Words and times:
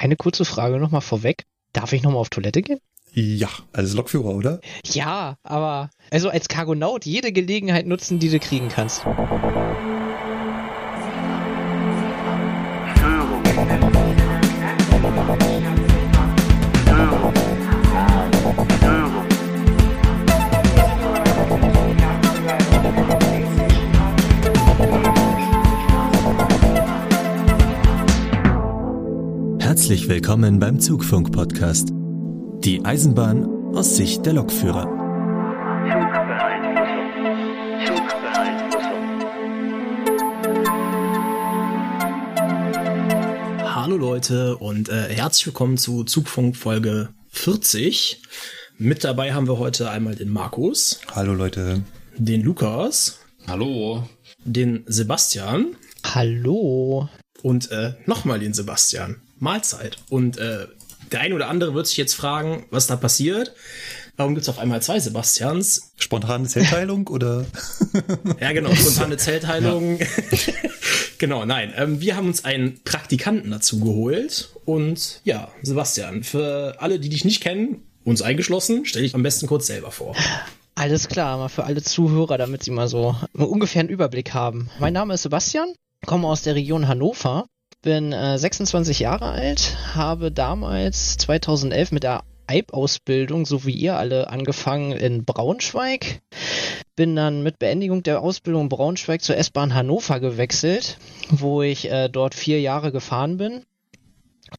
Eine 0.00 0.16
kurze 0.16 0.46
Frage 0.46 0.78
nochmal 0.78 1.02
vorweg. 1.02 1.44
Darf 1.74 1.92
ich 1.92 2.02
nochmal 2.02 2.22
auf 2.22 2.30
Toilette 2.30 2.62
gehen? 2.62 2.80
Ja, 3.12 3.50
als 3.74 3.92
Lokführer, 3.92 4.34
oder? 4.34 4.60
Ja, 4.86 5.36
aber 5.42 5.90
also 6.10 6.30
als 6.30 6.48
Cargonaut 6.48 7.04
jede 7.04 7.32
Gelegenheit 7.32 7.86
nutzen, 7.86 8.18
die 8.18 8.30
du 8.30 8.38
kriegen 8.38 8.70
kannst. 8.70 9.04
Willkommen 30.30 30.60
beim 30.60 30.78
Zugfunk-Podcast. 30.78 31.88
Die 32.62 32.84
Eisenbahn 32.84 33.74
aus 33.74 33.96
Sicht 33.96 34.24
der 34.24 34.34
Lokführer. 34.34 34.84
Hallo 43.74 43.96
Leute 43.96 44.56
und 44.58 44.88
äh, 44.88 45.12
herzlich 45.12 45.46
willkommen 45.46 45.76
zu 45.76 46.04
Zugfunk 46.04 46.56
Folge 46.56 47.08
40. 47.30 48.22
Mit 48.78 49.02
dabei 49.02 49.34
haben 49.34 49.48
wir 49.48 49.58
heute 49.58 49.90
einmal 49.90 50.14
den 50.14 50.28
Markus. 50.28 51.00
Hallo 51.12 51.34
Leute. 51.34 51.82
Den 52.16 52.42
Lukas. 52.42 53.18
Hallo. 53.48 54.08
Den 54.44 54.84
Sebastian. 54.86 55.74
Hallo. 56.04 57.08
Und 57.42 57.72
äh, 57.72 57.94
nochmal 58.06 58.38
den 58.38 58.54
Sebastian. 58.54 59.16
Mahlzeit. 59.40 59.96
Und 60.08 60.38
äh, 60.38 60.66
der 61.10 61.20
eine 61.20 61.34
oder 61.34 61.48
andere 61.48 61.74
wird 61.74 61.86
sich 61.86 61.96
jetzt 61.96 62.14
fragen, 62.14 62.66
was 62.70 62.86
da 62.86 62.96
passiert. 62.96 63.54
Warum 64.16 64.34
gibt's 64.34 64.48
auf 64.48 64.58
einmal 64.58 64.82
zwei 64.82 65.00
Sebastians? 65.00 65.92
Spontane 65.96 66.46
Zellteilung 66.46 67.08
oder? 67.08 67.46
ja, 68.40 68.52
genau, 68.52 68.74
spontane 68.74 69.16
Zellteilung. 69.16 69.98
Ja. 69.98 70.06
genau, 71.18 71.44
nein. 71.46 71.72
Ähm, 71.76 72.00
wir 72.00 72.16
haben 72.16 72.26
uns 72.26 72.44
einen 72.44 72.82
Praktikanten 72.84 73.50
dazu 73.50 73.80
geholt. 73.80 74.50
Und 74.66 75.20
ja, 75.24 75.50
Sebastian, 75.62 76.22
für 76.22 76.76
alle, 76.80 77.00
die 77.00 77.08
dich 77.08 77.24
nicht 77.24 77.42
kennen, 77.42 77.82
uns 78.04 78.22
eingeschlossen, 78.22 78.84
stell 78.84 79.02
dich 79.02 79.14
am 79.14 79.22
besten 79.22 79.46
kurz 79.46 79.66
selber 79.66 79.90
vor. 79.90 80.14
Alles 80.74 81.08
klar, 81.08 81.36
mal 81.38 81.48
für 81.48 81.64
alle 81.64 81.82
Zuhörer, 81.82 82.38
damit 82.38 82.62
sie 82.62 82.70
mal 82.70 82.88
so 82.88 83.16
ungefähr 83.32 83.80
einen 83.80 83.88
Überblick 83.88 84.32
haben. 84.32 84.70
Mein 84.78 84.92
Name 84.92 85.14
ist 85.14 85.22
Sebastian, 85.22 85.74
komme 86.06 86.28
aus 86.28 86.42
der 86.42 86.54
Region 86.54 86.88
Hannover 86.88 87.46
bin 87.82 88.12
äh, 88.12 88.38
26 88.38 89.00
Jahre 89.00 89.30
alt, 89.30 89.76
habe 89.94 90.30
damals 90.30 91.16
2011 91.18 91.92
mit 91.92 92.02
der 92.02 92.22
EIB-Ausbildung, 92.46 93.46
so 93.46 93.64
wie 93.64 93.72
ihr 93.72 93.96
alle, 93.96 94.28
angefangen 94.28 94.92
in 94.92 95.24
Braunschweig. 95.24 96.20
Bin 96.96 97.16
dann 97.16 97.42
mit 97.42 97.58
Beendigung 97.58 98.02
der 98.02 98.20
Ausbildung 98.20 98.64
in 98.64 98.68
Braunschweig 98.68 99.22
zur 99.22 99.36
S-Bahn 99.36 99.74
Hannover 99.74 100.20
gewechselt, 100.20 100.98
wo 101.30 101.62
ich 101.62 101.90
äh, 101.90 102.08
dort 102.08 102.34
vier 102.34 102.60
Jahre 102.60 102.92
gefahren 102.92 103.38
bin. 103.38 103.64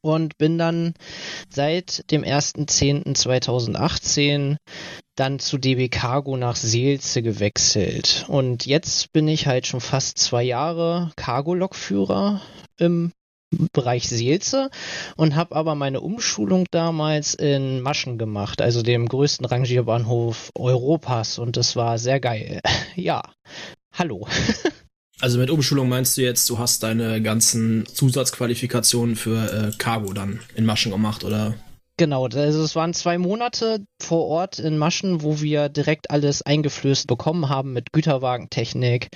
Und 0.01 0.37
bin 0.37 0.57
dann 0.57 0.93
seit 1.49 2.09
dem 2.11 2.23
1.10.2018 2.23 4.55
dann 5.15 5.39
zu 5.39 5.57
DB 5.57 5.89
Cargo 5.89 6.37
nach 6.37 6.55
Seelze 6.55 7.21
gewechselt. 7.21 8.23
Und 8.29 8.65
jetzt 8.65 9.11
bin 9.11 9.27
ich 9.27 9.47
halt 9.47 9.67
schon 9.67 9.81
fast 9.81 10.17
zwei 10.17 10.43
Jahre 10.43 11.11
Cargo-Lokführer 11.17 12.39
im 12.81 13.11
Bereich 13.73 14.07
Seelze 14.07 14.69
und 15.17 15.35
habe 15.35 15.55
aber 15.55 15.75
meine 15.75 16.01
Umschulung 16.01 16.65
damals 16.71 17.33
in 17.33 17.81
Maschen 17.81 18.17
gemacht, 18.17 18.61
also 18.61 18.81
dem 18.81 19.07
größten 19.07 19.45
Rangierbahnhof 19.45 20.51
Europas 20.55 21.37
und 21.37 21.57
das 21.57 21.75
war 21.75 21.97
sehr 21.97 22.19
geil. 22.19 22.61
Ja, 22.95 23.21
hallo. 23.93 24.27
Also 25.23 25.37
mit 25.37 25.51
Umschulung 25.51 25.87
meinst 25.87 26.17
du 26.17 26.23
jetzt, 26.23 26.49
du 26.49 26.57
hast 26.57 26.81
deine 26.81 27.21
ganzen 27.21 27.85
Zusatzqualifikationen 27.85 29.15
für 29.15 29.69
äh, 29.69 29.77
Cargo 29.77 30.13
dann 30.13 30.39
in 30.55 30.65
Maschen 30.65 30.91
gemacht, 30.91 31.23
oder? 31.23 31.53
Genau, 32.01 32.25
also 32.25 32.63
es 32.63 32.75
waren 32.75 32.95
zwei 32.95 33.19
Monate 33.19 33.85
vor 34.01 34.25
Ort 34.25 34.57
in 34.57 34.79
Maschen, 34.79 35.21
wo 35.21 35.39
wir 35.39 35.69
direkt 35.69 36.09
alles 36.09 36.41
eingeflößt 36.41 37.05
bekommen 37.05 37.47
haben 37.47 37.73
mit 37.73 37.93
Güterwagentechnik, 37.93 39.09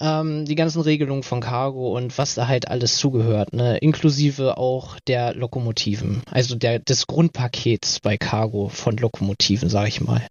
ähm, 0.00 0.44
die 0.44 0.54
ganzen 0.54 0.82
Regelungen 0.82 1.24
von 1.24 1.40
Cargo 1.40 1.96
und 1.96 2.16
was 2.18 2.36
da 2.36 2.46
halt 2.46 2.68
alles 2.68 2.94
zugehört, 2.94 3.52
ne? 3.54 3.76
inklusive 3.78 4.56
auch 4.56 5.00
der 5.08 5.34
Lokomotiven, 5.34 6.22
also 6.30 6.54
der, 6.54 6.78
des 6.78 7.08
Grundpakets 7.08 7.98
bei 7.98 8.16
Cargo 8.18 8.68
von 8.68 8.96
Lokomotiven, 8.98 9.68
sag 9.68 9.88
ich 9.88 10.00
mal. 10.00 10.24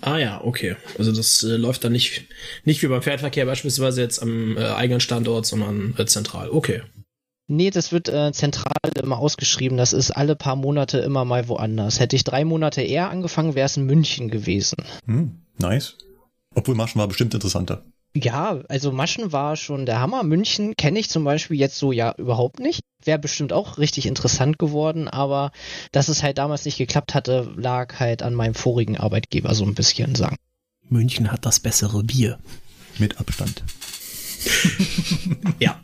Ah 0.00 0.18
ja, 0.18 0.42
okay. 0.42 0.74
Also 0.98 1.12
das 1.12 1.44
äh, 1.44 1.54
läuft 1.54 1.84
dann 1.84 1.92
nicht, 1.92 2.24
nicht 2.64 2.82
wie 2.82 2.88
beim 2.88 3.02
Fährverkehr 3.02 3.46
beispielsweise 3.46 4.00
jetzt 4.00 4.20
am 4.20 4.56
äh, 4.56 4.64
eigenen 4.64 4.98
Standort, 4.98 5.46
sondern 5.46 5.94
äh, 5.98 6.04
zentral. 6.04 6.50
Okay. 6.50 6.82
Nee, 7.48 7.70
das 7.70 7.92
wird 7.92 8.08
äh, 8.08 8.32
zentral 8.32 8.72
immer 9.02 9.18
ausgeschrieben. 9.18 9.76
Das 9.76 9.92
ist 9.92 10.10
alle 10.10 10.36
paar 10.36 10.56
Monate 10.56 10.98
immer 10.98 11.24
mal 11.24 11.48
woanders. 11.48 12.00
Hätte 12.00 12.16
ich 12.16 12.24
drei 12.24 12.44
Monate 12.44 12.82
eher 12.82 13.10
angefangen, 13.10 13.54
wäre 13.54 13.66
es 13.66 13.76
in 13.76 13.84
München 13.84 14.30
gewesen. 14.30 14.78
Hm, 15.06 15.42
nice. 15.58 15.96
Obwohl 16.54 16.74
Maschen 16.74 17.00
war 17.00 17.08
bestimmt 17.08 17.34
interessanter. 17.34 17.82
Ja, 18.14 18.60
also 18.68 18.92
Maschen 18.92 19.32
war 19.32 19.56
schon 19.56 19.86
der 19.86 20.00
Hammer. 20.00 20.22
München 20.22 20.76
kenne 20.76 20.98
ich 20.98 21.08
zum 21.08 21.24
Beispiel 21.24 21.58
jetzt 21.58 21.78
so 21.78 21.92
ja 21.92 22.14
überhaupt 22.18 22.60
nicht. 22.60 22.82
Wäre 23.02 23.18
bestimmt 23.18 23.52
auch 23.52 23.78
richtig 23.78 24.06
interessant 24.06 24.58
geworden, 24.58 25.08
aber 25.08 25.50
dass 25.92 26.08
es 26.08 26.22
halt 26.22 26.38
damals 26.38 26.66
nicht 26.66 26.76
geklappt 26.76 27.14
hatte, 27.14 27.50
lag 27.56 27.98
halt 28.00 28.22
an 28.22 28.34
meinem 28.34 28.54
vorigen 28.54 28.98
Arbeitgeber 28.98 29.54
so 29.54 29.64
ein 29.64 29.74
bisschen 29.74 30.14
sagen. 30.14 30.36
München 30.88 31.32
hat 31.32 31.46
das 31.46 31.60
bessere 31.60 32.04
Bier. 32.04 32.38
Mit 32.98 33.18
Abstand. 33.18 33.64
ja. 35.58 35.80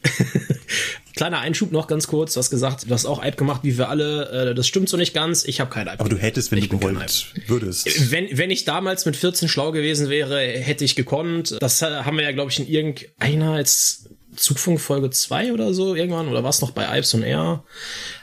Kleiner 1.16 1.40
Einschub 1.40 1.72
noch 1.72 1.88
ganz 1.88 2.06
kurz. 2.06 2.34
Du 2.34 2.38
hast 2.38 2.50
gesagt, 2.50 2.88
du 2.88 2.94
hast 2.94 3.04
auch 3.04 3.20
Eib 3.20 3.36
gemacht, 3.36 3.62
wie 3.64 3.76
wir 3.76 3.88
alle. 3.88 4.50
Äh, 4.50 4.54
das 4.54 4.68
stimmt 4.68 4.88
so 4.88 4.96
nicht 4.96 5.14
ganz. 5.14 5.44
Ich 5.44 5.60
habe 5.60 5.68
kein 5.68 5.88
Eib. 5.88 6.00
Aber 6.00 6.08
du 6.08 6.16
hättest, 6.16 6.52
wenn 6.52 6.58
ich 6.58 6.68
du 6.68 6.78
gewollt 6.78 7.32
würdest. 7.48 8.10
Wenn, 8.12 8.28
wenn 8.38 8.50
ich 8.50 8.64
damals 8.64 9.04
mit 9.04 9.16
14 9.16 9.48
schlau 9.48 9.72
gewesen 9.72 10.08
wäre, 10.08 10.40
hätte 10.40 10.84
ich 10.84 10.94
gekonnt. 10.94 11.56
Das 11.60 11.82
äh, 11.82 11.86
haben 11.86 12.16
wir 12.16 12.24
ja, 12.24 12.32
glaube 12.32 12.52
ich, 12.52 12.60
in 12.60 12.68
irgendeiner 12.68 13.58
jetzt 13.58 14.10
Zugfunk 14.36 14.80
Folge 14.80 15.10
2 15.10 15.52
oder 15.52 15.74
so 15.74 15.94
irgendwann, 15.94 16.28
oder 16.28 16.44
was 16.44 16.60
noch 16.60 16.70
bei 16.70 16.96
Ips 16.96 17.14
und 17.14 17.22
R, 17.22 17.64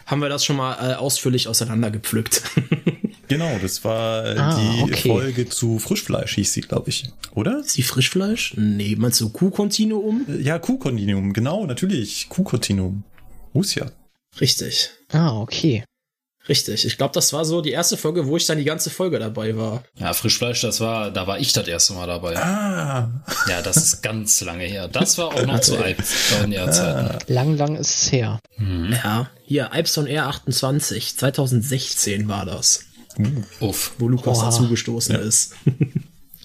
haben 0.05 0.21
wir 0.21 0.29
das 0.29 0.45
schon 0.45 0.55
mal 0.55 0.73
äh, 0.75 0.95
ausführlich 0.95 1.47
auseinandergepflückt. 1.47 2.43
Genau, 3.27 3.57
das 3.61 3.83
war 3.83 4.25
ah, 4.37 4.59
die 4.59 4.83
okay. 4.83 5.09
Folge 5.09 5.49
zu 5.49 5.79
Frischfleisch, 5.79 6.35
hieß 6.35 6.53
sie, 6.53 6.61
glaube 6.61 6.89
ich. 6.89 7.05
Oder? 7.33 7.59
Ist 7.59 7.71
sie 7.71 7.83
Frischfleisch? 7.83 8.53
Nee, 8.57 8.95
meinst 8.97 9.21
du 9.21 9.29
Kuhkontinuum? 9.29 10.25
Ja, 10.41 10.59
Kuhkontinuum, 10.59 11.33
genau, 11.33 11.65
natürlich. 11.65 12.29
Kuhkontinuum. 12.29 13.03
Muss 13.53 13.75
ja. 13.75 13.87
Richtig. 14.39 14.89
Ah, 15.11 15.39
okay. 15.39 15.83
Richtig. 16.47 16.85
Ich 16.85 16.97
glaube, 16.97 17.13
das 17.13 17.33
war 17.33 17.43
so 17.43 17.61
die 17.61 17.71
erste 17.71 17.97
Folge, 17.97 18.27
wo 18.27 18.37
ich 18.37 18.45
dann 18.45 18.59
die 18.59 18.65
ganze 18.65 18.89
Folge 18.91 19.17
dabei 19.17 19.57
war. 19.57 19.83
Ja, 19.97 20.13
Frischfleisch, 20.13 20.61
das 20.61 20.79
war, 20.79 21.09
da 21.09 21.25
war 21.25 21.39
ich 21.39 21.53
das 21.53 21.67
erste 21.67 21.93
Mal 21.93 22.05
dabei. 22.05 22.37
Ah. 22.37 23.09
Ja, 23.49 23.61
das 23.63 23.77
ist 23.77 24.03
ganz 24.03 24.41
lange 24.41 24.65
her. 24.65 24.87
Das 24.87 25.17
war 25.17 25.27
auch 25.27 25.45
noch 25.45 25.59
zu 25.59 25.75
in 26.43 26.51
der 26.51 26.71
Zeit. 26.71 27.27
Lang, 27.29 27.57
lang 27.57 27.75
ist 27.75 28.03
es 28.03 28.11
her. 28.11 28.39
Mhm. 28.57 28.93
Ja, 29.03 29.29
hier, 29.43 29.73
Alpson 29.73 30.07
R28, 30.07 31.17
2016 31.17 32.27
war 32.27 32.45
das. 32.45 32.85
Uff, 33.59 33.93
wo 33.97 34.07
Lukas 34.07 34.39
Oha. 34.39 34.45
dazugestoßen 34.45 35.15
ja. 35.15 35.21
ist. 35.21 35.53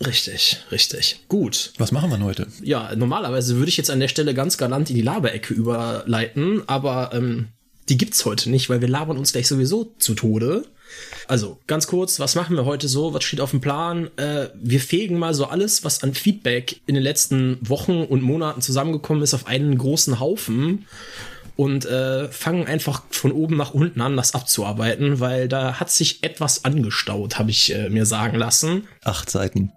Richtig, 0.06 0.56
richtig. 0.72 1.20
Gut. 1.28 1.74
Was 1.76 1.92
machen 1.92 2.10
wir 2.10 2.18
heute? 2.20 2.46
Ja, 2.62 2.96
normalerweise 2.96 3.56
würde 3.56 3.68
ich 3.68 3.76
jetzt 3.76 3.90
an 3.90 4.00
der 4.00 4.08
Stelle 4.08 4.32
ganz 4.32 4.56
galant 4.56 4.88
in 4.88 4.96
die 4.96 5.02
Laberecke 5.02 5.52
überleiten, 5.52 6.62
aber 6.66 7.10
ähm, 7.12 7.48
die 7.90 7.98
gibt's 7.98 8.24
heute 8.24 8.48
nicht, 8.48 8.70
weil 8.70 8.80
wir 8.80 8.88
labern 8.88 9.18
uns 9.18 9.32
gleich 9.32 9.46
sowieso 9.46 9.92
zu 9.98 10.14
Tode. 10.14 10.64
Also, 11.28 11.58
ganz 11.66 11.86
kurz, 11.86 12.18
was 12.18 12.34
machen 12.34 12.56
wir 12.56 12.64
heute 12.64 12.88
so? 12.88 13.12
Was 13.12 13.24
steht 13.24 13.42
auf 13.42 13.50
dem 13.50 13.60
Plan? 13.60 14.10
Äh, 14.16 14.48
wir 14.54 14.80
fegen 14.80 15.18
mal 15.18 15.34
so 15.34 15.44
alles, 15.44 15.84
was 15.84 16.02
an 16.02 16.14
Feedback 16.14 16.80
in 16.86 16.94
den 16.94 17.04
letzten 17.04 17.58
Wochen 17.60 18.02
und 18.02 18.22
Monaten 18.22 18.62
zusammengekommen 18.62 19.22
ist, 19.22 19.34
auf 19.34 19.46
einen 19.46 19.76
großen 19.76 20.18
Haufen 20.18 20.86
und 21.56 21.84
äh, 21.86 22.28
fangen 22.28 22.66
einfach 22.66 23.02
von 23.10 23.32
oben 23.32 23.56
nach 23.56 23.72
unten 23.72 24.00
an, 24.00 24.16
das 24.16 24.34
abzuarbeiten, 24.34 25.20
weil 25.20 25.48
da 25.48 25.80
hat 25.80 25.90
sich 25.90 26.22
etwas 26.22 26.64
angestaut, 26.64 27.38
habe 27.38 27.50
ich 27.50 27.74
äh, 27.74 27.88
mir 27.90 28.06
sagen 28.06 28.38
lassen. 28.38 28.86
Acht 29.04 29.30
Seiten. 29.30 29.72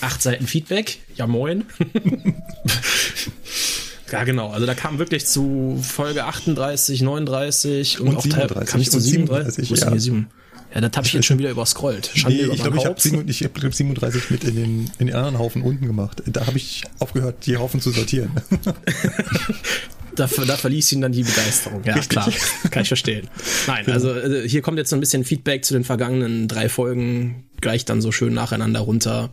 Acht 0.00 0.22
Seiten 0.22 0.46
Feedback, 0.46 0.98
ja 1.16 1.26
moin. 1.26 1.64
ja, 4.12 4.24
genau. 4.24 4.50
Also 4.50 4.66
da 4.66 4.74
kam 4.74 4.98
wirklich 4.98 5.26
zu 5.26 5.80
Folge 5.82 6.24
38, 6.24 7.00
39 7.00 8.00
und, 8.00 8.08
und 8.08 8.16
auch 8.16 8.22
37. 8.22 8.70
Kam 8.70 8.80
ich 8.80 8.90
zu 8.90 9.00
37? 9.00 9.68
37 9.68 10.12
ja. 10.12 10.24
Ja, 10.74 10.80
das 10.80 10.96
habe 10.96 11.06
ich 11.06 11.12
jetzt 11.12 11.26
schon 11.26 11.38
wieder 11.38 11.50
überscrollt. 11.50 12.10
Schande 12.14 12.46
nee, 12.46 12.54
ich 12.54 12.62
glaube, 12.62 12.78
ich 12.78 12.86
habe 12.86 12.98
37, 12.98 13.44
hab 13.44 13.74
37 13.74 14.30
mit 14.30 14.44
in 14.44 14.56
den, 14.56 14.90
in 14.98 15.06
den 15.08 15.16
anderen 15.16 15.38
Haufen 15.38 15.62
unten 15.62 15.86
gemacht. 15.86 16.22
Da 16.26 16.46
habe 16.46 16.56
ich 16.56 16.82
aufgehört, 16.98 17.44
die 17.46 17.58
Haufen 17.58 17.80
zu 17.80 17.90
sortieren. 17.90 18.30
da, 20.14 20.26
da 20.26 20.56
verließ 20.56 20.92
ihn 20.92 21.00
dann 21.00 21.12
die 21.12 21.22
Begeisterung. 21.22 21.82
Ja, 21.84 21.94
Richtig. 21.94 22.10
klar. 22.10 22.32
Kann 22.70 22.82
ich 22.82 22.88
verstehen. 22.88 23.28
Nein, 23.66 23.86
also, 23.88 24.12
also 24.12 24.36
hier 24.40 24.62
kommt 24.62 24.78
jetzt 24.78 24.90
so 24.90 24.96
ein 24.96 25.00
bisschen 25.00 25.24
Feedback 25.24 25.64
zu 25.64 25.74
den 25.74 25.84
vergangenen 25.84 26.48
drei 26.48 26.68
Folgen. 26.68 27.44
Gleich 27.60 27.84
dann 27.84 28.00
so 28.00 28.12
schön 28.12 28.34
nacheinander 28.34 28.80
runter. 28.80 29.32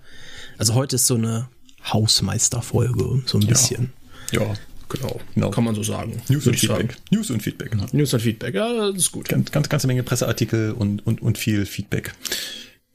Also 0.57 0.73
heute 0.73 0.97
ist 0.97 1.07
so 1.07 1.15
eine 1.15 1.49
Hausmeisterfolge, 1.85 3.23
so 3.25 3.39
ein 3.39 3.47
bisschen. 3.47 3.93
Ja. 4.31 4.41
ja. 4.41 4.53
Genau, 4.89 5.19
genau, 5.35 5.51
kann 5.51 5.63
man 5.63 5.75
so 5.75 5.83
sagen. 5.83 6.19
News 6.29 6.47
und 6.47 6.55
Feedback. 6.55 6.97
News 7.11 7.29
und 7.29 7.43
Feedback. 7.43 7.93
News 7.93 8.11
und 8.11 8.21
Feedback, 8.21 8.55
ja, 8.55 8.87
das 8.87 8.97
ist 8.97 9.11
gut. 9.11 9.29
Ganz, 9.29 9.51
ganz 9.51 9.69
ganze 9.69 9.85
Menge 9.85 10.01
Presseartikel 10.01 10.71
und, 10.71 11.05
und, 11.05 11.21
und 11.21 11.37
viel 11.37 11.67
Feedback. 11.67 12.11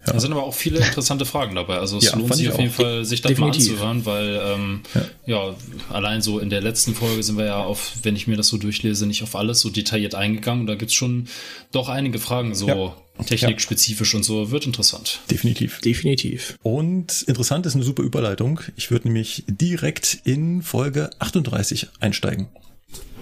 Ja. 0.07 0.13
Da 0.13 0.21
sind 0.21 0.33
aber 0.33 0.45
auch 0.45 0.55
viele 0.55 0.79
interessante 0.85 1.25
Fragen 1.25 1.55
dabei. 1.55 1.79
Also 1.79 1.97
es 1.97 2.05
ja, 2.05 2.17
lohnt 2.17 2.35
sich 2.35 2.51
auf 2.51 2.59
jeden 2.59 2.73
Fall, 2.73 3.05
sich 3.05 3.23
das 3.23 3.31
Definitiv. 3.31 3.79
mal 3.79 3.89
anzuhören, 3.89 4.07
weil 4.07 4.41
ähm, 4.45 4.81
ja. 5.27 5.47
ja. 5.49 5.55
allein 5.91 6.21
so 6.21 6.39
in 6.39 6.51
der 6.51 6.61
letzten 6.61 6.95
Folge 6.95 7.23
sind 7.23 7.39
wir 7.39 7.47
ja 7.47 7.63
auf, 7.63 7.93
wenn 8.03 8.15
ich 8.15 8.27
mir 8.27 8.37
das 8.37 8.49
so 8.49 8.59
durchlese, 8.59 9.07
nicht 9.07 9.23
auf 9.23 9.35
alles 9.35 9.61
so 9.61 9.71
detailliert 9.71 10.15
eingegangen. 10.15 10.63
Und 10.63 10.67
da 10.67 10.75
gibt's 10.75 10.95
schon 10.95 11.29
doch 11.73 11.89
einige 11.89 12.19
Fragen, 12.19 12.55
so 12.55 12.69
ja. 12.69 12.97
technikspezifisch 13.25 14.15
und 14.15 14.25
so. 14.25 14.51
Wird 14.51 14.67
interessant. 14.67 15.21
Definitiv. 15.31 15.81
Definitiv. 15.81 16.59
Und 16.63 17.23
interessant 17.23 17.65
ist 17.65 17.75
eine 17.75 17.85
super 17.85 18.03
Überleitung. 18.03 18.61
Ich 18.77 18.91
würde 18.91 19.09
nämlich 19.09 19.45
direkt 19.49 20.19
in 20.25 20.63
Folge 20.63 21.11
38 21.19 21.89
einsteigen. 22.01 22.49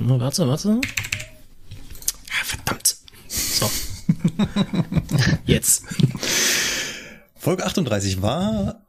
Warte, 0.00 0.48
warte. 0.48 0.80
Ah, 2.28 2.44
verdammt. 2.44 2.96
So. 3.28 3.70
Jetzt. 5.46 5.84
Folge 7.42 7.66
38 7.66 8.22
war 8.22 8.86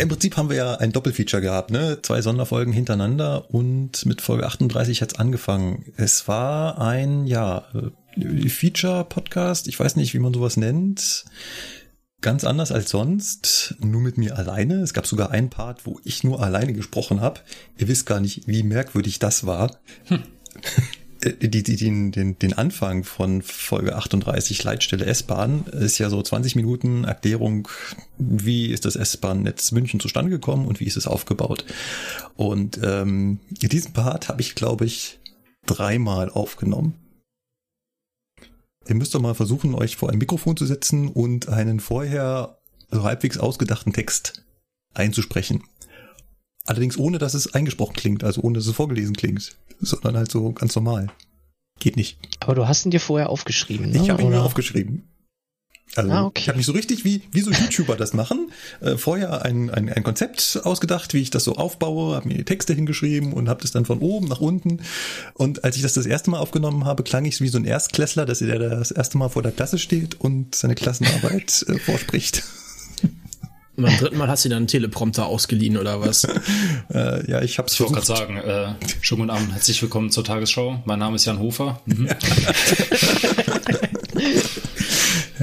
im 0.00 0.08
Prinzip 0.08 0.38
haben 0.38 0.48
wir 0.48 0.56
ja 0.56 0.74
ein 0.76 0.90
Doppelfeature 0.90 1.42
gehabt, 1.42 1.70
ne? 1.70 1.98
Zwei 2.00 2.22
Sonderfolgen 2.22 2.72
hintereinander 2.72 3.52
und 3.52 4.06
mit 4.06 4.22
Folge 4.22 4.46
38 4.46 5.02
hat's 5.02 5.16
angefangen. 5.16 5.92
Es 5.98 6.26
war 6.26 6.80
ein, 6.80 7.26
ja, 7.26 7.66
äh, 8.16 8.48
Feature-Podcast, 8.48 9.68
ich 9.68 9.78
weiß 9.78 9.96
nicht, 9.96 10.14
wie 10.14 10.18
man 10.18 10.32
sowas 10.32 10.56
nennt. 10.56 11.26
Ganz 12.22 12.44
anders 12.44 12.72
als 12.72 12.88
sonst, 12.88 13.74
nur 13.80 14.00
mit 14.00 14.16
mir 14.16 14.38
alleine. 14.38 14.76
Es 14.76 14.94
gab 14.94 15.06
sogar 15.06 15.30
einen 15.30 15.50
Part, 15.50 15.84
wo 15.84 16.00
ich 16.02 16.24
nur 16.24 16.42
alleine 16.42 16.72
gesprochen 16.72 17.20
habe. 17.20 17.40
Ihr 17.76 17.88
wisst 17.88 18.06
gar 18.06 18.20
nicht, 18.20 18.46
wie 18.46 18.62
merkwürdig 18.62 19.18
das 19.18 19.44
war. 19.44 19.76
Hm. 20.06 20.22
Äh, 21.20 21.48
die, 21.48 21.62
die, 21.62 21.76
den, 21.76 22.12
den, 22.12 22.38
den 22.38 22.52
Anfang 22.52 23.04
von 23.04 23.42
Folge 23.42 23.96
38 23.96 24.62
Leitstelle 24.62 25.06
S-Bahn 25.06 25.64
ist 25.66 25.98
ja 25.98 26.10
so 26.10 26.22
20 26.22 26.56
Minuten 26.56 27.04
Erklärung, 27.04 27.68
wie 28.18 28.66
ist 28.66 28.84
das 28.84 28.96
S-Bahn-Netz 28.96 29.72
München 29.72 30.00
zustande 30.00 30.30
gekommen 30.30 30.66
und 30.66 30.80
wie 30.80 30.86
ist 30.86 30.96
es 30.96 31.06
aufgebaut. 31.06 31.64
Und 32.36 32.80
ähm, 32.82 33.40
diesen 33.50 33.92
Part 33.92 34.28
habe 34.28 34.40
ich, 34.40 34.54
glaube 34.54 34.84
ich, 34.84 35.18
dreimal 35.66 36.30
aufgenommen. 36.30 36.94
Ihr 38.88 38.94
müsst 38.94 39.14
doch 39.14 39.20
mal 39.20 39.34
versuchen, 39.34 39.74
euch 39.74 39.96
vor 39.96 40.10
ein 40.10 40.18
Mikrofon 40.18 40.56
zu 40.56 40.66
setzen 40.66 41.08
und 41.08 41.48
einen 41.48 41.80
vorher 41.80 42.58
so 42.90 43.04
halbwegs 43.04 43.38
ausgedachten 43.38 43.92
Text 43.92 44.44
einzusprechen. 44.94 45.62
Allerdings 46.70 46.96
ohne, 46.98 47.18
dass 47.18 47.34
es 47.34 47.52
eingesprochen 47.52 47.94
klingt, 47.94 48.22
also 48.22 48.42
ohne, 48.42 48.56
dass 48.56 48.68
es 48.68 48.76
vorgelesen 48.76 49.16
klingt, 49.16 49.56
sondern 49.80 50.16
halt 50.16 50.30
so 50.30 50.52
ganz 50.52 50.76
normal. 50.76 51.08
Geht 51.80 51.96
nicht. 51.96 52.16
Aber 52.38 52.54
du 52.54 52.68
hast 52.68 52.84
ihn 52.84 52.92
dir 52.92 53.00
vorher 53.00 53.28
aufgeschrieben, 53.28 53.90
ne? 53.90 54.00
Ich 54.00 54.08
habe 54.08 54.22
ihn 54.22 54.30
mir 54.30 54.40
aufgeschrieben. 54.40 55.02
Also 55.96 56.12
ah, 56.12 56.26
okay. 56.26 56.42
ich 56.42 56.48
habe 56.48 56.58
mich 56.58 56.66
so 56.66 56.70
richtig, 56.70 57.04
wie, 57.04 57.22
wie 57.32 57.40
so 57.40 57.50
YouTuber 57.50 57.96
das 57.96 58.12
machen, 58.12 58.52
äh, 58.82 58.96
vorher 58.96 59.44
ein, 59.44 59.68
ein, 59.68 59.88
ein 59.88 60.04
Konzept 60.04 60.60
ausgedacht, 60.62 61.12
wie 61.12 61.22
ich 61.22 61.30
das 61.30 61.42
so 61.42 61.56
aufbaue, 61.56 62.14
habe 62.14 62.28
mir 62.28 62.36
die 62.36 62.44
Texte 62.44 62.72
hingeschrieben 62.72 63.32
und 63.32 63.48
habe 63.48 63.62
das 63.62 63.72
dann 63.72 63.84
von 63.84 63.98
oben 63.98 64.28
nach 64.28 64.40
unten. 64.40 64.80
Und 65.34 65.64
als 65.64 65.74
ich 65.74 65.82
das 65.82 65.94
das 65.94 66.06
erste 66.06 66.30
Mal 66.30 66.38
aufgenommen 66.38 66.84
habe, 66.84 67.02
klang 67.02 67.24
ich 67.24 67.40
wie 67.40 67.48
so 67.48 67.58
ein 67.58 67.64
Erstklässler, 67.64 68.26
dass 68.26 68.42
er 68.42 68.60
das 68.60 68.92
erste 68.92 69.18
Mal 69.18 69.28
vor 69.28 69.42
der 69.42 69.50
Klasse 69.50 69.80
steht 69.80 70.20
und 70.20 70.54
seine 70.54 70.76
Klassenarbeit 70.76 71.64
äh, 71.66 71.80
vorspricht. 71.80 72.44
Und 73.80 73.86
beim 73.86 73.96
dritten 73.96 74.18
Mal 74.18 74.28
hast 74.28 74.44
du 74.44 74.50
dann 74.50 74.58
einen 74.58 74.66
Teleprompter 74.66 75.24
ausgeliehen 75.24 75.78
oder 75.78 76.02
was? 76.02 76.24
äh, 76.92 77.30
ja, 77.30 77.40
ich 77.40 77.56
hab's 77.56 77.72
Ich 77.72 77.80
wollte 77.80 77.94
gerade 77.94 78.06
sagen, 78.06 78.36
äh, 78.36 78.74
schönen 79.00 79.22
guten 79.22 79.30
Abend, 79.30 79.52
herzlich 79.54 79.80
willkommen 79.80 80.10
zur 80.10 80.22
Tagesschau. 80.22 80.82
Mein 80.84 80.98
Name 80.98 81.16
ist 81.16 81.24
Jan 81.24 81.38
Hofer. 81.38 81.80
Mhm. 81.86 82.08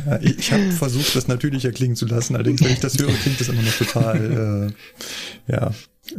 ja, 0.05 0.19
ich 0.21 0.37
ich 0.37 0.51
habe 0.51 0.71
versucht, 0.71 1.15
das 1.15 1.27
natürlicher 1.27 1.71
klingen 1.71 1.95
zu 1.95 2.05
lassen. 2.05 2.35
Allerdings, 2.35 2.61
wenn 2.61 2.73
ich 2.73 2.79
das 2.79 2.99
höre, 2.99 3.11
klingt 3.11 3.41
das 3.41 3.47
immer 3.47 3.63
noch 3.63 3.75
total 3.75 4.69
äh, 5.47 5.51
ja, 5.51 5.71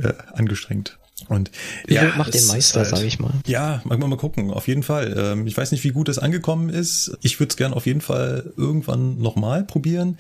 äh, 0.03 0.15
angestrengt. 0.33 0.99
Und 1.27 1.51
ja, 1.89 2.15
macht 2.17 2.33
den 2.33 2.47
Meister, 2.47 2.81
halt, 2.81 2.91
sage 2.91 3.07
ich 3.07 3.19
mal. 3.19 3.33
Ja, 3.47 3.83
mag 3.85 3.99
mal 3.99 4.07
mal 4.07 4.17
gucken. 4.17 4.53
Auf 4.53 4.69
jeden 4.69 4.85
Fall. 4.85 5.15
Ähm, 5.17 5.47
ich 5.47 5.57
weiß 5.57 5.73
nicht, 5.73 5.83
wie 5.83 5.91
gut 5.91 6.09
das 6.09 6.19
angekommen 6.19 6.69
ist. 6.69 7.17
Ich 7.23 7.41
würde 7.41 7.51
es 7.51 7.57
gern 7.57 7.75
auf 7.75 7.87
jeden 7.87 8.01
Fall 8.01 8.53
irgendwann 8.57 9.19
nochmal 9.19 9.65
probieren. 9.65 10.19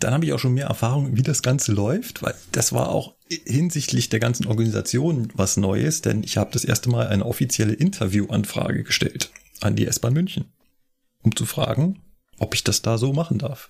Dann 0.00 0.14
habe 0.14 0.24
ich 0.24 0.32
auch 0.32 0.38
schon 0.38 0.54
mehr 0.54 0.66
Erfahrung, 0.66 1.16
wie 1.16 1.22
das 1.22 1.42
Ganze 1.42 1.72
läuft, 1.72 2.22
weil 2.22 2.34
das 2.52 2.72
war 2.72 2.88
auch 2.90 3.14
hinsichtlich 3.44 4.08
der 4.08 4.20
ganzen 4.20 4.46
Organisation 4.46 5.28
was 5.34 5.58
Neues, 5.58 6.00
denn 6.00 6.22
ich 6.22 6.38
habe 6.38 6.50
das 6.52 6.64
erste 6.64 6.88
Mal 6.88 7.08
eine 7.08 7.26
offizielle 7.26 7.74
Interviewanfrage 7.74 8.84
gestellt 8.84 9.30
an 9.60 9.76
die 9.76 9.86
S-Bahn 9.86 10.14
München, 10.14 10.46
um 11.22 11.36
zu 11.36 11.44
fragen, 11.44 12.00
ob 12.38 12.54
ich 12.54 12.64
das 12.64 12.80
da 12.80 12.96
so 12.96 13.12
machen 13.12 13.38
darf. 13.38 13.68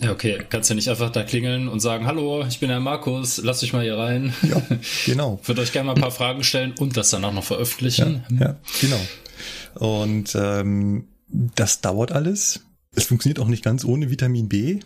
Ja, 0.00 0.10
okay. 0.10 0.42
Kannst 0.48 0.70
ja 0.70 0.76
nicht 0.76 0.88
einfach 0.88 1.10
da 1.10 1.22
klingeln 1.22 1.68
und 1.68 1.80
sagen, 1.80 2.06
hallo, 2.06 2.44
ich 2.48 2.58
bin 2.58 2.68
der 2.68 2.80
Markus, 2.80 3.38
lasst 3.38 3.62
euch 3.62 3.72
mal 3.72 3.84
hier 3.84 3.96
rein. 3.96 4.34
Ja, 4.42 4.62
genau. 5.06 5.40
Würde 5.44 5.62
euch 5.62 5.72
gerne 5.72 5.86
mal 5.86 5.94
ein 5.94 6.00
paar 6.00 6.10
Fragen 6.10 6.42
stellen 6.42 6.74
und 6.78 6.96
das 6.96 7.10
dann 7.10 7.24
auch 7.24 7.32
noch 7.32 7.44
veröffentlichen. 7.44 8.24
Ja, 8.30 8.46
ja 8.46 8.56
genau. 8.80 9.00
Und 9.74 10.34
ähm, 10.34 11.08
das 11.28 11.80
dauert 11.80 12.12
alles. 12.12 12.60
Es 12.94 13.04
funktioniert 13.04 13.38
auch 13.40 13.48
nicht 13.48 13.64
ganz 13.64 13.84
ohne 13.84 14.10
Vitamin 14.10 14.48
B. 14.48 14.80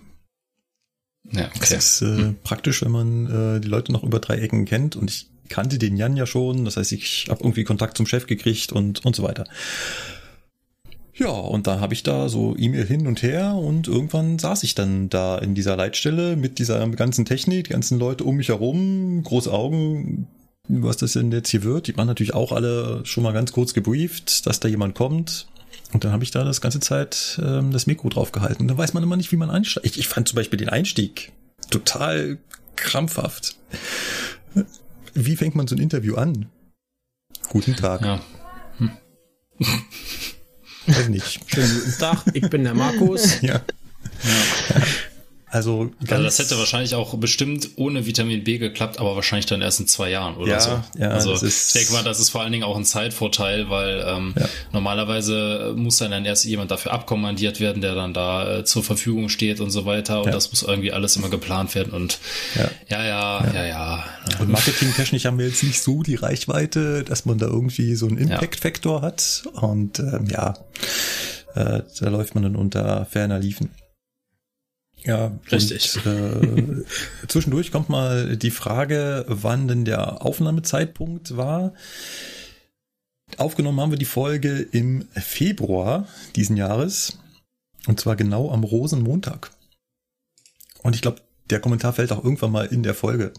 Ja, 1.31 1.47
okay. 1.47 1.59
Das 1.61 1.73
ist 1.73 2.03
äh, 2.03 2.17
hm. 2.17 2.37
praktisch, 2.43 2.83
wenn 2.83 2.91
man 2.91 3.57
äh, 3.57 3.61
die 3.61 3.69
Leute 3.69 3.93
noch 3.93 4.03
über 4.03 4.19
drei 4.19 4.39
Ecken 4.39 4.65
kennt. 4.65 4.97
Und 4.97 5.11
ich 5.11 5.29
kannte 5.49 5.79
den 5.79 5.97
Jan 5.97 6.17
ja 6.17 6.27
schon. 6.27 6.65
Das 6.65 6.77
heißt, 6.77 6.93
ich 6.93 7.27
habe 7.29 7.43
irgendwie 7.43 7.65
Kontakt 7.65 7.97
zum 7.97 8.07
Chef 8.07 8.27
gekriegt 8.27 8.73
und, 8.73 9.05
und 9.05 9.17
so 9.17 9.23
weiter. 9.23 9.45
Ja, 11.19 11.31
und 11.31 11.67
dann 11.67 11.81
habe 11.81 11.95
ich 11.95 12.05
da 12.05 12.29
so 12.29 12.55
E-Mail 12.57 12.87
hin 12.87 13.09
und 13.09 13.23
her 13.23 13.55
und 13.55 13.89
irgendwann 13.89 14.39
saß 14.39 14.63
ich 14.63 14.77
dann 14.77 15.09
da 15.09 15.37
in 15.39 15.57
dieser 15.57 15.77
Leitstelle 15.77 16.37
mit 16.37 16.61
dieser 16.61 16.87
ganzen 16.91 17.25
Technik, 17.25 17.65
die 17.65 17.73
ganzen 17.73 17.99
Leute 17.99 18.23
um 18.23 18.37
mich 18.37 18.49
herum, 18.49 19.25
große 19.25 19.53
Augen, 19.53 20.29
was 20.69 20.97
das 20.97 21.15
denn 21.15 21.33
jetzt 21.33 21.51
hier 21.51 21.65
wird. 21.65 21.89
Die 21.89 21.97
waren 21.97 22.07
natürlich 22.07 22.35
auch 22.35 22.53
alle 22.53 23.05
schon 23.05 23.25
mal 23.25 23.33
ganz 23.33 23.51
kurz 23.51 23.75
gebrieft, 23.75 24.47
dass 24.47 24.61
da 24.61 24.69
jemand 24.69 24.95
kommt. 24.95 25.49
Und 25.93 26.05
dann 26.05 26.13
habe 26.13 26.23
ich 26.23 26.31
da 26.31 26.45
das 26.45 26.61
ganze 26.61 26.79
Zeit 26.79 27.41
ähm, 27.43 27.73
das 27.73 27.89
Mikro 27.89 28.11
drauf 28.11 28.31
gehalten. 28.31 28.63
Und 28.63 28.69
dann 28.69 28.79
weiß 28.79 28.95
man 28.95 29.03
immer 29.03 29.17
nicht, 29.17 29.33
wie 29.33 29.37
man 29.37 29.51
einsteigt. 29.51 29.87
Ich, 29.87 29.99
ich 29.99 30.07
fand 30.07 30.29
zum 30.29 30.37
Beispiel 30.37 30.59
den 30.59 30.69
Einstieg 30.69 31.33
total 31.71 32.39
krampfhaft. 32.77 33.57
Wie 35.15 35.35
fängt 35.35 35.57
man 35.57 35.67
so 35.67 35.75
ein 35.75 35.81
Interview 35.81 36.15
an? 36.15 36.47
Guten 37.49 37.75
Tag. 37.75 38.03
Ja. 38.03 38.21
Hm. 38.79 38.91
Weiß 40.89 41.09
nicht. 41.09 41.41
Schönen 41.47 41.75
guten 41.75 41.99
Tag, 41.99 42.25
ich 42.33 42.49
bin 42.49 42.65
der 42.65 42.75
Markus. 42.75 43.41
ja. 43.43 43.55
ja. 43.55 44.83
Also, 45.51 45.91
also 46.09 46.23
das 46.23 46.39
hätte 46.39 46.59
wahrscheinlich 46.59 46.95
auch 46.95 47.17
bestimmt 47.17 47.71
ohne 47.77 48.05
Vitamin 48.05 48.45
B 48.45 48.59
geklappt, 48.59 49.01
aber 49.01 49.17
wahrscheinlich 49.17 49.47
dann 49.47 49.63
erst 49.63 49.81
in 49.81 49.87
zwei 49.87 50.11
Jahren 50.11 50.37
oder 50.37 50.53
ja, 50.53 50.61
so. 50.61 50.83
Ja, 50.99 51.09
also 51.09 51.35
ich 51.35 51.73
denke 51.73 51.93
mal, 51.95 52.05
das 52.05 52.21
ist 52.21 52.31
vor 52.31 52.43
allen 52.43 52.53
Dingen 52.53 52.65
auch 52.65 52.77
ein 52.77 52.85
Zeitvorteil, 52.85 53.71
weil 53.71 54.05
ähm, 54.07 54.35
ja. 54.39 54.47
normalerweise 54.73 55.73
muss 55.75 55.99
dann, 55.99 56.11
dann 56.11 56.27
erst 56.27 56.45
jemand 56.45 56.71
dafür 56.71 56.93
abkommandiert 56.93 57.61
werden, 57.61 57.81
der 57.81 57.95
dann 57.95 58.13
da 58.13 58.59
äh, 58.59 58.65
zur 58.65 58.85
Verfügung 58.85 59.31
steht 59.31 59.61
und 59.61 59.71
so 59.71 59.87
weiter. 59.87 60.21
Und 60.21 60.27
ja. 60.27 60.33
das 60.33 60.51
muss 60.51 60.63
irgendwie 60.63 60.93
alles 60.93 61.17
immer 61.17 61.31
geplant 61.31 61.75
werden. 61.75 61.95
Und 61.95 62.19
ja, 62.55 62.71
ja, 62.89 63.05
ja, 63.07 63.53
ja. 63.55 63.67
ja, 63.67 64.05
Und 64.41 64.51
marketingtechnisch 64.51 65.25
haben 65.25 65.39
wir 65.39 65.47
jetzt 65.47 65.63
nicht 65.63 65.81
so 65.81 66.03
die 66.03 66.17
Reichweite, 66.17 67.05
dass 67.05 67.25
man 67.25 67.39
da 67.39 67.47
irgendwie 67.47 67.95
so 67.95 68.07
einen 68.07 68.19
Impact-Faktor 68.19 69.01
hat. 69.01 69.45
Und 69.55 69.99
ähm, 69.99 70.27
ja, 70.31 70.59
äh, 71.55 71.83
da 72.01 72.09
läuft 72.11 72.35
man 72.35 72.45
dann 72.45 72.57
unter 72.57 73.07
ferner 73.07 73.39
Liefen. 73.39 73.71
Ja, 75.05 75.33
richtig. 75.51 75.97
Und, 76.05 76.07
äh, 76.07 76.85
zwischendurch 77.29 77.73
kommt 77.73 77.89
mal 77.89 78.37
die 78.37 78.51
Frage, 78.51 79.25
wann 79.29 79.69
denn 79.69 79.85
der 79.85 80.25
Aufnahmezeitpunkt 80.25 81.37
war. 81.37 81.73
Aufgenommen 83.37 83.81
haben 83.81 83.93
wir 83.93 83.99
die 83.99 84.05
Folge 84.05 84.61
im 84.73 85.07
Februar 85.13 86.09
diesen 86.35 86.57
Jahres. 86.57 87.19
Und 87.87 88.01
zwar 88.01 88.17
genau 88.17 88.51
am 88.51 88.65
Rosenmontag. 88.65 89.51
Und 90.83 90.95
ich 90.95 91.03
glaube, 91.03 91.23
der 91.51 91.61
Kommentar 91.61 91.93
fällt 91.93 92.13
auch 92.13 92.23
irgendwann 92.23 92.53
mal 92.53 92.67
in 92.67 92.83
der 92.83 92.95
Folge, 92.95 93.33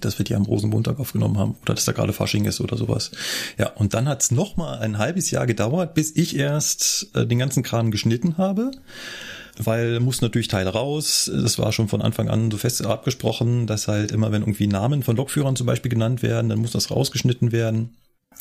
dass 0.00 0.18
wir 0.18 0.24
die 0.24 0.34
am 0.34 0.44
Rosenmontag 0.44 0.98
aufgenommen 0.98 1.38
haben 1.38 1.56
oder 1.62 1.74
dass 1.74 1.84
da 1.84 1.92
gerade 1.92 2.12
Fasching 2.12 2.44
ist 2.44 2.60
oder 2.60 2.76
sowas. 2.76 3.10
Ja, 3.58 3.70
und 3.70 3.94
dann 3.94 4.08
hat 4.08 4.22
es 4.22 4.30
nochmal 4.30 4.78
ein 4.78 4.98
halbes 4.98 5.30
Jahr 5.30 5.46
gedauert, 5.46 5.94
bis 5.94 6.14
ich 6.16 6.36
erst 6.36 7.14
äh, 7.14 7.26
den 7.26 7.38
ganzen 7.38 7.62
Kram 7.62 7.90
geschnitten 7.90 8.38
habe 8.38 8.70
weil 9.58 10.00
muss 10.00 10.20
natürlich 10.20 10.48
Teile 10.48 10.70
raus. 10.70 11.30
Das 11.32 11.58
war 11.58 11.72
schon 11.72 11.88
von 11.88 12.02
Anfang 12.02 12.28
an 12.28 12.50
so 12.50 12.58
fest 12.58 12.84
abgesprochen, 12.84 13.66
dass 13.66 13.88
halt 13.88 14.12
immer, 14.12 14.32
wenn 14.32 14.42
irgendwie 14.42 14.66
Namen 14.66 15.02
von 15.02 15.16
Lokführern 15.16 15.56
zum 15.56 15.66
Beispiel 15.66 15.90
genannt 15.90 16.22
werden, 16.22 16.48
dann 16.48 16.58
muss 16.58 16.72
das 16.72 16.90
rausgeschnitten 16.90 17.52
werden. 17.52 17.96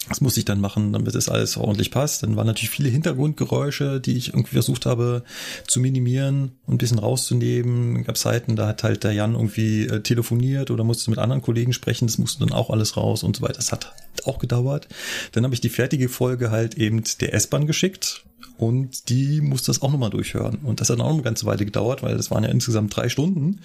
Das 0.10 0.22
musste 0.22 0.40
ich 0.40 0.46
dann 0.46 0.62
machen, 0.62 0.94
damit 0.94 1.16
es 1.16 1.28
alles 1.28 1.58
ordentlich 1.58 1.92
passt. 1.92 2.24
Dann 2.24 2.36
waren 2.36 2.48
natürlich 2.48 2.70
viele 2.70 2.90
Hintergrundgeräusche, 2.90 4.00
die 4.00 4.16
ich 4.16 4.30
irgendwie 4.30 4.54
versucht 4.54 4.86
habe 4.86 5.24
zu 5.66 5.80
minimieren 5.80 6.54
und 6.66 6.76
ein 6.76 6.78
bisschen 6.78 7.00
rauszunehmen. 7.00 8.04
Gab 8.04 8.16
Zeiten, 8.16 8.56
da 8.56 8.68
hat 8.68 8.84
halt 8.84 9.04
der 9.04 9.12
Jan 9.12 9.34
irgendwie 9.34 9.88
äh, 9.88 10.02
telefoniert 10.02 10.72
oder 10.72 10.84
musste 10.84 11.10
mit 11.10 11.20
anderen 11.20 11.42
Kollegen 11.42 11.74
sprechen. 11.74 12.08
Das 12.08 12.20
musste 12.20 12.40
dann 12.40 12.54
auch 12.54 12.70
alles 12.70 12.96
raus 12.96 13.24
und 13.24 13.36
so 13.36 13.42
weiter. 13.42 13.56
Das 13.56 13.72
hat 13.72 13.94
auch 14.26 14.40
gedauert. 14.40 14.88
Dann 15.34 15.44
habe 15.44 15.54
ich 15.54 15.62
die 15.62 15.70
fertige 15.70 16.10
Folge 16.10 16.52
halt 16.52 16.76
eben 16.76 17.04
der 17.20 17.34
S-Bahn 17.34 17.68
geschickt 17.68 18.24
und 18.58 19.10
die 19.10 19.42
musste 19.42 19.68
das 19.68 19.82
auch 19.82 19.92
nochmal 19.92 20.10
durchhören. 20.10 20.60
Und 20.64 20.82
das 20.82 20.90
hat 20.90 21.00
auch 21.00 21.14
eine 21.14 21.22
ganze 21.22 21.46
Weile 21.46 21.66
gedauert, 21.66 22.04
weil 22.04 22.18
das 22.18 22.32
waren 22.32 22.44
ja 22.44 22.50
insgesamt 22.50 22.96
drei 22.96 23.10
Stunden 23.10 23.62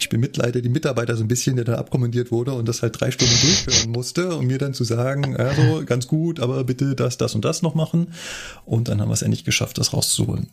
ich 0.00 0.08
bemitleide 0.08 0.62
die 0.62 0.68
Mitarbeiter 0.68 1.16
so 1.16 1.22
ein 1.22 1.28
bisschen, 1.28 1.56
der 1.56 1.64
da 1.64 1.74
abkommandiert 1.74 2.32
wurde 2.32 2.52
und 2.54 2.66
das 2.66 2.82
halt 2.82 2.98
drei 2.98 3.10
Stunden 3.10 3.34
durchhören 3.40 3.90
musste, 3.90 4.34
um 4.34 4.46
mir 4.46 4.58
dann 4.58 4.74
zu 4.74 4.84
sagen, 4.84 5.36
also 5.36 5.84
ganz 5.84 6.06
gut, 6.06 6.40
aber 6.40 6.64
bitte 6.64 6.94
das, 6.94 7.18
das 7.18 7.34
und 7.34 7.44
das 7.44 7.62
noch 7.62 7.74
machen. 7.74 8.14
Und 8.64 8.88
dann 8.88 9.00
haben 9.00 9.08
wir 9.08 9.14
es 9.14 9.22
endlich 9.22 9.44
geschafft, 9.44 9.78
das 9.78 9.92
rauszuholen. 9.92 10.48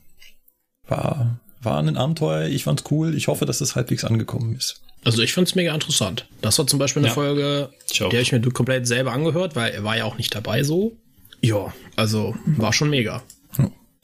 War, 0.88 1.40
war 1.62 1.80
ein 1.80 1.98
Abenteuer, 1.98 2.48
ich 2.48 2.64
fand's 2.64 2.84
cool, 2.92 3.16
ich 3.16 3.28
hoffe, 3.28 3.46
dass 3.46 3.60
das 3.60 3.76
halbwegs 3.76 4.04
angekommen 4.04 4.56
ist. 4.56 4.82
Also 5.04 5.22
ich 5.22 5.34
fand's 5.34 5.56
mega 5.56 5.74
interessant. 5.74 6.28
Das 6.42 6.60
war 6.60 6.68
zum 6.68 6.80
Beispiel 6.80 7.02
eine 7.02 7.10
ja, 7.10 7.14
Folge, 7.14 7.70
die 7.94 8.04
habe 8.04 8.18
ich 8.18 8.32
mir 8.32 8.42
komplett 8.42 8.88
selber 8.88 9.14
angehört, 9.14 9.56
weil 9.56 9.74
er 9.74 9.84
war 9.84 9.98
ja 9.98 10.06
auch 10.06 10.18
nicht 10.18 10.36
dabei 10.36 10.64
so. 10.64 10.98
Ja, 11.42 11.74
also 11.96 12.36
war 12.46 12.74
schon 12.74 12.90
mega. 12.90 13.24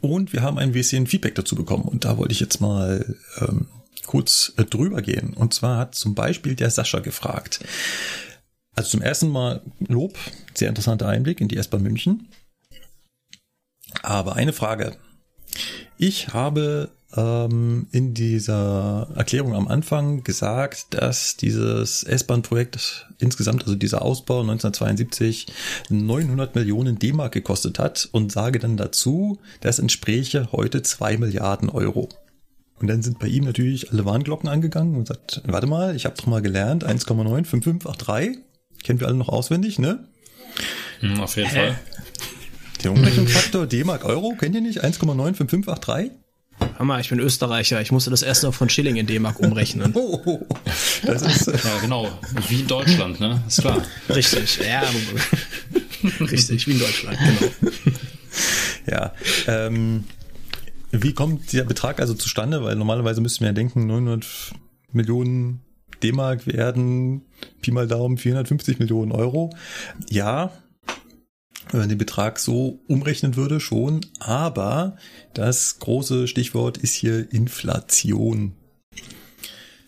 Und 0.01 0.33
wir 0.33 0.41
haben 0.41 0.57
ein 0.59 0.73
bisschen 0.73 1.07
Feedback 1.07 1.35
dazu 1.35 1.55
bekommen 1.55 1.85
und 1.85 2.03
da 2.03 2.17
wollte 2.17 2.33
ich 2.33 2.41
jetzt 2.41 2.59
mal 2.59 3.15
ähm, 3.39 3.67
kurz 4.05 4.53
äh, 4.57 4.65
drüber 4.65 5.01
gehen. 5.01 5.33
Und 5.33 5.53
zwar 5.53 5.77
hat 5.77 5.95
zum 5.95 6.13
Beispiel 6.13 6.55
der 6.55 6.69
Sascha 6.69 6.99
gefragt. 6.99 7.63
Also 8.75 8.89
zum 8.89 9.01
ersten 9.01 9.29
Mal 9.29 9.61
Lob, 9.87 10.17
sehr 10.53 10.69
interessanter 10.69 11.07
Einblick 11.07 11.39
in 11.39 11.47
die 11.47 11.57
S-Bahn 11.57 11.83
München. 11.83 12.27
Aber 14.01 14.35
eine 14.35 14.53
Frage. 14.53 14.97
Ich 15.97 16.29
habe 16.29 16.89
ähm, 17.15 17.88
in 17.91 18.13
dieser 18.13 19.10
Erklärung 19.15 19.55
am 19.55 19.67
Anfang 19.67 20.24
gesagt, 20.24 20.88
dass 20.91 21.38
dieses 21.38 22.03
S-Bahn-Projekt 22.03 23.08
insgesamt, 23.20 23.63
also 23.63 23.75
dieser 23.75 24.01
Ausbau 24.01 24.41
1972, 24.41 25.48
900 25.89 26.55
Millionen 26.55 27.00
D-Mark 27.00 27.34
gekostet 27.34 27.79
hat 27.79 28.10
und 28.12 28.32
sage 28.32 28.60
dann 28.60 28.77
dazu, 28.77 29.39
das 29.62 29.79
entspräche 29.79 30.51
heute 30.51 30.82
zwei 30.82 31.17
Milliarden 31.17 31.70
Euro. 31.70 32.10
Und 32.79 32.88
dann 32.88 33.01
sind 33.01 33.20
bei 33.20 33.27
ihm 33.27 33.43
natürlich 33.43 33.91
alle 33.91 34.05
Warnglocken 34.05 34.50
angegangen 34.50 34.96
und 34.96 35.08
sagt, 35.08 35.41
warte 35.46 35.67
mal, 35.67 35.96
ich 35.96 36.05
habe 36.05 36.15
doch 36.17 36.25
mal 36.25 36.41
gelernt, 36.41 36.86
1,95583, 36.86 38.38
kennen 38.84 39.00
wir 39.00 39.08
alle 39.08 39.17
noch 39.17 39.29
auswendig, 39.29 39.79
ne? 39.79 40.08
Hm, 41.00 41.22
auf 41.22 41.36
jeden 41.38 41.50
Hä? 41.50 41.55
Fall. 41.55 41.79
Der 42.84 42.91
Umrechnungsfaktor 42.91 43.67
D-Mark 43.67 44.03
Euro, 44.03 44.36
kennt 44.38 44.55
ihr 44.55 44.62
nicht? 44.62 44.84
1,95583? 44.84 46.12
Hammer, 46.79 47.00
ich 47.00 47.10
bin 47.10 47.20
Österreicher. 47.20 47.82
Ich 47.82 47.91
musste 47.91 48.10
das 48.10 48.22
erst 48.22 48.43
noch 48.43 48.53
von 48.53 48.70
Schilling 48.70 48.96
in 48.96 49.05
D-Mark 49.05 49.39
umrechnen. 49.39 49.91
oh, 49.96 50.39
das 51.05 51.22
ist, 51.22 51.48
äh 51.48 51.51
ja, 51.53 51.79
genau. 51.82 52.10
Wie 52.50 52.62
in 52.62 52.67
Deutschland, 52.67 53.20
ne? 53.20 53.41
Ist 53.48 53.62
klar. 53.62 53.84
Richtig, 54.10 54.60
ja. 54.60 54.84
Richtig, 56.20 56.67
wie 56.67 56.72
in 56.72 56.79
Deutschland, 56.79 57.17
genau. 57.17 57.51
Ja, 58.86 59.13
ähm, 59.48 60.03
wie 60.91 61.13
kommt 61.13 61.53
der 61.53 61.63
Betrag 61.63 62.00
also 62.00 62.13
zustande? 62.13 62.63
Weil 62.63 62.75
normalerweise 62.75 63.22
müssten 63.22 63.41
wir 63.41 63.48
ja 63.48 63.53
denken, 63.53 63.88
900 63.88 64.53
Millionen 64.91 65.62
D-Mark 66.03 66.46
werden 66.46 67.22
Pi 67.62 67.72
mal 67.72 67.88
Daumen 67.88 68.17
450 68.17 68.79
Millionen 68.79 69.12
Euro. 69.12 69.55
Ja, 70.10 70.51
wenn 71.74 71.82
man 71.82 71.89
den 71.89 71.98
Betrag 71.98 72.39
so 72.39 72.80
umrechnen 72.88 73.36
würde, 73.36 73.60
schon. 73.60 74.06
Aber 74.20 74.96
das 75.34 75.80
große 75.80 76.27
Stichwort 76.27 76.77
ist 76.77 76.94
hier 76.94 77.32
Inflation. 77.34 78.53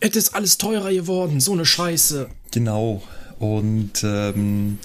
Es 0.00 0.16
ist 0.16 0.34
alles 0.34 0.58
teurer 0.58 0.92
geworden, 0.92 1.40
so 1.40 1.52
eine 1.52 1.64
Scheiße. 1.64 2.28
Genau. 2.50 3.02
Und 3.38 4.02
ähm, 4.04 4.78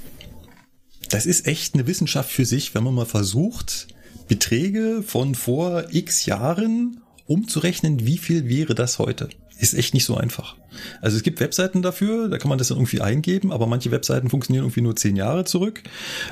das 1.10 1.25
ist 1.25 1.48
echt 1.48 1.74
eine 1.74 1.88
Wissenschaft 1.88 2.31
für 2.31 2.46
sich, 2.46 2.74
wenn 2.74 2.84
man 2.84 2.96
mal 2.96 3.05
versucht, 3.05 3.88
Beträge 4.27 5.03
von 5.05 5.36
vor 5.36 5.86
x 5.91 6.25
Jahren 6.25 7.01
umzurechnen, 7.25 8.05
wie 8.05 8.17
viel 8.17 8.48
wäre 8.48 8.75
das 8.75 9.00
heute? 9.00 9.29
Ist 9.61 9.75
echt 9.75 9.93
nicht 9.93 10.05
so 10.05 10.17
einfach. 10.17 10.55
Also 11.01 11.17
es 11.17 11.23
gibt 11.23 11.39
Webseiten 11.39 11.83
dafür, 11.83 12.29
da 12.29 12.39
kann 12.39 12.49
man 12.49 12.57
das 12.57 12.69
dann 12.69 12.77
irgendwie 12.77 13.01
eingeben, 13.01 13.51
aber 13.51 13.67
manche 13.67 13.91
Webseiten 13.91 14.27
funktionieren 14.29 14.65
irgendwie 14.65 14.81
nur 14.81 14.95
zehn 14.95 15.15
Jahre 15.15 15.45
zurück. 15.45 15.83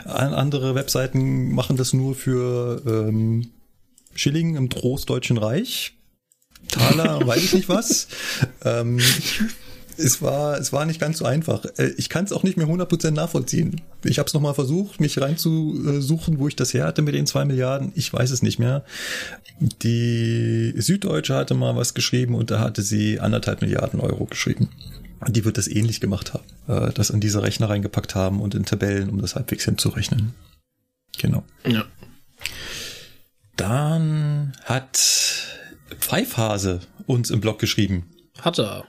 Andere 0.03 0.73
Webseiten 0.73 1.51
machen 1.51 1.77
das 1.77 1.93
nur 1.93 2.15
für 2.15 2.81
ähm, 2.87 3.51
Schilling 4.15 4.55
im 4.55 4.71
Trostdeutschen 4.71 5.37
Reich. 5.37 5.93
Taler, 6.69 7.19
weiß 7.27 7.43
ich 7.43 7.53
nicht 7.53 7.69
was. 7.69 8.07
ähm, 8.65 8.99
es 9.99 10.21
war, 10.21 10.57
es 10.57 10.71
war 10.73 10.85
nicht 10.85 10.99
ganz 10.99 11.17
so 11.17 11.25
einfach. 11.25 11.65
Äh, 11.77 11.93
ich 11.97 12.09
kann 12.09 12.25
es 12.25 12.31
auch 12.31 12.43
nicht 12.43 12.57
mehr 12.57 12.67
100% 12.67 13.11
nachvollziehen. 13.11 13.81
Ich 14.03 14.19
habe 14.19 14.27
es 14.27 14.33
nochmal 14.33 14.53
versucht, 14.53 14.99
mich 14.99 15.19
reinzusuchen, 15.19 16.39
wo 16.39 16.47
ich 16.47 16.55
das 16.55 16.73
her 16.73 16.85
hatte 16.85 17.01
mit 17.01 17.15
den 17.15 17.27
zwei 17.27 17.45
Milliarden. 17.45 17.91
Ich 17.95 18.11
weiß 18.11 18.31
es 18.31 18.41
nicht 18.41 18.59
mehr. 18.59 18.83
Die 19.59 20.73
Süddeutsche 20.77 21.35
hatte 21.35 21.53
mal 21.53 21.75
was 21.75 21.93
geschrieben 21.93 22.35
und 22.35 22.49
da 22.49 22.59
hatte 22.59 22.81
sie 22.81 23.19
anderthalb 23.19 23.61
Milliarden 23.61 23.99
Euro 23.99 24.25
geschrieben. 24.25 24.69
Die 25.27 25.43
wird 25.43 25.57
das 25.57 25.67
ähnlich 25.67 25.99
gemacht 25.99 26.33
haben, 26.33 26.45
äh, 26.67 26.93
das 26.93 27.09
in 27.09 27.19
diese 27.19 27.43
Rechner 27.43 27.69
reingepackt 27.69 28.15
haben 28.15 28.41
und 28.41 28.55
in 28.55 28.65
Tabellen, 28.65 29.09
um 29.09 29.21
das 29.21 29.35
halbwegs 29.35 29.65
hinzurechnen. 29.65 30.33
Genau. 31.17 31.43
Ja. 31.67 31.85
Dann 33.57 34.53
hat 34.63 34.97
Pfeifhase 35.99 36.79
uns 37.05 37.29
im 37.29 37.41
Blog 37.41 37.59
geschrieben. 37.59 38.05
Hat 38.41 38.59
er. 38.59 38.85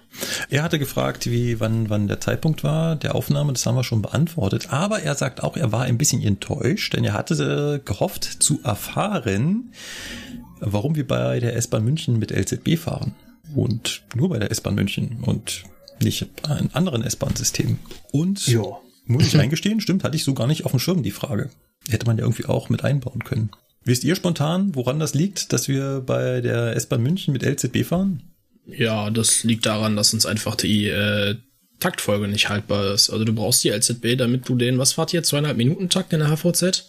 Er 0.48 0.62
hatte 0.62 0.78
gefragt, 0.78 1.30
wie, 1.30 1.60
wann, 1.60 1.90
wann 1.90 2.08
der 2.08 2.20
Zeitpunkt 2.20 2.64
war 2.64 2.96
der 2.96 3.14
Aufnahme. 3.14 3.52
Das 3.52 3.66
haben 3.66 3.76
wir 3.76 3.84
schon 3.84 4.02
beantwortet. 4.02 4.72
Aber 4.72 5.00
er 5.00 5.14
sagt 5.14 5.42
auch, 5.42 5.56
er 5.56 5.72
war 5.72 5.82
ein 5.82 5.98
bisschen 5.98 6.22
enttäuscht, 6.22 6.94
denn 6.94 7.04
er 7.04 7.14
hatte 7.14 7.80
gehofft 7.84 8.24
zu 8.24 8.60
erfahren, 8.62 9.72
warum 10.60 10.94
wir 10.94 11.06
bei 11.06 11.40
der 11.40 11.56
S-Bahn 11.56 11.84
München 11.84 12.18
mit 12.18 12.30
LZB 12.30 12.78
fahren. 12.78 13.14
Und 13.54 14.02
nur 14.14 14.28
bei 14.28 14.38
der 14.38 14.50
S-Bahn 14.50 14.74
München 14.74 15.18
und 15.22 15.64
nicht 16.02 16.22
in 16.22 16.70
anderen 16.72 17.02
S-Bahn-Systemen. 17.02 17.78
Und 18.12 18.46
jo. 18.46 18.80
muss 19.06 19.26
ich 19.26 19.38
eingestehen, 19.38 19.80
stimmt, 19.80 20.04
hatte 20.04 20.16
ich 20.16 20.24
so 20.24 20.34
gar 20.34 20.46
nicht 20.46 20.64
auf 20.64 20.70
dem 20.70 20.80
Schirm 20.80 21.02
die 21.02 21.10
Frage. 21.10 21.50
Hätte 21.88 22.06
man 22.06 22.18
ja 22.18 22.24
irgendwie 22.24 22.46
auch 22.46 22.68
mit 22.68 22.84
einbauen 22.84 23.24
können. 23.24 23.50
Wisst 23.84 24.04
ihr 24.04 24.14
spontan, 24.14 24.74
woran 24.74 24.98
das 24.98 25.14
liegt, 25.14 25.52
dass 25.52 25.66
wir 25.66 26.02
bei 26.04 26.40
der 26.40 26.76
S-Bahn 26.76 27.02
München 27.02 27.32
mit 27.32 27.42
LZB 27.42 27.84
fahren? 27.84 28.22
Ja, 28.66 29.10
das 29.10 29.44
liegt 29.44 29.66
daran, 29.66 29.96
dass 29.96 30.14
uns 30.14 30.26
einfach 30.26 30.54
die 30.54 30.86
äh, 30.86 31.36
Taktfolge 31.80 32.28
nicht 32.28 32.48
haltbar 32.48 32.92
ist. 32.92 33.10
Also 33.10 33.24
du 33.24 33.32
brauchst 33.32 33.64
die 33.64 33.70
LZB, 33.70 34.16
damit 34.16 34.48
du 34.48 34.54
den, 34.56 34.78
was 34.78 34.92
fahrt 34.92 35.12
ihr, 35.12 35.22
zweieinhalb 35.22 35.56
Minuten 35.56 35.88
Takt 35.88 36.12
in 36.12 36.20
der 36.20 36.28
HVZ? 36.28 36.84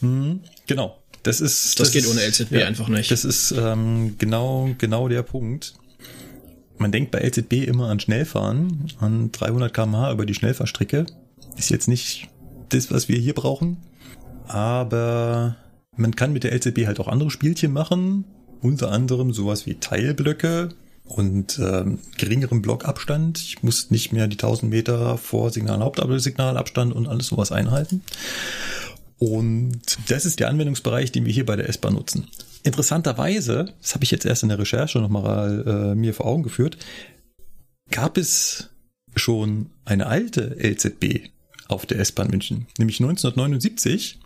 Mhm, 0.00 0.40
genau. 0.66 0.98
Das 1.22 1.40
ist. 1.40 1.80
Das, 1.80 1.90
das 1.90 1.92
geht 1.92 2.06
ohne 2.06 2.20
LZB 2.20 2.52
ja, 2.52 2.66
einfach 2.66 2.88
nicht. 2.88 3.10
Das 3.10 3.24
ist 3.24 3.50
ähm, 3.50 4.14
genau 4.18 4.70
genau 4.78 5.08
der 5.08 5.22
Punkt. 5.22 5.74
Man 6.78 6.92
denkt 6.92 7.10
bei 7.10 7.20
LZB 7.20 7.66
immer 7.66 7.88
an 7.88 7.98
Schnellfahren, 7.98 8.92
an 9.00 9.32
300 9.32 9.72
km/h 9.72 10.12
über 10.12 10.26
die 10.26 10.34
Schnellfahrstrecke. 10.34 11.06
Ist 11.56 11.70
jetzt 11.70 11.88
nicht 11.88 12.28
das, 12.68 12.90
was 12.90 13.08
wir 13.08 13.18
hier 13.18 13.34
brauchen. 13.34 13.78
Aber 14.46 15.56
man 15.96 16.14
kann 16.14 16.32
mit 16.32 16.44
der 16.44 16.54
LZB 16.54 16.86
halt 16.86 17.00
auch 17.00 17.08
andere 17.08 17.30
Spielchen 17.30 17.72
machen. 17.72 18.24
Unter 18.60 18.92
anderem 18.92 19.32
sowas 19.32 19.66
wie 19.66 19.74
Teilblöcke, 19.74 20.70
und 21.06 21.58
ähm, 21.58 21.98
geringerem 22.16 22.62
Blockabstand. 22.62 23.38
Ich 23.38 23.62
muss 23.62 23.90
nicht 23.90 24.12
mehr 24.12 24.26
die 24.26 24.36
1000 24.36 24.70
Meter 24.70 25.18
vor 25.18 25.50
Signal, 25.50 25.80
Hauptabsignalabstand 25.80 26.92
und 26.92 27.06
alles 27.06 27.28
sowas 27.28 27.52
einhalten. 27.52 28.02
Und 29.18 29.80
das 30.08 30.26
ist 30.26 30.40
der 30.40 30.48
Anwendungsbereich, 30.48 31.10
den 31.10 31.24
wir 31.24 31.32
hier 31.32 31.46
bei 31.46 31.56
der 31.56 31.68
S-Bahn 31.68 31.94
nutzen. 31.94 32.28
Interessanterweise, 32.64 33.72
das 33.80 33.94
habe 33.94 34.04
ich 34.04 34.10
jetzt 34.10 34.26
erst 34.26 34.42
in 34.42 34.50
der 34.50 34.58
Recherche 34.58 34.98
nochmal 34.98 35.64
äh, 35.66 35.94
mir 35.94 36.12
vor 36.12 36.26
Augen 36.26 36.42
geführt, 36.42 36.76
gab 37.90 38.18
es 38.18 38.70
schon 39.14 39.70
eine 39.84 40.06
alte 40.06 40.56
LZB 40.60 41.30
auf 41.68 41.86
der 41.86 42.00
S-Bahn 42.00 42.28
München, 42.28 42.66
nämlich 42.78 43.00
1979 43.00 44.18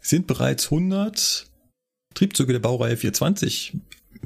sind 0.00 0.26
bereits 0.26 0.66
100 0.66 1.46
Triebzüge 2.14 2.52
der 2.52 2.60
Baureihe 2.60 2.96
420 2.96 3.74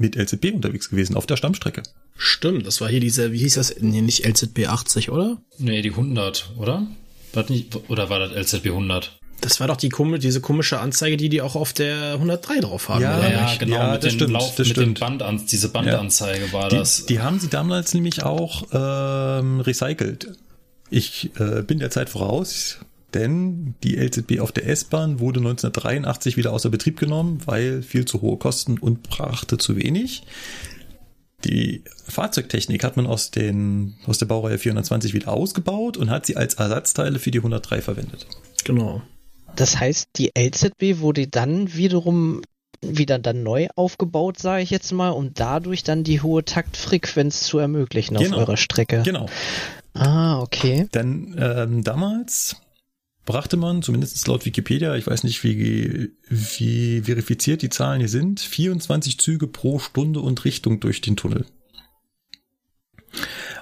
mit 0.01 0.15
LZB 0.15 0.53
unterwegs 0.53 0.89
gewesen 0.89 1.15
auf 1.15 1.25
der 1.25 1.37
Stammstrecke. 1.37 1.83
Stimmt, 2.17 2.67
das 2.67 2.81
war 2.81 2.89
hier 2.89 2.99
diese, 2.99 3.31
wie 3.31 3.37
hieß 3.37 3.55
das? 3.55 3.75
Nee, 3.79 4.01
nicht 4.01 4.25
LZB 4.27 4.67
80, 4.67 5.09
oder? 5.09 5.37
Nee, 5.57 5.81
die 5.81 5.91
100, 5.91 6.51
oder? 6.57 6.87
War 7.33 7.49
nicht, 7.49 7.75
oder 7.89 8.09
war 8.09 8.19
das 8.19 8.31
LZB 8.31 8.67
100? 8.67 9.17
Das 9.39 9.59
war 9.59 9.67
doch 9.67 9.77
die 9.77 9.89
diese 10.19 10.39
komische 10.39 10.79
Anzeige, 10.79 11.17
die 11.17 11.27
die 11.27 11.41
auch 11.41 11.55
auf 11.55 11.73
der 11.73 12.13
103 12.13 12.59
drauf 12.59 12.89
haben. 12.89 13.01
Ja, 13.01 13.27
ja 13.27 13.55
genau, 13.57 13.75
ja, 13.75 13.91
mit, 13.93 14.03
das 14.03 14.13
stimmt, 14.13 14.31
Lauf, 14.31 14.55
das 14.55 14.67
mit 14.67 14.77
stimmt. 14.77 14.99
Band, 14.99 15.51
diese 15.51 15.69
Bandanzeige 15.69 16.45
ja. 16.45 16.53
war 16.53 16.69
die, 16.69 16.75
das. 16.75 17.07
Die 17.07 17.21
haben 17.21 17.39
sie 17.39 17.49
damals 17.49 17.95
nämlich 17.95 18.21
auch 18.21 18.67
ähm, 18.71 19.61
recycelt. 19.61 20.27
Ich 20.91 21.31
äh, 21.39 21.63
bin 21.63 21.79
der 21.79 21.89
Zeit 21.89 22.09
voraus 22.09 22.77
denn 23.13 23.75
die 23.83 23.97
LZB 23.97 24.39
auf 24.39 24.51
der 24.51 24.67
S-Bahn 24.67 25.19
wurde 25.19 25.39
1983 25.39 26.37
wieder 26.37 26.53
außer 26.53 26.69
Betrieb 26.69 26.99
genommen, 26.99 27.39
weil 27.45 27.81
viel 27.81 28.05
zu 28.05 28.21
hohe 28.21 28.37
Kosten 28.37 28.77
und 28.77 29.03
brachte 29.03 29.57
zu 29.57 29.75
wenig. 29.75 30.23
Die 31.45 31.83
Fahrzeugtechnik 32.07 32.83
hat 32.83 32.97
man 32.97 33.07
aus, 33.07 33.31
den, 33.31 33.95
aus 34.05 34.17
der 34.19 34.27
Baureihe 34.27 34.57
420 34.57 35.13
wieder 35.13 35.29
ausgebaut 35.29 35.97
und 35.97 36.09
hat 36.09 36.25
sie 36.25 36.37
als 36.37 36.55
Ersatzteile 36.55 37.19
für 37.19 37.31
die 37.31 37.39
103 37.39 37.81
verwendet. 37.81 38.27
Genau. 38.63 39.01
Das 39.55 39.79
heißt, 39.79 40.09
die 40.17 40.31
LZB 40.37 40.99
wurde 40.99 41.27
dann 41.27 41.73
wiederum 41.73 42.41
wieder 42.81 43.19
dann 43.19 43.43
neu 43.43 43.67
aufgebaut, 43.75 44.39
sage 44.39 44.63
ich 44.63 44.69
jetzt 44.69 44.91
mal, 44.91 45.09
um 45.09 45.33
dadurch 45.33 45.83
dann 45.83 46.03
die 46.03 46.21
hohe 46.21 46.43
Taktfrequenz 46.43 47.41
zu 47.41 47.59
ermöglichen 47.59 48.17
genau. 48.17 48.37
auf 48.37 48.47
eurer 48.47 48.57
Strecke. 48.57 49.03
Genau. 49.03 49.27
Ah, 49.93 50.39
okay. 50.39 50.87
Denn 50.93 51.35
ähm, 51.37 51.83
damals 51.83 52.55
brachte 53.25 53.57
man, 53.57 53.81
zumindest 53.81 54.27
laut 54.27 54.45
Wikipedia, 54.45 54.95
ich 54.95 55.07
weiß 55.07 55.23
nicht, 55.23 55.43
wie, 55.43 56.11
wie 56.29 57.01
verifiziert 57.01 57.61
die 57.61 57.69
Zahlen 57.69 57.99
hier 57.99 58.09
sind, 58.09 58.39
24 58.39 59.19
Züge 59.19 59.47
pro 59.47 59.79
Stunde 59.79 60.19
und 60.19 60.43
Richtung 60.45 60.79
durch 60.79 61.01
den 61.01 61.15
Tunnel. 61.15 61.45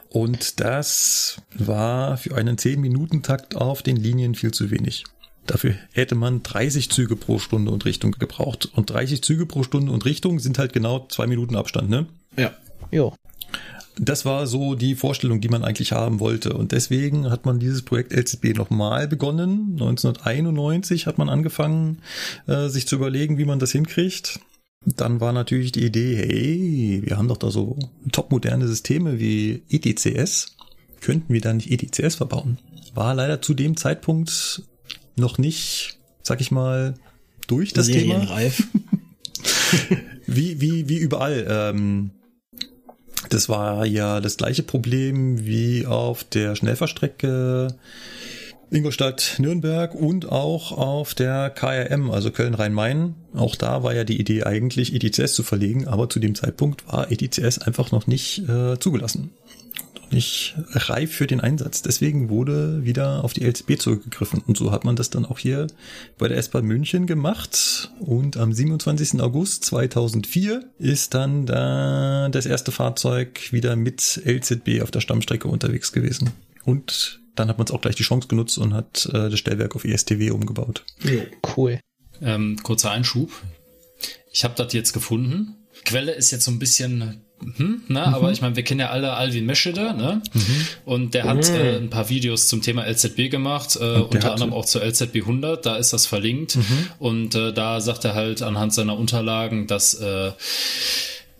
Und 0.10 0.60
das 0.60 1.42
war 1.54 2.18
für 2.18 2.36
einen 2.36 2.58
10-Minuten-Takt 2.58 3.56
auf 3.56 3.84
den 3.84 3.96
Linien 3.96 4.36
viel 4.36 4.52
zu 4.52 4.72
wenig. 4.72 5.04
Dafür 5.46 5.76
hätte 5.94 6.16
man 6.16 6.44
30 6.44 6.90
Züge 6.90 7.16
pro 7.16 7.40
Stunde 7.40 7.72
und 7.72 7.86
Richtung 7.86 8.12
gebraucht. 8.12 8.70
Und 8.74 8.90
30 8.90 9.24
Züge 9.24 9.46
pro 9.46 9.64
Stunde 9.64 9.92
und 9.92 10.06
Richtung 10.06 10.40
sind 10.40 10.60
halt 10.60 10.74
genau 10.74 11.08
zwei 11.10 11.28
Minuten 11.28 11.56
Abstand, 11.56 11.90
ne? 11.90 12.06
Ja. 12.38 12.54
Jo. 12.92 13.14
Das 14.02 14.24
war 14.24 14.48
so 14.48 14.76
die 14.76 14.96
Vorstellung, 14.96 15.42
die 15.42 15.50
man 15.50 15.64
eigentlich 15.64 15.92
haben 15.92 16.22
wollte. 16.22 16.54
Und 16.54 16.72
deswegen 16.72 17.30
hat 17.30 17.46
man 17.46 17.60
dieses 17.60 17.82
Projekt 17.82 18.14
LZB 18.14 18.56
nochmal 18.56 19.08
begonnen. 19.10 19.72
1991 19.74 21.06
hat 21.06 21.18
man 21.18 21.28
angefangen, 21.28 22.00
äh, 22.48 22.70
sich 22.70 22.88
zu 22.88 22.96
überlegen, 22.96 23.38
wie 23.38 23.46
man 23.46 23.60
das 23.60 23.74
hinkriegt. 23.74 24.40
Dann 24.86 25.20
war 25.20 25.34
natürlich 25.34 25.74
die 25.74 25.84
Idee, 25.84 26.16
hey, 26.16 27.02
wir 27.04 27.18
haben 27.18 27.28
doch 27.28 27.38
da 27.38 27.52
so 27.52 27.78
topmoderne 28.14 28.68
Systeme 28.68 29.20
wie 29.20 29.64
ETCS. 29.70 30.56
Könnten 31.02 31.34
wir 31.34 31.42
da 31.42 31.54
nicht 31.54 31.70
ETCS 31.70 32.16
verbauen? 32.16 32.58
War 32.94 33.14
leider 33.14 33.42
zu 33.42 33.54
dem 33.54 33.76
Zeitpunkt 33.76 34.64
noch 35.18 35.38
nicht, 35.38 36.00
sag 36.24 36.40
ich 36.40 36.52
mal, 36.52 36.96
durch 37.48 37.74
das 37.74 37.88
Serienreif. 37.88 38.64
Thema. 38.72 40.02
wie, 40.26 40.62
wie, 40.62 40.88
wie 40.88 40.98
überall. 40.98 41.46
Ähm, 41.50 42.12
das 43.30 43.50
war 43.50 43.86
ja 43.86 44.22
das 44.22 44.38
gleiche 44.38 44.64
Problem 44.64 45.46
wie 45.46 45.86
auf 45.86 46.24
der 46.24 46.56
Schnellfahrstrecke 46.56 47.76
Ingolstadt-Nürnberg 48.72 49.96
und 49.96 50.32
auch 50.32 50.72
auf 50.72 51.16
der 51.16 51.50
KRM, 51.50 52.12
also 52.12 52.32
Köln-Rhein-Main. 52.32 53.16
Auch 53.34 53.56
da 53.56 53.84
war 53.84 53.96
ja 53.96 54.04
die 54.04 54.20
Idee 54.20 54.44
eigentlich, 54.44 54.94
ETCS 54.94 55.34
zu 55.34 55.44
verlegen, 55.44 55.88
aber 55.88 56.10
zu 56.10 56.20
dem 56.20 56.36
Zeitpunkt 56.36 56.88
war 56.88 57.12
ETCS 57.12 57.60
einfach 57.60 57.92
noch 57.92 58.06
nicht 58.06 58.48
äh, 58.48 58.78
zugelassen. 58.80 59.32
Nicht 60.12 60.56
reif 60.72 61.14
für 61.14 61.28
den 61.28 61.40
Einsatz. 61.40 61.82
Deswegen 61.82 62.30
wurde 62.30 62.84
wieder 62.84 63.24
auf 63.24 63.34
die 63.34 63.44
LCB 63.44 63.80
zurückgegriffen. 63.80 64.42
Und 64.46 64.58
so 64.58 64.72
hat 64.72 64.84
man 64.84 64.96
das 64.96 65.10
dann 65.10 65.26
auch 65.26 65.40
hier 65.40 65.68
bei 66.18 66.28
der 66.28 66.38
S-Bahn 66.38 66.66
München 66.66 67.06
gemacht. 67.06 67.92
Und 68.00 68.38
am 68.38 68.52
27. 68.52 69.22
August 69.22 69.66
2004 69.66 70.64
ist 70.80 71.14
dann 71.14 71.46
da 71.46 72.30
das 72.30 72.46
erste 72.46 72.72
Fahrzeug 72.72 73.52
wieder 73.52 73.76
mit 73.76 74.22
LZB 74.26 74.82
auf 74.82 74.92
der 74.92 75.02
Stammstrecke 75.02 75.48
unterwegs 75.48 75.92
gewesen. 75.92 76.32
Und 76.66 77.20
dann 77.36 77.48
hat 77.48 77.58
man 77.58 77.66
es 77.66 77.72
auch 77.72 77.82
gleich 77.82 77.96
die 77.96 78.04
Chance 78.04 78.28
genutzt 78.28 78.58
und 78.58 78.74
hat 78.74 79.06
äh, 79.14 79.30
das 79.30 79.40
Stellwerk 79.40 79.76
auf 79.76 79.86
ESTW 79.86 80.32
umgebaut. 80.32 80.86
Cool. 81.56 81.80
Ähm, 82.22 82.58
kurzer 82.64 82.92
Einschub. 82.92 83.32
Ich 84.32 84.44
habe 84.44 84.56
das 84.56 84.74
jetzt 84.74 84.94
gefunden. 84.94 85.56
Quelle 85.86 86.12
ist 86.12 86.32
jetzt 86.32 86.46
so 86.46 86.52
ein 86.52 86.60
bisschen 86.60 87.22
hm, 87.42 87.84
ne? 87.88 88.06
Mhm. 88.08 88.14
aber 88.14 88.32
ich 88.32 88.42
meine, 88.42 88.56
wir 88.56 88.64
kennen 88.64 88.80
ja 88.80 88.90
alle 88.90 89.14
Alvin 89.14 89.46
Meschede, 89.46 89.94
ne? 89.94 90.22
Mhm. 90.34 90.68
Und 90.86 91.14
der 91.14 91.26
hat 91.26 91.50
mhm. 91.50 91.56
äh, 91.56 91.78
ein 91.78 91.90
paar 91.90 92.10
Videos 92.10 92.48
zum 92.48 92.62
Thema 92.62 92.86
LZB 92.86 93.30
gemacht, 93.30 93.78
äh, 93.80 94.00
unter 94.00 94.34
anderem 94.34 94.54
auch 94.54 94.66
zur 94.66 94.84
LZB 94.84 95.18
100, 95.18 95.66
da 95.66 95.76
ist 95.78 95.94
das 95.94 96.06
verlinkt. 96.06 96.58
Mhm. 96.58 96.88
Und 97.00 97.36
äh, 97.36 97.54
da 97.54 97.82
sagt 97.82 98.06
er 98.06 98.16
halt 98.16 98.42
anhand 98.42 98.74
seiner 98.74 98.98
Unterlagen, 98.98 99.68
dass 99.68 99.94
äh, 99.94 100.32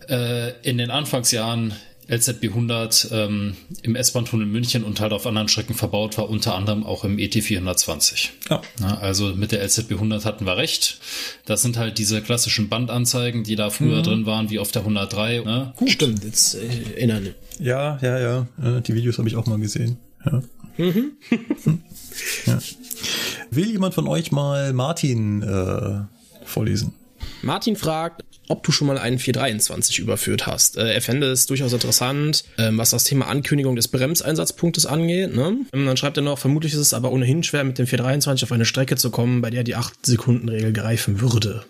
äh, 0.08 0.54
in 0.64 0.78
den 0.78 0.92
Anfangsjahren 0.92 1.74
LZB 2.10 2.46
100 2.46 3.10
ähm, 3.12 3.56
im 3.84 3.96
S-Bahn-Tunnel 3.96 4.48
München 4.48 4.84
und 4.84 5.00
halt 5.00 5.14
auf 5.14 5.28
anderen 5.28 5.48
Strecken 5.48 5.76
verbaut 5.76 6.18
war, 6.18 6.30
unter 6.30 6.56
anderem 6.56 6.84
auch 6.84 7.04
im 7.04 7.20
ET 7.20 7.34
420. 7.36 8.34
Ja. 8.50 8.62
Na, 8.80 9.00
also 9.00 9.36
mit 9.36 9.52
der 9.52 9.64
LZB 9.64 9.94
100 9.94 10.26
hatten 10.26 10.46
wir 10.46 10.58
recht. 10.58 11.00
Das 11.46 11.62
sind 11.62 11.78
halt 11.78 11.98
diese 12.00 12.22
klassischen 12.22 12.68
Bandanzeigen, 12.68 13.44
die 13.44 13.56
da 13.56 13.70
früher 13.70 14.00
mhm. 14.00 14.04
drin 14.04 14.26
waren, 14.26 14.50
wie 14.50 14.60
auf 14.60 14.72
der 14.72 14.82
103. 14.82 15.44
Ne? 15.46 15.74
Gut. 15.76 15.92
Stimmt, 15.92 16.24
jetzt 16.24 16.56
äh, 16.56 16.96
erinnere 16.96 17.36
Ja, 17.60 18.00
ja, 18.02 18.20
ja. 18.20 18.48
Äh, 18.62 18.82
die 18.82 18.96
Videos 18.96 19.18
habe 19.20 19.30
ich 19.30 19.36
auch 19.36 19.46
mal 19.46 19.60
gesehen. 19.60 19.98
Ja. 20.26 20.42
Mhm. 20.78 21.12
ja. 22.46 22.60
Will 23.52 23.70
jemand 23.70 23.94
von 23.94 24.08
euch 24.08 24.32
mal 24.32 24.74
Martin 24.74 25.44
äh, 25.44 26.02
vorlesen? 26.46 26.94
Martin 27.42 27.76
fragt, 27.76 28.24
ob 28.48 28.64
du 28.64 28.72
schon 28.72 28.88
mal 28.88 28.98
einen 28.98 29.20
423 29.20 30.00
überführt 30.00 30.48
hast. 30.48 30.78
Äh, 30.78 30.94
er 30.94 31.02
fände 31.02 31.28
es 31.28 31.46
durchaus 31.46 31.72
interessant, 31.72 32.44
ähm, 32.58 32.78
was 32.78 32.90
das 32.90 33.04
Thema 33.04 33.28
Ankündigung 33.28 33.76
des 33.76 33.88
Bremseinsatzpunktes 33.88 34.86
angeht. 34.86 35.36
Ne? 35.36 35.58
Ähm, 35.72 35.86
dann 35.86 35.98
schreibt 35.98 36.18
er 36.18 36.24
noch, 36.24 36.40
vermutlich 36.40 36.74
ist 36.74 36.80
es 36.80 36.94
aber 36.94 37.12
ohnehin 37.12 37.44
schwer, 37.44 37.64
mit 37.64 37.78
dem 37.78 37.88
423 37.88 38.44
auf 38.44 38.52
eine 38.52 38.66
Strecke 38.66 38.96
zu 38.96 39.12
kommen, 39.12 39.42
bei 39.42 39.50
der 39.50 39.64
die 39.64 39.78
8-Sekunden-Regel 39.78 40.74
greifen 40.74 41.22
würde. 41.22 41.66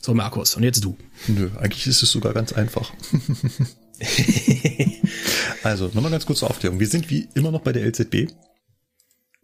So, 0.00 0.14
Markus, 0.14 0.56
und 0.56 0.64
jetzt 0.64 0.82
du. 0.82 0.96
Nö, 1.28 1.50
eigentlich 1.60 1.86
ist 1.86 2.02
es 2.02 2.10
sogar 2.10 2.32
ganz 2.32 2.52
einfach. 2.52 2.92
also, 5.62 5.90
nochmal 5.94 6.10
ganz 6.10 6.26
kurz 6.26 6.40
zur 6.40 6.50
Aufklärung. 6.50 6.80
Wir 6.80 6.88
sind 6.88 7.08
wie 7.08 7.28
immer 7.34 7.52
noch 7.52 7.60
bei 7.60 7.72
der 7.72 7.86
LZB. 7.86 8.32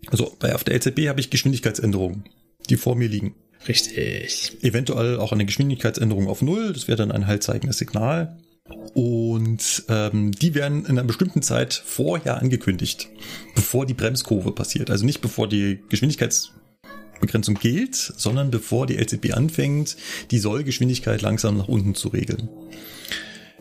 Also, 0.09 0.35
bei, 0.41 0.57
auf 0.57 0.65
der 0.65 0.75
LZB 0.75 1.07
habe 1.09 1.21
ich 1.21 1.31
Geschwindigkeitsänderungen, 1.31 2.25
die 2.69 2.77
vor 2.77 2.97
mir 2.97 3.09
liegen. 3.09 3.37
Richtig. 3.67 4.57
Eventuell 4.63 5.19
auch 5.19 5.33
eine 5.33 5.47
Geschwindigkeitsänderung 5.47 6.29
auf 6.29 6.43
Null. 6.43 6.73
Das 6.73 6.87
wäre 6.87 6.97
dann 6.97 7.13
ein 7.13 7.27
haltzeigendes 7.27 7.79
Signal. 7.79 8.39
Und 8.95 9.85
ähm, 9.89 10.33
die 10.33 10.55
werden 10.55 10.85
in 10.85 10.99
einer 10.99 11.05
bestimmten 11.05 11.43
Zeit 11.43 11.73
vorher 11.73 12.39
angekündigt, 12.39 13.09
bevor 13.55 13.87
die 13.87 13.95
Bremskurve 13.95 14.53
passiert. 14.53 14.91
Also 14.91 15.07
nicht 15.07 15.21
bevor 15.21 15.49
die 15.49 15.81
Geschwindigkeitsbegrenzung 15.89 17.55
gilt, 17.55 17.95
sondern 17.95 18.51
bevor 18.51 18.87
die 18.87 18.97
LCB 18.97 19.35
anfängt, 19.35 19.97
die 20.31 20.39
Sollgeschwindigkeit 20.39 21.23
langsam 21.23 21.57
nach 21.57 21.69
unten 21.69 21.95
zu 21.95 22.09
regeln. 22.09 22.49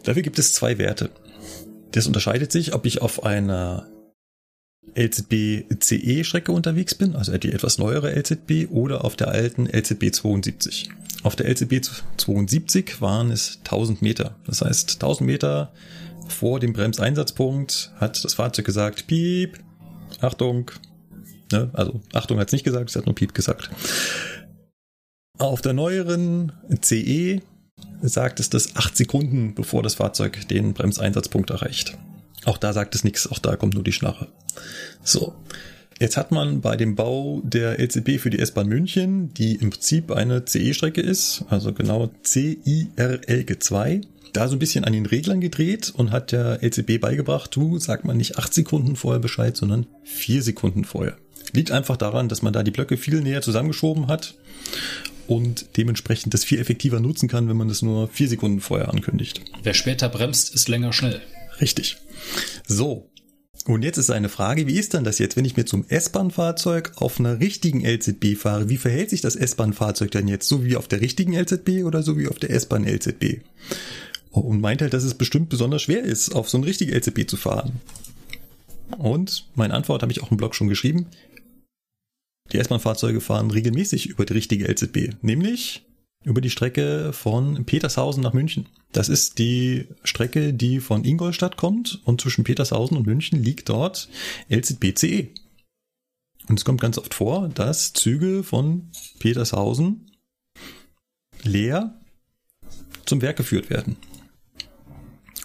Dafür 0.04 0.22
gibt 0.22 0.40
es 0.40 0.54
zwei 0.54 0.78
Werte. 0.78 1.10
Das 1.92 2.08
unterscheidet 2.08 2.52
sich, 2.52 2.74
ob 2.74 2.86
ich 2.86 3.02
auf 3.02 3.24
einer 3.24 3.90
LZB 4.96 5.66
CE-Strecke 5.80 6.52
unterwegs 6.52 6.96
bin, 6.96 7.16
also 7.16 7.38
die 7.38 7.52
etwas 7.52 7.78
neuere 7.78 8.12
LZB, 8.12 8.70
oder 8.70 9.06
auf 9.06 9.16
der 9.16 9.30
alten 9.30 9.68
LZB 9.68 10.12
72. 10.12 10.90
Auf 11.24 11.36
der 11.36 11.50
LZB 11.50 11.82
72 12.18 13.02
waren 13.02 13.32
es 13.32 13.60
1000 13.66 14.02
Meter. 14.02 14.36
Das 14.46 14.62
heißt, 14.62 14.94
1000 14.94 15.28
Meter 15.28 15.72
vor 16.28 16.60
dem 16.60 16.74
Bremseinsatzpunkt 16.74 17.92
hat 17.98 18.24
das 18.24 18.34
Fahrzeug 18.34 18.66
gesagt, 18.66 19.08
piep, 19.08 19.60
Achtung. 20.22 20.72
Ne? 21.52 21.70
Also 21.74 22.02
Achtung 22.14 22.40
hat 22.40 22.48
es 22.48 22.54
nicht 22.54 22.64
gesagt, 22.64 22.90
es 22.90 22.96
hat 22.96 23.06
nur 23.06 23.16
piep 23.16 23.34
gesagt. 23.34 23.70
Auf 25.38 25.62
der 25.62 25.74
neueren 25.74 26.52
CE 26.82 27.42
sagt 28.02 28.40
es 28.40 28.50
das 28.50 28.76
8 28.76 28.98
Sekunden, 28.98 29.54
bevor 29.56 29.84
das 29.84 29.96
Fahrzeug 29.96 30.48
den 30.48 30.74
Bremseinsatzpunkt 30.74 31.50
erreicht. 31.50 31.98
Auch 32.46 32.58
da 32.58 32.74
sagt 32.74 32.96
es 32.96 33.04
nichts, 33.04 33.30
auch 33.30 33.40
da 33.40 33.56
kommt 33.56 33.74
nur 33.74 33.84
die 33.84 33.92
Schnarre. 33.92 34.28
So. 35.04 35.36
Jetzt 36.00 36.16
hat 36.16 36.32
man 36.32 36.62
bei 36.62 36.76
dem 36.76 36.96
Bau 36.96 37.42
der 37.44 37.80
LCB 37.80 38.20
für 38.20 38.30
die 38.30 38.38
S-Bahn 38.38 38.68
München, 38.68 39.34
die 39.34 39.56
im 39.56 39.72
Prinzip 39.72 40.12
eine 40.12 40.46
CE-Strecke 40.46 41.02
ist, 41.02 41.44
also 41.50 41.74
genau 41.74 42.12
CIRLG2, 42.24 44.04
da 44.34 44.48
so 44.48 44.56
ein 44.56 44.60
bisschen 44.60 44.84
an 44.86 44.94
den 44.94 45.08
Reglern 45.08 45.42
gedreht 45.42 45.92
und 45.96 46.12
hat 46.12 46.32
der 46.32 46.62
LCB 46.62 47.00
beigebracht, 47.02 47.56
du 47.56 47.80
sag 47.80 48.06
mal 48.06 48.14
nicht 48.14 48.38
acht 48.38 48.54
Sekunden 48.54 48.96
vorher 48.96 49.20
Bescheid, 49.20 49.58
sondern 49.58 49.88
vier 50.04 50.44
Sekunden 50.44 50.86
vorher. 50.86 51.18
Liegt 51.54 51.72
einfach 51.72 51.98
daran, 51.98 52.30
dass 52.30 52.44
man 52.44 52.54
da 52.54 52.62
die 52.62 52.72
Blöcke 52.72 52.98
viel 52.98 53.22
näher 53.22 53.42
zusammengeschoben 53.42 54.08
hat 54.08 54.36
und 55.28 55.78
dementsprechend 55.78 56.34
das 56.34 56.44
viel 56.44 56.60
effektiver 56.60 57.00
nutzen 57.00 57.28
kann, 57.28 57.50
wenn 57.50 57.58
man 57.58 57.70
das 57.70 57.82
nur 57.82 58.08
vier 58.08 58.28
Sekunden 58.28 58.62
vorher 58.62 58.90
ankündigt. 58.90 59.42
Wer 59.64 59.74
später 59.74 60.10
bremst, 60.10 60.54
ist 60.54 60.68
länger 60.68 60.94
schnell. 60.94 61.22
Richtig. 61.62 61.98
So. 62.68 63.10
Und 63.66 63.84
jetzt 63.84 63.98
ist 63.98 64.12
eine 64.12 64.30
Frage, 64.30 64.66
wie 64.68 64.78
ist 64.78 64.94
denn 64.94 65.04
das 65.04 65.20
jetzt, 65.20 65.36
wenn 65.36 65.44
ich 65.44 65.58
mir 65.58 65.66
zum 65.66 65.86
S-Bahn-Fahrzeug 65.90 66.94
auf 66.96 67.20
einer 67.20 67.40
richtigen 67.42 67.84
LZB 67.86 68.38
fahre? 68.38 68.70
Wie 68.70 68.78
verhält 68.78 69.10
sich 69.10 69.20
das 69.20 69.36
S-Bahn-Fahrzeug 69.36 70.12
denn 70.12 70.28
jetzt? 70.30 70.48
So 70.48 70.64
wie 70.64 70.78
auf 70.78 70.88
der 70.88 71.02
richtigen 71.02 71.34
LZB 71.34 71.84
oder 71.84 72.02
so 72.02 72.18
wie 72.18 72.28
auf 72.28 72.40
der 72.40 72.52
S-Bahn-LZB? 72.52 73.42
Und 74.32 74.62
meint 74.62 74.82
halt, 74.82 74.94
dass 74.94 75.04
es 75.04 75.16
bestimmt 75.16 75.50
besonders 75.50 75.82
schwer 75.82 76.04
ist, 76.04 76.34
auf 76.34 76.48
so 76.48 76.58
eine 76.58 76.68
richtige 76.68 76.98
LZB 76.98 77.28
zu 77.28 77.36
fahren. 77.36 77.74
Und 78.98 79.48
meine 79.56 79.74
Antwort 79.74 80.02
habe 80.02 80.12
ich 80.12 80.24
auch 80.24 80.32
im 80.32 80.38
Blog 80.38 80.56
schon 80.56 80.70
geschrieben. 80.70 81.08
die 82.54 82.60
S-Bahn-Fahrzeuge 82.60 83.20
fahren 83.20 83.52
regelmäßig 83.52 84.08
über 84.08 84.26
die 84.26 84.34
richtige 84.34 84.72
LZB, 84.72 85.22
nämlich 85.22 85.87
über 86.24 86.42
die 86.42 86.50
Strecke 86.50 87.14
von 87.14 87.66
Petershausen 87.66 88.22
nach 88.22 88.34
München. 88.34 88.68
Das 88.92 89.10
ist 89.10 89.38
die 89.38 89.88
Strecke, 90.04 90.54
die 90.54 90.80
von 90.80 91.06
Ingolstadt 91.06 91.58
kommt 91.58 92.02
und 92.06 92.22
zwischen 92.22 92.44
Petershausen 92.44 92.98
und 92.98 93.06
München 93.06 93.42
liegt 93.42 93.70
dort 93.70 94.10
LZBCE. 94.50 95.30
Und 96.48 96.60
es 96.60 96.66
kommt 96.66 96.82
ganz 96.82 96.98
oft 96.98 97.14
vor, 97.14 97.50
dass 97.50 97.94
Züge 97.94 98.44
von 98.44 98.90
Petershausen 99.20 100.12
leer 101.44 102.00
zum 103.06 103.22
Werk 103.22 103.38
geführt 103.38 103.70
werden. 103.70 103.98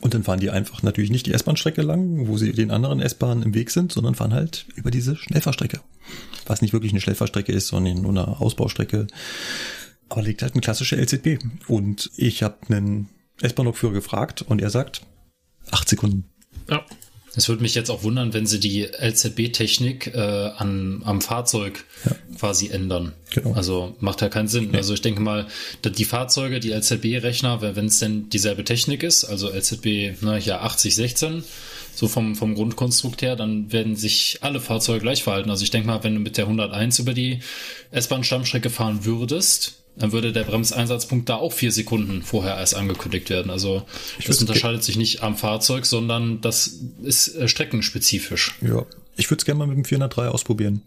Und 0.01 0.15
dann 0.15 0.25
fahren 0.25 0.41
die 0.41 0.51
einfach 0.51 0.83
natürlich 0.83 1.13
nicht 1.13 1.27
die 1.27 1.33
S-Bahn-Strecke 1.33 1.81
lang, 1.81 2.27
wo 2.27 2.37
sie 2.37 2.53
den 2.53 2.73
anderen 2.73 3.01
S-Bahnen 3.01 3.45
im 3.45 3.55
Weg 3.55 3.71
sind, 3.71 3.93
sondern 3.93 4.17
fahren 4.17 4.35
halt 4.35 4.67
über 4.75 4.91
diese 4.91 5.15
Schnellfahrstrecke. 5.15 5.81
Was 6.47 6.61
nicht 6.61 6.73
wirklich 6.73 6.91
eine 6.91 7.01
Schnellfahrstrecke 7.01 7.53
ist, 7.53 7.69
sondern 7.69 8.03
nur 8.03 8.11
eine 8.11 8.41
Ausbaustrecke. 8.41 9.07
Aber 10.13 10.23
liegt 10.23 10.43
halt 10.43 10.53
eine 10.53 10.61
klassische 10.61 10.97
LZB. 10.97 11.43
Und 11.69 12.11
ich 12.17 12.43
habe 12.43 12.59
einen 12.69 13.09
S-Bahn-Lokführer 13.41 13.93
gefragt 13.93 14.43
und 14.43 14.61
er 14.61 14.71
sagt, 14.71 15.03
acht 15.71 15.89
Sekunden. 15.89 16.25
Ja. 16.71 16.85
Es 17.35 17.49
würde 17.49 17.63
mich 17.63 17.75
jetzt 17.75 17.89
auch 17.91 18.03
wundern, 18.03 18.35
wenn 18.35 18.45
sie 18.45 18.61
die 18.61 18.83
LZB-Technik 18.83 20.09
äh, 20.15 20.19
an, 20.19 21.01
am 21.07 21.23
Fahrzeug 21.23 21.87
ja. 22.05 22.15
quasi 22.39 22.69
ändern. 22.69 23.15
Genau. 23.31 23.55
Also 23.55 23.97
macht 24.01 24.21
ja 24.21 24.29
keinen 24.29 24.49
Sinn. 24.49 24.73
Nee. 24.73 24.77
Also 24.77 24.93
ich 24.93 25.01
denke 25.01 25.23
mal, 25.23 25.47
die 25.83 26.05
Fahrzeuge, 26.05 26.61
die 26.61 26.73
LZB-Rechner, 26.73 27.63
wenn 27.63 27.87
es 27.87 28.01
denn 28.01 28.29
dieselbe 28.29 28.65
Technik 28.65 29.03
ist, 29.03 29.25
also 29.25 29.49
LZB, 29.49 30.23
ne, 30.23 30.39
ja 30.45 30.61
8016, 30.61 31.43
so 31.95 32.07
vom, 32.07 32.37
vom 32.37 32.55
Grundkonstrukt 32.55 33.23
her, 33.23 33.35
dann 33.35 33.73
werden 33.73 33.97
sich 33.97 34.39
alle 34.43 34.61
Fahrzeuge 34.61 35.01
gleich 35.01 35.23
verhalten. 35.23 35.49
Also 35.49 35.65
ich 35.65 35.71
denke 35.71 35.87
mal, 35.87 36.05
wenn 36.05 36.15
du 36.15 36.21
mit 36.21 36.37
der 36.37 36.45
101 36.45 36.99
über 36.99 37.15
die 37.15 37.41
S-Bahn-Stammstrecke 37.93 38.69
fahren 38.69 39.07
würdest, 39.07 39.82
dann 39.97 40.13
würde 40.13 40.33
der 40.33 40.45
Bremseinsatzpunkt 40.45 41.29
da 41.29 41.37
auch 41.37 41.53
vier 41.53 41.71
Sekunden 41.71 42.23
vorher 42.23 42.57
erst 42.57 42.75
angekündigt 42.75 43.29
werden. 43.31 43.51
Also 43.51 43.83
ich 44.19 44.25
das 44.25 44.41
unterscheidet 44.41 44.83
sich 44.83 44.97
nicht 44.97 45.23
am 45.23 45.37
Fahrzeug, 45.37 45.87
sondern 45.87 46.41
das 46.41 46.81
ist 47.03 47.37
äh, 47.37 47.49
streckenspezifisch. 47.49 48.57
Ja, 48.63 48.87
ich 49.17 49.31
würde 49.31 49.41
es 49.41 49.45
gerne 49.45 49.59
mal 49.59 49.67
mit 49.67 49.77
dem 49.77 49.85
403 49.85 50.29
ausprobieren. 50.29 50.83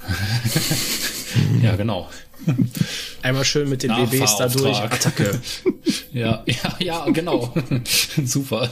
ja, 1.62 1.76
genau. 1.76 2.10
Einmal 3.22 3.44
schön 3.44 3.68
mit 3.68 3.84
den 3.84 3.94
BBs 3.94 4.36
da 4.36 4.48
durch. 4.48 4.76
Attacke. 4.76 5.40
ja, 6.12 6.42
ja, 6.44 6.76
ja, 6.80 7.10
genau. 7.10 7.54
Super. 8.24 8.68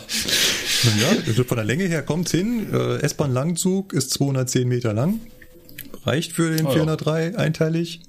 Ja, 1.00 1.09
also 1.24 1.44
von 1.44 1.56
der 1.56 1.64
Länge 1.64 1.85
her 1.85 2.02
kommt 2.02 2.30
hin. 2.30 2.66
Äh, 2.72 2.96
S-Bahn-Langzug 2.96 3.92
ist 3.92 4.11
210 4.11 4.66
Meter 4.66 4.92
lang 4.92 5.20
reicht 6.04 6.32
für 6.32 6.54
den 6.54 6.66
oh, 6.66 6.72
403 6.72 7.30
ja. 7.30 7.38
einteilig. 7.38 8.00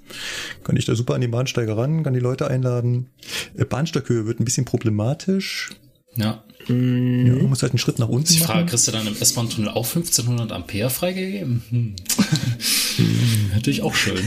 Kann 0.64 0.78
ich 0.78 0.86
da 0.86 0.96
super 0.96 1.16
an 1.16 1.22
die 1.22 1.28
Bahnsteiger 1.28 1.78
ran, 1.78 2.04
kann 2.04 2.14
die 2.14 2.20
Leute 2.20 2.48
einladen. 2.48 3.10
Äh, 3.56 3.66
Bahnsteighöhe 3.66 4.26
wird 4.26 4.40
ein 4.40 4.46
bisschen 4.46 4.66
problematisch. 4.66 5.72
Ja. 6.16 6.44
Mhm. 6.68 7.26
Ja, 7.26 7.34
muss 7.44 7.62
halt 7.62 7.74
einen 7.74 7.80
Schritt 7.80 8.00
nach 8.00 8.10
unten 8.10 8.32
Die 8.32 8.40
Frage, 8.40 8.60
machen. 8.60 8.70
kriegst 8.70 8.88
du 8.88 8.92
dann 8.92 9.08
im 9.08 9.16
S-Bahn-Tunnel 9.20 9.70
auch 9.70 9.86
1500 9.86 10.52
Ampere 10.52 10.90
freigegeben? 10.90 11.64
Hm. 11.70 11.96
Natürlich 13.54 13.82
auch 13.82 13.96
schön. 13.96 14.20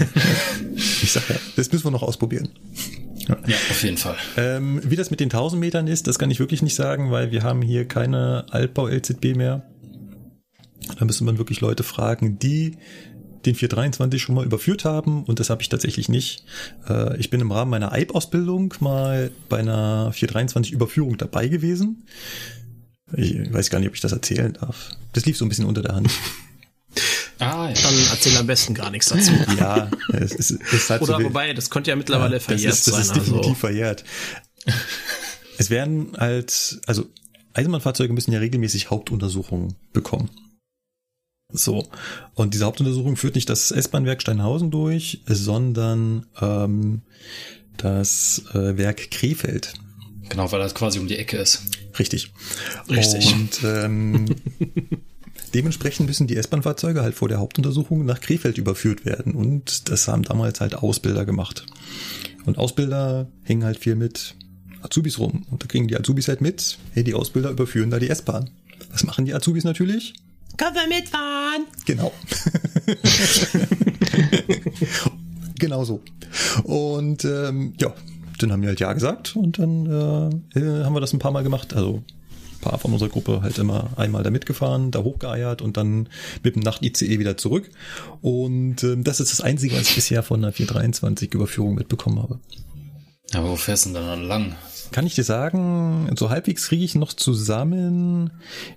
Ich 0.75 1.13
sag 1.13 1.29
ja, 1.29 1.37
das 1.57 1.71
müssen 1.71 1.85
wir 1.85 1.91
noch 1.91 2.03
ausprobieren. 2.03 2.49
Ja. 3.29 3.37
ja, 3.47 3.57
auf 3.71 3.83
jeden 3.83 3.97
Fall. 3.97 4.17
Ähm, 4.37 4.81
wie 4.85 4.97
das 4.97 5.11
mit 5.11 5.21
den 5.21 5.27
1000 5.27 5.61
Metern 5.61 5.87
ist, 5.87 6.07
das 6.07 6.19
kann 6.19 6.31
ich 6.31 6.41
wirklich 6.41 6.63
nicht 6.63 6.75
sagen, 6.75 7.11
weil 7.11 7.31
wir 7.31 7.43
haben 7.43 7.63
hier 7.63 7.87
keine 7.87 8.47
Altbau-LZB 8.51 9.37
mehr. 9.37 9.63
Da 10.99 11.05
müsste 11.05 11.25
man 11.25 11.39
wirklich 11.39 11.61
Leute 11.61 11.83
fragen, 11.83 12.39
die 12.39 12.77
den 13.47 13.55
423 13.55 14.21
schon 14.21 14.35
mal 14.35 14.45
überführt 14.45 14.85
haben 14.85 15.25
und 15.25 15.41
das 15.41 15.51
habe 15.51 15.63
ich 15.63 15.69
tatsächlich 15.69 16.09
nicht. 16.09 16.45
Äh, 16.89 17.19
ich 17.19 17.31
bin 17.31 17.41
im 17.41 17.53
Rahmen 17.53 17.71
meiner 17.71 17.93
EIB-Ausbildung 17.93 18.75
mal 18.81 19.31
bei 19.49 19.59
einer 19.59 20.13
423-Überführung 20.13 21.19
dabei 21.19 21.49
gewesen. 21.49 22.07
Ich 23.17 23.53
weiß 23.53 23.71
gar 23.71 23.79
nicht, 23.79 23.89
ob 23.89 23.95
ich 23.95 24.01
das 24.01 24.13
erzählen 24.13 24.53
darf. 24.55 24.91
Das 25.13 25.27
lief 25.27 25.37
so 25.37 25.45
ein 25.45 25.49
bisschen 25.49 25.67
unter 25.67 25.83
der 25.83 25.95
Hand. 25.95 26.11
Ah, 27.41 27.69
ja. 27.69 27.75
Dann 27.83 27.95
erzähl 28.13 28.37
am 28.37 28.47
besten 28.47 28.75
gar 28.75 28.91
nichts 28.91 29.09
dazu. 29.09 29.33
ja, 29.59 29.91
es 30.13 30.33
ist, 30.33 30.53
es 30.53 30.73
ist 30.73 30.91
halt 30.91 31.03
Oder 31.03 31.19
so 31.19 31.25
wobei, 31.25 31.53
das 31.53 31.69
könnte 31.69 31.91
ja 31.91 31.97
mittlerweile 31.97 32.35
ja, 32.35 32.41
verjährt 32.41 32.73
das 32.73 32.79
ist, 32.79 32.87
das 32.87 32.95
sein. 32.95 33.03
Das 33.03 33.17
ist 33.17 33.17
definitiv 33.17 33.49
also. 33.49 33.61
verjährt. 33.61 34.05
es 35.59 35.69
werden 35.69 36.13
halt, 36.17 36.81
also 36.87 37.07
Eisenbahnfahrzeuge 37.53 38.13
müssen 38.13 38.33
ja 38.33 38.39
regelmäßig 38.39 38.91
Hauptuntersuchungen 38.91 39.75
bekommen. 39.93 40.31
So. 41.53 41.87
Und 42.35 42.55
diese 42.55 42.65
Hauptuntersuchung 42.65 43.17
führt 43.17 43.35
nicht 43.35 43.49
das 43.49 43.71
S-Bahn-Werk 43.71 44.21
Steinhausen 44.23 44.71
durch, 44.71 45.23
sondern 45.27 46.27
ähm, 46.41 47.03
das 47.77 48.43
äh, 48.53 48.77
Werk 48.77 49.11
Krefeld. 49.11 49.75
Genau, 50.29 50.51
weil 50.51 50.61
das 50.61 50.75
quasi 50.75 50.99
um 50.99 51.07
die 51.07 51.19
Ecke 51.19 51.37
ist. 51.37 51.63
Richtig. 51.99 52.33
Richtig. 52.89 53.33
Und 53.33 53.63
ähm, 53.63 54.27
dementsprechend 55.55 56.09
müssen 56.09 56.27
die 56.27 56.37
S-Bahn-Fahrzeuge 56.37 57.03
halt 57.03 57.15
vor 57.15 57.29
der 57.29 57.39
Hauptuntersuchung 57.39 58.05
nach 58.05 58.21
Krefeld 58.21 58.59
überführt 58.59 59.05
werden. 59.05 59.35
Und 59.35 59.91
das 59.91 60.09
haben 60.09 60.23
damals 60.23 60.61
halt 60.61 60.75
Ausbilder 60.75 61.25
gemacht. 61.25 61.67
Und 62.47 62.59
Ausbilder 62.59 63.29
hängen 63.43 63.65
halt 63.65 63.79
viel 63.79 63.95
mit 63.95 64.35
Azubis 64.83 65.19
rum. 65.19 65.47
Und 65.51 65.63
da 65.63 65.67
kriegen 65.67 65.89
die 65.89 65.97
Azubis 65.97 66.29
halt 66.29 66.41
mit, 66.41 66.79
hey, 66.93 67.05
die 67.05 67.15
Ausbilder 67.15 67.51
überführen 67.51 67.91
da 67.91 67.99
die 67.99 68.11
S-Bahn. 68.11 68.51
Was 68.91 69.05
machen 69.05 69.25
die 69.25 69.35
Azubis 69.35 69.65
natürlich? 69.65 70.15
Können 70.57 70.75
wir 70.75 70.89
mitfahren? 70.89 71.67
Genau. 71.85 72.13
genau 75.59 75.85
so. 75.85 76.01
Und 76.63 77.25
ähm, 77.25 77.75
ja, 77.81 77.93
dann 78.39 78.53
haben 78.53 78.63
wir 78.63 78.69
halt 78.69 78.81
Ja 78.81 78.93
gesagt 78.93 79.37
und 79.37 79.59
dann 79.59 79.87
äh, 80.55 80.59
äh, 80.59 80.85
haben 80.85 80.95
wir 80.95 81.01
das 81.01 81.13
ein 81.13 81.19
paar 81.19 81.33
Mal 81.33 81.43
gemacht. 81.43 81.75
Also 81.75 82.03
ein 82.53 82.61
paar 82.61 82.79
von 82.79 82.93
unserer 82.93 83.09
Gruppe 83.09 83.43
halt 83.43 83.59
immer 83.59 83.91
einmal 83.97 84.23
da 84.23 84.31
mitgefahren, 84.31 84.91
da 84.91 85.03
hochgeeiert 85.03 85.63
und 85.63 85.77
dann 85.77 86.09
mit 86.43 86.55
dem 86.55 86.63
Nacht-ICE 86.63 87.19
wieder 87.19 87.37
zurück. 87.37 87.71
Und 88.21 88.83
ähm, 88.85 89.05
das 89.05 89.21
ist 89.21 89.33
das 89.33 89.41
Einzige, 89.41 89.77
was 89.77 89.89
ich 89.89 89.95
bisher 89.95 90.23
von 90.23 90.45
einer 90.45 90.53
423-Überführung 90.53 91.75
mitbekommen 91.75 92.23
habe. 92.23 92.39
Aber 93.33 93.51
wo 93.51 93.57
fährst 93.57 93.87
du 93.87 93.91
denn 93.91 94.07
dann 94.07 94.23
lang? 94.23 94.57
Kann 94.93 95.07
ich 95.07 95.15
dir 95.15 95.25
sagen, 95.25 96.11
so 96.17 96.31
halbwegs 96.31 96.69
kriege 96.69 96.85
ich 96.85 96.95
noch 96.95 97.13
zusammen. 97.13 98.31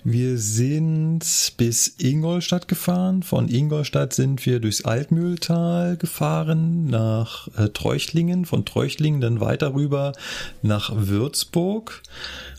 Wir 0.03 0.37
sind 0.37 1.23
bis 1.57 1.95
Ingolstadt 1.97 2.67
gefahren. 2.67 3.23
Von 3.23 3.49
Ingolstadt 3.49 4.13
sind 4.13 4.45
wir 4.45 4.59
durchs 4.59 4.85
Altmühltal 4.85 5.97
gefahren 5.97 6.87
nach 6.87 7.47
äh, 7.57 7.69
Treuchtlingen. 7.69 8.45
Von 8.45 8.65
Treuchtlingen 8.65 9.21
dann 9.21 9.39
weiter 9.39 9.73
rüber 9.73 10.13
nach 10.61 10.91
Würzburg. 10.95 12.01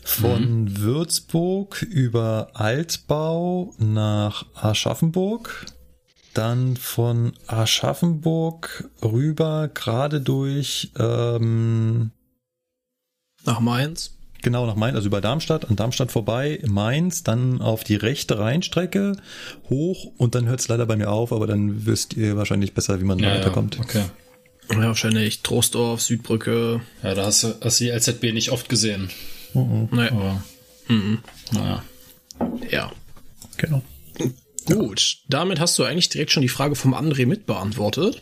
Von 0.03 0.63
mhm. 0.63 0.77
Würzburg 0.79 1.81
über 1.81 2.51
Altbau 2.53 3.73
nach 3.77 4.45
Aschaffenburg 4.55 5.65
dann 6.33 6.77
von 6.77 7.33
Aschaffenburg 7.47 8.89
rüber 9.03 9.67
gerade 9.67 10.21
durch 10.21 10.91
ähm, 10.97 12.11
nach 13.45 13.59
Mainz? 13.59 14.11
Genau, 14.41 14.65
nach 14.65 14.75
Mainz, 14.75 14.95
also 14.95 15.07
über 15.07 15.21
Darmstadt, 15.21 15.69
an 15.69 15.75
Darmstadt 15.75 16.11
vorbei, 16.11 16.59
Mainz, 16.65 17.23
dann 17.23 17.61
auf 17.61 17.83
die 17.83 17.95
rechte 17.95 18.39
Rheinstrecke 18.39 19.17
hoch 19.69 20.11
und 20.17 20.33
dann 20.35 20.47
hört 20.47 20.61
es 20.61 20.67
leider 20.69 20.85
bei 20.85 20.95
mir 20.95 21.11
auf, 21.11 21.33
aber 21.33 21.45
dann 21.45 21.85
wisst 21.85 22.13
ihr 22.13 22.37
wahrscheinlich 22.37 22.73
besser, 22.73 23.01
wie 23.01 23.05
man 23.05 23.19
ja, 23.19 23.31
weiterkommt. 23.31 23.75
Ja, 23.75 23.81
okay. 23.81 24.03
Ja, 24.71 24.81
wahrscheinlich 24.81 25.41
Trostorf, 25.41 26.01
Südbrücke. 26.01 26.81
Ja, 27.03 27.15
da 27.15 27.25
hast 27.25 27.43
du, 27.43 27.55
hast 27.61 27.79
du 27.79 27.85
die 27.85 27.89
LZB 27.89 28.33
nicht 28.33 28.51
oft 28.51 28.69
gesehen. 28.69 29.09
Uh 29.53 29.59
-uh. 29.59 29.87
Nee. 29.91 30.09
Aber, 30.09 30.43
mhm. 30.87 31.19
Naja. 31.51 31.83
Ja. 32.69 32.91
Genau. 33.57 33.81
Gut, 34.67 35.17
damit 35.27 35.59
hast 35.59 35.79
du 35.79 35.83
eigentlich 35.83 36.09
direkt 36.09 36.31
schon 36.31 36.41
die 36.41 36.49
Frage 36.49 36.75
vom 36.75 36.93
André 36.93 37.25
mitbeantwortet. 37.25 38.21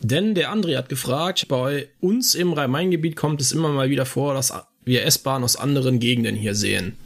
Denn 0.00 0.34
der 0.34 0.52
André 0.52 0.76
hat 0.76 0.88
gefragt, 0.88 1.48
bei 1.48 1.88
uns 2.00 2.34
im 2.34 2.52
Rhein-Main-Gebiet 2.52 3.16
kommt 3.16 3.40
es 3.40 3.52
immer 3.52 3.68
mal 3.68 3.90
wieder 3.90 4.06
vor, 4.06 4.34
dass 4.34 4.52
wir 4.84 5.04
S-Bahnen 5.04 5.44
aus 5.44 5.56
anderen 5.56 6.00
Gegenden 6.00 6.34
hier 6.34 6.54
sehen. 6.54 6.96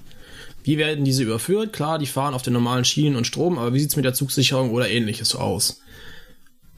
Wie 0.65 0.79
werden 0.79 1.05
diese 1.05 1.23
überführt? 1.23 1.73
Klar, 1.73 1.99
die 1.99 2.07
fahren 2.07 2.35
auf 2.35 2.43
den 2.43 2.53
normalen 2.53 2.85
Schienen 2.85 3.17
und 3.17 3.27
Strom, 3.27 3.59
aber 3.59 3.73
wie 3.73 3.81
sieht 3.81 3.91
es 3.91 3.97
mit 3.97 4.05
der 4.05 4.15
Zugsicherung 4.15 4.73
oder 4.73 4.89
ähnliches 4.89 5.35
aus? 5.35 5.81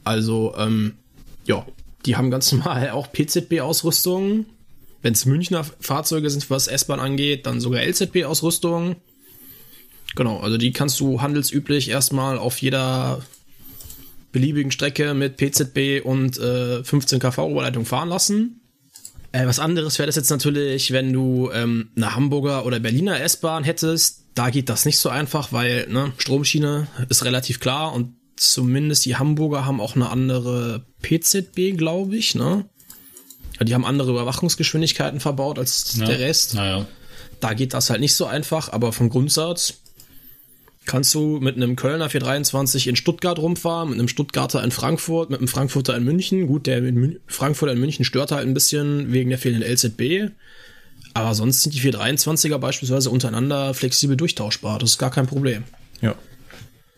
Also, 0.03 0.53
ähm, 0.57 0.93
ja, 1.45 1.65
die 2.05 2.15
haben 2.15 2.31
ganz 2.31 2.51
normal 2.51 2.91
auch 2.91 3.11
PZB-Ausrüstung. 3.11 4.45
Wenn 5.01 5.13
es 5.13 5.25
Münchner 5.25 5.63
Fahrzeuge 5.63 6.29
sind, 6.29 6.49
was 6.49 6.67
S-Bahn 6.67 6.99
angeht, 6.99 7.45
dann 7.45 7.61
sogar 7.61 7.81
LZB-Ausrüstung. 7.81 8.97
Genau, 10.15 10.39
also 10.39 10.57
die 10.57 10.71
kannst 10.71 10.99
du 10.99 11.21
handelsüblich 11.21 11.89
erstmal 11.89 12.37
auf 12.37 12.61
jeder 12.61 13.21
beliebigen 14.31 14.71
Strecke 14.71 15.13
mit 15.13 15.37
PZB 15.37 16.03
und 16.03 16.37
äh, 16.37 16.83
15 16.83 17.19
kV 17.19 17.45
Oberleitung 17.45 17.85
fahren 17.85 18.09
lassen. 18.09 18.61
Äh, 19.31 19.45
was 19.45 19.59
anderes 19.59 19.99
wäre 19.99 20.07
das 20.07 20.15
jetzt 20.15 20.29
natürlich, 20.29 20.91
wenn 20.91 21.13
du 21.13 21.51
ähm, 21.53 21.89
eine 21.95 22.15
Hamburger 22.15 22.65
oder 22.65 22.79
Berliner 22.79 23.21
S-Bahn 23.21 23.63
hättest. 23.63 24.25
Da 24.35 24.49
geht 24.49 24.69
das 24.69 24.85
nicht 24.85 24.99
so 24.99 25.09
einfach, 25.09 25.51
weil 25.51 25.87
ne, 25.89 26.13
Stromschiene 26.17 26.87
ist 27.09 27.25
relativ 27.25 27.59
klar 27.59 27.93
und 27.93 28.13
zumindest 28.35 29.05
die 29.05 29.17
Hamburger 29.17 29.65
haben 29.65 29.81
auch 29.81 29.95
eine 29.95 30.09
andere 30.09 30.85
PZB, 31.01 31.77
glaube 31.77 32.15
ich, 32.15 32.35
ne? 32.35 32.65
Die 33.61 33.73
haben 33.73 33.83
andere 33.83 34.11
Überwachungsgeschwindigkeiten 34.11 35.19
verbaut 35.19 35.59
als 35.59 35.97
ja. 35.97 36.05
der 36.05 36.19
Rest. 36.19 36.53
Naja. 36.53 36.87
Da 37.41 37.53
geht 37.53 37.73
das 37.73 37.89
halt 37.89 37.99
nicht 37.99 38.15
so 38.15 38.25
einfach, 38.25 38.71
aber 38.71 38.93
vom 38.93 39.09
Grundsatz 39.09 39.81
kannst 40.89 41.13
du 41.13 41.39
mit 41.39 41.55
einem 41.55 41.75
Kölner 41.75 42.09
423 42.09 42.87
in 42.87 42.95
Stuttgart 42.95 43.37
rumfahren, 43.37 43.89
mit 43.89 43.99
einem 43.99 44.07
Stuttgarter 44.07 44.63
in 44.63 44.71
Frankfurt, 44.71 45.29
mit 45.29 45.37
einem 45.37 45.47
Frankfurter 45.47 45.95
in 45.95 46.03
München. 46.03 46.47
Gut, 46.47 46.65
der 46.65 46.79
in 46.79 47.19
Frankfurter 47.27 47.73
in 47.73 47.79
München 47.79 48.05
stört 48.05 48.31
halt 48.31 48.47
ein 48.47 48.55
bisschen 48.55 49.13
wegen 49.13 49.29
der 49.29 49.37
fehlenden 49.37 49.71
LZB. 49.71 50.33
Aber 51.13 51.35
sonst 51.35 51.61
sind 51.61 51.75
die 51.75 51.79
423er 51.79 52.57
beispielsweise 52.57 53.11
untereinander 53.11 53.75
flexibel 53.75 54.17
durchtauschbar. 54.17 54.79
Das 54.79 54.89
ist 54.89 54.97
gar 54.97 55.11
kein 55.11 55.27
Problem. 55.27 55.63
Ja. 56.01 56.15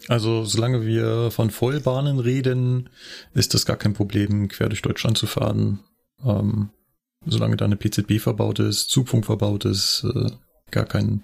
Also 0.07 0.45
solange 0.45 0.85
wir 0.85 1.29
von 1.29 1.49
Vollbahnen 1.49 2.19
reden, 2.19 2.89
ist 3.33 3.53
das 3.53 3.65
gar 3.65 3.75
kein 3.75 3.93
Problem, 3.93 4.47
quer 4.47 4.69
durch 4.69 4.81
Deutschland 4.81 5.17
zu 5.17 5.27
fahren. 5.27 5.81
Ähm, 6.25 6.69
solange 7.25 7.57
da 7.57 7.65
eine 7.65 7.75
PZB 7.75 8.21
verbaut 8.21 8.59
ist, 8.59 8.89
Zugfunk 8.89 9.25
verbaut 9.25 9.65
ist, 9.65 10.05
äh, 10.15 10.31
gar 10.71 10.85
kein, 10.85 11.21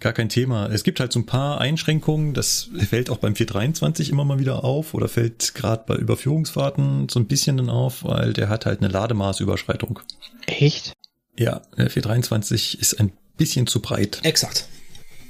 gar 0.00 0.12
kein 0.12 0.28
Thema. 0.28 0.66
Es 0.66 0.84
gibt 0.84 1.00
halt 1.00 1.12
so 1.12 1.20
ein 1.20 1.26
paar 1.26 1.60
Einschränkungen, 1.60 2.34
das 2.34 2.70
fällt 2.88 3.10
auch 3.10 3.18
beim 3.18 3.34
423 3.34 4.10
immer 4.10 4.24
mal 4.24 4.38
wieder 4.38 4.64
auf 4.64 4.94
oder 4.94 5.08
fällt 5.08 5.54
gerade 5.54 5.84
bei 5.86 5.96
Überführungsfahrten 5.96 7.08
so 7.08 7.18
ein 7.18 7.26
bisschen 7.26 7.56
dann 7.56 7.70
auf, 7.70 8.04
weil 8.04 8.32
der 8.32 8.48
hat 8.48 8.66
halt 8.66 8.80
eine 8.80 8.88
Lademaßüberschreitung. 8.88 10.00
Echt? 10.46 10.92
Ja, 11.38 11.62
der 11.76 11.90
423 11.90 12.80
ist 12.80 13.00
ein 13.00 13.12
bisschen 13.36 13.66
zu 13.66 13.80
breit. 13.80 14.20
Exakt. 14.22 14.68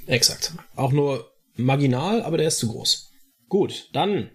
Exakt. 0.07 0.53
Auch 0.77 0.93
nur 0.93 1.33
marginal, 1.57 2.23
aber 2.23 2.39
der 2.39 2.49
ist 2.49 2.59
zu 2.59 2.69
groß. 2.69 3.11
Gut, 3.49 3.89
dann 3.93 4.31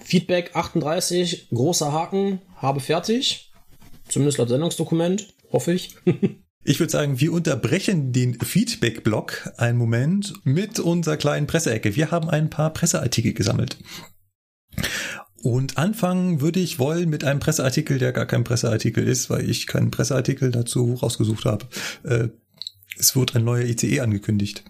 Feedback 0.00 0.52
38, 0.54 1.50
großer 1.50 1.92
Haken, 1.92 2.40
habe 2.56 2.80
fertig. 2.80 3.52
Zumindest 4.08 4.38
laut 4.38 4.48
Sendungsdokument, 4.48 5.28
hoffe 5.50 5.72
ich. 5.72 5.96
Ich 6.64 6.78
würde 6.78 6.92
sagen, 6.92 7.18
wir 7.18 7.32
unterbrechen 7.32 8.12
den 8.12 8.38
Feedback-Block 8.38 9.52
einen 9.56 9.78
Moment 9.78 10.34
mit 10.44 10.78
unserer 10.78 11.16
kleinen 11.16 11.48
Presseecke. 11.48 11.96
Wir 11.96 12.12
haben 12.12 12.28
ein 12.28 12.50
paar 12.50 12.72
Presseartikel 12.72 13.32
gesammelt. 13.32 13.78
Und 15.42 15.76
anfangen 15.76 16.40
würde 16.40 16.60
ich 16.60 16.78
wollen 16.78 17.10
mit 17.10 17.24
einem 17.24 17.40
Presseartikel, 17.40 17.98
der 17.98 18.12
gar 18.12 18.26
kein 18.26 18.44
Presseartikel 18.44 19.06
ist, 19.06 19.28
weil 19.28 19.48
ich 19.50 19.66
keinen 19.66 19.90
Presseartikel 19.90 20.52
dazu 20.52 20.94
rausgesucht 20.94 21.46
habe. 21.46 21.66
Äh, 22.04 22.28
es 22.96 23.16
wird 23.16 23.34
ein 23.34 23.44
neuer 23.44 23.64
ICE 23.64 24.00
angekündigt. 24.00 24.62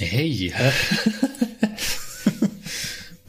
Hey. 0.00 0.52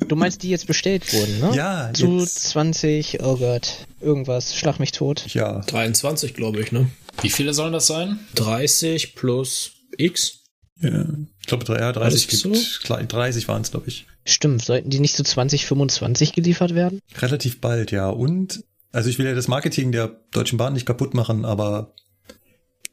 Du 0.08 0.18
meinst, 0.18 0.44
die 0.44 0.50
jetzt 0.50 0.68
bestellt 0.68 1.14
wurden, 1.14 1.40
ne? 1.40 1.56
Ja. 1.56 1.90
Zu 1.94 2.20
jetzt. 2.20 2.50
20, 2.50 3.24
oh 3.24 3.38
Gott, 3.38 3.88
irgendwas, 4.02 4.54
schlag 4.58 4.78
mich 4.78 4.92
tot. 4.92 5.26
Ja. 5.34 5.60
23, 5.60 6.34
glaube 6.34 6.60
ich, 6.60 6.74
ne? 6.74 6.90
Wie 7.22 7.30
viele 7.30 7.54
sollen 7.54 7.74
das 7.74 7.88
sein? 7.88 8.20
30 8.36 9.16
plus 9.16 9.72
X. 9.98 10.40
Ja, 10.82 11.06
ich 11.40 11.46
glaube, 11.46 11.66
ja, 11.80 11.92
30 11.92 12.28
gibt, 12.28 12.42
so? 12.42 12.54
30 12.88 13.48
waren 13.48 13.62
es, 13.62 13.72
glaube 13.72 13.88
ich. 13.88 14.08
Stimmt, 14.26 14.64
sollten 14.64 14.90
die 14.90 15.00
nicht 15.00 15.16
zu 15.16 15.24
2025 15.24 16.34
geliefert 16.34 16.74
werden? 16.74 17.02
Relativ 17.18 17.62
bald, 17.62 17.92
ja. 17.92 18.10
Und, 18.10 18.64
also 18.92 19.10
ich 19.10 19.20
will 19.20 19.26
ja 19.28 19.36
das 19.36 19.48
Marketing 19.48 19.92
der 19.92 20.20
Deutschen 20.32 20.58
Bahn 20.58 20.74
nicht 20.74 20.86
kaputt 20.86 21.14
machen, 21.14 21.46
aber 21.46 21.94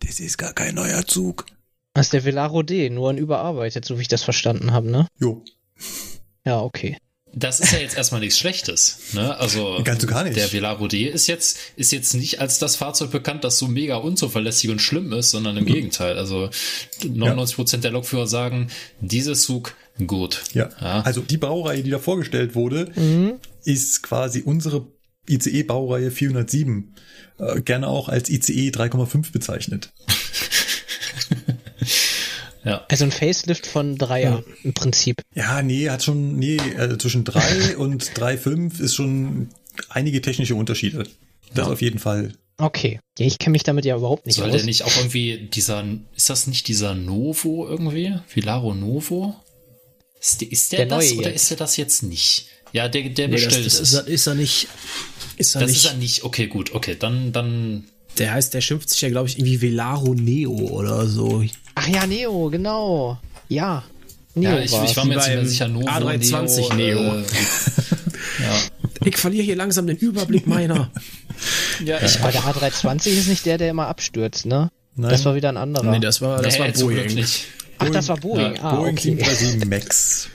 das 0.01 0.21
ist 0.21 0.37
gar 0.39 0.53
kein 0.53 0.75
neuer 0.75 1.07
Zug. 1.07 1.47
Das 1.95 2.07
ist 2.07 2.13
der 2.13 2.25
Velaro 2.25 2.63
D, 2.63 2.91
nur 2.91 3.11
ein 3.11 3.19
überarbeitet, 3.19 3.85
so 3.85 3.99
wie 3.99 4.03
ich 4.03 4.09
das 4.09 4.23
verstanden 4.23 4.73
habe, 4.73 4.91
ne? 4.91 5.09
Jo. 5.19 5.45
Ja, 6.45 6.61
okay. 6.61 6.99
Das 7.35 7.61
ist 7.61 7.73
ja 7.73 7.79
jetzt 7.79 7.97
erstmal 7.97 8.21
nichts 8.21 8.39
Schlechtes. 8.39 8.99
Ne? 9.13 9.37
Also 9.39 9.81
Ganz 9.85 10.07
gar 10.07 10.25
nicht. 10.25 10.37
der 10.37 10.53
Velaro 10.53 10.89
D 10.89 11.05
ist 11.05 11.27
jetzt, 11.27 11.59
ist 11.77 11.93
jetzt 11.93 12.15
nicht 12.15 12.41
als 12.41 12.59
das 12.59 12.77
Fahrzeug 12.77 13.11
bekannt, 13.11 13.45
das 13.45 13.59
so 13.59 13.69
mega 13.69 13.97
unzuverlässig 13.97 14.71
und 14.71 14.81
schlimm 14.81 15.13
ist, 15.13 15.31
sondern 15.31 15.57
im 15.57 15.65
mhm. 15.65 15.69
Gegenteil. 15.69 16.19
Also 16.19 16.51
99 17.05 17.57
Prozent 17.57 17.85
der 17.85 17.91
Lokführer 17.91 18.27
sagen, 18.27 18.69
dieses 19.01 19.43
Zug 19.43 19.75
gut. 20.07 20.43
Ja. 20.55 20.71
ja. 20.81 21.03
Also 21.03 21.21
die 21.21 21.37
Baureihe, 21.37 21.83
die 21.83 21.91
da 21.91 21.99
vorgestellt 21.99 22.55
wurde, 22.55 22.91
mhm. 22.97 23.35
ist 23.65 24.03
quasi 24.03 24.43
unsere 24.43 24.87
ICE-Baureihe 25.29 26.11
407. 26.11 26.95
Äh, 27.39 27.61
gerne 27.61 27.89
auch 27.89 28.09
als 28.09 28.31
ICE 28.31 28.71
3,5 28.71 29.33
bezeichnet. 29.33 29.93
Ja. 32.69 32.85
Also 32.89 33.05
ein 33.05 33.13
Facelift 33.13 33.67
von 33.67 33.97
Dreier 33.97 34.45
ja. 34.47 34.55
im 34.63 34.75
Prinzip. 34.75 35.23
Ja, 35.35 35.63
nee, 35.63 35.89
hat 35.89 36.03
schon, 36.03 36.37
nee, 36.37 36.59
also 36.77 36.97
zwischen 36.97 37.25
drei 37.25 37.77
und 37.79 38.03
3,5 38.05 38.81
ist 38.81 38.95
schon 38.95 39.49
einige 39.89 40.21
technische 40.21 40.55
Unterschiede. 40.55 41.05
Das 41.55 41.67
ja. 41.67 41.73
auf 41.73 41.81
jeden 41.81 41.99
Fall. 41.99 42.35
Okay. 42.59 43.01
Ja, 43.19 43.27
ich 43.27 43.39
kenne 43.39 43.53
mich 43.53 43.63
damit 43.63 43.85
ja 43.85 43.97
überhaupt 43.97 44.27
nicht 44.27 44.37
Soll 44.37 44.47
aus. 44.47 44.51
Soll 44.51 44.59
der 44.59 44.67
nicht 44.67 44.83
auch 44.83 44.97
irgendwie 44.97 45.49
dieser, 45.53 45.85
ist 46.15 46.29
das 46.29 46.47
nicht 46.47 46.69
dieser 46.69 46.95
Novo 46.95 47.67
irgendwie? 47.67 48.19
Vilaro 48.35 48.75
Novo? 48.75 49.37
Ist, 50.21 50.43
ist 50.43 50.73
der, 50.73 50.87
der 50.87 50.99
das 50.99 51.13
oder 51.13 51.31
jetzt. 51.31 51.43
ist 51.43 51.51
er 51.53 51.57
das 51.57 51.77
jetzt 51.77 52.03
nicht? 52.03 52.49
Ja, 52.73 52.89
der, 52.89 53.09
der 53.09 53.29
nee, 53.29 53.35
bestellt 53.35 53.65
das, 53.65 53.79
das, 53.79 53.93
ist. 53.93 54.09
Ist 54.09 54.27
er 54.27 54.35
nicht. 54.35 54.69
Ist 55.37 55.55
er 55.55 55.63
das 55.63 55.71
nicht. 55.71 55.79
ist 55.79 55.87
er 55.87 55.95
nicht. 55.95 56.25
Okay, 56.25 56.49
gut. 56.49 56.75
Okay, 56.75 56.97
dann, 56.99 57.33
dann. 57.33 57.85
Der 58.19 58.33
heißt, 58.33 58.53
der 58.55 58.61
schimpft 58.61 58.91
sich 58.91 59.01
ja, 59.01 59.11
glaube 59.11 59.29
ich, 59.29 59.39
irgendwie 59.39 59.61
Velaro 59.61 60.15
Neo 60.15 60.53
oder 60.53 61.07
so. 61.07 61.45
Ach 61.75 61.89
ja, 61.89 62.07
Neo, 62.07 62.51
genau. 62.51 63.19
Ja. 63.49 63.85
Neo 64.35 64.51
ja, 64.51 64.59
ich, 64.59 64.73
ich 64.73 64.97
war 64.97 65.05
mir 65.05 65.15
jetzt 65.15 65.29
nicht 65.29 65.49
sicher, 65.51 65.69
Novo, 65.69 65.87
A320 65.87 66.75
Neo. 66.75 67.03
Neo. 67.03 67.19
Äh, 67.19 67.23
ja. 68.43 68.59
Ich 69.05 69.17
verliere 69.17 69.45
hier 69.45 69.57
langsam 69.57 69.87
den 69.87 69.97
Überblick 69.97 70.47
meiner. 70.47 70.91
ja, 71.85 72.01
ich 72.03 72.21
Aber 72.21 72.33
der 72.33 72.43
A320 72.43 73.07
ist 73.11 73.29
nicht 73.29 73.47
der, 73.47 73.59
der 73.59 73.71
immer 73.71 73.87
abstürzt, 73.87 74.47
ne? 74.47 74.71
Nein. 74.97 75.11
Das 75.11 75.25
war 75.25 75.37
wieder 75.37 75.51
ein 75.51 75.57
anderer. 75.57 75.93
Nee, 75.93 76.01
das 76.01 76.21
war, 76.21 76.43
das 76.43 76.55
nee, 76.55 76.61
war 76.61 76.73
Boeing. 76.73 77.15
Nicht. 77.15 77.45
Ach, 77.79 77.89
das 77.91 78.09
war 78.09 78.17
Boeing. 78.17 78.57
Ja, 78.57 78.63
ah, 78.63 78.75
Boeing 78.75 78.95
okay. 78.95 79.15
737 79.15 79.69
Max. 79.71 80.29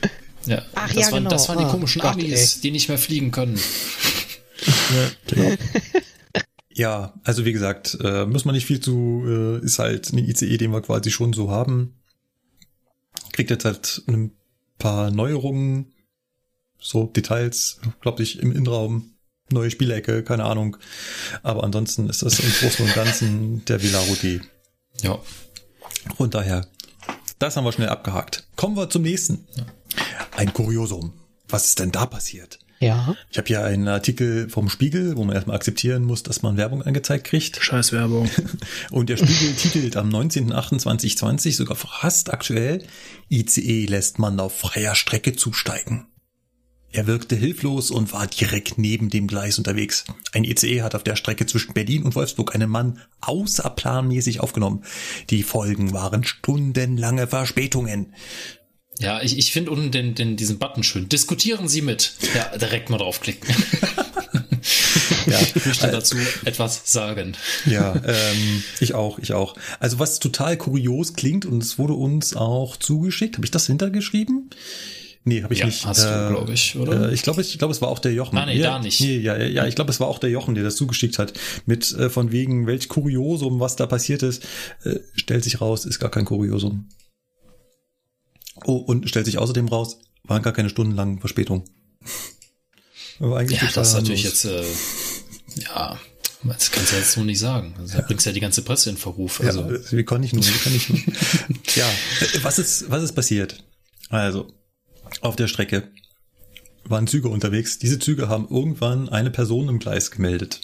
Ja, 0.45 0.61
Ach, 0.75 0.87
das 0.87 0.95
ja, 0.95 1.11
waren, 1.11 1.23
genau. 1.23 1.29
Das 1.29 1.49
waren 1.49 1.57
die 1.57 1.65
ah, 1.65 1.69
komischen 1.69 2.01
Gott, 2.01 2.13
Amis, 2.13 2.55
ey. 2.55 2.61
die 2.61 2.71
nicht 2.71 2.87
mehr 2.87 2.97
fliegen 2.97 3.31
können. 3.31 3.59
ja, 4.65 5.11
genau. 5.27 5.55
Ja, 6.73 7.13
also 7.23 7.45
wie 7.45 7.53
gesagt, 7.53 7.97
äh, 8.03 8.25
muss 8.25 8.45
man 8.45 8.55
nicht 8.55 8.65
viel 8.65 8.79
zu, 8.79 9.23
äh, 9.25 9.65
ist 9.65 9.79
halt 9.79 10.11
eine 10.11 10.21
ICE, 10.21 10.57
den 10.57 10.71
wir 10.71 10.81
quasi 10.81 11.11
schon 11.11 11.33
so 11.33 11.51
haben. 11.51 11.95
Kriegt 13.31 13.51
jetzt 13.51 13.65
halt 13.65 14.03
ein 14.07 14.31
paar 14.79 15.11
Neuerungen, 15.11 15.93
so 16.79 17.05
Details, 17.05 17.79
glaube 18.01 18.23
ich, 18.23 18.39
im 18.39 18.51
Innenraum, 18.51 19.13
neue 19.51 19.71
Spielecke, 19.71 20.23
keine 20.23 20.45
Ahnung. 20.45 20.77
Aber 21.43 21.63
ansonsten 21.63 22.09
ist 22.09 22.23
das 22.23 22.39
im 22.39 22.51
Großen 22.51 22.85
und 22.85 22.93
Ganzen 22.95 23.65
der 23.67 23.81
Velaro 23.81 24.15
D. 24.15 24.41
Ja. 25.01 25.19
Und 26.17 26.33
daher, 26.33 26.67
das 27.39 27.55
haben 27.55 27.65
wir 27.65 27.71
schnell 27.71 27.89
abgehakt. 27.89 28.47
Kommen 28.55 28.75
wir 28.75 28.89
zum 28.89 29.03
nächsten. 29.03 29.47
Ein 30.35 30.53
Kuriosum. 30.53 31.13
Was 31.47 31.67
ist 31.67 31.79
denn 31.79 31.91
da 31.91 32.05
passiert? 32.07 32.59
Ja. 32.83 33.15
Ich 33.31 33.37
habe 33.37 33.47
hier 33.47 33.63
einen 33.63 33.87
Artikel 33.87 34.49
vom 34.49 34.69
Spiegel, 34.69 35.15
wo 35.15 35.23
man 35.23 35.35
erstmal 35.35 35.55
akzeptieren 35.55 36.03
muss, 36.03 36.23
dass 36.23 36.41
man 36.41 36.57
Werbung 36.57 36.81
angezeigt 36.81 37.25
kriegt. 37.25 37.57
Scheiß 37.61 37.93
Werbung. 37.93 38.29
Und 38.91 39.09
der 39.09 39.17
Spiegel 39.17 39.53
titelt 39.57 39.97
am 39.97 40.09
19.08.2020 40.09 41.53
sogar 41.53 41.75
fast 41.75 42.33
aktuell, 42.33 42.83
ICE 43.29 43.85
lässt 43.85 44.19
man 44.19 44.39
auf 44.39 44.57
freier 44.57 44.95
Strecke 44.95 45.33
zusteigen. 45.35 46.07
Er 46.95 47.07
wirkte 47.07 47.35
hilflos 47.35 47.89
und 47.89 48.13
war 48.13 48.27
direkt 48.27 48.77
neben 48.77 49.09
dem 49.09 49.25
Gleis 49.25 49.57
unterwegs. 49.57 50.05
Ein 50.31 50.43
ICE 50.43 50.83
hat 50.83 50.93
auf 50.93 51.03
der 51.03 51.15
Strecke 51.15 51.47
zwischen 51.47 51.73
Berlin 51.73 52.03
und 52.03 52.13
Wolfsburg 52.13 52.53
einen 52.53 52.69
Mann 52.69 52.99
außerplanmäßig 53.21 54.41
aufgenommen. 54.41 54.83
Die 55.31 55.41
Folgen 55.41 55.91
waren 55.91 56.23
stundenlange 56.23 57.25
Verspätungen. 57.25 58.13
Ja, 58.99 59.21
ich, 59.21 59.37
ich 59.37 59.51
finde 59.51 59.71
unten 59.71 59.91
den, 59.91 60.15
den, 60.15 60.35
diesen 60.35 60.59
Button 60.59 60.83
schön. 60.83 61.09
Diskutieren 61.09 61.67
Sie 61.67 61.81
mit. 61.81 62.13
Ja, 62.35 62.57
direkt 62.57 62.89
mal 62.89 62.97
draufklicken. 62.97 63.47
ja, 65.27 65.39
ich 65.41 65.65
möchte 65.65 65.87
dazu 65.87 66.15
etwas 66.45 66.91
sagen. 66.91 67.35
Ja, 67.65 67.95
ähm, 67.95 68.63
ich 68.79 68.93
auch, 68.93 69.19
ich 69.19 69.33
auch. 69.33 69.55
Also 69.79 69.99
was 69.99 70.19
total 70.19 70.57
kurios 70.57 71.13
klingt 71.13 71.45
und 71.45 71.63
es 71.63 71.77
wurde 71.77 71.93
uns 71.93 72.35
auch 72.35 72.77
zugeschickt. 72.77 73.35
Habe 73.35 73.45
ich 73.45 73.51
das 73.51 73.67
hintergeschrieben? 73.67 74.49
Nee, 75.25 75.41
habe 75.41 75.53
ich 75.53 75.61
ja, 75.61 75.67
nicht. 75.67 75.85
Hast 75.85 76.03
äh, 76.03 76.07
du, 76.07 76.29
glaube 76.29 76.53
ich, 76.53 76.75
oder? 76.75 77.09
Äh, 77.09 77.13
ich 77.13 77.21
glaube, 77.21 77.41
ich, 77.41 77.51
ich 77.51 77.57
glaube, 77.57 77.71
es 77.71 77.81
war 77.81 77.89
auch 77.89 77.99
der 77.99 78.13
Jochen. 78.13 78.37
Ah, 78.37 78.45
nee, 78.45 78.57
ja, 78.57 78.71
da 78.71 78.79
nicht. 78.79 78.99
Nee, 78.99 79.19
ja, 79.19 79.37
ja, 79.37 79.65
ich 79.65 79.75
glaube, 79.75 79.89
es 79.89 79.99
war 79.99 80.07
auch 80.07 80.19
der 80.19 80.29
Jochen, 80.29 80.53
der 80.53 80.65
das 80.65 80.75
zugeschickt 80.75 81.17
hat. 81.17 81.33
Mit 81.65 81.91
äh, 81.93 82.09
von 82.09 82.31
wegen, 82.31 82.67
welch 82.67 82.89
Kuriosum, 82.89 83.59
was 83.59 83.77
da 83.77 83.85
passiert 83.85 84.21
ist, 84.21 84.43
äh, 84.83 84.99
stellt 85.15 85.45
sich 85.45 85.61
raus, 85.61 85.85
ist 85.85 85.99
gar 85.99 86.11
kein 86.11 86.25
Kuriosum. 86.25 86.89
Oh, 88.65 88.77
und 88.77 89.09
stellt 89.09 89.25
sich 89.25 89.37
außerdem 89.37 89.67
raus, 89.67 89.99
waren 90.23 90.41
gar 90.41 90.53
keine 90.53 90.69
stundenlangen 90.69 91.19
Verspätung. 91.19 91.65
Aber 93.19 93.37
eigentlich 93.37 93.61
ja, 93.61 93.69
das 93.73 93.89
ist 93.89 93.93
natürlich 93.93 94.23
jetzt, 94.23 94.45
äh, 94.45 94.63
ja, 95.63 95.99
das 96.43 96.71
kannst 96.71 96.91
du 96.91 96.97
jetzt 96.97 97.11
so 97.11 97.23
nicht 97.23 97.39
sagen. 97.39 97.73
Also, 97.77 97.93
da 97.93 97.99
ja. 97.99 98.05
bringst 98.05 98.25
du 98.25 98.29
ja 98.29 98.33
die 98.33 98.39
ganze 98.39 98.63
Presse 98.63 98.89
in 98.89 98.97
Verruf. 98.97 99.39
Also. 99.41 99.61
Ja, 99.61 99.91
wie 99.91 100.03
kann 100.03 100.23
ich 100.23 100.33
nur, 100.33 100.43
wie 100.43 100.59
kann 100.59 100.75
ich 100.75 100.89
nur. 100.89 100.99
ja, 101.75 101.89
was 102.41 102.59
ist, 102.59 102.89
was 102.89 103.03
ist 103.03 103.13
passiert? 103.13 103.63
Also, 104.09 104.51
auf 105.21 105.35
der 105.35 105.47
Strecke 105.47 105.91
waren 106.85 107.07
Züge 107.07 107.29
unterwegs. 107.29 107.79
Diese 107.79 107.99
Züge 107.99 108.27
haben 108.27 108.47
irgendwann 108.49 109.09
eine 109.09 109.31
Person 109.31 109.69
im 109.69 109.79
Gleis 109.79 110.11
gemeldet. 110.11 110.61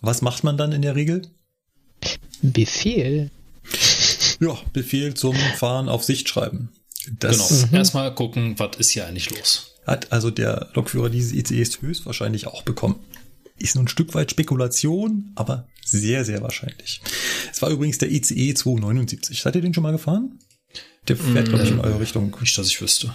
Was 0.00 0.22
macht 0.22 0.44
man 0.44 0.56
dann 0.56 0.72
in 0.72 0.82
der 0.82 0.96
Regel? 0.96 1.22
Befehl. 2.42 3.30
Ja, 4.40 4.58
Befehl 4.72 5.14
zum 5.14 5.36
Fahren 5.56 5.88
auf 5.88 6.02
Sicht 6.02 6.28
schreiben. 6.28 6.70
Das 7.10 7.48
genau. 7.48 7.66
Mhm. 7.66 7.74
Erstmal 7.74 8.14
gucken, 8.14 8.58
was 8.58 8.76
ist 8.78 8.90
hier 8.90 9.06
eigentlich 9.06 9.30
los. 9.30 9.74
Hat 9.86 10.12
also 10.12 10.30
der 10.30 10.70
Lokführer 10.74 11.10
dieses 11.10 11.32
ICEs 11.32 11.82
höchstwahrscheinlich 11.82 12.46
auch 12.46 12.62
bekommen. 12.62 13.00
Ist 13.58 13.74
nur 13.74 13.84
ein 13.84 13.88
Stück 13.88 14.14
weit 14.14 14.30
Spekulation, 14.30 15.32
aber 15.34 15.68
sehr, 15.84 16.24
sehr 16.24 16.42
wahrscheinlich. 16.42 17.00
Es 17.50 17.60
war 17.62 17.70
übrigens 17.70 17.98
der 17.98 18.10
ICE 18.10 18.54
279. 18.54 19.40
Seid 19.40 19.56
ihr 19.56 19.62
den 19.62 19.74
schon 19.74 19.82
mal 19.82 19.92
gefahren? 19.92 20.38
Der 21.08 21.16
fährt, 21.16 21.48
glaube 21.48 21.64
ich, 21.64 21.70
in 21.70 21.80
eure 21.80 22.00
Richtung. 22.00 22.34
Nicht, 22.40 22.56
dass 22.56 22.68
ich 22.68 22.80
wüsste. 22.80 23.12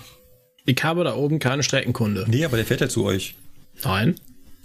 Ich 0.66 0.84
habe 0.84 1.06
da 1.06 1.16
oben 1.16 1.40
keine 1.40 1.64
Streckenkunde. 1.64 2.26
Nee, 2.28 2.44
aber 2.44 2.58
der 2.58 2.66
fährt 2.66 2.82
ja 2.82 2.90
zu 2.90 3.06
euch. 3.06 3.36
Nein. 3.84 4.16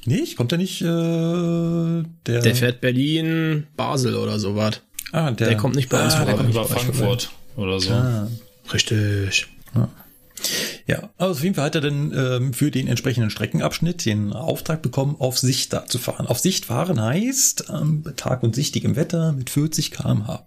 Nicht? 0.04 0.36
Kommt 0.36 0.50
der 0.50 0.58
nicht? 0.58 0.82
Äh, 0.82 0.84
der, 0.84 2.40
der 2.42 2.56
fährt 2.56 2.80
Berlin, 2.80 3.68
Basel 3.76 4.16
oder 4.16 4.40
sowas. 4.40 4.80
Ah, 5.12 5.30
der, 5.30 5.48
der 5.48 5.56
kommt 5.56 5.76
nicht 5.76 5.88
bei 5.88 6.02
uns 6.02 6.14
ah, 6.14 6.18
vorbei. 6.18 6.32
Der 6.32 6.40
kommt 6.40 6.50
über 6.50 6.64
Frankfurt 6.64 7.30
oder 7.56 7.78
so. 7.78 7.92
Ah. 7.92 8.28
Richtig. 8.72 9.48
Ja. 9.74 9.88
Ja, 10.86 11.10
also 11.18 11.32
auf 11.32 11.42
jeden 11.42 11.54
Fall 11.54 11.66
hat 11.66 11.74
er 11.76 11.80
dann 11.80 12.12
ähm, 12.14 12.52
für 12.52 12.70
den 12.70 12.88
entsprechenden 12.88 13.30
Streckenabschnitt 13.30 14.04
den 14.04 14.32
Auftrag 14.32 14.82
bekommen, 14.82 15.16
auf 15.18 15.38
Sicht 15.38 15.72
da 15.72 15.86
zu 15.86 15.98
fahren. 15.98 16.26
Auf 16.26 16.40
Sicht 16.40 16.64
fahren 16.64 17.00
heißt 17.00 17.66
ähm, 17.70 18.04
Tag 18.16 18.42
und 18.42 18.54
sichtigem 18.54 18.96
Wetter 18.96 19.32
mit 19.32 19.50
40 19.50 19.92
km/h. 19.92 20.46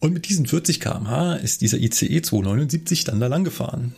Und 0.00 0.12
mit 0.12 0.28
diesen 0.28 0.46
40 0.46 0.80
km/h 0.80 1.36
ist 1.36 1.60
dieser 1.60 1.78
ICE 1.78 2.22
279 2.22 3.04
dann 3.04 3.20
da 3.20 3.28
lang 3.28 3.44
gefahren. 3.44 3.94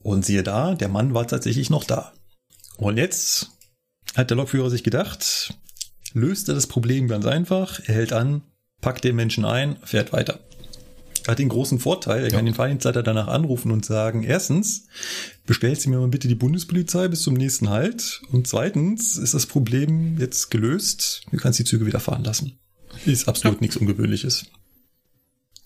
Und 0.00 0.26
siehe 0.26 0.42
da, 0.42 0.74
der 0.74 0.88
Mann 0.88 1.14
war 1.14 1.26
tatsächlich 1.26 1.70
noch 1.70 1.84
da. 1.84 2.12
Und 2.76 2.98
jetzt 2.98 3.50
hat 4.14 4.28
der 4.28 4.36
Lokführer 4.36 4.68
sich 4.68 4.84
gedacht, 4.84 5.54
löst 6.12 6.48
er 6.48 6.54
das 6.54 6.66
Problem 6.66 7.08
ganz 7.08 7.24
einfach, 7.24 7.80
er 7.86 7.94
hält 7.94 8.12
an, 8.12 8.42
packt 8.82 9.04
den 9.04 9.16
Menschen 9.16 9.46
ein, 9.46 9.78
fährt 9.82 10.12
weiter. 10.12 10.40
Er 11.26 11.32
hat 11.32 11.38
den 11.38 11.48
großen 11.48 11.78
Vorteil, 11.78 12.22
er 12.22 12.30
ja. 12.30 12.36
kann 12.36 12.44
den 12.44 12.54
Fahrdienstleiter 12.54 13.02
danach 13.02 13.28
anrufen 13.28 13.70
und 13.70 13.84
sagen, 13.84 14.22
erstens, 14.24 14.86
bestellst 15.46 15.86
du 15.86 15.90
mir 15.90 15.98
mal 15.98 16.08
bitte 16.08 16.28
die 16.28 16.34
Bundespolizei 16.34 17.08
bis 17.08 17.22
zum 17.22 17.34
nächsten 17.34 17.70
Halt 17.70 18.20
und 18.30 18.46
zweitens 18.46 19.16
ist 19.16 19.32
das 19.34 19.46
Problem 19.46 20.18
jetzt 20.18 20.50
gelöst, 20.50 21.22
du 21.30 21.38
kannst 21.38 21.58
die 21.58 21.64
Züge 21.64 21.86
wieder 21.86 22.00
fahren 22.00 22.24
lassen. 22.24 22.58
Ist 23.06 23.26
absolut 23.28 23.58
ja. 23.58 23.62
nichts 23.62 23.76
Ungewöhnliches. 23.76 24.46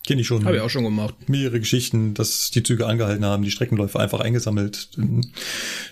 Kenne 0.09 0.23
ich 0.23 0.27
schon. 0.27 0.47
Habe 0.47 0.57
ich 0.57 0.63
auch 0.63 0.71
schon 0.71 0.85
gemacht. 0.85 1.15
Mehrere 1.29 1.61
Geschichten, 1.61 2.15
dass 2.15 2.51
die 2.51 2.63
Züge 2.63 2.87
angehalten 2.87 3.27
haben, 3.27 3.43
die 3.43 3.51
Streckenläufe 3.51 4.01
einfach 4.01 4.21
eingesammelt. 4.21 4.97
Dann 4.97 5.33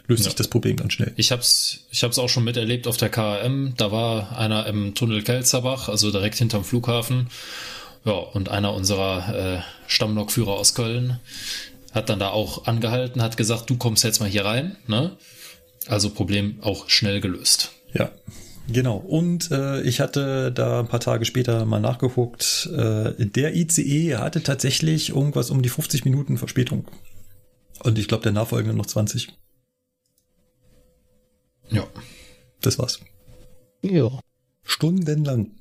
löst 0.07 0.20
ja. 0.20 0.31
sich 0.31 0.35
das 0.35 0.48
Problem 0.48 0.76
ganz 0.76 0.94
schnell. 0.94 1.12
Ich 1.16 1.33
hab's, 1.33 1.81
ich 1.90 2.02
hab's 2.02 2.18
auch 2.18 2.31
schon 2.31 2.44
miterlebt 2.44 2.87
auf 2.87 2.96
der 2.96 3.11
KM. 3.11 3.74
Da 3.76 3.92
war 3.92 4.38
einer 4.38 4.66
im 4.68 4.94
Tunnel 4.94 5.22
Kelzerbach, 5.22 5.90
also 5.90 6.11
direkt 6.11 6.37
hinterm 6.38 6.64
Flughafen. 6.64 7.29
Ja, 8.07 8.12
und 8.12 8.49
einer 8.49 8.73
unserer 8.73 9.57
äh, 9.57 9.61
Stammlokführer 9.88 10.53
aus 10.53 10.75
Köln 10.75 11.19
hat 11.92 12.09
dann 12.09 12.19
da 12.19 12.31
auch 12.31 12.66
angehalten, 12.66 13.23
hat 13.23 13.37
gesagt, 13.37 13.69
du 13.69 13.77
kommst 13.77 14.05
jetzt 14.05 14.21
mal 14.21 14.29
hier 14.29 14.45
rein. 14.45 14.77
Ne? 14.87 15.16
Also 15.88 16.11
Problem 16.11 16.59
auch 16.62 16.88
schnell 16.88 17.21
gelöst. 17.21 17.73
Ja, 17.92 18.11
Genau. 18.69 18.97
Und 18.97 19.51
äh, 19.53 19.81
ich 19.83 20.01
hatte 20.01 20.51
da 20.53 20.81
ein 20.81 20.88
paar 20.88 21.01
Tage 21.01 21.25
später 21.25 21.64
mal 21.64 21.81
nachgeguckt. 21.81 22.69
Äh, 22.73 23.14
der 23.27 23.55
ICE 23.55 24.16
hatte 24.16 24.42
tatsächlich 24.42 25.11
irgendwas 25.11 25.51
um 25.51 25.62
die 25.62 25.69
50 25.69 26.05
Minuten 26.05 26.37
Verspätung. 26.37 26.87
Und 27.85 27.99
ich 27.99 28.09
glaube, 28.09 28.25
der 28.25 28.33
nachfolgende 28.33 28.77
noch 28.77 28.87
20. 28.87 29.29
Ja. 31.71 31.87
Das 32.61 32.79
war's. 32.79 33.01
Ja. 33.83 34.19
Stundenlang. 34.64 35.53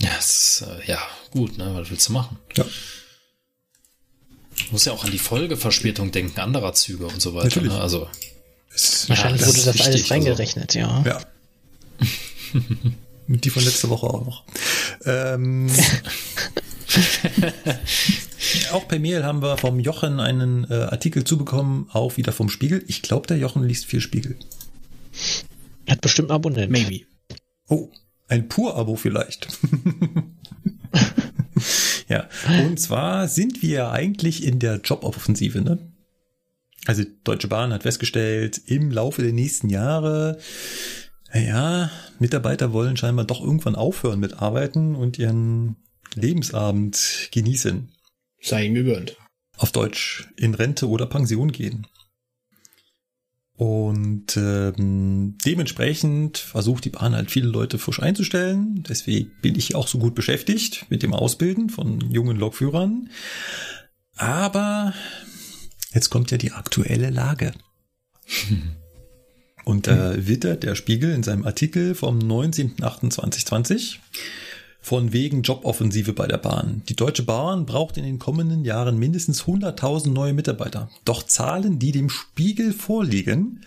Ja, 0.00 0.10
ist, 0.18 0.64
äh, 0.66 0.90
ja, 0.90 0.98
gut, 1.30 1.58
ne? 1.58 1.72
Was 1.74 1.90
willst 1.90 2.08
du 2.08 2.12
machen? 2.12 2.38
Ja. 2.56 2.64
Du 2.64 4.72
musst 4.72 4.86
ja 4.86 4.92
auch 4.92 5.04
an 5.04 5.10
die 5.10 5.18
Folgeverspätung 5.18 6.10
denken, 6.10 6.40
anderer 6.40 6.72
Züge 6.72 7.06
und 7.06 7.20
so 7.20 7.34
weiter. 7.34 7.46
Natürlich. 7.46 7.72
Ne? 7.72 7.80
Also, 7.80 8.08
Wahrscheinlich 9.08 9.42
ja, 9.42 9.48
wurde 9.48 9.62
das 9.62 9.80
alles 9.80 10.02
also 10.02 10.14
reingerechnet, 10.14 10.76
also. 10.76 10.78
ja. 10.78 11.02
Ja. 11.04 11.20
Die 13.26 13.50
von 13.50 13.62
letzter 13.62 13.90
Woche 13.90 14.06
auch 14.08 14.24
noch. 14.24 14.44
Ähm, 15.04 15.70
auch 18.72 18.88
per 18.88 18.98
Mail 18.98 19.24
haben 19.24 19.40
wir 19.40 19.56
vom 19.56 19.78
Jochen 19.78 20.18
einen 20.18 20.68
äh, 20.68 20.74
Artikel 20.74 21.22
zubekommen, 21.22 21.88
auch 21.92 22.16
wieder 22.16 22.32
vom 22.32 22.48
Spiegel. 22.48 22.84
Ich 22.88 23.02
glaube, 23.02 23.28
der 23.28 23.38
Jochen 23.38 23.62
liest 23.62 23.84
viel 23.84 24.00
Spiegel. 24.00 24.36
Hat 25.88 26.00
bestimmt 26.00 26.30
ein 26.30 26.34
Abonnent. 26.34 26.72
Maybe. 26.72 27.04
Oh, 27.68 27.90
ein 28.30 28.48
Pur-Abo 28.48 28.96
vielleicht. 28.96 29.48
ja, 32.08 32.28
und 32.64 32.78
zwar 32.78 33.28
sind 33.28 33.62
wir 33.62 33.90
eigentlich 33.90 34.44
in 34.44 34.58
der 34.58 34.80
Joboffensive, 34.82 35.60
ne? 35.60 35.78
Also 36.86 37.04
Deutsche 37.24 37.48
Bahn 37.48 37.74
hat 37.74 37.82
festgestellt, 37.82 38.58
im 38.66 38.90
Laufe 38.90 39.22
der 39.22 39.32
nächsten 39.32 39.68
Jahre 39.68 40.38
ja, 41.32 41.90
Mitarbeiter 42.18 42.72
wollen 42.72 42.96
scheinbar 42.96 43.24
doch 43.24 43.40
irgendwann 43.40 43.76
aufhören 43.76 44.18
mit 44.18 44.40
Arbeiten 44.40 44.94
und 44.94 45.18
ihren 45.18 45.76
Lebensabend 46.14 47.28
genießen. 47.30 47.92
Sei 48.40 48.66
ihm 48.66 48.74
gegönnt. 48.74 49.16
Auf 49.56 49.70
Deutsch 49.70 50.28
in 50.36 50.54
Rente 50.54 50.88
oder 50.88 51.06
Pension 51.06 51.52
gehen. 51.52 51.86
Und 53.60 54.38
ähm, 54.38 55.36
dementsprechend 55.44 56.38
versucht 56.38 56.86
die 56.86 56.90
Bahn 56.90 57.14
halt 57.14 57.30
viele 57.30 57.48
Leute 57.48 57.78
frisch 57.78 58.00
einzustellen. 58.00 58.84
Deswegen 58.88 59.32
bin 59.42 59.54
ich 59.54 59.74
auch 59.74 59.86
so 59.86 59.98
gut 59.98 60.14
beschäftigt 60.14 60.86
mit 60.88 61.02
dem 61.02 61.12
Ausbilden 61.12 61.68
von 61.68 62.00
jungen 62.10 62.38
Lokführern. 62.38 63.10
Aber 64.16 64.94
jetzt 65.92 66.08
kommt 66.08 66.30
ja 66.30 66.38
die 66.38 66.52
aktuelle 66.52 67.10
Lage. 67.10 67.52
Und 69.66 69.88
da 69.88 70.14
äh, 70.14 70.26
wittert 70.26 70.62
der 70.62 70.74
Spiegel 70.74 71.12
in 71.12 71.22
seinem 71.22 71.44
Artikel 71.44 71.94
vom 71.94 72.18
19.08.2020 72.18 73.98
von 74.80 75.12
wegen 75.12 75.42
Joboffensive 75.42 76.12
bei 76.12 76.26
der 76.26 76.38
Bahn. 76.38 76.82
Die 76.88 76.96
Deutsche 76.96 77.22
Bahn 77.22 77.66
braucht 77.66 77.96
in 77.96 78.04
den 78.04 78.18
kommenden 78.18 78.64
Jahren 78.64 78.98
mindestens 78.98 79.42
100.000 79.42 80.10
neue 80.10 80.32
Mitarbeiter. 80.32 80.90
Doch 81.04 81.22
Zahlen, 81.22 81.78
die 81.78 81.92
dem 81.92 82.08
Spiegel 82.08 82.72
vorliegen, 82.72 83.64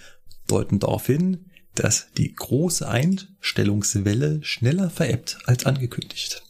deuten 0.48 0.80
darauf 0.80 1.06
hin, 1.06 1.46
dass 1.76 2.08
die 2.18 2.34
große 2.34 2.88
Einstellungswelle 2.88 4.40
schneller 4.44 4.90
verebbt 4.90 5.38
als 5.46 5.66
angekündigt. 5.66 6.44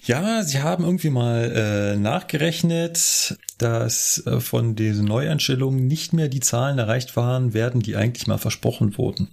Ja, 0.00 0.42
sie 0.42 0.62
haben 0.62 0.84
irgendwie 0.84 1.10
mal 1.10 1.52
äh, 1.54 1.96
nachgerechnet, 1.96 3.36
dass 3.58 4.24
äh, 4.26 4.40
von 4.40 4.74
diesen 4.74 5.04
Neueinstellungen 5.04 5.86
nicht 5.86 6.12
mehr 6.12 6.28
die 6.28 6.40
Zahlen 6.40 6.78
erreicht 6.78 7.16
waren 7.16 7.52
werden, 7.52 7.82
die 7.82 7.96
eigentlich 7.96 8.26
mal 8.26 8.38
versprochen 8.38 8.96
wurden. 8.96 9.28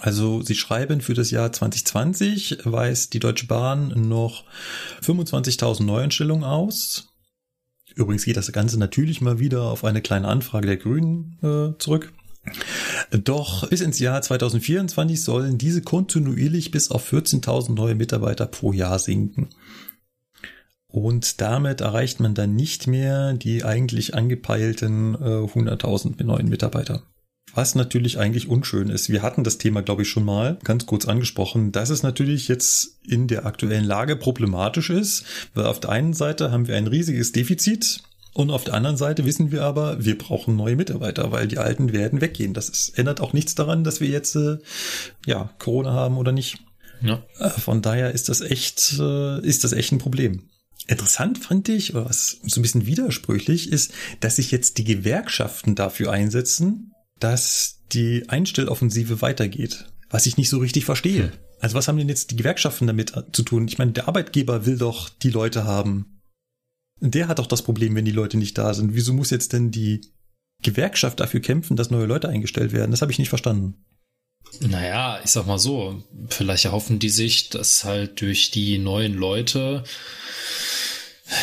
Also 0.00 0.42
sie 0.42 0.54
schreiben 0.54 1.00
für 1.00 1.14
das 1.14 1.30
Jahr 1.30 1.52
2020 1.52 2.58
weist 2.64 3.12
die 3.12 3.20
Deutsche 3.20 3.46
Bahn 3.46 4.08
noch 4.08 4.44
25.000 5.02 5.84
Neueinstellungen 5.84 6.44
aus. 6.44 7.12
Übrigens 7.94 8.24
geht 8.24 8.38
das 8.38 8.50
Ganze 8.52 8.78
natürlich 8.78 9.20
mal 9.20 9.38
wieder 9.38 9.62
auf 9.64 9.84
eine 9.84 10.00
kleine 10.00 10.28
Anfrage 10.28 10.66
der 10.66 10.78
Grünen 10.78 11.38
äh, 11.42 11.78
zurück. 11.78 12.12
Doch 13.10 13.68
bis 13.68 13.82
ins 13.82 13.98
Jahr 13.98 14.22
2024 14.22 15.22
sollen 15.22 15.58
diese 15.58 15.82
kontinuierlich 15.82 16.70
bis 16.70 16.90
auf 16.90 17.12
14.000 17.12 17.74
neue 17.74 17.94
Mitarbeiter 17.94 18.46
pro 18.46 18.72
Jahr 18.72 18.98
sinken. 18.98 19.50
Und 20.88 21.40
damit 21.40 21.80
erreicht 21.80 22.20
man 22.20 22.34
dann 22.34 22.54
nicht 22.54 22.86
mehr 22.86 23.34
die 23.34 23.64
eigentlich 23.64 24.14
angepeilten 24.14 25.14
äh, 25.14 25.18
100.000 25.18 26.22
neuen 26.24 26.48
Mitarbeiter. 26.48 27.02
Was 27.54 27.74
natürlich 27.74 28.18
eigentlich 28.18 28.48
unschön 28.48 28.88
ist. 28.88 29.10
Wir 29.10 29.22
hatten 29.22 29.44
das 29.44 29.58
Thema, 29.58 29.82
glaube 29.82 30.02
ich, 30.02 30.08
schon 30.08 30.24
mal 30.24 30.58
ganz 30.64 30.86
kurz 30.86 31.06
angesprochen, 31.06 31.70
dass 31.72 31.90
es 31.90 32.02
natürlich 32.02 32.48
jetzt 32.48 32.98
in 33.06 33.28
der 33.28 33.44
aktuellen 33.44 33.84
Lage 33.84 34.16
problematisch 34.16 34.90
ist, 34.90 35.24
weil 35.54 35.66
auf 35.66 35.80
der 35.80 35.90
einen 35.90 36.14
Seite 36.14 36.50
haben 36.50 36.66
wir 36.66 36.76
ein 36.76 36.86
riesiges 36.86 37.32
Defizit 37.32 38.02
und 38.34 38.50
auf 38.50 38.64
der 38.64 38.74
anderen 38.74 38.96
Seite 38.96 39.26
wissen 39.26 39.52
wir 39.52 39.62
aber, 39.62 40.02
wir 40.02 40.16
brauchen 40.16 40.56
neue 40.56 40.76
Mitarbeiter, 40.76 41.30
weil 41.30 41.46
die 41.46 41.58
alten 41.58 41.92
werden 41.92 42.22
weggehen. 42.22 42.54
Das 42.54 42.70
ist, 42.70 42.98
ändert 42.98 43.20
auch 43.20 43.34
nichts 43.34 43.54
daran, 43.54 43.84
dass 43.84 44.00
wir 44.00 44.08
jetzt 44.08 44.34
äh, 44.36 44.56
ja 45.26 45.50
Corona 45.58 45.92
haben 45.92 46.16
oder 46.16 46.32
nicht. 46.32 46.58
Ja. 47.02 47.22
Äh, 47.38 47.50
von 47.50 47.82
daher 47.82 48.12
ist 48.12 48.30
das 48.30 48.40
echt, 48.40 48.96
äh, 48.98 49.40
ist 49.46 49.64
das 49.64 49.72
echt 49.72 49.92
ein 49.92 49.98
Problem. 49.98 50.48
Interessant 50.86 51.38
fand 51.38 51.68
ich, 51.68 51.94
oder 51.94 52.06
was 52.06 52.38
so 52.42 52.58
ein 52.58 52.62
bisschen 52.62 52.86
widersprüchlich 52.86 53.70
ist, 53.70 53.92
dass 54.20 54.36
sich 54.36 54.50
jetzt 54.50 54.78
die 54.78 54.84
Gewerkschaften 54.84 55.74
dafür 55.74 56.10
einsetzen, 56.10 56.92
dass 57.22 57.80
die 57.92 58.28
Einstelloffensive 58.28 59.22
weitergeht. 59.22 59.86
Was 60.10 60.26
ich 60.26 60.36
nicht 60.36 60.50
so 60.50 60.58
richtig 60.58 60.84
verstehe. 60.84 61.24
Hm. 61.24 61.32
Also 61.60 61.76
was 61.76 61.86
haben 61.86 61.96
denn 61.96 62.08
jetzt 62.08 62.32
die 62.32 62.36
Gewerkschaften 62.36 62.86
damit 62.86 63.12
zu 63.32 63.42
tun? 63.44 63.68
Ich 63.68 63.78
meine, 63.78 63.92
der 63.92 64.08
Arbeitgeber 64.08 64.66
will 64.66 64.78
doch 64.78 65.08
die 65.08 65.30
Leute 65.30 65.64
haben. 65.64 66.20
Der 67.00 67.28
hat 67.28 67.38
doch 67.38 67.46
das 67.46 67.62
Problem, 67.62 67.94
wenn 67.94 68.04
die 68.04 68.10
Leute 68.10 68.36
nicht 68.36 68.58
da 68.58 68.74
sind. 68.74 68.94
Wieso 68.94 69.12
muss 69.12 69.30
jetzt 69.30 69.52
denn 69.52 69.70
die 69.70 70.00
Gewerkschaft 70.62 71.20
dafür 71.20 71.40
kämpfen, 71.40 71.76
dass 71.76 71.90
neue 71.90 72.06
Leute 72.06 72.28
eingestellt 72.28 72.72
werden? 72.72 72.90
Das 72.90 73.02
habe 73.02 73.12
ich 73.12 73.18
nicht 73.18 73.28
verstanden. 73.28 73.76
Naja, 74.60 75.20
ich 75.24 75.30
sag 75.30 75.46
mal 75.46 75.58
so, 75.58 76.02
vielleicht 76.28 76.64
erhoffen 76.64 76.98
die 76.98 77.08
sich, 77.08 77.48
dass 77.48 77.84
halt 77.84 78.20
durch 78.20 78.50
die 78.50 78.78
neuen 78.78 79.14
Leute, 79.14 79.84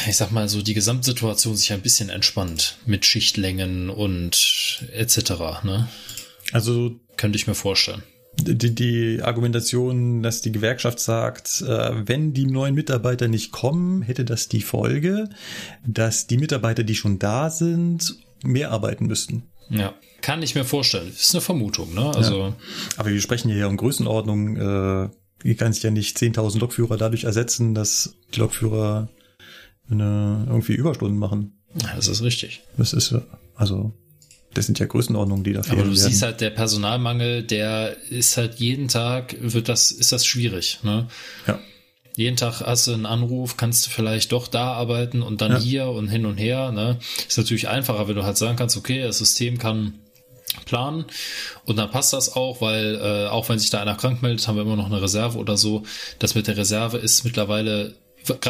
ich 0.08 0.18
sag 0.18 0.32
mal 0.32 0.48
so, 0.50 0.62
die 0.62 0.74
Gesamtsituation 0.74 1.56
sich 1.56 1.74
ein 1.74 1.82
bisschen 1.82 2.10
entspannt 2.10 2.78
mit 2.86 3.06
Schichtlängen 3.06 3.90
und 3.90 4.84
etc. 4.94 5.64
Ne? 5.64 5.88
Also 6.52 6.96
könnte 7.18 7.38
ich 7.38 7.48
mir 7.48 7.56
vorstellen. 7.56 8.04
Die, 8.42 8.74
die 8.74 9.22
Argumentation, 9.22 10.24
dass 10.24 10.42
die 10.42 10.52
Gewerkschaft 10.52 11.00
sagt, 11.00 11.62
äh, 11.62 12.08
wenn 12.08 12.34
die 12.34 12.46
neuen 12.46 12.76
Mitarbeiter 12.76 13.28
nicht 13.28 13.52
kommen, 13.52 14.02
hätte 14.02 14.24
das 14.24 14.48
die 14.48 14.62
Folge, 14.62 15.30
dass 15.86 16.28
die 16.28 16.38
Mitarbeiter, 16.38 16.84
die 16.84 16.96
schon 16.96 17.20
da 17.20 17.50
sind, 17.50 18.16
mehr 18.44 18.72
arbeiten 18.72 19.08
müssten. 19.08 19.44
Ja, 19.70 19.94
kann 20.22 20.42
ich 20.42 20.56
mir 20.56 20.64
vorstellen. 20.64 21.10
Ist 21.10 21.34
eine 21.34 21.42
Vermutung, 21.42 21.94
ne? 21.94 22.12
Also. 22.16 22.40
Ja. 22.40 22.56
Aber 22.98 23.10
wir 23.10 23.22
sprechen 23.22 23.50
hier 23.50 23.60
ja 23.60 23.68
um 23.68 23.78
Größenordnung. 23.78 24.56
Äh, 24.56 25.10
hier 25.44 25.56
kann 25.56 25.74
sich 25.74 25.84
ja 25.84 25.92
nicht 25.92 26.18
10.000 26.18 26.60
Lokführer 26.60 26.98
dadurch 26.98 27.26
ersetzen, 27.26 27.76
dass 27.76 28.16
die 28.34 28.40
Lokführer 28.40 29.10
eine, 29.90 30.46
irgendwie 30.48 30.74
Überstunden 30.74 31.18
machen. 31.18 31.60
Ja, 31.82 31.96
das 31.96 32.08
ist 32.08 32.22
richtig. 32.24 32.62
Das 32.78 32.94
ist, 32.94 33.16
also, 33.56 33.94
das 34.54 34.66
sind 34.66 34.80
ja 34.80 34.86
Größenordnungen, 34.86 35.44
die 35.44 35.54
da 35.54 35.64
fehlen. 35.64 35.80
Aber 35.80 35.90
du 35.90 35.96
werden. 35.96 36.10
siehst 36.10 36.24
halt, 36.24 36.42
der 36.42 36.50
Personalmangel, 36.50 37.44
der 37.44 37.96
ist 38.10 38.38
halt 38.38 38.56
jeden 38.56 38.88
Tag, 38.88 39.36
wird 39.40 39.70
das, 39.70 39.92
ist 39.92 40.12
das 40.12 40.26
schwierig, 40.26 40.80
ne? 40.84 41.08
Ja 41.48 41.60
jeden 42.20 42.36
Tag 42.36 42.60
hast 42.60 42.86
du 42.86 42.94
einen 42.94 43.06
Anruf, 43.06 43.56
kannst 43.56 43.86
du 43.86 43.92
vielleicht 43.92 44.34
doch 44.34 44.50
da 44.50 44.74
arbeiten 44.74 45.22
und 45.22 45.40
dann 45.40 45.54
ja. 45.54 45.60
hier 45.60 45.88
und 45.88 46.10
hin 46.10 46.26
und 46.26 46.36
her. 46.36 46.74
Ne? 46.74 47.00
Ist 47.26 47.38
natürlich 47.38 47.70
einfacher, 47.70 48.10
wenn 48.10 48.16
du 48.16 48.26
halt 48.26 48.36
sagen 48.36 48.58
kannst, 48.58 48.76
okay, 48.76 49.02
das 49.04 49.20
System 49.20 49.58
kann 49.58 49.94
planen 50.66 51.06
und 51.64 51.78
dann 51.78 51.90
passt 51.90 52.12
das 52.12 52.36
auch, 52.36 52.60
weil 52.60 52.96
äh, 52.96 53.30
auch 53.30 53.48
wenn 53.48 53.58
sich 53.58 53.70
da 53.70 53.82
einer 53.82 53.96
krank 53.96 54.22
meldet, 54.22 54.46
haben 54.50 54.58
wir 54.58 54.64
immer 54.64 54.76
noch 54.76 54.88
eine 54.88 55.02
Reserve 55.02 55.38
oder 55.38 55.56
so. 55.56 55.84
Das 56.20 56.36
mit 56.36 56.48
der 56.48 56.58
Reserve 56.58 56.98
ist 56.98 57.24
mittlerweile, 57.24 57.96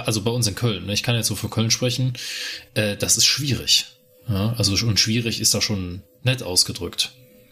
also 0.05 0.21
bei 0.21 0.31
uns 0.31 0.47
in 0.47 0.55
Köln, 0.55 0.85
ne? 0.85 0.93
ich 0.93 1.03
kann 1.03 1.15
jetzt 1.15 1.27
so 1.27 1.35
für 1.35 1.49
Köln 1.49 1.71
sprechen, 1.71 2.13
äh, 2.73 2.97
das 2.97 3.17
ist 3.17 3.25
schwierig. 3.25 3.85
Ja? 4.27 4.53
Also 4.57 4.73
und 4.85 4.99
schwierig 4.99 5.39
ist 5.39 5.53
da 5.53 5.61
schon 5.61 6.01
nett 6.23 6.43
ausgedrückt. 6.43 7.11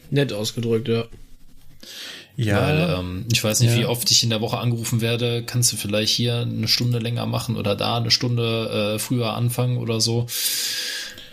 Nett 0.10 0.34
ausgedrückt, 0.34 0.88
ja. 0.88 1.06
Ja. 2.36 2.62
Weil 2.62 3.00
ähm, 3.00 3.26
ich 3.32 3.44
weiß 3.44 3.62
nicht, 3.62 3.72
ja. 3.72 3.80
wie 3.80 3.86
oft 3.86 4.10
ich 4.12 4.22
in 4.22 4.30
der 4.30 4.42
Woche 4.42 4.60
angerufen 4.60 5.02
werde, 5.02 5.44
kannst 5.44 5.72
du 5.72 5.76
vielleicht 5.76 6.14
hier 6.14 6.42
eine 6.42 6.68
Stunde 6.68 7.00
länger 7.00 7.26
machen 7.26 7.56
oder 7.58 7.76
da 7.76 7.98
eine 7.98 8.12
Stunde 8.12 8.94
äh, 8.96 9.00
früher 9.00 9.34
anfangen 9.34 9.78
oder 9.78 10.00
so. 10.00 10.28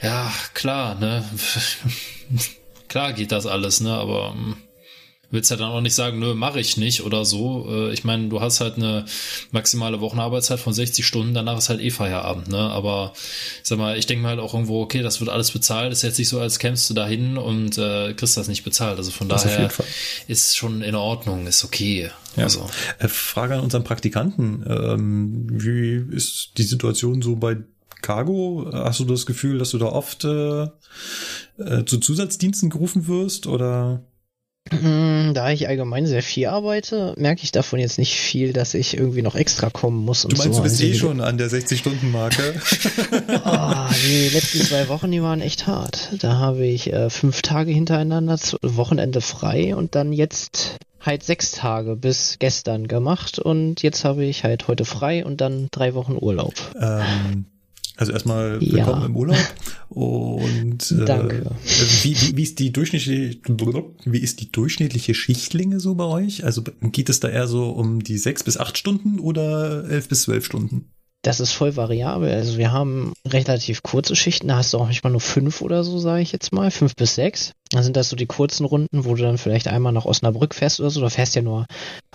Ja, 0.02 0.32
klar, 0.54 0.94
ne? 0.94 1.22
klar 2.88 3.12
geht 3.12 3.32
das 3.32 3.44
alles, 3.44 3.80
ne? 3.80 3.92
Aber 3.92 4.34
ähm, 4.34 4.56
willst 5.34 5.50
ja 5.50 5.56
dann 5.56 5.70
auch 5.70 5.82
nicht 5.82 5.94
sagen, 5.94 6.18
nö, 6.18 6.34
mache 6.34 6.60
ich 6.60 6.78
nicht 6.78 7.02
oder 7.02 7.26
so. 7.26 7.66
Äh, 7.68 7.92
ich 7.92 8.04
meine, 8.04 8.28
du 8.28 8.40
hast 8.40 8.60
halt 8.60 8.76
eine 8.76 9.04
maximale 9.50 10.00
Wochenarbeitszeit 10.00 10.58
von 10.58 10.72
60 10.72 11.06
Stunden, 11.06 11.34
danach 11.34 11.58
ist 11.58 11.68
halt 11.68 11.80
eh 11.80 11.90
Feierabend, 11.90 12.48
ne? 12.48 12.58
Aber 12.58 13.12
sag 13.62 13.78
mal, 13.78 13.98
ich 13.98 14.06
denke 14.06 14.22
mal 14.22 14.30
halt 14.30 14.40
auch 14.40 14.54
irgendwo, 14.54 14.80
okay, 14.80 15.02
das 15.02 15.20
wird 15.20 15.28
alles 15.28 15.50
bezahlt. 15.50 15.92
ist 15.92 16.02
jetzt 16.02 16.18
nicht 16.18 16.28
so, 16.28 16.40
als 16.40 16.58
kämpfst 16.58 16.88
du 16.88 16.94
dahin 16.94 17.36
und 17.36 17.76
äh, 17.76 18.14
kriegst 18.14 18.36
das 18.36 18.48
nicht 18.48 18.64
bezahlt. 18.64 18.96
Also 18.96 19.10
von 19.10 19.28
das 19.28 19.42
daher 19.42 19.70
ist 20.28 20.56
schon 20.56 20.80
in 20.80 20.94
Ordnung, 20.94 21.46
ist 21.46 21.64
okay. 21.64 22.10
Ja. 22.36 22.44
Also. 22.44 22.66
Äh, 22.98 23.08
Frage 23.08 23.54
an 23.54 23.60
unseren 23.60 23.84
Praktikanten. 23.84 24.64
Ähm, 24.66 25.46
wie 25.50 26.14
ist 26.14 26.52
die 26.56 26.62
Situation 26.62 27.20
so 27.20 27.36
bei 27.36 27.58
Cargo? 28.02 28.70
Hast 28.72 29.00
du 29.00 29.04
das 29.04 29.26
Gefühl, 29.26 29.58
dass 29.58 29.70
du 29.70 29.78
da 29.78 29.86
oft 29.86 30.24
äh, 30.24 30.64
äh, 31.58 31.84
zu 31.84 31.98
Zusatzdiensten 31.98 32.70
gerufen 32.70 33.06
wirst 33.06 33.46
oder? 33.46 34.02
Mm, 34.72 35.34
da 35.34 35.50
ich 35.50 35.68
allgemein 35.68 36.06
sehr 36.06 36.22
viel 36.22 36.46
arbeite, 36.46 37.14
merke 37.18 37.42
ich 37.42 37.52
davon 37.52 37.78
jetzt 37.78 37.98
nicht 37.98 38.16
viel, 38.16 38.54
dass 38.54 38.72
ich 38.72 38.96
irgendwie 38.96 39.20
noch 39.20 39.34
extra 39.34 39.68
kommen 39.68 40.02
muss. 40.04 40.22
du 40.22 40.28
meinst, 40.28 40.54
so. 40.54 40.60
du 40.60 40.62
bist 40.62 40.80
also 40.80 40.92
eh 40.92 40.94
schon 40.94 41.20
an 41.20 41.36
der 41.36 41.50
60-Stunden-Marke? 41.50 42.54
oh, 43.44 43.94
die 44.06 44.28
letzten 44.30 44.62
zwei 44.62 44.88
Wochen, 44.88 45.10
die 45.10 45.22
waren 45.22 45.42
echt 45.42 45.66
hart. 45.66 46.10
Da 46.20 46.38
habe 46.38 46.64
ich 46.64 46.92
äh, 46.92 47.10
fünf 47.10 47.42
Tage 47.42 47.72
hintereinander, 47.72 48.38
Wochenende 48.62 49.20
frei 49.20 49.76
und 49.76 49.94
dann 49.94 50.12
jetzt 50.12 50.76
halt 50.98 51.22
sechs 51.22 51.50
Tage 51.52 51.96
bis 51.96 52.38
gestern 52.38 52.88
gemacht 52.88 53.38
und 53.38 53.82
jetzt 53.82 54.04
habe 54.04 54.24
ich 54.24 54.44
halt 54.44 54.68
heute 54.68 54.86
frei 54.86 55.26
und 55.26 55.42
dann 55.42 55.68
drei 55.70 55.92
Wochen 55.92 56.16
Urlaub. 56.18 56.54
Ähm, 56.80 57.44
also 57.96 58.12
erstmal 58.12 58.60
willkommen 58.60 59.00
ja. 59.00 59.06
im 59.06 59.16
Urlaub 59.16 59.54
und 59.88 60.90
äh, 60.90 61.04
Danke. 61.04 61.50
Wie, 62.02 62.16
wie, 62.20 62.36
wie 62.36 62.42
ist 62.42 62.58
die 62.58 62.72
durchschnittliche 62.72 63.36
wie 64.04 64.18
ist 64.18 64.40
die 64.40 64.50
durchschnittliche 64.50 65.14
Schichtlänge 65.14 65.80
so 65.80 65.94
bei 65.94 66.04
euch? 66.04 66.44
Also 66.44 66.62
geht 66.62 67.08
es 67.08 67.20
da 67.20 67.28
eher 67.28 67.46
so 67.46 67.70
um 67.70 68.02
die 68.02 68.18
sechs 68.18 68.42
bis 68.42 68.56
acht 68.56 68.78
Stunden 68.78 69.20
oder 69.20 69.88
elf 69.88 70.08
bis 70.08 70.22
zwölf 70.22 70.44
Stunden? 70.44 70.90
Das 71.24 71.40
ist 71.40 71.52
voll 71.52 71.74
variabel. 71.74 72.30
Also 72.30 72.58
wir 72.58 72.70
haben 72.70 73.14
relativ 73.26 73.82
kurze 73.82 74.14
Schichten, 74.14 74.48
da 74.48 74.56
hast 74.56 74.74
du 74.74 74.78
auch 74.78 74.84
manchmal 74.84 75.10
nur 75.10 75.22
fünf 75.22 75.62
oder 75.62 75.82
so, 75.82 75.98
sage 75.98 76.20
ich 76.20 76.32
jetzt 76.32 76.52
mal, 76.52 76.70
fünf 76.70 76.96
bis 76.96 77.14
sechs. 77.14 77.52
Da 77.70 77.82
sind 77.82 77.96
das 77.96 78.10
so 78.10 78.16
die 78.16 78.26
kurzen 78.26 78.66
Runden, 78.66 79.06
wo 79.06 79.14
du 79.14 79.22
dann 79.22 79.38
vielleicht 79.38 79.66
einmal 79.66 79.92
nach 79.92 80.04
Osnabrück 80.04 80.54
fährst 80.54 80.80
oder 80.80 80.90
so. 80.90 81.00
Da 81.00 81.08
fährst 81.08 81.34
ja 81.34 81.40
nur 81.40 81.64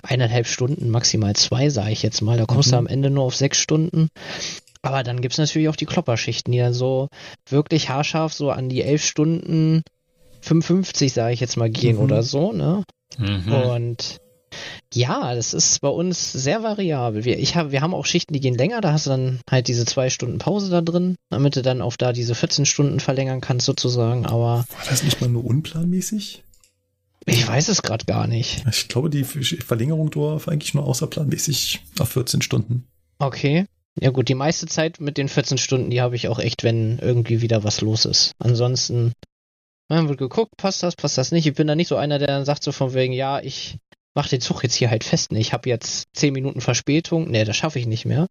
eineinhalb 0.04 0.46
Stunden, 0.46 0.90
maximal 0.90 1.34
zwei, 1.34 1.70
sage 1.70 1.90
ich 1.90 2.04
jetzt 2.04 2.20
mal. 2.20 2.38
Da 2.38 2.46
kommst 2.46 2.68
mhm. 2.68 2.72
du 2.72 2.78
am 2.78 2.86
Ende 2.86 3.10
nur 3.10 3.24
auf 3.24 3.34
sechs 3.34 3.58
Stunden. 3.58 4.10
Aber 4.82 5.02
dann 5.02 5.20
gibt's 5.20 5.38
natürlich 5.38 5.68
auch 5.68 5.76
die 5.76 5.86
Klopperschichten, 5.86 6.52
die 6.52 6.58
dann 6.58 6.72
so 6.72 7.08
wirklich 7.48 7.88
haarscharf 7.88 8.32
so 8.32 8.50
an 8.50 8.68
die 8.68 8.82
elf 8.82 9.04
Stunden 9.04 9.82
55, 10.40 11.12
sage 11.12 11.34
ich 11.34 11.40
jetzt 11.40 11.56
mal, 11.56 11.70
gehen 11.70 11.96
mhm. 11.96 12.02
oder 12.02 12.22
so, 12.22 12.52
ne? 12.52 12.84
Mhm. 13.18 13.52
Und 13.52 14.20
ja, 14.92 15.34
das 15.34 15.54
ist 15.54 15.80
bei 15.80 15.88
uns 15.88 16.32
sehr 16.32 16.62
variabel. 16.62 17.24
Wir, 17.24 17.38
ich 17.38 17.56
hab, 17.56 17.70
wir 17.70 17.82
haben 17.82 17.94
auch 17.94 18.06
Schichten, 18.06 18.32
die 18.32 18.40
gehen 18.40 18.56
länger, 18.56 18.80
da 18.80 18.92
hast 18.92 19.06
du 19.06 19.10
dann 19.10 19.40
halt 19.48 19.68
diese 19.68 19.84
zwei 19.84 20.10
Stunden 20.10 20.38
Pause 20.38 20.70
da 20.70 20.80
drin, 20.80 21.16
damit 21.28 21.56
du 21.56 21.62
dann 21.62 21.82
auf 21.82 21.96
da 21.96 22.12
diese 22.12 22.34
14 22.34 22.66
Stunden 22.66 23.00
verlängern 23.00 23.40
kannst 23.40 23.66
sozusagen, 23.66 24.26
aber... 24.26 24.64
War 24.68 24.86
das 24.88 25.04
nicht 25.04 25.20
mal 25.20 25.28
nur 25.28 25.44
unplanmäßig? 25.44 26.42
Ich 27.26 27.46
weiß 27.46 27.68
es 27.68 27.82
gerade 27.82 28.06
gar 28.06 28.26
nicht. 28.26 28.64
Ich 28.68 28.88
glaube, 28.88 29.10
die 29.10 29.24
Verlängerung 29.24 30.12
war 30.16 30.40
eigentlich 30.48 30.74
nur 30.74 30.84
außerplanmäßig 30.84 31.80
auf 31.98 32.08
14 32.08 32.42
Stunden. 32.42 32.88
Okay. 33.18 33.66
Ja 33.98 34.10
gut, 34.10 34.28
die 34.28 34.34
meiste 34.34 34.66
Zeit 34.66 35.00
mit 35.00 35.18
den 35.18 35.28
14 35.28 35.58
Stunden, 35.58 35.90
die 35.90 36.00
habe 36.00 36.16
ich 36.16 36.28
auch 36.28 36.38
echt, 36.38 36.62
wenn 36.62 36.98
irgendwie 36.98 37.42
wieder 37.42 37.64
was 37.64 37.80
los 37.80 38.04
ist. 38.04 38.32
Ansonsten, 38.38 39.12
dann 39.88 40.08
wird 40.08 40.18
geguckt, 40.18 40.56
passt 40.56 40.82
das, 40.82 40.94
passt 40.94 41.18
das 41.18 41.32
nicht. 41.32 41.46
Ich 41.46 41.54
bin 41.54 41.66
da 41.66 41.74
nicht 41.74 41.88
so 41.88 41.96
einer, 41.96 42.18
der 42.18 42.28
dann 42.28 42.44
sagt 42.44 42.62
so 42.62 42.72
von 42.72 42.94
wegen, 42.94 43.12
ja, 43.12 43.40
ich 43.40 43.78
mach 44.14 44.28
den 44.28 44.40
Zug 44.40 44.62
jetzt 44.62 44.74
hier 44.74 44.90
halt 44.90 45.04
fest. 45.04 45.32
Ich 45.32 45.52
habe 45.52 45.68
jetzt 45.68 46.08
10 46.14 46.32
Minuten 46.32 46.60
Verspätung. 46.60 47.30
Nee, 47.30 47.44
das 47.44 47.56
schaffe 47.56 47.78
ich 47.78 47.86
nicht 47.86 48.06
mehr. 48.06 48.26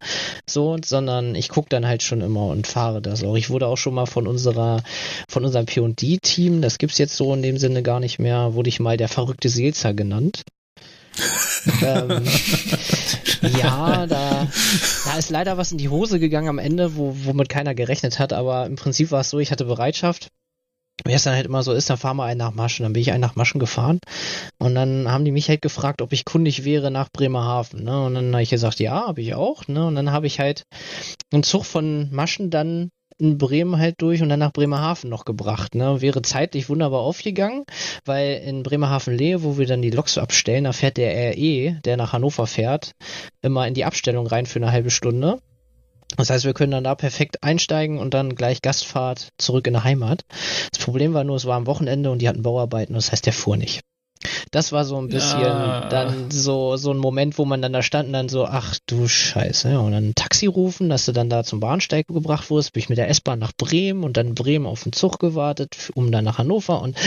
So, 0.49 0.78
sondern 0.84 1.36
ich 1.36 1.49
gucke 1.49 1.70
dann 1.70 1.86
halt 1.86 2.03
schon 2.03 2.22
immer 2.22 2.47
und 2.47 2.68
fahre 2.68 3.01
das 3.01 3.24
auch. 3.24 3.36
Ich 3.36 3.49
wurde 3.49 3.68
auch 3.68 3.78
schon 3.78 3.93
mal 3.93 4.05
von 4.05 4.28
unserer, 4.28 4.82
von 5.30 5.45
unserem 5.45 5.66
P&D-Team, 5.66 6.62
das 6.62 6.78
gibt's 6.78 6.97
jetzt 6.97 7.16
so 7.16 7.34
in 7.34 7.41
dem 7.41 7.57
Sinne 7.57 7.84
gar 7.84 7.99
nicht 7.99 8.20
mehr, 8.20 8.53
wurde 8.53 8.70
ich 8.70 8.80
mal 8.80 8.97
der 8.97 9.10
verrückte 9.10 9.49
Seelzer 9.49 9.93
genannt 9.93 10.43
ähm, 11.82 12.24
ja, 13.41 14.07
da, 14.07 14.47
da 15.05 15.18
ist 15.18 15.30
leider 15.30 15.57
was 15.57 15.72
in 15.72 15.78
die 15.78 15.89
Hose 15.89 16.20
gegangen 16.20 16.49
am 16.49 16.60
Ende, 16.60 16.95
wo, 16.95 17.16
womit 17.24 17.49
keiner 17.49 17.76
gerechnet 17.76 18.20
hat, 18.20 18.34
aber 18.34 18.66
im 18.66 18.76
Prinzip 18.76 19.12
war 19.12 19.22
es 19.22 19.30
so, 19.30 19.39
ich 19.39 19.51
hatte 19.51 19.66
Bereitschaft. 19.66 20.30
Wie 21.05 21.14
es 21.14 21.24
dann 21.24 21.36
halt 21.36 21.45
immer 21.45 21.64
so 21.64 21.72
ist, 21.72 21.89
dann 21.89 21.97
fahren 21.97 22.18
wir 22.18 22.26
einen 22.26 22.39
nach 22.39 22.53
Maschen. 22.53 22.84
Dann 22.84 22.91
bin 22.91 23.01
ich 23.01 23.14
einen 23.14 23.22
nach 23.22 23.38
Maschen 23.38 23.60
gefahren. 23.60 23.99
Und 24.57 24.76
dann 24.76 25.10
haben 25.10 25.24
die 25.24 25.32
mich 25.32 25.47
halt 25.47 25.62
gefragt, 25.62 26.01
ob 26.01 26.12
ich 26.12 26.26
kundig 26.26 26.66
wäre 26.66 26.91
nach 26.91 27.10
Bremerhaven. 27.10 27.86
Ne? 27.86 28.03
Und 28.03 28.16
dann 28.16 28.34
habe 28.34 28.43
ich 28.43 28.49
gesagt, 28.49 28.82
ja, 28.82 29.07
habe 29.07 29.22
ich 29.22 29.34
auch. 29.34 29.68
Ne? 29.70 29.86
Und 29.86 29.95
dann 29.95 30.12
habe 30.12 30.28
ich 30.28 30.41
halt 30.41 30.64
einen 31.32 31.43
Zug 31.43 31.66
von 31.66 32.10
Maschen 32.12 32.49
dann 32.49 32.89
in 33.20 33.38
Bremen 33.38 33.78
halt 33.78 34.01
durch 34.01 34.22
und 34.22 34.30
dann 34.30 34.39
nach 34.39 34.53
Bremerhaven 34.53 35.09
noch 35.09 35.26
gebracht. 35.26 35.76
Ne? 35.76 36.01
Wäre 36.01 36.22
zeitlich 36.22 36.70
wunderbar 36.70 37.01
aufgegangen, 37.01 37.65
weil 38.05 38.41
in 38.45 38.63
Bremerhaven-Lehe, 38.63 39.43
wo 39.43 39.57
wir 39.57 39.67
dann 39.67 39.82
die 39.82 39.91
Loks 39.91 40.17
abstellen, 40.17 40.63
da 40.63 40.72
fährt 40.72 40.97
der 40.97 41.36
RE, 41.36 41.80
der 41.84 41.97
nach 41.97 42.13
Hannover 42.13 42.47
fährt, 42.47 42.93
immer 43.41 43.67
in 43.67 43.74
die 43.74 43.86
Abstellung 43.86 44.26
rein 44.26 44.45
für 44.45 44.59
eine 44.59 44.72
halbe 44.72 44.89
Stunde. 44.89 45.39
Das 46.17 46.30
heißt, 46.30 46.45
wir 46.45 46.53
können 46.53 46.72
dann 46.72 46.84
da 46.86 46.95
perfekt 46.95 47.43
einsteigen 47.43 47.99
und 47.99 48.13
dann 48.13 48.36
gleich 48.36 48.61
Gastfahrt 48.61 49.30
zurück 49.38 49.67
in 49.67 49.74
der 49.74 49.84
Heimat. 49.84 50.24
Das 50.72 50.84
Problem 50.84 51.13
war 51.13 51.24
nur, 51.24 51.36
es 51.36 51.45
war 51.45 51.55
am 51.55 51.67
Wochenende 51.67 52.09
und 52.09 52.20
die 52.22 52.28
hatten 52.28 52.41
Bauarbeiten, 52.41 52.95
das 52.95 53.11
heißt, 53.11 53.26
der 53.26 53.34
fuhr 53.34 53.57
nicht. 53.57 53.82
Das 54.51 54.72
war 54.72 54.84
so 54.84 54.97
ein 54.97 55.07
bisschen 55.07 55.41
ja. 55.41 55.88
dann 55.88 56.30
so, 56.30 56.76
so 56.76 56.91
ein 56.91 56.97
Moment, 56.97 57.38
wo 57.38 57.45
man 57.45 57.61
dann 57.61 57.72
da 57.72 57.82
stand 57.82 58.07
und 58.07 58.13
dann 58.13 58.30
so, 58.30 58.45
ach 58.45 58.78
du 58.86 59.07
Scheiße. 59.07 59.80
Und 59.80 59.93
dann 59.93 60.09
ein 60.09 60.15
Taxi 60.15 60.47
rufen, 60.47 60.89
dass 60.89 61.05
du 61.05 61.13
dann 61.13 61.30
da 61.30 61.43
zum 61.43 61.59
Bahnsteig 61.59 62.07
gebracht 62.07 62.49
wurdest, 62.49 62.74
bin 62.74 62.82
ich 62.82 62.89
mit 62.89 62.97
der 62.97 63.09
S-Bahn 63.09 63.39
nach 63.39 63.53
Bremen 63.53 64.03
und 64.03 64.17
dann 64.17 64.36
Bremen 64.36 64.65
auf 64.65 64.84
den 64.84 64.91
Zug 64.91 65.20
gewartet, 65.20 65.91
um 65.95 66.11
dann 66.11 66.26
nach 66.26 66.38
Hannover 66.38 66.82
und 66.82 66.97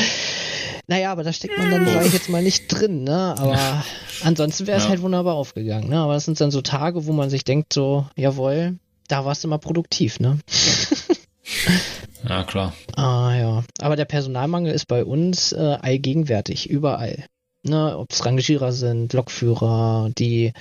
naja, 0.88 1.12
aber 1.12 1.22
da 1.22 1.32
steckt 1.32 1.56
man 1.58 1.70
dann, 1.70 1.86
sage 1.86 2.06
ich 2.06 2.12
jetzt 2.12 2.28
mal, 2.28 2.42
nicht 2.42 2.66
drin, 2.68 3.04
ne? 3.04 3.34
Aber 3.38 3.54
ja. 3.54 3.84
ansonsten 4.24 4.66
wäre 4.66 4.78
es 4.78 4.84
ja. 4.84 4.90
halt 4.90 5.00
wunderbar 5.00 5.34
aufgegangen, 5.34 5.88
ne? 5.88 5.98
Aber 5.98 6.14
das 6.14 6.24
sind 6.24 6.40
dann 6.40 6.50
so 6.50 6.60
Tage, 6.60 7.06
wo 7.06 7.12
man 7.12 7.30
sich 7.30 7.44
denkt, 7.44 7.72
so, 7.72 8.06
jawohl, 8.16 8.78
da 9.08 9.24
warst 9.24 9.44
du 9.44 9.48
mal 9.48 9.58
produktiv, 9.58 10.18
ne? 10.18 10.38
Ja, 12.28 12.44
klar. 12.44 12.72
Ah 12.96 13.34
ja. 13.34 13.64
Aber 13.80 13.96
der 13.96 14.04
Personalmangel 14.04 14.72
ist 14.72 14.86
bei 14.86 15.04
uns 15.04 15.52
äh, 15.52 15.78
allgegenwärtig, 15.80 16.68
überall. 16.70 17.26
Ne, 17.64 17.96
ob 17.96 18.10
es 18.10 18.24
Rangierer 18.24 18.72
sind, 18.72 19.12
Lokführer, 19.12 20.10
die 20.18 20.52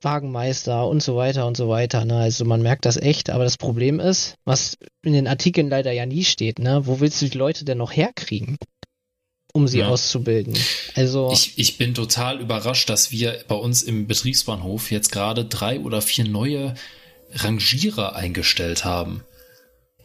Wagenmeister 0.00 0.86
und 0.88 1.02
so 1.02 1.16
weiter 1.16 1.46
und 1.46 1.56
so 1.56 1.68
weiter. 1.68 2.04
Ne? 2.04 2.16
Also 2.16 2.44
man 2.44 2.62
merkt 2.62 2.86
das 2.86 2.96
echt, 2.96 3.30
aber 3.30 3.44
das 3.44 3.56
Problem 3.56 4.00
ist, 4.00 4.34
was 4.44 4.78
in 5.02 5.12
den 5.12 5.26
Artikeln 5.28 5.68
leider 5.68 5.92
ja 5.92 6.06
nie 6.06 6.24
steht, 6.24 6.58
ne? 6.58 6.86
Wo 6.86 7.00
willst 7.00 7.22
du 7.22 7.28
die 7.28 7.38
Leute 7.38 7.64
denn 7.64 7.78
noch 7.78 7.94
herkriegen? 7.94 8.58
um 9.52 9.66
sie 9.66 9.78
ja. 9.78 9.88
auszubilden. 9.88 10.56
Also 10.94 11.30
ich, 11.32 11.58
ich 11.58 11.78
bin 11.78 11.94
total 11.94 12.40
überrascht, 12.40 12.88
dass 12.88 13.10
wir 13.10 13.42
bei 13.48 13.54
uns 13.54 13.82
im 13.82 14.06
Betriebsbahnhof 14.06 14.90
jetzt 14.90 15.10
gerade 15.10 15.44
drei 15.44 15.80
oder 15.80 16.02
vier 16.02 16.24
neue 16.24 16.74
Rangierer 17.32 18.14
eingestellt 18.14 18.84
haben. 18.84 19.24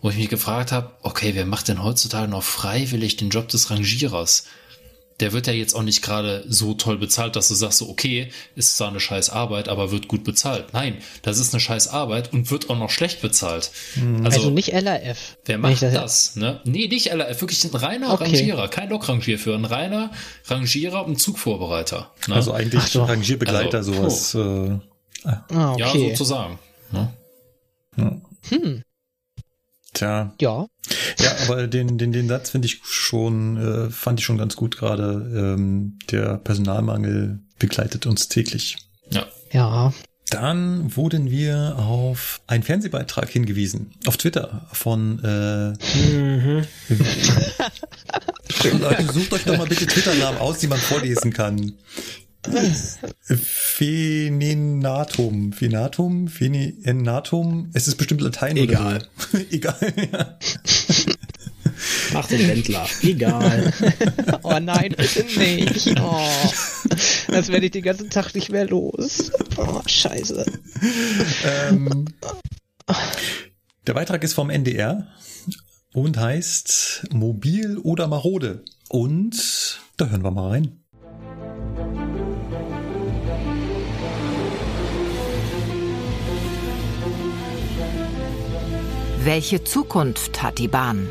Wo 0.03 0.11
ich 0.11 0.17
mich 0.17 0.29
gefragt 0.29 0.71
habe, 0.71 0.91
okay, 1.01 1.31
wer 1.33 1.47
macht 1.47 1.67
denn 1.69 1.83
heutzutage 1.83 2.27
noch 2.27 2.43
freiwillig 2.43 3.17
den 3.17 3.31
Job 3.31 3.47
des 3.47 3.71
Rangierers? 3.71 4.43
der 5.19 5.31
wird 5.31 5.47
ja 5.47 5.53
jetzt 5.53 5.75
auch 5.75 5.83
nicht 5.83 6.01
gerade 6.01 6.43
so 6.47 6.73
toll 6.73 6.97
bezahlt, 6.97 7.35
dass 7.35 7.47
du 7.47 7.53
sagst 7.53 7.77
so, 7.77 7.89
okay, 7.89 8.29
ist 8.55 8.77
zwar 8.77 8.89
eine 8.89 8.99
scheiß 8.99 9.29
Arbeit, 9.29 9.69
aber 9.69 9.91
wird 9.91 10.07
gut 10.07 10.23
bezahlt. 10.23 10.73
Nein, 10.73 10.97
das 11.21 11.39
ist 11.39 11.53
eine 11.53 11.61
scheiß 11.61 11.87
Arbeit 11.87 12.33
und 12.33 12.49
wird 12.51 12.69
auch 12.69 12.77
noch 12.77 12.89
schlecht 12.89 13.21
bezahlt. 13.21 13.71
Mhm. 13.95 14.25
Also, 14.25 14.39
also 14.39 14.49
nicht 14.49 14.73
LRF. 14.73 15.37
Wer 15.45 15.57
macht 15.57 15.81
das? 15.81 15.93
das? 15.93 16.35
Ne? 16.35 16.59
Nee, 16.65 16.87
nicht 16.87 17.13
LRF, 17.13 17.39
wirklich 17.41 17.63
ein 17.63 17.75
reiner 17.75 18.11
okay. 18.11 18.23
Rangierer, 18.23 18.67
kein 18.67 18.89
Lokrangierführer, 18.89 19.57
ein 19.57 19.65
reiner 19.65 20.11
Rangierer 20.47 21.05
und 21.05 21.21
Zugvorbereiter. 21.21 22.11
Ne? 22.27 22.35
Also 22.35 22.51
eigentlich 22.51 22.97
Ach, 22.97 23.07
Rangierbegleiter, 23.07 23.77
also, 23.77 23.93
sowas. 23.93 24.35
Äh, 24.35 25.29
ah, 25.29 25.73
okay. 25.73 25.79
Ja, 25.79 26.09
sozusagen. 26.09 26.59
Ne? 26.91 27.13
Ja. 27.97 28.21
Hm. 28.49 28.83
Tja. 29.93 30.33
Ja. 30.41 30.67
Ja, 31.19 31.31
aber 31.43 31.67
den, 31.67 31.97
den, 31.97 32.11
den 32.11 32.27
Satz 32.27 32.49
finde 32.49 32.65
ich 32.65 32.81
schon, 32.83 33.57
äh, 33.57 33.89
fand 33.89 34.19
ich 34.19 34.25
schon 34.25 34.37
ganz 34.37 34.55
gut 34.55 34.77
gerade. 34.77 35.55
Ähm, 35.57 35.99
der 36.11 36.37
Personalmangel 36.37 37.39
begleitet 37.59 38.05
uns 38.05 38.27
täglich. 38.27 38.77
Ja. 39.09 39.25
Ja. 39.51 39.93
Dann 40.29 40.95
wurden 40.95 41.29
wir 41.29 41.75
auf 41.77 42.41
einen 42.47 42.63
Fernsehbeitrag 42.63 43.29
hingewiesen. 43.29 43.91
Auf 44.07 44.17
Twitter 44.17 44.67
von 44.71 45.23
äh, 45.23 45.73
mhm. 45.97 46.65
Leute, 48.79 49.13
sucht 49.13 49.33
euch 49.33 49.43
doch 49.43 49.57
mal 49.57 49.67
bitte 49.67 49.85
Twitter-Namen 49.85 50.39
aus, 50.39 50.57
die 50.57 50.67
man 50.67 50.79
vorlesen 50.79 51.33
kann. 51.33 51.73
Phenenatum. 53.21 55.53
Phenatum? 55.53 56.27
Phenenatum? 56.27 57.69
Es 57.73 57.87
ist 57.87 57.95
bestimmt 57.95 58.21
Latein 58.21 58.57
Egal. 58.57 58.97
oder 58.97 59.05
so. 59.31 59.37
Egal, 59.49 59.93
ja. 60.11 60.37
Mach 62.13 62.27
den 62.27 62.47
Wendler. 62.47 62.87
Egal. 63.01 63.73
oh 64.43 64.59
nein, 64.59 64.93
bitte 64.95 65.23
nicht. 65.39 65.99
Oh. 65.99 66.27
Das 67.27 67.49
werde 67.49 67.65
ich 67.65 67.71
den 67.71 67.83
ganzen 67.83 68.09
Tag 68.09 68.33
nicht 68.35 68.51
mehr 68.51 68.67
los. 68.67 69.31
Oh, 69.57 69.81
scheiße. 69.85 70.45
Ähm, 71.45 72.05
der 73.87 73.93
Beitrag 73.93 74.23
ist 74.23 74.33
vom 74.33 74.49
NDR 74.49 75.07
und 75.93 76.17
heißt 76.17 77.07
Mobil 77.11 77.77
oder 77.77 78.07
Marode. 78.07 78.63
Und 78.89 79.79
da 79.97 80.07
hören 80.07 80.23
wir 80.23 80.31
mal 80.31 80.49
rein. 80.49 80.82
Welche 89.25 89.63
Zukunft 89.63 90.43
hat 90.43 90.57
die 90.57 90.67
Bahn? 90.67 91.07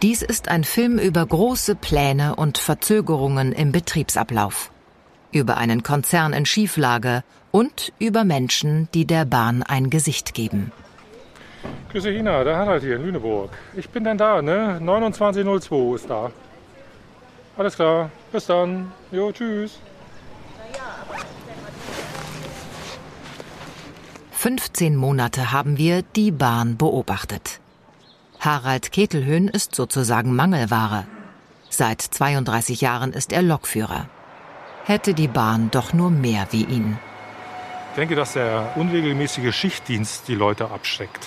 Dies 0.00 0.22
ist 0.22 0.48
ein 0.48 0.64
Film 0.64 0.98
über 0.98 1.26
große 1.26 1.74
Pläne 1.74 2.34
und 2.36 2.56
Verzögerungen 2.56 3.52
im 3.52 3.72
Betriebsablauf, 3.72 4.70
über 5.32 5.58
einen 5.58 5.82
Konzern 5.82 6.32
in 6.32 6.46
Schieflage 6.46 7.24
und 7.50 7.92
über 7.98 8.24
Menschen, 8.24 8.88
die 8.94 9.04
der 9.04 9.26
Bahn 9.26 9.62
ein 9.62 9.90
Gesicht 9.90 10.32
geben. 10.32 10.72
Grüße 11.92 12.10
China, 12.10 12.42
der 12.42 12.56
Harald 12.56 12.82
hier 12.82 12.96
in 12.96 13.02
Lüneburg. 13.02 13.50
Ich 13.76 13.90
bin 13.90 14.02
dann 14.02 14.16
da, 14.16 14.40
ne? 14.40 14.80
2902 14.80 15.94
ist 15.94 16.08
da. 16.08 16.30
Alles 17.58 17.74
klar, 17.74 18.10
bis 18.32 18.46
dann. 18.46 18.92
Jo, 19.12 19.30
tschüss. 19.30 19.78
15 24.38 24.96
Monate 24.96 25.50
haben 25.50 25.78
wir 25.78 26.02
die 26.02 26.30
Bahn 26.30 26.76
beobachtet. 26.76 27.58
Harald 28.38 28.92
Ketelhöhn 28.92 29.48
ist 29.48 29.74
sozusagen 29.74 30.36
Mangelware. 30.36 31.06
Seit 31.70 32.02
32 32.02 32.82
Jahren 32.82 33.14
ist 33.14 33.32
er 33.32 33.40
Lokführer. 33.40 34.10
Hätte 34.84 35.14
die 35.14 35.26
Bahn 35.26 35.70
doch 35.70 35.94
nur 35.94 36.10
mehr 36.10 36.48
wie 36.50 36.64
ihn. 36.64 36.98
Ich 37.92 37.96
denke, 37.96 38.14
dass 38.14 38.34
der 38.34 38.72
unregelmäßige 38.76 39.56
Schichtdienst 39.56 40.28
die 40.28 40.34
Leute 40.34 40.70
abschreckt. 40.70 41.26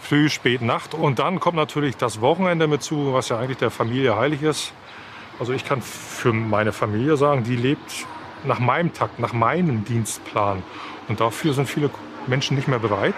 Früh, 0.00 0.30
spät, 0.30 0.62
Nacht. 0.62 0.94
Und 0.94 1.18
dann 1.18 1.38
kommt 1.38 1.56
natürlich 1.56 1.98
das 1.98 2.22
Wochenende 2.22 2.66
mit 2.66 2.82
zu, 2.82 3.12
was 3.12 3.28
ja 3.28 3.38
eigentlich 3.38 3.58
der 3.58 3.70
Familie 3.70 4.16
heilig 4.16 4.42
ist. 4.42 4.72
Also 5.38 5.52
ich 5.52 5.66
kann 5.66 5.82
für 5.82 6.32
meine 6.32 6.72
Familie 6.72 7.18
sagen, 7.18 7.44
die 7.44 7.56
lebt 7.56 8.06
nach 8.44 8.58
meinem 8.58 8.94
Takt, 8.94 9.18
nach 9.18 9.34
meinem 9.34 9.84
Dienstplan. 9.84 10.62
Und 11.08 11.20
dafür 11.20 11.54
sind 11.54 11.68
viele 11.68 11.90
Menschen 12.26 12.56
nicht 12.56 12.68
mehr 12.68 12.78
bereit. 12.78 13.14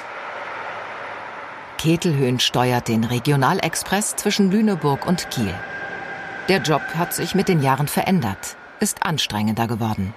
Ketelhöhn 1.78 2.40
steuert 2.40 2.88
den 2.88 3.04
Regionalexpress 3.04 4.16
zwischen 4.16 4.50
Lüneburg 4.50 5.06
und 5.06 5.30
Kiel. 5.30 5.54
Der 6.48 6.58
Job 6.58 6.82
hat 6.96 7.14
sich 7.14 7.34
mit 7.34 7.48
den 7.48 7.62
Jahren 7.62 7.88
verändert, 7.88 8.56
ist 8.80 9.04
anstrengender 9.04 9.66
geworden. 9.66 10.12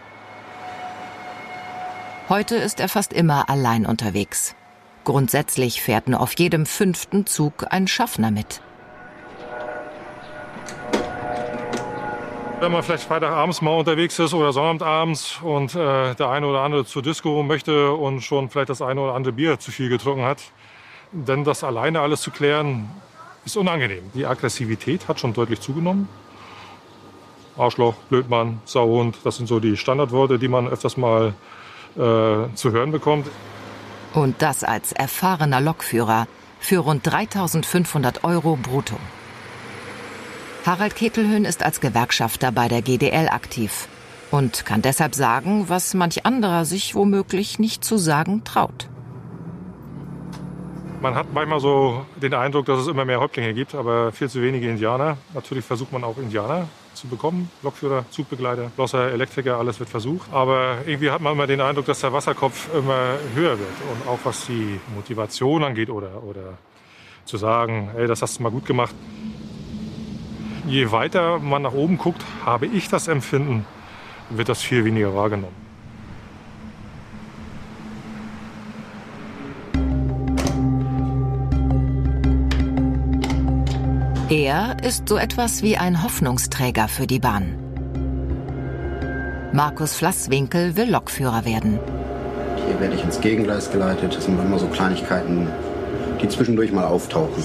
Heute 2.29 2.55
ist 2.55 2.79
er 2.79 2.89
fast 2.89 3.13
immer 3.13 3.49
allein 3.49 3.85
unterwegs. 3.85 4.55
Grundsätzlich 5.03 5.81
fährt 5.81 6.07
nur 6.07 6.21
auf 6.21 6.33
jedem 6.37 6.65
fünften 6.65 7.25
Zug 7.25 7.65
ein 7.69 7.87
Schaffner 7.87 8.31
mit. 8.31 8.61
Wenn 12.61 12.71
man 12.71 12.83
vielleicht 12.83 13.05
Freitagabends 13.05 13.63
mal 13.63 13.71
unterwegs 13.71 14.19
ist 14.19 14.35
oder 14.35 14.53
Sonnabendabends 14.53 15.39
und 15.41 15.73
äh, 15.73 16.13
der 16.13 16.29
eine 16.29 16.45
oder 16.45 16.59
andere 16.59 16.85
zur 16.85 17.01
Disco 17.01 17.41
möchte 17.41 17.91
und 17.91 18.21
schon 18.21 18.51
vielleicht 18.51 18.69
das 18.69 18.83
eine 18.83 19.01
oder 19.01 19.15
andere 19.15 19.33
Bier 19.33 19.57
zu 19.57 19.71
viel 19.71 19.89
getrunken 19.89 20.21
hat, 20.21 20.43
denn 21.11 21.43
das 21.43 21.63
alleine 21.63 22.01
alles 22.01 22.21
zu 22.21 22.29
klären, 22.29 22.87
ist 23.45 23.57
unangenehm. 23.57 24.11
Die 24.13 24.27
Aggressivität 24.27 25.07
hat 25.07 25.19
schon 25.19 25.33
deutlich 25.33 25.59
zugenommen. 25.59 26.07
Arschloch, 27.57 27.95
Blödmann, 28.09 28.61
Sauhund, 28.65 29.17
das 29.23 29.37
sind 29.37 29.47
so 29.47 29.59
die 29.59 29.75
Standardworte, 29.75 30.37
die 30.37 30.47
man 30.47 30.67
öfters 30.67 30.97
mal 30.97 31.33
äh, 31.95 31.97
zu 31.97 32.71
hören 32.71 32.91
bekommt. 32.91 33.25
Und 34.13 34.39
das 34.43 34.63
als 34.63 34.91
erfahrener 34.91 35.61
Lokführer 35.61 36.27
für 36.59 36.77
rund 36.77 37.07
3500 37.07 38.23
Euro 38.23 38.55
brutto. 38.55 38.97
Harald 40.63 40.95
Ketelhöhn 40.95 41.43
ist 41.43 41.63
als 41.63 41.81
Gewerkschafter 41.81 42.51
bei 42.51 42.67
der 42.67 42.83
GDL 42.83 43.29
aktiv 43.29 43.87
und 44.29 44.63
kann 44.63 44.83
deshalb 44.83 45.15
sagen, 45.15 45.65
was 45.69 45.95
manch 45.95 46.23
anderer 46.23 46.65
sich 46.65 46.93
womöglich 46.93 47.57
nicht 47.57 47.83
zu 47.83 47.97
sagen 47.97 48.43
traut. 48.43 48.87
Man 51.01 51.15
hat 51.15 51.33
manchmal 51.33 51.59
so 51.59 52.05
den 52.21 52.35
Eindruck, 52.35 52.67
dass 52.67 52.79
es 52.79 52.87
immer 52.87 53.05
mehr 53.05 53.19
Häuptlinge 53.19 53.55
gibt, 53.55 53.73
aber 53.73 54.11
viel 54.11 54.29
zu 54.29 54.39
wenige 54.43 54.69
Indianer. 54.69 55.17
Natürlich 55.33 55.65
versucht 55.65 55.91
man 55.91 56.03
auch 56.03 56.19
Indianer 56.19 56.67
zu 56.93 57.07
bekommen. 57.07 57.49
Lokführer, 57.63 58.05
Zugbegleiter, 58.11 58.71
Losser, 58.77 59.11
Elektriker, 59.11 59.57
alles 59.57 59.79
wird 59.79 59.89
versucht. 59.89 60.31
Aber 60.31 60.77
irgendwie 60.85 61.09
hat 61.09 61.21
man 61.21 61.33
immer 61.33 61.47
den 61.47 61.59
Eindruck, 61.59 61.87
dass 61.87 62.01
der 62.01 62.13
Wasserkopf 62.13 62.69
immer 62.75 63.17
höher 63.33 63.57
wird. 63.57 63.73
Und 63.91 64.07
auch 64.07 64.19
was 64.23 64.45
die 64.45 64.79
Motivation 64.93 65.63
angeht 65.63 65.89
oder, 65.89 66.21
oder 66.21 66.59
zu 67.25 67.37
sagen, 67.37 67.89
hey, 67.95 68.05
das 68.05 68.21
hast 68.21 68.37
du 68.37 68.43
mal 68.43 68.51
gut 68.51 68.67
gemacht, 68.67 68.93
je 70.67 70.91
weiter 70.91 71.39
man 71.39 71.61
nach 71.61 71.73
oben 71.73 71.97
guckt, 71.97 72.23
habe 72.45 72.65
ich 72.65 72.89
das 72.89 73.07
Empfinden, 73.07 73.65
wird 74.29 74.49
das 74.49 74.61
viel 74.61 74.85
weniger 74.85 75.15
wahrgenommen. 75.15 75.61
Er 84.29 84.77
ist 84.81 85.09
so 85.09 85.17
etwas 85.17 85.61
wie 85.61 85.75
ein 85.75 86.03
Hoffnungsträger 86.03 86.87
für 86.87 87.05
die 87.05 87.19
Bahn. 87.19 87.57
Markus 89.51 89.93
Flasswinkel 89.93 90.77
will 90.77 90.89
Lokführer 90.89 91.43
werden. 91.43 91.77
Hier 92.65 92.79
werde 92.79 92.95
ich 92.95 93.03
ins 93.03 93.19
Gegengleis 93.19 93.69
geleitet. 93.69 94.15
Das 94.15 94.23
sind 94.23 94.39
immer 94.39 94.57
so 94.57 94.67
Kleinigkeiten, 94.67 95.49
die 96.21 96.29
zwischendurch 96.29 96.71
mal 96.71 96.85
auftauchen. 96.85 97.43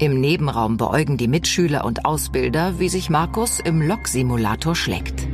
Im 0.00 0.18
Nebenraum 0.18 0.78
beäugen 0.78 1.18
die 1.18 1.28
Mitschüler 1.28 1.84
und 1.84 2.06
Ausbilder, 2.06 2.78
wie 2.78 2.88
sich 2.88 3.10
Markus 3.10 3.60
im 3.60 3.82
Lok-Simulator 3.82 4.74
schlägt. 4.74 5.28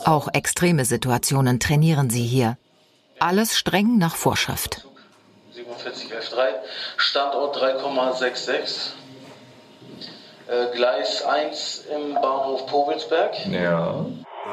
Auch 0.05 0.29
extreme 0.35 0.85
Situationen 0.85 1.59
trainieren 1.61 2.11
sie 2.11 2.25
hier. 2.25 2.59
Alles 3.19 3.57
streng 3.57 3.97
nach 3.97 4.17
Vorschrift. 4.17 4.87
4711 5.55 6.57
Standort 6.99 7.57
3,66. 7.57 8.91
Äh, 10.47 10.77
Gleis 10.77 11.25
1 11.25 11.87
im 11.95 12.13
Bahnhof 12.15 12.67
Povelsberg. 12.67 13.35
Ja. 13.47 13.95
So, 13.95 14.11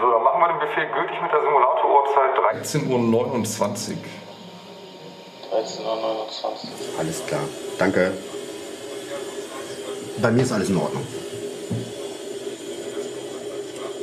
dann 0.09 0.23
machen 0.23 0.39
wir 0.39 0.47
den 0.47 0.59
Befehl 0.59 0.87
gültig 0.93 1.21
mit 1.21 1.29
der 1.33 1.41
Simulator-Uhrzeit 1.41 2.37
13.29 2.63 3.91
Uhr. 3.91 3.97
13.29 5.51 5.83
Uhr. 5.83 6.99
Alles 6.99 7.25
klar. 7.27 7.41
Danke. 7.77 8.11
Bei 10.21 10.31
mir 10.31 10.43
ist 10.43 10.51
alles 10.51 10.69
in 10.69 10.77
Ordnung. 10.77 11.05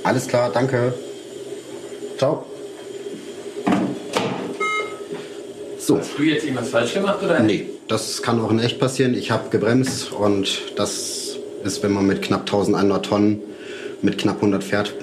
Alles 0.04 0.26
klar, 0.26 0.50
danke. 0.52 0.92
Ciao. 2.18 2.44
So. 5.78 5.98
Hast 5.98 6.18
du 6.18 6.22
jetzt 6.22 6.44
irgendwas 6.44 6.68
falsch 6.68 6.94
gemacht 6.94 7.22
oder? 7.22 7.40
Nee, 7.40 7.70
das 7.88 8.20
kann 8.22 8.40
auch 8.44 8.50
in 8.50 8.58
echt 8.58 8.78
passieren. 8.78 9.14
Ich 9.14 9.30
habe 9.30 9.48
gebremst 9.48 10.12
und 10.12 10.78
das 10.78 11.38
ist, 11.64 11.82
wenn 11.82 11.92
man 11.92 12.06
mit 12.06 12.22
knapp 12.22 12.42
1100 12.42 13.06
Tonnen 13.06 13.42
mit 14.02 14.18
knapp 14.18 14.36
100 14.36 14.62
fährt, 14.62 14.94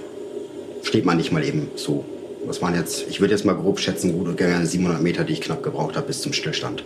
steht 0.84 1.06
man 1.06 1.18
nicht 1.18 1.32
mal 1.32 1.44
eben 1.44 1.72
so. 1.76 2.06
Was 2.48 2.62
waren 2.62 2.76
jetzt, 2.76 3.06
ich 3.10 3.22
würde 3.22 3.34
jetzt 3.34 3.46
mal 3.46 3.56
grob 3.56 3.80
schätzen, 3.80 4.14
gut 4.14 4.28
und 4.28 4.38
gerne 4.38 4.66
700 4.66 5.02
Meter, 5.02 5.24
die 5.24 5.34
ich 5.34 5.42
knapp 5.42 5.64
gebraucht 5.64 5.96
habe 5.96 6.08
bis 6.08 6.22
zum 6.22 6.32
Stillstand. 6.32 6.84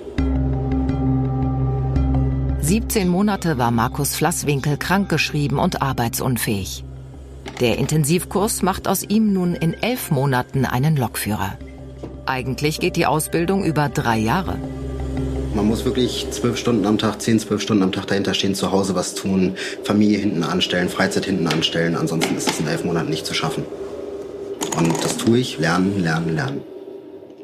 17 2.62 3.08
Monate 3.08 3.58
war 3.58 3.72
Markus 3.72 4.16
Flasswinkel 4.16 4.78
krankgeschrieben 4.78 5.60
und 5.60 5.82
arbeitsunfähig. 5.82 6.86
Der 7.60 7.78
Intensivkurs 7.78 8.62
macht 8.62 8.88
aus 8.88 9.04
ihm 9.04 9.34
nun 9.34 9.56
in 9.56 9.74
elf 9.74 10.12
Monaten 10.12 10.66
einen 10.66 10.96
Lokführer. 10.96 11.58
Eigentlich 12.26 12.80
geht 12.80 12.96
die 12.96 13.06
Ausbildung 13.06 13.66
über 13.66 13.90
drei 13.90 14.18
Jahre. 14.18 14.58
Man 15.56 15.68
muss 15.68 15.84
wirklich 15.84 16.28
zwölf 16.32 16.58
Stunden 16.58 16.86
am 16.86 16.98
Tag, 17.00 17.22
zehn, 17.22 17.40
zwölf 17.40 17.62
Stunden 17.62 17.84
am 17.84 17.92
Tag 17.92 18.08
dahinter 18.08 18.34
stehen, 18.34 18.56
zu 18.56 18.72
Hause 18.72 18.96
was 18.96 19.16
tun, 19.16 19.56
Familie 19.84 20.20
hinten 20.20 20.44
anstellen, 20.44 20.90
Freizeit 20.90 21.26
hinten 21.26 21.48
anstellen. 21.48 21.96
Ansonsten 21.96 22.38
ist 22.38 22.50
es 22.50 22.60
in 22.60 22.68
elf 22.68 22.86
Monaten 22.86 23.10
nicht 23.10 23.26
zu 23.26 23.34
schaffen. 23.34 23.66
Und 24.80 25.04
das 25.04 25.18
tue 25.18 25.40
ich, 25.40 25.60
lernen, 25.60 26.02
lernen, 26.02 26.36
lernen. 26.36 26.62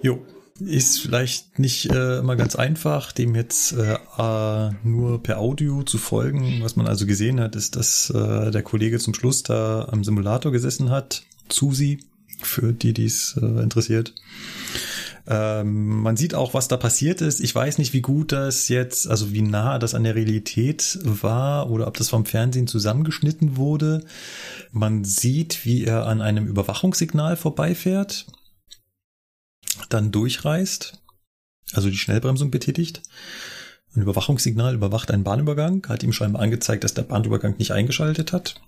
Jo, 0.01 0.25
ist 0.57 1.01
vielleicht 1.01 1.59
nicht 1.59 1.91
äh, 1.91 2.19
immer 2.19 2.37
ganz 2.37 2.55
einfach, 2.55 3.11
dem 3.11 3.35
jetzt 3.35 3.73
äh, 3.73 3.97
äh, 4.17 4.71
nur 4.83 5.21
per 5.21 5.39
Audio 5.39 5.83
zu 5.83 5.97
folgen. 5.97 6.61
Was 6.61 6.77
man 6.77 6.87
also 6.87 7.05
gesehen 7.05 7.41
hat, 7.41 7.57
ist, 7.57 7.75
dass 7.75 8.09
äh, 8.09 8.51
der 8.51 8.63
Kollege 8.63 8.99
zum 8.99 9.13
Schluss 9.13 9.43
da 9.43 9.89
am 9.91 10.05
Simulator 10.05 10.53
gesessen 10.53 10.91
hat, 10.91 11.23
Susi, 11.51 11.99
für 12.41 12.71
die 12.71 12.93
dies 12.93 13.37
äh, 13.41 13.45
interessiert. 13.61 14.13
Ähm, 15.27 16.01
man 16.01 16.17
sieht 16.17 16.35
auch, 16.35 16.53
was 16.53 16.67
da 16.67 16.77
passiert 16.77 17.21
ist. 17.21 17.39
Ich 17.39 17.53
weiß 17.53 17.77
nicht, 17.77 17.93
wie 17.93 18.01
gut 18.01 18.31
das 18.31 18.67
jetzt, 18.67 19.07
also 19.07 19.33
wie 19.33 19.41
nah 19.41 19.79
das 19.79 19.95
an 19.95 20.03
der 20.03 20.15
Realität 20.15 20.99
war 21.03 21.69
oder 21.71 21.87
ob 21.87 21.97
das 21.97 22.09
vom 22.09 22.25
Fernsehen 22.25 22.67
zusammengeschnitten 22.67 23.57
wurde. 23.57 24.03
Man 24.71 25.03
sieht, 25.03 25.65
wie 25.65 25.83
er 25.83 26.05
an 26.05 26.21
einem 26.21 26.45
Überwachungssignal 26.45 27.37
vorbeifährt 27.37 28.27
dann 29.89 30.11
durchreist, 30.11 31.01
also 31.73 31.89
die 31.89 31.97
Schnellbremsung 31.97 32.51
betätigt. 32.51 33.01
Ein 33.95 34.01
Überwachungssignal 34.01 34.75
überwacht 34.75 35.11
einen 35.11 35.23
Bahnübergang, 35.23 35.85
hat 35.87 36.03
ihm 36.03 36.13
scheinbar 36.13 36.41
angezeigt, 36.41 36.83
dass 36.83 36.93
der 36.93 37.03
Bahnübergang 37.03 37.55
nicht 37.57 37.71
eingeschaltet 37.71 38.33
hat. 38.33 38.61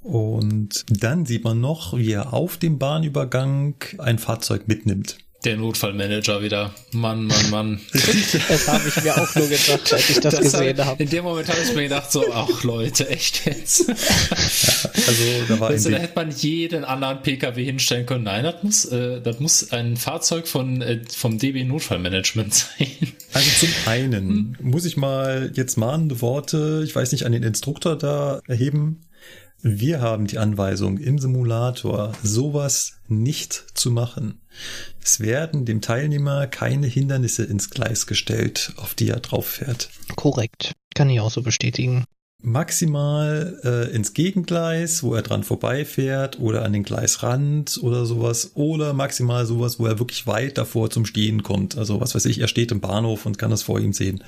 Und 0.00 0.84
dann 0.88 1.26
sieht 1.26 1.44
man 1.44 1.60
noch, 1.60 1.96
wie 1.96 2.12
er 2.12 2.32
auf 2.32 2.56
dem 2.56 2.78
Bahnübergang 2.78 3.74
ein 3.98 4.18
Fahrzeug 4.18 4.68
mitnimmt. 4.68 5.18
Der 5.44 5.56
Notfallmanager 5.56 6.42
wieder. 6.42 6.74
Mann, 6.90 7.26
Mann, 7.26 7.50
Mann. 7.50 7.80
das 7.92 8.66
habe 8.66 8.88
ich 8.88 9.04
mir 9.04 9.16
auch 9.16 9.34
nur 9.36 9.46
gedacht, 9.46 9.92
als 9.92 10.10
ich 10.10 10.18
das, 10.18 10.34
das 10.34 10.42
gesehen 10.42 10.84
habe. 10.84 11.00
In 11.00 11.08
dem 11.08 11.22
Moment 11.22 11.48
habe 11.48 11.60
ich 11.62 11.72
mir 11.74 11.84
gedacht, 11.84 12.10
so, 12.10 12.24
ach 12.32 12.64
Leute, 12.64 13.08
echt 13.08 13.46
jetzt. 13.46 13.88
Also 13.88 15.22
da 15.48 15.60
war 15.60 15.72
du, 15.72 15.90
da 15.90 15.98
hätte 15.98 16.16
man 16.16 16.32
jeden 16.32 16.84
anderen 16.84 17.22
PKW 17.22 17.64
hinstellen 17.64 18.04
können. 18.04 18.24
Nein, 18.24 18.42
das 18.42 18.64
muss, 18.64 18.84
äh, 18.86 19.20
das 19.20 19.38
muss 19.38 19.70
ein 19.70 19.96
Fahrzeug 19.96 20.48
von, 20.48 20.82
äh, 20.82 21.02
vom 21.08 21.38
DB 21.38 21.62
Notfallmanagement 21.62 22.52
sein. 22.54 22.88
Also 23.32 23.48
zum 23.60 23.68
einen 23.86 24.58
muss 24.60 24.86
ich 24.86 24.96
mal 24.96 25.52
jetzt 25.54 25.76
mahnende 25.76 26.20
Worte, 26.20 26.82
ich 26.84 26.96
weiß 26.96 27.12
nicht, 27.12 27.26
an 27.26 27.32
den 27.32 27.44
Instruktor 27.44 27.96
da 27.96 28.40
erheben. 28.48 29.07
Wir 29.60 30.00
haben 30.00 30.28
die 30.28 30.38
Anweisung 30.38 30.98
im 30.98 31.18
Simulator, 31.18 32.12
sowas 32.22 32.92
nicht 33.08 33.64
zu 33.74 33.90
machen. 33.90 34.40
Es 35.02 35.18
werden 35.18 35.64
dem 35.64 35.80
Teilnehmer 35.80 36.46
keine 36.46 36.86
Hindernisse 36.86 37.42
ins 37.42 37.68
Gleis 37.68 38.06
gestellt, 38.06 38.72
auf 38.76 38.94
die 38.94 39.08
er 39.08 39.18
drauf 39.18 39.46
fährt. 39.46 39.90
Korrekt. 40.14 40.74
Kann 40.94 41.10
ich 41.10 41.18
auch 41.20 41.32
so 41.32 41.42
bestätigen. 41.42 42.04
Maximal 42.40 43.60
äh, 43.64 43.92
ins 43.92 44.14
Gegengleis, 44.14 45.02
wo 45.02 45.12
er 45.14 45.22
dran 45.22 45.42
vorbeifährt 45.42 46.38
oder 46.38 46.64
an 46.64 46.72
den 46.72 46.84
Gleisrand 46.84 47.80
oder 47.82 48.06
sowas. 48.06 48.52
Oder 48.54 48.92
maximal 48.92 49.44
sowas, 49.44 49.80
wo 49.80 49.86
er 49.86 49.98
wirklich 49.98 50.28
weit 50.28 50.56
davor 50.56 50.88
zum 50.90 51.04
Stehen 51.04 51.42
kommt. 51.42 51.76
Also 51.76 52.00
was 52.00 52.14
weiß 52.14 52.26
ich, 52.26 52.38
er 52.38 52.46
steht 52.46 52.70
im 52.70 52.80
Bahnhof 52.80 53.26
und 53.26 53.38
kann 53.38 53.50
das 53.50 53.64
vor 53.64 53.80
ihm 53.80 53.92
sehen 53.92 54.22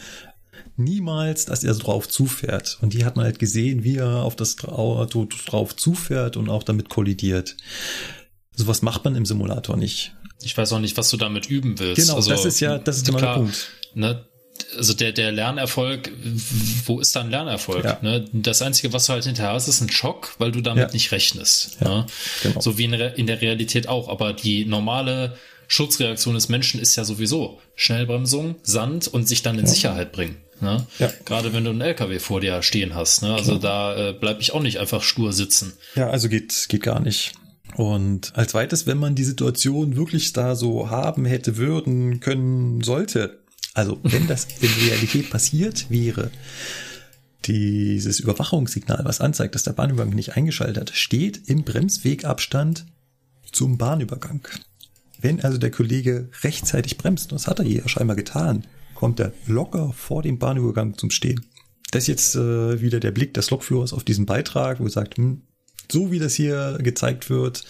niemals, 0.81 1.45
dass 1.45 1.64
er 1.64 1.74
so 1.74 1.81
drauf 1.81 2.09
zufährt. 2.09 2.78
Und 2.81 2.95
die 2.95 3.05
hat 3.05 3.16
man 3.16 3.24
halt 3.24 3.39
gesehen, 3.39 3.85
wie 3.85 3.97
er 3.97 4.22
auf 4.22 4.37
das 4.37 4.62
Auto 4.64 5.26
drauf 5.47 5.76
zufährt 5.76 6.37
und 6.37 6.49
auch 6.49 6.62
damit 6.62 6.89
kollidiert. 6.89 7.57
Sowas 8.55 8.83
macht 8.83 9.05
man 9.05 9.14
im 9.14 9.24
Simulator 9.26 9.76
nicht. 9.76 10.14
Ich 10.43 10.57
weiß 10.57 10.72
auch 10.72 10.81
nicht, 10.81 10.97
was 10.97 11.11
du 11.11 11.16
damit 11.16 11.47
üben 11.47 11.78
willst. 11.78 12.03
Genau, 12.03 12.16
also, 12.16 12.31
das 12.31 12.45
ist 12.45 12.61
ja, 12.61 12.78
das 12.78 12.99
ist 12.99 13.07
genau 13.07 13.20
der 13.20 13.35
Punkt. 13.35 13.68
Ne, 13.95 14.24
also 14.76 14.95
der, 14.95 15.12
der 15.12 15.33
Lernerfolg, 15.33 16.11
wo 16.85 17.01
ist 17.01 17.14
dann 17.16 17.31
Lernerfolg? 17.31 17.85
Ja. 17.85 17.99
Ne? 18.03 18.24
Das 18.33 18.62
Einzige, 18.62 18.93
was 18.93 19.07
du 19.07 19.12
halt 19.12 19.24
hinterher 19.24 19.53
hast, 19.53 19.68
ist 19.68 19.81
ein 19.81 19.91
Schock, 19.91 20.35
weil 20.39 20.53
du 20.53 20.61
damit 20.61 20.89
ja. 20.89 20.93
nicht 20.93 21.12
rechnest. 21.12 21.78
Ja, 21.81 21.89
ne? 21.89 22.07
genau. 22.43 22.61
So 22.61 22.78
wie 22.78 22.85
in, 22.85 22.93
in 22.93 23.26
der 23.26 23.41
Realität 23.41 23.89
auch. 23.89 24.09
Aber 24.09 24.33
die 24.33 24.64
normale 24.64 25.37
Schutzreaktion 25.68 26.35
des 26.35 26.49
Menschen 26.49 26.81
ist 26.81 26.97
ja 26.97 27.05
sowieso 27.05 27.61
Schnellbremsung, 27.74 28.57
Sand 28.62 29.09
und 29.09 29.28
sich 29.28 29.43
dann 29.43 29.59
in 29.59 29.66
Sicherheit 29.66 30.12
bringen. 30.12 30.37
Ne? 30.63 30.87
Ja. 30.99 31.11
Gerade 31.25 31.53
wenn 31.53 31.65
du 31.65 31.71
einen 31.71 31.81
LKW 31.81 32.19
vor 32.19 32.41
dir 32.41 32.63
stehen 32.63 32.95
hast. 32.95 33.23
Ne? 33.23 33.35
Also 33.35 33.59
Klar. 33.59 33.95
da 33.95 34.11
äh, 34.11 34.13
bleibe 34.13 34.41
ich 34.41 34.53
auch 34.53 34.63
nicht 34.63 34.79
einfach 34.79 35.03
stur 35.03 35.33
sitzen. 35.33 35.73
Ja, 35.95 36.11
also 36.11 36.29
geht, 36.29 36.67
geht 36.69 36.83
gar 36.83 37.01
nicht. 37.01 37.33
Und 37.77 38.33
als 38.37 38.53
zweites, 38.53 38.87
wenn 38.87 38.99
man 38.99 39.15
die 39.15 39.25
Situation 39.25 39.97
wirklich 39.97 40.33
da 40.33 40.55
so 40.57 40.91
haben 40.91 41.25
hätte, 41.25 41.57
würden, 41.57 42.21
können, 42.21 42.83
sollte, 42.83 43.39
also 43.75 43.99
wenn 44.03 44.27
das 44.27 44.47
in 44.61 44.71
Realität 44.87 45.31
passiert 45.31 45.87
wäre, 45.91 46.31
dieses 47.47 48.21
Überwachungssignal, 48.21 49.05
was 49.05 49.21
anzeigt, 49.21 49.55
dass 49.55 49.63
der 49.63 49.73
Bahnübergang 49.73 50.15
nicht 50.15 50.37
eingeschaltet 50.37 50.79
hat, 50.79 50.91
steht 50.91 51.49
im 51.49 51.65
Bremswegabstand 51.65 52.85
zum 53.51 53.79
Bahnübergang. 53.79 54.47
Wenn 55.21 55.41
also 55.41 55.59
der 55.59 55.71
Kollege 55.71 56.29
rechtzeitig 56.43 56.99
bremst, 56.99 57.33
das 57.33 57.47
hat 57.47 57.59
er 57.59 57.65
hier 57.65 57.89
scheinbar 57.89 58.17
getan, 58.17 58.65
kommt 58.95 59.20
er 59.20 59.32
locker 59.47 59.93
vor 59.93 60.22
dem 60.22 60.38
Bahnübergang 60.38 60.97
zum 60.97 61.11
Stehen. 61.11 61.47
Das 61.91 62.05
ist 62.05 62.09
jetzt 62.09 62.34
äh, 62.36 62.80
wieder 62.80 63.01
der 63.01 63.11
Blick 63.11 63.34
des 63.34 63.51
Lokführers 63.51 63.93
auf 63.93 64.05
diesen 64.05 64.26
Beitrag, 64.26 64.80
wo 64.80 64.84
er 64.84 64.91
sagt, 64.91 65.16
hm, 65.16 65.43
so 65.91 66.11
wie 66.11 66.18
das 66.18 66.34
hier 66.34 66.78
gezeigt 66.80 67.30
wird, 67.30 67.64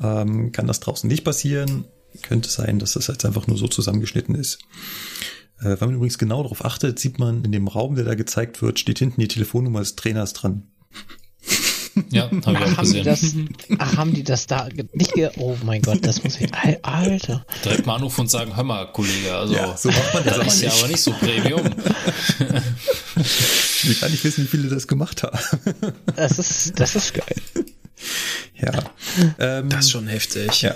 ähm, 0.00 0.52
kann 0.52 0.66
das 0.66 0.80
draußen 0.80 1.08
nicht 1.08 1.24
passieren. 1.24 1.84
Könnte 2.22 2.48
sein, 2.48 2.78
dass 2.78 2.92
das 2.92 3.08
jetzt 3.08 3.24
einfach 3.24 3.46
nur 3.46 3.58
so 3.58 3.68
zusammengeschnitten 3.68 4.34
ist. 4.34 4.58
Äh, 5.58 5.76
wenn 5.80 5.88
man 5.88 5.94
übrigens 5.94 6.18
genau 6.18 6.42
darauf 6.42 6.64
achtet, 6.64 6.98
sieht 6.98 7.18
man 7.18 7.44
in 7.44 7.52
dem 7.52 7.68
Raum, 7.68 7.94
der 7.94 8.04
da 8.04 8.14
gezeigt 8.14 8.62
wird, 8.62 8.78
steht 8.78 8.98
hinten 8.98 9.20
die 9.20 9.28
Telefonnummer 9.28 9.80
des 9.80 9.96
Trainers 9.96 10.32
dran. 10.32 10.68
Ja, 12.10 12.24
habe 12.30 12.38
ich 12.40 12.46
auch 12.46 12.76
haben 12.76 12.92
gesehen. 12.92 13.04
Die 13.04 13.46
das, 13.68 13.78
ach, 13.78 13.96
haben 13.96 14.12
die 14.14 14.22
das 14.22 14.46
da 14.46 14.68
nicht 14.92 15.14
ge 15.14 15.30
Oh 15.38 15.56
mein 15.64 15.80
Gott, 15.82 15.98
das 16.02 16.22
muss 16.22 16.38
ich. 16.40 16.50
Alter. 16.82 17.44
Direkt 17.64 17.86
mal 17.86 17.96
anrufen 17.96 18.22
und 18.22 18.30
sagen, 18.30 18.54
hör 18.54 18.64
mal, 18.64 18.86
Kollege, 18.92 19.34
also 19.34 19.54
Ja, 19.54 19.76
so 19.76 19.88
macht 19.90 20.14
man 20.14 20.24
das 20.24 20.34
das 20.34 20.40
aber 20.40 20.46
ist 20.48 20.62
ja 20.62 20.72
aber 20.72 20.88
nicht 20.88 21.00
so 21.00 21.12
Premium. 21.12 21.62
Ich 23.16 24.00
kann 24.00 24.10
nicht 24.10 24.24
wissen, 24.24 24.44
wie 24.44 24.48
viele 24.48 24.68
das 24.68 24.86
gemacht 24.86 25.22
haben. 25.22 25.38
Das 26.16 26.38
ist, 26.38 26.78
das 26.78 26.96
ist 26.96 27.14
geil. 27.14 27.36
Ja. 28.56 28.72
Ähm, 29.38 29.68
Das 29.68 29.86
ist 29.86 29.90
schon 29.92 30.06
heftig. 30.06 30.62
Ja. 30.62 30.74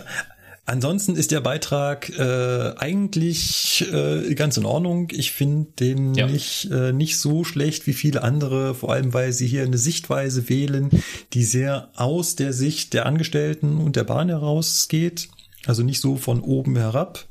Ansonsten 0.71 1.17
ist 1.17 1.33
der 1.33 1.41
Beitrag 1.41 2.11
äh, 2.17 2.75
eigentlich 2.77 3.85
äh, 3.93 4.37
ganz 4.37 4.57
in 4.57 4.65
Ordnung. 4.65 5.09
Ich 5.11 5.33
finde 5.33 5.67
den 5.81 6.15
Ja. 6.15 6.29
nicht, 6.29 6.71
äh, 6.71 6.93
nicht 6.93 7.19
so 7.19 7.43
schlecht 7.43 7.89
wie 7.89 7.93
viele 7.93 8.23
andere, 8.23 8.77
vor 8.77 8.93
allem 8.93 9.13
weil 9.13 9.33
sie 9.33 9.49
hier 9.49 9.65
eine 9.65 9.79
Sichtweise 9.79 10.49
wählen, 10.49 10.91
die 11.33 11.43
sehr 11.43 11.89
aus 11.97 12.37
der 12.37 12.53
Sicht 12.53 12.95
der 12.95 13.07
Angestellten 13.07 13.79
und 13.79 13.97
der 13.97 14.05
Bahn 14.05 14.29
herausgeht. 14.29 15.29
Also 15.67 15.83
nicht 15.83 16.01
so 16.01 16.15
von 16.15 16.41
oben 16.41 16.77
herab. 16.77 17.27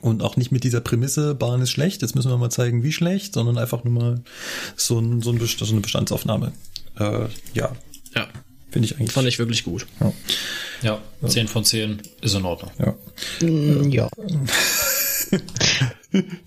Und 0.00 0.22
auch 0.22 0.36
nicht 0.38 0.50
mit 0.50 0.64
dieser 0.64 0.80
Prämisse, 0.80 1.34
Bahn 1.34 1.60
ist 1.60 1.70
schlecht, 1.70 2.00
jetzt 2.00 2.14
müssen 2.14 2.30
wir 2.30 2.38
mal 2.38 2.48
zeigen, 2.48 2.82
wie 2.82 2.92
schlecht, 2.92 3.34
sondern 3.34 3.58
einfach 3.58 3.84
nur 3.84 3.92
mal 3.92 4.22
so, 4.76 4.98
ein, 4.98 5.20
so, 5.20 5.30
ein, 5.30 5.38
so 5.38 5.66
eine 5.66 5.80
Bestandsaufnahme. 5.82 6.52
Äh, 6.98 7.26
ja, 7.52 7.72
Ja, 8.14 8.28
finde 8.72 8.86
ich 8.86 8.96
eigentlich. 8.96 9.12
fand 9.12 9.28
ich 9.28 9.38
wirklich 9.38 9.62
gut. 9.64 9.86
Ja, 10.82 11.00
10 11.24 11.46
von 11.46 11.64
10 11.64 12.02
ist 12.22 12.34
in 12.34 12.44
Ordnung. 12.44 12.72
ja. 12.78 12.94
Mm, 13.46 13.90
Ja. 13.90 14.08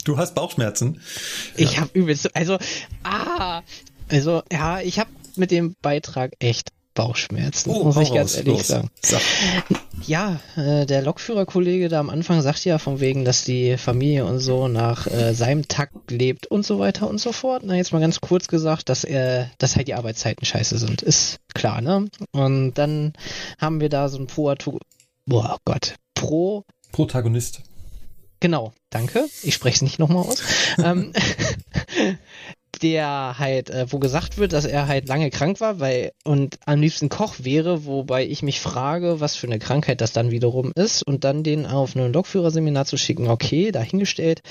Du 0.03 0.17
hast 0.17 0.35
Bauchschmerzen. 0.35 1.01
Ich 1.57 1.79
habe 1.79 1.89
übelst, 1.97 2.35
also, 2.35 2.59
ah, 3.03 3.63
also, 4.09 4.43
ja, 4.51 4.79
ich 4.81 4.99
habe 4.99 5.09
mit 5.35 5.49
dem 5.49 5.75
Beitrag 5.81 6.33
echt 6.39 6.69
Bauchschmerzen, 6.95 7.71
muss 7.71 7.95
hau 7.95 8.01
ich 8.01 8.13
ganz 8.13 8.31
raus, 8.31 8.37
ehrlich 8.37 8.57
los. 8.57 8.67
sagen. 8.67 8.89
Sag. 9.01 9.21
Ja, 10.07 10.39
äh, 10.55 10.85
der 10.85 11.01
Lokführerkollege 11.01 11.89
da 11.89 11.99
am 11.99 12.09
Anfang 12.09 12.41
sagt 12.41 12.63
ja 12.65 12.77
von 12.79 12.99
wegen, 13.01 13.25
dass 13.25 13.43
die 13.43 13.77
Familie 13.77 14.25
und 14.25 14.39
so 14.39 14.67
nach 14.67 15.05
äh, 15.05 15.33
seinem 15.33 15.67
Takt 15.67 16.09
lebt 16.09 16.47
und 16.47 16.65
so 16.65 16.79
weiter 16.79 17.09
und 17.09 17.19
so 17.19 17.31
fort. 17.33 17.63
Na, 17.65 17.75
jetzt 17.75 17.91
mal 17.91 17.99
ganz 17.99 18.21
kurz 18.21 18.47
gesagt, 18.47 18.89
dass 18.89 19.03
er, 19.03 19.51
dass 19.57 19.75
halt 19.75 19.87
die 19.87 19.93
Arbeitszeiten 19.93 20.45
scheiße 20.45 20.77
sind. 20.77 21.01
Ist 21.01 21.39
klar, 21.53 21.81
ne? 21.81 22.07
Und 22.31 22.73
dann 22.75 23.13
haben 23.59 23.81
wir 23.81 23.89
da 23.89 24.07
so 24.07 24.17
ein 24.17 24.27
Pro, 24.27 24.55
boah 25.25 25.57
Gott, 25.65 25.95
Pro 26.13 26.63
Protagonist. 26.93 27.61
Genau, 28.39 28.73
danke. 28.89 29.25
Ich 29.43 29.53
spreche 29.53 29.75
es 29.75 29.81
nicht 29.81 29.99
nochmal 29.99 30.23
aus. 30.23 30.41
ähm, 30.77 31.11
der 32.79 33.35
halt, 33.37 33.69
äh, 33.69 33.85
wo 33.89 33.99
gesagt 33.99 34.37
wird, 34.37 34.53
dass 34.53 34.65
er 34.65 34.87
halt 34.87 35.07
lange 35.07 35.29
krank 35.29 35.61
war, 35.61 35.79
weil 35.79 36.11
und 36.23 36.59
am 36.65 36.81
liebsten 36.81 37.09
Koch 37.09 37.35
wäre, 37.39 37.85
wobei 37.85 38.25
ich 38.25 38.43
mich 38.43 38.59
frage, 38.59 39.19
was 39.19 39.35
für 39.35 39.47
eine 39.47 39.59
Krankheit 39.59 40.01
das 40.01 40.13
dann 40.13 40.31
wiederum 40.31 40.71
ist 40.75 41.03
und 41.03 41.23
dann 41.23 41.43
den 41.43 41.65
auf 41.65 41.95
ein 41.95 42.13
Lokführerseminar 42.13 42.85
zu 42.85 42.97
schicken, 42.97 43.27
okay, 43.27 43.71
dahingestellt, 43.71 44.41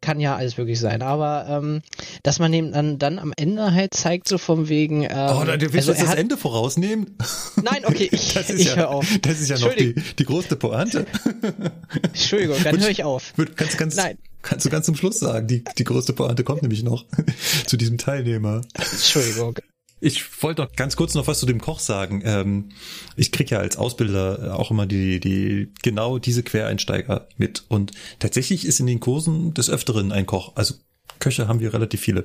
kann 0.00 0.20
ja 0.20 0.36
alles 0.36 0.56
möglich 0.56 0.80
sein, 0.80 1.02
aber 1.02 1.46
ähm, 1.48 1.82
dass 2.22 2.38
man 2.38 2.52
ihm 2.52 2.72
dann, 2.72 2.98
dann 2.98 3.18
am 3.18 3.32
Ende 3.36 3.72
halt 3.72 3.94
zeigt, 3.94 4.28
so 4.28 4.38
vom 4.38 4.68
wegen. 4.68 5.02
Ähm, 5.02 5.10
Oh, 5.30 5.44
da, 5.44 5.56
du 5.56 5.72
willst 5.72 5.88
also 5.88 5.92
jetzt 5.92 6.00
er 6.02 6.06
das 6.06 6.14
Ende 6.14 6.36
vorausnehmen? 6.36 7.16
Nein, 7.62 7.84
okay, 7.84 8.08
ich, 8.12 8.34
Das 8.34 8.50
ist 8.50 8.60
ich 8.60 8.68
ja, 8.68 8.76
höre 8.76 8.88
auf. 8.90 9.06
Das 9.22 9.40
ist 9.40 9.48
ja 9.48 9.58
noch 9.58 9.74
die, 9.74 9.94
die 10.18 10.24
größte 10.24 10.56
Pointe. 10.56 11.06
Entschuldigung, 12.02 12.56
dann 12.62 12.80
höre 12.80 12.90
ich 12.90 13.04
auf. 13.04 13.34
Kannst, 13.56 13.78
kannst, 13.78 13.96
Nein. 13.96 14.18
kannst 14.42 14.64
du 14.64 14.70
ganz 14.70 14.86
zum 14.86 14.96
Schluss 14.96 15.18
sagen, 15.20 15.46
die, 15.46 15.64
die 15.78 15.84
größte 15.84 16.12
Pointe 16.12 16.44
kommt 16.44 16.62
nämlich 16.62 16.82
noch 16.82 17.04
zu 17.66 17.76
diesem 17.76 17.98
Teilnehmer. 17.98 18.62
Entschuldigung. 18.74 19.56
Ich 20.00 20.42
wollte 20.42 20.62
noch 20.62 20.72
ganz 20.72 20.96
kurz 20.96 21.14
noch 21.14 21.26
was 21.26 21.40
zu 21.40 21.46
dem 21.46 21.60
Koch 21.60 21.78
sagen. 21.78 22.22
Ähm, 22.24 22.70
ich 23.16 23.32
krieg 23.32 23.50
ja 23.50 23.58
als 23.58 23.76
Ausbilder 23.76 24.58
auch 24.58 24.70
immer 24.70 24.86
die, 24.86 25.20
die 25.20 25.72
genau 25.82 26.18
diese 26.18 26.42
Quereinsteiger 26.42 27.28
mit. 27.36 27.64
Und 27.68 27.92
tatsächlich 28.18 28.64
ist 28.64 28.80
in 28.80 28.86
den 28.86 29.00
Kursen 29.00 29.52
des 29.52 29.68
Öfteren 29.68 30.10
ein 30.10 30.26
Koch. 30.26 30.52
Also 30.56 30.74
Köche 31.18 31.48
haben 31.48 31.60
wir 31.60 31.74
relativ 31.74 32.00
viele. 32.00 32.24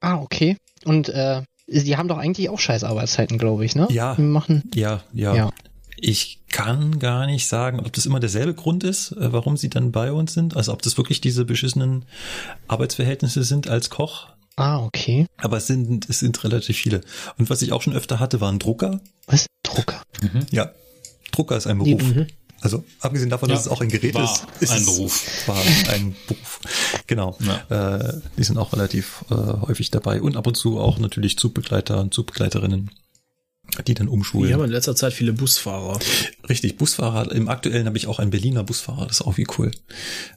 Ah, 0.00 0.20
okay. 0.20 0.56
Und 0.84 1.08
äh, 1.08 1.42
die 1.66 1.96
haben 1.96 2.08
doch 2.08 2.18
eigentlich 2.18 2.50
auch 2.50 2.58
scheiß 2.58 2.84
Arbeitszeiten, 2.84 3.38
glaube 3.38 3.64
ich, 3.64 3.74
ne? 3.74 3.88
Ja. 3.90 4.14
Machen. 4.18 4.70
Ja, 4.74 5.02
ja. 5.12 5.34
Ja. 5.34 5.50
Ich 5.96 6.40
kann 6.50 6.98
gar 6.98 7.26
nicht 7.26 7.46
sagen, 7.46 7.80
ob 7.80 7.92
das 7.92 8.06
immer 8.06 8.20
derselbe 8.20 8.54
Grund 8.54 8.84
ist, 8.84 9.12
äh, 9.12 9.32
warum 9.32 9.56
sie 9.56 9.70
dann 9.70 9.92
bei 9.92 10.12
uns 10.12 10.34
sind. 10.34 10.56
Also 10.56 10.72
ob 10.72 10.82
das 10.82 10.96
wirklich 10.96 11.20
diese 11.20 11.44
beschissenen 11.44 12.04
Arbeitsverhältnisse 12.68 13.44
sind 13.44 13.68
als 13.68 13.88
Koch. 13.90 14.28
Ah, 14.60 14.78
okay. 14.84 15.26
Aber 15.38 15.56
es 15.56 15.66
sind, 15.66 16.08
es 16.10 16.18
sind 16.20 16.42
relativ 16.44 16.76
viele. 16.76 17.00
Und 17.38 17.48
was 17.48 17.62
ich 17.62 17.72
auch 17.72 17.80
schon 17.80 17.94
öfter 17.94 18.20
hatte, 18.20 18.40
war 18.42 18.52
ein 18.52 18.58
Drucker. 18.58 19.00
Was? 19.26 19.46
Drucker. 19.62 20.02
Ja. 20.50 20.70
Drucker 21.32 21.56
ist 21.56 21.66
ein 21.66 21.78
Beruf. 21.78 22.02
mhm. 22.02 22.26
Also 22.60 22.84
abgesehen 23.00 23.30
davon, 23.30 23.48
dass 23.48 23.64
Ja, 23.64 23.70
es 23.70 23.76
auch 23.76 23.80
ein 23.80 23.88
Gerät 23.88 24.14
war 24.14 24.24
ist, 24.24 24.44
ist 24.60 24.72
ein 24.72 24.84
Beruf. 24.84 25.48
War 25.48 25.56
ein 25.94 26.14
Beruf. 26.26 26.60
Genau. 27.06 27.38
Äh, 27.70 28.20
die 28.36 28.44
sind 28.44 28.58
auch 28.58 28.74
relativ 28.74 29.24
äh, 29.30 29.34
häufig 29.34 29.90
dabei. 29.90 30.20
Und 30.20 30.36
ab 30.36 30.46
und 30.46 30.58
zu 30.58 30.78
auch 30.78 30.98
natürlich 30.98 31.38
Zugbegleiter 31.38 31.98
und 32.00 32.12
Zugbegleiterinnen, 32.12 32.90
die 33.86 33.94
dann 33.94 34.08
umschulen. 34.08 34.48
Wir 34.48 34.56
haben 34.56 34.64
in 34.64 34.70
letzter 34.70 34.94
Zeit 34.94 35.14
viele 35.14 35.32
Busfahrer. 35.32 36.00
Richtig, 36.50 36.76
Busfahrer. 36.76 37.32
Im 37.32 37.48
aktuellen 37.48 37.86
habe 37.86 37.96
ich 37.96 38.06
auch 38.08 38.18
einen 38.18 38.30
Berliner 38.30 38.62
Busfahrer. 38.62 39.06
Das 39.06 39.20
ist 39.20 39.22
auch 39.22 39.38
wie 39.38 39.46
cool. 39.56 39.70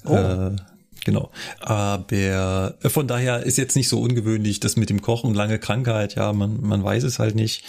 Äh, 0.06 0.52
genau. 1.06 1.32
Aber 1.60 2.78
äh, 2.82 2.90
von 2.90 3.08
daher 3.08 3.44
ist 3.44 3.58
jetzt 3.58 3.76
nicht 3.76 3.90
so 3.90 4.00
ungewöhnlich, 4.00 4.60
das 4.60 4.76
mit 4.76 4.90
dem 4.90 5.02
Kochen, 5.02 5.34
lange 5.34 5.60
Krankheit, 5.60 6.16
ja, 6.16 6.34
man, 6.34 6.62
man 6.62 6.84
weiß 6.84 7.04
es 7.04 7.20
halt 7.20 7.36
nicht. 7.36 7.64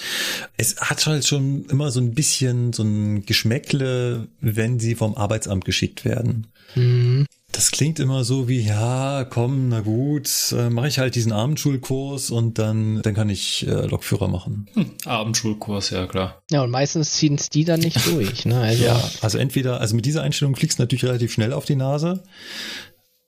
Es 0.57 0.77
hat 0.81 1.05
halt 1.07 1.27
schon 1.27 1.67
immer 1.67 1.91
so 1.91 2.01
ein 2.01 2.15
bisschen 2.15 2.73
so 2.73 2.83
ein 2.83 3.27
Geschmäckle, 3.27 4.29
wenn 4.41 4.79
sie 4.79 4.95
vom 4.95 5.17
Arbeitsamt 5.17 5.65
geschickt 5.65 6.05
werden. 6.05 6.49
Mhm. 6.75 7.27
Das 7.55 7.71
klingt 7.71 8.01
immer 8.01 8.25
so 8.25 8.49
wie, 8.49 8.59
ja, 8.63 9.25
komm, 9.31 9.69
na 9.69 9.81
gut, 9.81 10.29
äh, 10.59 10.71
mache 10.71 10.89
ich 10.89 10.99
halt 10.99 11.15
diesen 11.15 11.31
Abendschulkurs 11.31 12.33
und 12.33 12.59
dann, 12.59 13.01
dann 13.03 13.15
kann 13.15 13.31
ich 13.31 13.65
äh, 13.69 13.87
Lokführer 13.87 14.27
machen. 14.27 14.67
Abendschulkurs, 15.05 15.91
ja 15.91 16.09
klar. 16.09 16.43
Ja, 16.51 16.65
und 16.65 16.71
meistens 16.71 17.13
ziehen 17.13 17.37
es 17.37 17.51
die 17.51 17.65
dann 17.65 17.79
nicht 17.79 18.05
durch, 18.11 18.45
ne? 18.45 18.59
Also, 18.59 18.85
Ja, 18.85 19.11
also 19.21 19.39
entweder, 19.39 19.81
also 19.81 19.95
mit 19.95 20.05
dieser 20.05 20.23
Einstellung 20.23 20.57
fliegst 20.57 20.81
du 20.81 20.83
natürlich 20.83 21.05
relativ 21.05 21.33
schnell 21.33 21.53
auf 21.53 21.65
die 21.65 21.77
Nase. 21.77 22.25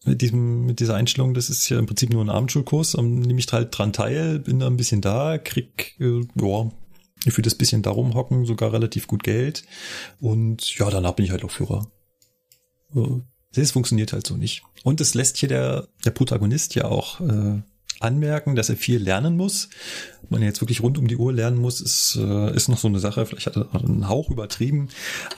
Mit 0.06 0.22
diesem, 0.22 0.64
mit 0.66 0.80
dieser 0.80 0.94
Einstellung, 0.94 1.34
das 1.34 1.50
ist 1.50 1.68
ja 1.68 1.78
im 1.78 1.86
Prinzip 1.86 2.10
nur 2.10 2.24
ein 2.24 2.30
Abendschulkurs, 2.30 2.94
am 2.94 3.18
nehme 3.18 3.40
ich 3.40 3.52
halt 3.52 3.76
dran 3.76 3.92
teil, 3.92 4.38
bin 4.38 4.60
da 4.60 4.66
ein 4.66 4.76
bisschen 4.76 5.00
da, 5.00 5.36
krieg, 5.38 5.96
äh, 6.00 6.20
ja, 6.40 6.70
für 7.28 7.42
das 7.42 7.56
bisschen 7.56 7.82
darum 7.82 8.14
hocken 8.14 8.46
sogar 8.46 8.72
relativ 8.72 9.06
gut 9.06 9.24
Geld. 9.24 9.64
Und 10.20 10.76
ja, 10.78 10.88
danach 10.90 11.12
bin 11.12 11.24
ich 11.24 11.32
halt 11.32 11.44
auch 11.44 11.50
Führer. 11.50 11.90
So. 12.94 13.22
Das 13.54 13.70
funktioniert 13.70 14.12
halt 14.12 14.26
so 14.26 14.36
nicht. 14.36 14.62
Und 14.84 15.00
es 15.00 15.14
lässt 15.14 15.38
hier 15.38 15.48
der, 15.48 15.88
der 16.04 16.10
Protagonist 16.10 16.74
ja 16.74 16.84
auch 16.84 17.20
äh, 17.20 17.62
anmerken, 18.00 18.54
dass 18.54 18.68
er 18.68 18.76
viel 18.76 18.98
lernen 18.98 19.36
muss. 19.36 19.70
Ob 20.22 20.30
man 20.30 20.42
jetzt 20.42 20.60
wirklich 20.60 20.82
rund 20.82 20.98
um 20.98 21.08
die 21.08 21.16
Uhr 21.16 21.32
lernen 21.32 21.56
muss, 21.56 21.80
ist, 21.80 22.16
äh, 22.20 22.54
ist 22.54 22.68
noch 22.68 22.78
so 22.78 22.88
eine 22.88 22.98
Sache. 22.98 23.24
Vielleicht 23.24 23.46
hat 23.46 23.56
er 23.56 23.74
einen 23.74 24.08
Hauch 24.08 24.30
übertrieben. 24.30 24.88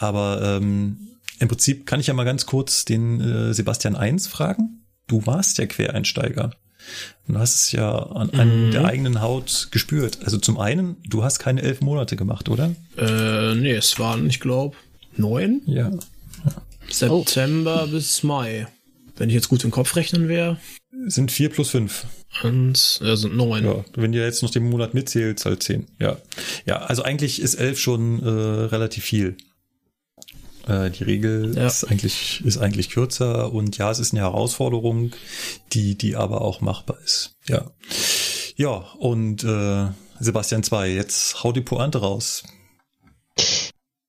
Aber 0.00 0.42
ähm, 0.42 1.08
im 1.38 1.48
Prinzip 1.48 1.86
kann 1.86 2.00
ich 2.00 2.06
ja 2.08 2.14
mal 2.14 2.24
ganz 2.24 2.46
kurz 2.46 2.84
den 2.84 3.20
äh, 3.20 3.54
Sebastian 3.54 3.96
Eins 3.96 4.26
fragen. 4.26 4.84
Du 5.06 5.24
warst 5.26 5.58
ja 5.58 5.66
Quereinsteiger. 5.66 6.52
Und 7.26 7.34
du 7.34 7.38
hast 7.40 7.54
es 7.56 7.72
ja 7.72 7.90
an, 7.98 8.30
an 8.30 8.66
Mhm. 8.66 8.70
der 8.72 8.84
eigenen 8.86 9.20
Haut 9.20 9.68
gespürt. 9.70 10.18
Also 10.24 10.38
zum 10.38 10.58
einen, 10.58 10.96
du 11.08 11.22
hast 11.24 11.38
keine 11.38 11.62
elf 11.62 11.80
Monate 11.80 12.16
gemacht, 12.16 12.48
oder? 12.48 12.74
Äh, 12.96 13.54
nee, 13.56 13.72
es 13.72 13.98
waren, 13.98 14.26
ich 14.28 14.40
glaube, 14.40 14.76
neun. 15.16 15.62
Ja. 15.66 15.90
September 16.90 17.86
bis 17.88 18.22
Mai. 18.22 18.66
Wenn 19.16 19.28
ich 19.28 19.34
jetzt 19.34 19.48
gut 19.48 19.64
im 19.64 19.70
Kopf 19.70 19.96
rechnen 19.96 20.28
wäre. 20.28 20.58
Sind 21.06 21.30
vier 21.32 21.50
plus 21.50 21.70
fünf. 21.70 22.06
Und 22.42 23.00
äh, 23.02 23.16
sind 23.16 23.36
neun. 23.36 23.64
Ja, 23.64 23.84
wenn 23.94 24.12
ihr 24.12 24.24
jetzt 24.24 24.42
noch 24.42 24.50
den 24.50 24.68
Monat 24.68 24.94
mitzählt, 24.94 25.44
halt 25.44 25.62
zehn. 25.62 25.86
Ja. 25.98 26.16
Ja, 26.66 26.78
also 26.78 27.02
eigentlich 27.02 27.40
ist 27.42 27.54
elf 27.56 27.78
schon 27.78 28.22
äh, 28.22 28.28
relativ 28.28 29.04
viel. 29.04 29.36
Äh, 30.68 30.90
die 30.90 31.04
Regel 31.04 31.56
Ja. 31.56 31.66
ist 31.66 31.84
eigentlich, 31.84 32.42
ist 32.44 32.58
eigentlich 32.58 32.90
kürzer 32.90 33.52
und 33.52 33.78
ja, 33.78 33.90
es 33.90 33.98
ist 33.98 34.12
eine 34.12 34.20
Herausforderung, 34.22 35.12
die, 35.72 35.96
die 35.96 36.14
aber 36.16 36.42
auch 36.42 36.60
machbar 36.60 36.98
ist. 37.04 37.36
Ja. 37.46 37.70
Ja, 38.56 38.84
und 38.98 39.44
äh, 39.44 39.86
Sebastian 40.20 40.62
2, 40.62 40.90
jetzt 40.90 41.42
hau 41.42 41.52
die 41.52 41.60
Pointe 41.60 41.98
raus. 41.98 42.42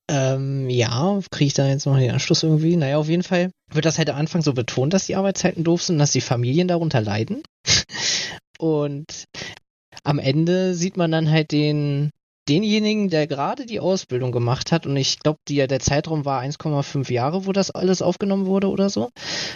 Ähm, 0.09 0.69
ja, 0.71 1.19
kriege 1.29 1.47
ich 1.47 1.53
da 1.53 1.67
jetzt 1.67 1.85
noch 1.85 1.97
den 1.97 2.09
Anschluss 2.11 2.41
irgendwie? 2.41 2.75
Naja, 2.75 2.97
auf 2.97 3.09
jeden 3.09 3.21
Fall 3.23 3.51
wird 3.71 3.85
das 3.85 3.99
halt 3.99 4.09
am 4.09 4.15
Anfang 4.17 4.41
so 4.41 4.53
betont, 4.53 4.93
dass 4.93 5.05
die 5.05 5.15
Arbeitszeiten 5.15 5.63
doof 5.63 5.83
sind, 5.83 5.99
dass 5.99 6.11
die 6.11 6.21
Familien 6.21 6.67
darunter 6.67 6.99
leiden. 7.01 7.43
Und 8.57 9.25
am 10.03 10.17
Ende 10.17 10.73
sieht 10.73 10.97
man 10.97 11.11
dann 11.11 11.29
halt 11.29 11.51
den, 11.51 12.09
denjenigen, 12.49 13.09
der 13.09 13.27
gerade 13.27 13.65
die 13.65 13.79
Ausbildung 13.79 14.31
gemacht 14.31 14.71
hat, 14.71 14.85
und 14.85 14.97
ich 14.97 15.19
glaube, 15.19 15.39
der 15.47 15.79
Zeitraum 15.79 16.25
war 16.25 16.41
1,5 16.41 17.11
Jahre, 17.11 17.45
wo 17.45 17.51
das 17.51 17.71
alles 17.71 18.01
aufgenommen 18.01 18.47
wurde 18.47 18.69
oder 18.69 18.89
so, 18.89 19.09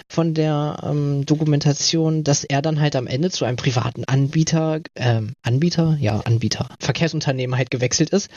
von 0.08 0.34
der 0.34 0.78
ähm, 0.82 1.26
Dokumentation, 1.26 2.24
dass 2.24 2.44
er 2.44 2.62
dann 2.62 2.80
halt 2.80 2.96
am 2.96 3.06
Ende 3.06 3.30
zu 3.30 3.44
einem 3.44 3.56
privaten 3.56 4.04
Anbieter, 4.04 4.80
ähm, 4.94 5.34
Anbieter, 5.42 5.96
ja, 6.00 6.20
Anbieter, 6.20 6.68
Verkehrsunternehmen 6.78 7.56
halt 7.56 7.70
gewechselt 7.70 8.10
ist 8.10 8.30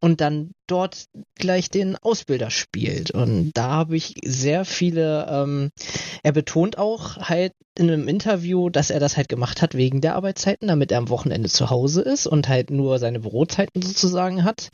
und 0.00 0.20
dann 0.20 0.52
dort 0.66 1.06
gleich 1.34 1.70
den 1.70 1.96
Ausbilder 1.96 2.50
spielt. 2.50 3.10
Und 3.10 3.52
da 3.54 3.68
habe 3.68 3.96
ich 3.96 4.14
sehr 4.24 4.64
viele, 4.64 5.26
ähm, 5.30 5.70
er 6.22 6.32
betont 6.32 6.78
auch 6.78 7.16
halt 7.16 7.52
in 7.78 7.90
einem 7.90 8.08
Interview, 8.08 8.70
dass 8.70 8.90
er 8.90 9.00
das 9.00 9.16
halt 9.16 9.28
gemacht 9.28 9.62
hat 9.62 9.74
wegen 9.74 10.00
der 10.00 10.16
Arbeitszeiten, 10.16 10.68
damit 10.68 10.92
er 10.92 10.98
am 10.98 11.08
Wochenende 11.08 11.48
zu 11.48 11.70
Hause 11.70 12.02
ist 12.02 12.26
und 12.26 12.48
halt 12.48 12.70
nur 12.70 12.98
seine 12.98 13.20
Bürozeiten 13.20 13.82
sozusagen 13.82 14.44
hat. 14.44 14.70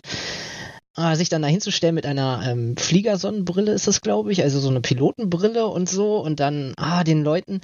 Äh, 0.96 1.16
sich 1.16 1.30
dann 1.30 1.40
da 1.40 1.48
hinzustellen 1.48 1.94
mit 1.94 2.04
einer 2.04 2.42
ähm, 2.46 2.76
Fliegersonnenbrille 2.76 3.72
ist 3.72 3.86
das, 3.86 4.02
glaube 4.02 4.30
ich, 4.30 4.42
also 4.42 4.60
so 4.60 4.68
eine 4.68 4.82
Pilotenbrille 4.82 5.66
und 5.66 5.88
so 5.88 6.18
und 6.18 6.38
dann, 6.38 6.74
ah, 6.76 7.02
den 7.02 7.24
Leuten, 7.24 7.62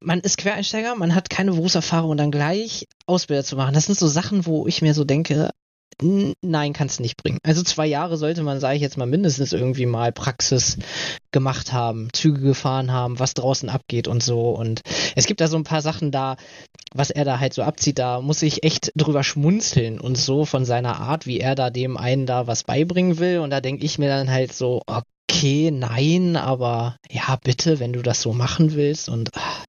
man 0.00 0.20
ist 0.20 0.38
Quereinsteiger, 0.38 0.94
man 0.94 1.14
hat 1.14 1.30
keine 1.30 1.50
Berufserfahrung 1.50 2.10
und 2.10 2.16
dann 2.18 2.30
gleich 2.30 2.86
Ausbilder 3.06 3.42
zu 3.42 3.56
machen. 3.56 3.74
Das 3.74 3.86
sind 3.86 3.98
so 3.98 4.06
Sachen, 4.06 4.46
wo 4.46 4.68
ich 4.68 4.82
mir 4.82 4.94
so 4.94 5.04
denke, 5.04 5.50
Nein, 6.02 6.72
kann 6.72 6.86
es 6.86 7.00
nicht 7.00 7.16
bringen. 7.18 7.38
Also 7.42 7.62
zwei 7.62 7.86
Jahre 7.86 8.16
sollte 8.16 8.42
man, 8.42 8.58
sage 8.58 8.76
ich 8.76 8.82
jetzt 8.82 8.96
mal, 8.96 9.06
mindestens 9.06 9.52
irgendwie 9.52 9.86
mal 9.86 10.12
Praxis 10.12 10.78
gemacht 11.30 11.72
haben, 11.72 12.08
Züge 12.12 12.40
gefahren 12.40 12.90
haben, 12.92 13.18
was 13.18 13.34
draußen 13.34 13.68
abgeht 13.68 14.08
und 14.08 14.22
so. 14.22 14.50
Und 14.50 14.80
es 15.14 15.26
gibt 15.26 15.40
da 15.40 15.48
so 15.48 15.56
ein 15.56 15.64
paar 15.64 15.82
Sachen 15.82 16.10
da, 16.10 16.36
was 16.94 17.10
er 17.10 17.24
da 17.24 17.38
halt 17.38 17.52
so 17.52 17.62
abzieht, 17.62 17.98
da 17.98 18.20
muss 18.20 18.42
ich 18.42 18.62
echt 18.64 18.92
drüber 18.96 19.22
schmunzeln 19.22 20.00
und 20.00 20.16
so 20.16 20.44
von 20.44 20.64
seiner 20.64 21.00
Art, 21.00 21.26
wie 21.26 21.38
er 21.38 21.54
da 21.54 21.70
dem 21.70 21.96
einen 21.96 22.26
da 22.26 22.46
was 22.46 22.64
beibringen 22.64 23.18
will. 23.18 23.40
Und 23.40 23.50
da 23.50 23.60
denke 23.60 23.84
ich 23.84 23.98
mir 23.98 24.08
dann 24.08 24.30
halt 24.30 24.52
so, 24.54 24.82
okay, 24.86 25.70
nein, 25.70 26.36
aber 26.36 26.96
ja, 27.10 27.38
bitte, 27.42 27.78
wenn 27.78 27.92
du 27.92 28.02
das 28.02 28.22
so 28.22 28.32
machen 28.32 28.74
willst 28.74 29.08
und 29.08 29.30
ach, 29.34 29.64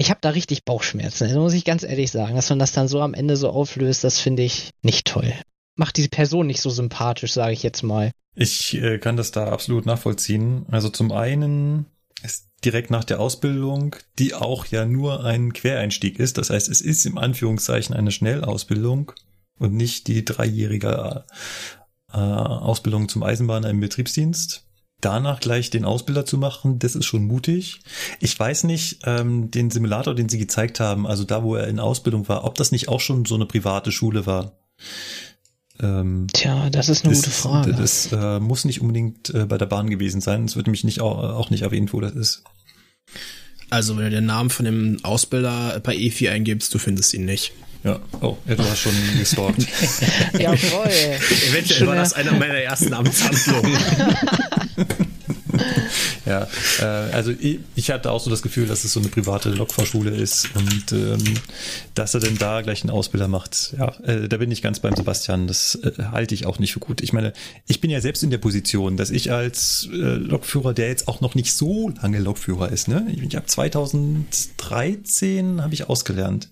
ich 0.00 0.08
habe 0.08 0.20
da 0.22 0.30
richtig 0.30 0.64
Bauchschmerzen. 0.64 1.24
Also 1.24 1.40
muss 1.40 1.52
ich 1.52 1.66
ganz 1.66 1.82
ehrlich 1.82 2.10
sagen, 2.10 2.34
dass 2.34 2.48
man 2.48 2.58
das 2.58 2.72
dann 2.72 2.88
so 2.88 3.02
am 3.02 3.12
Ende 3.12 3.36
so 3.36 3.50
auflöst, 3.50 4.02
das 4.02 4.18
finde 4.18 4.42
ich 4.42 4.70
nicht 4.80 5.06
toll. 5.06 5.34
Macht 5.76 5.98
diese 5.98 6.08
Person 6.08 6.46
nicht 6.46 6.62
so 6.62 6.70
sympathisch, 6.70 7.34
sage 7.34 7.52
ich 7.52 7.62
jetzt 7.62 7.82
mal. 7.82 8.10
Ich 8.34 8.74
äh, 8.80 8.98
kann 8.98 9.18
das 9.18 9.30
da 9.30 9.48
absolut 9.48 9.84
nachvollziehen. 9.84 10.64
Also 10.70 10.88
zum 10.88 11.12
einen 11.12 11.84
ist 12.22 12.48
direkt 12.64 12.90
nach 12.90 13.04
der 13.04 13.20
Ausbildung, 13.20 13.94
die 14.18 14.32
auch 14.32 14.64
ja 14.66 14.86
nur 14.86 15.22
ein 15.22 15.52
Quereinstieg 15.52 16.18
ist. 16.18 16.38
Das 16.38 16.48
heißt, 16.48 16.70
es 16.70 16.80
ist 16.80 17.04
im 17.04 17.18
Anführungszeichen 17.18 17.94
eine 17.94 18.10
Schnellausbildung 18.10 19.12
und 19.58 19.74
nicht 19.74 20.08
die 20.08 20.24
dreijährige 20.24 21.26
äh, 22.10 22.16
Ausbildung 22.16 23.10
zum 23.10 23.22
Eisenbahner 23.22 23.68
im 23.68 23.80
Betriebsdienst 23.80 24.64
danach 25.00 25.40
gleich 25.40 25.70
den 25.70 25.84
Ausbilder 25.84 26.24
zu 26.24 26.38
machen, 26.38 26.78
das 26.78 26.94
ist 26.94 27.06
schon 27.06 27.24
mutig. 27.24 27.80
Ich 28.20 28.38
weiß 28.38 28.64
nicht, 28.64 29.00
ähm, 29.04 29.50
den 29.50 29.70
Simulator, 29.70 30.14
den 30.14 30.28
Sie 30.28 30.38
gezeigt 30.38 30.80
haben, 30.80 31.06
also 31.06 31.24
da, 31.24 31.42
wo 31.42 31.54
er 31.56 31.68
in 31.68 31.80
Ausbildung 31.80 32.28
war, 32.28 32.44
ob 32.44 32.56
das 32.56 32.72
nicht 32.72 32.88
auch 32.88 33.00
schon 33.00 33.24
so 33.24 33.34
eine 33.34 33.46
private 33.46 33.92
Schule 33.92 34.26
war. 34.26 34.52
Ähm, 35.82 36.26
Tja, 36.32 36.68
das 36.70 36.88
ist 36.88 37.04
eine 37.04 37.14
das, 37.14 37.22
gute 37.22 37.30
Frage. 37.30 37.72
Das 37.72 38.12
äh, 38.12 38.38
muss 38.38 38.64
nicht 38.64 38.80
unbedingt 38.80 39.30
äh, 39.30 39.46
bei 39.46 39.58
der 39.58 39.66
Bahn 39.66 39.88
gewesen 39.88 40.20
sein. 40.20 40.44
Es 40.44 40.56
wird 40.56 40.66
nämlich 40.66 40.84
nicht 40.84 41.00
auch, 41.00 41.18
auch 41.18 41.50
nicht 41.50 41.62
erwähnt, 41.62 41.92
wo 41.92 42.00
das 42.00 42.12
ist. 42.12 42.42
Also, 43.70 43.96
wenn 43.96 44.04
du 44.04 44.10
den 44.10 44.26
Namen 44.26 44.50
von 44.50 44.64
dem 44.64 44.98
Ausbilder 45.04 45.80
bei 45.82 45.96
EFI 45.96 46.28
eingibst, 46.28 46.74
du 46.74 46.78
findest 46.78 47.14
ihn 47.14 47.24
nicht. 47.24 47.52
Ja, 47.82 47.98
oh, 48.20 48.36
du 48.46 48.58
hast 48.58 48.80
schon 48.80 48.92
gestalkt. 49.18 49.66
Jawohl. 50.38 50.90
Eventuell 51.48 51.86
war 51.86 51.94
das 51.94 52.12
einer 52.12 52.32
meiner 52.32 52.58
ersten 52.58 52.92
Amtshandlungen. 52.92 53.78
ja, 56.26 56.46
äh, 56.80 57.12
also 57.12 57.30
ich, 57.30 57.60
ich, 57.74 57.90
hatte 57.90 58.10
auch 58.10 58.20
so 58.20 58.30
das 58.30 58.42
Gefühl, 58.42 58.66
dass 58.66 58.84
es 58.84 58.92
so 58.92 59.00
eine 59.00 59.08
private 59.08 59.50
Lokfahrschule 59.50 60.10
ist 60.10 60.48
und 60.54 60.92
ähm, 60.92 61.34
dass 61.94 62.14
er 62.14 62.20
denn 62.20 62.38
da 62.38 62.62
gleich 62.62 62.82
einen 62.82 62.90
Ausbilder 62.90 63.28
macht. 63.28 63.74
Ja, 63.78 63.94
äh, 64.04 64.28
da 64.28 64.36
bin 64.36 64.50
ich 64.50 64.62
ganz 64.62 64.80
beim 64.80 64.94
Sebastian. 64.94 65.46
Das 65.46 65.76
äh, 65.76 65.92
halte 66.12 66.34
ich 66.34 66.46
auch 66.46 66.58
nicht 66.58 66.72
für 66.72 66.80
gut. 66.80 67.00
Ich 67.00 67.12
meine, 67.12 67.32
ich 67.66 67.80
bin 67.80 67.90
ja 67.90 68.00
selbst 68.00 68.22
in 68.22 68.30
der 68.30 68.38
Position, 68.38 68.96
dass 68.96 69.10
ich 69.10 69.32
als 69.32 69.88
äh, 69.92 69.96
Lokführer, 69.96 70.74
der 70.74 70.88
jetzt 70.88 71.08
auch 71.08 71.20
noch 71.20 71.34
nicht 71.34 71.54
so 71.54 71.90
lange 72.02 72.18
Lokführer 72.18 72.70
ist, 72.70 72.88
ne? 72.88 73.06
Ich, 73.10 73.36
habe 73.36 73.46
2013 73.46 75.62
habe 75.62 75.74
ich 75.74 75.88
ausgelernt. 75.88 76.48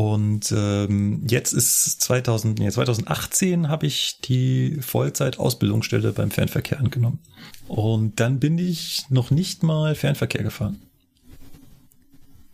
Und 0.00 0.50
ähm, 0.56 1.26
jetzt 1.28 1.52
ist 1.52 2.00
2000, 2.00 2.58
nee, 2.58 2.70
2018 2.70 3.68
habe 3.68 3.84
ich 3.84 4.18
die 4.24 4.78
Vollzeit-Ausbildungsstelle 4.80 6.12
beim 6.12 6.30
Fernverkehr 6.30 6.80
angenommen. 6.80 7.18
Und 7.68 8.18
dann 8.18 8.40
bin 8.40 8.56
ich 8.56 9.04
noch 9.10 9.30
nicht 9.30 9.62
mal 9.62 9.94
Fernverkehr 9.94 10.42
gefahren. 10.42 10.80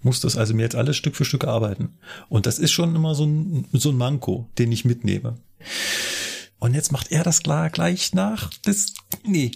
Muss 0.03 0.18
das 0.18 0.36
also 0.36 0.55
mir 0.55 0.62
jetzt 0.62 0.74
alles 0.74 0.97
Stück 0.97 1.14
für 1.14 1.24
Stück 1.24 1.44
arbeiten. 1.44 1.97
Und 2.28 2.47
das 2.47 2.59
ist 2.59 2.72
schon 2.72 2.97
immer 2.97 3.14
so 3.14 3.24
ein, 3.24 3.68
so 3.72 3.90
ein 3.90 3.97
Manko, 3.97 4.51
den 4.59 4.72
ich 4.72 4.84
mitnehme. 4.84 5.36
Und 6.59 6.74
jetzt 6.74 6.90
macht 6.90 7.12
er 7.12 7.22
das 7.22 7.44
klar 7.44 7.70
gleich 7.70 8.12
nach. 8.12 8.51
Das, 8.64 8.86
nee 9.22 9.53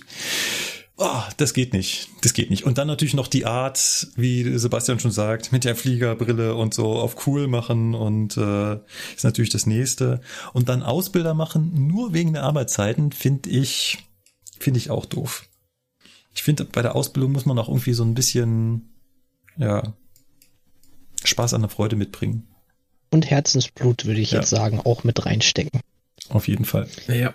oh, 1.01 1.22
das 1.38 1.55
geht 1.55 1.72
nicht, 1.72 2.09
das 2.20 2.34
geht 2.34 2.51
nicht. 2.51 2.64
Und 2.64 2.78
dann 2.78 2.86
natürlich 2.86 3.14
noch 3.14 3.26
die 3.26 3.46
Art, 3.46 4.09
wie 4.16 4.59
Sebastian 4.59 5.01
schon 5.01 5.11
sagt, 5.11 5.51
mit 5.51 5.64
der 5.64 5.74
Fliegerbrille 5.74 6.55
und 6.55 6.74
so 6.74 6.92
auf 6.92 7.26
cool 7.26 7.48
machen 7.48 7.94
und 7.94 8.36
äh, 8.36 8.74
ist 9.14 9.24
natürlich 9.24 9.51
das 9.51 9.66
nächste. 9.66 10.20
Und 10.53 10.68
dann 10.68 10.82
Ausbilder 10.82 11.34
machen, 11.34 11.88
nur 11.88 12.12
wegen 12.12 12.34
der 12.34 12.44
Arbeitszeiten, 12.44 13.12
finde 13.12 13.51
ich, 13.51 13.98
finde 14.59 14.78
ich 14.78 14.90
auch 14.90 15.07
doof. 15.07 15.46
Ich 16.34 16.42
finde, 16.42 16.64
bei 16.64 16.82
der 16.82 16.94
Ausbildung 16.94 17.32
muss 17.32 17.46
man 17.46 17.59
auch 17.59 17.68
irgendwie 17.68 17.94
so 17.94 18.05
ein 18.05 18.14
bisschen, 18.14 18.90
ja, 19.57 19.94
Spaß 21.24 21.55
an 21.55 21.62
der 21.62 21.70
Freude 21.70 21.96
mitbringen. 21.96 22.46
Und 23.11 23.28
Herzensblut, 23.28 24.05
würde 24.05 24.20
ich 24.20 24.32
ja. 24.32 24.40
jetzt 24.40 24.51
sagen, 24.51 24.80
auch 24.80 25.03
mit 25.03 25.26
reinstecken. 25.26 25.80
Auf 26.28 26.46
jeden 26.46 26.64
Fall. 26.64 26.86
Ja. 27.09 27.34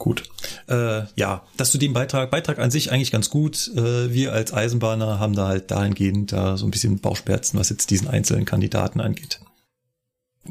Gut. 0.00 0.22
Äh, 0.66 1.02
ja, 1.16 1.44
das 1.58 1.72
zu 1.72 1.78
dem 1.78 1.92
Beitrag. 1.92 2.30
Beitrag 2.30 2.58
an 2.58 2.70
sich 2.70 2.90
eigentlich 2.90 3.12
ganz 3.12 3.28
gut. 3.28 3.68
Äh, 3.76 4.10
wir 4.10 4.32
als 4.32 4.50
Eisenbahner 4.50 5.20
haben 5.20 5.34
da 5.34 5.46
halt 5.46 5.70
dahingehend 5.70 6.32
da 6.32 6.56
so 6.56 6.66
ein 6.66 6.70
bisschen 6.70 7.00
Bauchschmerzen, 7.00 7.58
was 7.58 7.68
jetzt 7.68 7.90
diesen 7.90 8.08
einzelnen 8.08 8.46
Kandidaten 8.46 9.02
angeht. 9.02 9.40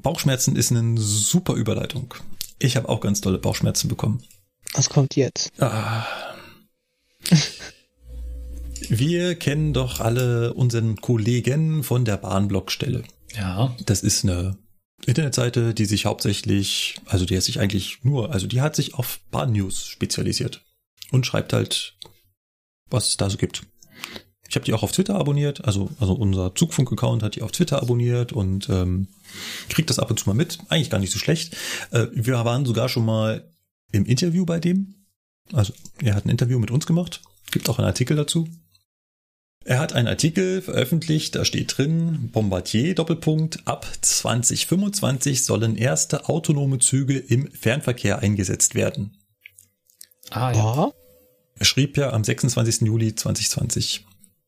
Bauchschmerzen 0.03 0.55
ist 0.55 0.71
eine 0.71 1.01
super 1.01 1.55
Überleitung. 1.55 2.13
Ich 2.59 2.77
habe 2.77 2.89
auch 2.89 3.01
ganz 3.01 3.21
tolle 3.21 3.39
Bauchschmerzen 3.39 3.87
bekommen. 3.87 4.21
Was 4.75 4.87
kommt 4.87 5.15
jetzt? 5.15 5.51
Ah. 5.59 6.05
Wir 8.87 9.33
kennen 9.33 9.73
doch 9.73 9.99
alle 9.99 10.53
unseren 10.53 10.97
Kollegen 10.97 11.83
von 11.83 12.05
der 12.05 12.17
Bahnblockstelle. 12.17 13.01
Ja. 13.35 13.75
Das 13.83 14.03
ist 14.03 14.25
eine 14.25 14.57
Internetseite, 15.05 15.73
die 15.73 15.85
sich 15.85 16.05
hauptsächlich, 16.05 16.95
also 17.05 17.25
die 17.25 17.35
hat 17.35 17.43
sich 17.43 17.59
eigentlich 17.59 18.03
nur, 18.03 18.31
also 18.31 18.47
die 18.47 18.61
hat 18.61 18.75
sich 18.75 18.93
auf 18.95 19.19
Bahn-News 19.31 19.87
spezialisiert 19.87 20.63
und 21.11 21.25
schreibt 21.25 21.53
halt, 21.53 21.95
was 22.89 23.07
es 23.07 23.17
da 23.17 23.29
so 23.29 23.37
gibt. 23.37 23.63
Ich 24.47 24.55
habe 24.55 24.65
die 24.65 24.73
auch 24.73 24.81
auf 24.81 24.91
Twitter 24.91 25.15
abonniert, 25.15 25.65
also, 25.65 25.89
also 25.99 26.13
unser 26.13 26.55
Zugfunk-Account 26.55 27.21
hat 27.21 27.35
die 27.35 27.43
auf 27.43 27.51
Twitter 27.51 27.81
abonniert 27.81 28.33
und 28.33 28.67
ähm, 28.69 29.07
kriegt 29.69 29.91
das 29.91 29.99
ab 29.99 30.09
und 30.09 30.19
zu 30.19 30.27
mal 30.27 30.35
mit. 30.35 30.57
Eigentlich 30.69 30.89
gar 30.89 30.99
nicht 30.99 31.13
so 31.13 31.19
schlecht. 31.19 31.55
Äh, 31.91 32.07
wir 32.13 32.33
waren 32.33 32.65
sogar 32.65 32.89
schon 32.89 33.05
mal 33.05 33.47
im 33.91 34.05
Interview 34.05 34.45
bei 34.45 34.59
dem. 34.59 35.05
Also 35.53 35.73
er 36.01 36.15
hat 36.15 36.25
ein 36.25 36.29
Interview 36.29 36.57
mit 36.57 36.71
uns 36.71 36.87
gemacht. 36.87 37.21
Gibt 37.51 37.69
auch 37.69 37.77
einen 37.77 37.87
Artikel 37.87 38.17
dazu. 38.17 38.47
Er 39.65 39.79
hat 39.79 39.93
einen 39.93 40.07
Artikel 40.07 40.61
veröffentlicht, 40.61 41.35
da 41.35 41.45
steht 41.45 41.77
drin, 41.77 42.29
Bombardier 42.31 42.95
Doppelpunkt, 42.95 43.67
ab 43.67 43.85
2025 44.01 45.43
sollen 45.43 45.75
erste 45.75 46.29
autonome 46.29 46.79
Züge 46.79 47.17
im 47.17 47.51
Fernverkehr 47.51 48.19
eingesetzt 48.19 48.73
werden. 48.73 49.17
Ah 50.31 50.51
ja. 50.53 50.91
Er 51.55 51.65
schrieb 51.65 51.97
ja 51.97 52.11
am 52.13 52.23
26. 52.23 52.81
Juli 52.81 53.15
2020. 53.15 54.05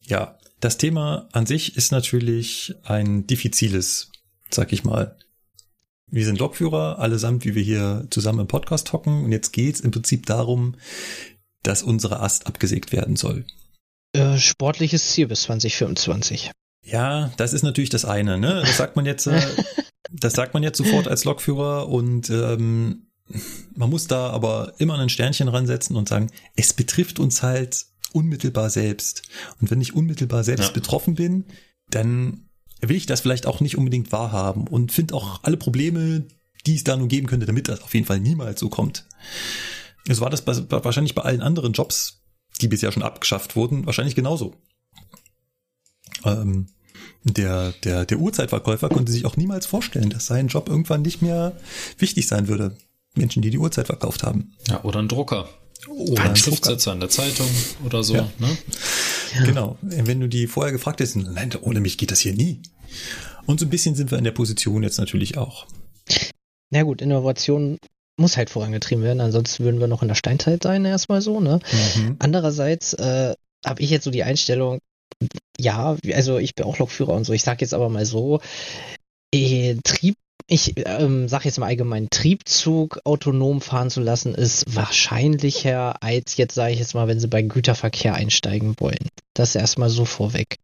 Ja, 0.08 0.38
das 0.62 0.78
Thema 0.78 1.28
an 1.34 1.46
sich 1.46 1.76
ist 1.76 1.92
natürlich 1.92 2.76
ein 2.84 3.28
diffiziles, 3.28 4.12
sag 4.50 4.72
ich 4.72 4.84
mal. 4.84 5.18
Wir 6.08 6.26
sind 6.26 6.40
Lokführer, 6.40 7.00
allesamt, 7.00 7.46
wie 7.46 7.56
wir 7.56 7.64
hier 7.64 8.08
zusammen 8.10 8.42
im 8.42 8.48
Podcast 8.48 8.94
hocken. 8.94 9.26
Und 9.26 9.32
jetzt 9.32 9.52
geht's 9.52 9.80
im 9.80 9.92
Prinzip 9.92 10.26
darum, 10.26 10.76
dass 11.64 11.84
unsere 11.84 12.20
Ast 12.20 12.48
abgesägt 12.48 12.92
werden 12.92 13.16
soll. 13.16 13.46
Äh, 14.14 14.38
sportliches 14.38 15.12
Ziel 15.12 15.28
bis 15.28 15.44
2025. 15.44 16.52
Ja, 16.84 17.32
das 17.38 17.54
ist 17.54 17.64
natürlich 17.64 17.90
das 17.90 18.06
eine, 18.06 18.38
ne? 18.38 18.62
Das 18.66 18.78
sagt 18.78 18.96
man 18.96 19.06
jetzt, 19.06 19.28
äh, 19.28 19.42
das 20.12 20.34
sagt 20.34 20.54
man 20.54 20.64
jetzt 20.64 20.78
sofort 20.78 21.08
als 21.08 21.24
Lokführer 21.24 21.88
und 21.88 22.30
ähm, 22.30 23.08
man 23.74 23.90
muss 23.90 24.08
da 24.08 24.30
aber 24.30 24.74
immer 24.80 24.98
ein 25.00 25.10
Sternchen 25.10 25.48
ransetzen 25.48 25.96
und 25.96 26.10
sagen, 26.10 26.30
es 26.56 26.74
betrifft 26.74 27.20
uns 27.20 27.44
halt 27.44 27.86
unmittelbar 28.14 28.70
selbst. 28.70 29.24
Und 29.62 29.72
wenn 29.72 29.80
ich 29.80 29.96
unmittelbar 29.96 30.44
selbst 30.44 30.68
ja. 30.68 30.74
betroffen 30.74 31.16
bin, 31.16 31.46
dann 31.90 32.50
will 32.82 32.98
ich 32.98 33.06
das 33.06 33.22
vielleicht 33.22 33.46
auch 33.46 33.62
nicht 33.62 33.78
unbedingt 33.78 34.12
wahrhaben 34.12 34.68
und 34.68 34.92
finde 34.92 35.14
auch 35.14 35.44
alle 35.44 35.58
Probleme, 35.58 36.26
die 36.66 36.76
es 36.76 36.84
da 36.84 36.98
nun 36.98 37.08
geben 37.08 37.28
könnte, 37.28 37.46
damit 37.46 37.68
das 37.68 37.82
auf 37.82 37.94
jeden 37.94 38.06
Fall 38.06 38.20
niemals 38.20 38.60
so 38.60 38.70
kommt. 38.70 39.06
Es 40.08 40.20
war 40.20 40.30
das 40.30 40.42
bei, 40.42 40.56
wahrscheinlich 40.84 41.16
bei 41.16 41.22
allen 41.22 41.42
anderen 41.42 41.74
Jobs, 41.74 42.21
die 42.62 42.68
bisher 42.68 42.92
schon 42.92 43.04
abgeschafft 43.04 43.56
wurden, 43.56 43.86
wahrscheinlich 43.86 44.16
genauso. 44.16 44.56
Ähm, 46.26 46.68
der, 47.24 47.74
der, 47.84 48.06
der 48.06 48.18
Uhrzeitverkäufer 48.18 48.90
konnte 48.90 49.12
sich 49.12 49.26
auch 49.26 49.38
niemals 49.38 49.66
vorstellen, 49.66 50.10
dass 50.10 50.26
sein 50.26 50.48
Job 50.48 50.70
irgendwann 50.70 51.04
nicht 51.04 51.22
mehr 51.22 51.58
wichtig 51.98 52.28
sein 52.28 52.48
würde. 52.48 52.76
Menschen, 53.16 53.42
die 53.42 53.50
die 53.50 53.60
Uhrzeit 53.60 53.88
verkauft 53.88 54.24
haben. 54.24 54.54
Ja, 54.68 54.84
oder 54.84 55.00
ein 55.00 55.08
Drucker. 55.08 55.50
Oder 55.88 56.24
ein 56.24 56.36
Schriftsetzer 56.36 56.94
in 56.94 57.00
der 57.00 57.10
Zeitung 57.10 57.48
oder 57.86 58.04
so. 58.04 58.16
Ja. 58.16 58.32
Ne? 58.40 58.58
Ja. 59.36 59.46
Genau. 59.46 59.78
Wenn 59.82 60.20
du 60.20 60.28
die 60.28 60.48
vorher 60.48 60.72
gefragt 60.72 61.00
hättest, 61.00 61.18
nein, 61.18 61.52
ohne 61.62 61.80
mich 61.80 61.98
geht 61.98 62.12
das 62.12 62.20
hier 62.20 62.34
nie. 62.34 62.62
Und 63.46 63.60
so 63.60 63.66
ein 63.66 63.70
bisschen 63.70 63.96
sind 63.96 64.12
wir 64.12 64.18
in 64.18 64.24
der 64.24 64.32
Position 64.32 64.84
jetzt 64.84 65.00
natürlich 65.00 65.38
auch. 65.38 65.68
Na 66.70 66.84
gut, 66.84 67.02
Innovation 67.02 67.78
muss 68.22 68.38
halt 68.38 68.50
vorangetrieben 68.50 69.04
werden, 69.04 69.22
ansonsten 69.22 69.64
würden 69.64 69.80
wir 69.80 69.88
noch 69.88 70.02
in 70.02 70.08
der 70.08 70.16
Steinzeit 70.16 70.64
sein, 70.64 70.86
erstmal 70.86 71.22
so, 71.22 71.40
ne? 71.40 71.60
Mhm. 71.96 72.16
Andererseits 72.20 72.94
äh, 72.94 73.34
habe 73.66 73.82
ich 73.82 73.90
jetzt 73.90 74.06
so 74.06 74.12
die 74.12 74.24
Einstellung, 74.24 74.80
ja, 75.60 75.98
also 76.14 76.38
ich 76.38 76.56
bin 76.56 76.66
auch 76.66 76.80
Lokführer 76.80 77.14
und 77.14 77.26
so, 77.26 77.34
ich 77.34 77.44
sag 77.44 77.62
jetzt 77.62 77.74
aber 77.74 77.90
mal 77.90 78.06
so, 78.06 78.40
äh, 79.34 79.76
Trieb 79.84 80.16
ich 80.48 80.74
ähm, 80.86 81.30
sage 81.30 81.46
jetzt 81.46 81.60
mal 81.60 81.68
allgemein, 81.68 82.10
Triebzug 82.10 83.00
autonom 83.06 83.62
fahren 83.62 83.90
zu 83.90 84.02
lassen, 84.02 84.36
ist 84.36 84.76
wahrscheinlicher 84.76 86.04
als 86.04 86.36
jetzt, 86.36 86.56
sage 86.56 86.74
ich 86.74 86.80
jetzt 86.80 86.94
mal, 86.94 87.08
wenn 87.08 87.22
sie 87.22 87.30
bei 87.30 87.42
Güterverkehr 87.42 88.16
einsteigen 88.16 88.76
wollen. 88.80 89.08
Das 89.34 89.56
erstmal 89.56 89.90
so 89.90 90.04
vorweg. 90.04 90.58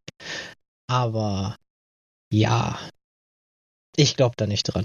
Aber 0.88 1.56
ja, 2.30 2.78
ich 3.96 4.14
glaube 4.16 4.34
da 4.36 4.46
nicht 4.46 4.64
dran. 4.64 4.84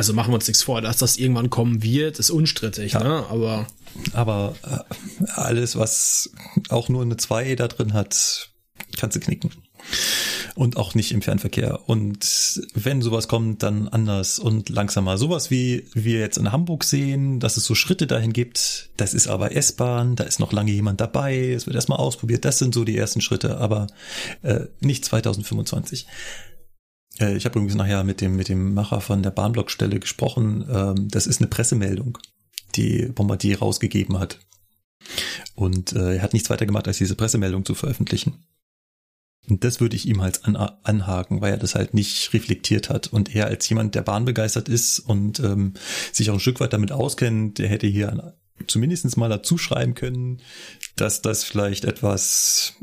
Also 0.00 0.14
machen 0.14 0.30
wir 0.30 0.36
uns 0.36 0.48
nichts 0.48 0.62
vor, 0.62 0.80
dass 0.80 0.96
das 0.96 1.18
irgendwann 1.18 1.50
kommen 1.50 1.82
wird, 1.82 2.18
ist 2.18 2.30
unstrittig, 2.30 2.94
ja. 2.94 3.04
ne? 3.04 3.26
Aber. 3.28 3.66
Aber 4.14 4.54
äh, 4.62 5.24
alles, 5.34 5.76
was 5.76 6.30
auch 6.70 6.88
nur 6.88 7.02
eine 7.02 7.18
2 7.18 7.54
da 7.54 7.68
drin 7.68 7.92
hat, 7.92 8.48
kannst 8.96 9.16
du 9.16 9.20
knicken 9.20 9.50
und 10.54 10.78
auch 10.78 10.94
nicht 10.94 11.12
im 11.12 11.20
Fernverkehr. 11.20 11.80
Und 11.86 12.62
wenn 12.72 13.02
sowas 13.02 13.28
kommt, 13.28 13.62
dann 13.62 13.88
anders 13.88 14.38
und 14.38 14.70
langsamer. 14.70 15.18
Sowas 15.18 15.50
wie 15.50 15.84
wir 15.92 16.20
jetzt 16.20 16.38
in 16.38 16.50
Hamburg 16.50 16.84
sehen, 16.84 17.38
dass 17.38 17.58
es 17.58 17.66
so 17.66 17.74
Schritte 17.74 18.06
dahin 18.06 18.32
gibt, 18.32 18.88
das 18.96 19.12
ist 19.12 19.28
aber 19.28 19.54
S-Bahn, 19.54 20.16
da 20.16 20.24
ist 20.24 20.40
noch 20.40 20.52
lange 20.52 20.72
jemand 20.72 21.02
dabei, 21.02 21.50
es 21.50 21.66
wird 21.66 21.76
erstmal 21.76 21.98
ausprobiert, 21.98 22.46
das 22.46 22.58
sind 22.58 22.72
so 22.72 22.84
die 22.84 22.96
ersten 22.96 23.20
Schritte, 23.20 23.58
aber 23.58 23.88
äh, 24.40 24.60
nicht 24.80 25.04
2025. 25.04 26.06
Äh, 27.20 27.36
ich 27.36 27.44
habe 27.44 27.58
übrigens 27.58 27.76
nachher 27.76 28.02
mit 28.02 28.20
dem, 28.20 28.36
mit 28.36 28.48
dem 28.48 28.74
Macher 28.74 29.00
von 29.00 29.22
der 29.22 29.30
Bahnblockstelle 29.30 30.00
gesprochen. 30.00 30.66
Ähm, 30.70 31.08
das 31.08 31.26
ist 31.26 31.40
eine 31.40 31.48
Pressemeldung, 31.48 32.18
die 32.76 33.06
Bombardier 33.06 33.58
rausgegeben 33.58 34.18
hat. 34.18 34.40
Und 35.54 35.92
äh, 35.92 36.16
er 36.16 36.22
hat 36.22 36.32
nichts 36.32 36.50
weiter 36.50 36.66
gemacht, 36.66 36.88
als 36.88 36.98
diese 36.98 37.14
Pressemeldung 37.14 37.64
zu 37.64 37.74
veröffentlichen. 37.74 38.44
Und 39.48 39.64
das 39.64 39.80
würde 39.80 39.96
ich 39.96 40.06
ihm 40.06 40.20
halt 40.22 40.44
an, 40.44 40.56
anhaken, 40.56 41.40
weil 41.40 41.52
er 41.52 41.58
das 41.58 41.74
halt 41.74 41.94
nicht 41.94 42.32
reflektiert 42.32 42.88
hat. 42.88 43.08
Und 43.08 43.34
er 43.34 43.46
als 43.46 43.68
jemand, 43.68 43.94
der 43.94 44.02
bahnbegeistert 44.02 44.68
ist 44.68 45.00
und 45.00 45.40
ähm, 45.40 45.74
sich 46.12 46.30
auch 46.30 46.34
ein 46.34 46.40
Stück 46.40 46.60
weit 46.60 46.72
damit 46.72 46.92
auskennt, 46.92 47.58
der 47.58 47.68
hätte 47.68 47.86
hier 47.86 48.34
zumindest 48.66 49.16
mal 49.16 49.28
dazu 49.28 49.58
schreiben 49.58 49.94
können, 49.94 50.40
dass 50.96 51.22
das 51.22 51.44
vielleicht 51.44 51.84
etwas 51.84 52.74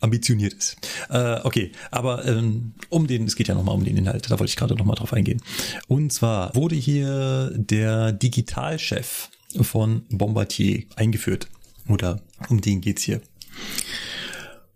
ambitioniert 0.00 0.54
ist. 0.54 0.76
Äh, 1.10 1.40
okay, 1.44 1.72
aber 1.90 2.24
ähm, 2.24 2.74
um 2.88 3.06
den, 3.06 3.26
es 3.26 3.36
geht 3.36 3.48
ja 3.48 3.54
nochmal 3.54 3.74
um 3.74 3.84
den 3.84 3.96
Inhalt, 3.96 4.30
da 4.30 4.38
wollte 4.38 4.50
ich 4.50 4.56
gerade 4.56 4.74
nochmal 4.74 4.96
drauf 4.96 5.12
eingehen. 5.12 5.42
Und 5.88 6.12
zwar 6.12 6.54
wurde 6.54 6.76
hier 6.76 7.52
der 7.54 8.12
Digitalchef 8.12 9.30
von 9.60 10.02
Bombardier 10.10 10.84
eingeführt. 10.96 11.48
Oder 11.88 12.22
um 12.48 12.60
den 12.60 12.80
geht's 12.80 13.02
hier. 13.02 13.20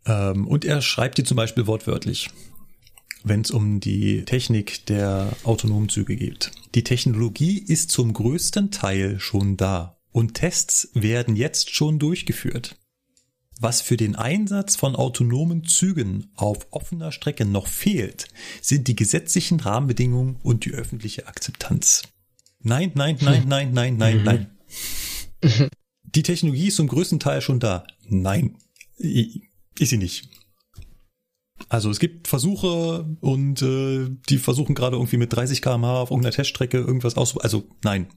Ähm, 0.06 0.46
und 0.46 0.64
er 0.64 0.82
schreibt 0.82 1.18
die 1.18 1.24
zum 1.24 1.36
Beispiel 1.36 1.66
wortwörtlich, 1.66 2.30
wenn 3.24 3.40
es 3.40 3.50
um 3.50 3.80
die 3.80 4.24
Technik 4.24 4.86
der 4.86 5.32
autonomen 5.44 5.88
Züge 5.88 6.16
geht. 6.16 6.50
Die 6.74 6.84
Technologie 6.84 7.58
ist 7.58 7.90
zum 7.90 8.12
größten 8.12 8.70
Teil 8.70 9.18
schon 9.20 9.56
da 9.56 9.97
und 10.18 10.34
Tests 10.34 10.88
werden 10.94 11.36
jetzt 11.36 11.72
schon 11.72 12.00
durchgeführt. 12.00 12.76
Was 13.60 13.80
für 13.80 13.96
den 13.96 14.16
Einsatz 14.16 14.74
von 14.74 14.96
autonomen 14.96 15.64
Zügen 15.64 16.32
auf 16.34 16.66
offener 16.72 17.12
Strecke 17.12 17.44
noch 17.44 17.68
fehlt, 17.68 18.26
sind 18.60 18.88
die 18.88 18.96
gesetzlichen 18.96 19.60
Rahmenbedingungen 19.60 20.34
und 20.42 20.64
die 20.64 20.72
öffentliche 20.72 21.28
Akzeptanz. 21.28 22.02
Nein, 22.58 22.90
nein, 22.96 23.16
nein, 23.20 23.44
nein, 23.46 23.72
nein, 23.72 23.96
nein, 23.96 24.22
nein. 24.24 24.58
Die 26.02 26.22
Technologie 26.24 26.66
ist 26.66 26.76
zum 26.76 26.88
größten 26.88 27.20
Teil 27.20 27.40
schon 27.40 27.60
da. 27.60 27.86
Nein. 28.08 28.56
Ist 28.96 29.90
sie 29.90 29.98
nicht. 29.98 30.28
Also 31.68 31.90
es 31.90 32.00
gibt 32.00 32.26
Versuche 32.26 33.06
und 33.20 33.62
äh, 33.62 34.08
die 34.28 34.38
versuchen 34.38 34.74
gerade 34.74 34.96
irgendwie 34.96 35.18
mit 35.18 35.32
30 35.32 35.62
km/h 35.62 36.00
auf 36.00 36.10
irgendeiner 36.10 36.34
Teststrecke 36.34 36.78
irgendwas 36.78 37.16
aus. 37.16 37.36
Also 37.36 37.68
nein, 37.84 38.08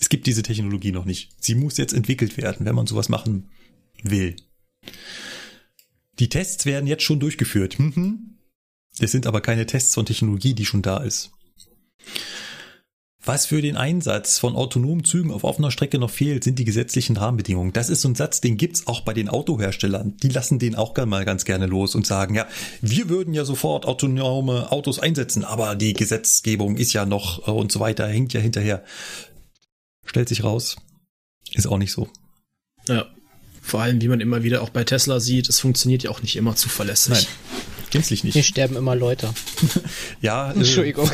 es 0.00 0.08
gibt 0.08 0.26
diese 0.26 0.42
Technologie 0.42 0.92
noch 0.92 1.04
nicht. 1.04 1.30
Sie 1.40 1.54
muss 1.54 1.76
jetzt 1.76 1.94
entwickelt 1.94 2.36
werden, 2.36 2.66
wenn 2.66 2.74
man 2.74 2.86
sowas 2.86 3.08
machen 3.08 3.48
will. 4.02 4.36
Die 6.18 6.28
Tests 6.28 6.66
werden 6.66 6.86
jetzt 6.86 7.02
schon 7.02 7.20
durchgeführt. 7.20 7.78
Mhm. 7.78 8.38
Es 8.98 9.12
sind 9.12 9.26
aber 9.26 9.40
keine 9.40 9.66
Tests 9.66 9.94
von 9.94 10.06
Technologie, 10.06 10.54
die 10.54 10.66
schon 10.66 10.82
da 10.82 10.98
ist. 10.98 11.32
Was 13.26 13.46
für 13.46 13.62
den 13.62 13.78
Einsatz 13.78 14.38
von 14.38 14.54
autonomen 14.54 15.02
Zügen 15.02 15.30
auf 15.30 15.44
offener 15.44 15.70
Strecke 15.70 15.98
noch 15.98 16.10
fehlt, 16.10 16.44
sind 16.44 16.58
die 16.58 16.66
gesetzlichen 16.66 17.16
Rahmenbedingungen. 17.16 17.72
Das 17.72 17.88
ist 17.88 18.02
so 18.02 18.08
ein 18.08 18.14
Satz, 18.14 18.42
den 18.42 18.58
gibt's 18.58 18.86
auch 18.86 19.00
bei 19.00 19.14
den 19.14 19.30
Autoherstellern. 19.30 20.14
Die 20.22 20.28
lassen 20.28 20.58
den 20.58 20.74
auch 20.74 20.94
mal 21.06 21.24
ganz 21.24 21.46
gerne 21.46 21.64
los 21.64 21.94
und 21.94 22.06
sagen, 22.06 22.34
ja, 22.34 22.46
wir 22.82 23.08
würden 23.08 23.32
ja 23.32 23.46
sofort 23.46 23.86
autonome 23.86 24.70
Autos 24.70 24.98
einsetzen, 24.98 25.42
aber 25.42 25.74
die 25.74 25.94
Gesetzgebung 25.94 26.76
ist 26.76 26.92
ja 26.92 27.06
noch 27.06 27.48
äh, 27.48 27.50
und 27.50 27.72
so 27.72 27.80
weiter, 27.80 28.06
hängt 28.06 28.34
ja 28.34 28.40
hinterher. 28.40 28.84
Stellt 30.04 30.28
sich 30.28 30.44
raus, 30.44 30.76
ist 31.52 31.66
auch 31.66 31.78
nicht 31.78 31.92
so. 31.92 32.08
Ja, 32.88 33.06
vor 33.62 33.80
allem, 33.80 34.00
wie 34.02 34.08
man 34.08 34.20
immer 34.20 34.42
wieder 34.42 34.62
auch 34.62 34.68
bei 34.68 34.84
Tesla 34.84 35.20
sieht, 35.20 35.48
es 35.48 35.58
funktioniert 35.58 36.02
ja 36.02 36.10
auch 36.10 36.20
nicht 36.20 36.36
immer 36.36 36.54
zuverlässig. 36.54 37.14
Nein, 37.14 37.26
gänzlich 37.90 38.22
nicht. 38.22 38.34
Hier 38.34 38.42
sterben 38.42 38.76
immer 38.76 38.94
Leute. 38.94 39.32
ja, 40.20 40.50
äh, 40.50 40.56
Entschuldigung. 40.56 41.10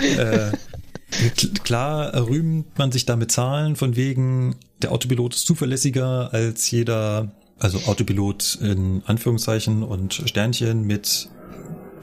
äh, 0.16 0.52
klar 1.64 2.14
rühmt 2.28 2.78
man 2.78 2.92
sich 2.92 3.04
damit 3.04 3.32
Zahlen 3.32 3.74
von 3.74 3.96
wegen, 3.96 4.56
der 4.80 4.92
Autopilot 4.92 5.34
ist 5.34 5.46
zuverlässiger 5.46 6.32
als 6.32 6.70
jeder, 6.70 7.32
also 7.58 7.80
Autopilot 7.86 8.58
in 8.60 9.02
Anführungszeichen 9.04 9.82
und 9.82 10.22
Sternchen 10.26 10.86
mit 10.86 11.28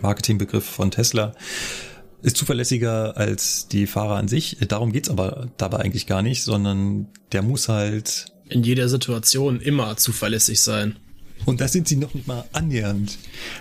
Marketingbegriff 0.01 0.65
von 0.65 0.91
Tesla 0.91 1.33
ist 2.21 2.37
zuverlässiger 2.37 3.17
als 3.17 3.67
die 3.67 3.87
Fahrer 3.87 4.15
an 4.15 4.27
sich. 4.27 4.57
Darum 4.67 4.91
geht's 4.91 5.09
aber 5.09 5.49
dabei 5.57 5.79
eigentlich 5.79 6.07
gar 6.07 6.21
nicht, 6.21 6.43
sondern 6.43 7.07
der 7.31 7.41
muss 7.41 7.69
halt 7.69 8.25
in 8.49 8.63
jeder 8.63 8.89
Situation 8.89 9.61
immer 9.61 9.97
zuverlässig 9.97 10.59
sein. 10.59 10.97
Und 11.45 11.61
das 11.61 11.71
sind 11.71 11.87
sie 11.87 11.95
noch 11.95 12.13
nicht 12.13 12.27
mal 12.27 12.43
annähernd. 12.51 13.17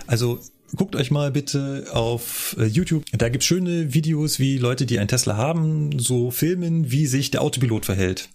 Also 0.07 0.39
Guckt 0.75 0.95
euch 0.95 1.09
mal 1.09 1.31
bitte 1.31 1.87
auf 1.93 2.55
äh, 2.59 2.65
YouTube. 2.65 3.03
Da 3.11 3.29
gibt's 3.29 3.47
schöne 3.47 3.93
Videos, 3.93 4.39
wie 4.39 4.57
Leute, 4.57 4.85
die 4.85 4.99
einen 4.99 5.07
Tesla 5.07 5.35
haben, 5.35 5.97
so 5.97 6.29
filmen, 6.29 6.91
wie 6.91 7.07
sich 7.07 7.31
der 7.31 7.41
Autopilot 7.41 7.85
verhält. 7.85 8.29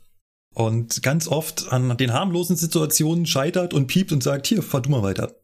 Und 0.53 1.03
ganz 1.03 1.29
oft 1.29 1.73
an 1.73 1.97
den 1.97 2.13
harmlosen 2.13 2.57
Situationen 2.57 3.27
scheitert 3.27 3.73
und 3.73 3.87
piept 3.87 4.13
und 4.13 4.23
sagt, 4.23 4.47
hier, 4.47 4.63
fahr 4.63 4.83
du 4.83 4.91
mal 4.91 5.03
weiter. 5.03 5.35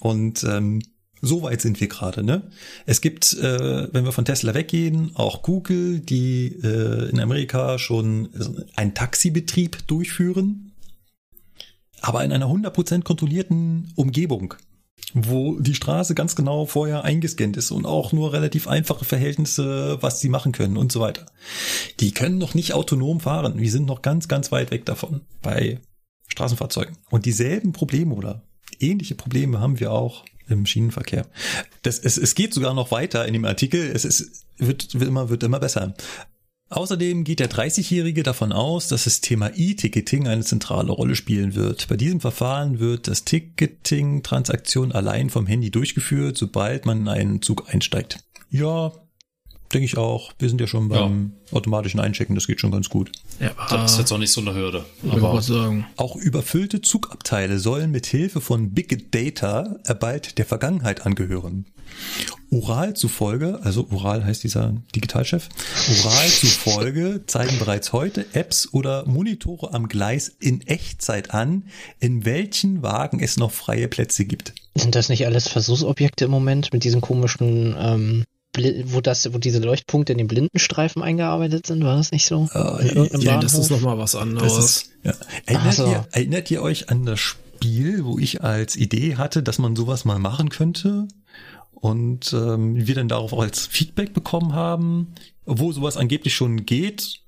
Und 0.00 0.44
ähm, 0.44 0.82
so 1.22 1.42
weit 1.42 1.60
sind 1.60 1.80
wir 1.80 1.88
gerade. 1.88 2.22
Ne? 2.22 2.50
Es 2.84 3.00
gibt, 3.00 3.34
äh, 3.34 3.92
wenn 3.92 4.04
wir 4.04 4.12
von 4.12 4.24
Tesla 4.24 4.54
weggehen, 4.54 5.12
auch 5.14 5.42
Google, 5.42 6.00
die 6.00 6.46
äh, 6.62 7.08
in 7.08 7.20
Amerika 7.20 7.78
schon 7.78 8.28
einen 8.76 8.94
Taxibetrieb 8.94 9.86
durchführen, 9.86 10.72
aber 12.00 12.24
in 12.24 12.32
einer 12.32 12.46
100% 12.46 13.02
kontrollierten 13.02 13.92
Umgebung 13.96 14.54
wo 15.14 15.58
die 15.58 15.74
Straße 15.74 16.14
ganz 16.14 16.36
genau 16.36 16.66
vorher 16.66 17.04
eingescannt 17.04 17.56
ist 17.56 17.70
und 17.70 17.86
auch 17.86 18.12
nur 18.12 18.32
relativ 18.32 18.68
einfache 18.68 19.04
Verhältnisse, 19.04 19.98
was 20.00 20.20
sie 20.20 20.28
machen 20.28 20.52
können 20.52 20.76
und 20.76 20.92
so 20.92 21.00
weiter. 21.00 21.26
Die 22.00 22.12
können 22.12 22.38
noch 22.38 22.54
nicht 22.54 22.74
autonom 22.74 23.20
fahren. 23.20 23.58
Wir 23.58 23.70
sind 23.70 23.86
noch 23.86 24.02
ganz, 24.02 24.28
ganz 24.28 24.52
weit 24.52 24.70
weg 24.70 24.84
davon 24.84 25.22
bei 25.42 25.80
Straßenfahrzeugen. 26.28 26.98
Und 27.10 27.24
dieselben 27.24 27.72
Probleme 27.72 28.14
oder 28.14 28.42
ähnliche 28.80 29.14
Probleme 29.14 29.60
haben 29.60 29.80
wir 29.80 29.92
auch 29.92 30.24
im 30.48 30.66
Schienenverkehr. 30.66 31.26
Das, 31.82 31.98
es, 31.98 32.16
es 32.16 32.34
geht 32.34 32.54
sogar 32.54 32.74
noch 32.74 32.90
weiter 32.90 33.26
in 33.26 33.32
dem 33.32 33.44
Artikel. 33.44 33.90
Es 33.92 34.04
ist, 34.04 34.46
wird, 34.58 34.94
wird 34.94 35.08
immer, 35.08 35.28
wird 35.28 35.42
immer 35.42 35.60
besser. 35.60 35.94
Außerdem 36.68 37.22
geht 37.22 37.38
der 37.38 37.48
30-Jährige 37.48 38.24
davon 38.24 38.50
aus, 38.50 38.88
dass 38.88 39.04
das 39.04 39.20
Thema 39.20 39.52
E-Ticketing 39.54 40.26
eine 40.26 40.42
zentrale 40.42 40.90
Rolle 40.90 41.14
spielen 41.14 41.54
wird. 41.54 41.86
Bei 41.86 41.96
diesem 41.96 42.20
Verfahren 42.20 42.80
wird 42.80 43.06
das 43.06 43.24
Ticketing-Transaktion 43.24 44.90
allein 44.90 45.30
vom 45.30 45.46
Handy 45.46 45.70
durchgeführt, 45.70 46.36
sobald 46.36 46.84
man 46.84 47.02
in 47.02 47.08
einen 47.08 47.42
Zug 47.42 47.72
einsteigt. 47.72 48.18
Ja, 48.50 48.92
denke 49.72 49.84
ich 49.84 49.96
auch. 49.96 50.32
Wir 50.38 50.48
sind 50.48 50.60
ja 50.60 50.66
schon 50.66 50.88
beim 50.88 51.32
ja. 51.50 51.56
automatischen 51.56 52.00
Einchecken, 52.00 52.34
das 52.34 52.46
geht 52.46 52.60
schon 52.60 52.70
ganz 52.70 52.88
gut. 52.88 53.12
Ja, 53.40 53.52
das 53.70 53.92
ist 53.92 53.98
jetzt 53.98 54.12
auch 54.12 54.18
nicht 54.18 54.32
so 54.32 54.40
eine 54.40 54.54
Hürde. 54.54 54.84
Aber 55.10 55.40
sagen. 55.42 55.86
Auch 55.96 56.16
überfüllte 56.16 56.80
Zugabteile 56.80 57.58
sollen 57.58 57.90
mit 57.90 58.06
Hilfe 58.06 58.40
von 58.40 58.72
Big 58.72 59.10
Data 59.12 59.76
bald 60.00 60.38
der 60.38 60.46
Vergangenheit 60.46 61.06
angehören. 61.06 61.66
Oral 62.50 62.94
zufolge, 62.94 63.60
also 63.62 63.88
Oral 63.90 64.24
heißt 64.24 64.44
dieser 64.44 64.74
Digitalchef, 64.94 65.48
Oral 66.04 66.28
zufolge 66.28 67.22
zeigen 67.26 67.58
bereits 67.58 67.92
heute 67.92 68.26
Apps 68.34 68.72
oder 68.72 69.06
Monitore 69.06 69.74
am 69.74 69.88
Gleis 69.88 70.28
in 70.40 70.60
Echtzeit 70.66 71.32
an, 71.32 71.64
in 71.98 72.24
welchen 72.24 72.82
Wagen 72.82 73.20
es 73.20 73.36
noch 73.36 73.50
freie 73.50 73.88
Plätze 73.88 74.24
gibt. 74.24 74.54
Sind 74.76 74.94
das 74.94 75.08
nicht 75.08 75.26
alles 75.26 75.48
Versuchsobjekte 75.48 76.26
im 76.26 76.30
Moment 76.30 76.72
mit 76.72 76.84
diesen 76.84 77.00
komischen 77.00 77.74
ähm, 77.78 78.24
wo 78.86 79.00
das, 79.00 79.32
wo 79.32 79.38
diese 79.38 79.58
Leuchtpunkte 79.58 80.12
in 80.12 80.18
den 80.18 80.26
Blindenstreifen 80.26 81.02
eingearbeitet 81.02 81.66
sind, 81.66 81.84
war 81.84 81.96
das 81.96 82.12
nicht 82.12 82.26
so? 82.26 82.48
Uh, 82.54 83.18
ja, 83.18 83.38
das 83.40 83.54
ist 83.54 83.70
nochmal 83.70 83.98
was 83.98 84.14
anderes. 84.14 84.58
Ist, 84.58 84.90
ja. 85.02 85.12
erinnert, 85.46 85.74
so. 85.74 85.86
ihr, 85.86 86.06
erinnert 86.12 86.50
ihr 86.50 86.62
euch 86.62 86.88
an 86.88 87.04
das 87.04 87.20
Spiel, 87.20 88.04
wo 88.04 88.18
ich 88.18 88.42
als 88.42 88.76
Idee 88.76 89.16
hatte, 89.16 89.42
dass 89.42 89.58
man 89.58 89.76
sowas 89.76 90.04
mal 90.04 90.18
machen 90.18 90.48
könnte? 90.48 91.08
Und 91.72 92.32
ähm, 92.32 92.86
wir 92.86 92.94
dann 92.94 93.08
darauf 93.08 93.32
auch 93.32 93.42
als 93.42 93.66
Feedback 93.66 94.14
bekommen 94.14 94.54
haben, 94.54 95.14
wo 95.44 95.72
sowas 95.72 95.96
angeblich 95.96 96.34
schon 96.34 96.64
geht 96.64 97.20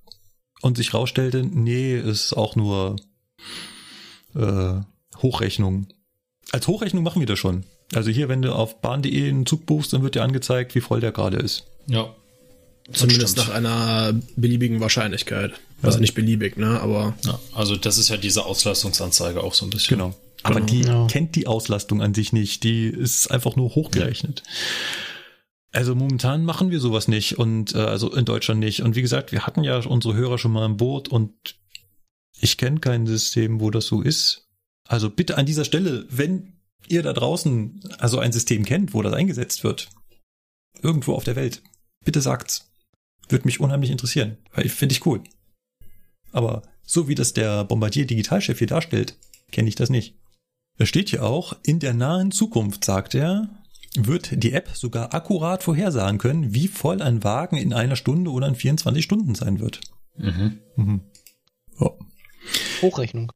und 0.63 0.77
sich 0.77 0.95
rausstellte, 0.95 1.45
nee, 1.45 1.97
ist 1.97 2.33
auch 2.33 2.57
nur 2.57 2.97
äh, 4.35 4.81
Hochrechnung. 5.23 5.89
Als 6.51 6.67
Hochrechnung 6.67 7.05
machen 7.05 7.21
wir 7.21 7.27
das 7.27 7.39
schon. 7.39 7.65
Also 7.95 8.11
hier, 8.11 8.29
wenn 8.29 8.43
du 8.43 8.55
auf 8.55 8.81
bahn.de 8.81 9.29
einen 9.29 9.47
Zug 9.47 9.67
buchst, 9.67 9.93
dann 9.93 10.03
wird 10.03 10.15
dir 10.15 10.23
angezeigt, 10.23 10.75
wie 10.75 10.81
voll 10.81 11.01
der 11.01 11.13
gerade 11.13 11.39
ist. 11.39 11.65
Ja. 11.87 12.15
Zumindest 12.93 13.37
nach 13.37 13.51
einer 13.51 14.15
beliebigen 14.37 14.81
Wahrscheinlichkeit. 14.81 15.53
Also 15.83 15.99
ja. 15.99 16.01
nicht 16.01 16.15
beliebig, 16.15 16.57
ne? 16.57 16.81
Aber. 16.81 17.15
Ja, 17.25 17.39
also 17.55 17.77
das 17.77 17.99
ist 17.99 18.09
ja 18.09 18.17
diese 18.17 18.45
Auslastungsanzeige 18.45 19.43
auch 19.43 19.55
so 19.55 19.67
ein 19.67 19.71
bisschen. 19.71 19.99
Genau. 19.99 20.15
Aber 20.43 20.61
genau. 20.61 20.67
die 20.67 20.83
ja. 20.83 21.07
kennt 21.07 21.35
die 21.35 21.47
Auslastung 21.47 22.03
an 22.03 22.15
sich 22.15 22.33
nicht. 22.33 22.63
Die 22.65 22.87
ist 22.87 23.31
einfach 23.31 23.57
nur 23.57 23.75
hochgerechnet. 23.75 24.43
Also 25.71 25.95
momentan 25.95 26.45
machen 26.45 26.71
wir 26.71 26.81
sowas 26.81 27.09
nicht 27.09 27.39
und 27.39 27.75
äh, 27.75 27.79
also 27.79 28.13
in 28.15 28.25
Deutschland 28.25 28.61
nicht. 28.61 28.81
Und 28.81 28.97
wie 28.97 29.03
gesagt, 29.03 29.33
wir 29.33 29.47
hatten 29.47 29.65
ja 29.65 29.79
unsere 29.85 30.15
Hörer 30.15 30.39
schon 30.39 30.53
mal 30.53 30.65
im 30.65 30.79
Boot 30.79 31.09
und 31.09 31.33
ich 32.41 32.57
kenne 32.57 32.81
kein 32.81 33.07
System, 33.07 33.61
wo 33.61 33.71
das 33.71 33.87
so 33.87 34.01
ist. 34.01 34.49
Also 34.87 35.11
bitte 35.11 35.37
an 35.37 35.45
dieser 35.45 35.65
Stelle, 35.65 36.07
wenn 36.09 36.58
ihr 36.87 37.03
da 37.03 37.13
draußen 37.13 37.81
also 37.99 38.19
ein 38.19 38.33
System 38.33 38.65
kennt, 38.65 38.95
wo 38.95 39.03
das 39.03 39.13
eingesetzt 39.13 39.65
wird, 39.65 39.91
irgendwo 40.83 41.15
auf 41.15 41.25
der 41.25 41.37
Welt, 41.37 41.63
bitte 42.05 42.21
sagt's. 42.21 42.71
Würde 43.29 43.45
mich 43.45 43.61
unheimlich 43.61 43.91
interessieren, 43.91 44.39
weil 44.53 44.69
finde 44.69 44.95
ich 44.95 45.05
cool. 45.05 45.23
Aber 46.33 46.63
so 46.83 47.09
wie 47.09 47.15
das 47.15 47.35
der 47.35 47.65
Bombardier 47.65 48.07
Digitalchef 48.07 48.59
hier 48.59 48.67
darstellt, 48.67 49.17
kenne 49.51 49.69
ich 49.69 49.75
das 49.75 49.91
nicht. 49.91 50.15
Da 50.79 50.87
steht 50.87 51.11
hier 51.11 51.25
auch, 51.25 51.57
in 51.65 51.81
der 51.81 51.93
nahen 51.93 52.31
Zukunft, 52.31 52.85
sagt 52.85 53.15
er, 53.15 53.49
wird 53.97 54.43
die 54.43 54.53
App 54.53 54.71
sogar 54.75 55.13
akkurat 55.15 55.63
vorhersagen 55.63 56.19
können, 56.19 56.55
wie 56.55 56.69
voll 56.69 57.03
ein 57.03 57.25
Wagen 57.25 57.57
in 57.57 57.73
einer 57.73 57.97
Stunde 57.97 58.31
oder 58.31 58.47
in 58.47 58.55
24 58.55 59.03
Stunden 59.03 59.35
sein 59.35 59.61
wird. 59.61 59.81
Mhm. 60.17 60.59
Mhm. 60.77 61.01
Oh. 61.79 61.99
Hochrechnung. 62.83 63.33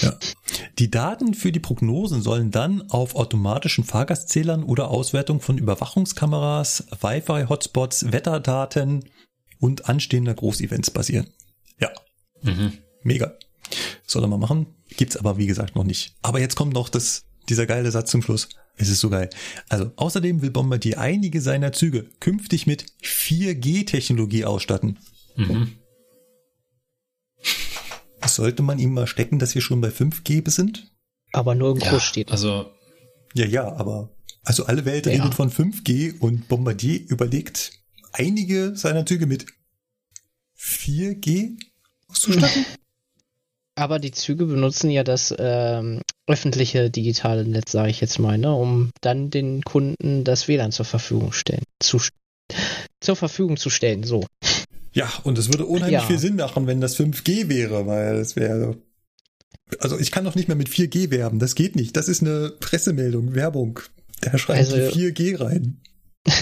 Ja. 0.00 0.18
Die 0.78 0.90
Daten 0.90 1.34
für 1.34 1.52
die 1.52 1.60
Prognosen 1.60 2.22
sollen 2.22 2.50
dann 2.50 2.90
auf 2.90 3.16
automatischen 3.16 3.84
Fahrgastzählern 3.84 4.62
oder 4.62 4.90
Auswertung 4.90 5.40
von 5.40 5.58
Überwachungskameras, 5.58 6.86
Wi-Fi-Hotspots, 7.00 8.12
Wetterdaten 8.12 9.04
und 9.58 9.88
anstehender 9.88 10.34
Großevents 10.34 10.90
basieren. 10.90 11.28
Ja. 11.80 11.90
Mhm. 12.42 12.72
Mega. 13.02 13.34
Soll 14.06 14.24
er 14.24 14.28
mal 14.28 14.38
machen. 14.38 14.66
Gibt's 14.96 15.16
aber 15.16 15.38
wie 15.38 15.46
gesagt 15.46 15.76
noch 15.76 15.84
nicht. 15.84 16.14
Aber 16.22 16.40
jetzt 16.40 16.56
kommt 16.56 16.74
noch 16.74 16.88
das, 16.88 17.22
dieser 17.48 17.66
geile 17.66 17.90
Satz 17.90 18.10
zum 18.10 18.22
Schluss. 18.22 18.48
Es 18.76 18.88
ist 18.88 19.00
so 19.00 19.08
geil. 19.08 19.30
Also 19.68 19.90
außerdem 19.96 20.42
will 20.42 20.50
Bombardier 20.50 20.98
einige 20.98 21.40
seiner 21.40 21.72
Züge 21.72 22.10
künftig 22.20 22.66
mit 22.66 22.84
4G-Technologie 23.02 24.44
ausstatten. 24.44 24.98
Mhm. 25.36 25.72
Sollte 28.28 28.62
man 28.62 28.78
ihm 28.78 28.94
mal 28.94 29.06
stecken, 29.06 29.38
dass 29.38 29.54
wir 29.54 29.62
schon 29.62 29.80
bei 29.80 29.88
5G 29.88 30.48
sind? 30.50 30.90
Aber 31.32 31.54
nur 31.54 31.72
im 31.72 31.78
ja, 31.78 32.00
steht. 32.00 32.30
Also. 32.30 32.70
Ja, 33.34 33.46
ja, 33.46 33.72
aber. 33.72 34.10
Also 34.42 34.66
alle 34.66 34.84
Welt 34.84 35.06
ja. 35.06 35.12
redet 35.12 35.34
von 35.34 35.50
5G 35.50 36.20
und 36.20 36.46
Bombardier 36.48 37.00
überlegt, 37.08 37.72
einige 38.12 38.76
seiner 38.76 39.04
Züge 39.04 39.26
mit 39.26 39.46
4G 40.58 41.58
auszustatten. 42.08 42.64
Aber 43.78 43.98
die 43.98 44.10
Züge 44.10 44.46
benutzen 44.46 44.90
ja 44.90 45.04
das 45.04 45.34
ähm, 45.38 46.00
öffentliche 46.26 46.90
digitale 46.90 47.44
Netz, 47.44 47.72
sage 47.72 47.90
ich 47.90 48.00
jetzt 48.00 48.18
mal, 48.18 48.38
ne, 48.38 48.54
um 48.54 48.90
dann 49.02 49.28
den 49.28 49.62
Kunden 49.62 50.24
das 50.24 50.48
WLAN 50.48 50.72
zur 50.72 50.86
Verfügung 50.86 51.32
stellen, 51.32 51.64
zu, 51.78 52.00
zur 53.00 53.16
Verfügung 53.16 53.58
zu 53.58 53.68
stellen. 53.68 54.02
So. 54.02 54.24
Ja, 54.96 55.12
und 55.24 55.36
es 55.36 55.50
würde 55.50 55.66
unheimlich 55.66 55.92
ja. 55.92 56.06
viel 56.06 56.18
Sinn 56.18 56.36
machen, 56.36 56.66
wenn 56.66 56.80
das 56.80 56.98
5G 56.98 57.50
wäre, 57.50 57.86
weil 57.86 58.16
es 58.16 58.34
wäre. 58.34 58.78
Also 59.78 59.98
ich 59.98 60.10
kann 60.10 60.24
doch 60.24 60.34
nicht 60.34 60.48
mehr 60.48 60.56
mit 60.56 60.70
4G 60.70 61.10
werben, 61.10 61.38
das 61.38 61.54
geht 61.54 61.76
nicht. 61.76 61.98
Das 61.98 62.08
ist 62.08 62.22
eine 62.22 62.50
Pressemeldung, 62.60 63.34
Werbung. 63.34 63.78
Der 64.24 64.38
schreibt 64.38 64.72
also, 64.72 64.76
4G 64.76 65.38
rein. 65.38 65.82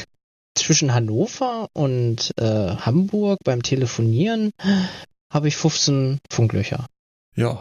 Zwischen 0.56 0.94
Hannover 0.94 1.66
und 1.72 2.32
äh, 2.36 2.44
Hamburg 2.76 3.40
beim 3.42 3.64
Telefonieren 3.64 4.52
habe 5.32 5.48
ich 5.48 5.56
15 5.56 6.20
Funklöcher. 6.30 6.86
Ja. 7.34 7.60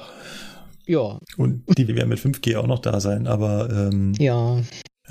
Ja. 0.85 1.17
Und 1.37 1.63
die 1.75 1.87
werden 1.87 2.09
mit 2.09 2.19
5G 2.19 2.55
auch 2.55 2.67
noch 2.67 2.79
da 2.79 2.99
sein, 2.99 3.25
aber 3.25 3.67
ähm, 3.71 4.13
ja. 4.19 4.61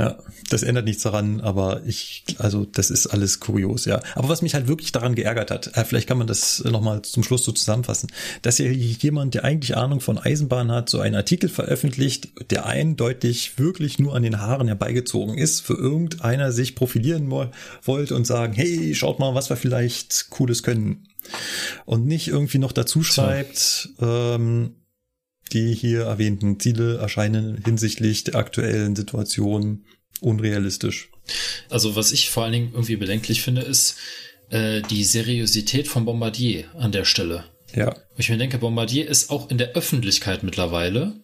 Ja, 0.02 0.18
das 0.50 0.64
ändert 0.64 0.84
nichts 0.84 1.04
daran, 1.04 1.40
aber 1.40 1.82
ich, 1.86 2.24
also 2.38 2.64
das 2.64 2.90
ist 2.90 3.06
alles 3.06 3.38
kurios, 3.38 3.84
ja. 3.84 4.00
Aber 4.16 4.28
was 4.28 4.42
mich 4.42 4.54
halt 4.54 4.66
wirklich 4.66 4.90
daran 4.90 5.14
geärgert 5.14 5.52
hat, 5.52 5.76
äh, 5.76 5.84
vielleicht 5.84 6.08
kann 6.08 6.18
man 6.18 6.26
das 6.26 6.64
nochmal 6.64 7.02
zum 7.02 7.22
Schluss 7.22 7.44
so 7.44 7.52
zusammenfassen, 7.52 8.10
dass 8.42 8.56
hier 8.56 8.72
jemand, 8.72 9.34
der 9.34 9.44
eigentlich 9.44 9.76
Ahnung 9.76 10.00
von 10.00 10.18
Eisenbahn 10.18 10.72
hat, 10.72 10.90
so 10.90 10.98
einen 10.98 11.14
Artikel 11.14 11.48
veröffentlicht, 11.48 12.50
der 12.50 12.66
eindeutig 12.66 13.60
wirklich 13.60 14.00
nur 14.00 14.16
an 14.16 14.24
den 14.24 14.40
Haaren 14.40 14.66
herbeigezogen 14.66 15.38
ist, 15.38 15.60
für 15.60 15.74
irgendeiner 15.74 16.50
sich 16.50 16.74
profilieren 16.74 17.30
wollte 17.30 18.16
und 18.16 18.26
sagen, 18.26 18.54
hey, 18.54 18.96
schaut 18.96 19.20
mal, 19.20 19.36
was 19.36 19.50
wir 19.50 19.56
vielleicht 19.56 20.30
Cooles 20.30 20.64
können. 20.64 21.06
Und 21.84 22.06
nicht 22.06 22.26
irgendwie 22.26 22.58
noch 22.58 22.72
dazu 22.72 23.04
schreibt, 23.04 23.56
so. 23.56 24.04
ähm, 24.04 24.74
die 25.52 25.72
hier 25.74 26.02
erwähnten 26.02 26.58
Ziele 26.58 26.96
erscheinen 26.96 27.60
hinsichtlich 27.64 28.24
der 28.24 28.34
aktuellen 28.34 28.96
Situation 28.96 29.84
unrealistisch. 30.22 31.10
Also 31.68 31.96
was 31.96 32.12
ich 32.12 32.30
vor 32.30 32.44
allen 32.44 32.52
Dingen 32.52 32.70
irgendwie 32.72 32.96
bedenklich 32.96 33.42
finde, 33.42 33.62
ist 33.62 33.96
äh, 34.50 34.82
die 34.82 35.04
Seriosität 35.04 35.88
von 35.88 36.04
Bombardier 36.04 36.64
an 36.78 36.92
der 36.92 37.04
Stelle. 37.04 37.44
Ja. 37.74 37.96
Ich 38.16 38.28
mir 38.28 38.38
denke, 38.38 38.58
Bombardier 38.58 39.08
ist 39.08 39.30
auch 39.30 39.50
in 39.50 39.58
der 39.58 39.72
Öffentlichkeit 39.72 40.42
mittlerweile 40.42 41.14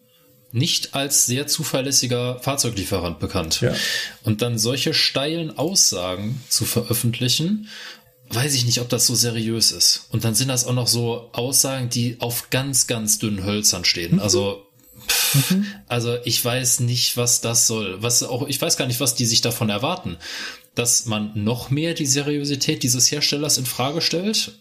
nicht 0.50 0.94
als 0.94 1.26
sehr 1.26 1.46
zuverlässiger 1.46 2.40
Fahrzeuglieferant 2.40 3.18
bekannt. 3.18 3.60
Ja. 3.60 3.74
Und 4.22 4.40
dann 4.40 4.58
solche 4.58 4.94
steilen 4.94 5.58
Aussagen 5.58 6.40
zu 6.48 6.64
veröffentlichen 6.64 7.68
weiß 8.30 8.54
ich 8.54 8.66
nicht, 8.66 8.80
ob 8.80 8.88
das 8.88 9.06
so 9.06 9.14
seriös 9.14 9.72
ist. 9.72 10.06
Und 10.10 10.24
dann 10.24 10.34
sind 10.34 10.48
das 10.48 10.66
auch 10.66 10.74
noch 10.74 10.86
so 10.86 11.30
Aussagen, 11.32 11.88
die 11.88 12.16
auf 12.20 12.50
ganz, 12.50 12.86
ganz 12.86 13.18
dünnen 13.18 13.44
Hölzern 13.44 13.84
stehen. 13.84 14.16
Mhm. 14.16 14.20
Also, 14.20 14.66
pff, 15.06 15.50
mhm. 15.50 15.66
also 15.86 16.16
ich 16.24 16.44
weiß 16.44 16.80
nicht, 16.80 17.16
was 17.16 17.40
das 17.40 17.66
soll. 17.66 18.02
Was 18.02 18.22
auch, 18.22 18.46
ich 18.48 18.60
weiß 18.60 18.76
gar 18.76 18.86
nicht, 18.86 19.00
was 19.00 19.14
die 19.14 19.26
sich 19.26 19.40
davon 19.40 19.70
erwarten. 19.70 20.16
Dass 20.74 21.06
man 21.06 21.32
noch 21.34 21.70
mehr 21.70 21.94
die 21.94 22.06
Seriosität 22.06 22.82
dieses 22.82 23.10
Herstellers 23.10 23.58
in 23.58 23.66
Frage 23.66 24.00
stellt, 24.00 24.52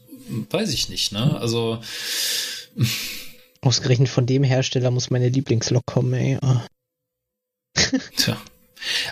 weiß 0.49 0.73
ich 0.73 0.89
nicht, 0.89 1.11
ne? 1.11 1.39
Also. 1.39 1.79
Ausgerechnet 3.61 4.09
von 4.09 4.25
dem 4.25 4.43
Hersteller 4.43 4.91
muss 4.91 5.09
meine 5.09 5.29
Lieblingslok 5.29 5.85
kommen, 5.85 6.13
ey. 6.13 6.37
Oh. 6.41 6.59
Tja. 8.17 8.37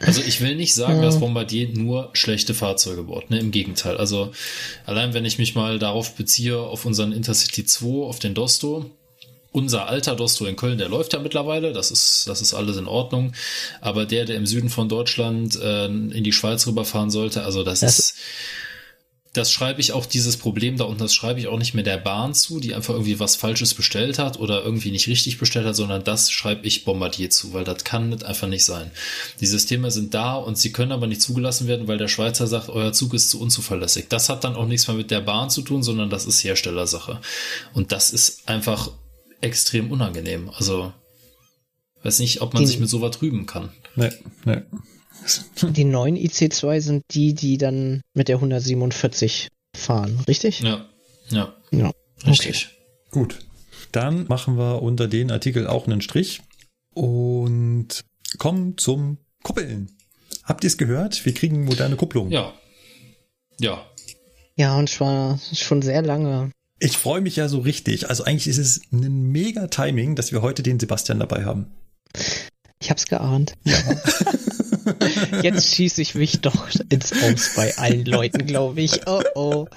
Also 0.02 0.22
ich 0.22 0.42
will 0.42 0.56
nicht 0.56 0.74
sagen, 0.74 1.02
dass 1.02 1.20
Bombardier 1.20 1.70
nur 1.70 2.10
schlechte 2.14 2.54
Fahrzeuge 2.54 3.04
baut. 3.04 3.30
Ne? 3.30 3.40
Im 3.40 3.52
Gegenteil. 3.52 3.98
Also 3.98 4.32
allein 4.86 5.14
wenn 5.14 5.26
ich 5.26 5.38
mich 5.38 5.56
mal 5.56 5.80
darauf 5.80 6.16
beziehe, 6.16 6.60
auf 6.60 6.86
unseren 6.86 7.12
Intercity 7.12 7.66
2, 7.66 8.06
auf 8.06 8.20
den 8.20 8.34
Dosto, 8.34 8.92
unser 9.56 9.88
alter 9.88 10.15
Dosto 10.15 10.45
in 10.45 10.57
Köln, 10.57 10.77
der 10.77 10.90
läuft 10.90 11.14
ja 11.14 11.19
mittlerweile, 11.19 11.72
das 11.72 11.90
ist, 11.90 12.27
das 12.27 12.41
ist 12.41 12.53
alles 12.53 12.76
in 12.76 12.88
Ordnung. 12.88 13.32
Aber 13.80 14.06
der, 14.06 14.26
der 14.26 14.36
im 14.36 14.45
Süden 14.45 14.69
von 14.69 14.90
Deutschland 14.90 15.56
äh, 15.56 15.86
in 15.86 16.23
die 16.23 16.34
Schweiz 16.34 16.68
rüberfahren 16.68 17.10
sollte, 17.10 17.44
also 17.44 17.64
das, 17.64 17.80
das 17.80 17.99
ist 17.99 18.15
das 19.36 19.52
schreibe 19.52 19.82
ich 19.82 19.91
auch 19.91 20.06
dieses 20.06 20.38
Problem 20.38 20.77
da 20.77 20.86
unten, 20.86 21.02
das 21.02 21.14
schreibe 21.14 21.41
ich 21.41 21.48
auch 21.48 21.57
nicht 21.57 21.73
mehr 21.73 21.84
der 21.84 21.98
Bahn 21.98 22.34
zu, 22.34 22.61
die 22.61 22.73
einfach 22.73 22.94
irgendwie 22.94 23.19
was 23.19 23.36
Falsches 23.36 23.73
bestellt 23.73 24.18
hat 24.18 24.40
oder 24.40 24.64
irgendwie 24.64 24.91
nicht 24.91 25.07
richtig 25.07 25.38
bestellt 25.38 25.65
hat, 25.65 25.76
sondern 25.76 26.06
das 26.06 26.32
schreibe 26.32 26.65
ich 26.65 26.86
Bombardier 26.86 27.30
zu, 27.30 27.52
weil 27.52 27.65
das 27.65 27.84
kann 27.84 28.10
nicht 28.10 28.23
einfach 28.23 28.48
nicht 28.48 28.64
sein. 28.64 28.91
Die 29.41 29.45
Systeme 29.45 29.91
sind 29.91 30.14
da 30.14 30.36
und 30.36 30.57
sie 30.57 30.72
können 30.72 30.94
aber 30.94 31.07
nicht 31.07 31.22
zugelassen 31.22 31.68
werden, 31.68 31.88
weil 31.90 31.98
der 31.98 32.07
Schweizer 32.07 32.48
sagt, 32.48 32.69
euer 32.69 32.94
Zug 32.94 33.14
ist 33.14 33.30
zu 33.30 33.41
unzuverlässig. 33.41 34.06
Das 34.07 34.30
hat 34.30 34.45
dann 34.45 34.56
auch 34.56 34.68
nichts 34.68 34.88
mehr 34.88 34.95
mit 34.95 35.11
der 35.11 35.22
Bahn 35.22 35.49
zu 35.49 35.64
tun, 35.64 35.84
sondern 35.84 36.10
das 36.10 36.26
ist 36.26 36.41
Herstellersache. 36.41 37.19
Und 37.73 37.91
das 37.91 38.11
ist 38.11 38.48
einfach 38.48 38.90
extrem 39.46 39.92
unangenehm. 39.92 40.50
Also, 40.50 40.92
weiß 42.04 42.20
nicht, 42.20 42.42
ob 42.42 42.54
man 42.54 42.64
die, 42.64 42.68
sich 42.68 42.80
mit 42.80 42.90
sowas 42.90 43.22
rüben 43.22 43.46
kann. 43.46 43.70
Nee, 43.96 44.12
nee. 44.44 44.62
Die 45.62 45.86
neuen 45.86 46.18
IC2 46.18 46.82
sind 46.82 47.04
die, 47.12 47.34
die 47.34 47.58
dann 47.58 48.02
mit 48.14 48.28
der 48.28 48.36
147 48.36 49.50
fahren, 49.76 50.20
richtig? 50.28 50.60
Ja. 50.60 50.90
Ja. 51.30 51.56
Ja. 51.72 51.92
Richtig. 52.26 52.68
Okay. 52.68 53.20
Gut. 53.20 53.40
Dann 53.92 54.28
machen 54.28 54.58
wir 54.58 54.82
unter 54.82 55.08
den 55.08 55.32
Artikel 55.32 55.68
auch 55.68 55.88
einen 55.88 56.02
Strich 56.02 56.42
und 56.94 58.04
kommen 58.38 58.78
zum 58.78 59.18
Kuppeln. 59.44 59.92
Habt 60.44 60.64
ihr 60.64 60.68
es 60.68 60.78
gehört? 60.78 61.26
Wir 61.26 61.34
kriegen 61.34 61.66
moderne 61.66 61.96
Kupplung. 61.96 62.30
Ja. 62.30 62.54
Ja. 63.60 63.86
Ja, 64.58 64.78
und 64.78 64.90
zwar 64.90 65.40
schon 65.54 65.82
sehr 65.82 66.02
lange. 66.02 66.52
Ich 66.80 66.98
freue 66.98 67.22
mich 67.22 67.38
ja 67.38 67.48
so 67.48 67.60
richtig. 67.60 68.10
Also 68.10 68.24
eigentlich 68.26 68.48
ist 68.48 68.58
es 68.58 68.82
ein 68.92 69.32
mega 69.32 69.68
Timing, 69.68 70.16
dass 70.16 70.32
wir 70.32 70.42
heute 70.42 70.62
den 70.62 70.80
Sebastian 70.80 71.20
dabei 71.20 71.46
haben. 71.46 71.68
Ich 72.82 72.90
hab's 72.90 73.06
geahnt. 73.06 73.54
Ja. 73.64 73.78
Jetzt 75.42 75.74
schieße 75.74 76.02
ich 76.02 76.16
mich 76.16 76.42
doch 76.42 76.70
ins 76.90 77.12
Aus 77.14 77.52
bei 77.56 77.76
allen 77.78 78.06
Leuten, 78.06 78.46
glaube 78.46 78.82
ich. 78.82 79.08
Oh 79.08 79.22
oh. 79.36 79.68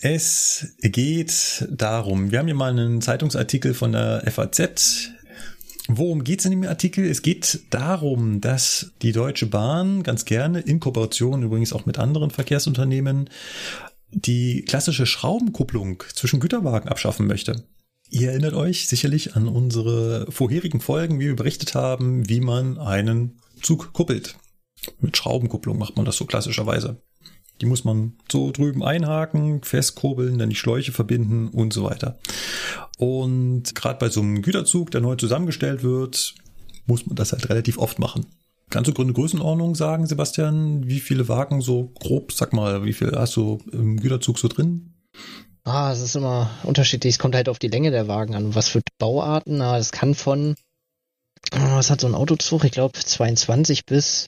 Es 0.00 0.74
geht 0.80 1.66
darum, 1.70 2.30
wir 2.30 2.38
haben 2.38 2.46
hier 2.46 2.54
mal 2.54 2.70
einen 2.70 3.00
Zeitungsartikel 3.00 3.74
von 3.74 3.92
der 3.92 4.22
FAZ. 4.30 5.10
Worum 5.88 6.24
geht 6.24 6.40
es 6.40 6.44
in 6.44 6.52
dem 6.52 6.64
Artikel? 6.64 7.04
Es 7.04 7.22
geht 7.22 7.60
darum, 7.70 8.40
dass 8.40 8.92
die 9.02 9.12
Deutsche 9.12 9.46
Bahn 9.46 10.02
ganz 10.02 10.24
gerne 10.24 10.60
in 10.60 10.80
Kooperation 10.80 11.42
übrigens 11.42 11.72
auch 11.72 11.84
mit 11.84 11.98
anderen 11.98 12.30
Verkehrsunternehmen 12.30 13.28
die 14.12 14.64
klassische 14.64 15.06
Schraubenkupplung 15.06 16.02
zwischen 16.14 16.40
Güterwagen 16.40 16.88
abschaffen 16.88 17.26
möchte. 17.26 17.64
Ihr 18.08 18.30
erinnert 18.30 18.54
euch 18.54 18.88
sicherlich 18.88 19.36
an 19.36 19.46
unsere 19.46 20.30
vorherigen 20.30 20.80
Folgen, 20.80 21.20
wie 21.20 21.26
wir 21.26 21.36
berichtet 21.36 21.74
haben, 21.74 22.28
wie 22.28 22.40
man 22.40 22.78
einen 22.78 23.40
Zug 23.62 23.92
kuppelt. 23.92 24.36
Mit 25.00 25.16
Schraubenkupplung 25.16 25.78
macht 25.78 25.96
man 25.96 26.04
das 26.04 26.16
so 26.16 26.24
klassischerweise. 26.24 27.00
Die 27.60 27.66
muss 27.66 27.84
man 27.84 28.14
so 28.30 28.50
drüben 28.50 28.82
einhaken, 28.82 29.62
festkurbeln, 29.62 30.38
dann 30.38 30.50
die 30.50 30.56
Schläuche 30.56 30.92
verbinden 30.92 31.48
und 31.48 31.72
so 31.72 31.84
weiter. 31.84 32.18
Und 32.98 33.74
gerade 33.74 33.98
bei 33.98 34.08
so 34.08 34.20
einem 34.22 34.42
Güterzug, 34.42 34.90
der 34.90 35.02
neu 35.02 35.16
zusammengestellt 35.16 35.82
wird, 35.82 36.34
muss 36.86 37.06
man 37.06 37.16
das 37.16 37.32
halt 37.32 37.48
relativ 37.48 37.78
oft 37.78 37.98
machen. 37.98 38.26
Kannst 38.70 38.88
du 38.88 38.94
Gründe 38.94 39.12
Größenordnung 39.12 39.74
sagen, 39.74 40.06
Sebastian? 40.06 40.86
Wie 40.86 41.00
viele 41.00 41.28
Wagen 41.28 41.60
so 41.60 41.92
grob, 41.98 42.32
sag 42.32 42.52
mal, 42.52 42.84
wie 42.84 42.92
viel 42.92 43.12
hast 43.16 43.34
du 43.34 43.58
im 43.72 43.98
Güterzug 43.98 44.38
so 44.38 44.46
drin? 44.46 44.94
Ah, 45.64 45.92
es 45.92 46.00
ist 46.00 46.14
immer 46.14 46.50
unterschiedlich. 46.62 47.14
Es 47.14 47.18
kommt 47.18 47.34
halt 47.34 47.48
auf 47.48 47.58
die 47.58 47.68
Länge 47.68 47.90
der 47.90 48.06
Wagen 48.06 48.34
an. 48.34 48.54
Was 48.54 48.68
für 48.68 48.80
Bauarten? 48.98 49.60
Ah, 49.60 49.76
es 49.76 49.90
kann 49.90 50.14
von, 50.14 50.54
ah, 51.50 51.76
was 51.76 51.90
hat 51.90 52.00
so 52.00 52.06
ein 52.06 52.14
Autozug? 52.14 52.64
Ich 52.64 52.72
glaube 52.72 52.98
22 52.98 53.84
bis 53.86 54.26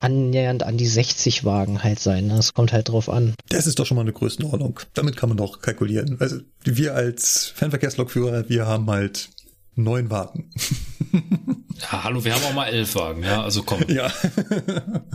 annähernd 0.00 0.64
an 0.64 0.76
die 0.76 0.86
60 0.86 1.44
Wagen 1.44 1.84
halt 1.84 2.00
sein. 2.00 2.28
Das 2.30 2.48
ne? 2.48 2.52
kommt 2.54 2.72
halt 2.72 2.88
drauf 2.88 3.08
an. 3.08 3.34
Das 3.48 3.68
ist 3.68 3.78
doch 3.78 3.86
schon 3.86 3.94
mal 3.94 4.02
eine 4.02 4.12
Größenordnung. 4.12 4.80
Damit 4.94 5.16
kann 5.16 5.28
man 5.28 5.38
doch 5.38 5.60
kalkulieren. 5.60 6.16
Also 6.20 6.40
wir 6.64 6.96
als 6.96 7.52
Fernverkehrslokführer, 7.54 8.48
wir 8.48 8.66
haben 8.66 8.90
halt 8.90 9.30
neun 9.76 10.10
Wagen. 10.10 10.50
ja, 11.12 12.04
hallo, 12.04 12.24
wir 12.24 12.34
haben 12.34 12.44
auch 12.44 12.54
mal 12.54 12.66
elf 12.66 12.94
Wagen, 12.94 13.22
ja, 13.22 13.42
also 13.42 13.62
komm. 13.62 13.82
Ja. 13.88 14.12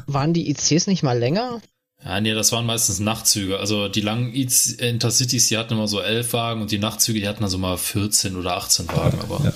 Waren 0.06 0.34
die 0.34 0.49
ICs 0.49 0.88
nicht 0.88 1.03
mal 1.03 1.18
länger? 1.18 1.61
Ja, 2.03 2.22
nee, 2.22 2.34
das 2.34 2.52
waren 2.52 2.65
meistens 2.65 2.99
Nachtzüge. 2.99 3.60
Also 3.60 3.88
die 3.88 4.02
langen 4.02 4.32
Intercities, 4.34 5.48
die 5.48 5.57
hatten 5.57 5.74
immer 5.74 5.88
so 5.88 5.99
elf 5.99 6.34
Wagen 6.34 6.61
und 6.61 6.72
die 6.72 6.78
Nachtzüge, 6.78 7.19
die 7.19 7.28
hatten 7.28 7.41
dann 7.41 7.49
so 7.49 7.57
mal 7.57 7.78
14 7.78 8.36
oder 8.36 8.56
18 8.57 8.88
Wagen, 8.90 9.19
aber. 9.19 9.44
Ja. 9.44 9.52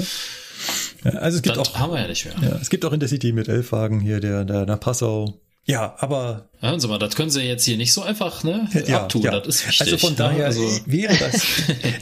Ja, 1.03 1.11
also 1.19 1.37
es 1.37 1.41
gibt 1.41 1.57
das 1.57 1.69
auch, 1.69 1.79
haben 1.79 1.93
wir 1.93 2.01
ja 2.01 2.07
nicht 2.07 2.25
mehr. 2.25 2.35
Ja, 2.51 2.57
es 2.61 2.69
gibt 2.69 2.85
auch 2.85 2.93
Intercity 2.93 3.31
mit 3.31 3.47
elf 3.47 3.71
Wagen 3.71 3.99
hier, 3.99 4.19
der, 4.19 4.45
der 4.45 4.65
nach 4.65 4.79
Passau. 4.79 5.41
Ja, 5.65 5.95
aber. 5.99 6.49
Hören 6.59 6.79
Sie 6.79 6.87
mal, 6.87 6.97
das 6.97 7.15
können 7.15 7.29
Sie 7.29 7.41
jetzt 7.41 7.65
hier 7.65 7.77
nicht 7.77 7.93
so 7.93 8.01
einfach 8.01 8.43
ne, 8.43 8.67
ja, 8.87 9.03
abtun. 9.03 9.21
Ja. 9.21 9.39
Das 9.39 9.47
ist 9.47 9.67
wichtig. 9.67 9.81
Also 9.81 9.97
von 9.97 10.15
daher 10.15 10.45
also. 10.47 10.61
wäre 10.85 11.15
das, 11.17 11.43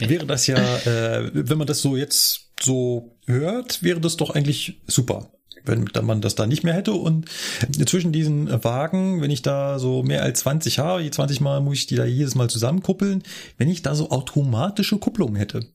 wäre 0.00 0.26
das 0.26 0.46
ja, 0.46 0.56
äh, 0.58 1.30
wenn 1.32 1.58
man 1.58 1.66
das 1.66 1.80
so 1.80 1.96
jetzt 1.96 2.52
so 2.60 3.16
hört, 3.26 3.82
wäre 3.82 4.00
das 4.00 4.16
doch 4.16 4.30
eigentlich 4.30 4.80
super 4.86 5.30
wenn 5.64 5.88
man 6.02 6.20
das 6.20 6.34
da 6.34 6.46
nicht 6.46 6.64
mehr 6.64 6.74
hätte. 6.74 6.92
Und 6.92 7.28
zwischen 7.86 8.12
diesen 8.12 8.48
Wagen, 8.64 9.20
wenn 9.20 9.30
ich 9.30 9.42
da 9.42 9.78
so 9.78 10.02
mehr 10.02 10.22
als 10.22 10.40
20 10.40 10.78
habe, 10.78 11.02
je 11.02 11.10
20 11.10 11.40
Mal 11.40 11.60
muss 11.60 11.78
ich 11.78 11.86
die 11.86 11.96
da 11.96 12.04
jedes 12.04 12.34
Mal 12.34 12.48
zusammenkuppeln, 12.48 13.22
wenn 13.58 13.68
ich 13.68 13.82
da 13.82 13.94
so 13.94 14.10
automatische 14.10 14.98
Kupplungen 14.98 15.36
hätte. 15.36 15.66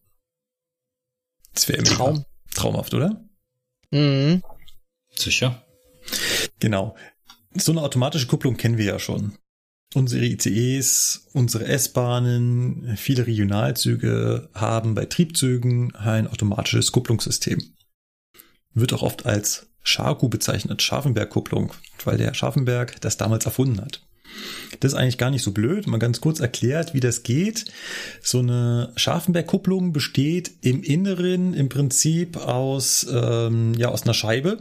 Das 1.54 1.70
wäre 1.70 1.84
Traum. 1.84 2.26
traumhaft, 2.54 2.94
oder? 2.94 3.24
Mhm. 3.92 4.44
Sicher. 5.14 5.64
Genau. 6.60 6.96
So 7.58 7.72
eine 7.72 7.82
automatische 7.82 8.28
Kupplung 8.28 8.58
kennen 8.58 8.78
wir 8.78 8.86
ja 8.86 9.00
schon. 9.00 9.34
Unsere 9.94 10.26
ICEs, 10.26 11.28
unsere 11.32 11.66
S-Bahnen, 11.68 12.98
viele 12.98 13.28
Regionalzüge 13.28 14.50
haben 14.54 14.94
bei 14.94 15.06
Triebzügen 15.06 15.96
ein 15.96 16.28
automatisches 16.28 16.92
Kupplungssystem. 16.92 17.62
Wird 18.74 18.92
auch 18.92 19.04
oft 19.04 19.26
als 19.26 19.68
Scharku 19.84 20.28
bezeichnet, 20.28 20.82
Scharfenberg-Kupplung, 20.82 21.74
weil 22.04 22.18
der 22.18 22.34
Scharfenberg 22.34 23.00
das 23.00 23.16
damals 23.16 23.46
erfunden 23.46 23.80
hat. 23.80 24.02
Das 24.82 24.92
ist 24.92 24.98
eigentlich 24.98 25.18
gar 25.18 25.30
nicht 25.30 25.44
so 25.44 25.52
blöd. 25.52 25.88
Mal 25.88 26.00
ganz 26.00 26.20
kurz 26.20 26.42
erklärt, 26.42 26.94
wie 26.94 27.00
das 27.00 27.24
geht. 27.24 27.66
So 28.22 28.40
eine 28.40 28.92
Scharfenberg-Kupplung 28.98 29.94
besteht 29.94 30.52
im 30.62 30.84
Inneren 30.84 31.54
im 31.54 31.70
Prinzip 31.70 32.36
aus, 32.36 33.08
ähm, 33.10 33.74
ja, 33.76 33.90
aus 33.90 34.04
einer 34.04 34.14
Scheibe. 34.14 34.58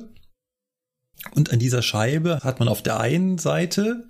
Und 1.32 1.52
an 1.52 1.58
dieser 1.58 1.82
Scheibe 1.82 2.40
hat 2.42 2.58
man 2.58 2.68
auf 2.68 2.82
der 2.82 3.00
einen 3.00 3.38
Seite 3.38 4.08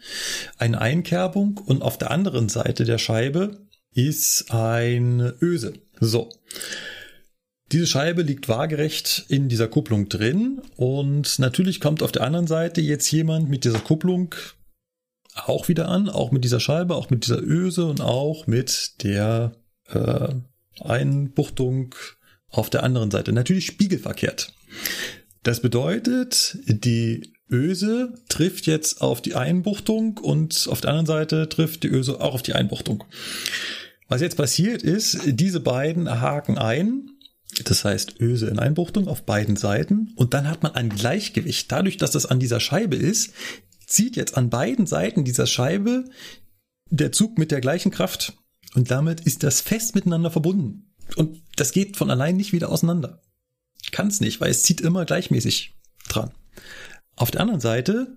eine 0.59 0.81
Einkerbung 0.81 1.59
und 1.59 1.83
auf 1.83 1.99
der 1.99 2.11
anderen 2.11 2.49
Seite 2.49 2.85
der 2.85 2.99
Scheibe 2.99 3.67
ist 3.93 4.51
eine 4.51 5.35
Öse. 5.41 5.75
So. 6.01 6.31
Diese 7.73 7.87
Scheibe 7.87 8.23
liegt 8.23 8.49
waagerecht 8.49 9.25
in 9.29 9.49
dieser 9.49 9.69
Kupplung 9.69 10.09
drin 10.09 10.61
und 10.77 11.39
natürlich 11.39 11.81
kommt 11.81 12.03
auf 12.03 12.13
der 12.13 12.23
anderen 12.23 12.47
Seite 12.47 12.81
jetzt 12.81 13.11
jemand 13.11 13.49
mit 13.49 13.65
dieser 13.65 13.81
Kupplung 13.81 14.35
auch 15.35 15.69
wieder 15.69 15.89
an, 15.89 16.09
auch 16.09 16.31
mit 16.31 16.45
dieser 16.45 16.61
Scheibe, 16.61 16.95
auch 16.95 17.11
mit 17.11 17.25
dieser 17.25 17.43
Öse 17.43 17.87
und 17.87 18.01
auch 18.01 18.47
mit 18.47 19.03
der 19.03 19.53
äh, 19.89 20.29
Einbuchtung 20.81 21.95
auf 22.51 22.71
der 22.71 22.83
anderen 22.83 23.11
Seite. 23.11 23.33
Natürlich 23.33 23.67
spiegelverkehrt. 23.67 24.53
Das 25.45 25.61
bedeutet, 25.61 26.59
die 26.67 27.33
Öse 27.49 28.15
trifft 28.29 28.67
jetzt 28.67 29.01
auf 29.01 29.23
die 29.23 29.37
Einbuchtung 29.37 30.19
und 30.19 30.67
auf 30.69 30.81
der 30.81 30.91
anderen 30.91 31.07
Seite 31.07 31.49
trifft 31.49 31.85
die 31.85 31.89
Öse 31.89 32.21
auch 32.21 32.35
auf 32.35 32.43
die 32.43 32.55
Einbuchtung. 32.55 33.05
Was 34.09 34.21
jetzt 34.21 34.37
passiert 34.37 34.83
ist, 34.83 35.21
diese 35.25 35.61
beiden 35.61 36.21
haken 36.21 36.59
ein 36.59 37.11
das 37.63 37.85
heißt 37.85 38.21
Öse 38.21 38.49
in 38.49 38.59
Einbuchtung 38.59 39.07
auf 39.09 39.23
beiden 39.23 39.57
Seiten. 39.57 40.13
Und 40.17 40.35
dann 40.35 40.49
hat 40.49 40.63
man 40.63 40.75
ein 40.75 40.89
Gleichgewicht. 40.89 41.71
Dadurch, 41.71 41.97
dass 41.97 42.11
das 42.11 42.27
an 42.27 42.41
dieser 42.41 42.61
Scheibe 42.61 42.97
ist, 42.97 43.33
zieht 43.87 44.17
jetzt 44.17 44.37
an 44.37 44.51
beiden 44.51 44.87
Seiten 44.87 45.25
dieser 45.25 45.47
Scheibe 45.47 46.05
der 46.91 47.13
Zug 47.13 47.39
mit 47.39 47.51
der 47.51 47.61
gleichen 47.61 47.91
Kraft. 47.91 48.37
Und 48.75 48.91
damit 48.91 49.21
ist 49.21 49.43
das 49.43 49.61
fest 49.61 49.95
miteinander 49.95 50.31
verbunden. 50.31 50.95
Und 51.17 51.43
das 51.57 51.73
geht 51.73 51.97
von 51.97 52.11
allein 52.11 52.37
nicht 52.37 52.53
wieder 52.53 52.71
auseinander. 52.71 53.23
Kann 53.95 54.09
es 54.09 54.21
nicht, 54.21 54.41
weil 54.41 54.51
es 54.51 54.65
zieht 54.65 54.81
immer 54.81 55.05
gleichmäßig 55.05 55.77
dran. 56.09 56.33
Auf 57.15 57.31
der 57.31 57.41
anderen 57.41 57.61
Seite, 57.61 58.17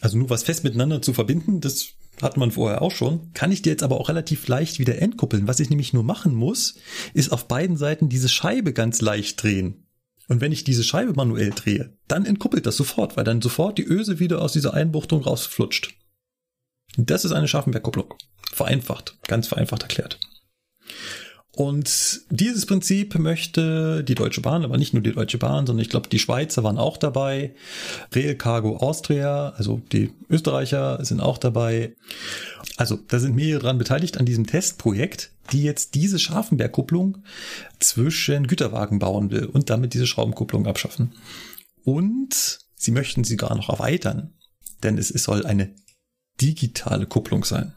also 0.00 0.16
nur 0.16 0.30
was 0.30 0.44
fest 0.44 0.62
miteinander 0.62 1.02
zu 1.02 1.12
verbinden, 1.12 1.60
das 1.60 1.94
hat 2.22 2.36
man 2.36 2.52
vorher 2.52 2.80
auch 2.80 2.92
schon, 2.92 3.32
kann 3.32 3.50
ich 3.50 3.60
dir 3.60 3.70
jetzt 3.70 3.82
aber 3.82 3.98
auch 3.98 4.08
relativ 4.08 4.46
leicht 4.46 4.78
wieder 4.78 5.02
entkuppeln. 5.02 5.48
Was 5.48 5.58
ich 5.58 5.68
nämlich 5.68 5.92
nur 5.92 6.04
machen 6.04 6.32
muss, 6.32 6.76
ist 7.12 7.32
auf 7.32 7.48
beiden 7.48 7.76
Seiten 7.76 8.08
diese 8.08 8.28
Scheibe 8.28 8.72
ganz 8.72 9.00
leicht 9.00 9.42
drehen. 9.42 9.88
Und 10.28 10.40
wenn 10.40 10.52
ich 10.52 10.62
diese 10.62 10.84
Scheibe 10.84 11.12
manuell 11.12 11.50
drehe, 11.50 11.98
dann 12.06 12.24
entkuppelt 12.24 12.64
das 12.64 12.76
sofort, 12.76 13.16
weil 13.16 13.24
dann 13.24 13.42
sofort 13.42 13.78
die 13.78 13.86
Öse 13.86 14.20
wieder 14.20 14.40
aus 14.40 14.52
dieser 14.52 14.74
Einbuchtung 14.74 15.22
rausflutscht. 15.22 15.92
Das 16.96 17.24
ist 17.24 17.32
eine 17.32 17.48
Schaffenberg-Kupplung. 17.48 18.14
Vereinfacht, 18.52 19.18
ganz 19.26 19.48
vereinfacht 19.48 19.82
erklärt. 19.82 20.20
Und 21.60 22.22
dieses 22.30 22.64
Prinzip 22.64 23.18
möchte 23.18 24.02
die 24.02 24.14
Deutsche 24.14 24.40
Bahn, 24.40 24.64
aber 24.64 24.78
nicht 24.78 24.94
nur 24.94 25.02
die 25.02 25.12
Deutsche 25.12 25.36
Bahn, 25.36 25.66
sondern 25.66 25.82
ich 25.82 25.90
glaube, 25.90 26.08
die 26.08 26.18
Schweizer 26.18 26.64
waren 26.64 26.78
auch 26.78 26.96
dabei. 26.96 27.54
Rail 28.14 28.34
Cargo 28.34 28.78
Austria, 28.78 29.50
also 29.58 29.82
die 29.92 30.10
Österreicher 30.30 31.04
sind 31.04 31.20
auch 31.20 31.36
dabei. 31.36 31.94
Also 32.78 32.98
da 33.08 33.18
sind 33.18 33.34
mehrere 33.34 33.60
dran 33.60 33.76
beteiligt 33.76 34.16
an 34.16 34.24
diesem 34.24 34.46
Testprojekt, 34.46 35.32
die 35.52 35.62
jetzt 35.62 35.94
diese 35.94 36.18
Scharfenbergkupplung 36.18 37.18
zwischen 37.78 38.46
Güterwagen 38.46 38.98
bauen 38.98 39.30
will 39.30 39.44
und 39.44 39.68
damit 39.68 39.92
diese 39.92 40.06
Schraubenkupplung 40.06 40.66
abschaffen. 40.66 41.12
Und 41.84 42.60
sie 42.74 42.90
möchten 42.90 43.22
sie 43.22 43.36
gar 43.36 43.54
noch 43.54 43.68
erweitern, 43.68 44.32
denn 44.82 44.96
es 44.96 45.08
soll 45.08 45.44
eine 45.44 45.74
digitale 46.40 47.04
Kupplung 47.04 47.44
sein. 47.44 47.74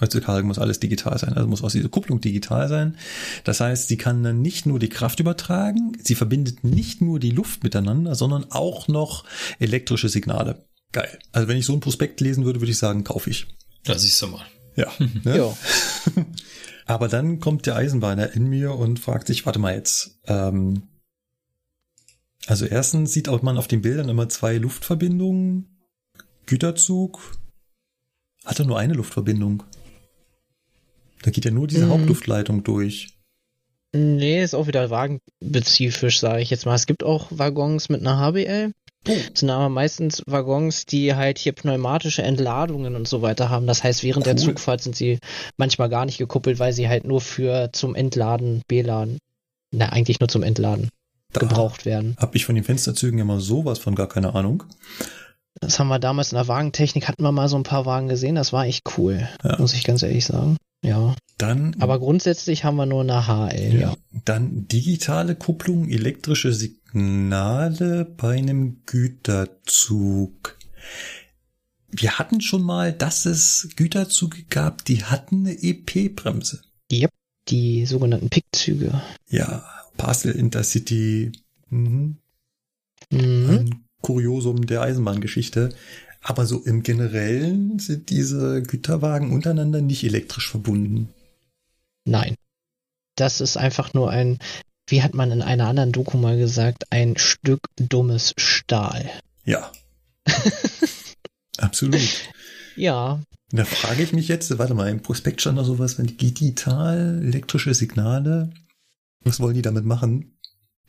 Heutzutage 0.00 0.46
muss 0.46 0.58
alles 0.58 0.78
digital 0.78 1.18
sein, 1.18 1.32
also 1.32 1.48
muss 1.48 1.62
auch 1.62 1.70
diese 1.70 1.88
Kupplung 1.88 2.20
digital 2.20 2.68
sein. 2.68 2.96
Das 3.44 3.60
heißt, 3.60 3.88
sie 3.88 3.96
kann 3.96 4.22
dann 4.22 4.40
nicht 4.40 4.64
nur 4.66 4.78
die 4.78 4.88
Kraft 4.88 5.20
übertragen, 5.20 5.96
sie 6.02 6.14
verbindet 6.14 6.62
nicht 6.62 7.00
nur 7.00 7.18
die 7.18 7.30
Luft 7.30 7.64
miteinander, 7.64 8.14
sondern 8.14 8.46
auch 8.50 8.88
noch 8.88 9.24
elektrische 9.58 10.08
Signale. 10.08 10.64
Geil. 10.92 11.18
Also 11.32 11.48
wenn 11.48 11.56
ich 11.56 11.66
so 11.66 11.72
ein 11.72 11.80
Prospekt 11.80 12.20
lesen 12.20 12.44
würde, 12.44 12.60
würde 12.60 12.70
ich 12.70 12.78
sagen, 12.78 13.04
kaufe 13.04 13.30
ich. 13.30 13.46
Da 13.84 13.98
siehst 13.98 14.22
du 14.22 14.28
mal. 14.28 14.44
Ja. 14.76 14.92
Ne? 15.24 15.36
ja. 15.36 15.56
Aber 16.86 17.08
dann 17.08 17.40
kommt 17.40 17.66
der 17.66 17.76
Eisenbahner 17.76 18.32
in 18.32 18.46
mir 18.46 18.74
und 18.74 18.98
fragt 18.98 19.26
sich, 19.26 19.44
warte 19.44 19.58
mal 19.58 19.74
jetzt, 19.74 20.18
ähm, 20.26 20.84
also 22.46 22.64
erstens 22.64 23.12
sieht 23.12 23.28
auch 23.28 23.42
man 23.42 23.58
auf 23.58 23.68
den 23.68 23.82
Bildern 23.82 24.08
immer 24.08 24.28
zwei 24.30 24.56
Luftverbindungen. 24.56 25.76
Güterzug 26.46 27.36
hatte 28.46 28.64
nur 28.64 28.78
eine 28.78 28.94
Luftverbindung. 28.94 29.64
Da 31.22 31.30
geht 31.30 31.44
ja 31.44 31.50
nur 31.50 31.66
diese 31.66 31.86
mhm. 31.86 31.90
Hauptluftleitung 31.90 32.64
durch. 32.64 33.18
Nee, 33.92 34.42
ist 34.42 34.54
auch 34.54 34.66
wieder 34.66 34.90
wagenspezifisch, 34.90 36.20
sage 36.20 36.42
ich 36.42 36.50
jetzt 36.50 36.66
mal. 36.66 36.74
Es 36.74 36.86
gibt 36.86 37.02
auch 37.02 37.28
Waggons 37.30 37.88
mit 37.88 38.00
einer 38.00 38.18
HBL. 38.18 38.72
Oh. 39.08 39.12
Das 39.30 39.40
sind 39.40 39.50
aber 39.50 39.68
meistens 39.68 40.22
Waggons, 40.26 40.84
die 40.84 41.14
halt 41.14 41.38
hier 41.38 41.52
pneumatische 41.52 42.22
Entladungen 42.22 42.96
und 42.96 43.08
so 43.08 43.22
weiter 43.22 43.48
haben. 43.48 43.66
Das 43.66 43.82
heißt, 43.82 44.02
während 44.02 44.26
cool. 44.26 44.34
der 44.34 44.36
Zugfahrt 44.36 44.82
sind 44.82 44.96
sie 44.96 45.18
manchmal 45.56 45.88
gar 45.88 46.04
nicht 46.04 46.18
gekuppelt, 46.18 46.58
weil 46.58 46.72
sie 46.72 46.88
halt 46.88 47.04
nur 47.04 47.20
für 47.20 47.70
zum 47.72 47.94
Entladen, 47.94 48.62
Beladen, 48.68 49.18
na, 49.70 49.88
eigentlich 49.88 50.20
nur 50.20 50.28
zum 50.28 50.42
Entladen 50.42 50.90
da 51.32 51.40
gebraucht 51.40 51.86
werden. 51.86 52.16
Hab 52.18 52.34
ich 52.34 52.44
von 52.44 52.54
den 52.54 52.64
Fensterzügen 52.64 53.18
immer 53.18 53.40
sowas 53.40 53.78
von 53.78 53.94
gar 53.94 54.08
keine 54.08 54.34
Ahnung. 54.34 54.64
Das 55.60 55.78
haben 55.78 55.88
wir 55.88 55.98
damals 55.98 56.32
in 56.32 56.36
der 56.36 56.48
Wagentechnik, 56.48 57.08
hatten 57.08 57.22
wir 57.22 57.32
mal 57.32 57.48
so 57.48 57.56
ein 57.56 57.64
paar 57.64 57.84
Wagen 57.84 58.08
gesehen, 58.08 58.36
das 58.36 58.52
war 58.52 58.66
echt 58.66 58.84
cool, 58.96 59.28
ja. 59.42 59.58
muss 59.58 59.74
ich 59.74 59.82
ganz 59.82 60.02
ehrlich 60.02 60.24
sagen. 60.24 60.56
Ja. 60.82 61.14
Dann. 61.38 61.76
Aber 61.80 61.98
grundsätzlich 61.98 62.64
haben 62.64 62.76
wir 62.76 62.86
nur 62.86 63.02
eine 63.02 63.26
HL, 63.26 63.74
ja. 63.74 63.80
ja. 63.80 63.96
Dann 64.24 64.66
digitale 64.68 65.34
Kupplung, 65.36 65.88
elektrische 65.88 66.52
Signale 66.52 68.04
bei 68.04 68.38
einem 68.38 68.82
Güterzug. 68.86 70.58
Wir 71.90 72.18
hatten 72.18 72.40
schon 72.40 72.62
mal, 72.62 72.92
dass 72.92 73.24
es 73.24 73.68
Güterzüge 73.76 74.42
gab, 74.50 74.84
die 74.84 75.04
hatten 75.04 75.46
eine 75.46 75.62
EP-Bremse. 75.62 76.62
Yep, 76.92 77.10
die 77.48 77.86
sogenannten 77.86 78.28
Pickzüge. 78.28 79.00
Ja, 79.28 79.64
Parcel 79.96 80.32
Intercity. 80.32 81.32
Mhm. 81.70 82.18
Mhm. 83.10 83.50
Ein 83.50 83.84
Kuriosum 84.02 84.66
der 84.66 84.82
Eisenbahngeschichte. 84.82 85.70
Aber 86.22 86.46
so 86.46 86.60
im 86.64 86.82
Generellen 86.82 87.78
sind 87.78 88.10
diese 88.10 88.62
Güterwagen 88.62 89.32
untereinander 89.32 89.80
nicht 89.80 90.04
elektrisch 90.04 90.50
verbunden. 90.50 91.08
Nein. 92.04 92.34
Das 93.14 93.40
ist 93.40 93.56
einfach 93.56 93.94
nur 93.94 94.10
ein, 94.10 94.38
wie 94.86 95.02
hat 95.02 95.14
man 95.14 95.30
in 95.32 95.42
einer 95.42 95.66
anderen 95.68 95.92
Doku 95.92 96.16
mal 96.16 96.38
gesagt, 96.38 96.84
ein 96.90 97.16
Stück 97.16 97.60
dummes 97.76 98.32
Stahl. 98.38 99.10
Ja. 99.44 99.72
Absolut. 101.58 102.00
Ja. 102.76 103.20
Da 103.50 103.64
frage 103.64 104.02
ich 104.02 104.12
mich 104.12 104.28
jetzt, 104.28 104.56
warte 104.58 104.74
mal, 104.74 104.90
im 104.90 105.02
Prospekt 105.02 105.40
stand 105.40 105.58
da 105.58 105.64
sowas, 105.64 105.98
wenn 105.98 106.16
digital 106.16 107.22
elektrische 107.24 107.74
Signale, 107.74 108.50
was 109.22 109.40
wollen 109.40 109.54
die 109.54 109.62
damit 109.62 109.84
machen? 109.84 110.38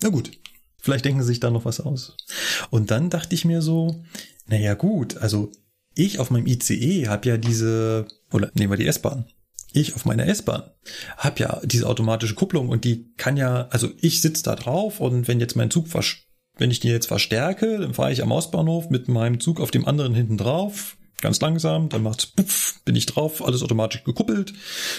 Na 0.02 0.10
gut, 0.10 0.32
vielleicht 0.82 1.06
denken 1.06 1.22
sie 1.22 1.28
sich 1.28 1.40
da 1.40 1.50
noch 1.50 1.66
was 1.66 1.80
aus. 1.80 2.18
Und 2.70 2.92
dann 2.92 3.10
dachte 3.10 3.34
ich 3.34 3.46
mir 3.46 3.62
so, 3.62 4.04
naja 4.50 4.74
gut, 4.74 5.18
also 5.18 5.52
ich 5.96 6.20
auf 6.20 6.32
meinem 6.32 6.48
ICE 6.48 7.08
habe 7.08 7.30
ja 7.30 7.38
diese, 7.38 8.08
oder 8.32 8.52
nehmen 8.54 8.72
wir 8.72 8.78
die 8.78 8.88
S-Bahn. 8.88 9.26
Ich 9.72 9.96
auf 9.96 10.06
meiner 10.06 10.28
S-Bahn 10.28 10.64
habe 11.18 11.40
ja 11.40 11.62
diese 11.64 11.88
automatische 11.88 12.36
Kupplung 12.36 12.70
und 12.70 12.86
die 12.86 13.14
kann 13.18 13.38
ja, 13.38 13.68
also 13.70 13.90
ich 14.02 14.22
sitze 14.22 14.44
da 14.44 14.56
drauf 14.56 15.00
und 15.00 15.28
wenn 15.28 15.40
jetzt 15.40 15.56
mein 15.56 15.70
Zug, 15.70 15.88
wenn 16.58 16.72
ich 16.72 16.80
den 16.80 16.92
jetzt 16.92 17.08
verstärke, 17.08 17.78
dann 17.78 17.94
fahre 17.94 18.12
ich 18.12 18.24
am 18.24 18.32
Ostbahnhof 18.32 18.90
mit 18.90 19.08
meinem 19.08 19.40
Zug 19.40 19.60
auf 19.60 19.72
dem 19.72 19.88
anderen 19.88 20.16
hinten 20.16 20.38
drauf, 20.38 20.98
ganz 21.22 21.40
langsam, 21.42 21.90
dann 21.90 22.02
macht's 22.02 22.26
puff, 22.26 22.82
bin 22.86 22.96
ich 22.96 23.06
drauf, 23.06 23.46
alles 23.46 23.62
automatisch 23.62 24.04
gekuppelt, 24.04 24.54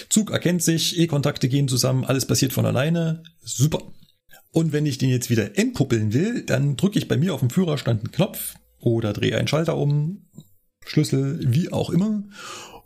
Zug 0.09 0.31
erkennt 0.31 0.63
sich, 0.63 0.97
E-Kontakte 0.97 1.49
gehen 1.49 1.67
zusammen, 1.67 2.05
alles 2.05 2.25
passiert 2.25 2.53
von 2.53 2.65
alleine, 2.65 3.23
super. 3.43 3.81
Und 4.53 4.73
wenn 4.73 4.85
ich 4.85 4.97
den 4.97 5.09
jetzt 5.09 5.29
wieder 5.29 5.57
entkuppeln 5.57 6.13
will, 6.13 6.43
dann 6.43 6.77
drücke 6.77 6.99
ich 6.99 7.07
bei 7.07 7.17
mir 7.17 7.33
auf 7.33 7.39
dem 7.39 7.49
Führerstand 7.49 8.01
einen 8.01 8.11
Knopf, 8.11 8.55
oder 8.81 9.13
drehe 9.13 9.37
einen 9.37 9.47
Schalter 9.47 9.77
um, 9.77 10.27
Schlüssel, 10.85 11.39
wie 11.41 11.71
auch 11.71 11.89
immer. 11.89 12.23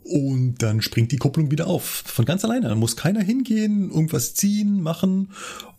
Und 0.04 0.62
dann 0.62 0.82
springt 0.82 1.10
die 1.10 1.16
Kupplung 1.16 1.50
wieder 1.50 1.66
auf. 1.66 2.04
Von 2.06 2.24
ganz 2.24 2.44
alleine. 2.44 2.68
Dann 2.68 2.78
muss 2.78 2.96
keiner 2.96 3.22
hingehen, 3.22 3.90
irgendwas 3.90 4.34
ziehen, 4.34 4.80
machen. 4.80 5.32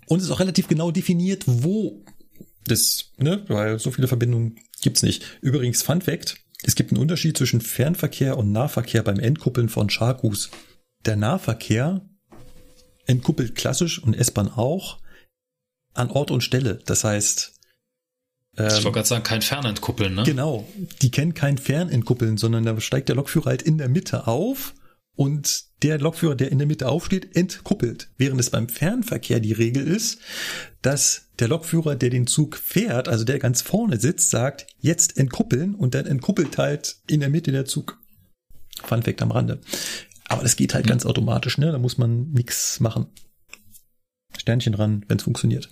Und 0.08 0.20
es 0.20 0.26
ist 0.26 0.32
auch 0.32 0.42
relativ 0.42 0.68
genau 0.68 0.92
definiert, 0.92 1.44
wo 1.46 2.04
das, 2.66 3.12
ne, 3.18 3.46
weil 3.48 3.80
so 3.80 3.92
viele 3.92 4.08
Verbindungen 4.08 4.60
gibt's 4.82 5.04
nicht. 5.04 5.24
Übrigens, 5.42 5.82
Fun 5.82 6.02
Fact. 6.02 6.38
Es 6.64 6.76
gibt 6.76 6.92
einen 6.92 7.02
Unterschied 7.02 7.38
zwischen 7.38 7.62
Fernverkehr 7.62 8.38
und 8.38 8.52
Nahverkehr 8.52 9.04
beim 9.04 9.20
Entkuppeln 9.20 9.70
von 9.70 9.90
Scharkus. 9.90 10.50
Der 11.06 11.16
Nahverkehr 11.16 12.02
entkuppelt 13.06 13.56
klassisch 13.56 14.04
und 14.04 14.16
S-Bahn 14.16 14.50
auch 14.50 15.00
an 15.94 16.10
Ort 16.10 16.32
und 16.32 16.42
Stelle. 16.42 16.80
Das 16.86 17.04
heißt, 17.04 17.57
ich 18.58 18.74
wollte 18.84 18.92
gerade 18.92 19.08
sagen, 19.08 19.24
kein 19.24 19.42
Fernentkuppeln, 19.42 20.16
ne? 20.16 20.24
Genau. 20.24 20.68
Die 21.02 21.12
kennen 21.12 21.34
kein 21.34 21.58
Fernentkuppeln, 21.58 22.38
sondern 22.38 22.66
da 22.66 22.80
steigt 22.82 23.08
der 23.08 23.16
Lokführer 23.16 23.52
halt 23.52 23.62
in 23.62 23.78
der 23.78 23.88
Mitte 23.88 24.26
auf 24.26 24.74
und 25.16 25.66
der 25.84 26.00
Lokführer, 26.00 26.36
der 26.36 26.52
in 26.52 26.58
der 26.58 26.68
Mitte 26.68 26.88
aufsteht, 26.88 27.36
entkuppelt. 27.36 28.10
Während 28.18 28.40
es 28.40 28.50
beim 28.50 28.68
Fernverkehr 28.68 29.40
die 29.40 29.54
Regel 29.54 29.86
ist, 29.86 30.20
dass 30.82 31.30
der 31.40 31.48
Lokführer, 31.48 31.96
der 31.96 32.10
den 32.10 32.26
Zug 32.26 32.56
fährt, 32.56 33.08
also 33.08 33.24
der 33.24 33.38
ganz 33.38 33.62
vorne 33.62 34.00
sitzt, 34.00 34.32
sagt, 34.32 34.68
jetzt 34.80 35.18
entkuppeln 35.18 35.76
und 35.76 35.94
dann 35.94 36.06
entkuppelt 36.06 36.58
halt 36.58 36.98
in 37.08 37.20
der 37.20 37.30
Mitte 37.30 37.52
der 37.52 37.66
Zug. 37.66 38.00
Fun 38.84 39.04
Fact 39.04 39.22
am 39.22 39.32
Rande. 39.32 39.60
Aber 40.30 40.44
das 40.44 40.56
geht 40.56 40.74
halt 40.74 40.86
mhm. 40.86 40.90
ganz 40.90 41.06
automatisch, 41.06 41.58
ne? 41.58 41.72
Da 41.72 41.78
muss 41.78 41.98
man 41.98 42.32
nichts 42.32 42.80
machen. 42.80 43.08
Sternchen 44.38 44.74
dran, 44.74 45.04
wenn 45.08 45.18
es 45.18 45.24
funktioniert. 45.24 45.70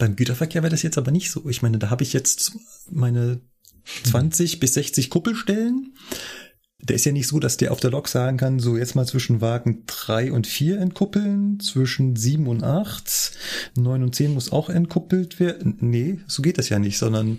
Beim 0.00 0.16
Güterverkehr 0.16 0.62
wäre 0.62 0.70
das 0.70 0.82
jetzt 0.82 0.96
aber 0.96 1.10
nicht 1.10 1.30
so. 1.30 1.46
Ich 1.50 1.60
meine, 1.60 1.78
da 1.78 1.90
habe 1.90 2.02
ich 2.02 2.14
jetzt 2.14 2.52
meine 2.90 3.42
20 4.04 4.58
bis 4.58 4.72
60 4.72 5.10
Kuppelstellen. 5.10 5.94
Der 6.82 6.96
ist 6.96 7.04
ja 7.04 7.12
nicht 7.12 7.28
so, 7.28 7.38
dass 7.38 7.58
der 7.58 7.70
auf 7.70 7.80
der 7.80 7.90
Lok 7.90 8.08
sagen 8.08 8.38
kann, 8.38 8.60
so 8.60 8.78
jetzt 8.78 8.94
mal 8.94 9.06
zwischen 9.06 9.42
Wagen 9.42 9.82
3 9.86 10.32
und 10.32 10.46
4 10.46 10.80
entkuppeln, 10.80 11.60
zwischen 11.60 12.16
7 12.16 12.46
und 12.46 12.64
8, 12.64 13.32
9 13.76 14.02
und 14.02 14.14
10 14.14 14.32
muss 14.32 14.50
auch 14.50 14.70
entkuppelt 14.70 15.38
werden. 15.38 15.76
Nee, 15.80 16.20
so 16.26 16.40
geht 16.40 16.56
das 16.56 16.70
ja 16.70 16.78
nicht, 16.78 16.96
sondern 16.96 17.36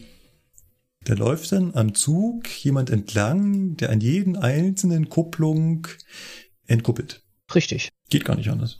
der 1.08 1.18
läuft 1.18 1.52
dann 1.54 1.74
am 1.74 1.96
Zug 1.96 2.48
jemand 2.64 2.92
entlang, 2.92 3.76
der 3.78 3.90
an 3.90 4.02
jeden 4.02 4.38
einzelnen 4.38 5.10
Kupplung 5.10 5.88
entkuppelt. 6.68 7.24
Richtig. 7.56 7.90
Geht 8.12 8.24
gar 8.24 8.36
nicht 8.36 8.52
anders. 8.52 8.78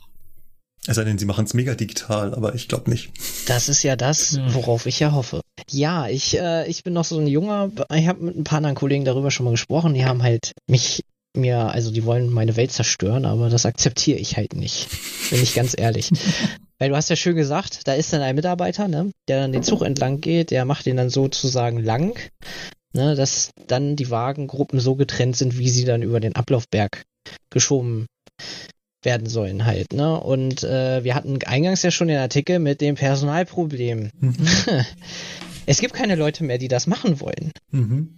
Es 0.86 0.96
sei 0.96 1.04
denn, 1.04 1.16
sie 1.16 1.26
machen 1.26 1.44
es 1.44 1.54
mega 1.54 1.74
digital, 1.74 2.34
aber 2.34 2.54
ich 2.54 2.66
glaube 2.66 2.90
nicht. 2.90 3.10
Das 3.46 3.68
ist 3.68 3.84
ja 3.84 3.94
das, 3.94 4.40
worauf 4.48 4.86
ich 4.86 4.98
ja 4.98 5.12
hoffe. 5.12 5.40
Ja, 5.70 6.08
ich, 6.08 6.36
äh, 6.38 6.68
ich 6.68 6.82
bin 6.82 6.92
noch 6.92 7.04
so 7.04 7.18
ein 7.18 7.28
junger, 7.28 7.70
ich 7.94 8.08
habe 8.08 8.24
mit 8.24 8.36
ein 8.36 8.44
paar 8.44 8.58
anderen 8.58 8.74
Kollegen 8.74 9.04
darüber 9.04 9.30
schon 9.30 9.44
mal 9.44 9.52
gesprochen, 9.52 9.94
die 9.94 10.04
haben 10.04 10.22
halt 10.22 10.52
mich 10.68 11.02
mir, 11.34 11.72
also 11.72 11.90
die 11.90 12.04
wollen 12.04 12.30
meine 12.30 12.56
Welt 12.56 12.72
zerstören, 12.72 13.24
aber 13.24 13.48
das 13.48 13.64
akzeptiere 13.64 14.18
ich 14.18 14.36
halt 14.36 14.54
nicht. 14.54 14.88
Bin 15.30 15.42
ich 15.42 15.54
ganz 15.54 15.74
ehrlich. 15.76 16.10
Weil 16.78 16.90
du 16.90 16.96
hast 16.96 17.10
ja 17.10 17.16
schön 17.16 17.36
gesagt, 17.36 17.86
da 17.86 17.94
ist 17.94 18.12
dann 18.12 18.22
ein 18.22 18.34
Mitarbeiter, 18.34 18.88
ne, 18.88 19.12
der 19.28 19.40
dann 19.40 19.52
den 19.52 19.62
Zug 19.62 19.82
entlang 19.82 20.20
geht, 20.20 20.50
der 20.50 20.64
macht 20.64 20.84
den 20.84 20.96
dann 20.96 21.10
sozusagen 21.10 21.78
lang, 21.78 22.18
ne, 22.92 23.14
dass 23.14 23.50
dann 23.68 23.94
die 23.94 24.10
Wagengruppen 24.10 24.80
so 24.80 24.96
getrennt 24.96 25.36
sind, 25.36 25.58
wie 25.58 25.70
sie 25.70 25.84
dann 25.84 26.02
über 26.02 26.18
den 26.18 26.34
Ablaufberg 26.34 27.04
geschoben 27.50 28.06
werden 29.02 29.28
sollen 29.28 29.64
halt, 29.64 29.92
ne? 29.92 30.20
Und 30.20 30.62
äh, 30.64 31.04
wir 31.04 31.14
hatten 31.14 31.38
eingangs 31.44 31.82
ja 31.82 31.90
schon 31.90 32.08
den 32.08 32.18
Artikel 32.18 32.58
mit 32.58 32.80
dem 32.80 32.94
Personalproblem. 32.94 34.10
Mhm. 34.20 34.36
es 35.66 35.80
gibt 35.80 35.94
keine 35.94 36.14
Leute 36.14 36.44
mehr, 36.44 36.58
die 36.58 36.68
das 36.68 36.86
machen 36.86 37.20
wollen. 37.20 37.52
Mhm. 37.70 38.16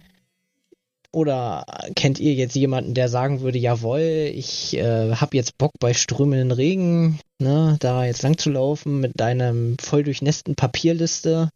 Oder 1.11 1.65
kennt 1.95 2.19
ihr 2.19 2.33
jetzt 2.33 2.55
jemanden, 2.55 2.93
der 2.93 3.07
sagen 3.07 3.39
würde, 3.39 3.57
jawohl, 3.57 4.01
ich 4.33 4.75
äh, 4.75 5.13
habe 5.15 5.37
jetzt 5.37 5.57
Bock 5.57 5.71
bei 5.79 5.93
strömenden 5.93 6.51
Regen, 6.51 7.19
ne, 7.39 7.77
da 7.79 8.03
jetzt 8.03 8.21
lang 8.21 8.37
zu 8.37 8.49
laufen 8.49 8.99
mit 8.99 9.13
deinem 9.15 9.77
voll 9.79 10.03
durchnässten 10.03 10.55
Papierliste, 10.55 11.49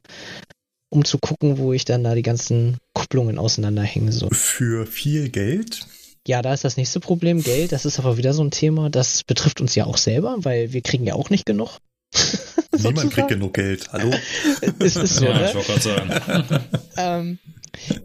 um 0.90 1.04
zu 1.04 1.18
gucken, 1.20 1.58
wo 1.58 1.74
ich 1.74 1.84
dann 1.84 2.06
da 2.06 2.16
die 2.16 2.22
ganzen 2.22 2.78
Kupplungen 2.94 3.38
auseinanderhängen 3.38 4.14
soll. 4.14 4.30
Für 4.32 4.86
viel 4.86 5.28
Geld? 5.28 5.86
Ja, 6.28 6.42
da 6.42 6.54
ist 6.54 6.64
das 6.64 6.78
nächste 6.78 7.00
Problem, 7.00 7.42
Geld. 7.42 7.72
Das 7.72 7.86
ist 7.86 8.00
aber 8.00 8.18
wieder 8.18 8.34
so 8.34 8.44
ein 8.44 8.52
Thema, 8.52 8.90
das 8.90 9.24
betrifft 9.24 9.62
uns 9.62 9.76
ja 9.76 9.86
auch 9.86 9.98
selber, 9.98 10.36
weil 10.40 10.74
wir 10.74 10.82
kriegen 10.82 11.06
ja 11.06 11.16
auch 11.16 11.30
nicht 11.30 11.46
genug. 11.46 11.80
Niemand 12.78 13.12
kriegt 13.12 13.30
genug 13.30 13.54
Geld. 13.54 13.92
Hallo? 13.92 14.12
es 14.80 14.96
ist 14.96 15.16
so, 15.16 15.26
ja, 15.26 15.40
ne? 15.40 15.54
ich 15.58 15.68
gerade 15.68 15.82
sagen. 15.82 16.60
ähm, 16.98 17.40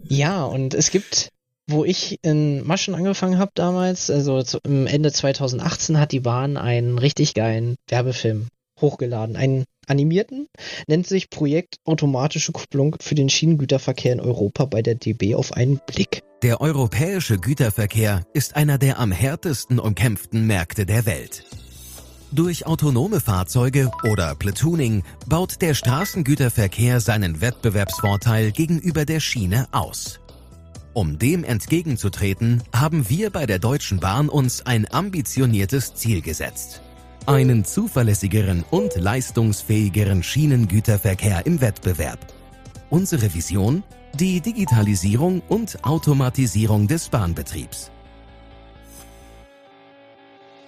ja, 0.07 0.43
und 0.43 0.73
es 0.73 0.91
gibt, 0.91 1.29
wo 1.67 1.85
ich 1.85 2.19
in 2.21 2.65
Maschen 2.65 2.95
angefangen 2.95 3.37
habe 3.37 3.51
damals, 3.55 4.09
also 4.09 4.41
zu, 4.43 4.59
im 4.63 4.87
Ende 4.87 5.11
2018 5.11 5.99
hat 5.99 6.11
die 6.11 6.19
Bahn 6.19 6.57
einen 6.57 6.97
richtig 6.97 7.33
geilen 7.33 7.75
Werbefilm 7.87 8.47
hochgeladen. 8.79 9.35
Einen 9.35 9.65
animierten, 9.87 10.47
nennt 10.87 11.07
sich 11.07 11.29
Projekt 11.29 11.77
Automatische 11.85 12.51
Kupplung 12.51 12.95
für 12.99 13.15
den 13.15 13.29
Schienengüterverkehr 13.29 14.13
in 14.13 14.19
Europa 14.19 14.65
bei 14.65 14.81
der 14.81 14.95
DB 14.95 15.35
auf 15.35 15.53
einen 15.53 15.79
Blick. 15.85 16.21
Der 16.41 16.61
europäische 16.61 17.37
Güterverkehr 17.37 18.23
ist 18.33 18.55
einer 18.55 18.77
der 18.77 18.99
am 18.99 19.11
härtesten 19.11 19.79
umkämpften 19.79 20.45
Märkte 20.45 20.85
der 20.85 21.05
Welt. 21.05 21.43
Durch 22.31 22.65
autonome 22.65 23.21
Fahrzeuge 23.21 23.89
oder 24.11 24.35
Platooning 24.35 25.03
baut 25.25 25.61
der 25.61 25.73
Straßengüterverkehr 25.73 26.99
seinen 26.99 27.39
Wettbewerbsvorteil 27.39 28.51
gegenüber 28.51 29.05
der 29.05 29.21
Schiene 29.21 29.67
aus. 29.71 30.19
Um 30.93 31.19
dem 31.19 31.43
entgegenzutreten, 31.43 32.63
haben 32.73 33.09
wir 33.09 33.29
bei 33.29 33.45
der 33.45 33.59
Deutschen 33.59 33.99
Bahn 33.99 34.29
uns 34.29 34.65
ein 34.65 34.85
ambitioniertes 34.91 35.95
Ziel 35.95 36.21
gesetzt. 36.21 36.81
Einen 37.27 37.65
zuverlässigeren 37.65 38.63
und 38.69 38.95
leistungsfähigeren 38.97 40.21
Schienengüterverkehr 40.21 41.47
im 41.47 41.59
Wettbewerb. 41.59 42.19
Unsere 42.91 43.33
Vision? 43.33 43.83
Die 44.13 44.41
Digitalisierung 44.41 45.41
und 45.49 45.83
Automatisierung 45.83 46.87
des 46.87 47.09
Bahnbetriebs. 47.09 47.89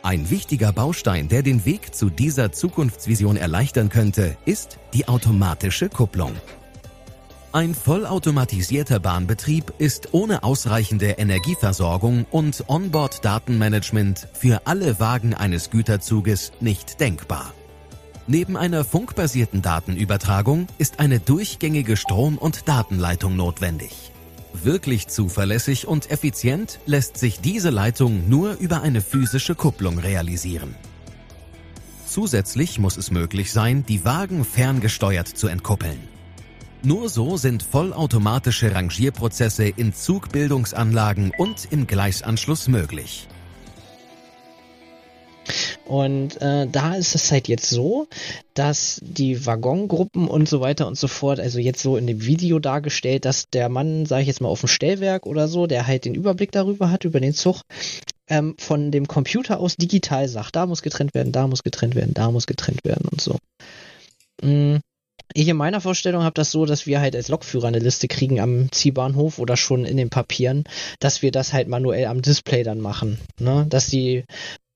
Ein 0.02 0.32
wichtiger 0.32 0.74
Baustein, 0.74 1.28
der 1.28 1.44
den 1.44 1.64
Weg 1.64 1.94
zu 1.94 2.10
dieser 2.10 2.52
Zukunftsvision 2.52 3.38
erleichtern 3.38 3.90
könnte, 3.90 4.36
ist 4.46 4.80
die 4.96 5.08
automatische 5.08 5.90
Kupplung. 5.90 6.34
Ein 7.58 7.74
vollautomatisierter 7.74 9.00
Bahnbetrieb 9.00 9.74
ist 9.80 10.10
ohne 10.14 10.44
ausreichende 10.44 11.14
Energieversorgung 11.14 12.28
und 12.30 12.66
Onboard-Datenmanagement 12.68 14.28
für 14.34 14.62
alle 14.66 15.00
Wagen 15.00 15.34
eines 15.34 15.72
Güterzuges 15.72 16.52
nicht 16.60 17.00
denkbar. 17.00 17.56
Neben 18.28 18.58
einer 18.58 18.86
funkbasierten 18.86 19.64
Datenübertragung 19.64 20.68
ist 20.78 21.00
eine 21.00 21.20
durchgängige 21.20 21.98
Strom- 21.98 22.38
und 22.38 22.68
Datenleitung 22.68 23.36
notwendig. 23.36 24.12
Wirklich 24.54 25.08
zuverlässig 25.08 25.88
und 25.88 26.12
effizient 26.12 26.80
lässt 26.86 27.18
sich 27.18 27.40
diese 27.40 27.72
Leitung 27.72 28.30
nur 28.30 28.58
über 28.60 28.84
eine 28.84 29.02
physische 29.02 29.56
Kupplung 29.56 29.98
realisieren. 29.98 30.76
Zusätzlich 32.06 32.78
muss 32.78 32.98
es 32.98 33.10
möglich 33.10 33.52
sein, 33.52 33.84
die 33.84 34.06
Wagen 34.06 34.46
ferngesteuert 34.46 35.28
zu 35.28 35.48
entkuppeln. 35.48 36.17
Nur 36.84 37.10
so 37.10 37.38
sind 37.38 37.64
vollautomatische 37.64 38.74
Rangierprozesse 38.74 39.68
in 39.68 39.94
Zugbildungsanlagen 39.94 41.32
und 41.38 41.68
im 41.72 41.88
Gleisanschluss 41.88 42.68
möglich. 42.68 43.28
Und 45.86 46.42
äh, 46.42 46.68
da 46.68 46.96
ist 46.96 47.16
es 47.16 47.32
halt 47.32 47.48
jetzt 47.48 47.70
so, 47.70 48.08
dass 48.54 49.00
die 49.04 49.46
Waggongruppen 49.46 50.28
und 50.28 50.48
so 50.50 50.60
weiter 50.60 50.86
und 50.86 50.98
so 50.98 51.08
fort, 51.08 51.40
also 51.40 51.60
jetzt 51.60 51.82
so 51.82 51.96
in 51.96 52.08
dem 52.08 52.26
Video 52.26 52.60
dargestellt, 52.60 53.26
dass 53.26 53.50
der 53.50 53.70
Mann, 53.70 54.06
sage 54.06 54.24
ich 54.24 54.28
jetzt 54.28 54.42
mal, 54.42 54.50
auf 54.50 54.60
dem 54.60 54.68
Stellwerk 54.68 55.26
oder 55.26 55.48
so, 55.48 55.66
der 55.66 55.88
halt 55.88 56.06
den 56.06 56.14
Überblick 56.14 56.52
darüber 56.52 56.92
hat, 56.92 57.06
über 57.06 57.22
den 57.22 57.34
Zug, 57.34 57.62
ähm, 58.28 58.56
von 58.60 58.92
dem 58.92 59.08
Computer 59.08 59.60
aus 59.60 59.78
digital 59.78 60.28
sagt, 60.28 60.56
da 60.58 60.66
muss 60.66 60.82
getrennt 60.82 61.14
werden, 61.14 61.32
da 61.32 61.48
muss 61.48 61.64
getrennt 61.64 61.96
werden, 61.96 62.14
da 62.14 62.30
muss 62.32 62.46
getrennt 62.48 62.84
werden 62.84 63.08
und 63.10 63.22
so. 63.22 63.38
Mhm. 64.42 64.82
Ich 65.34 65.48
in 65.48 65.58
meiner 65.58 65.82
Vorstellung 65.82 66.24
habe 66.24 66.34
das 66.34 66.52
so, 66.52 66.66
dass 66.66 66.86
wir 66.86 67.00
halt 67.00 67.16
als 67.16 67.28
Lokführer 67.28 67.68
eine 67.68 67.80
Liste 67.80 68.08
kriegen 68.08 68.40
am 68.40 68.72
Ziehbahnhof 68.72 69.40
oder 69.40 69.58
schon 69.58 69.86
in 69.86 69.98
den 69.98 70.10
Papieren, 70.10 70.64
dass 71.00 71.22
wir 71.22 71.32
das 71.32 71.54
halt 71.54 71.68
manuell 71.68 72.06
am 72.06 72.22
Display 72.22 72.64
dann 72.64 72.80
machen. 72.80 73.20
Ne? 73.40 73.66
Dass 73.70 73.88
die 73.88 74.24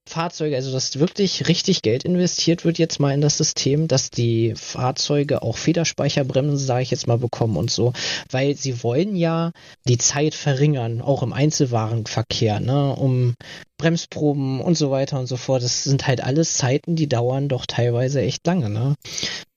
Fahrzeuge, 0.08 0.56
also 0.56 0.72
dass 0.72 0.98
wirklich 0.98 1.48
richtig 1.48 1.80
Geld 1.82 2.04
investiert 2.04 2.64
wird 2.64 2.78
jetzt 2.78 2.98
mal 2.98 3.14
in 3.14 3.20
das 3.20 3.38
System, 3.38 3.88
dass 3.88 4.10
die 4.10 4.52
Fahrzeuge 4.56 5.42
auch 5.42 5.56
Federspeicherbremsen, 5.56 6.58
sage 6.58 6.82
ich 6.82 6.90
jetzt 6.90 7.06
mal, 7.06 7.18
bekommen 7.18 7.56
und 7.56 7.70
so, 7.70 7.92
weil 8.30 8.56
sie 8.56 8.82
wollen 8.82 9.16
ja 9.16 9.52
die 9.86 9.98
Zeit 9.98 10.34
verringern, 10.34 11.00
auch 11.00 11.22
im 11.22 11.32
Einzelwarenverkehr, 11.32 12.60
ne, 12.60 12.94
um 12.94 13.34
Bremsproben 13.78 14.60
und 14.60 14.76
so 14.76 14.90
weiter 14.90 15.18
und 15.18 15.26
so 15.26 15.36
fort. 15.36 15.62
Das 15.62 15.84
sind 15.84 16.06
halt 16.06 16.22
alles 16.22 16.56
Zeiten, 16.56 16.96
die 16.96 17.08
dauern 17.08 17.48
doch 17.48 17.64
teilweise 17.66 18.20
echt 18.20 18.46
lange, 18.46 18.68
ne? 18.68 18.94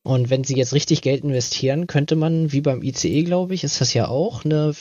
Und 0.06 0.30
wenn 0.30 0.44
sie 0.44 0.56
jetzt 0.56 0.74
richtig 0.74 1.02
Geld 1.02 1.24
investieren, 1.24 1.88
könnte 1.88 2.16
man, 2.16 2.52
wie 2.52 2.62
beim 2.62 2.84
ICE, 2.84 3.24
glaube 3.24 3.56
ich, 3.56 3.64
ist 3.64 3.82
das 3.82 3.96
ja 3.96 4.08
auch, 4.08 4.46
eine 4.46 4.76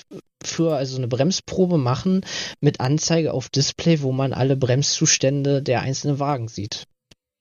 für 0.45 0.77
also 0.77 0.99
eine 0.99 1.09
Bremsprobe 1.09 1.79
machen 1.79 2.27
mit 2.61 2.81
Anzeige 2.81 3.33
auf 3.33 3.49
Display, 3.49 4.03
wo 4.03 4.13
man 4.13 4.35
alle 4.35 4.55
Bremszustände 4.55 5.63
der 5.63 5.81
einzelnen 5.81 6.19
Wagen 6.19 6.49
sieht. 6.49 6.85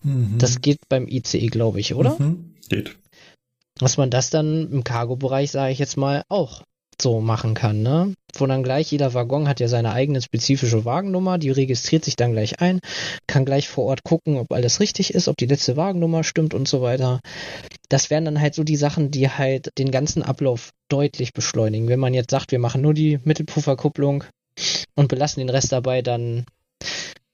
Mhm. 0.01 0.37
Das 0.37 0.61
geht 0.61 0.79
beim 0.87 1.09
ICE, 1.09 1.47
glaube 1.47 1.81
ich, 1.81 1.93
oder? 1.93 2.15
Mhm. 2.17 2.55
Geht. 2.69 2.95
Dass 3.75 3.97
man 3.97 4.09
das 4.09 4.29
dann 4.29 4.71
im 4.71 4.85
Cargo-Bereich, 4.85 5.51
sage 5.51 5.73
ich 5.73 5.79
jetzt 5.79 5.97
mal, 5.97 6.23
auch 6.29 6.63
so 7.01 7.21
machen 7.21 7.53
kann, 7.53 7.81
ne? 7.81 8.13
Wo 8.35 8.47
dann 8.47 8.63
gleich 8.63 8.91
jeder 8.91 9.13
Waggon 9.13 9.47
hat 9.47 9.59
ja 9.59 9.67
seine 9.67 9.93
eigene 9.93 10.21
spezifische 10.21 10.85
Wagennummer, 10.85 11.37
die 11.37 11.51
registriert 11.51 12.03
sich 12.03 12.15
dann 12.15 12.31
gleich 12.31 12.61
ein, 12.61 12.79
kann 13.27 13.45
gleich 13.45 13.69
vor 13.69 13.85
Ort 13.85 14.03
gucken, 14.03 14.37
ob 14.37 14.51
alles 14.51 14.79
richtig 14.79 15.13
ist, 15.13 15.27
ob 15.27 15.37
die 15.37 15.45
letzte 15.45 15.77
Wagennummer 15.77 16.23
stimmt 16.23 16.53
und 16.53 16.67
so 16.67 16.81
weiter. 16.81 17.19
Das 17.89 18.09
wären 18.09 18.25
dann 18.25 18.41
halt 18.41 18.55
so 18.55 18.63
die 18.63 18.75
Sachen, 18.75 19.11
die 19.11 19.29
halt 19.29 19.69
den 19.77 19.91
ganzen 19.91 20.23
Ablauf 20.23 20.71
deutlich 20.89 21.33
beschleunigen. 21.33 21.87
Wenn 21.87 21.99
man 21.99 22.13
jetzt 22.13 22.31
sagt, 22.31 22.51
wir 22.51 22.59
machen 22.59 22.81
nur 22.81 22.93
die 22.93 23.19
Mittelpufferkupplung 23.23 24.23
und 24.95 25.07
belassen 25.07 25.41
den 25.41 25.49
Rest 25.49 25.71
dabei, 25.71 26.01
dann 26.01 26.45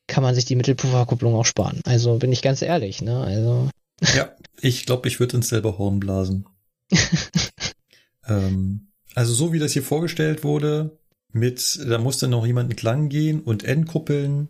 kann 0.07 0.23
man 0.23 0.35
sich 0.35 0.45
die 0.45 0.55
Mittelpufferkupplung 0.55 1.35
auch 1.35 1.45
sparen. 1.45 1.81
Also 1.85 2.17
bin 2.17 2.31
ich 2.31 2.41
ganz 2.41 2.61
ehrlich, 2.61 3.01
ne? 3.01 3.21
Also. 3.21 3.69
Ja, 4.15 4.33
ich 4.59 4.85
glaube, 4.85 5.07
ich 5.07 5.19
würde 5.19 5.37
uns 5.37 5.49
selber 5.49 5.77
Horn 5.77 5.99
blasen. 5.99 6.45
ähm, 8.27 8.88
also 9.15 9.33
so 9.33 9.53
wie 9.53 9.59
das 9.59 9.73
hier 9.73 9.83
vorgestellt 9.83 10.43
wurde, 10.43 10.97
mit, 11.31 11.79
da 11.87 11.97
musste 11.97 12.27
noch 12.27 12.45
jemand 12.45 12.71
entlang 12.71 13.09
gehen 13.09 13.41
und 13.41 13.63
entkuppeln, 13.63 14.49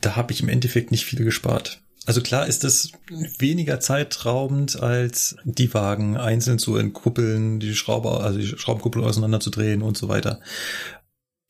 da 0.00 0.16
habe 0.16 0.32
ich 0.32 0.42
im 0.42 0.48
Endeffekt 0.48 0.90
nicht 0.90 1.04
viel 1.04 1.24
gespart. 1.24 1.82
Also 2.06 2.22
klar 2.22 2.46
ist 2.46 2.64
es 2.64 2.92
weniger 3.38 3.78
zeitraubend, 3.78 4.80
als 4.80 5.36
die 5.44 5.72
Wagen 5.74 6.16
einzeln 6.16 6.58
zu 6.58 6.76
entkuppeln, 6.76 7.60
die 7.60 7.74
Schrauber, 7.74 8.24
also 8.24 8.38
die 8.38 8.46
Schraubenkuppel 8.46 9.04
auseinanderzudrehen 9.04 9.82
und 9.82 9.98
so 9.98 10.08
weiter. 10.08 10.40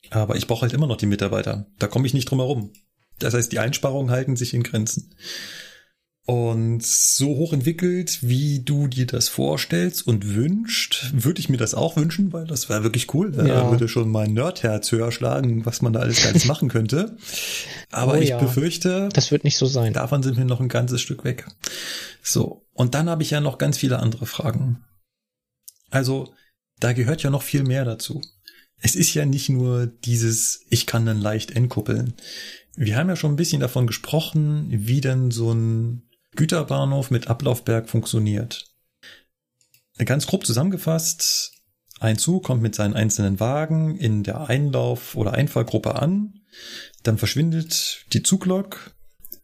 Aber 0.09 0.35
ich 0.35 0.47
brauche 0.47 0.63
halt 0.63 0.73
immer 0.73 0.87
noch 0.87 0.97
die 0.97 1.05
Mitarbeiter. 1.05 1.67
Da 1.79 1.87
komme 1.87 2.05
ich 2.05 2.13
nicht 2.13 2.29
drum 2.29 2.39
herum. 2.39 2.73
Das 3.19 3.33
heißt, 3.33 3.51
die 3.51 3.59
Einsparungen 3.59 4.11
halten 4.11 4.35
sich 4.35 4.53
in 4.53 4.63
Grenzen. 4.63 5.15
Und 6.31 6.81
so 6.81 7.35
hoch 7.35 7.51
entwickelt, 7.51 8.19
wie 8.21 8.61
du 8.61 8.87
dir 8.87 9.05
das 9.05 9.27
vorstellst 9.27 10.07
und 10.07 10.33
wünscht, 10.33 11.11
würde 11.11 11.41
ich 11.41 11.49
mir 11.49 11.57
das 11.57 11.73
auch 11.73 11.97
wünschen, 11.97 12.31
weil 12.31 12.47
das 12.47 12.69
wäre 12.69 12.83
wirklich 12.83 13.13
cool. 13.13 13.33
Da 13.33 13.45
ja. 13.45 13.69
würde 13.69 13.89
schon 13.89 14.09
mein 14.09 14.31
Nerdherz 14.31 14.93
höher 14.93 15.11
schlagen, 15.11 15.65
was 15.65 15.81
man 15.81 15.91
da 15.91 15.99
alles 15.99 16.23
ganz 16.23 16.45
machen 16.45 16.69
könnte. 16.69 17.17
Aber 17.91 18.13
oh, 18.13 18.15
ich 18.15 18.29
ja. 18.29 18.37
befürchte, 18.37 19.09
das 19.11 19.29
wird 19.31 19.43
nicht 19.43 19.57
so 19.57 19.65
sein. 19.65 19.91
Davon 19.91 20.23
sind 20.23 20.37
wir 20.37 20.45
noch 20.45 20.61
ein 20.61 20.69
ganzes 20.69 21.01
Stück 21.01 21.25
weg. 21.25 21.47
So. 22.23 22.65
Und 22.71 22.95
dann 22.95 23.09
habe 23.09 23.23
ich 23.23 23.31
ja 23.31 23.41
noch 23.41 23.57
ganz 23.57 23.77
viele 23.77 23.99
andere 23.99 24.25
Fragen. 24.25 24.85
Also, 25.89 26.33
da 26.79 26.93
gehört 26.93 27.23
ja 27.23 27.29
noch 27.29 27.43
viel 27.43 27.63
mehr 27.63 27.83
dazu. 27.83 28.21
Es 28.77 28.95
ist 28.95 29.13
ja 29.13 29.25
nicht 29.25 29.49
nur 29.49 29.85
dieses, 29.85 30.61
ich 30.69 30.85
kann 30.85 31.05
dann 31.05 31.19
leicht 31.19 31.51
entkuppeln. 31.51 32.13
Wir 32.77 32.95
haben 32.95 33.09
ja 33.09 33.17
schon 33.17 33.33
ein 33.33 33.35
bisschen 33.35 33.59
davon 33.59 33.85
gesprochen, 33.85 34.67
wie 34.69 35.01
denn 35.01 35.29
so 35.29 35.51
ein 35.51 36.03
Güterbahnhof 36.35 37.11
mit 37.11 37.27
Ablaufberg 37.27 37.89
funktioniert. 37.89 38.71
Ganz 39.97 40.25
grob 40.25 40.45
zusammengefasst, 40.45 41.51
ein 41.99 42.17
Zug 42.17 42.45
kommt 42.45 42.63
mit 42.63 42.73
seinen 42.73 42.95
einzelnen 42.95 43.39
Wagen 43.39 43.95
in 43.97 44.23
der 44.23 44.49
Einlauf- 44.49 45.15
oder 45.15 45.33
Einfahrgruppe 45.33 45.95
an, 45.95 46.41
dann 47.03 47.19
verschwindet 47.19 48.05
die 48.13 48.23
Zuglok, 48.23 48.95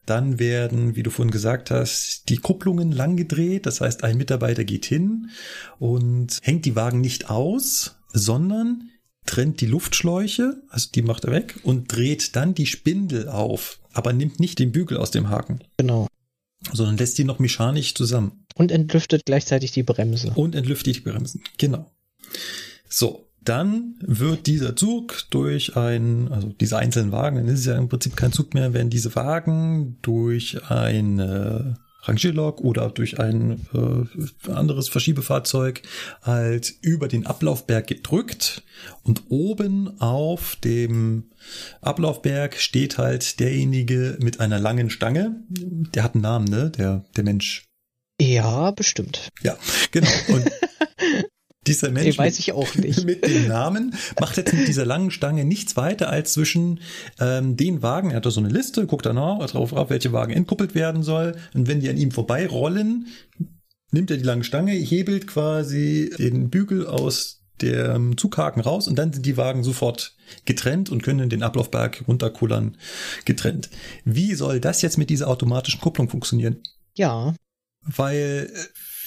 dann 0.08 0.40
werden, 0.40 0.96
wie 0.96 1.04
du 1.04 1.12
vorhin 1.12 1.32
gesagt 1.32 1.70
hast, 1.70 2.30
die 2.30 2.38
Kupplungen 2.38 2.92
lang 2.92 3.18
gedreht, 3.18 3.66
das 3.66 3.82
heißt, 3.82 4.04
ein 4.04 4.18
Mitarbeiter 4.18 4.64
geht 4.64 4.86
hin 4.86 5.30
und 5.78 6.40
hängt 6.42 6.66
die 6.66 6.76
Wagen 6.76 7.02
nicht 7.02 7.30
aus, 7.30 7.98
sondern 8.14 8.90
trennt 9.26 9.62
die 9.62 9.68
Luftschläuche, 9.68 10.64
also 10.70 10.90
die 10.96 11.02
macht 11.02 11.26
er 11.26 11.34
weg 11.34 11.60
und 11.64 11.94
dreht 11.94 12.36
dann 12.36 12.56
die 12.56 12.66
Spindel 12.66 13.30
auf, 13.30 13.80
aber 13.94 14.14
nimmt 14.14 14.40
nicht 14.40 14.58
den 14.58 14.72
Bügel 14.72 14.98
aus 14.98 15.12
dem 15.12 15.30
Haken. 15.30 15.60
Genau. 15.78 16.08
Sondern 16.74 16.98
lässt 16.98 17.18
die 17.18 17.24
noch 17.24 17.40
mechanisch 17.40 17.94
zusammen. 17.94 18.46
Und 18.56 18.72
entlüftet 18.72 19.26
gleichzeitig 19.26 19.72
die 19.72 19.84
Bremse. 19.84 20.32
Und 20.36 20.56
entlüftet 20.56 20.96
die 20.96 21.00
Bremsen, 21.02 21.44
genau. 21.58 21.92
So, 22.90 23.28
dann 23.44 23.96
wird 24.02 24.48
dieser 24.48 24.76
Zug 24.76 25.24
durch 25.30 25.78
ein, 25.78 26.30
also 26.32 26.50
diese 26.60 26.78
einzelnen 26.78 27.12
Wagen, 27.12 27.38
dann 27.38 27.48
ist 27.48 27.62
es 27.62 27.66
ja 27.66 27.78
im 27.78 27.88
Prinzip 27.88 28.18
kein 28.18 28.34
Zug 28.34 28.54
mehr, 28.54 28.74
werden 28.74 28.90
diese 28.90 29.16
Wagen 29.16 29.98
durch 30.02 30.70
eine 30.70 31.78
Rangierlok 32.08 32.62
oder 32.62 32.90
durch 32.90 33.20
ein 33.20 33.68
äh, 33.74 34.52
anderes 34.52 34.90
Verschiebefahrzeug 34.90 35.82
halt 36.22 36.74
über 36.82 37.08
den 37.08 37.26
Ablaufberg 37.26 37.88
gedrückt 37.88 38.64
und 39.04 39.24
oben 39.30 40.00
auf 40.00 40.56
dem 40.58 41.32
Ablaufberg 41.82 42.56
steht 42.56 42.98
halt 42.98 43.40
derjenige 43.40 44.18
mit 44.22 44.40
einer 44.40 44.60
langen 44.60 44.90
Stange. 44.90 45.44
Der 45.50 46.04
hat 46.04 46.16
einen 46.16 46.24
Namen, 46.24 46.46
ne? 46.46 46.72
Der, 46.72 47.06
der 47.16 47.24
Mensch. 47.24 47.66
Ja, 48.20 48.72
bestimmt. 48.72 49.30
Ja, 49.42 49.58
genau. 49.92 50.10
Und 50.30 50.50
dieser 51.68 51.92
Mensch 51.92 52.16
Den 52.16 52.18
weiß 52.18 52.40
ich 52.40 52.54
auch 52.54 52.76
nicht. 52.76 53.06
mit 53.06 53.26
dem 53.26 53.48
Namen 53.48 53.96
macht 54.20 54.38
jetzt 54.38 54.54
mit 54.54 54.68
dieser 54.68 54.86
langen 54.86 55.12
Stange 55.12 55.46
nichts 55.46 55.76
weiter 55.78 56.10
als 56.10 56.34
zwischen 56.34 56.80
ähm, 57.20 57.58
den 57.58 57.82
Wagen, 57.82 58.12
er 58.12 58.18
hat 58.18 58.26
da 58.26 58.32
so 58.32 58.40
eine 58.40 58.50
Liste, 58.50 58.88
guckt 58.88 59.06
danach 59.06 59.46
drauf 59.50 59.74
ab, 59.76 59.90
welche 59.90 60.12
Wagen 60.14 60.34
entkuppelt 60.34 60.76
werden 60.76 61.04
soll 61.04 61.36
und 61.54 61.68
wenn 61.68 61.80
die 61.80 61.90
an 61.90 61.98
ihm 61.98 62.12
vorbeirollen, 62.12 63.08
nimmt 63.92 64.12
er 64.12 64.18
die 64.18 64.24
lange 64.24 64.44
Stange, 64.44 64.72
hebelt 64.72 65.28
quasi 65.28 66.12
den 66.18 66.50
Bügel 66.50 66.88
aus 66.88 67.38
dem 67.62 68.18
Zughaken 68.18 68.62
raus 68.62 68.88
und 68.88 68.98
dann 68.98 69.12
sind 69.14 69.26
die 69.26 69.38
Wagen 69.38 69.64
sofort 69.64 70.16
getrennt 70.46 70.90
und 70.90 71.02
können 71.02 71.30
den 71.30 71.44
Ablaufberg 71.44 72.04
runterkullern 72.08 72.78
getrennt. 73.26 73.70
Wie 74.06 74.36
soll 74.36 74.60
das 74.60 74.82
jetzt 74.82 74.98
mit 74.98 75.10
dieser 75.10 75.28
automatischen 75.28 75.82
Kupplung 75.82 76.10
funktionieren? 76.10 76.58
Ja. 76.96 77.34
Weil 77.82 78.52
äh, 78.54 78.60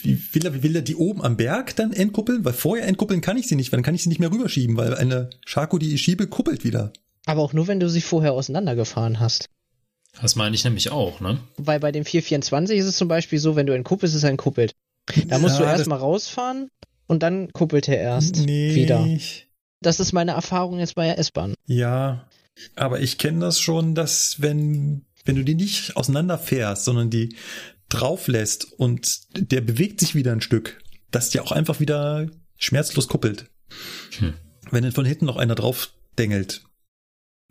wie 0.05 0.21
will 0.33 0.47
er, 0.47 0.63
will 0.63 0.77
er 0.77 0.83
die 0.83 0.97
oben 0.97 1.23
am 1.23 1.37
Berg 1.37 1.77
dann 1.77 1.93
entkuppeln? 1.93 2.45
Weil 2.45 2.53
vorher 2.53 2.87
entkuppeln 2.87 3.21
kann 3.21 3.37
ich 3.37 3.49
sie 3.49 3.57
nicht, 3.57 3.73
weil 3.73 3.79
dann 3.79 3.85
kann 3.85 3.95
ich 3.95 4.03
sie 4.03 4.09
nicht 4.09 4.21
mehr 4.21 4.33
rüberschieben, 4.33 4.77
weil 4.77 4.95
eine 4.95 5.31
Schako, 5.45 5.79
die 5.79 5.95
ich 5.95 6.03
schiebe, 6.03 6.27
kuppelt 6.27 6.65
wieder. 6.65 6.93
Aber 7.27 7.43
auch 7.43 7.53
nur, 7.53 7.67
wenn 7.67 7.81
du 7.81 7.89
sie 7.89 8.01
vorher 8.01 8.33
auseinandergefahren 8.33 9.21
hast. 9.21 9.49
Das 10.21 10.37
meine 10.37 10.55
ich 10.55 10.65
nämlich 10.65 10.91
auch, 10.91 11.21
ne? 11.21 11.39
Weil 11.57 11.81
bei 11.81 11.93
dem 11.93 12.05
424 12.05 12.79
ist 12.79 12.87
es 12.87 12.97
zum 12.97 13.09
Beispiel 13.09 13.39
so, 13.39 13.57
wenn 13.57 13.67
du 13.67 13.75
entkuppelst, 13.75 14.15
ist 14.15 14.25
er 14.25 14.31
entkuppelt. 14.31 14.73
Da 15.27 15.39
musst 15.39 15.59
ja, 15.59 15.65
du 15.65 15.71
erstmal 15.71 15.99
rausfahren 15.99 16.69
und 17.07 17.23
dann 17.23 17.53
kuppelt 17.53 17.89
er 17.89 17.99
erst 17.99 18.37
nee. 18.37 18.75
wieder. 18.75 19.07
Das 19.81 20.01
ist 20.01 20.13
meine 20.13 20.33
Erfahrung 20.33 20.79
jetzt 20.79 20.95
bei 20.95 21.07
der 21.07 21.19
S-Bahn. 21.19 21.55
Ja, 21.67 22.29
aber 22.77 23.01
ich 23.01 23.19
kenne 23.19 23.41
das 23.41 23.61
schon, 23.61 23.95
dass 23.95 24.41
wenn, 24.41 25.05
wenn 25.25 25.37
du 25.37 25.45
die 25.45 25.55
nicht 25.55 25.97
auseinanderfährst, 25.97 26.85
sondern 26.85 27.11
die 27.11 27.35
drauf 27.91 28.29
lässt 28.29 28.73
und 28.73 29.21
der 29.37 29.61
bewegt 29.61 30.01
sich 30.01 30.15
wieder 30.15 30.33
ein 30.33 30.41
Stück, 30.41 30.83
dass 31.11 31.31
der 31.31 31.43
auch 31.43 31.53
einfach 31.53 31.81
wieder 31.81 32.31
schmerzlos 32.57 33.09
kuppelt. 33.09 33.47
Hm. 34.19 34.35
Wenn 34.71 34.83
dann 34.83 34.93
von 34.93 35.05
hinten 35.05 35.27
noch 35.27 35.37
einer 35.37 35.55
drauf 35.55 35.91
dengelt, 36.19 36.63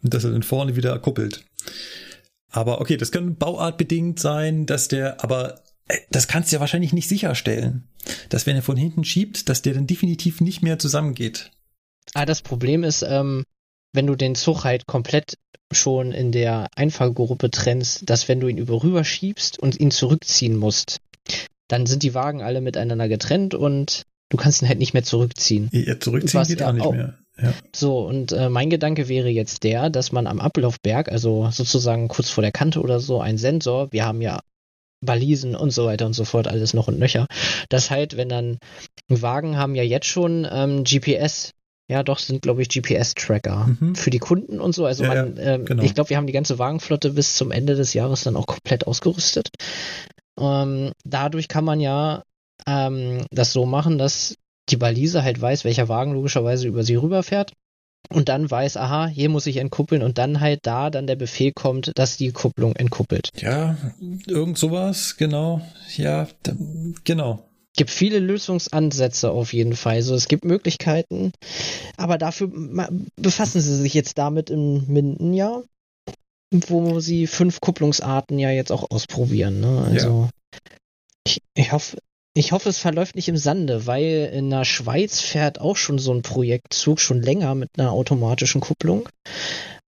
dass 0.02 0.24
er 0.24 0.32
dann 0.32 0.44
vorne 0.44 0.76
wieder 0.76 0.98
kuppelt. 1.00 1.46
Aber 2.50 2.82
okay, 2.82 2.98
das 2.98 3.12
kann 3.12 3.36
bauartbedingt 3.36 4.20
sein, 4.20 4.66
dass 4.66 4.88
der, 4.88 5.24
aber 5.24 5.62
äh, 5.88 5.98
das 6.10 6.28
kannst 6.28 6.52
du 6.52 6.56
ja 6.56 6.60
wahrscheinlich 6.60 6.94
nicht 6.94 7.08
sicherstellen, 7.08 7.88
dass 8.30 8.46
wenn 8.46 8.56
er 8.56 8.64
von 8.64 8.78
hinten 8.78 9.04
schiebt, 9.04 9.50
dass 9.50 9.62
der 9.62 9.74
dann 9.74 9.88
definitiv 9.88 10.42
nicht 10.42 10.62
mehr 10.62 10.80
zusammengeht. 10.80 11.52
Ah, 12.14 12.26
das 12.26 12.42
Problem 12.42 12.84
ist, 12.84 13.04
ähm, 13.04 13.44
wenn 13.94 14.08
du 14.08 14.16
den 14.16 14.36
Zug 14.36 14.64
halt 14.64 14.88
komplett 14.88 15.38
schon 15.72 16.12
in 16.12 16.32
der 16.32 16.68
Einfallgruppe 16.76 17.50
trennst, 17.50 18.10
dass 18.10 18.28
wenn 18.28 18.40
du 18.40 18.48
ihn 18.48 18.58
über 18.58 18.84
rüber 18.84 19.04
schiebst 19.04 19.60
und 19.60 19.80
ihn 19.80 19.92
zurückziehen 19.92 20.58
musst, 20.58 21.00
dann 21.68 21.86
sind 21.86 22.04
die 22.04 22.14
Wagen 22.14 22.42
alle 22.42 22.62
miteinander 22.62 23.08
getrennt 23.08 23.54
und 23.54 24.04
du 24.30 24.38
kannst 24.38 24.62
ihn 24.62 24.68
halt 24.68 24.80
nicht 24.80 24.94
mehr 24.94 25.04
zurückziehen. 25.04 25.70
Ja, 25.72 26.00
zurückziehen 26.00 26.44
geht 26.44 26.64
auch 26.64 26.74
nicht 26.74 26.86
auch. 26.86 26.94
mehr. 26.94 27.18
Ja. 27.42 27.54
So, 27.74 28.06
und 28.06 28.32
äh, 28.32 28.50
mein 28.50 28.70
Gedanke 28.70 29.08
wäre 29.08 29.30
jetzt 29.30 29.64
der, 29.64 29.90
dass 29.90 30.12
man 30.12 30.28
am 30.28 30.42
Ablaufberg, 30.42 31.10
also 31.10 31.50
sozusagen 31.52 32.08
kurz 32.10 32.30
vor 32.30 32.42
der 32.42 32.52
Kante 32.52 32.82
oder 32.82 33.00
so, 33.00 33.22
ein 33.22 33.38
Sensor, 33.38 33.92
wir 33.92 34.06
haben 34.06 34.22
ja 34.22 34.42
Balisen 35.02 35.56
und 35.56 35.72
so 35.72 35.86
weiter 35.86 36.06
und 36.06 36.14
so 36.14 36.26
fort, 36.26 36.48
alles 36.48 36.74
noch 36.74 36.90
und 36.90 37.00
nöcher, 37.00 37.28
dass 37.70 37.90
halt, 37.90 38.18
wenn 38.18 38.28
dann 38.28 38.58
Wagen 39.08 39.58
haben 39.58 39.76
ja 39.76 39.84
jetzt 39.84 40.08
schon 40.08 40.46
ähm, 40.52 40.84
GPS 40.84 41.54
ja, 41.90 42.04
doch, 42.04 42.20
sind, 42.20 42.44
glaube 42.44 42.62
ich, 42.62 42.70
GPS-Tracker 42.70 43.76
mhm. 43.80 43.96
für 43.96 44.12
die 44.12 44.20
Kunden 44.20 44.60
und 44.60 44.76
so. 44.76 44.86
Also 44.86 45.04
ja, 45.04 45.10
man, 45.10 45.38
ähm, 45.40 45.66
genau. 45.66 45.82
ich 45.82 45.96
glaube, 45.96 46.12
wir 46.12 46.18
haben 46.18 46.28
die 46.28 46.34
ganze 46.34 46.60
Wagenflotte 46.60 47.12
bis 47.14 47.36
zum 47.36 47.52
Ende 47.52 47.76
des 47.76 47.96
Jahres 47.96 48.24
dann 48.24 48.36
auch 48.36 48.46
komplett 48.46 48.86
ausgerüstet. 48.86 49.50
Ähm, 50.40 50.92
dadurch 51.04 51.48
kann 51.48 51.66
man 51.66 51.80
ja 51.80 52.22
ähm, 52.68 53.26
das 53.32 53.52
so 53.52 53.66
machen, 53.66 53.98
dass 53.98 54.36
die 54.70 54.78
Balise 54.78 55.24
halt 55.24 55.42
weiß, 55.42 55.66
welcher 55.66 55.90
Wagen 55.90 56.14
logischerweise 56.14 56.68
über 56.68 56.84
sie 56.84 56.96
rüberfährt 56.96 57.54
und 58.14 58.30
dann 58.30 58.50
weiß, 58.50 58.78
aha, 58.78 59.08
hier 59.08 59.30
muss 59.30 59.48
ich 59.48 59.58
entkuppeln 59.58 60.04
und 60.04 60.20
dann 60.20 60.40
halt 60.40 60.60
da 60.68 60.92
dann 60.92 61.08
der 61.08 61.16
Befehl 61.16 61.54
kommt, 61.54 61.92
dass 61.96 62.18
die 62.18 62.32
Kupplung 62.32 62.76
entkuppelt. 62.76 63.32
Ja, 63.36 63.78
irgend 64.28 64.60
sowas, 64.60 65.18
genau. 65.18 65.62
Ja, 65.98 66.28
genau 67.04 67.49
gibt 67.76 67.92
viele 67.92 68.20
Lösungsansätze 68.20 69.32
auf 69.32 69.54
jeden 69.54 69.76
Fall. 69.76 69.96
Also 69.96 70.16
es 70.16 70.28
gibt 70.28 70.46
Möglichkeiten, 70.46 71.32
aber 71.98 72.18
dafür 72.18 72.50
befassen 73.16 73.62
sie 73.62 73.78
sich 73.78 73.94
jetzt 73.94 74.18
damit 74.18 74.50
im 74.50 74.86
Minden, 74.88 75.34
ja, 75.34 75.62
wo 76.52 77.00
sie 77.00 77.28
fünf 77.28 77.62
Kupplungsarten 77.62 78.40
ja 78.40 78.52
jetzt 78.52 78.72
auch 78.72 78.90
ausprobieren. 78.90 79.60
Ne? 79.60 79.88
Also 79.90 80.30
ja. 80.54 80.60
ich, 81.26 81.42
ich 81.56 81.72
hoffe, 81.72 81.98
ich 82.34 82.52
hoffe, 82.52 82.70
es 82.70 82.78
verläuft 82.78 83.16
nicht 83.16 83.28
im 83.28 83.38
Sande, 83.38 83.86
weil 83.86 84.32
in 84.34 84.50
der 84.50 84.66
Schweiz 84.66 85.20
fährt 85.20 85.60
auch 85.60 85.76
schon 85.76 86.00
so 86.00 86.14
ein 86.14 86.22
Projektzug 86.22 87.00
schon 87.00 87.22
länger 87.22 87.56
mit 87.56 87.70
einer 87.78 87.92
automatischen 87.92 88.62
Kupplung. 88.62 89.10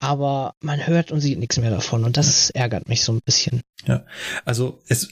Aber 0.02 0.54
man 0.60 0.86
hört 0.86 1.12
und 1.12 1.20
sieht 1.20 1.38
nichts 1.38 1.58
mehr 1.58 1.70
davon 1.70 2.04
und 2.04 2.16
das 2.16 2.48
ärgert 2.50 2.88
mich 2.88 3.02
so 3.02 3.12
ein 3.12 3.20
bisschen. 3.22 3.60
Ja, 3.86 4.06
also 4.46 4.80
es, 4.88 5.10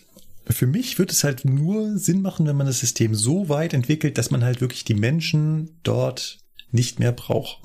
für 0.50 0.66
mich 0.66 0.98
wird 0.98 1.10
es 1.10 1.24
halt 1.24 1.44
nur 1.44 1.98
Sinn 1.98 2.22
machen, 2.22 2.46
wenn 2.46 2.56
man 2.56 2.66
das 2.66 2.80
System 2.80 3.14
so 3.14 3.48
weit 3.48 3.74
entwickelt, 3.74 4.18
dass 4.18 4.30
man 4.30 4.44
halt 4.44 4.60
wirklich 4.60 4.84
die 4.84 4.94
Menschen 4.94 5.78
dort 5.82 6.38
nicht 6.70 6.98
mehr 6.98 7.12
braucht. 7.12 7.62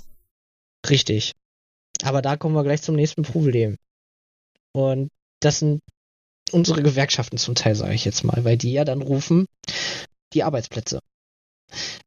Richtig. 0.89 1.31
Aber 2.01 2.21
da 2.21 2.35
kommen 2.35 2.55
wir 2.55 2.63
gleich 2.63 2.81
zum 2.81 2.95
nächsten 2.95 3.23
Problem. 3.23 3.77
Und 4.73 5.09
das 5.39 5.59
sind 5.59 5.81
unsere 6.51 6.83
Gewerkschaften 6.83 7.37
zum 7.37 7.55
Teil, 7.55 7.75
sage 7.75 7.93
ich 7.93 8.05
jetzt 8.05 8.23
mal, 8.23 8.43
weil 8.43 8.57
die 8.57 8.73
ja 8.73 8.85
dann 8.85 9.01
rufen, 9.01 9.45
die 10.33 10.43
Arbeitsplätze. 10.43 10.99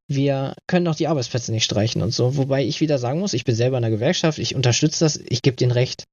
Wir 0.09 0.55
können 0.67 0.85
doch 0.85 0.95
die 0.95 1.09
Arbeitsplätze 1.09 1.53
nicht 1.53 1.65
streichen 1.65 2.03
und 2.03 2.13
so. 2.13 2.37
Wobei 2.37 2.65
ich 2.65 2.81
wieder 2.81 2.99
sagen 2.99 3.21
muss, 3.21 3.33
ich 3.33 3.45
bin 3.45 3.55
selber 3.55 3.79
in 3.79 3.83
der 3.83 3.91
Gewerkschaft, 3.91 4.39
ich 4.39 4.55
unterstütze 4.55 5.05
das, 5.05 5.17
ich 5.17 5.43
gebe 5.43 5.57
den 5.57 5.73
Recht. 5.73 6.05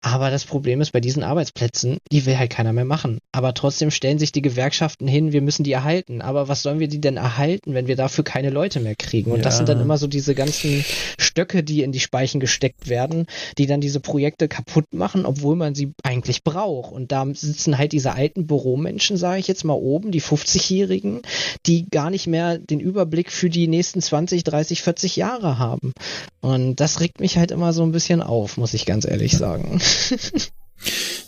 Aber 0.00 0.30
das 0.30 0.44
Problem 0.44 0.80
ist, 0.80 0.92
bei 0.92 1.00
diesen 1.00 1.24
Arbeitsplätzen, 1.24 1.98
die 2.12 2.24
will 2.24 2.38
halt 2.38 2.50
keiner 2.50 2.72
mehr 2.72 2.84
machen. 2.84 3.18
Aber 3.32 3.52
trotzdem 3.52 3.90
stellen 3.90 4.20
sich 4.20 4.30
die 4.30 4.42
Gewerkschaften 4.42 5.08
hin, 5.08 5.32
wir 5.32 5.42
müssen 5.42 5.64
die 5.64 5.72
erhalten. 5.72 6.22
Aber 6.22 6.46
was 6.46 6.62
sollen 6.62 6.78
wir 6.78 6.86
die 6.86 7.00
denn 7.00 7.16
erhalten, 7.16 7.74
wenn 7.74 7.88
wir 7.88 7.96
dafür 7.96 8.22
keine 8.22 8.50
Leute 8.50 8.78
mehr 8.78 8.94
kriegen? 8.94 9.32
Und 9.32 9.38
ja. 9.38 9.44
das 9.44 9.56
sind 9.56 9.68
dann 9.68 9.80
immer 9.80 9.98
so 9.98 10.06
diese 10.06 10.36
ganzen 10.36 10.84
Stöcke, 11.18 11.64
die 11.64 11.82
in 11.82 11.90
die 11.90 11.98
Speichen 11.98 12.38
gesteckt 12.38 12.88
werden, 12.88 13.26
die 13.58 13.66
dann 13.66 13.80
diese 13.80 13.98
Projekte 13.98 14.46
kaputt 14.46 14.86
machen, 14.94 15.26
obwohl 15.26 15.56
man 15.56 15.74
sie 15.74 15.92
eigentlich 16.04 16.44
braucht. 16.44 16.92
Und 16.92 17.10
da 17.10 17.26
sitzen 17.32 17.76
halt 17.76 17.90
diese 17.90 18.12
alten 18.12 18.46
Büromenschen, 18.46 19.16
sage 19.16 19.40
ich 19.40 19.48
jetzt 19.48 19.64
mal 19.64 19.74
oben, 19.74 20.12
die 20.12 20.22
50-Jährigen, 20.22 21.22
die 21.66 21.88
gar 21.90 22.10
nicht 22.10 22.28
mehr 22.28 22.58
den 22.58 22.78
Überblick 22.78 23.32
für 23.32 23.50
die 23.50 23.66
nächsten 23.66 24.00
20, 24.00 24.44
30, 24.44 24.82
40 24.82 25.16
Jahre 25.16 25.58
haben. 25.58 25.92
Und 26.40 26.76
das 26.76 27.00
regt 27.00 27.18
mich 27.18 27.36
halt 27.36 27.50
immer 27.50 27.72
so 27.72 27.82
ein 27.82 27.90
bisschen 27.90 28.22
auf, 28.22 28.56
muss 28.58 28.74
ich 28.74 28.86
ganz 28.86 29.04
ehrlich 29.04 29.36
sagen. 29.36 29.80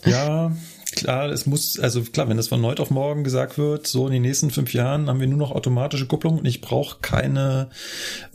Ja, 0.05 0.57
klar, 0.93 1.31
es 1.31 1.47
muss, 1.47 1.78
also 1.78 2.03
klar, 2.03 2.28
wenn 2.28 2.37
das 2.37 2.49
von 2.49 2.62
heute 2.62 2.82
auf 2.82 2.91
morgen 2.91 3.24
gesagt 3.24 3.59
wird, 3.59 3.87
so 3.87 4.07
in 4.07 4.12
den 4.12 4.23
nächsten 4.23 4.51
fünf 4.51 4.73
Jahren 4.73 5.09
haben 5.09 5.20
wir 5.20 5.27
nur 5.27 5.39
noch 5.39 5.51
automatische 5.51 6.07
Kupplung 6.07 6.39
und 6.39 6.45
ich 6.45 6.61
brauche 6.61 6.99
keine, 7.01 7.70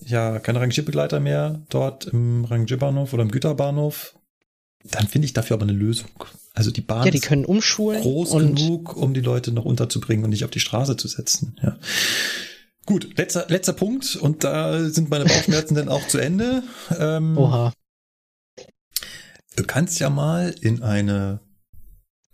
ja, 0.05 0.39
keine 0.39 0.61
Rangierbegleiter 0.61 1.19
mehr 1.19 1.61
dort 1.69 2.05
im 2.05 2.45
Rangierbahnhof 2.45 3.13
oder 3.13 3.23
im 3.23 3.31
Güterbahnhof, 3.31 4.15
dann 4.83 5.07
finde 5.07 5.25
ich 5.25 5.33
dafür 5.33 5.55
aber 5.55 5.63
eine 5.63 5.73
Lösung. 5.73 6.09
Also 6.53 6.71
die 6.71 6.81
Bahn 6.81 7.05
ja, 7.05 7.11
die 7.11 7.19
können 7.19 7.45
umschulen 7.45 8.01
groß 8.01 8.31
genug, 8.31 8.95
um 8.95 9.13
die 9.13 9.21
Leute 9.21 9.51
noch 9.51 9.65
unterzubringen 9.65 10.23
und 10.23 10.29
nicht 10.29 10.45
auf 10.45 10.51
die 10.51 10.59
Straße 10.59 10.95
zu 10.95 11.07
setzen. 11.07 11.57
Ja. 11.61 11.77
Gut, 12.85 13.17
letzter, 13.17 13.45
letzter 13.49 13.73
Punkt 13.73 14.15
und 14.15 14.43
da 14.43 14.87
sind 14.89 15.09
meine 15.09 15.25
Bauchschmerzen 15.25 15.75
dann 15.75 15.89
auch 15.89 16.07
zu 16.07 16.19
Ende. 16.19 16.63
Ähm, 16.97 17.37
Oha. 17.37 17.73
Du 19.55 19.63
kannst 19.63 19.99
ja 19.99 20.09
mal 20.09 20.53
in 20.61 20.83
eine 20.83 21.39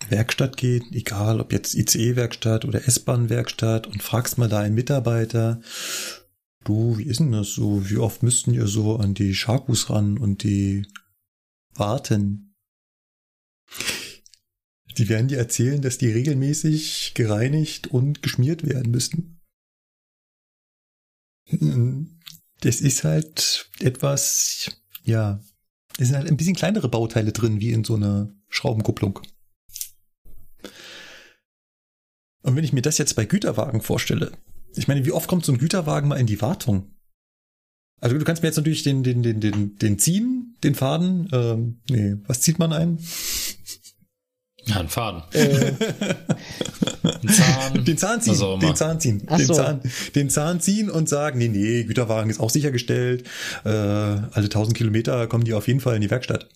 Werkstatt 0.09 0.57
gehen, 0.57 0.91
egal 0.91 1.39
ob 1.39 1.53
jetzt 1.53 1.75
ICE-Werkstatt 1.75 2.65
oder 2.65 2.87
S-Bahn-Werkstatt 2.87 3.85
und 3.87 4.01
fragst 4.01 4.37
mal 4.37 4.49
da 4.49 4.59
einen 4.59 4.73
Mitarbeiter, 4.73 5.61
du, 6.63 6.97
wie 6.97 7.03
ist 7.03 7.19
denn 7.19 7.31
das 7.31 7.53
so? 7.53 7.89
Wie 7.89 7.97
oft 7.97 8.23
müssten 8.23 8.53
ihr 8.53 8.67
so 8.67 8.97
an 8.97 9.13
die 9.13 9.35
Sharkus 9.35 9.89
ran 9.89 10.17
und 10.17 10.43
die 10.43 10.87
warten? 11.75 12.55
Die 14.97 15.07
werden 15.07 15.27
dir 15.27 15.37
erzählen, 15.37 15.81
dass 15.81 15.97
die 15.99 16.09
regelmäßig 16.09 17.13
gereinigt 17.13 17.87
und 17.87 18.21
geschmiert 18.21 18.67
werden 18.67 18.91
müssten. 18.91 19.39
Das 22.61 22.81
ist 22.81 23.03
halt 23.03 23.69
etwas, 23.79 24.71
ja, 25.03 25.43
es 25.97 26.07
sind 26.07 26.17
halt 26.17 26.27
ein 26.27 26.37
bisschen 26.37 26.55
kleinere 26.55 26.89
Bauteile 26.89 27.31
drin, 27.31 27.59
wie 27.59 27.71
in 27.71 27.83
so 27.83 27.95
einer 27.95 28.33
Schraubenkupplung. 28.49 29.19
Und 32.43 32.55
wenn 32.55 32.63
ich 32.63 32.73
mir 32.73 32.81
das 32.81 32.97
jetzt 32.97 33.15
bei 33.15 33.25
Güterwagen 33.25 33.81
vorstelle, 33.81 34.31
ich 34.75 34.87
meine, 34.87 35.05
wie 35.05 35.11
oft 35.11 35.27
kommt 35.27 35.45
so 35.45 35.51
ein 35.51 35.57
Güterwagen 35.57 36.09
mal 36.09 36.19
in 36.19 36.27
die 36.27 36.41
Wartung? 36.41 36.95
Also 37.99 38.17
du 38.17 38.25
kannst 38.25 38.41
mir 38.41 38.47
jetzt 38.47 38.57
natürlich 38.57 38.83
den, 38.83 39.03
den, 39.03 39.21
den, 39.21 39.39
den, 39.39 39.77
den 39.77 39.99
ziehen, 39.99 40.57
den 40.63 40.73
Faden. 40.73 41.29
Ähm, 41.31 41.81
nee, 41.89 42.15
was 42.25 42.41
zieht 42.41 42.57
man 42.57 42.73
ein? 42.73 42.97
Ja, 44.65 44.79
ein 44.79 44.89
Faden. 44.89 45.23
Äh. 45.33 45.73
Zahn. 47.27 47.83
Den 47.83 47.97
Zahn 47.97 48.21
ziehen. 48.21 48.59
Den 48.59 48.75
Zahn 48.75 48.99
ziehen. 48.99 49.25
Den, 49.25 49.45
so. 49.45 49.53
Zahn, 49.53 49.81
den 50.15 50.29
Zahn 50.29 50.59
ziehen 50.59 50.89
und 50.89 51.09
sagen, 51.09 51.39
nee, 51.39 51.47
nee, 51.47 51.83
Güterwagen 51.83 52.29
ist 52.29 52.39
auch 52.39 52.49
sichergestellt. 52.49 53.27
Äh, 53.65 53.69
alle 53.69 54.49
tausend 54.49 54.77
Kilometer 54.77 55.27
kommen 55.27 55.43
die 55.43 55.53
auf 55.53 55.67
jeden 55.67 55.79
Fall 55.79 55.95
in 55.95 56.01
die 56.01 56.11
Werkstatt. 56.11 56.47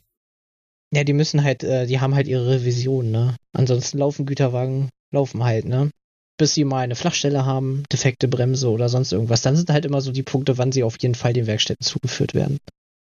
Ja, 0.92 1.04
die 1.04 1.14
müssen 1.14 1.44
halt, 1.44 1.64
äh, 1.64 1.88
die 1.88 2.00
haben 2.00 2.16
halt 2.16 2.28
ihre 2.28 2.50
Revision, 2.50 3.12
ne? 3.12 3.36
Ansonsten 3.54 3.98
laufen 3.98 4.26
Güterwagen, 4.26 4.90
laufen 5.12 5.44
halt, 5.44 5.66
ne? 5.66 5.90
Bis 6.38 6.54
sie 6.54 6.64
mal 6.64 6.80
eine 6.80 6.96
Flachstelle 6.96 7.46
haben, 7.46 7.84
defekte 7.92 8.28
Bremse 8.28 8.70
oder 8.70 8.88
sonst 8.88 9.12
irgendwas. 9.12 9.42
Dann 9.42 9.56
sind 9.56 9.70
halt 9.70 9.86
immer 9.86 10.02
so 10.02 10.12
die 10.12 10.24
Punkte, 10.24 10.58
wann 10.58 10.72
sie 10.72 10.84
auf 10.84 10.98
jeden 11.02 11.16
Fall 11.16 11.34
den 11.34 11.48
Werkstätten 11.48 11.86
zugeführt 11.86 12.34
werden. 12.34 12.60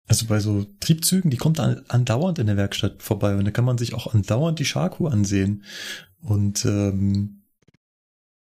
Also 0.10 0.26
bei 0.26 0.40
so 0.40 0.66
Triebzügen, 0.80 1.30
die 1.30 1.38
kommt 1.38 1.60
an, 1.60 1.84
andauernd 1.88 2.40
in 2.40 2.48
der 2.48 2.58
Werkstatt 2.58 3.04
vorbei 3.04 3.36
und 3.36 3.46
da 3.46 3.52
kann 3.52 3.64
man 3.64 3.78
sich 3.78 3.94
auch 3.94 4.12
andauernd 4.12 4.58
die 4.58 4.66
Schaku 4.66 5.08
ansehen. 5.08 5.64
Und 6.20 6.66
ähm, 6.66 7.44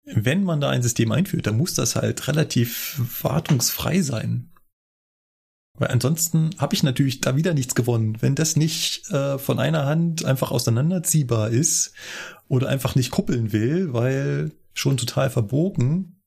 wenn 0.04 0.44
man 0.44 0.62
da 0.62 0.70
ein 0.70 0.82
System 0.82 1.12
einführt, 1.12 1.46
dann 1.46 1.58
muss 1.58 1.74
das 1.74 1.94
halt 1.94 2.26
relativ 2.26 2.98
wartungsfrei 3.22 4.00
sein. 4.00 4.50
Weil 5.74 5.88
ansonsten 5.88 6.50
habe 6.56 6.74
ich 6.74 6.82
natürlich 6.82 7.20
da 7.20 7.36
wieder 7.36 7.52
nichts 7.52 7.74
gewonnen. 7.74 8.16
Wenn 8.20 8.34
das 8.34 8.56
nicht 8.56 9.10
äh, 9.10 9.36
von 9.36 9.58
einer 9.58 9.84
Hand 9.84 10.24
einfach 10.24 10.50
auseinanderziehbar 10.50 11.50
ist 11.50 11.92
oder 12.48 12.70
einfach 12.70 12.94
nicht 12.94 13.10
kuppeln 13.10 13.52
will, 13.52 13.92
weil 13.92 14.52
schon 14.72 14.96
total 14.96 15.28
verbogen. 15.28 16.22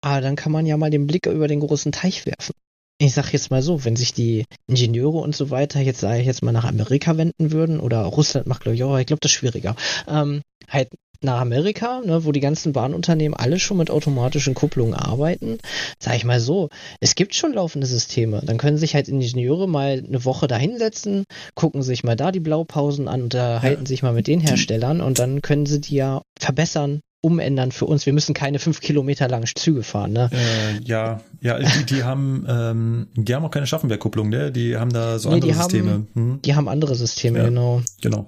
Ah, 0.00 0.20
dann 0.20 0.34
kann 0.34 0.50
man 0.50 0.66
ja 0.66 0.76
mal 0.76 0.90
den 0.90 1.06
Blick 1.06 1.26
über 1.26 1.46
den 1.46 1.60
großen 1.60 1.92
Teich 1.92 2.26
werfen 2.26 2.52
ich 2.98 3.14
sag 3.14 3.32
jetzt 3.32 3.50
mal 3.50 3.62
so, 3.62 3.84
wenn 3.84 3.96
sich 3.96 4.12
die 4.12 4.44
Ingenieure 4.66 5.18
und 5.18 5.34
so 5.34 5.50
weiter 5.50 5.80
jetzt, 5.80 6.00
sage 6.00 6.20
ich 6.20 6.26
jetzt 6.26 6.42
mal, 6.42 6.52
nach 6.52 6.64
Amerika 6.64 7.16
wenden 7.16 7.52
würden, 7.52 7.80
oder 7.80 8.02
Russland 8.02 8.46
macht, 8.46 8.62
glaube 8.62 8.76
ich, 8.76 8.84
auch, 8.84 8.96
ich 8.98 9.06
glaube, 9.06 9.20
das 9.20 9.32
ist 9.32 9.36
schwieriger, 9.36 9.74
ähm, 10.08 10.42
halt 10.68 10.90
nach 11.24 11.40
Amerika, 11.40 12.02
ne, 12.04 12.24
wo 12.24 12.32
die 12.32 12.40
ganzen 12.40 12.72
Bahnunternehmen 12.72 13.36
alle 13.36 13.58
schon 13.58 13.78
mit 13.78 13.90
automatischen 13.90 14.54
Kupplungen 14.54 14.94
arbeiten, 14.94 15.58
sage 15.98 16.18
ich 16.18 16.24
mal 16.24 16.38
so, 16.38 16.68
es 17.00 17.14
gibt 17.14 17.34
schon 17.34 17.54
laufende 17.54 17.86
Systeme. 17.86 18.42
Dann 18.44 18.58
können 18.58 18.76
sich 18.76 18.94
halt 18.94 19.08
Ingenieure 19.08 19.66
mal 19.66 20.04
eine 20.06 20.24
Woche 20.24 20.46
da 20.46 20.56
hinsetzen, 20.56 21.24
gucken 21.54 21.82
sich 21.82 22.04
mal 22.04 22.16
da 22.16 22.30
die 22.30 22.40
Blaupausen 22.40 23.08
an, 23.08 23.22
unterhalten 23.22 23.84
ja. 23.84 23.88
sich 23.88 24.02
mal 24.02 24.12
mit 24.12 24.26
den 24.26 24.40
Herstellern 24.40 25.00
und 25.00 25.18
dann 25.18 25.42
können 25.42 25.66
sie 25.66 25.80
die 25.80 25.96
ja 25.96 26.22
verbessern, 26.38 27.00
umändern 27.24 27.72
für 27.72 27.86
uns. 27.86 28.04
Wir 28.06 28.12
müssen 28.12 28.34
keine 28.34 28.58
fünf 28.58 28.80
Kilometer 28.80 29.28
langen 29.28 29.46
Züge 29.46 29.82
fahren, 29.82 30.12
ne? 30.12 30.30
Äh, 30.32 30.82
ja, 30.84 31.22
ja, 31.40 31.58
die, 31.58 31.84
die 31.84 32.04
haben, 32.04 32.44
ähm, 32.48 33.06
die 33.14 33.34
haben 33.34 33.44
auch 33.44 33.50
keine 33.50 33.66
Schaffenbergkupplung, 33.66 34.28
ne? 34.28 34.52
Die 34.52 34.76
haben 34.76 34.92
da 34.92 35.18
so 35.18 35.30
nee, 35.30 35.36
andere 35.36 35.50
die 35.50 35.56
Systeme. 35.56 35.90
Haben, 35.90 36.08
hm? 36.12 36.42
Die 36.42 36.54
haben 36.54 36.68
andere 36.68 36.94
Systeme, 36.94 37.38
ja, 37.38 37.44
genau. 37.46 37.82
Genau. 38.02 38.26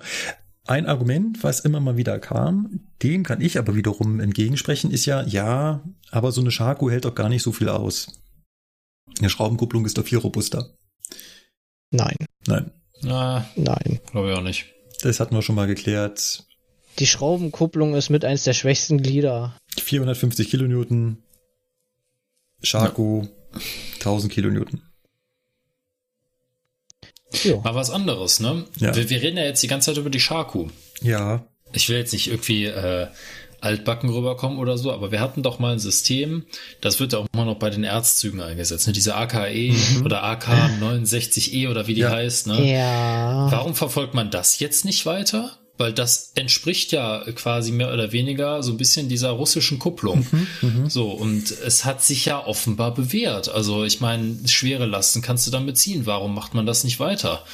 Ein 0.67 0.87
Argument, 0.87 1.45
was 1.45 1.61
immer 1.61 1.79
mal 1.79 1.97
wieder 1.97 2.19
kam, 2.19 2.81
dem 3.03 3.23
kann 3.23 3.41
ich 3.41 3.59
aber 3.59 3.77
wiederum 3.77 4.19
entgegensprechen, 4.19 4.91
ist 4.91 5.07
ja, 5.07 5.23
ja, 5.23 5.83
aber 6.11 6.33
so 6.33 6.41
eine 6.41 6.51
Schaku 6.51 6.91
hält 6.91 7.05
doch 7.05 7.15
gar 7.15 7.29
nicht 7.29 7.43
so 7.43 7.53
viel 7.53 7.69
aus. 7.69 8.21
Eine 9.19 9.31
Schraubenkupplung 9.31 9.85
ist 9.87 9.97
doch 9.99 10.05
viel 10.05 10.19
robuster. 10.19 10.71
Nein. 11.91 12.17
Nein. 12.47 12.73
Na, 13.03 13.47
Nein. 13.55 14.01
Glaube 14.11 14.31
ich 14.31 14.37
auch 14.37 14.43
nicht. 14.43 14.67
Das 15.03 15.21
hatten 15.21 15.35
wir 15.35 15.43
schon 15.43 15.55
mal 15.55 15.67
geklärt. 15.67 16.47
Die 16.99 17.07
Schraubenkupplung 17.07 17.95
ist 17.95 18.11
mit 18.11 18.25
eins 18.25 18.45
der 18.45 18.55
schwächsten 18.55 19.03
Glieder. 19.03 19.57
450 19.79 20.49
Kilonewton. 20.49 21.19
Shaku 22.63 23.23
ja. 23.23 23.61
1000 23.97 24.33
Kilonewton. 24.33 24.83
Ja. 27.45 27.57
Mal 27.59 27.75
was 27.75 27.91
anderes, 27.91 28.41
ne? 28.41 28.65
Ja. 28.79 28.95
Wir, 28.95 29.11
wir, 29.11 29.23
reden 29.23 29.37
ja 29.37 29.45
jetzt 29.45 29.63
die 29.63 29.67
ganze 29.67 29.91
Zeit 29.91 29.99
über 29.99 30.11
die 30.11 30.21
Shaku. 30.21 30.69
Ja. 31.03 31.45
Ich 31.73 31.89
will 31.89 31.99
jetzt 31.99 32.13
nicht 32.13 32.29
irgendwie 32.29 32.65
äh, 32.65 33.09
altbacken 33.61 34.09
rüberkommen 34.09 34.59
oder 34.59 34.79
so, 34.79 34.93
aber 34.93 35.13
wir 35.13 35.21
hatten 35.21 35.43
doch 35.43 35.59
mal 35.59 35.75
ein 35.75 35.79
System, 35.79 36.45
das 36.81 37.01
wird 37.01 37.13
ja 37.13 37.19
auch 37.19 37.27
immer 37.35 37.45
noch 37.45 37.57
bei 37.57 37.69
den 37.69 37.85
Erzzügen 37.85 38.41
eingesetzt, 38.41 38.87
ne? 38.87 38.93
diese 38.93 39.15
AKE 39.17 39.73
mhm. 39.73 40.05
oder 40.05 40.25
AK69E 40.25 41.69
oder 41.69 41.87
wie 41.87 41.95
die 41.95 42.03
ja. 42.03 42.11
heißt. 42.11 42.47
Ne? 42.47 42.73
Ja. 42.73 43.51
Warum 43.51 43.75
verfolgt 43.75 44.15
man 44.15 44.31
das 44.31 44.59
jetzt 44.61 44.85
nicht 44.85 45.05
weiter? 45.05 45.59
Weil 45.79 45.93
das 45.93 46.33
entspricht 46.35 46.93
ja 46.93 47.25
quasi 47.35 47.73
mehr 47.73 47.93
oder 47.93 48.13
weniger 48.13 48.63
so 48.63 48.73
ein 48.73 48.79
bisschen 48.79 49.09
dieser 49.09 49.31
russischen 49.31 49.79
Kupplung. 49.79 50.27
Mhm, 50.31 50.47
mhm, 50.63 50.91
so, 50.91 51.11
und 51.11 51.51
es 51.51 51.85
hat 51.85 52.03
sich 52.03 52.25
ja 52.25 52.45
offenbar 52.45 52.95
bewährt. 52.95 53.49
Also, 53.49 53.85
ich 53.85 54.01
meine, 54.01 54.37
schwere 54.47 54.87
Lasten 54.87 55.23
kannst 55.23 55.47
du 55.47 55.51
damit 55.51 55.79
ziehen. 55.79 56.07
Warum 56.07 56.35
macht 56.35 56.55
man 56.55 56.67
das 56.67 56.85
nicht 56.85 57.01
weiter? 57.01 57.45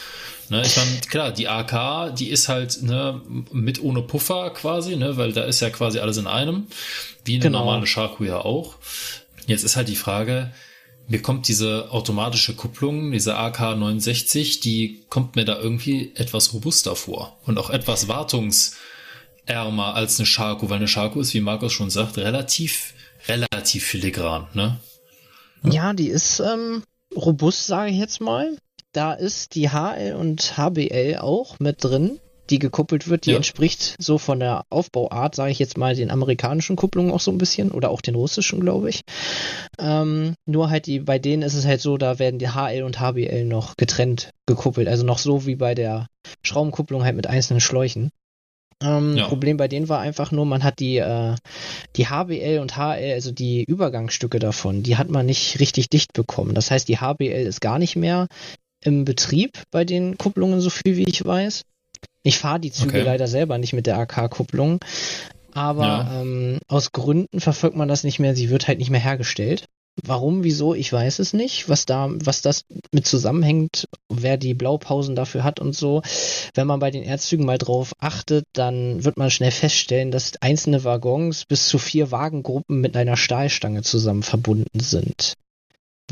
Ne, 0.49 0.63
ich 0.67 0.77
meine, 0.77 1.01
klar, 1.09 1.33
die 1.33 1.49
AK, 1.49 2.15
die 2.17 2.29
ist 2.29 2.49
halt 2.49 2.83
ne, 2.83 3.21
mit 3.53 3.83
ohne 3.83 4.03
Puffer 4.03 4.51
quasi, 4.51 4.97
ne, 4.97 5.17
weil 5.17 5.33
da 5.33 5.45
ist 5.45 5.61
ja 5.61 5.71
quasi 5.71 5.99
alles 5.99 6.19
in 6.19 6.27
einem, 6.27 6.67
wie 7.25 7.35
eine 7.35 7.45
genau. 7.45 7.61
normale 7.61 7.87
Shaku 7.87 8.25
ja 8.25 8.39
auch. 8.39 8.75
Jetzt 9.47 9.65
ist 9.65 9.77
halt 9.77 9.89
die 9.89 9.97
Frage, 9.97 10.53
mir 11.09 11.21
kommt 11.21 11.49
diese 11.49 11.91
automatische 11.91 12.55
Kupplung, 12.55 13.13
diese 13.13 13.39
AK69, 13.39 14.63
die 14.63 15.05
kommt 15.09 15.37
mir 15.37 15.45
da 15.45 15.59
irgendwie 15.59 16.13
etwas 16.15 16.53
robuster 16.55 16.97
vor 16.97 17.39
und 17.45 17.59
auch 17.59 17.71
etwas 17.71 18.09
wartungsärmer 18.09 19.95
als 19.95 20.19
eine 20.19 20.27
Scharko, 20.27 20.71
weil 20.71 20.79
eine 20.79 20.89
Scharko 20.89 21.21
ist, 21.21 21.35
wie 21.35 21.41
Markus 21.41 21.73
schon 21.73 21.91
sagt, 21.91 22.19
relativ, 22.19 22.95
relativ 23.29 23.85
filigran, 23.85 24.49
ne? 24.55 24.81
Ja, 25.65 25.93
die 25.93 26.09
ist 26.09 26.41
ähm, 26.41 26.83
robust, 27.15 27.67
sage 27.67 27.91
ich 27.91 27.99
jetzt 27.99 28.21
mal. 28.21 28.57
Da 28.93 29.13
ist 29.13 29.55
die 29.55 29.71
HL 29.71 30.17
und 30.19 30.57
HBL 30.57 31.19
auch 31.21 31.61
mit 31.61 31.85
drin 31.85 32.19
die 32.53 32.59
gekuppelt 32.59 33.09
wird, 33.09 33.25
die 33.27 33.31
ja. 33.31 33.37
entspricht 33.37 33.97
so 33.99 34.19
von 34.19 34.39
der 34.39 34.65
Aufbauart, 34.69 35.35
sage 35.35 35.51
ich 35.51 35.59
jetzt 35.59 35.79
mal, 35.79 35.97
den 35.97 36.11
amerikanischen 36.11 36.77
Kupplungen 36.77 37.11
auch 37.11 37.21
so 37.21 37.31
ein 37.31 37.39
bisschen 37.39 37.71
oder 37.71 37.91
auch 37.91 38.03
den 38.03 38.15
russischen, 38.15 38.61
glaube 38.61 38.91
ich. 38.91 39.01
Ähm, 39.81 40.35
nur 40.47 40.69
halt 40.71 40.87
die, 40.87 41.01
bei 41.01 41.19
denen 41.19 41.43
ist 41.43 41.55
es 41.55 41.67
halt 41.67 41.81
so, 41.81 41.97
da 41.97 42.19
werden 42.19 42.39
die 42.39 42.51
HL 42.51 42.83
und 42.83 43.01
HBL 43.01 43.47
noch 43.47 43.77
getrennt 43.77 44.31
gekuppelt, 44.47 44.87
also 44.87 45.05
noch 45.05 45.19
so 45.19 45.47
wie 45.47 45.57
bei 45.57 45.75
der 45.75 46.07
Schraubenkupplung 46.43 47.05
halt 47.05 47.17
mit 47.17 47.27
einzelnen 47.27 47.61
Schläuchen. 47.61 48.11
Ähm, 48.83 49.17
ja. 49.17 49.27
Problem 49.27 49.57
bei 49.57 49.69
denen 49.69 49.89
war 49.89 50.01
einfach 50.01 50.31
nur, 50.31 50.45
man 50.45 50.63
hat 50.63 50.79
die, 50.79 50.99
äh, 50.99 51.37
die 51.97 52.07
HBL 52.07 52.59
und 52.61 52.77
HL, 52.77 53.13
also 53.15 53.33
die 53.33 53.65
Übergangsstücke 53.65 54.39
davon, 54.39 54.83
die 54.83 54.97
hat 54.97 55.09
man 55.09 55.25
nicht 55.25 55.59
richtig 55.59 55.89
dicht 55.89 56.13
bekommen. 56.13 56.55
Das 56.55 56.71
heißt, 56.71 56.89
die 56.89 56.99
HBL 56.99 57.47
ist 57.47 57.61
gar 57.61 57.79
nicht 57.79 57.97
mehr 57.97 58.29
im 58.85 59.05
Betrieb 59.05 59.63
bei 59.71 59.85
den 59.85 60.19
Kupplungen, 60.19 60.61
so 60.61 60.69
viel 60.69 60.97
wie 60.97 61.05
ich 61.05 61.25
weiß. 61.25 61.63
Ich 62.23 62.39
fahre 62.39 62.61
die 62.61 62.73
Züge 62.73 62.99
okay. 62.99 63.03
leider 63.03 63.27
selber 63.27 63.59
nicht 63.59 63.73
mit 63.73 63.87
der 63.87 63.99
AK-Kupplung, 63.99 64.79
aber 65.53 65.87
ja. 65.87 66.21
ähm, 66.21 66.59
aus 66.69 66.93
Gründen 66.93 67.41
verfolgt 67.41 67.77
man 67.77 67.89
das 67.89 68.05
nicht 68.05 68.19
mehr. 68.19 68.35
Sie 68.35 68.51
wird 68.51 68.69
halt 68.69 68.79
nicht 68.79 68.91
mehr 68.91 69.01
hergestellt. 69.01 69.67
Warum, 70.03 70.43
wieso, 70.43 70.75
ich 70.75 70.91
weiß 70.91 71.19
es 71.19 71.35
nicht, 71.35 71.69
was 71.69 71.85
da, 71.85 72.09
was 72.11 72.41
das 72.41 72.65
mit 72.93 73.07
zusammenhängt, 73.07 73.89
wer 74.09 74.39
die 74.39 74.55
Blaupausen 74.55 75.15
dafür 75.15 75.45
hat 75.45 75.61
und 75.61 75.77
so. 75.77 76.01
Wenn 76.55 76.67
man 76.67 76.81
bei 76.81 76.91
den 76.91 77.03
Erdzügen 77.03 77.45
mal 77.45 77.59
drauf 77.59 77.93
achtet, 77.99 78.47
dann 78.55 79.05
wird 79.05 79.19
man 79.19 79.31
schnell 79.31 79.51
feststellen, 79.51 80.11
dass 80.11 80.41
einzelne 80.41 80.85
Waggons 80.85 81.45
bis 81.45 81.69
zu 81.69 81.79
vier 81.79 82.11
Wagengruppen 82.11 82.81
mit 82.81 82.97
einer 82.97 83.19
Stahlstange 83.19 83.83
zusammen 83.83 84.23
verbunden 84.23 84.81
sind 84.81 85.35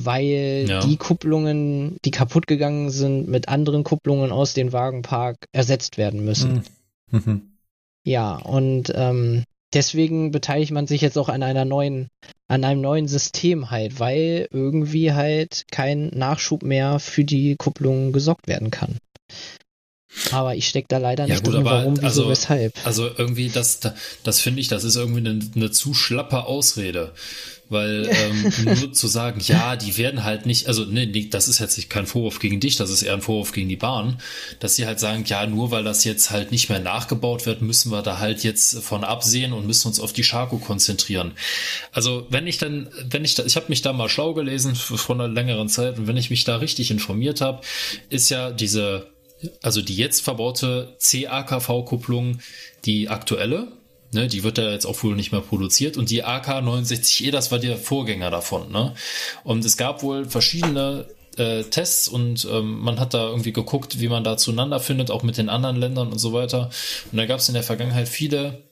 weil 0.05 0.67
ja. 0.69 0.81
die 0.81 0.97
Kupplungen, 0.97 1.97
die 2.05 2.11
kaputt 2.11 2.47
gegangen 2.47 2.91
sind, 2.91 3.29
mit 3.29 3.49
anderen 3.49 3.85
Kupplungen 3.85 4.33
aus 4.33 4.55
dem 4.55 4.73
Wagenpark 4.73 5.37
ersetzt 5.53 5.99
werden 5.99 6.25
müssen. 6.25 6.63
Mhm. 7.11 7.23
mhm. 7.25 7.43
Ja, 8.03 8.37
und 8.37 8.93
ähm, 8.95 9.45
deswegen 9.75 10.31
beteiligt 10.31 10.73
man 10.73 10.87
sich 10.87 11.03
jetzt 11.03 11.19
auch 11.19 11.29
an 11.29 11.43
einer 11.43 11.65
neuen, 11.65 12.09
an 12.49 12.65
einem 12.65 12.81
neuen 12.81 13.09
System 13.09 13.71
halt, 13.71 14.01
weil 14.01 14.49
irgendwie 14.51 15.13
halt 15.13 15.65
kein 15.71 16.09
Nachschub 16.09 16.63
mehr 16.63 16.99
für 16.99 17.25
die 17.25 17.57
Kupplungen 17.57 18.13
gesorgt 18.13 18.49
werden 18.49 18.71
kann. 18.71 18.97
Aber 20.33 20.57
ich 20.57 20.69
stecke 20.69 20.89
da 20.89 20.99
leider 20.99 21.27
nicht 21.27 21.37
ja, 21.37 21.41
gut, 21.41 21.55
drin, 21.55 21.65
warum, 21.65 21.97
wieso, 21.97 22.07
also, 22.07 22.29
weshalb. 22.29 22.75
Also 22.85 23.09
irgendwie, 23.17 23.49
das, 23.49 23.81
das 24.25 24.41
finde 24.41 24.61
ich, 24.61 24.69
das 24.69 24.85
ist 24.85 24.97
irgendwie 24.97 25.21
eine, 25.21 25.39
eine 25.55 25.71
zu 25.71 25.95
schlappe 25.95 26.45
Ausrede. 26.45 27.13
Weil 27.69 28.11
ähm, 28.11 28.53
nur 28.65 28.93
zu 28.93 29.07
sagen, 29.07 29.41
ja, 29.45 29.77
die 29.77 29.97
werden 29.97 30.25
halt 30.25 30.45
nicht, 30.45 30.67
also 30.67 30.85
nee, 30.85 31.07
nee, 31.07 31.29
das 31.31 31.47
ist 31.47 31.61
jetzt 31.61 31.89
kein 31.89 32.05
Vorwurf 32.05 32.41
gegen 32.41 32.59
dich, 32.59 32.75
das 32.75 32.91
ist 32.91 33.03
eher 33.03 33.15
ein 33.15 33.23
Vorwurf 33.23 33.53
gegen 33.53 33.69
die 33.69 33.77
Bahn, 33.77 34.21
dass 34.59 34.75
sie 34.75 34.87
halt 34.87 34.99
sagen, 34.99 35.23
ja, 35.27 35.47
nur 35.47 35.71
weil 35.71 35.85
das 35.85 36.03
jetzt 36.03 36.33
halt 36.33 36.51
nicht 36.51 36.69
mehr 36.69 36.81
nachgebaut 36.81 37.47
wird, 37.47 37.63
müssen 37.63 37.93
wir 37.93 38.03
da 38.03 38.19
halt 38.19 38.43
jetzt 38.43 38.81
von 38.81 39.05
absehen 39.05 39.53
und 39.53 39.69
müssen 39.69 39.87
uns 39.87 40.01
auf 40.01 40.13
die 40.13 40.25
Schako 40.25 40.59
konzentrieren. 40.59 41.31
Also 41.93 42.27
wenn 42.29 42.49
ich 42.49 42.59
dann, 42.59 42.89
wenn 43.09 43.25
ich 43.25 43.37
da, 43.37 43.45
ich 43.45 43.55
habe 43.55 43.67
mich 43.69 43.83
da 43.83 43.93
mal 43.93 44.09
schlau 44.09 44.35
gelesen 44.35 44.75
vor 44.75 45.15
einer 45.15 45.29
längeren 45.29 45.69
Zeit 45.69 45.97
und 45.97 46.09
wenn 46.09 46.17
ich 46.17 46.31
mich 46.31 46.43
da 46.43 46.57
richtig 46.57 46.91
informiert 46.91 47.41
habe, 47.41 47.61
ist 48.09 48.31
ja 48.31 48.51
diese, 48.51 49.07
also 49.63 49.83
die 49.83 49.97
jetzt 49.97 50.23
verbaute 50.23 50.97
CAKV-Kupplung 51.01 52.41
die 52.85 53.09
aktuelle, 53.09 53.69
Ne, 54.13 54.27
die 54.27 54.43
wird 54.43 54.59
ja 54.59 54.73
jetzt 54.73 54.87
auch 54.87 55.01
wohl 55.05 55.15
nicht 55.15 55.31
mehr 55.31 55.41
produziert. 55.41 55.97
Und 55.97 56.11
die 56.11 56.25
AK-69E, 56.25 57.31
das 57.31 57.53
war 57.53 57.61
der 57.61 57.77
Vorgänger 57.77 58.29
davon. 58.29 58.73
Ne? 58.73 58.93
Und 59.45 59.65
es 59.65 59.77
gab 59.77 60.03
wohl 60.03 60.25
verschiedene 60.25 61.07
äh, 61.37 61.63
Tests 61.63 62.09
und 62.09 62.45
ähm, 62.51 62.81
man 62.81 62.99
hat 62.99 63.15
da 63.15 63.29
irgendwie 63.29 63.53
geguckt, 63.53 64.01
wie 64.01 64.09
man 64.09 64.25
da 64.25 64.37
zueinander 64.37 64.81
findet, 64.81 65.13
auch 65.13 65.23
mit 65.23 65.37
den 65.37 65.49
anderen 65.49 65.77
Ländern 65.77 66.11
und 66.11 66.19
so 66.19 66.33
weiter. 66.33 66.71
Und 67.13 67.19
da 67.19 67.27
gab 67.27 67.39
es 67.39 67.49
in 67.49 67.55
der 67.55 67.63
Vergangenheit 67.63 68.09
viele 68.09 68.63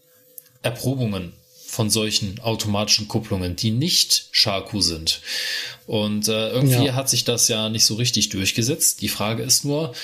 Erprobungen 0.62 1.35
von 1.69 1.89
solchen 1.90 2.40
automatischen 2.40 3.07
Kupplungen, 3.07 3.55
die 3.55 3.70
nicht 3.70 4.28
Shaku 4.32 4.81
sind. 4.81 5.20
Und 5.86 6.27
äh, 6.27 6.51
irgendwie 6.51 6.86
ja. 6.86 6.95
hat 6.95 7.09
sich 7.09 7.24
das 7.24 7.47
ja 7.47 7.69
nicht 7.69 7.85
so 7.85 7.95
richtig 7.95 8.31
durchgesetzt. 8.31 9.03
Die 9.03 9.09
Frage 9.09 9.43
ist 9.43 9.65
nur, 9.65 9.95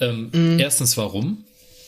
ähm, 0.00 0.30
mhm. 0.32 0.58
erstens, 0.58 0.96
warum? 0.96 1.44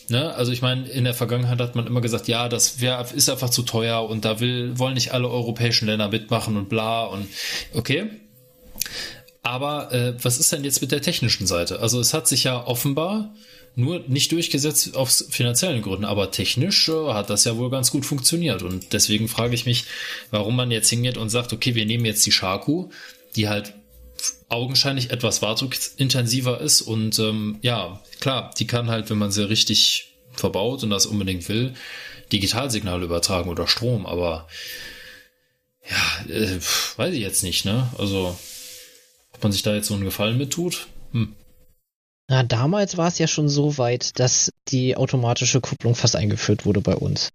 Ne? 0.09 0.33
Also 0.35 0.51
ich 0.51 0.61
meine, 0.61 0.87
in 0.89 1.05
der 1.05 1.13
Vergangenheit 1.13 1.59
hat 1.59 1.75
man 1.75 1.87
immer 1.87 2.01
gesagt, 2.01 2.27
ja, 2.27 2.49
das 2.49 2.81
wär, 2.81 3.05
ist 3.13 3.29
einfach 3.29 3.49
zu 3.49 3.63
teuer 3.63 4.07
und 4.09 4.25
da 4.25 4.39
will, 4.39 4.77
wollen 4.77 4.95
nicht 4.95 5.13
alle 5.13 5.29
europäischen 5.29 5.87
Länder 5.87 6.09
mitmachen 6.09 6.57
und 6.57 6.69
bla 6.69 7.05
und 7.05 7.27
okay. 7.73 8.09
Aber 9.41 9.91
äh, 9.91 10.13
was 10.21 10.39
ist 10.39 10.51
denn 10.51 10.63
jetzt 10.63 10.81
mit 10.81 10.91
der 10.91 11.01
technischen 11.01 11.47
Seite? 11.47 11.79
Also 11.79 11.99
es 11.99 12.13
hat 12.13 12.27
sich 12.27 12.45
ja 12.45 12.65
offenbar 12.65 13.33
nur 13.75 14.03
nicht 14.07 14.31
durchgesetzt 14.31 14.95
aus 14.95 15.25
finanziellen 15.29 15.81
Gründen, 15.81 16.05
aber 16.05 16.31
technisch 16.31 16.89
äh, 16.89 17.13
hat 17.13 17.29
das 17.29 17.43
ja 17.43 17.57
wohl 17.57 17.69
ganz 17.69 17.91
gut 17.91 18.05
funktioniert. 18.05 18.61
Und 18.61 18.93
deswegen 18.93 19.27
frage 19.27 19.55
ich 19.55 19.65
mich, 19.65 19.85
warum 20.31 20.55
man 20.55 20.71
jetzt 20.71 20.89
hingeht 20.89 21.17
und 21.17 21.29
sagt, 21.29 21.53
okay, 21.53 21.75
wir 21.75 21.85
nehmen 21.85 22.05
jetzt 22.05 22.25
die 22.25 22.31
Shaku, 22.31 22.89
die 23.35 23.49
halt 23.49 23.73
augenscheinlich 24.49 25.11
etwas 25.11 25.41
wartungsintensiver 25.41 26.61
ist 26.61 26.81
und 26.81 27.19
ähm, 27.19 27.57
ja, 27.61 28.01
klar, 28.19 28.51
die 28.57 28.67
kann 28.67 28.89
halt, 28.89 29.09
wenn 29.09 29.17
man 29.17 29.31
sie 29.31 29.47
richtig 29.47 30.13
verbaut 30.31 30.83
und 30.83 30.89
das 30.89 31.05
unbedingt 31.05 31.47
will, 31.49 31.73
Digitalsignale 32.31 33.05
übertragen 33.05 33.49
oder 33.49 33.67
Strom, 33.67 34.05
aber 34.05 34.47
ja, 35.89 36.33
äh, 36.33 36.59
weiß 36.95 37.13
ich 37.13 37.19
jetzt 37.19 37.43
nicht, 37.43 37.65
ne? 37.65 37.89
Also, 37.97 38.37
ob 39.33 39.43
man 39.43 39.51
sich 39.51 39.63
da 39.63 39.75
jetzt 39.75 39.87
so 39.87 39.93
einen 39.93 40.05
Gefallen 40.05 40.37
mit 40.37 40.51
tut? 40.51 40.87
Hm. 41.11 41.35
Na, 42.29 42.43
damals 42.43 42.97
war 42.97 43.09
es 43.09 43.19
ja 43.19 43.27
schon 43.27 43.49
so 43.49 43.77
weit, 43.77 44.17
dass 44.19 44.51
die 44.69 44.95
automatische 44.95 45.59
Kupplung 45.59 45.93
fast 45.93 46.15
eingeführt 46.15 46.65
wurde 46.65 46.81
bei 46.81 46.95
uns. 46.95 47.29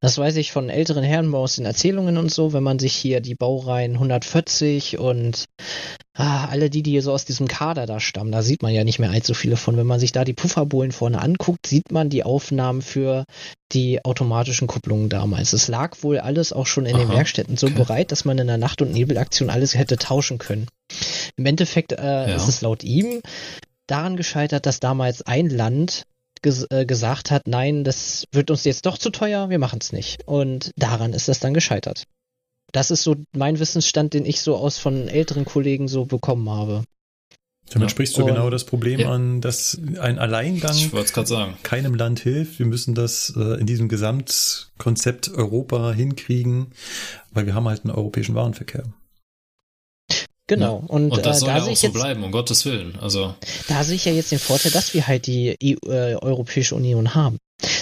Das 0.00 0.16
weiß 0.16 0.36
ich 0.36 0.52
von 0.52 0.70
älteren 0.70 1.04
Herren 1.04 1.34
aus 1.34 1.56
den 1.56 1.66
Erzählungen 1.66 2.16
und 2.16 2.32
so, 2.32 2.52
wenn 2.52 2.62
man 2.62 2.78
sich 2.78 2.94
hier 2.94 3.20
die 3.20 3.34
Baureihen 3.34 3.94
140 3.94 4.98
und 4.98 5.44
ah, 6.14 6.46
alle 6.46 6.70
die, 6.70 6.82
die 6.82 7.00
so 7.00 7.12
aus 7.12 7.24
diesem 7.24 7.48
Kader 7.48 7.86
da 7.86 8.00
stammen, 8.00 8.32
da 8.32 8.42
sieht 8.42 8.62
man 8.62 8.72
ja 8.72 8.84
nicht 8.84 8.98
mehr 8.98 9.10
allzu 9.10 9.34
viele 9.34 9.56
von. 9.56 9.76
Wenn 9.76 9.86
man 9.86 10.00
sich 10.00 10.12
da 10.12 10.24
die 10.24 10.34
Pufferbohlen 10.34 10.92
vorne 10.92 11.20
anguckt, 11.20 11.66
sieht 11.66 11.92
man 11.92 12.10
die 12.10 12.24
Aufnahmen 12.24 12.82
für 12.82 13.24
die 13.72 14.04
automatischen 14.04 14.66
Kupplungen 14.66 15.08
damals. 15.08 15.52
Es 15.52 15.68
lag 15.68 15.96
wohl 16.02 16.18
alles 16.18 16.52
auch 16.52 16.66
schon 16.66 16.86
in 16.86 16.96
Aha, 16.96 17.04
den 17.04 17.12
Werkstätten 17.12 17.56
so 17.56 17.66
okay. 17.66 17.76
bereit, 17.76 18.12
dass 18.12 18.24
man 18.24 18.38
in 18.38 18.46
der 18.46 18.58
Nacht- 18.58 18.82
und 18.82 18.92
Nebelaktion 18.92 19.50
alles 19.50 19.74
hätte 19.74 19.96
tauschen 19.96 20.38
können. 20.38 20.66
Im 21.36 21.46
Endeffekt 21.46 21.92
äh, 21.92 21.96
ja. 22.30 22.36
ist 22.36 22.48
es 22.48 22.62
laut 22.62 22.82
ihm 22.82 23.20
daran 23.86 24.16
gescheitert, 24.16 24.66
dass 24.66 24.80
damals 24.80 25.22
ein 25.22 25.48
Land 25.48 26.04
ges 26.42 26.66
äh, 26.70 26.86
gesagt 26.86 27.30
hat, 27.30 27.46
nein, 27.46 27.84
das 27.84 28.24
wird 28.32 28.50
uns 28.50 28.64
jetzt 28.64 28.86
doch 28.86 28.98
zu 28.98 29.10
teuer, 29.10 29.50
wir 29.50 29.58
machen 29.58 29.78
es 29.80 29.92
nicht. 29.92 30.26
Und 30.26 30.72
daran 30.76 31.12
ist 31.12 31.28
das 31.28 31.40
dann 31.40 31.54
gescheitert. 31.54 32.04
Das 32.72 32.90
ist 32.90 33.02
so 33.02 33.16
mein 33.32 33.58
Wissensstand, 33.58 34.14
den 34.14 34.26
ich 34.26 34.40
so 34.42 34.56
aus 34.56 34.78
von 34.78 35.08
älteren 35.08 35.44
Kollegen 35.44 35.88
so 35.88 36.04
bekommen 36.04 36.50
habe. 36.50 36.84
Damit 37.70 37.88
ja. 37.88 37.90
sprichst 37.90 38.16
du 38.16 38.22
Und, 38.22 38.28
genau 38.28 38.50
das 38.50 38.64
Problem 38.64 39.00
ja. 39.00 39.10
an, 39.10 39.40
dass 39.40 39.78
ein 40.00 40.18
Alleingang 40.18 40.74
keinem 41.62 41.94
Land 41.94 42.20
hilft. 42.20 42.58
Wir 42.58 42.66
müssen 42.66 42.94
das 42.94 43.32
äh, 43.36 43.60
in 43.60 43.66
diesem 43.66 43.88
Gesamtkonzept 43.88 45.30
Europa 45.34 45.92
hinkriegen, 45.92 46.68
weil 47.30 47.46
wir 47.46 47.54
haben 47.54 47.68
halt 47.68 47.84
einen 47.84 47.94
europäischen 47.94 48.34
Warenverkehr. 48.34 48.84
Genau. 50.48 50.82
Ja. 50.82 50.88
Und, 50.88 51.10
und 51.12 51.26
das 51.26 51.36
äh, 51.36 51.40
soll 51.40 51.48
da 51.48 51.56
ja 51.58 51.62
auch 51.62 51.76
so 51.76 51.86
jetzt, 51.86 51.92
bleiben, 51.92 52.24
um 52.24 52.32
Gottes 52.32 52.64
Willen. 52.64 52.98
Also. 53.00 53.34
Da 53.68 53.84
sehe 53.84 53.96
ich 53.96 54.06
ja 54.06 54.12
jetzt 54.12 54.32
den 54.32 54.38
Vorteil, 54.40 54.72
dass 54.72 54.94
wir 54.94 55.06
halt 55.06 55.26
die 55.26 55.56
EU, 55.62 55.88
äh, 55.88 56.16
Europäische 56.16 56.74
Union 56.74 57.14
haben. 57.14 57.38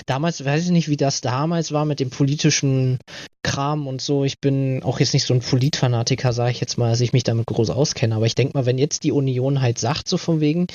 Damals 0.07 0.44
weiß 0.44 0.65
ich 0.65 0.70
nicht, 0.70 0.89
wie 0.89 0.97
das 0.97 1.20
damals 1.20 1.73
war 1.73 1.85
mit 1.85 2.01
dem 2.01 2.11
politischen 2.11 2.98
Kram 3.43 3.86
und 3.86 4.01
so. 4.01 4.24
Ich 4.24 4.40
bin 4.40 4.82
auch 4.82 4.98
jetzt 5.01 5.15
nicht 5.15 5.24
so 5.24 5.32
ein 5.32 5.40
Politfanatiker, 5.40 6.32
sage 6.32 6.51
ich 6.51 6.61
jetzt 6.61 6.78
mal, 6.78 6.90
dass 6.90 7.01
ich 7.01 7.12
mich 7.12 7.23
damit 7.23 7.47
groß 7.47 7.70
auskenne. 7.70 8.15
Aber 8.15 8.27
ich 8.27 8.35
denke 8.35 8.59
mal, 8.59 8.66
wenn 8.66 8.78
jetzt 8.78 9.05
die 9.05 9.12
Union 9.12 9.61
halt 9.61 9.78
sagt, 9.78 10.09
so 10.09 10.16
von 10.16 10.40
wegen, 10.40 10.66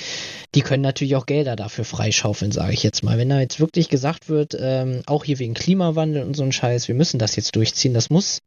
die 0.56 0.62
können 0.62 0.82
natürlich 0.82 1.16
auch 1.16 1.26
Gelder 1.26 1.56
dafür 1.56 1.84
freischaufeln, 1.84 2.52
sage 2.52 2.74
ich 2.74 2.84
jetzt 2.84 3.04
mal. 3.04 3.18
Wenn 3.18 3.30
da 3.30 3.40
jetzt 3.40 3.60
wirklich 3.60 3.90
gesagt 3.90 4.30
wird, 4.30 4.58
ähm, 4.60 5.02
auch 5.06 5.26
hier 5.26 5.40
wegen 5.40 5.54
Klimawandel 5.54 6.24
und 6.24 6.36
so 6.36 6.44
ein 6.44 6.52
Scheiß, 6.52 6.88
wir 6.88 6.96
müssen 6.96 7.20
das 7.20 7.36
jetzt 7.36 7.56
durchziehen, 7.56 7.94
das 7.94 8.10
muss 8.10 8.40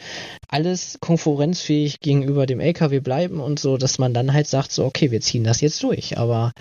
alles 0.49 0.99
konkurrenzfähig 1.01 2.01
gegenüber 2.01 2.47
dem 2.47 2.61
LKW 2.61 3.01
bleiben 3.01 3.41
und 3.41 3.59
so, 3.59 3.77
dass 3.77 3.99
man 3.99 4.15
dann 4.15 4.33
halt 4.33 4.47
sagt, 4.47 4.73
so, 4.73 4.85
okay, 4.85 5.11
wir 5.11 5.21
ziehen 5.21 5.45
das 5.45 5.61
jetzt 5.61 5.83
durch. 5.83 6.17
Aber 6.17 6.53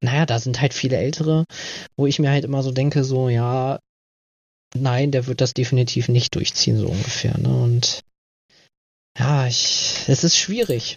naja, 0.00 0.26
da 0.26 0.38
sind 0.38 0.60
halt 0.60 0.74
viele 0.74 0.96
Ältere, 0.96 1.44
wo 1.96 2.06
ich 2.06 2.18
mir 2.18 2.30
halt 2.30 2.44
immer 2.44 2.62
so 2.62 2.70
denke, 2.70 3.04
so, 3.04 3.28
ja, 3.28 3.78
nein, 4.74 5.10
der 5.10 5.26
wird 5.26 5.40
das 5.40 5.54
definitiv 5.54 6.08
nicht 6.08 6.34
durchziehen, 6.34 6.78
so 6.78 6.88
ungefähr, 6.88 7.36
ne? 7.38 7.48
Und 7.48 8.02
ja, 9.18 9.46
ich, 9.46 10.04
es 10.06 10.22
ist 10.22 10.36
schwierig. 10.36 10.96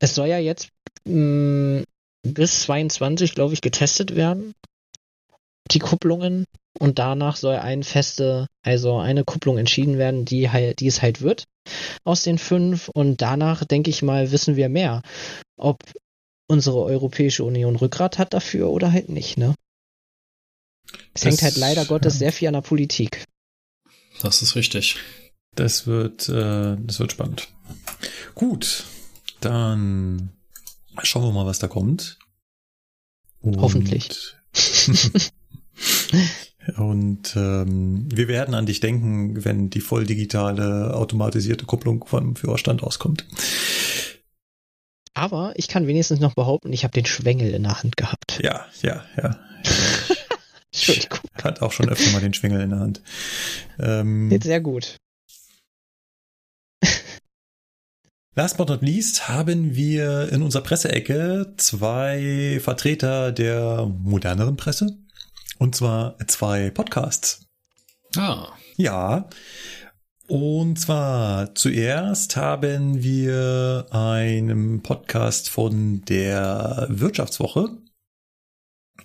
Es 0.00 0.14
soll 0.14 0.28
ja 0.28 0.38
jetzt 0.38 0.68
mh, 1.04 1.80
mm, 1.80 1.84
bis 2.22 2.62
22, 2.62 3.34
glaube 3.34 3.54
ich, 3.54 3.60
getestet 3.60 4.14
werden. 4.14 4.54
Die 5.72 5.80
Kupplungen. 5.80 6.44
Und 6.78 7.00
danach 7.00 7.36
soll 7.36 7.56
eine 7.56 7.82
feste, 7.82 8.46
also 8.62 8.98
eine 8.98 9.24
Kupplung 9.24 9.58
entschieden 9.58 9.98
werden, 9.98 10.24
die 10.24 10.50
halt, 10.50 10.78
die 10.78 10.86
es 10.86 11.02
halt 11.02 11.20
wird 11.20 11.44
aus 12.04 12.22
den 12.22 12.38
fünf. 12.38 12.88
Und 12.88 13.20
danach, 13.20 13.64
denke 13.64 13.90
ich 13.90 14.02
mal, 14.02 14.30
wissen 14.30 14.54
wir 14.54 14.68
mehr. 14.68 15.02
Ob 15.56 15.78
unsere 16.50 16.82
Europäische 16.82 17.44
Union 17.44 17.76
Rückgrat 17.76 18.18
hat 18.18 18.34
dafür 18.34 18.70
oder 18.70 18.92
halt 18.92 19.08
nicht, 19.08 19.38
ne? 19.38 19.54
Es 21.14 21.22
das, 21.22 21.24
hängt 21.24 21.42
halt 21.42 21.56
leider 21.56 21.84
Gottes 21.84 22.14
ja. 22.14 22.18
sehr 22.18 22.32
viel 22.32 22.48
an 22.48 22.54
der 22.54 22.60
Politik. 22.60 23.24
Das 24.20 24.42
ist 24.42 24.56
richtig. 24.56 24.96
Das 25.54 25.86
wird, 25.86 26.28
äh, 26.28 26.76
das 26.78 26.98
wird 26.98 27.12
spannend. 27.12 27.48
Gut, 28.34 28.84
dann 29.40 30.30
schauen 31.02 31.22
wir 31.22 31.32
mal, 31.32 31.46
was 31.46 31.60
da 31.60 31.68
kommt. 31.68 32.18
Und 33.40 33.60
Hoffentlich. 33.60 34.34
Und 36.76 37.34
ähm, 37.36 38.06
wir 38.12 38.28
werden 38.28 38.54
an 38.54 38.66
dich 38.66 38.80
denken, 38.80 39.44
wenn 39.44 39.70
die 39.70 39.80
voll 39.80 40.04
digitale 40.04 40.94
automatisierte 40.94 41.64
Kupplung 41.64 42.04
vom 42.06 42.36
Führerstand 42.36 42.82
auskommt. 42.82 43.24
Aber 45.14 45.52
ich 45.56 45.68
kann 45.68 45.86
wenigstens 45.86 46.20
noch 46.20 46.34
behaupten, 46.34 46.72
ich 46.72 46.84
habe 46.84 46.92
den 46.92 47.06
Schwengel 47.06 47.52
in 47.52 47.64
der 47.64 47.82
Hand 47.82 47.96
gehabt. 47.96 48.38
Ja, 48.42 48.66
ja, 48.82 49.04
ja. 49.16 49.38
Entschuldigung. 50.72 51.18
Hat 51.42 51.62
auch 51.62 51.72
schon 51.72 51.88
öfter 51.88 52.10
mal 52.12 52.20
den 52.20 52.34
Schwengel 52.34 52.60
in 52.60 52.70
der 52.70 52.78
Hand. 52.78 53.02
Ähm, 53.78 54.28
Geht 54.28 54.44
sehr 54.44 54.60
gut. 54.60 54.96
Last 58.36 58.56
but 58.56 58.68
not 58.68 58.82
least 58.82 59.28
haben 59.28 59.74
wir 59.74 60.30
in 60.32 60.42
unserer 60.42 60.62
Presseecke 60.62 61.54
zwei 61.56 62.60
Vertreter 62.62 63.32
der 63.32 63.86
moderneren 63.86 64.56
Presse. 64.56 64.96
Und 65.58 65.74
zwar 65.74 66.16
zwei 66.26 66.70
Podcasts. 66.70 67.46
Ah. 68.16 68.48
Ja. 68.76 69.28
Und 70.30 70.78
zwar 70.78 71.56
zuerst 71.56 72.36
haben 72.36 73.02
wir 73.02 73.88
einen 73.90 74.80
Podcast 74.80 75.50
von 75.50 76.02
der 76.02 76.86
Wirtschaftswoche. 76.88 77.76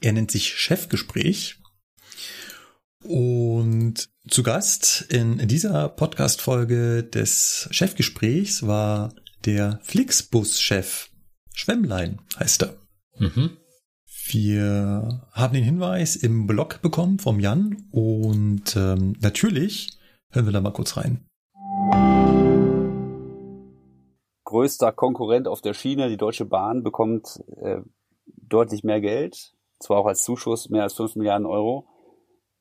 Er 0.01 0.13
nennt 0.13 0.29
sich 0.29 0.53
Chefgespräch. 0.53 1.57
Und 3.03 4.07
zu 4.29 4.43
Gast 4.43 5.07
in 5.09 5.47
dieser 5.47 5.89
Podcast-Folge 5.89 7.03
des 7.03 7.69
Chefgesprächs 7.71 8.67
war 8.67 9.11
der 9.45 9.79
Flixbus-Chef. 9.81 11.09
Schwemmlein 11.55 12.21
heißt 12.37 12.61
er. 12.61 12.77
Mhm. 13.17 13.57
Wir 14.27 15.27
haben 15.31 15.53
den 15.55 15.63
Hinweis 15.63 16.17
im 16.17 16.45
Blog 16.45 16.83
bekommen 16.83 17.17
vom 17.17 17.39
Jan 17.39 17.87
und 17.89 18.75
ähm, 18.75 19.15
natürlich 19.21 19.97
hören 20.35 20.45
wir 20.45 20.53
da 20.53 20.61
mal 20.61 20.73
kurz 20.73 20.97
rein. 20.97 21.25
Größter 24.43 24.91
Konkurrent 24.91 25.47
auf 25.47 25.61
der 25.61 25.73
Schiene, 25.73 26.09
die 26.09 26.17
Deutsche 26.17 26.45
Bahn, 26.45 26.83
bekommt 26.83 27.43
äh, 27.61 27.81
deutlich 28.25 28.83
mehr 28.83 29.01
Geld, 29.01 29.53
zwar 29.79 29.97
auch 29.97 30.05
als 30.05 30.23
Zuschuss 30.23 30.69
mehr 30.69 30.83
als 30.83 30.93
5 30.93 31.15
Milliarden 31.15 31.47
Euro. 31.47 31.87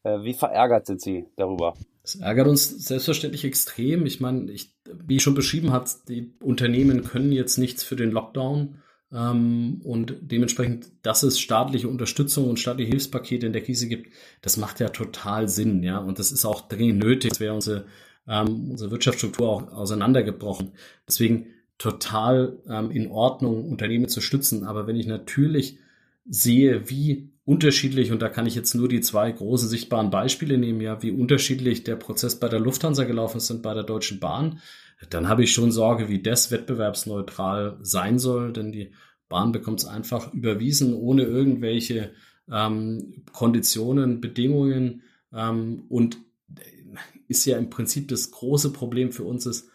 Äh, 0.03 0.23
wie 0.23 0.35
verärgert 0.35 0.87
sind 0.87 1.01
Sie 1.03 1.27
darüber? 1.37 1.75
Es 2.03 2.17
ärgert 2.17 2.49
uns 2.49 2.69
selbstverständlich 2.87 3.45
extrem. 3.45 4.07
Ich 4.07 4.21
meine, 4.21 4.51
ich, 4.51 4.75
wie 4.85 5.17
ich 5.17 5.23
schon 5.23 5.35
beschrieben 5.35 5.73
habe, 5.73 5.89
die 6.09 6.35
Unternehmen 6.43 7.05
können 7.05 7.33
jetzt 7.33 7.59
nichts 7.59 7.83
für 7.83 7.97
den 7.97 8.11
Lockdown. 8.11 8.83
Ähm, 9.15 9.81
und 9.85 10.17
dementsprechend, 10.21 10.91
dass 11.03 11.23
es 11.23 11.39
staatliche 11.39 11.89
Unterstützung 11.89 12.49
und 12.51 12.59
staatliche 12.59 12.91
Hilfspakete 12.91 13.47
in 13.47 13.53
der 13.53 13.63
Krise 13.63 13.87
gibt, 13.87 14.13
das 14.43 14.57
macht 14.57 14.81
ja 14.81 14.89
total 14.89 15.49
Sinn, 15.49 15.83
ja. 15.83 15.99
Und 15.99 16.19
das 16.19 16.33
ist 16.33 16.45
auch 16.45 16.69
dringend 16.69 16.99
nötig. 16.99 17.31
Das 17.31 17.41
wäre 17.41 17.55
unsere, 17.55 17.87
ähm, 18.27 18.73
unsere 18.73 18.91
Wirtschaftsstruktur 18.91 19.49
auch 19.49 19.73
auseinandergebrochen. 19.73 20.73
Deswegen 21.07 21.47
total 21.79 22.59
ähm, 22.69 22.91
in 22.91 23.11
Ordnung, 23.11 23.69
Unternehmen 23.69 24.09
zu 24.09 24.21
stützen. 24.21 24.65
Aber 24.65 24.87
wenn 24.87 24.97
ich 24.97 25.07
natürlich 25.07 25.79
sehe, 26.27 26.89
wie 26.91 27.31
unterschiedlich, 27.45 28.11
und 28.11 28.23
da 28.23 28.29
kann 28.29 28.47
ich 28.47 28.55
jetzt 28.55 28.75
nur 28.75 28.89
die 28.89 29.01
zwei 29.01 29.31
großen 29.31 29.69
sichtbaren 29.69 30.11
Beispiele 30.11 30.59
nehmen, 30.59 30.81
ja, 30.81 31.03
wie 31.03 31.11
unterschiedlich 31.11 31.85
der 31.85 31.97
Prozess 31.97 32.41
bei 32.41 32.49
der 32.49 32.61
Lufthansa 32.61 33.05
gelaufen 33.05 33.37
ist 33.37 33.51
und 33.51 33.63
bei 33.63 33.75
der 33.75 33.83
Deutschen 33.83 34.19
Bahn, 34.19 34.61
dann 35.11 35.29
habe 35.29 35.45
ich 35.45 35.53
schon 35.53 35.71
Sorge, 35.71 36.09
wie 36.09 36.23
das 36.23 36.51
wettbewerbsneutral 36.51 37.77
sein 37.83 38.19
soll, 38.19 38.53
denn 38.53 38.73
die 38.73 38.93
Bahn 39.29 39.53
bekommt 39.53 39.81
es 39.81 39.87
einfach 39.87 40.33
überwiesen, 40.33 40.95
ohne 40.95 41.25
irgendwelche 41.25 42.13
ähm, 42.51 43.25
Konditionen, 43.33 44.21
Bedingungen 44.21 45.03
ähm, 45.33 45.85
und 45.89 46.19
ist 47.29 47.47
ja 47.47 47.57
im 47.57 47.71
Prinzip 47.71 48.09
das 48.09 48.31
große 48.31 48.73
Problem 48.73 49.11
für 49.11 49.25
uns 49.25 49.47
ist, 49.47 49.71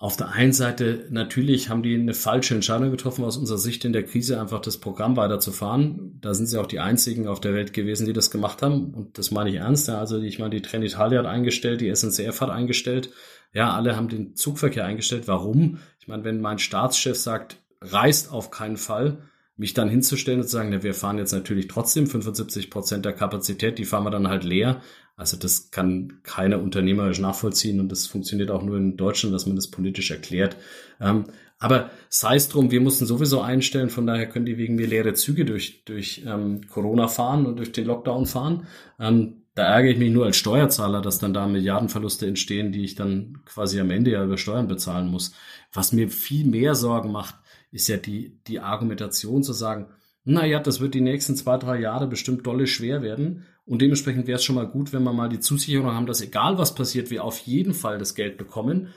auf 0.00 0.16
der 0.16 0.30
einen 0.30 0.52
Seite 0.52 1.06
natürlich 1.10 1.70
haben 1.70 1.82
die 1.82 1.94
eine 1.94 2.14
falsche 2.14 2.54
Entscheidung 2.54 2.92
getroffen 2.92 3.24
aus 3.24 3.36
unserer 3.36 3.58
Sicht 3.58 3.84
in 3.84 3.92
der 3.92 4.04
Krise, 4.04 4.40
einfach 4.40 4.60
das 4.60 4.78
Programm 4.78 5.16
weiterzufahren. 5.16 6.18
Da 6.20 6.34
sind 6.34 6.46
sie 6.46 6.56
auch 6.56 6.66
die 6.66 6.78
einzigen 6.78 7.26
auf 7.26 7.40
der 7.40 7.52
Welt 7.52 7.72
gewesen, 7.72 8.06
die 8.06 8.12
das 8.12 8.30
gemacht 8.30 8.62
haben. 8.62 8.94
Und 8.94 9.18
das 9.18 9.32
meine 9.32 9.50
ich 9.50 9.56
ernst. 9.56 9.90
Also 9.90 10.20
ich 10.20 10.38
meine, 10.38 10.54
die 10.54 10.62
Trenitalia 10.62 11.18
hat 11.18 11.26
eingestellt, 11.26 11.80
die 11.80 11.92
SNCF 11.92 12.40
hat 12.40 12.50
eingestellt. 12.50 13.10
Ja, 13.52 13.74
alle 13.74 13.96
haben 13.96 14.08
den 14.08 14.36
Zugverkehr 14.36 14.84
eingestellt. 14.84 15.26
Warum? 15.26 15.78
Ich 16.00 16.06
meine, 16.06 16.22
wenn 16.22 16.40
mein 16.40 16.60
Staatschef 16.60 17.16
sagt, 17.16 17.56
reist 17.80 18.30
auf 18.32 18.50
keinen 18.50 18.76
Fall, 18.76 19.22
mich 19.56 19.74
dann 19.74 19.88
hinzustellen 19.88 20.40
und 20.40 20.46
zu 20.46 20.52
sagen, 20.52 20.82
wir 20.82 20.94
fahren 20.94 21.18
jetzt 21.18 21.32
natürlich 21.32 21.66
trotzdem 21.66 22.06
75 22.06 22.70
Prozent 22.70 23.04
der 23.04 23.12
Kapazität, 23.12 23.78
die 23.78 23.84
fahren 23.84 24.04
wir 24.04 24.10
dann 24.10 24.28
halt 24.28 24.44
leer. 24.44 24.80
Also 25.16 25.36
das 25.36 25.72
kann 25.72 26.20
keiner 26.22 26.62
unternehmerisch 26.62 27.18
nachvollziehen 27.18 27.80
und 27.80 27.90
das 27.90 28.06
funktioniert 28.06 28.52
auch 28.52 28.62
nur 28.62 28.76
in 28.76 28.96
Deutschland, 28.96 29.34
dass 29.34 29.46
man 29.46 29.56
das 29.56 29.68
politisch 29.68 30.12
erklärt. 30.12 30.56
Ähm, 31.00 31.24
aber 31.58 31.90
sei 32.08 32.36
es 32.36 32.48
drum, 32.48 32.70
wir 32.70 32.80
mussten 32.80 33.04
sowieso 33.04 33.40
einstellen, 33.40 33.90
von 33.90 34.06
daher 34.06 34.28
können 34.28 34.46
die 34.46 34.58
wegen 34.58 34.76
mir 34.76 34.86
leere 34.86 35.14
Züge 35.14 35.44
durch, 35.44 35.84
durch 35.84 36.22
ähm, 36.24 36.60
Corona 36.68 37.08
fahren 37.08 37.46
und 37.46 37.56
durch 37.56 37.72
den 37.72 37.86
Lockdown 37.86 38.26
fahren. 38.26 38.68
Ähm, 39.00 39.42
da 39.56 39.64
ärgere 39.64 39.90
ich 39.90 39.98
mich 39.98 40.12
nur 40.12 40.24
als 40.24 40.36
Steuerzahler, 40.36 41.02
dass 41.02 41.18
dann 41.18 41.34
da 41.34 41.48
Milliardenverluste 41.48 42.28
entstehen, 42.28 42.70
die 42.70 42.84
ich 42.84 42.94
dann 42.94 43.40
quasi 43.44 43.80
am 43.80 43.90
Ende 43.90 44.12
ja 44.12 44.24
über 44.24 44.38
Steuern 44.38 44.68
bezahlen 44.68 45.08
muss. 45.08 45.34
Was 45.72 45.92
mir 45.92 46.08
viel 46.10 46.46
mehr 46.46 46.76
Sorgen 46.76 47.10
macht, 47.10 47.34
ist 47.70 47.88
ja 47.88 47.96
die, 47.96 48.40
die 48.46 48.60
Argumentation 48.60 49.42
zu 49.42 49.52
sagen, 49.52 49.88
naja, 50.24 50.60
das 50.60 50.80
wird 50.80 50.94
die 50.94 51.00
nächsten 51.00 51.36
zwei, 51.36 51.56
drei 51.56 51.80
Jahre 51.80 52.06
bestimmt 52.06 52.46
dolle 52.46 52.66
schwer 52.66 53.02
werden. 53.02 53.46
Und 53.64 53.80
dementsprechend 53.80 54.26
wäre 54.26 54.36
es 54.36 54.44
schon 54.44 54.56
mal 54.56 54.68
gut, 54.68 54.92
wenn 54.92 55.02
wir 55.02 55.12
mal 55.12 55.28
die 55.28 55.40
Zusicherung 55.40 55.92
haben, 55.92 56.06
dass 56.06 56.20
egal 56.20 56.58
was 56.58 56.74
passiert, 56.74 57.10
wir 57.10 57.24
auf 57.24 57.38
jeden 57.40 57.74
Fall 57.74 57.98
das 57.98 58.14
Geld 58.14 58.36
bekommen. 58.36 58.88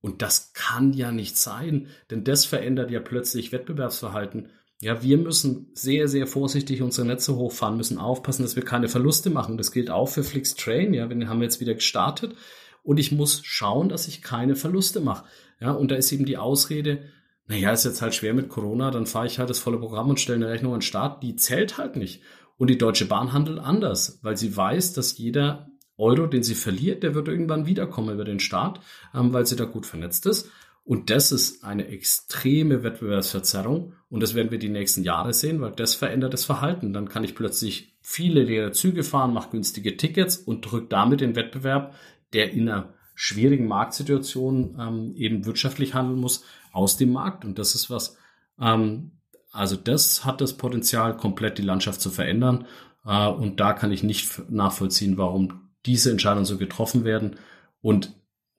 Und 0.00 0.20
das 0.20 0.52
kann 0.52 0.92
ja 0.92 1.10
nicht 1.10 1.38
sein, 1.38 1.86
denn 2.10 2.24
das 2.24 2.44
verändert 2.44 2.90
ja 2.90 3.00
plötzlich 3.00 3.52
Wettbewerbsverhalten. 3.52 4.50
Ja, 4.80 5.02
wir 5.02 5.16
müssen 5.16 5.70
sehr, 5.72 6.08
sehr 6.08 6.26
vorsichtig 6.26 6.82
unsere 6.82 7.06
Netze 7.06 7.36
hochfahren, 7.36 7.78
müssen 7.78 7.96
aufpassen, 7.96 8.42
dass 8.42 8.56
wir 8.56 8.64
keine 8.64 8.88
Verluste 8.88 9.30
machen. 9.30 9.56
Das 9.56 9.72
gilt 9.72 9.90
auch 9.90 10.10
für 10.10 10.22
Flixtrain. 10.22 10.92
Ja, 10.92 11.08
wir 11.08 11.28
haben 11.28 11.40
jetzt 11.40 11.60
wieder 11.60 11.74
gestartet 11.74 12.34
und 12.82 13.00
ich 13.00 13.12
muss 13.12 13.40
schauen, 13.44 13.88
dass 13.88 14.08
ich 14.08 14.20
keine 14.20 14.56
Verluste 14.56 15.00
mache. 15.00 15.24
Ja, 15.60 15.72
und 15.72 15.90
da 15.90 15.94
ist 15.94 16.12
eben 16.12 16.26
die 16.26 16.36
Ausrede, 16.36 17.04
naja, 17.46 17.72
ist 17.72 17.84
jetzt 17.84 18.00
halt 18.00 18.14
schwer 18.14 18.34
mit 18.34 18.48
Corona, 18.48 18.90
dann 18.90 19.06
fahre 19.06 19.26
ich 19.26 19.38
halt 19.38 19.50
das 19.50 19.58
volle 19.58 19.78
Programm 19.78 20.08
und 20.08 20.20
stelle 20.20 20.44
eine 20.44 20.52
Rechnung 20.52 20.72
an 20.72 20.78
den 20.78 20.82
Start. 20.82 21.22
Die 21.22 21.36
zählt 21.36 21.76
halt 21.76 21.96
nicht. 21.96 22.22
Und 22.56 22.70
die 22.70 22.78
Deutsche 22.78 23.06
Bahn 23.06 23.32
handelt 23.32 23.58
anders, 23.58 24.20
weil 24.22 24.36
sie 24.36 24.56
weiß, 24.56 24.92
dass 24.94 25.18
jeder 25.18 25.68
Euro, 25.96 26.26
den 26.26 26.42
sie 26.42 26.54
verliert, 26.54 27.02
der 27.02 27.14
wird 27.14 27.28
irgendwann 27.28 27.66
wiederkommen 27.66 28.14
über 28.14 28.24
den 28.24 28.40
Staat, 28.40 28.80
ähm, 29.14 29.32
weil 29.32 29.46
sie 29.46 29.56
da 29.56 29.64
gut 29.64 29.86
vernetzt 29.86 30.26
ist. 30.26 30.50
Und 30.84 31.08
das 31.08 31.32
ist 31.32 31.64
eine 31.64 31.88
extreme 31.88 32.82
Wettbewerbsverzerrung. 32.82 33.94
Und 34.10 34.22
das 34.22 34.34
werden 34.34 34.50
wir 34.50 34.58
die 34.58 34.68
nächsten 34.68 35.02
Jahre 35.02 35.32
sehen, 35.32 35.60
weil 35.60 35.72
das 35.72 35.94
verändert 35.94 36.34
das 36.34 36.44
Verhalten. 36.44 36.92
Dann 36.92 37.08
kann 37.08 37.24
ich 37.24 37.34
plötzlich 37.34 37.96
viele 38.00 38.42
leere 38.42 38.72
Züge 38.72 39.02
fahren, 39.02 39.32
mache 39.32 39.50
günstige 39.50 39.96
Tickets 39.96 40.36
und 40.36 40.60
drücke 40.60 40.88
damit 40.88 41.20
den 41.20 41.36
Wettbewerb, 41.36 41.94
der 42.34 42.52
in 42.52 42.68
einer 42.68 42.92
schwierigen 43.14 43.66
Marktsituation 43.66 44.76
ähm, 44.78 45.14
eben 45.16 45.46
wirtschaftlich 45.46 45.94
handeln 45.94 46.20
muss, 46.20 46.44
aus 46.74 46.96
dem 46.98 47.12
Markt. 47.12 47.44
Und 47.44 47.58
das 47.58 47.74
ist 47.74 47.88
was, 47.88 48.18
ähm, 48.60 49.12
also 49.50 49.76
das 49.76 50.24
hat 50.24 50.40
das 50.40 50.56
Potenzial, 50.56 51.16
komplett 51.16 51.58
die 51.58 51.62
Landschaft 51.62 52.00
zu 52.00 52.10
verändern. 52.10 52.66
Äh, 53.06 53.28
und 53.28 53.60
da 53.60 53.72
kann 53.72 53.92
ich 53.92 54.02
nicht 54.02 54.50
nachvollziehen, 54.50 55.16
warum 55.16 55.70
diese 55.86 56.10
Entscheidungen 56.10 56.44
so 56.44 56.58
getroffen 56.58 57.04
werden 57.04 57.36
und 57.80 58.14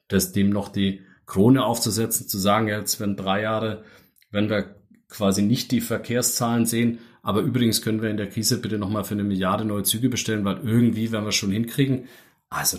das 0.07 0.31
dem 0.31 0.49
noch 0.49 0.69
die 0.69 1.01
Krone 1.25 1.63
aufzusetzen, 1.63 2.27
zu 2.27 2.37
sagen, 2.37 2.67
jetzt 2.67 2.99
wenn 2.99 3.15
drei 3.15 3.41
Jahre, 3.41 3.83
wenn 4.31 4.49
wir 4.49 4.75
quasi 5.09 5.41
nicht 5.41 5.71
die 5.71 5.81
Verkehrszahlen 5.81 6.65
sehen, 6.65 6.99
aber 7.23 7.41
übrigens 7.41 7.81
können 7.81 8.03
wir 8.03 8.11
in 8.11 8.17
der 8.17 8.29
Krise 8.29 8.61
bitte 8.61 8.77
nochmal 8.77 9.03
für 9.03 9.15
eine 9.15 9.23
Milliarde 9.23 9.65
neue 9.65 9.83
Züge 9.83 10.09
bestellen, 10.09 10.45
weil 10.45 10.59
irgendwie 10.59 11.11
werden 11.11 11.25
wir 11.25 11.31
schon 11.31 11.51
hinkriegen. 11.51 12.07
Also 12.49 12.77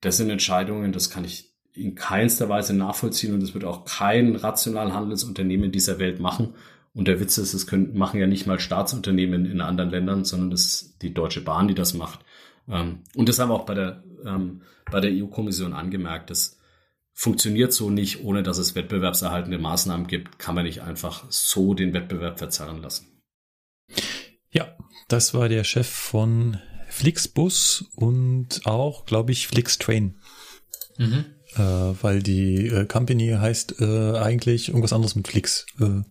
das 0.00 0.16
sind 0.16 0.30
Entscheidungen, 0.30 0.92
das 0.92 1.10
kann 1.10 1.24
ich 1.24 1.51
in 1.74 1.94
keinster 1.94 2.48
Weise 2.48 2.74
nachvollziehen 2.74 3.34
und 3.34 3.40
das 3.40 3.54
wird 3.54 3.64
auch 3.64 3.84
kein 3.84 4.36
rational 4.36 4.92
handelndes 4.92 5.24
Unternehmen 5.24 5.64
in 5.64 5.72
dieser 5.72 5.98
Welt 5.98 6.20
machen. 6.20 6.54
Und 6.94 7.08
der 7.08 7.20
Witz 7.20 7.38
ist, 7.38 7.54
es 7.54 7.66
können, 7.66 7.96
machen 7.96 8.20
ja 8.20 8.26
nicht 8.26 8.46
mal 8.46 8.60
Staatsunternehmen 8.60 9.46
in 9.46 9.62
anderen 9.62 9.90
Ländern, 9.90 10.24
sondern 10.24 10.50
das 10.50 10.64
ist 10.64 11.02
die 11.02 11.14
Deutsche 11.14 11.40
Bahn, 11.40 11.68
die 11.68 11.74
das 11.74 11.94
macht. 11.94 12.20
Ähm, 12.68 13.00
und 13.14 13.28
das 13.28 13.38
haben 13.38 13.48
wir 13.48 13.54
auch 13.54 13.64
bei 13.64 13.74
der, 13.74 14.04
ähm, 14.26 14.60
bei 14.90 15.00
der 15.00 15.10
EU-Kommission 15.10 15.72
angemerkt. 15.72 16.28
Das 16.28 16.58
funktioniert 17.14 17.72
so 17.72 17.88
nicht, 17.88 18.24
ohne 18.24 18.42
dass 18.42 18.58
es 18.58 18.74
wettbewerbserhaltende 18.74 19.58
Maßnahmen 19.58 20.06
gibt, 20.06 20.38
kann 20.38 20.54
man 20.54 20.64
nicht 20.64 20.82
einfach 20.82 21.24
so 21.30 21.72
den 21.72 21.94
Wettbewerb 21.94 22.38
verzerren 22.38 22.82
lassen. 22.82 23.06
Ja, 24.50 24.76
das 25.08 25.32
war 25.32 25.48
der 25.48 25.64
Chef 25.64 25.88
von 25.88 26.58
Flixbus 26.88 27.86
und 27.94 28.66
auch, 28.66 29.06
glaube 29.06 29.32
ich, 29.32 29.46
Flixtrain. 29.46 30.18
Mhm. 30.98 31.24
Äh, 31.56 31.60
weil 32.02 32.22
die 32.22 32.68
äh, 32.68 32.86
Company 32.86 33.36
heißt 33.38 33.80
äh, 33.80 34.16
eigentlich 34.16 34.68
irgendwas 34.68 34.92
anderes 34.92 35.14
mit 35.14 35.28
Flix. 35.28 35.66
Äh, 35.80 36.02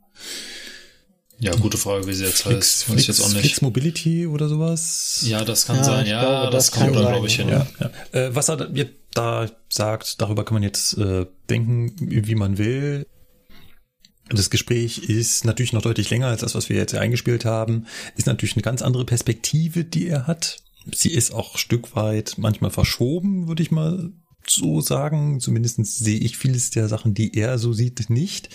ja, 1.40 1.56
gute 1.56 1.78
Frage, 1.78 2.06
wie 2.06 2.14
sie 2.14 2.26
jetzt 2.26 2.44
Flix, 2.44 2.56
heißt. 2.56 2.84
Flix, 2.84 3.08
jetzt 3.08 3.22
auch 3.22 3.30
nicht. 3.30 3.40
Flix 3.40 3.62
Mobility 3.62 4.28
oder 4.28 4.48
sowas? 4.48 5.24
Ja, 5.26 5.44
das 5.44 5.66
kann 5.66 5.78
ja, 5.78 5.84
sein. 5.84 6.06
Ja, 6.06 6.22
glaube, 6.22 6.52
das, 6.52 6.70
das 6.70 6.80
kommt 6.80 6.96
da, 6.96 7.10
glaube 7.10 7.26
ich, 7.26 7.36
hin. 7.36 7.50
Ja, 7.50 7.66
ja. 7.80 7.92
Äh, 8.12 8.36
was 8.36 8.50
er 8.50 8.58
da 9.14 9.50
sagt, 9.68 10.22
darüber 10.22 10.46
kann 10.46 10.54
man 10.54 10.64
jetzt 10.64 10.98
äh, 11.00 11.26
denken, 11.50 11.96
wie 11.98 12.36
man 12.36 12.60
will. 12.60 13.08
Das 14.30 14.52
Gespräch 14.52 15.00
ist 15.10 15.44
natürlich 15.44 15.74
noch 15.74 15.82
deutlich 15.82 16.12
länger 16.12 16.28
als 16.28 16.42
das, 16.42 16.54
was 16.54 16.70
wir 16.70 16.78
jetzt 16.78 16.94
eingespielt 16.94 17.44
haben. 17.44 17.88
Ist 18.16 18.28
natürlich 18.28 18.56
eine 18.56 18.62
ganz 18.62 18.84
andere 18.84 19.06
Perspektive, 19.06 19.84
die 19.84 20.08
er 20.08 20.28
hat. 20.28 20.60
Sie 20.94 21.12
ist 21.12 21.34
auch 21.34 21.58
Stück 21.58 21.96
weit 21.96 22.36
manchmal 22.38 22.72
verschoben, 22.72 23.48
würde 23.48 23.64
ich 23.64 23.72
mal 23.72 24.12
so 24.48 24.82
sagen. 24.82 25.40
Zumindest 25.40 25.84
sehe 25.86 26.20
ich 26.20 26.38
vieles 26.38 26.70
der 26.70 26.88
Sachen, 26.88 27.14
die 27.14 27.38
er 27.38 27.58
so 27.60 27.74
sieht, 27.74 28.10
nicht. 28.10 28.50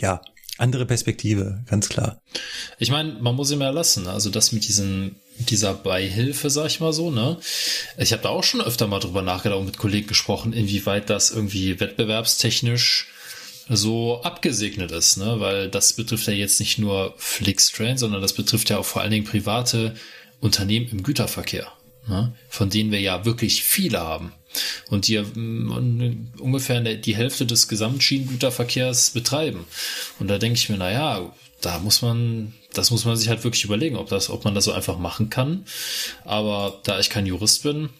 Ja, 0.00 0.22
andere 0.58 0.86
Perspektive, 0.86 1.64
ganz 1.66 1.88
klar. 1.88 2.20
Ich 2.78 2.90
meine, 2.90 3.14
man 3.14 3.34
muss 3.34 3.50
ihm 3.50 3.60
ja 3.60 3.70
lassen. 3.70 4.06
Also 4.06 4.30
das 4.30 4.52
mit 4.52 4.68
diesen, 4.68 5.16
dieser 5.38 5.74
Beihilfe, 5.74 6.50
sag 6.50 6.66
ich 6.66 6.80
mal 6.80 6.92
so, 6.92 7.10
ne? 7.10 7.38
Ich 7.98 8.12
habe 8.12 8.22
da 8.22 8.28
auch 8.28 8.44
schon 8.44 8.60
öfter 8.60 8.86
mal 8.86 9.00
drüber 9.00 9.22
nachgedacht 9.22 9.58
und 9.58 9.66
mit 9.66 9.78
Kollegen 9.78 10.06
gesprochen, 10.06 10.52
inwieweit 10.52 11.10
das 11.10 11.30
irgendwie 11.30 11.80
wettbewerbstechnisch 11.80 13.08
so 13.68 14.22
abgesegnet 14.22 14.92
ist, 14.92 15.16
ne? 15.16 15.40
Weil 15.40 15.68
das 15.68 15.94
betrifft 15.94 16.26
ja 16.28 16.34
jetzt 16.34 16.60
nicht 16.60 16.78
nur 16.78 17.14
Flixtrain, 17.16 17.96
sondern 17.96 18.20
das 18.20 18.34
betrifft 18.34 18.70
ja 18.70 18.78
auch 18.78 18.84
vor 18.84 19.02
allen 19.02 19.10
Dingen 19.10 19.26
private 19.26 19.94
Unternehmen 20.40 20.88
im 20.90 21.02
Güterverkehr, 21.02 21.72
ne? 22.06 22.34
von 22.48 22.68
denen 22.68 22.90
wir 22.90 23.00
ja 23.00 23.24
wirklich 23.24 23.62
viele 23.62 24.00
haben 24.00 24.32
und 24.90 25.08
die 25.08 25.18
mm, 25.18 26.30
ungefähr 26.38 26.80
die 26.80 27.16
Hälfte 27.16 27.46
des 27.46 27.68
Gesamtschienengüterverkehrs 27.68 29.10
betreiben. 29.10 29.64
Und 30.18 30.28
da 30.28 30.38
denke 30.38 30.58
ich 30.58 30.68
mir, 30.68 30.76
na 30.76 30.90
ja, 30.90 31.32
da 31.60 31.78
muss 31.78 32.02
man 32.02 32.52
das 32.72 32.90
muss 32.90 33.04
man 33.04 33.16
sich 33.16 33.28
halt 33.28 33.44
wirklich 33.44 33.64
überlegen, 33.64 33.96
ob 33.96 34.08
das, 34.08 34.30
ob 34.30 34.44
man 34.44 34.54
das 34.54 34.64
so 34.64 34.72
einfach 34.72 34.98
machen 34.98 35.30
kann. 35.30 35.64
Aber 36.24 36.80
da 36.84 36.98
ich 36.98 37.10
kein 37.10 37.26
Jurist 37.26 37.62
bin, 37.62 37.90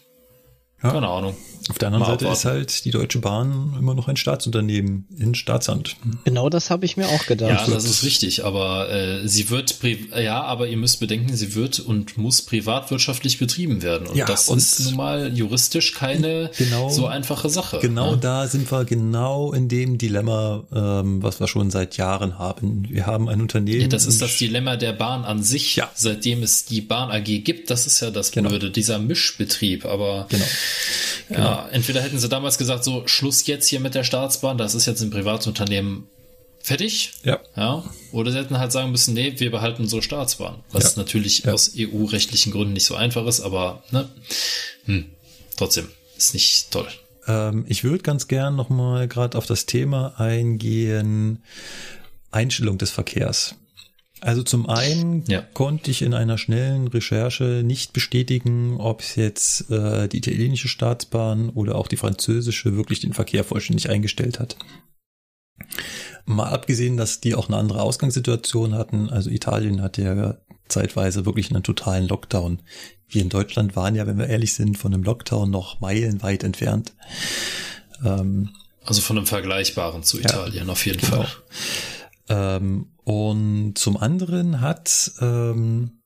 ja. 0.83 0.91
Keine 0.91 1.07
Ahnung. 1.07 1.35
Auf 1.69 1.79
der 1.79 1.87
anderen 1.87 2.01
Mal 2.01 2.07
Seite 2.07 2.25
abwarten. 2.25 2.39
ist 2.39 2.45
halt 2.45 2.85
die 2.85 2.91
Deutsche 2.91 3.19
Bahn 3.19 3.75
immer 3.79 3.93
noch 3.93 4.09
ein 4.09 4.17
Staatsunternehmen 4.17 5.05
in 5.17 5.33
Staatshand. 5.33 5.95
Genau 6.25 6.49
das 6.49 6.69
habe 6.69 6.85
ich 6.85 6.97
mir 6.97 7.07
auch 7.07 7.25
gedacht. 7.25 7.67
Ja, 7.67 7.73
das 7.73 7.85
ist 7.85 8.03
richtig, 8.03 8.43
aber 8.43 8.89
äh, 8.89 9.27
sie 9.27 9.49
wird, 9.49 9.79
ja, 10.13 10.43
aber 10.43 10.67
ihr 10.67 10.75
müsst 10.75 10.99
bedenken, 10.99 11.35
sie 11.37 11.55
wird 11.55 11.79
und 11.79 12.17
muss 12.17 12.41
privatwirtschaftlich 12.41 13.39
betrieben 13.39 13.81
werden. 13.81 14.07
Und 14.07 14.17
ja, 14.17 14.25
das 14.25 14.49
und 14.49 14.57
ist 14.57 14.83
nun 14.83 14.97
mal 14.97 15.31
juristisch 15.33 15.93
keine 15.93 16.51
genau, 16.57 16.89
so 16.89 17.07
einfache 17.07 17.49
Sache. 17.49 17.79
Genau 17.79 18.11
ne? 18.11 18.17
da 18.17 18.47
sind 18.47 18.69
wir 18.69 18.83
genau 18.83 19.53
in 19.53 19.69
dem 19.69 19.97
Dilemma, 19.97 20.63
ähm, 20.73 21.23
was 21.23 21.39
wir 21.39 21.47
schon 21.47 21.71
seit 21.71 21.95
Jahren 21.95 22.37
haben. 22.39 22.87
Wir 22.89 23.05
haben 23.05 23.29
ein 23.29 23.41
Unternehmen. 23.41 23.81
Ja, 23.81 23.87
das 23.87 24.05
ist 24.05 24.21
das 24.21 24.37
Dilemma 24.37 24.75
der 24.75 24.91
Bahn 24.91 25.23
an 25.23 25.43
sich. 25.43 25.77
Ja. 25.77 25.89
Seitdem 25.95 26.43
es 26.43 26.65
die 26.65 26.81
Bahn 26.81 27.09
AG 27.09 27.23
gibt, 27.23 27.69
das 27.69 27.87
ist 27.87 28.01
ja 28.01 28.11
das 28.11 28.31
genau. 28.31 28.49
Blöde, 28.49 28.69
dieser 28.69 28.99
Mischbetrieb. 28.99 29.85
Aber 29.85 30.25
genau. 30.27 30.45
Ja, 31.29 31.35
genau. 31.35 31.67
entweder 31.71 32.01
hätten 32.01 32.19
sie 32.19 32.29
damals 32.29 32.57
gesagt, 32.57 32.83
so 32.83 33.07
Schluss 33.07 33.45
jetzt 33.47 33.67
hier 33.67 33.79
mit 33.79 33.95
der 33.95 34.03
Staatsbahn, 34.03 34.57
das 34.57 34.75
ist 34.75 34.85
jetzt 34.85 35.01
ein 35.01 35.09
Privatunternehmen 35.09 36.07
fertig. 36.63 37.11
Ja. 37.23 37.39
ja. 37.55 37.83
Oder 38.11 38.31
sie 38.31 38.37
hätten 38.37 38.57
halt 38.57 38.71
sagen 38.71 38.91
müssen, 38.91 39.13
nee, 39.13 39.33
wir 39.37 39.51
behalten 39.51 39.83
unsere 39.83 40.01
Staatsbahn. 40.01 40.63
Was 40.71 40.95
ja. 40.95 41.01
natürlich 41.01 41.43
ja. 41.43 41.53
aus 41.53 41.73
EU-rechtlichen 41.77 42.51
Gründen 42.51 42.73
nicht 42.73 42.85
so 42.85 42.95
einfach 42.95 43.25
ist, 43.27 43.41
aber 43.41 43.83
ne, 43.91 44.09
hm, 44.85 45.05
trotzdem 45.57 45.89
ist 46.17 46.33
nicht 46.33 46.71
toll. 46.71 46.87
Ähm, 47.27 47.65
ich 47.67 47.83
würde 47.83 48.03
ganz 48.03 48.27
gern 48.27 48.55
nochmal 48.55 49.07
gerade 49.07 49.37
auf 49.37 49.45
das 49.45 49.65
Thema 49.65 50.19
eingehen, 50.19 51.43
Einstellung 52.31 52.77
des 52.77 52.91
Verkehrs. 52.91 53.55
Also 54.23 54.41
zum 54.41 54.69
einen 54.69 55.25
ja. 55.25 55.41
konnte 55.41 55.91
ich 55.91 56.01
in 56.01 56.13
einer 56.13 56.37
schnellen 56.37 56.87
Recherche 56.87 57.61
nicht 57.61 57.91
bestätigen, 57.91 58.77
ob 58.79 59.01
es 59.01 59.17
jetzt 59.17 59.69
äh, 59.69 60.07
die 60.07 60.19
italienische 60.19 60.69
Staatsbahn 60.69 61.49
oder 61.49 61.75
auch 61.75 61.89
die 61.89 61.97
französische 61.97 62.77
wirklich 62.77 63.01
den 63.01 63.11
Verkehr 63.11 63.43
vollständig 63.43 63.89
eingestellt 63.89 64.39
hat. 64.39 64.55
Mal 66.25 66.47
abgesehen, 66.47 66.95
dass 66.95 67.19
die 67.19 67.35
auch 67.35 67.49
eine 67.49 67.57
andere 67.57 67.81
Ausgangssituation 67.81 68.75
hatten. 68.75 69.09
Also 69.09 69.29
Italien 69.29 69.81
hatte 69.81 70.03
ja 70.03 70.37
zeitweise 70.69 71.25
wirklich 71.25 71.51
einen 71.51 71.63
totalen 71.63 72.07
Lockdown. 72.07 72.61
Wir 73.09 73.23
in 73.23 73.29
Deutschland 73.29 73.75
waren 73.75 73.93
ja, 73.93 74.07
wenn 74.07 74.17
wir 74.17 74.27
ehrlich 74.27 74.53
sind, 74.53 74.77
von 74.77 74.93
einem 74.93 75.03
Lockdown 75.03 75.51
noch 75.51 75.81
meilenweit 75.81 76.45
entfernt. 76.45 76.93
Ähm, 78.05 78.51
also 78.85 79.01
von 79.01 79.17
einem 79.17 79.27
vergleichbaren 79.27 80.03
zu 80.03 80.17
Italien 80.17 80.67
ja, 80.67 80.71
auf 80.71 80.85
jeden 80.85 81.01
genau. 81.01 81.23
Fall. 81.23 81.27
Ähm, 82.29 82.92
und 83.03 83.77
zum 83.77 83.97
anderen 83.97 84.61
hat 84.61 85.11
ähm, 85.19 86.01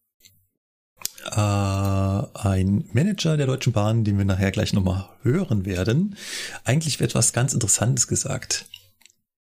äh, 1.26 1.36
ein 1.36 2.90
Manager 2.94 3.38
der 3.38 3.48
Deutschen 3.48 3.74
Bahn, 3.74 4.04
den 4.04 4.18
wir 4.18 4.26
nachher 4.26 4.52
gleich 4.52 4.74
nochmal 4.74 5.10
hören 5.22 5.66
werden, 5.66 6.16
eigentlich 6.64 7.00
etwas 7.02 7.34
ganz 7.34 7.54
Interessantes 7.54 8.08
gesagt. 8.08 8.66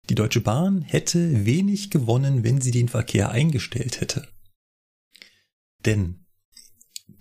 Die 0.09 0.15
Deutsche 0.15 0.41
Bahn 0.41 0.81
hätte 0.81 1.45
wenig 1.45 1.89
gewonnen, 1.89 2.43
wenn 2.43 2.61
sie 2.61 2.71
den 2.71 2.89
Verkehr 2.89 3.29
eingestellt 3.29 4.01
hätte. 4.01 4.27
Denn 5.85 6.25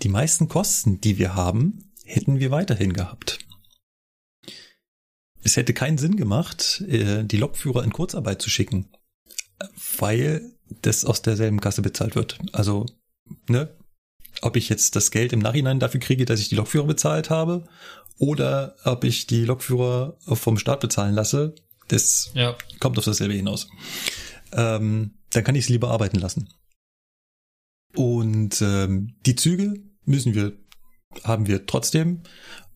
die 0.03 0.09
meisten 0.09 0.49
Kosten, 0.49 1.01
die 1.01 1.19
wir 1.19 1.35
haben, 1.35 1.93
hätten 2.05 2.39
wir 2.41 2.51
weiterhin 2.51 2.93
gehabt. 2.93 3.39
Es 5.43 5.57
hätte 5.57 5.75
keinen 5.75 5.99
Sinn 5.99 6.17
gemacht, 6.17 6.83
äh, 6.89 7.25
die 7.25 7.37
Lokführer 7.37 7.85
in 7.85 7.93
Kurzarbeit 7.93 8.41
zu 8.41 8.49
schicken, 8.49 8.91
weil 10.01 10.53
das 10.83 11.05
aus 11.05 11.23
derselben 11.23 11.61
Kasse 11.61 11.83
bezahlt 11.83 12.17
wird. 12.17 12.39
Also, 12.53 12.87
ne? 13.49 13.75
Ob 14.43 14.57
ich 14.57 14.69
jetzt 14.69 14.97
das 14.97 15.11
Geld 15.11 15.33
im 15.33 15.39
Nachhinein 15.39 15.79
dafür 15.79 16.01
kriege, 16.01 16.25
dass 16.25 16.41
ich 16.41 16.49
die 16.49 16.57
Lokführer 16.57 16.87
bezahlt 16.87 17.31
habe, 17.31 17.65
oder 18.19 18.77
ob 18.85 19.05
ich 19.05 19.27
die 19.27 19.45
Lokführer 19.45 20.17
vom 20.21 20.59
Staat 20.59 20.81
bezahlen 20.81 21.15
lasse, 21.15 21.55
das 21.89 22.31
ja. 22.35 22.57
kommt 22.81 22.99
auf 22.99 23.05
dasselbe 23.05 23.35
hinaus. 23.35 23.69
Ähm, 24.53 25.15
dann 25.31 25.45
kann 25.45 25.55
ich 25.55 25.65
es 25.65 25.69
lieber 25.69 25.91
arbeiten 25.91 26.19
lassen. 26.19 26.49
Und 27.95 28.61
ähm, 28.63 29.17
die 29.27 29.37
Züge 29.37 29.75
müssen 30.05 30.35
wir, 30.35 30.53
haben 31.25 31.47
wir 31.47 31.67
trotzdem. 31.67 32.23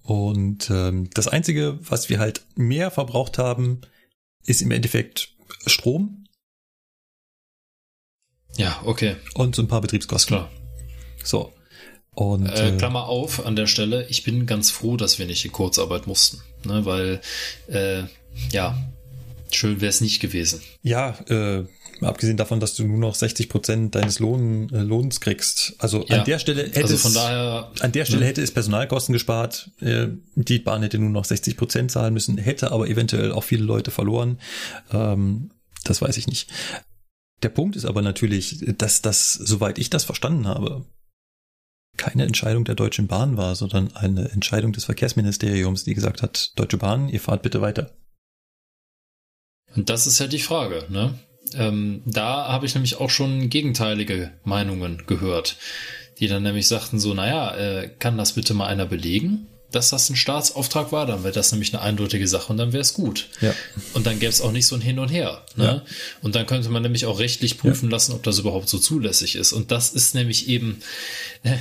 Und 0.03 0.71
ähm, 0.71 1.11
das 1.15 1.29
Einzige, 1.29 1.79
was 1.83 2.09
wir 2.09 2.19
halt 2.19 2.45
mehr 2.57 2.91
verbraucht 2.91 3.39
haben, 3.39 3.81
ist 4.45 4.63
im 4.63 4.71
Endeffekt 4.71 5.37
Strom. 5.67 6.25
Ja, 8.59 8.81
okay. 8.85 9.17
Und 9.35 9.55
so 9.55 9.63
ein 9.63 9.69
paar 9.69 9.81
Betriebskosten. 9.81 10.37
Klar. 10.37 10.51
So. 11.25 11.53
Und, 12.15 12.47
äh, 12.47 12.71
äh, 12.71 12.77
Klammer 12.77 13.07
auf 13.07 13.47
an 13.47 13.55
der 13.55 13.69
Stelle, 13.69 14.07
ich 14.09 14.25
bin 14.25 14.45
ganz 14.45 14.71
froh, 14.71 14.97
dass 14.97 15.21
wir 15.21 15.27
nicht 15.27 15.45
in 15.45 15.53
Kurzarbeit 15.53 16.09
mussten. 16.09 16.43
Ne, 16.65 16.85
weil, 16.85 17.21
äh, 17.69 18.03
ja, 18.51 18.77
schön 19.53 19.81
wäre 19.81 19.91
es 19.91 20.01
nicht 20.01 20.21
gewesen. 20.21 20.61
Ja, 20.83 21.17
äh, 21.29 21.65
abgesehen 22.01 22.37
davon, 22.37 22.59
dass 22.59 22.75
du 22.75 22.85
nur 22.85 22.99
noch 22.99 23.15
60 23.15 23.49
Prozent 23.49 23.95
deines 23.95 24.19
Lohn, 24.19 24.69
äh, 24.73 24.81
Lohns 24.81 25.21
kriegst. 25.21 25.75
Also 25.79 26.05
ja, 26.09 26.19
an 26.19 26.25
der 26.25 26.41
Stelle 26.41 26.65
hätte 26.65 26.83
also 26.83 26.97
von 26.97 27.13
es, 27.13 27.15
daher, 27.15 27.71
an 27.79 27.93
der 27.93 28.05
Stelle 28.05 28.23
ne? 28.23 28.27
hätte 28.27 28.43
es 28.43 28.51
Personalkosten 28.51 29.13
gespart. 29.13 29.71
Äh, 29.81 30.09
die 30.35 30.59
Bahn 30.59 30.83
hätte 30.83 30.99
nur 30.99 31.11
noch 31.11 31.25
60 31.25 31.57
Prozent 31.57 31.93
zahlen 31.93 32.13
müssen, 32.13 32.37
hätte 32.39 32.73
aber 32.73 32.89
eventuell 32.89 33.31
auch 33.31 33.45
viele 33.45 33.63
Leute 33.63 33.93
verloren. 33.93 34.41
Ähm, 34.93 35.51
das 35.85 36.03
weiß 36.03 36.17
ich 36.17 36.27
nicht. 36.27 36.51
Der 37.43 37.49
Punkt 37.51 37.77
ist 37.77 37.85
aber 37.85 38.03
natürlich, 38.03 38.65
dass 38.79 39.01
das, 39.01 39.35
soweit 39.35 39.79
ich 39.79 39.91
das 39.91 40.05
verstanden 40.05 40.47
habe, 40.47 40.85
keine 41.97 42.25
Entscheidung 42.25 42.65
der 42.65 42.75
Deutschen 42.75 43.07
Bahn 43.07 43.37
war, 43.37 43.55
sondern 43.55 43.95
eine 43.95 44.31
Entscheidung 44.31 44.73
des 44.73 44.85
Verkehrsministeriums, 44.85 45.85
die 45.85 45.95
gesagt 45.95 46.23
hat, 46.23 46.53
Deutsche 46.57 46.79
Bahn, 46.79 47.09
ihr 47.09 47.21
fahrt 47.21 47.43
bitte 47.43 47.61
weiter. 47.61 47.93
Und 49.75 49.91
das 49.91 50.07
ist 50.07 50.19
ja 50.19 50.27
die 50.27 50.39
Frage, 50.39 50.87
ne? 50.89 51.19
Ähm, 51.55 52.03
da 52.05 52.49
habe 52.49 52.67
ich 52.67 52.75
nämlich 52.75 53.01
auch 53.01 53.11
schon 53.11 53.49
gegenteilige 53.49 54.33
Meinungen 54.45 55.05
gehört, 55.07 55.57
die 56.19 56.27
dann 56.27 56.43
nämlich 56.43 56.69
sagten 56.69 56.99
so, 56.99 57.15
naja, 57.15 57.55
äh, 57.57 57.89
kann 57.89 58.19
das 58.19 58.33
bitte 58.33 58.55
mal 58.55 58.67
einer 58.67 58.87
belegen? 58.87 59.47
Dass 59.71 59.91
das 59.91 60.09
ein 60.09 60.17
Staatsauftrag 60.17 60.93
war, 60.93 61.05
dann 61.05 61.25
wäre 61.25 61.35
das 61.35 61.53
nämlich 61.53 61.75
eine 61.75 61.83
eindeutige 61.83 62.27
Sache 62.27 62.51
und 62.51 62.57
dann 62.57 62.73
wäre 62.73 62.81
es 62.81 62.95
gut. 62.95 63.29
Ja. 63.41 63.55
Und 63.93 64.07
dann 64.07 64.19
gäbe 64.19 64.31
es 64.31 64.41
auch 64.41 64.53
nicht 64.53 64.67
so 64.67 64.75
ein 64.75 64.81
Hin 64.81 64.99
und 64.99 65.09
Her. 65.09 65.45
Ne? 65.57 65.65
Ja. 65.65 65.83
Und 66.23 66.35
dann 66.35 66.47
könnte 66.47 66.71
man 66.71 66.83
nämlich 66.83 67.05
auch 67.05 67.19
rechtlich 67.19 67.59
prüfen 67.59 67.91
ja. 67.91 67.93
lassen, 67.93 68.13
ob 68.13 68.23
das 68.23 68.39
überhaupt 68.39 68.69
so 68.69 68.79
zulässig 68.79 69.37
ist. 69.37 69.53
Und 69.53 69.71
das 69.71 69.91
ist 69.91 70.15
nämlich 70.15 70.49
eben, 70.49 70.81
äh, 71.43 71.57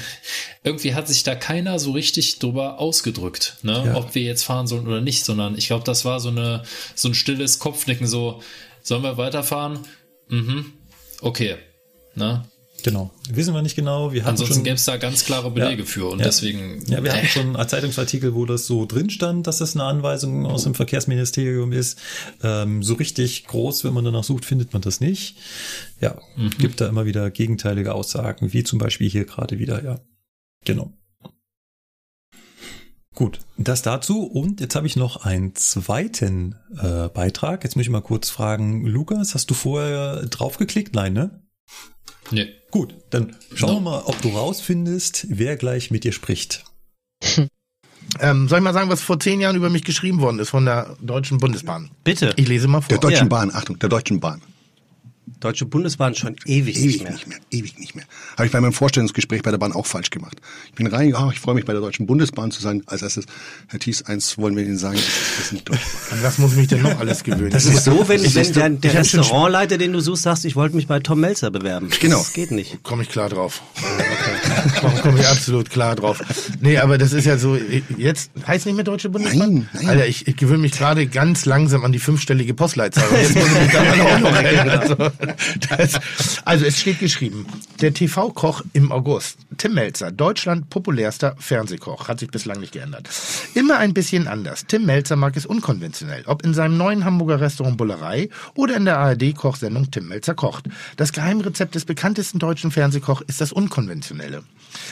irgendwie 0.63 0.93
hat 0.93 1.07
sich 1.09 1.23
da 1.23 1.35
keiner 1.35 1.79
so 1.79 1.91
richtig 1.91 2.39
drüber 2.39 2.79
ausgedrückt, 2.79 3.57
ne? 3.61 3.93
Ob 3.95 4.15
wir 4.15 4.21
jetzt 4.21 4.43
fahren 4.43 4.67
sollen 4.67 4.87
oder 4.87 5.01
nicht, 5.01 5.25
sondern 5.25 5.57
ich 5.57 5.67
glaube, 5.67 5.83
das 5.83 6.05
war 6.05 6.19
so 6.19 6.29
eine, 6.29 6.63
so 6.95 7.09
ein 7.09 7.13
stilles 7.13 7.59
Kopfnicken, 7.59 8.07
so, 8.07 8.41
sollen 8.83 9.03
wir 9.03 9.17
weiterfahren? 9.17 9.79
Mhm. 10.29 10.73
Okay. 11.21 11.57
Ne? 12.15 12.45
Genau. 12.87 13.11
Wissen 13.29 13.53
wir 13.53 13.61
nicht 13.61 13.75
genau. 13.75 14.13
Wir 14.13 14.25
Ansonsten 14.25 14.63
gäbe 14.63 14.75
es 14.75 14.85
da 14.85 14.95
ganz 14.95 15.25
klare 15.25 15.51
Belege 15.51 15.81
ja, 15.81 15.85
für 15.85 16.07
und 16.07 16.19
ja. 16.19 16.25
deswegen. 16.25 16.81
Ja, 16.87 17.03
wir 17.03 17.11
äh. 17.11 17.17
hatten 17.17 17.27
schon 17.27 17.55
einen 17.57 17.67
Zeitungsartikel, 17.67 18.33
wo 18.33 18.45
das 18.45 18.65
so 18.65 18.85
drin 18.85 19.09
stand, 19.09 19.45
dass 19.45 19.57
das 19.57 19.75
eine 19.75 19.83
Anweisung 19.83 20.45
aus 20.45 20.63
dem 20.63 20.73
Verkehrsministerium 20.73 21.73
ist. 21.73 21.99
Ähm, 22.43 22.83
so 22.83 22.93
richtig 22.93 23.45
groß, 23.47 23.83
wenn 23.83 23.93
man 23.93 24.05
danach 24.05 24.23
sucht, 24.23 24.45
findet 24.45 24.71
man 24.71 24.81
das 24.81 25.01
nicht. 25.01 25.35
Ja, 25.99 26.17
mhm. 26.37 26.51
gibt 26.59 26.79
da 26.79 26.87
immer 26.87 27.05
wieder 27.05 27.29
gegenteilige 27.29 27.93
Aussagen, 27.93 28.53
wie 28.53 28.63
zum 28.63 28.79
Beispiel 28.79 29.09
hier 29.09 29.25
gerade 29.25 29.59
wieder, 29.59 29.83
ja. 29.83 29.99
Genau. 30.63 30.93
Gut, 33.15 33.39
das 33.57 33.81
dazu. 33.81 34.23
Und 34.23 34.61
jetzt 34.61 34.75
habe 34.75 34.87
ich 34.87 34.95
noch 34.95 35.25
einen 35.25 35.55
zweiten 35.55 36.55
äh, 36.77 37.09
Beitrag. 37.09 37.65
Jetzt 37.65 37.75
muss 37.75 37.83
ich 37.83 37.89
mal 37.89 37.99
kurz 37.99 38.29
fragen, 38.29 38.85
Lukas, 38.85 39.33
hast 39.35 39.49
du 39.49 39.55
vorher 39.55 40.25
draufgeklickt? 40.27 40.95
Nein, 40.95 41.11
ne? 41.11 41.41
Nee. 42.31 42.53
Gut, 42.71 42.95
dann 43.09 43.35
schauen 43.53 43.75
wir 43.75 43.91
mal, 43.91 44.03
ob 44.05 44.21
du 44.21 44.29
rausfindest, 44.29 45.27
wer 45.29 45.55
gleich 45.55 45.91
mit 45.91 46.03
dir 46.03 46.11
spricht. 46.11 46.65
Ähm, 48.21 48.47
soll 48.47 48.59
ich 48.59 48.63
mal 48.63 48.73
sagen, 48.73 48.89
was 48.89 49.01
vor 49.01 49.19
zehn 49.19 49.41
Jahren 49.41 49.57
über 49.57 49.69
mich 49.69 49.83
geschrieben 49.83 50.21
worden 50.21 50.39
ist 50.39 50.49
von 50.49 50.65
der 50.65 50.95
Deutschen 51.01 51.39
Bundesbahn? 51.39 51.91
Bitte. 52.05 52.33
Ich 52.37 52.47
lese 52.47 52.67
mal 52.67 52.79
vor. 52.79 52.87
Der 52.87 52.99
Deutschen 52.99 53.25
ja. 53.25 53.29
Bahn, 53.29 53.51
Achtung, 53.53 53.77
der 53.79 53.89
Deutschen 53.89 54.21
Bahn. 54.21 54.41
Deutsche 55.39 55.65
Bundesbahn 55.65 56.15
schon 56.15 56.35
ewig, 56.45 56.77
ewig 56.77 56.85
nicht 56.85 57.03
mehr. 57.03 57.11
nicht 57.11 57.27
mehr. 57.27 57.37
Ewig 57.51 57.77
nicht 57.79 57.95
mehr. 57.95 58.05
Habe 58.37 58.45
ich 58.45 58.51
bei 58.51 58.61
meinem 58.61 58.73
Vorstellungsgespräch 58.73 59.43
bei 59.43 59.51
der 59.51 59.57
Bahn 59.57 59.73
auch 59.73 59.85
falsch 59.85 60.09
gemacht. 60.09 60.39
Ich 60.67 60.73
bin 60.73 60.87
reingegangen, 60.87 61.27
oh, 61.27 61.31
ich 61.31 61.39
freue 61.39 61.55
mich 61.55 61.65
bei 61.65 61.73
der 61.73 61.81
Deutschen 61.81 62.07
Bundesbahn 62.07 62.51
zu 62.51 62.61
sein. 62.61 62.83
Als 62.87 63.01
erstes, 63.01 63.25
Herr 63.67 63.79
Thies, 63.79 64.03
eins 64.03 64.37
wollen 64.37 64.55
wir 64.55 64.63
Ihnen 64.63 64.77
sagen, 64.77 64.97
das 64.97 65.45
ist 65.45 65.53
nicht 65.53 65.69
Deutsche 65.69 65.81
Bahn. 65.81 66.17
An 66.17 66.23
was 66.23 66.37
muss 66.37 66.51
ich 66.51 66.57
mich 66.57 66.67
denn 66.67 66.81
noch 66.81 66.99
alles 66.99 67.23
gewöhnen? 67.23 67.51
Das 67.51 67.65
ist 67.65 67.83
so, 67.83 68.07
wenn, 68.07 68.23
wenn 68.23 68.53
der, 68.53 68.69
der 68.69 68.93
Restaurantleiter, 68.93 69.77
den 69.77 69.93
du 69.93 69.99
suchst, 69.99 70.23
sagst, 70.23 70.45
ich 70.45 70.55
wollte 70.55 70.75
mich 70.75 70.87
bei 70.87 70.99
Tom 70.99 71.19
Melzer 71.19 71.51
bewerben. 71.51 71.89
Genau. 71.99 72.17
Das 72.17 72.33
geht 72.33 72.51
nicht. 72.51 72.81
Komme 72.83 73.03
ich 73.03 73.09
klar 73.09 73.29
drauf. 73.29 73.61
Okay. 73.75 75.01
komme 75.01 75.19
ich 75.19 75.27
absolut 75.27 75.69
klar 75.69 75.95
drauf. 75.95 76.23
Nee, 76.61 76.77
aber 76.77 76.97
das 76.97 77.13
ist 77.13 77.25
ja 77.25 77.37
so, 77.37 77.57
jetzt 77.97 78.31
heißt 78.45 78.65
nicht 78.65 78.75
mehr 78.75 78.83
Deutsche 78.83 79.09
Bundesbank? 79.09 79.53
Nein, 79.53 79.69
nein. 79.73 79.89
Alter, 79.89 80.07
ich, 80.07 80.27
ich 80.27 80.35
gewöhne 80.35 80.59
mich 80.59 80.71
gerade 80.71 81.07
ganz 81.07 81.45
langsam 81.45 81.83
an 81.83 81.91
die 81.91 81.99
fünfstellige 81.99 82.53
Postleitzahl. 82.53 83.07
Jetzt 83.21 83.35
muss 83.35 83.45
ich 83.45 83.61
mich 83.61 83.71
da 83.71 83.81
auch 83.81 84.19
noch 84.19 84.33
also, 84.79 84.95
das, 85.69 85.99
also 86.45 86.65
es 86.65 86.79
steht 86.79 86.99
geschrieben, 86.99 87.45
der 87.81 87.93
TV-Koch 87.93 88.63
im 88.73 88.91
August, 88.91 89.39
Tim 89.57 89.73
Melzer, 89.73 90.11
Deutschland 90.11 90.69
populärster 90.69 91.35
Fernsehkoch, 91.39 92.07
hat 92.07 92.19
sich 92.19 92.29
bislang 92.29 92.59
nicht 92.59 92.73
geändert. 92.73 93.09
Immer 93.53 93.77
ein 93.77 93.93
bisschen 93.93 94.27
anders. 94.27 94.65
Tim 94.67 94.85
Melzer 94.85 95.15
mag 95.15 95.35
es 95.35 95.45
unkonventionell, 95.45 96.23
ob 96.25 96.43
in 96.43 96.53
seinem 96.53 96.77
neuen 96.77 97.05
Hamburger 97.05 97.41
Restaurant 97.41 97.77
Bullerei 97.77 98.29
oder 98.55 98.75
in 98.75 98.85
der 98.85 98.97
ARD-Kochsendung 98.97 99.91
Tim 99.91 100.07
Melzer 100.07 100.35
kocht. 100.35 100.65
Das 100.95 101.13
Geheimrezept 101.13 101.75
des 101.75 101.85
bekanntesten 101.85 102.39
deutschen 102.39 102.71
Fernsehkoch 102.71 103.21
ist 103.21 103.41
das 103.41 103.51
Unkonventionelle. 103.51 104.43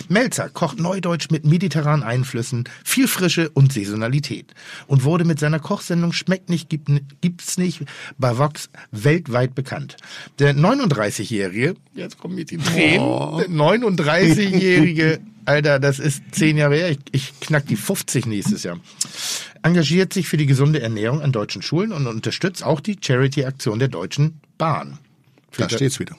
Melzer 0.10 0.50
kocht 0.50 0.80
neudeutsch 0.80 1.30
mit 1.32 1.46
mediterranen 1.46 2.04
Einflüssen, 2.04 2.64
viel 2.84 3.08
Frische 3.08 3.50
und 3.50 3.74
Saisonalität 3.74 4.54
und 4.88 5.04
wurde 5.04 5.26
mit 5.26 5.40
seiner 5.40 5.60
Kochsendung 5.60 6.14
Schmeckt 6.14 6.50
nicht, 6.50 6.70
gibt, 6.70 6.90
gibt's 7.22 7.58
nicht 7.58 7.84
bei 8.18 8.38
Vox 8.38 8.70
weltweit 8.92 9.56
bekannt. 9.56 9.98
Der 10.40 10.56
39-Jährige, 10.56 11.76
jetzt 11.94 12.18
kommen 12.18 12.38
jetzt 12.38 12.52
die 12.52 12.58
Tränen, 12.58 13.06
oh. 13.06 13.38
der 13.40 13.50
39-Jährige, 13.50 15.20
Alter, 15.46 15.80
das 15.80 16.00
ist 16.00 16.24
zehn 16.32 16.58
Jahre 16.58 16.76
her, 16.76 16.92
ich, 16.92 17.00
ich 17.12 17.40
knack 17.40 17.68
die 17.68 17.76
50 17.76 18.26
nächstes 18.26 18.64
Jahr, 18.64 18.80
engagiert 19.62 20.14
sich 20.14 20.28
für 20.28 20.38
die 20.38 20.46
gesunde 20.46 20.82
Ernährung 20.82 21.22
an 21.22 21.32
deutschen 21.32 21.62
Schulen 21.62 21.92
und 21.92 22.08
unterstützt 22.08 22.64
auch 22.64 22.80
die 22.80 22.98
Charity-Aktion 23.00 23.80
der 23.80 23.88
Deutschen 23.88 24.40
Bahn. 24.58 24.98
Da 25.58 25.70
steht's 25.70 26.00
wieder 26.00 26.18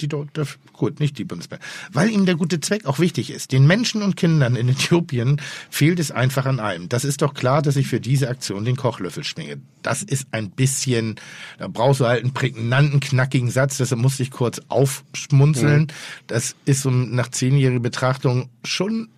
die 0.00 0.08
dort, 0.08 0.30
gut, 0.72 1.00
nicht 1.00 1.18
die 1.18 1.24
Bundeswehr, 1.24 1.58
weil 1.92 2.10
ihm 2.10 2.26
der 2.26 2.34
gute 2.34 2.60
Zweck 2.60 2.86
auch 2.86 2.98
wichtig 2.98 3.30
ist. 3.30 3.52
Den 3.52 3.66
Menschen 3.66 4.02
und 4.02 4.16
Kindern 4.16 4.56
in 4.56 4.68
Äthiopien 4.68 5.40
fehlt 5.70 5.98
es 5.98 6.10
einfach 6.10 6.46
an 6.46 6.60
allem. 6.60 6.88
Das 6.88 7.04
ist 7.04 7.22
doch 7.22 7.34
klar, 7.34 7.62
dass 7.62 7.76
ich 7.76 7.86
für 7.88 8.00
diese 8.00 8.28
Aktion 8.28 8.64
den 8.64 8.76
Kochlöffel 8.76 9.24
schwinge. 9.24 9.60
Das 9.82 10.02
ist 10.02 10.28
ein 10.30 10.50
bisschen, 10.50 11.16
da 11.58 11.68
brauchst 11.68 12.00
du 12.00 12.06
halt 12.06 12.22
einen 12.22 12.34
prägnanten, 12.34 13.00
knackigen 13.00 13.50
Satz, 13.50 13.78
deshalb 13.78 14.00
musste 14.00 14.22
ich 14.22 14.30
kurz 14.30 14.60
aufschmunzeln. 14.68 15.82
Mhm. 15.82 15.86
Das 16.26 16.54
ist 16.64 16.82
so 16.82 16.90
nach 16.90 17.28
zehnjähriger 17.28 17.80
Betrachtung 17.80 18.48
schon 18.64 19.08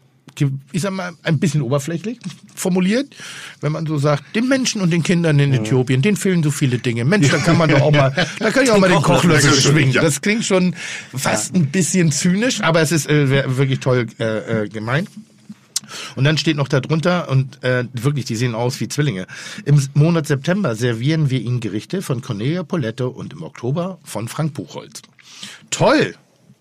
ich 0.72 0.82
sag 0.82 0.92
mal, 0.92 1.12
ein 1.22 1.38
bisschen 1.38 1.62
oberflächlich 1.62 2.18
formuliert, 2.54 3.14
wenn 3.60 3.72
man 3.72 3.86
so 3.86 3.98
sagt, 3.98 4.34
den 4.34 4.48
Menschen 4.48 4.80
und 4.80 4.90
den 4.90 5.02
Kindern 5.02 5.38
in 5.38 5.52
Äthiopien, 5.52 6.02
denen 6.02 6.16
fehlen 6.16 6.42
so 6.42 6.50
viele 6.50 6.78
Dinge. 6.78 7.04
Mensch, 7.04 7.28
da 7.28 7.38
kann 7.38 7.58
man 7.58 7.70
doch 7.70 7.80
auch 7.80 7.92
mal, 7.92 8.12
da 8.38 8.50
kann 8.50 8.64
ich 8.64 8.70
auch 8.70 8.78
mal 8.78 8.88
den 8.88 9.02
Kochlöffel 9.02 9.52
schwingen. 9.52 9.94
Das 9.94 10.20
klingt 10.20 10.44
schon 10.44 10.74
fast 11.14 11.54
ein 11.54 11.66
bisschen 11.66 12.12
zynisch, 12.12 12.60
aber 12.62 12.80
es 12.80 12.92
ist 12.92 13.08
äh, 13.08 13.56
wirklich 13.56 13.80
toll 13.80 14.06
äh, 14.18 14.64
äh, 14.64 14.68
gemeint. 14.68 15.08
Und 16.16 16.24
dann 16.24 16.38
steht 16.38 16.56
noch 16.56 16.68
darunter, 16.68 17.28
und 17.28 17.62
äh, 17.62 17.84
wirklich, 17.92 18.24
die 18.24 18.36
sehen 18.36 18.54
aus 18.54 18.80
wie 18.80 18.88
Zwillinge. 18.88 19.26
Im 19.64 19.86
Monat 19.94 20.26
September 20.26 20.74
servieren 20.74 21.30
wir 21.30 21.40
ihnen 21.40 21.60
Gerichte 21.60 22.02
von 22.02 22.22
Cornelia 22.22 22.62
Poletto 22.62 23.08
und 23.08 23.32
im 23.32 23.42
Oktober 23.42 23.98
von 24.02 24.28
Frank 24.28 24.54
Buchholz. 24.54 25.02
Toll! 25.70 26.14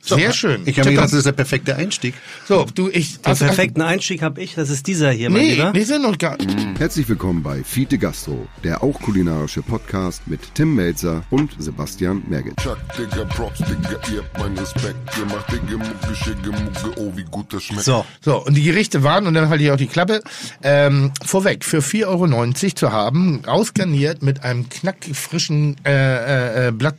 Sehr 0.05 0.31
so, 0.31 0.33
schön. 0.33 0.63
Ich 0.65 0.77
habe 0.79 0.89
gedacht, 0.89 1.05
das 1.05 1.13
ist 1.13 1.25
der 1.25 1.31
perfekte 1.31 1.77
Einstieg. 1.77 2.13
So, 2.45 2.65
du, 2.75 2.89
ich. 2.89 3.19
Den 3.19 3.25
also, 3.25 3.45
perfekten 3.45 3.81
Einstieg 3.81 4.21
habe 4.21 4.41
ich. 4.41 4.55
Das 4.55 4.69
ist 4.69 4.85
dieser 4.87 5.11
hier, 5.11 5.29
mein 5.29 5.43
nee, 5.43 5.51
Lieber. 5.51 5.71
Nee, 5.71 5.83
sind 5.83 6.01
noch 6.01 6.17
gar. 6.17 6.37
Herzlich 6.77 7.07
willkommen 7.07 7.41
bei 7.41 7.63
Fiete 7.63 7.97
Gastro, 7.97 8.45
der 8.65 8.83
auch 8.83 8.99
kulinarische 8.99 9.61
Podcast 9.61 10.27
mit 10.27 10.41
Tim 10.55 10.75
Melzer 10.75 11.23
und 11.29 11.51
Sebastian 11.57 12.21
Merget. 12.27 12.57
Chuck, 12.57 12.79
Digga, 12.97 13.23
Props, 13.23 13.59
Digga, 13.59 13.97
ihr 14.11 14.23
habt 14.23 14.39
meinen 14.39 14.57
Respekt. 14.57 14.97
Ihr 15.17 15.25
macht 15.25 15.49
Digga, 15.49 15.77
Mucke, 15.77 16.15
Schicke, 16.15 16.49
Mucke, 16.49 16.99
oh, 16.99 17.13
wie 17.15 17.23
gut 17.23 17.53
das 17.53 17.63
schmeckt. 17.63 17.83
So, 17.83 18.05
so, 18.19 18.43
und 18.43 18.55
die 18.55 18.63
Gerichte 18.63 19.03
waren, 19.03 19.25
und 19.25 19.35
dann 19.35 19.47
halte 19.47 19.63
ich 19.63 19.71
auch 19.71 19.77
die 19.77 19.87
Klappe, 19.87 20.21
ähm, 20.63 21.13
vorweg, 21.23 21.63
für 21.63 21.79
4,90 21.79 22.07
Euro 22.07 22.75
zu 22.75 22.91
haben, 22.91 23.45
ausgarniert 23.45 24.21
mit 24.21 24.43
einem 24.43 24.67
knackfrischen 24.67 25.77
äh, 25.85 26.67
äh, 26.67 26.71
Blatt, 26.73 26.97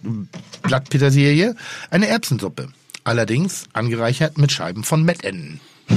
Blatt 0.62 0.88
Petersilie, 0.88 1.54
eine 1.90 2.08
Erbsensuppe. 2.08 2.68
Allerdings 3.04 3.64
angereichert 3.74 4.38
mit 4.38 4.50
Scheiben 4.50 4.82
von 4.82 5.04
Mettenten. 5.04 5.60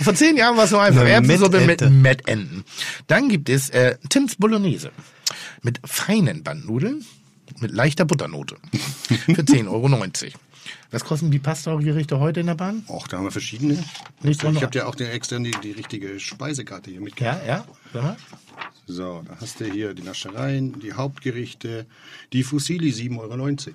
Vor 0.00 0.14
zehn 0.14 0.36
Jahren 0.36 0.56
war 0.56 0.64
es 0.64 0.70
so 0.70 0.78
einfach. 0.78 1.04
Erbsensuppe 1.04 1.60
mit 1.60 1.80
Mettenten. 1.90 2.64
Dann 3.08 3.28
gibt 3.28 3.48
es 3.48 3.70
äh, 3.70 3.96
Tims 4.08 4.36
Bolognese 4.36 4.92
mit 5.62 5.80
feinen 5.84 6.44
Bandnudeln 6.44 7.04
mit 7.60 7.72
leichter 7.72 8.04
Butternote 8.04 8.56
für 9.08 9.42
10,90 9.42 9.66
Euro. 9.68 9.88
Was 10.90 11.04
kosten 11.04 11.30
die 11.30 11.38
Pasta-Gerichte 11.38 12.20
heute 12.20 12.40
in 12.40 12.46
der 12.46 12.54
Bahn? 12.54 12.84
Och, 12.88 13.08
da 13.08 13.18
haben 13.18 13.24
wir 13.24 13.30
verschiedene. 13.30 13.82
Nicht 14.22 14.42
ich 14.42 14.62
habe 14.62 14.78
ja 14.78 14.86
auch 14.86 14.94
den 14.94 15.10
extern 15.10 15.44
die, 15.44 15.54
die 15.62 15.72
richtige 15.72 16.20
Speisekarte 16.20 16.90
hier 16.90 17.00
mitgebracht. 17.00 17.40
Ja, 17.46 17.64
ja. 17.94 18.16
So, 18.86 19.22
da 19.26 19.36
hast 19.40 19.60
du 19.60 19.64
hier 19.64 19.94
die 19.94 20.02
Naschereien, 20.02 20.78
die 20.80 20.94
Hauptgerichte, 20.94 21.86
die 22.32 22.42
Fusilli 22.42 22.90
7,90 22.90 23.18
Euro. 23.18 23.74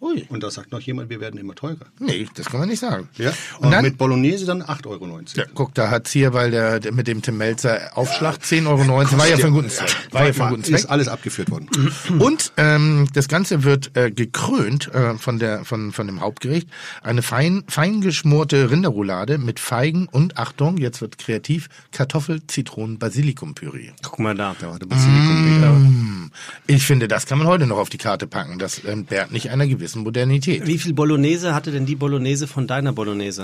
Ui. 0.00 0.26
Und 0.28 0.42
da 0.42 0.50
sagt 0.50 0.72
noch 0.72 0.80
jemand, 0.80 1.08
wir 1.08 1.20
werden 1.20 1.40
immer 1.40 1.54
teurer. 1.54 1.86
Nee, 1.98 2.28
das 2.34 2.46
kann 2.46 2.60
man 2.60 2.68
nicht 2.68 2.80
sagen. 2.80 3.08
Ja? 3.16 3.30
Und, 3.58 3.66
und 3.66 3.70
dann, 3.70 3.82
mit 3.82 3.96
Bolognese 3.96 4.44
dann 4.44 4.62
8,90 4.62 4.86
Euro. 4.86 5.20
Ja, 5.34 5.44
guck, 5.54 5.74
da 5.74 5.90
hat's 5.90 6.10
hier, 6.10 6.34
weil 6.34 6.50
der, 6.50 6.80
der 6.80 6.92
mit 6.92 7.08
dem 7.08 7.22
Tim 7.22 7.38
Melzer 7.38 7.96
Aufschlag 7.96 8.36
10,90 8.36 8.66
Euro, 8.66 9.18
war 9.18 9.26
ja 9.26 9.36
für 9.36 9.44
einen 9.44 9.54
guten 9.54 9.70
Zweck. 9.70 9.96
War 10.10 10.26
ja 10.26 10.32
für 10.34 10.42
einen 10.42 10.50
guten 10.50 10.64
Zweck. 10.64 10.76
Ist 10.76 10.86
alles 10.86 11.08
abgeführt 11.08 11.50
worden. 11.50 11.70
Und 12.18 12.52
ähm, 12.58 13.08
das 13.14 13.28
Ganze 13.28 13.64
wird 13.64 13.96
äh, 13.96 14.10
gekrönt 14.10 14.92
äh, 14.94 15.14
von, 15.14 15.38
der, 15.38 15.64
von, 15.64 15.92
von 15.92 16.06
dem 16.06 16.20
Hauptgericht. 16.20 16.68
Eine 17.02 17.22
fein, 17.22 17.64
fein 17.66 18.02
geschmorte 18.02 18.70
Rinderroulade 18.70 19.38
mit 19.38 19.60
Feigen 19.60 20.08
und, 20.08 20.36
Achtung, 20.36 20.76
jetzt 20.76 21.00
wird 21.00 21.16
kreativ, 21.16 21.68
Kartoffel, 21.90 22.46
Zitronen, 22.46 22.98
Basilikum-Püree. 22.98 23.92
Guck 24.02 24.18
mal 24.18 24.34
da. 24.34 24.54
da 24.60 24.76
Basilikum. 24.86 26.26
Mmh. 26.26 26.30
Ich 26.66 26.86
finde, 26.86 27.08
das 27.08 27.24
kann 27.26 27.38
man 27.38 27.46
heute 27.46 27.66
noch 27.66 27.78
auf 27.78 27.88
die 27.88 27.98
Karte 27.98 28.26
packen, 28.26 28.58
dass 28.58 28.84
ähm, 28.84 29.06
Bert 29.06 29.32
nicht 29.32 29.50
einer 29.50 29.66
gewissen 29.66 29.85
gewissen 29.86 30.02
Modernität. 30.02 30.66
Wie 30.66 30.78
viel 30.78 30.92
Bolognese 30.92 31.54
hatte 31.54 31.70
denn 31.70 31.86
die 31.86 31.94
Bolognese 31.94 32.46
von 32.46 32.66
deiner 32.66 32.92
Bolognese? 32.92 33.42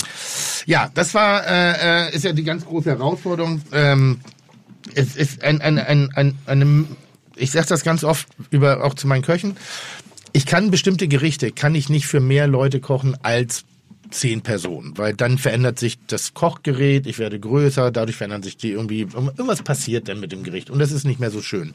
Ja, 0.66 0.90
das 0.94 1.14
war 1.14 1.46
äh, 1.46 2.08
äh 2.08 2.14
ist 2.14 2.24
ja 2.24 2.32
die 2.32 2.44
ganz 2.44 2.64
große 2.64 2.90
Herausforderung. 2.90 3.62
Ähm, 3.72 4.20
es 4.94 5.16
ist 5.16 5.42
ein, 5.44 5.60
ein, 5.60 5.78
ein, 5.78 6.10
ein, 6.14 6.38
eine, 6.46 6.84
ich 7.36 7.52
sage 7.52 7.66
das 7.68 7.84
ganz 7.84 8.02
oft 8.02 8.26
über 8.50 8.84
auch 8.84 8.94
zu 8.94 9.06
meinen 9.06 9.22
Köchen. 9.22 9.56
Ich 10.32 10.46
kann 10.46 10.70
bestimmte 10.70 11.08
Gerichte, 11.08 11.52
kann 11.52 11.74
ich 11.74 11.88
nicht 11.88 12.06
für 12.06 12.20
mehr 12.20 12.46
Leute 12.46 12.80
kochen 12.80 13.16
als 13.22 13.64
zehn 14.12 14.42
Personen, 14.42 14.96
weil 14.96 15.14
dann 15.14 15.38
verändert 15.38 15.78
sich 15.78 15.98
das 16.06 16.34
Kochgerät, 16.34 17.06
ich 17.06 17.18
werde 17.18 17.40
größer, 17.40 17.90
dadurch 17.90 18.16
verändern 18.16 18.42
sich 18.42 18.56
die 18.56 18.70
irgendwie, 18.70 19.00
irgendwas 19.00 19.62
passiert 19.62 20.08
dann 20.08 20.20
mit 20.20 20.32
dem 20.32 20.42
Gericht 20.42 20.70
und 20.70 20.78
das 20.78 20.92
ist 20.92 21.04
nicht 21.04 21.20
mehr 21.20 21.30
so 21.30 21.42
schön. 21.42 21.72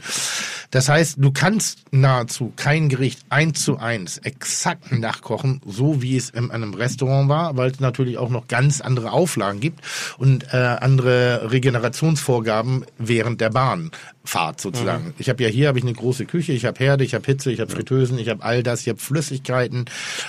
Das 0.72 0.90
heißt, 0.90 1.16
du 1.18 1.32
kannst 1.32 1.86
nahezu 1.92 2.52
kein 2.56 2.90
Gericht 2.90 3.22
eins 3.30 3.64
zu 3.64 3.78
eins 3.78 4.18
exakt 4.18 4.92
nachkochen, 4.92 5.62
so 5.66 6.02
wie 6.02 6.18
es 6.18 6.30
in 6.30 6.52
einem 6.52 6.74
Restaurant 6.74 7.30
war, 7.30 7.58
weil 7.58 7.72
es 7.72 7.80
natürlich 7.80 8.18
auch 8.18 8.30
noch 8.30 8.48
ganz 8.48 8.82
andere 8.82 9.12
Auflagen 9.12 9.60
gibt 9.60 9.82
und 10.18 10.54
äh, 10.54 10.58
andere 10.58 11.52
Regenerationsvorgaben 11.52 12.86
während 12.98 13.42
der 13.42 13.50
Bahn. 13.50 13.92
Fahrt 14.28 14.60
sozusagen. 14.60 15.06
Mhm. 15.06 15.14
Ich 15.18 15.30
habe 15.30 15.42
ja 15.42 15.50
hier 15.50 15.70
habe 15.70 15.80
ich 15.80 15.86
eine 15.86 15.94
große 15.94 16.26
Küche, 16.26 16.52
ich 16.52 16.66
habe 16.66 16.78
Herde, 16.80 17.04
ich 17.04 17.14
habe 17.14 17.26
Hitze, 17.26 17.52
ich 17.52 17.60
habe 17.60 17.72
Fritteusen, 17.72 18.18
ich 18.20 18.30
habe 18.30 18.44
all 18.44 18.62
das, 18.62 18.82
ich 18.82 18.90
habe 18.90 19.00
Flüssigkeiten, 19.00 19.86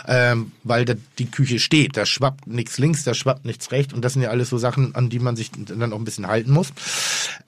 ähm, 0.06 0.52
weil 0.62 0.84
da 0.84 0.94
die 1.18 1.30
Küche 1.30 1.58
steht. 1.58 1.96
Da 1.96 2.06
schwappt 2.06 2.46
nichts 2.46 2.78
links, 2.78 3.04
da 3.04 3.14
schwappt 3.14 3.44
nichts 3.44 3.72
rechts 3.72 3.92
und 3.92 4.04
das 4.04 4.12
sind 4.12 4.22
ja 4.22 4.30
alles 4.30 4.50
so 4.50 4.58
Sachen, 4.58 4.94
an 4.94 5.08
die 5.10 5.18
man 5.18 5.36
sich 5.36 5.50
dann 5.52 5.92
auch 5.92 5.98
ein 5.98 6.04
bisschen 6.04 6.28
halten 6.28 6.52
muss. 6.52 6.72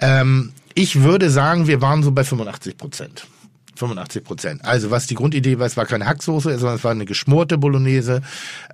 Ähm, 0.01 0.53
ich 0.75 1.03
würde 1.03 1.31
sagen, 1.31 1.67
wir 1.67 1.81
waren 1.81 2.03
so 2.03 2.11
bei 2.11 2.25
85 2.25 2.77
Prozent. 2.77 3.27
85 3.77 4.25
Prozent. 4.25 4.65
Also 4.65 4.91
was 4.91 5.07
die 5.07 5.15
Grundidee 5.15 5.59
war, 5.59 5.67
es 5.67 5.77
war 5.77 5.87
keine 5.87 6.07
Hacksoße, 6.07 6.59
sondern 6.59 6.77
es 6.77 6.85
war 6.85 6.91
eine 6.91 7.07
geschmorte 7.07 7.59
Bolognese 7.59 8.23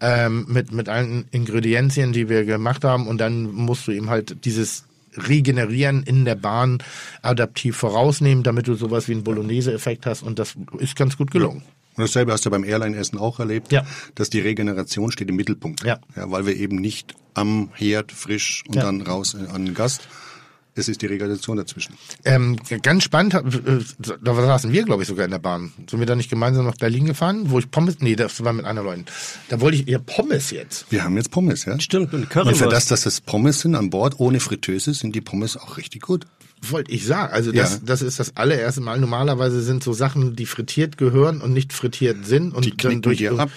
ähm, 0.00 0.46
mit 0.48 0.72
mit 0.72 0.88
allen 0.88 1.26
Ingredienzien, 1.30 2.12
die 2.12 2.28
wir 2.28 2.44
gemacht 2.44 2.84
haben 2.84 3.06
und 3.06 3.18
dann 3.18 3.52
musst 3.52 3.86
du 3.86 3.92
eben 3.92 4.10
halt 4.10 4.44
dieses 4.44 4.84
Regenerieren 5.16 6.02
in 6.02 6.24
der 6.24 6.34
Bahn 6.34 6.78
adaptiv 7.22 7.76
vorausnehmen, 7.76 8.42
damit 8.42 8.68
du 8.68 8.74
sowas 8.74 9.08
wie 9.08 9.12
einen 9.12 9.24
Bolognese-Effekt 9.24 10.06
hast 10.06 10.22
und 10.22 10.38
das 10.38 10.54
ist 10.78 10.96
ganz 10.96 11.16
gut 11.16 11.30
gelungen. 11.30 11.62
Und 11.96 12.02
dasselbe 12.02 12.32
hast 12.32 12.44
du 12.44 12.50
beim 12.50 12.64
Airline-Essen 12.64 13.18
auch 13.18 13.40
erlebt, 13.40 13.72
ja. 13.72 13.86
dass 14.14 14.28
die 14.28 14.40
Regeneration 14.40 15.10
steht 15.10 15.30
im 15.30 15.36
Mittelpunkt. 15.36 15.82
Ja. 15.82 15.98
ja 16.14 16.30
weil 16.30 16.44
wir 16.44 16.54
eben 16.54 16.76
nicht 16.76 17.14
am 17.32 17.70
Herd 17.74 18.12
frisch 18.12 18.64
und 18.68 18.76
ja. 18.76 18.82
dann 18.82 19.00
raus 19.00 19.34
an 19.34 19.64
den 19.64 19.74
Gast, 19.74 20.06
es 20.76 20.88
ist 20.88 21.02
die 21.02 21.06
Regeneration 21.06 21.56
dazwischen. 21.56 21.94
Ähm, 22.24 22.56
ganz 22.82 23.02
spannend, 23.02 23.34
äh, 23.34 23.40
da 24.22 24.34
saßen 24.34 24.72
wir, 24.72 24.84
glaube 24.84 25.02
ich, 25.02 25.08
sogar 25.08 25.24
in 25.24 25.30
der 25.30 25.38
Bahn. 25.38 25.72
Sind 25.88 25.98
wir 25.98 26.06
da 26.06 26.14
nicht 26.14 26.30
gemeinsam 26.30 26.66
nach 26.66 26.76
Berlin 26.76 27.06
gefahren, 27.06 27.50
wo 27.50 27.58
ich 27.58 27.70
Pommes, 27.70 27.96
nee, 28.00 28.14
das 28.14 28.44
war 28.44 28.52
mit 28.52 28.66
anderen 28.66 28.86
Leuten. 28.86 29.04
Da 29.48 29.60
wollte 29.60 29.78
ich 29.78 29.88
ihr 29.88 29.98
Pommes 29.98 30.50
jetzt. 30.50 30.86
Wir 30.90 31.02
haben 31.02 31.16
jetzt 31.16 31.30
Pommes, 31.30 31.64
ja. 31.64 31.80
Stimmt, 31.80 32.12
und 32.12 32.28
Currywurst. 32.28 32.60
Und 32.60 32.68
für 32.68 32.70
das, 32.70 32.86
dass 32.86 33.06
es 33.06 33.20
Pommes 33.20 33.60
sind 33.60 33.74
an 33.74 33.90
Bord 33.90 34.20
ohne 34.20 34.38
Fritteuse, 34.38 34.92
sind 34.94 35.14
die 35.14 35.22
Pommes 35.22 35.56
auch 35.56 35.78
richtig 35.78 36.02
gut. 36.02 36.26
Wollte 36.62 36.90
ich 36.90 37.06
sagen. 37.06 37.32
Also 37.32 37.52
das, 37.52 37.74
ja. 37.74 37.78
das 37.84 38.02
ist 38.02 38.18
das 38.18 38.36
allererste 38.36 38.80
Mal. 38.80 38.98
Normalerweise 38.98 39.62
sind 39.62 39.84
so 39.84 39.92
Sachen, 39.92 40.36
die 40.36 40.46
frittiert 40.46 40.96
gehören 40.96 41.40
und 41.40 41.52
nicht 41.52 41.72
frittiert 41.72 42.26
sind 42.26 42.54
und 42.54 42.64
die 42.64 42.76
dann 42.76 43.02
durch 43.02 43.28
ab. 43.28 43.50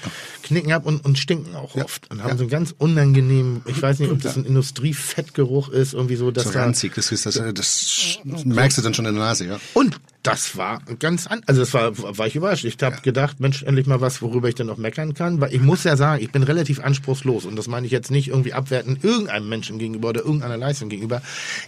knicken 0.44 0.72
ab 0.72 0.86
und, 0.86 1.06
und 1.06 1.18
stinken 1.18 1.56
auch 1.56 1.76
ja. 1.76 1.86
oft 1.86 2.10
und 2.12 2.22
haben 2.24 2.32
ja. 2.32 2.38
so 2.38 2.44
einen 2.44 2.50
ganz 2.50 2.76
unangenehmen, 2.78 3.62
ich 3.66 3.82
weiß 3.82 4.00
nicht, 4.00 4.12
ob 4.12 4.22
das 4.22 4.36
ein 4.36 4.46
Industriefettgeruch 4.46 5.70
ist, 5.70 5.94
irgendwie 5.94 6.16
so, 6.16 6.32
dass 6.32 6.46
so 6.46 6.60
ranzig, 6.60 6.94
das 6.96 7.12
ist 7.12 7.26
das, 7.26 7.36
das, 7.36 8.20
das 8.24 8.46
merkst 8.46 8.78
du 8.78 8.82
dann 8.82 8.94
schon 8.94 9.06
in 9.06 9.16
der 9.16 9.24
Nase, 9.24 9.46
ja. 9.46 9.60
Und 9.74 10.00
das 10.24 10.58
war 10.58 10.82
ganz 11.00 11.28
an, 11.28 11.42
also 11.46 11.62
das 11.62 11.74
war, 11.74 11.98
war 12.18 12.28
ich 12.28 12.36
überrascht. 12.36 12.66
Ich 12.66 12.78
habe 12.82 13.02
gedacht, 13.02 13.40
Mensch, 13.40 13.64
endlich 13.64 13.88
mal 13.88 14.02
was, 14.02 14.22
worüber 14.22 14.50
ich 14.50 14.56
dann 14.56 14.68
noch 14.68 14.78
meckern 14.78 15.14
kann, 15.14 15.40
weil 15.40 15.54
ich 15.54 15.62
muss 15.62 15.86
ja 15.86 15.96
sagen, 15.96 16.22
ich 16.22 16.32
bin 16.32 16.44
relativ 16.44 16.82
anspruchslos 16.82 17.46
und 17.46 17.56
das 17.56 17.68
meine 17.68 17.86
ich 17.86 17.92
jetzt 17.92 18.12
nicht 18.12 18.28
irgendwie 18.28 18.52
abwerten 18.52 19.00
irgendeinem 19.02 19.48
Menschen 19.48 19.80
gegenüber 19.80 20.10
oder 20.10 20.22
irgendeiner 20.22 20.58
Leistung 20.58 20.90
gegenüber. 20.90 21.22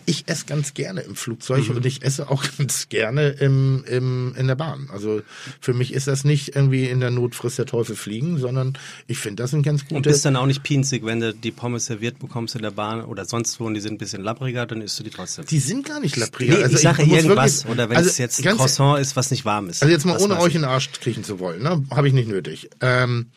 Ich 0.06 0.28
esse 0.28 0.46
ganz 0.46 0.74
gerne 0.74 1.02
im 1.02 1.16
Flugzeug 1.16 1.70
mhm. 1.70 1.78
und 1.78 1.86
ich 1.86 2.04
esse 2.04 2.30
auch 2.30 2.44
ganz 2.58 2.90
gerne 2.90 3.30
im, 3.30 3.86
im, 3.88 4.36
in 4.38 4.48
der 4.48 4.56
Bahn. 4.56 4.90
Also 4.92 5.22
für 5.62 5.74
mich 5.74 5.94
ist 5.94 6.08
das 6.08 6.26
nicht 6.26 6.54
irgendwie 6.54 6.86
in 6.86 7.00
der 7.00 7.12
Not 7.12 7.36
frisst 7.36 7.58
der 7.58 7.66
Teufel 7.66 7.96
fliegen, 7.96 8.38
sondern 8.38 8.78
ich 9.08 9.20
finde 9.20 9.44
das 9.44 9.54
ein 9.54 9.64
ganz 9.64 9.84
gutes. 9.84 9.96
Und 9.96 10.04
bist 10.04 10.26
dann 10.26 10.36
auch 10.36 10.46
nicht 10.46 10.64
pinzig, 10.64 11.06
wenn 11.06 11.22
du 11.22 11.34
die 11.34 11.52
Pommes 11.52 11.86
serviert 11.86 12.20
bekommst 12.20 12.56
in 12.56 12.64
der 12.64 12.72
Bahn 12.72 13.06
oder 13.06 13.24
sonst 13.24 13.62
wo 13.62 13.66
und 13.66 13.76
die 13.76 13.80
sind 13.80 13.94
ein 13.94 13.98
bisschen 13.98 14.24
lappriger, 14.24 14.66
dann 14.66 14.82
isst 14.82 15.00
du 15.00 15.04
die 15.04 15.10
trotzdem. 15.10 15.46
Die 15.46 15.60
sind 15.60 15.88
gar 15.88 16.02
nicht 16.02 16.18
lappriger. 16.18 16.58
Nee, 16.58 16.64
also 16.64 16.76
ich 16.76 16.82
sage 16.82 17.04
irgendwas 17.04 17.64
wirklich, 17.64 17.72
oder 17.72 17.90
wenn 17.90 17.98
also 17.98 18.10
es 18.42 18.52
jetzt 18.52 18.58
Croissant 18.58 19.00
ist, 19.00 19.16
was 19.16 19.32
nicht 19.32 19.46
warm 19.46 19.70
ist. 19.70 19.82
Also 19.82 19.92
jetzt 19.92 20.06
mal 20.06 20.18
ohne 20.18 20.40
euch 20.40 20.56
in 20.56 20.62
den 20.62 20.70
Arsch 20.70 20.92
kriechen 20.92 21.24
zu 21.24 21.40
wollen, 21.40 21.64
ne? 21.64 21.84
habe 21.92 22.08
ich 22.08 22.14
nicht 22.14 22.28
nötig. 22.28 22.70
Ähm, 22.82 23.32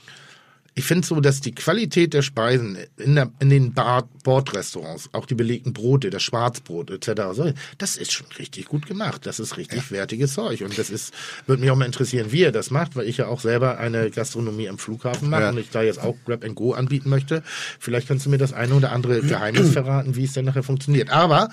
ich 0.76 0.84
finde 0.84 1.06
so, 1.06 1.20
dass 1.20 1.40
die 1.40 1.54
Qualität 1.54 2.14
der 2.14 2.22
Speisen 2.22 2.78
in, 2.96 3.14
der, 3.14 3.30
in 3.38 3.50
den 3.50 3.72
Bar 3.72 4.08
Bordrestaurants, 4.24 5.10
auch 5.12 5.26
die 5.26 5.34
belegten 5.34 5.74
Brote, 5.74 6.08
das 6.08 6.22
Schwarzbrot 6.22 6.90
etc., 6.90 7.54
das 7.76 7.96
ist 7.96 8.10
schon 8.10 8.26
richtig 8.38 8.64
gut 8.66 8.86
gemacht. 8.86 9.26
Das 9.26 9.38
ist 9.38 9.58
richtig 9.58 9.90
ja. 9.90 9.96
wertiges 9.98 10.32
Zeug. 10.32 10.62
Und 10.62 10.78
das 10.78 10.88
ist, 10.88 11.12
würde 11.46 11.60
mich 11.60 11.70
auch 11.70 11.76
mal 11.76 11.84
interessieren, 11.84 12.32
wie 12.32 12.42
er 12.42 12.50
das 12.50 12.70
macht, 12.70 12.96
weil 12.96 13.06
ich 13.06 13.18
ja 13.18 13.26
auch 13.26 13.40
selber 13.40 13.78
eine 13.78 14.10
Gastronomie 14.10 14.68
am 14.68 14.78
Flughafen 14.78 15.28
mache 15.28 15.42
ja. 15.42 15.50
und 15.50 15.58
ich 15.58 15.68
da 15.70 15.82
jetzt 15.82 16.00
auch 16.00 16.16
Grab 16.24 16.42
and 16.42 16.54
Go 16.54 16.72
anbieten 16.72 17.10
möchte. 17.10 17.42
Vielleicht 17.78 18.08
kannst 18.08 18.24
du 18.24 18.30
mir 18.30 18.38
das 18.38 18.54
eine 18.54 18.74
oder 18.74 18.92
andere 18.92 19.20
Geheimnis 19.20 19.70
verraten, 19.72 20.16
wie 20.16 20.24
es 20.24 20.32
denn 20.32 20.46
nachher 20.46 20.62
funktioniert. 20.62 21.10
Aber 21.10 21.50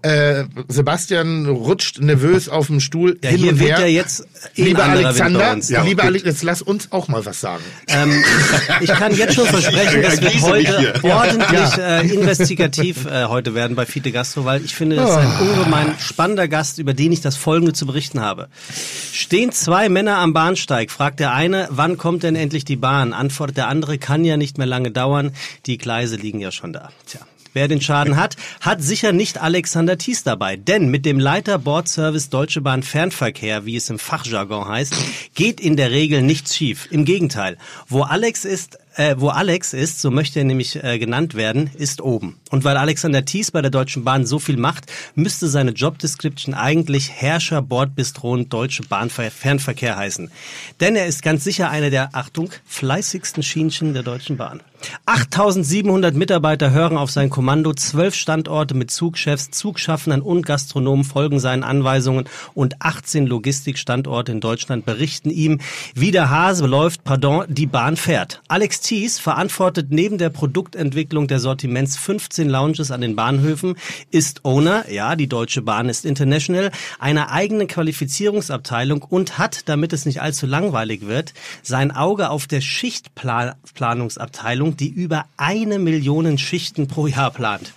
äh, 0.00 0.44
Sebastian 0.68 1.46
rutscht 1.46 2.00
nervös 2.00 2.48
auf 2.48 2.68
dem 2.68 2.80
Stuhl 2.80 3.18
ja, 3.22 3.28
hin 3.28 3.40
hier 3.40 3.52
und 3.52 3.58
her. 3.58 3.68
Wird 3.68 3.78
ja 3.80 3.86
jetzt 3.86 4.26
lieber 4.54 4.84
Alexander, 4.84 5.58
ja, 5.68 5.82
lieber 5.82 6.04
Alex, 6.04 6.24
jetzt 6.24 6.42
lass 6.42 6.62
uns 6.62 6.90
auch 6.92 7.08
mal 7.08 7.26
was 7.26 7.42
sagen. 7.42 7.62
Ähm, 7.88 8.24
ich 8.80 8.90
kann 8.90 9.14
jetzt 9.14 9.34
schon 9.34 9.46
versprechen, 9.46 10.02
dass 10.02 10.20
wir 10.20 10.40
heute 10.42 10.94
ordentlich 11.02 11.78
äh, 11.78 12.06
investigativ 12.08 13.06
äh, 13.06 13.26
heute 13.26 13.54
werden 13.54 13.76
bei 13.76 13.86
Fide 13.86 14.12
Gastro, 14.12 14.44
weil 14.44 14.64
ich 14.64 14.74
finde, 14.74 14.96
das 14.96 15.10
ist 15.10 15.16
ein 15.16 15.32
oh. 15.40 15.44
ungemein 15.44 15.94
spannender 15.98 16.48
Gast, 16.48 16.78
über 16.78 16.94
den 16.94 17.12
ich 17.12 17.20
das 17.20 17.36
Folgende 17.36 17.72
zu 17.72 17.86
berichten 17.86 18.20
habe. 18.20 18.48
Stehen 19.12 19.52
zwei 19.52 19.88
Männer 19.88 20.18
am 20.18 20.32
Bahnsteig, 20.32 20.90
fragt 20.90 21.20
der 21.20 21.32
eine, 21.32 21.68
wann 21.70 21.96
kommt 21.96 22.22
denn 22.22 22.36
endlich 22.36 22.64
die 22.64 22.76
Bahn? 22.76 23.12
Antwortet 23.12 23.56
der 23.56 23.68
andere, 23.68 23.98
kann 23.98 24.24
ja 24.24 24.36
nicht 24.36 24.58
mehr 24.58 24.66
lange 24.66 24.90
dauern, 24.90 25.32
die 25.66 25.78
Gleise 25.78 26.16
liegen 26.16 26.40
ja 26.40 26.50
schon 26.50 26.72
da. 26.72 26.90
Tja. 27.06 27.20
Wer 27.56 27.68
den 27.68 27.80
Schaden 27.80 28.18
hat, 28.18 28.36
hat 28.60 28.82
sicher 28.82 29.12
nicht 29.12 29.40
Alexander 29.40 29.96
Thies 29.96 30.22
dabei. 30.22 30.56
Denn 30.56 30.90
mit 30.90 31.06
dem 31.06 31.18
Leiter 31.18 31.58
Bordservice 31.58 32.28
Deutsche 32.28 32.60
Bahn 32.60 32.82
Fernverkehr, 32.82 33.64
wie 33.64 33.76
es 33.76 33.88
im 33.88 33.98
Fachjargon 33.98 34.68
heißt, 34.68 34.92
geht 35.34 35.58
in 35.58 35.78
der 35.78 35.90
Regel 35.90 36.20
nichts 36.20 36.54
schief. 36.54 36.86
Im 36.90 37.06
Gegenteil. 37.06 37.56
Wo 37.88 38.02
Alex 38.02 38.44
ist, 38.44 38.78
äh, 38.96 39.16
wo 39.18 39.28
Alex 39.28 39.72
ist, 39.72 40.00
so 40.00 40.10
möchte 40.10 40.40
er 40.40 40.44
nämlich 40.44 40.82
äh, 40.82 40.98
genannt 40.98 41.34
werden, 41.34 41.70
ist 41.76 42.00
oben. 42.00 42.38
Und 42.50 42.64
weil 42.64 42.76
Alexander 42.76 43.24
Thies 43.24 43.50
bei 43.50 43.62
der 43.62 43.70
Deutschen 43.70 44.04
Bahn 44.04 44.26
so 44.26 44.38
viel 44.38 44.56
macht, 44.56 44.86
müsste 45.14 45.48
seine 45.48 45.72
Jobdescription 45.72 46.54
eigentlich 46.54 47.10
Herrscher 47.10 47.62
Bordbistro 47.62 48.32
und 48.32 48.52
Deutsche 48.52 48.82
Bahn 48.84 49.10
Fernverkehr 49.10 49.96
heißen. 49.96 50.30
Denn 50.80 50.96
er 50.96 51.06
ist 51.06 51.22
ganz 51.22 51.44
sicher 51.44 51.70
einer 51.70 51.90
der, 51.90 52.14
Achtung, 52.14 52.50
fleißigsten 52.64 53.42
Schienchen 53.42 53.92
der 53.92 54.02
Deutschen 54.02 54.36
Bahn. 54.36 54.62
8700 55.06 56.14
Mitarbeiter 56.14 56.70
hören 56.70 56.96
auf 56.96 57.10
sein 57.10 57.30
Kommando, 57.30 57.72
zwölf 57.72 58.14
Standorte 58.14 58.74
mit 58.74 58.90
Zugchefs, 58.90 59.50
Zugschaffnern 59.50 60.20
und 60.20 60.44
Gastronomen 60.44 61.04
folgen 61.04 61.40
seinen 61.40 61.64
Anweisungen 61.64 62.28
und 62.54 62.82
18 62.82 63.26
Logistikstandorte 63.26 64.32
in 64.32 64.40
Deutschland 64.40 64.84
berichten 64.84 65.30
ihm, 65.30 65.60
wie 65.94 66.10
der 66.10 66.30
Hase 66.30 66.66
läuft, 66.66 67.04
pardon, 67.04 67.44
die 67.48 67.66
Bahn 67.66 67.96
fährt. 67.96 68.42
Alex 68.48 68.80
Thies 68.86 69.18
verantwortet 69.18 69.88
neben 69.90 70.18
der 70.18 70.30
Produktentwicklung 70.30 71.28
der 71.28 71.40
Sortiments 71.40 71.96
15 71.96 72.48
Lounges 72.48 72.90
an 72.90 73.00
den 73.00 73.16
Bahnhöfen, 73.16 73.76
ist 74.10 74.44
Owner, 74.44 74.90
ja, 74.90 75.16
die 75.16 75.28
Deutsche 75.28 75.62
Bahn 75.62 75.88
ist 75.88 76.04
international, 76.04 76.70
einer 76.98 77.30
eigenen 77.30 77.66
Qualifizierungsabteilung 77.66 79.02
und 79.02 79.38
hat, 79.38 79.68
damit 79.68 79.92
es 79.92 80.06
nicht 80.06 80.22
allzu 80.22 80.46
langweilig 80.46 81.06
wird, 81.06 81.34
sein 81.62 81.90
Auge 81.90 82.30
auf 82.30 82.46
der 82.46 82.60
Schichtplanungsabteilung 82.60 84.26
Abteilung, 84.46 84.76
die 84.76 84.88
über 84.88 85.24
eine 85.36 85.78
Million 85.78 86.38
Schichten 86.38 86.88
pro 86.88 87.06
Jahr 87.06 87.30
plant. 87.30 87.72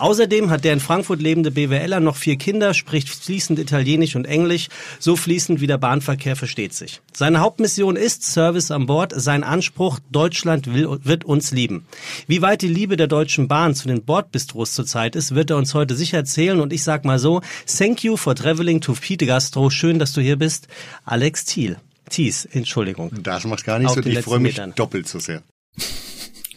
Außerdem 0.00 0.48
hat 0.48 0.64
der 0.64 0.72
in 0.72 0.80
Frankfurt 0.80 1.20
lebende 1.20 1.50
BWLer 1.50 2.00
noch 2.00 2.16
vier 2.16 2.36
Kinder, 2.36 2.72
spricht 2.72 3.10
fließend 3.10 3.58
Italienisch 3.58 4.16
und 4.16 4.24
Englisch, 4.24 4.68
so 4.98 5.14
fließend 5.14 5.60
wie 5.60 5.66
der 5.66 5.76
Bahnverkehr 5.76 6.36
versteht 6.36 6.72
sich. 6.72 7.02
Seine 7.12 7.40
Hauptmission 7.40 7.96
ist 7.96 8.24
Service 8.24 8.70
an 8.70 8.86
Bord, 8.86 9.12
sein 9.14 9.44
Anspruch, 9.44 9.98
Deutschland 10.10 10.72
will, 10.72 10.88
wird 11.02 11.26
uns 11.26 11.50
lieben. 11.50 11.84
Wie 12.26 12.40
weit 12.40 12.62
die 12.62 12.68
Liebe 12.68 12.96
der 12.96 13.08
Deutschen 13.08 13.46
Bahn 13.46 13.74
zu 13.74 13.88
den 13.88 14.02
Bordbistros 14.02 14.72
zurzeit 14.72 15.16
ist, 15.16 15.34
wird 15.34 15.50
er 15.50 15.58
uns 15.58 15.74
heute 15.74 15.94
sicher 15.94 16.16
erzählen 16.16 16.60
und 16.60 16.72
ich 16.72 16.82
sag 16.82 17.04
mal 17.04 17.18
so, 17.18 17.42
thank 17.66 18.02
you 18.02 18.16
for 18.16 18.34
traveling 18.34 18.80
to 18.80 18.94
Pete 18.94 19.26
Gastro, 19.26 19.68
schön, 19.68 19.98
dass 19.98 20.14
du 20.14 20.22
hier 20.22 20.36
bist, 20.36 20.66
Alex 21.04 21.44
Thiel. 21.44 21.76
Thies, 22.08 22.46
Entschuldigung. 22.46 23.12
Das 23.22 23.44
macht 23.44 23.64
gar 23.64 23.78
nichts 23.78 23.96
und 23.98 24.06
ich 24.06 24.20
freue 24.20 24.40
mich 24.40 24.54
Metern. 24.54 24.72
doppelt 24.74 25.06
so 25.06 25.18
sehr. 25.18 25.42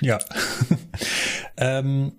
Ja. 0.02 0.18
ähm, 1.57 2.11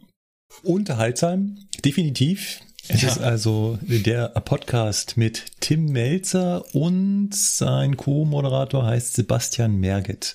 unterhaltsam, 0.64 1.58
definitiv. 1.84 2.60
Es 2.88 3.02
ja. 3.02 3.08
ist 3.08 3.18
also 3.18 3.78
der 3.82 4.28
Podcast 4.28 5.16
mit 5.16 5.44
Tim 5.60 5.86
Melzer 5.86 6.64
und 6.74 7.34
sein 7.34 7.96
Co-Moderator 7.96 8.84
heißt 8.84 9.14
Sebastian 9.14 9.76
Merget. 9.76 10.34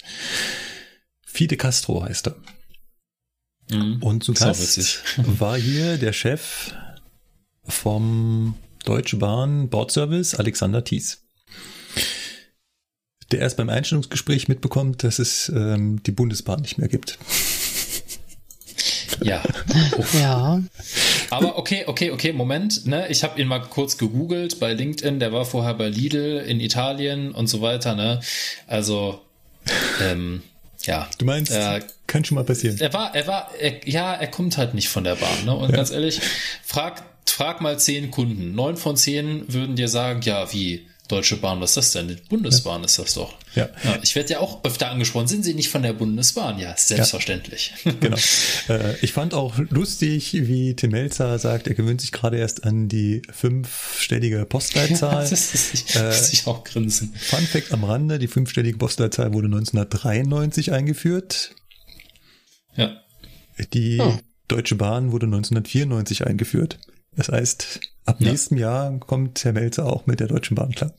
Fide 1.25 1.57
Castro 1.57 2.03
heißt 2.03 2.27
er. 2.27 2.35
Mhm. 3.71 4.01
Und 4.01 4.23
zu 4.23 4.33
Gast 4.33 5.03
war 5.17 5.57
hier 5.57 5.97
der 5.97 6.13
Chef 6.13 6.73
vom 7.63 8.55
Deutsche 8.83 9.17
Bahn 9.17 9.69
Bordservice, 9.69 10.33
Alexander 10.33 10.83
Thies 10.83 11.21
der 13.31 13.39
erst 13.39 13.57
beim 13.57 13.69
Einstellungsgespräch 13.69 14.47
mitbekommt, 14.47 15.03
dass 15.03 15.19
es 15.19 15.49
ähm, 15.49 16.01
die 16.03 16.11
Bundesbahn 16.11 16.61
nicht 16.61 16.77
mehr 16.77 16.87
gibt. 16.87 17.19
Ja. 19.21 19.41
ja. 20.19 20.61
Aber 21.29 21.57
okay, 21.57 21.83
okay, 21.87 22.11
okay, 22.11 22.33
Moment. 22.33 22.85
Ne? 22.85 23.07
Ich 23.09 23.23
habe 23.23 23.39
ihn 23.39 23.47
mal 23.47 23.59
kurz 23.59 23.97
gegoogelt 23.97 24.59
bei 24.59 24.73
LinkedIn. 24.73 25.19
Der 25.19 25.31
war 25.31 25.45
vorher 25.45 25.73
bei 25.73 25.89
Lidl 25.89 26.43
in 26.47 26.59
Italien 26.59 27.31
und 27.31 27.47
so 27.47 27.61
weiter. 27.61 27.95
Ne? 27.95 28.19
Also, 28.67 29.21
ähm, 30.01 30.43
ja. 30.83 31.07
Du 31.17 31.25
meinst, 31.25 31.51
äh, 31.51 31.81
kann 32.07 32.23
schon 32.23 32.35
mal 32.35 32.43
passieren. 32.43 32.77
Er 32.79 32.93
war, 32.93 33.13
er 33.15 33.27
war, 33.27 33.51
er, 33.59 33.87
ja, 33.87 34.13
er 34.13 34.27
kommt 34.27 34.57
halt 34.57 34.73
nicht 34.73 34.89
von 34.89 35.03
der 35.03 35.15
Bahn. 35.15 35.45
Ne? 35.45 35.55
Und 35.55 35.69
ja. 35.69 35.75
ganz 35.75 35.91
ehrlich, 35.91 36.21
frag, 36.63 37.03
frag 37.25 37.61
mal 37.61 37.79
zehn 37.79 38.11
Kunden. 38.11 38.55
Neun 38.55 38.77
von 38.77 38.97
zehn 38.97 39.45
würden 39.51 39.75
dir 39.75 39.87
sagen, 39.87 40.21
ja, 40.23 40.51
wie? 40.53 40.87
Deutsche 41.09 41.37
Bahn, 41.37 41.59
was 41.59 41.71
ist 41.71 41.77
das 41.77 41.91
denn? 41.93 42.07
Die 42.07 42.17
Bundesbahn 42.29 42.81
ja. 42.81 42.85
ist 42.85 42.99
das 42.99 43.15
doch. 43.15 43.33
Ja. 43.55 43.67
ja 43.83 43.97
ich 44.03 44.15
werde 44.15 44.33
ja 44.33 44.39
auch 44.39 44.63
öfter 44.63 44.91
angesprochen. 44.91 45.27
Sind 45.27 45.43
Sie 45.43 45.55
nicht 45.55 45.69
von 45.69 45.81
der 45.81 45.93
Bundesbahn? 45.93 46.59
Ja, 46.59 46.75
selbstverständlich. 46.77 47.73
Ja. 47.83 47.91
Genau. 47.99 48.17
Äh, 48.67 48.95
ich 49.01 49.13
fand 49.13 49.33
auch 49.33 49.57
lustig, 49.57 50.33
wie 50.33 50.75
Tim 50.75 50.91
Melzer 50.91 51.39
sagt, 51.39 51.67
er 51.67 51.73
gewöhnt 51.73 52.01
sich 52.01 52.11
gerade 52.11 52.37
erst 52.37 52.65
an 52.65 52.87
die 52.87 53.23
fünfstellige 53.31 54.45
Postleitzahl. 54.45 55.23
Ja, 55.23 55.29
das 55.29 55.53
ist, 55.55 55.95
äh, 55.95 56.05
muss 56.05 56.31
ich 56.31 56.45
auch 56.45 56.63
grinsen. 56.63 57.13
Fun 57.15 57.39
Fact 57.39 57.71
am 57.71 57.83
Rande, 57.83 58.19
die 58.19 58.27
fünfstellige 58.27 58.77
Postleitzahl 58.77 59.33
wurde 59.33 59.47
1993 59.47 60.71
eingeführt. 60.71 61.55
Ja. 62.75 63.01
Die 63.73 63.99
oh. 63.99 64.19
Deutsche 64.47 64.75
Bahn 64.75 65.11
wurde 65.11 65.25
1994 65.25 66.27
eingeführt. 66.27 66.77
Das 67.15 67.29
heißt, 67.29 67.79
ab 68.09 68.17
ja. 68.19 68.29
nächstem 68.29 68.57
Jahr 68.57 68.99
kommt 68.99 69.43
Herr 69.43 69.53
Melzer 69.53 69.85
auch 69.85 70.07
mit 70.07 70.19
der 70.19 70.27
Deutschen 70.27 70.55
Bahn 70.55 70.71
klar. 70.71 70.93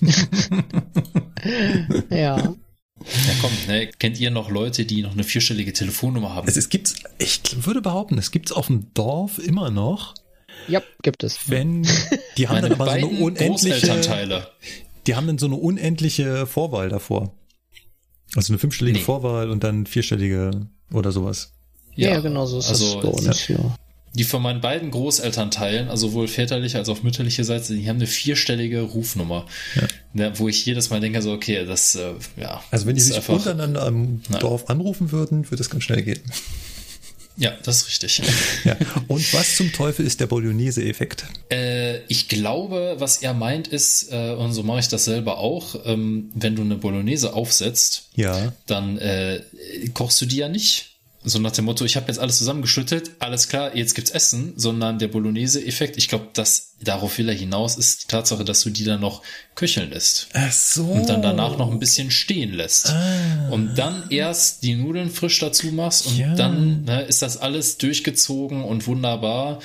ja. 2.10 2.54
Ja, 2.98 3.32
komm, 3.40 3.50
ne, 3.68 3.90
kennt 3.98 4.18
ihr 4.18 4.30
noch 4.30 4.50
Leute, 4.50 4.84
die 4.84 5.02
noch 5.02 5.12
eine 5.12 5.24
vierstellige 5.24 5.72
Telefonnummer 5.72 6.34
haben? 6.34 6.48
Es, 6.48 6.56
es 6.56 6.70
gibt's, 6.70 6.96
ich 7.18 7.40
würde 7.64 7.82
behaupten, 7.82 8.18
es 8.18 8.30
gibt's 8.30 8.52
auf 8.52 8.68
dem 8.68 8.92
Dorf 8.94 9.38
immer 9.38 9.70
noch. 9.70 10.14
Ja, 10.66 10.82
gibt 11.02 11.22
es. 11.22 11.50
Wenn, 11.50 11.86
die 12.36 12.48
haben 12.48 12.62
dann 12.62 12.72
aber 12.72 12.86
so 12.86 12.90
eine 12.90 13.06
unendliche, 13.06 14.48
die 15.06 15.14
haben 15.14 15.26
dann 15.26 15.38
so 15.38 15.46
eine 15.46 15.56
unendliche 15.56 16.46
Vorwahl 16.46 16.88
davor. 16.88 17.34
Also 18.34 18.52
eine 18.52 18.58
fünfstellige 18.58 18.98
nee. 18.98 19.04
Vorwahl 19.04 19.50
und 19.50 19.62
dann 19.62 19.86
vierstellige 19.86 20.66
oder 20.92 21.12
sowas. 21.12 21.52
Ja, 21.94 22.10
ja 22.10 22.20
genau 22.20 22.46
so 22.46 22.58
ist 22.58 22.68
also, 22.68 23.00
das 23.00 23.02
bei 23.02 23.08
uns, 23.08 23.48
ja. 23.48 23.76
Die 24.16 24.24
von 24.24 24.40
meinen 24.40 24.62
beiden 24.62 24.90
Großelternteilen, 24.90 25.88
also 25.90 26.08
sowohl 26.08 26.26
väterliche 26.26 26.78
als 26.78 26.88
auch 26.88 27.02
mütterliche 27.02 27.44
Seite, 27.44 27.74
die 27.74 27.86
haben 27.86 27.96
eine 27.96 28.06
vierstellige 28.06 28.80
Rufnummer, 28.80 29.44
ja. 29.74 29.82
Ne, 30.14 30.32
wo 30.36 30.48
ich 30.48 30.64
jedes 30.64 30.88
Mal 30.88 31.00
denke, 31.00 31.20
so, 31.20 31.32
okay, 31.32 31.66
das, 31.66 31.94
äh, 31.96 32.14
ja. 32.38 32.62
Also 32.70 32.86
wenn 32.86 32.94
die 32.94 33.02
sich 33.02 33.14
einfach, 33.14 33.34
untereinander 33.34 33.82
am 33.84 34.22
Dorf 34.40 34.70
anrufen 34.70 35.12
würden, 35.12 35.44
würde 35.44 35.56
das 35.56 35.68
ganz 35.68 35.84
schnell 35.84 36.02
gehen. 36.02 36.22
Ja, 37.36 37.52
das 37.62 37.82
ist 37.82 37.88
richtig. 37.88 38.22
Ja. 38.64 38.76
Und 39.08 39.34
was 39.34 39.56
zum 39.56 39.70
Teufel 39.70 40.06
ist 40.06 40.20
der 40.20 40.26
Bolognese-Effekt? 40.26 41.26
Äh, 41.52 41.98
ich 42.08 42.28
glaube, 42.28 42.96
was 42.98 43.18
er 43.18 43.34
meint 43.34 43.68
ist, 43.68 44.10
äh, 44.10 44.30
und 44.32 44.54
so 44.54 44.62
mache 44.62 44.80
ich 44.80 44.88
das 44.88 45.04
selber 45.04 45.36
auch, 45.36 45.76
ähm, 45.84 46.30
wenn 46.34 46.56
du 46.56 46.62
eine 46.62 46.76
Bolognese 46.76 47.34
aufsetzt, 47.34 48.08
ja. 48.14 48.54
dann 48.66 48.96
äh, 48.96 49.42
kochst 49.92 50.18
du 50.22 50.24
die 50.24 50.36
ja 50.36 50.48
nicht 50.48 50.95
so 51.28 51.40
nach 51.40 51.50
dem 51.50 51.64
Motto, 51.64 51.84
ich 51.84 51.96
habe 51.96 52.06
jetzt 52.06 52.18
alles 52.18 52.38
zusammengeschüttet, 52.38 53.10
alles 53.18 53.48
klar, 53.48 53.74
jetzt 53.74 53.96
gibt's 53.96 54.12
Essen, 54.12 54.52
sondern 54.54 55.00
der 55.00 55.08
Bolognese-Effekt, 55.08 55.96
ich 55.96 56.06
glaube, 56.06 56.28
dass 56.34 56.76
darauf 56.80 57.18
will 57.18 57.28
er 57.28 57.34
hinaus, 57.34 57.76
ist 57.76 58.04
die 58.04 58.06
Tatsache, 58.06 58.44
dass 58.44 58.62
du 58.62 58.70
die 58.70 58.84
dann 58.84 59.00
noch 59.00 59.22
köcheln 59.56 59.90
lässt. 59.90 60.28
Ach 60.34 60.52
so. 60.52 60.84
Und 60.84 61.08
dann 61.08 61.22
danach 61.22 61.58
noch 61.58 61.72
ein 61.72 61.80
bisschen 61.80 62.12
stehen 62.12 62.52
lässt. 62.52 62.90
Ah. 62.90 63.48
Und 63.50 63.74
dann 63.74 64.04
erst 64.10 64.62
die 64.62 64.76
Nudeln 64.76 65.10
frisch 65.10 65.40
dazu 65.40 65.68
machst 65.68 66.06
und 66.06 66.16
ja. 66.16 66.32
dann 66.36 66.84
ne, 66.84 67.02
ist 67.02 67.22
das 67.22 67.38
alles 67.38 67.78
durchgezogen 67.78 68.62
und 68.62 68.86
wunderbar. 68.86 69.58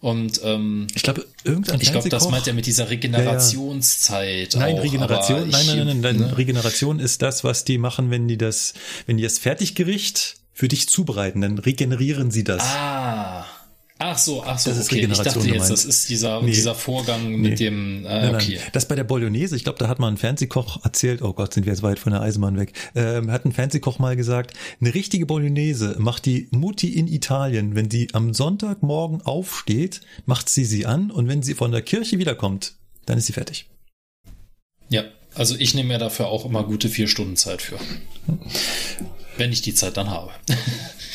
Und 0.00 0.40
ähm, 0.42 0.88
ich 0.96 1.04
glaube, 1.04 1.26
irgendein 1.44 1.80
Ich 1.80 1.92
glaube, 1.92 2.08
das 2.08 2.28
meint 2.28 2.48
er 2.48 2.54
mit 2.54 2.66
dieser 2.66 2.90
Regenerationszeit. 2.90 4.54
Ja, 4.54 4.60
ja. 4.60 4.66
Nein, 4.66 4.78
auch, 4.78 4.82
Regeneration, 4.82 5.48
nein, 5.48 5.66
nein, 5.66 5.86
nein, 5.86 6.00
nein, 6.00 6.16
ne? 6.16 6.36
Regeneration 6.36 6.98
ist 6.98 7.22
das, 7.22 7.44
was 7.44 7.64
die 7.64 7.78
machen, 7.78 8.10
wenn 8.10 8.26
die 8.26 8.36
das, 8.36 8.74
wenn 9.06 9.16
die 9.16 9.22
das 9.22 9.38
Fertiggericht 9.38 10.38
für 10.54 10.68
dich 10.68 10.88
zubereiten, 10.88 11.42
dann 11.42 11.58
regenerieren 11.58 12.30
sie 12.30 12.44
das. 12.44 12.62
Ah. 12.62 13.44
Ach 13.98 14.18
so, 14.18 14.42
ach 14.42 14.58
so, 14.58 14.70
das 14.70 14.80
ist 14.80 14.86
okay. 14.86 14.96
Regeneration 14.96 15.44
ich 15.44 15.52
dachte 15.52 15.58
jetzt, 15.58 15.70
das 15.70 15.84
ist 15.84 16.08
dieser, 16.08 16.42
nee. 16.42 16.50
dieser 16.50 16.74
Vorgang 16.74 17.36
mit 17.36 17.52
nee. 17.52 17.56
dem, 17.56 18.04
äh, 18.04 18.08
nein, 18.08 18.34
okay. 18.34 18.58
Das 18.72 18.88
bei 18.88 18.96
der 18.96 19.04
Bolognese, 19.04 19.54
ich 19.54 19.62
glaube, 19.62 19.78
da 19.78 19.86
hat 19.86 20.00
mal 20.00 20.08
ein 20.08 20.16
Fernsehkoch 20.16 20.84
erzählt, 20.84 21.22
oh 21.22 21.32
Gott, 21.32 21.54
sind 21.54 21.64
wir 21.64 21.72
jetzt 21.72 21.84
weit 21.84 22.00
von 22.00 22.12
der 22.12 22.20
Eisenbahn 22.20 22.58
weg, 22.58 22.72
ähm, 22.96 23.30
hat 23.30 23.44
ein 23.44 23.52
Fernsehkoch 23.52 24.00
mal 24.00 24.16
gesagt, 24.16 24.52
eine 24.80 24.92
richtige 24.94 25.26
Bolognese 25.26 25.94
macht 25.98 26.26
die 26.26 26.48
Mutti 26.50 26.88
in 26.88 27.06
Italien, 27.06 27.76
wenn 27.76 27.88
sie 27.88 28.08
am 28.14 28.34
Sonntagmorgen 28.34 29.22
aufsteht, 29.22 30.00
macht 30.26 30.48
sie 30.48 30.64
sie 30.64 30.86
an 30.86 31.12
und 31.12 31.28
wenn 31.28 31.42
sie 31.42 31.54
von 31.54 31.70
der 31.70 31.82
Kirche 31.82 32.18
wiederkommt, 32.18 32.74
dann 33.06 33.16
ist 33.16 33.26
sie 33.26 33.32
fertig. 33.32 33.70
Ja, 34.88 35.04
also 35.34 35.54
ich 35.56 35.74
nehme 35.74 35.88
mir 35.88 35.98
dafür 35.98 36.26
auch 36.26 36.44
immer 36.44 36.64
gute 36.64 36.88
vier 36.88 37.06
Stunden 37.06 37.36
Zeit 37.36 37.62
für. 37.62 37.78
Wenn 39.36 39.52
ich 39.52 39.62
die 39.62 39.74
Zeit 39.74 39.96
dann 39.96 40.10
habe. 40.10 40.30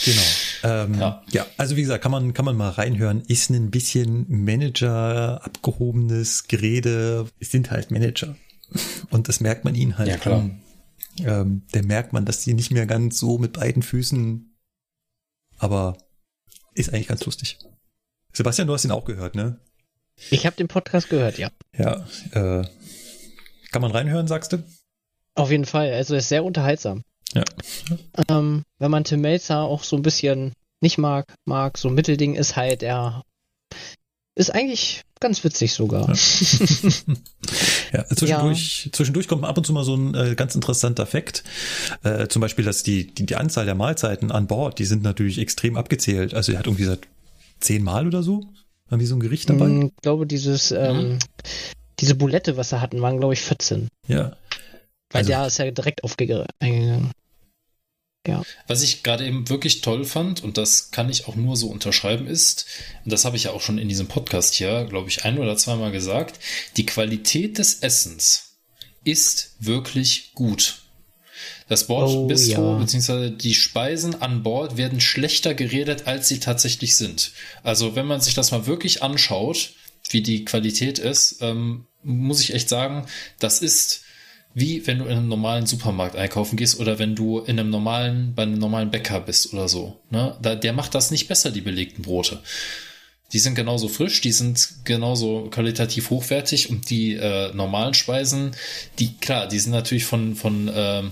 Genau. 0.06 0.22
Ähm, 0.64 1.00
ja. 1.00 1.24
ja, 1.32 1.46
also 1.58 1.76
wie 1.76 1.82
gesagt, 1.82 2.02
kann 2.02 2.12
man, 2.14 2.34
kann 2.34 2.46
man 2.46 2.56
mal 2.56 2.70
reinhören. 2.70 3.22
Ist 3.28 3.50
ein 3.50 3.70
bisschen 3.70 4.26
Manager, 4.30 5.44
abgehobenes 5.44 6.48
Gerede. 6.48 7.28
Es 7.40 7.52
sind 7.52 7.70
halt 7.70 7.92
Manager. 7.92 8.38
Und 9.10 9.28
das 9.28 9.42
merkt 9.42 9.66
man 9.66 9.76
ihnen 9.76 9.98
halt. 9.98 10.08
Ja, 10.08 10.18
klar. 10.18 10.40
An. 10.40 10.62
Ähm, 11.20 11.64
der 11.74 11.84
merkt 11.84 12.14
man, 12.14 12.26
dass 12.26 12.42
die 12.44 12.54
nicht 12.54 12.72
mehr 12.72 12.86
ganz 12.86 13.18
so 13.18 13.38
mit 13.38 13.54
beiden 13.54 13.82
Füßen, 13.82 14.56
aber 15.58 15.98
ist 16.76 16.94
eigentlich 16.94 17.08
ganz 17.08 17.26
lustig. 17.26 17.60
Sebastian, 18.32 18.68
du 18.68 18.74
hast 18.74 18.86
ihn 18.86 18.92
auch 18.92 19.06
gehört, 19.06 19.36
ne? 19.36 19.60
Ich 20.30 20.46
habe 20.46 20.56
den 20.56 20.68
Podcast 20.68 21.10
gehört, 21.10 21.38
ja. 21.38 21.50
Ja, 21.78 22.06
äh, 22.32 22.66
kann 23.72 23.82
man 23.82 23.92
reinhören, 23.92 24.28
sagst 24.28 24.54
du? 24.54 24.64
Auf 25.36 25.52
jeden 25.52 25.66
Fall. 25.66 25.92
Also 25.94 26.16
ist 26.16 26.30
sehr 26.30 26.44
unterhaltsam. 26.44 27.04
Ja. 27.34 27.44
Ähm, 28.30 28.64
wenn 28.80 28.92
man 28.92 29.04
Tim 29.04 29.22
Melzer 29.22 29.62
auch 29.62 29.84
so 29.84 29.96
ein 29.96 30.02
bisschen 30.02 30.54
nicht 30.82 30.98
mag, 30.98 31.34
mag, 31.46 31.78
so 31.78 31.90
ein 31.90 31.94
Mittelding 31.94 32.36
ist 32.36 32.56
halt, 32.56 32.84
er 32.84 33.24
ist 34.36 34.50
eigentlich 34.52 35.04
ganz 35.20 35.44
witzig 35.44 35.74
sogar. 35.74 36.08
Ja, 36.08 36.14
ja 37.94 38.06
zwischendurch, 38.08 38.86
ja. 38.86 38.92
zwischendurch 38.94 39.28
kommt 39.28 39.44
ab 39.44 39.58
und 39.58 39.66
zu 39.66 39.74
mal 39.74 39.84
so 39.84 39.96
ein 39.96 40.16
äh, 40.16 40.36
ganz 40.36 40.56
interessanter 40.56 41.06
Fakt. 41.06 41.44
Äh, 42.04 42.28
zum 42.28 42.42
Beispiel, 42.42 42.64
dass 42.64 42.84
die, 42.84 43.14
die, 43.14 43.26
die 43.26 43.36
Anzahl 43.36 43.66
der 43.66 43.76
Mahlzeiten 43.76 44.32
an 44.32 44.48
Bord, 44.48 44.80
die 44.80 44.86
sind 44.86 45.04
natürlich 45.04 45.40
extrem 45.40 45.76
abgezählt. 45.76 46.34
Also 46.34 46.54
er 46.54 46.60
hat 46.60 46.68
irgendwie 46.68 46.86
seit 46.86 47.02
zehn 47.60 47.84
Mal 47.84 48.08
oder 48.08 48.24
so, 48.24 48.46
wir 48.90 49.08
so 49.08 49.16
ein 49.16 49.20
Gericht 49.20 49.50
dabei? 49.50 49.70
Ich 49.70 50.02
glaube, 50.02 50.26
dieses, 50.26 50.72
ähm, 50.72 51.10
mhm. 51.10 51.20
diese 52.00 52.16
Bulette, 52.16 52.58
was 52.58 52.72
er 52.72 52.82
hatten, 52.82 53.02
waren, 53.02 53.20
glaube 53.20 53.34
ich, 53.34 53.42
14. 53.42 53.88
Ja. 54.08 54.38
Weil 55.12 55.20
also, 55.20 55.30
der 55.30 55.48
ist 55.48 55.58
ja 55.58 55.70
direkt 55.70 56.04
aufgegangen. 56.04 57.12
Ja. 58.30 58.44
Was 58.68 58.82
ich 58.82 59.04
gerade 59.04 59.26
eben 59.26 59.50
wirklich 59.50 59.82
toll 59.82 60.06
fand, 60.06 60.44
und 60.44 60.58
das 60.58 60.92
kann 60.92 61.10
ich 61.10 61.28
auch 61.28 61.36
nur 61.36 61.56
so 61.58 61.68
unterschreiben, 61.68 62.28
ist, 62.28 62.66
und 63.04 63.12
das 63.12 63.26
habe 63.26 63.38
ich 63.38 63.46
ja 63.46 63.52
auch 63.52 63.62
schon 63.62 63.78
in 63.78 63.90
diesem 63.90 64.08
Podcast 64.08 64.54
hier, 64.54 64.86
glaube 64.86 65.10
ich, 65.10 65.26
ein 65.26 65.38
oder 65.38 65.58
zweimal 65.58 65.92
gesagt, 65.92 66.40
die 66.78 66.86
Qualität 66.86 67.58
des 67.58 67.80
Essens 67.80 68.56
ist 69.04 69.56
wirklich 69.60 70.32
gut. 70.34 70.82
Das 71.68 71.88
Bordbistro 71.88 72.62
oh, 72.62 72.80
ja. 72.80 72.80
bzw. 72.80 73.30
die 73.30 73.54
Speisen 73.54 74.22
an 74.22 74.44
Bord 74.44 74.76
werden 74.76 75.00
schlechter 75.00 75.54
geredet, 75.54 76.08
als 76.08 76.28
sie 76.28 76.40
tatsächlich 76.40 76.96
sind. 76.96 77.32
Also 77.64 77.96
wenn 77.96 78.08
man 78.08 78.22
sich 78.22 78.34
das 78.34 78.52
mal 78.52 78.66
wirklich 78.66 79.04
anschaut, 79.04 79.74
wie 80.10 80.22
die 80.22 80.46
Qualität 80.46 80.98
ist, 80.98 81.38
ähm, 81.42 81.86
muss 82.04 82.42
ich 82.42 82.54
echt 82.54 82.70
sagen, 82.70 83.06
das 83.40 83.62
ist 83.62 84.02
wie 84.60 84.86
wenn 84.88 85.00
du 85.00 85.06
in 85.06 85.12
einem 85.12 85.28
normalen 85.28 85.66
Supermarkt 85.66 86.16
einkaufen 86.16 86.58
gehst 86.58 86.80
oder 86.80 87.00
wenn 87.00 87.16
du 87.16 87.40
in 87.40 87.60
einem 87.60 87.70
normalen, 87.70 88.34
bei 88.36 88.44
einem 88.44 88.60
normalen 88.60 88.92
Bäcker 88.92 89.20
bist 89.20 89.54
oder 89.54 89.68
so. 89.68 90.00
Ne? 90.10 90.36
Da, 90.42 90.56
der 90.56 90.74
macht 90.74 90.96
das 90.96 91.12
nicht 91.12 91.28
besser, 91.28 91.52
die 91.52 91.62
belegten 91.62 92.04
Brote. 92.04 92.40
Die 93.32 93.40
sind 93.40 93.56
genauso 93.56 93.88
frisch, 93.88 94.22
die 94.22 94.32
sind 94.32 94.86
genauso 94.86 95.50
qualitativ 95.52 96.10
hochwertig 96.10 96.70
und 96.70 96.90
die 96.90 97.14
äh, 97.14 97.54
normalen 97.54 97.94
Speisen, 97.94 98.52
die, 98.98 99.14
klar, 99.14 99.48
die 99.48 99.60
sind 99.60 99.72
natürlich 99.72 100.06
von, 100.06 100.36
von, 100.36 100.68
äh, 100.68 101.04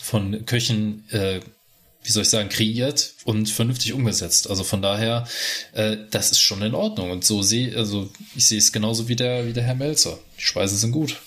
von 0.00 0.46
Köchen, 0.46 1.04
äh, 1.10 1.40
wie 2.02 2.10
soll 2.10 2.22
ich 2.22 2.30
sagen, 2.30 2.48
kreiert 2.48 3.12
und 3.24 3.50
vernünftig 3.50 3.92
umgesetzt. 3.92 4.48
Also 4.48 4.64
von 4.64 4.80
daher, 4.80 5.28
äh, 5.74 5.98
das 6.10 6.30
ist 6.30 6.40
schon 6.40 6.62
in 6.62 6.74
Ordnung. 6.74 7.10
Und 7.10 7.24
so 7.24 7.42
sehe, 7.42 7.76
also 7.76 8.08
ich 8.34 8.46
sehe 8.46 8.58
es 8.58 8.72
genauso 8.72 9.08
wie 9.08 9.16
der, 9.16 9.46
wie 9.46 9.52
der 9.52 9.64
Herr 9.64 9.74
Melzer. 9.74 10.18
Die 10.38 10.42
Speisen 10.42 10.78
sind 10.78 10.92
gut. 10.92 11.18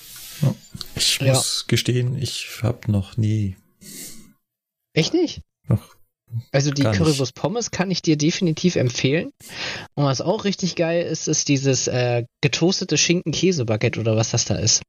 Ich 0.95 1.19
ja. 1.19 1.33
muss 1.33 1.65
gestehen, 1.67 2.17
ich 2.17 2.47
habe 2.61 2.91
noch 2.91 3.17
nie. 3.17 3.55
Echt 4.93 5.13
nicht? 5.13 5.41
Noch. 5.67 5.95
Also 6.51 6.71
die 6.71 6.83
Currywurst 6.83 7.35
Pommes 7.35 7.71
kann 7.71 7.91
ich 7.91 8.01
dir 8.01 8.17
definitiv 8.17 8.75
empfehlen. 8.75 9.31
Und 9.95 10.05
was 10.05 10.21
auch 10.21 10.45
richtig 10.45 10.75
geil 10.75 11.05
ist, 11.05 11.27
ist 11.27 11.49
dieses 11.49 11.87
äh, 11.87 12.25
getoastete 12.41 12.97
Schinken-Käse-Baguette 12.97 13.99
oder 13.99 14.15
was 14.15 14.31
das 14.31 14.45
da 14.45 14.55
ist. 14.55 14.81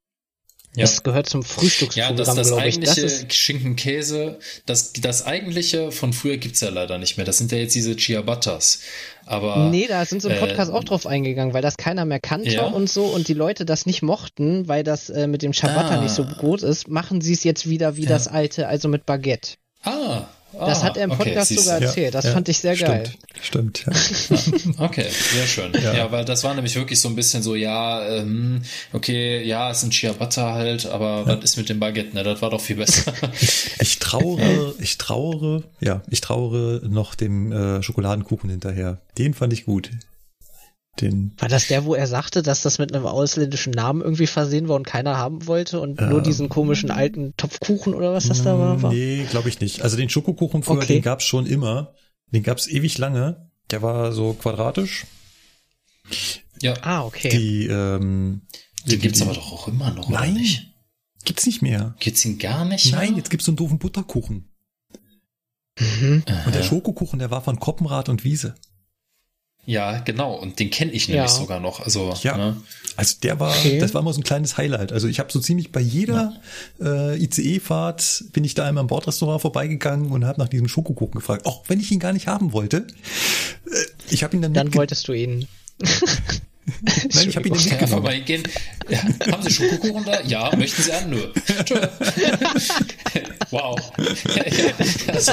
Ja. 0.75 0.83
Das 0.83 1.03
gehört 1.03 1.29
zum 1.29 1.43
Frühstücksprogramm, 1.43 2.17
ja, 2.17 2.25
das, 2.25 2.35
das 2.35 2.53
eigentliche 2.53 3.05
ich. 3.05 3.27
Das 3.27 3.37
Schinken-Käse, 3.37 4.39
das, 4.65 4.95
das 4.95 5.27
eigentliche 5.27 5.93
von 5.93 6.15
früher 6.15 6.39
gibt's 6.39 6.63
ja 6.63 6.71
leider 6.71 6.97
nicht 6.97 7.19
mehr. 7.19 7.27
Das 7.27 7.37
sind 7.37 7.53
ja 7.53 7.59
jetzt 7.59 7.75
diese 7.75 7.95
Ciabattas. 7.95 8.81
Aber, 9.27 9.69
nee, 9.69 9.87
da 9.87 10.05
sind 10.07 10.23
sie 10.23 10.31
im 10.31 10.39
Podcast 10.39 10.71
äh, 10.71 10.75
auch 10.75 10.83
drauf 10.85 11.07
eingegangen, 11.07 11.53
weil 11.53 11.61
das 11.61 11.77
keiner 11.77 12.07
mehr 12.07 12.21
kannte 12.21 12.51
ja? 12.51 12.65
und 12.65 12.89
so 12.89 13.05
und 13.05 13.29
die 13.29 13.35
Leute 13.35 13.67
das 13.67 13.85
nicht 13.85 14.03
mochten, 14.03 14.67
weil 14.67 14.83
das 14.83 15.11
äh, 15.11 15.27
mit 15.27 15.43
dem 15.43 15.53
Ciabatta 15.53 15.97
ah. 15.97 16.01
nicht 16.01 16.15
so 16.15 16.25
gut 16.25 16.63
ist, 16.63 16.89
machen 16.89 17.21
sie 17.21 17.35
es 17.35 17.45
jetzt 17.45 17.69
wieder 17.69 17.97
wie 17.97 18.05
ja. 18.05 18.09
das 18.09 18.27
alte, 18.27 18.67
also 18.67 18.89
mit 18.89 19.05
Baguette. 19.05 19.57
Ah, 19.85 20.25
das 20.59 20.83
hat 20.83 20.97
er 20.97 21.05
im 21.05 21.11
Podcast 21.11 21.51
okay, 21.51 21.61
sogar 21.61 21.81
erzählt. 21.81 22.15
Das 22.15 22.25
ja, 22.25 22.33
fand 22.33 22.49
ich 22.49 22.59
sehr 22.59 22.77
stimmt, 22.77 22.91
geil. 22.91 23.11
Stimmt, 23.41 23.87
ja. 23.87 24.85
okay, 24.85 25.07
sehr 25.09 25.47
schön. 25.47 25.73
Ja. 25.83 25.95
ja. 25.95 26.13
weil 26.13 26.25
das 26.25 26.45
war 26.45 26.55
nämlich 26.55 26.75
wirklich 26.77 27.01
so 27.01 27.09
ein 27.09 27.17
bisschen 27.17 27.43
so, 27.43 27.55
ja, 27.55 28.07
ähm, 28.07 28.63
okay, 28.93 29.43
ja, 29.45 29.71
es 29.71 29.79
ist 29.79 29.85
ein 29.85 29.93
Ciabatta 29.93 30.53
halt, 30.55 30.87
aber 30.87 31.27
was 31.27 31.45
ist 31.45 31.57
mit 31.57 31.69
dem 31.69 31.81
Baguette, 31.81 32.15
ne? 32.15 32.23
Das 32.23 32.43
war 32.43 32.51
doch 32.51 32.61
viel 32.61 32.77
besser. 32.77 33.13
ich 33.81 33.99
trauere, 33.99 34.75
ich 34.79 34.99
trauere, 34.99 35.63
ja, 35.81 36.03
ich 36.09 36.21
trauere 36.21 36.81
noch 36.89 37.15
dem 37.15 37.53
äh, 37.53 37.83
Schokoladenkuchen 37.83 38.51
hinterher. 38.51 38.99
Den 39.19 39.35
fand 39.35 39.53
ich 39.53 39.65
gut. 39.65 39.91
Den 41.01 41.33
war 41.39 41.49
das 41.49 41.69
der, 41.69 41.87
wo 41.87 41.95
er 41.95 42.07
sagte, 42.07 42.43
dass 42.43 42.63
das 42.63 42.79
mit 42.79 42.95
einem 42.95 43.07
ausländischen 43.07 43.73
Namen 43.73 44.03
irgendwie 44.03 44.27
versehen 44.27 44.69
war 44.69 44.77
und 44.77 44.87
keiner 44.87 45.17
haben 45.17 45.47
wollte 45.47 45.81
und 45.81 45.99
äh, 45.99 46.07
nur 46.07 46.21
diesen 46.21 46.51
komischen 46.51 46.91
alten 46.91 47.35
Topfkuchen 47.37 47.95
oder 47.95 48.13
was 48.13 48.29
das 48.29 48.43
da 48.43 48.59
war? 48.59 48.93
Nee, 48.93 49.25
glaube 49.31 49.49
ich 49.49 49.61
nicht. 49.61 49.83
Also 49.83 49.97
den 49.97 50.11
Schokokuchen 50.11 50.63
früher, 50.63 50.77
okay. 50.77 50.95
den 50.95 51.03
gab's 51.03 51.25
schon 51.25 51.47
immer. 51.47 51.95
Den 52.31 52.43
gab's 52.43 52.67
ewig 52.67 52.99
lange. 52.99 53.51
Der 53.71 53.81
war 53.81 54.13
so 54.13 54.35
quadratisch. 54.35 55.07
Ja. 56.61 56.75
Ah, 56.83 57.05
okay. 57.05 57.31
Die, 57.31 57.67
ähm, 57.67 58.43
den 58.87 59.01
gibt's 59.01 59.19
die, 59.19 59.25
aber 59.25 59.35
doch 59.35 59.51
auch 59.53 59.69
immer 59.69 59.93
noch, 59.93 60.11
Nein, 60.11 60.35
nicht? 60.35 60.75
Gibt's 61.25 61.47
nicht 61.47 61.63
mehr. 61.63 61.95
Gibt's 62.01 62.25
ihn 62.25 62.39
gar 62.39 62.67
nicht 62.67 62.93
Nein, 62.93 63.11
mehr? 63.11 63.19
jetzt 63.19 63.31
gibt's 63.31 63.47
so 63.47 63.53
einen 63.53 63.57
doofen 63.57 63.79
Butterkuchen. 63.79 64.49
Mhm. 65.79 66.23
Und 66.45 66.55
der 66.55 66.63
Schokokuchen, 66.63 67.19
der 67.19 67.31
war 67.31 67.43
von 67.43 67.59
Koppenrad 67.59 68.09
und 68.09 68.25
Wiese. 68.25 68.55
Ja, 69.65 70.01
genau. 70.01 70.35
Und 70.35 70.59
den 70.59 70.71
kenne 70.71 70.91
ich 70.91 71.09
nämlich 71.09 71.31
ja. 71.31 71.37
sogar 71.37 71.61
noch. 71.61 71.81
Also, 71.81 72.13
ja. 72.23 72.37
Ne? 72.37 72.57
Also 72.97 73.17
der 73.23 73.39
war, 73.41 73.51
okay. 73.51 73.79
das 73.79 73.95
war 73.95 74.03
immer 74.03 74.13
so 74.13 74.21
ein 74.21 74.25
kleines 74.25 74.57
Highlight. 74.57 74.93
Also 74.93 75.09
ich 75.09 75.19
habe 75.19 75.33
so 75.33 75.41
ziemlich 75.41 75.73
bei 75.73 75.81
jeder 75.81 76.35
ja. 76.79 77.13
äh, 77.13 77.23
ICE-Fahrt 77.23 78.25
bin 78.33 78.45
ich 78.45 78.55
da 78.55 78.67
einmal 78.67 78.83
im 78.83 78.89
Bordrestaurant 78.89 79.41
vorbeigegangen 79.41 80.11
und 80.11 80.25
habe 80.25 80.41
nach 80.41 80.49
diesem 80.49 80.69
Schokokuchen 80.69 81.15
gefragt. 81.21 81.47
Auch 81.47 81.63
wenn 81.69 81.81
ich 81.81 81.91
ihn 81.91 82.01
gar 82.01 82.13
nicht 82.13 82.27
haben 82.27 82.53
wollte. 82.53 82.87
Äh, 83.67 83.85
Ich 84.11 84.25
habe 84.25 84.37
ihn 84.37 84.43
dann 84.43 84.53
Dann 84.53 84.75
wolltest 84.75 85.09
du 85.09 85.13
ihn. 85.13 85.47
Nein, 86.65 87.29
ich 87.29 87.37
habe 87.37 87.49
ihn 87.49 87.55
nicht 87.55 87.69
Kann 87.71 87.81
einfach 87.81 88.03
mal 88.03 88.15
hingehen. 88.15 88.43
Ja, 88.89 89.03
haben 89.33 89.43
Sie 89.43 89.51
Schokokuchen 89.51 90.05
da? 90.05 90.21
Ja, 90.23 90.55
möchten 90.57 90.83
Sie 90.83 90.93
einen? 90.93 91.11
Nö. 91.11 91.29
wow. 93.51 93.81
also, 95.09 95.33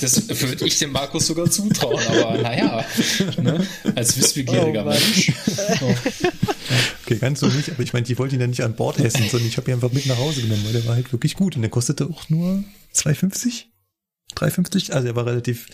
das 0.00 0.40
würde 0.42 0.66
ich 0.66 0.78
dem 0.78 0.92
Markus 0.92 1.26
sogar 1.26 1.50
zutrauen, 1.50 2.02
aber 2.06 2.38
naja, 2.38 2.84
ne? 3.42 3.66
als 3.94 4.16
wissbegieriger 4.18 4.84
oh, 4.84 4.90
Mensch. 4.90 5.32
Oh. 5.80 5.94
Okay, 7.04 7.16
ganz 7.16 7.40
so 7.40 7.46
nicht, 7.46 7.70
aber 7.70 7.82
ich 7.82 7.92
meine, 7.92 8.04
die 8.04 8.18
wollte 8.18 8.34
ihn 8.34 8.40
ja 8.42 8.46
nicht 8.46 8.62
an 8.62 8.76
Bord 8.76 8.98
essen, 8.98 9.28
sondern 9.30 9.48
ich 9.48 9.56
habe 9.56 9.70
ihn 9.70 9.74
einfach 9.74 9.92
mit 9.92 10.04
nach 10.06 10.18
Hause 10.18 10.42
genommen, 10.42 10.64
weil 10.64 10.72
der 10.72 10.86
war 10.86 10.96
halt 10.96 11.12
wirklich 11.12 11.34
gut 11.34 11.56
und 11.56 11.62
der 11.62 11.70
kostete 11.70 12.06
auch 12.06 12.28
nur 12.28 12.62
2,50? 12.94 13.64
3,50? 14.36 14.92
Also 14.92 15.08
er 15.08 15.16
war 15.16 15.26
relativ, 15.26 15.66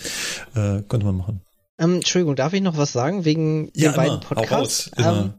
äh, 0.54 0.82
konnte 0.82 1.06
man 1.06 1.16
machen. 1.16 1.40
Ähm, 1.80 1.96
Entschuldigung, 1.96 2.36
darf 2.36 2.52
ich 2.52 2.60
noch 2.60 2.76
was 2.76 2.92
sagen 2.92 3.24
wegen 3.24 3.70
ja, 3.74 3.90
den 3.90 3.96
beiden 3.96 4.20
Podcasts? 4.20 4.90
Ähm, 4.98 5.32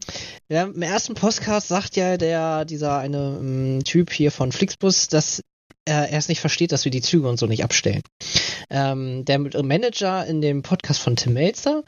ja, 0.49 0.63
Im 0.63 0.81
ersten 0.81 1.13
Podcast 1.13 1.67
sagt 1.67 1.95
ja 1.95 2.17
der 2.17 2.65
dieser 2.65 2.97
eine 2.97 3.37
ähm, 3.39 3.83
Typ 3.83 4.11
hier 4.11 4.31
von 4.31 4.51
Flixbus, 4.51 5.07
dass 5.07 5.43
er 5.85 6.09
erst 6.09 6.29
nicht 6.29 6.41
versteht, 6.41 6.71
dass 6.71 6.83
wir 6.83 6.91
die 6.91 7.01
Züge 7.01 7.29
und 7.29 7.37
so 7.37 7.45
nicht 7.45 7.63
abstellen. 7.63 8.01
Ähm, 8.69 9.23
der 9.25 9.39
Manager 9.39 10.25
in 10.25 10.41
dem 10.41 10.63
Podcast 10.63 10.99
von 10.99 11.15
Tim 11.15 11.33
Melzer 11.33 11.83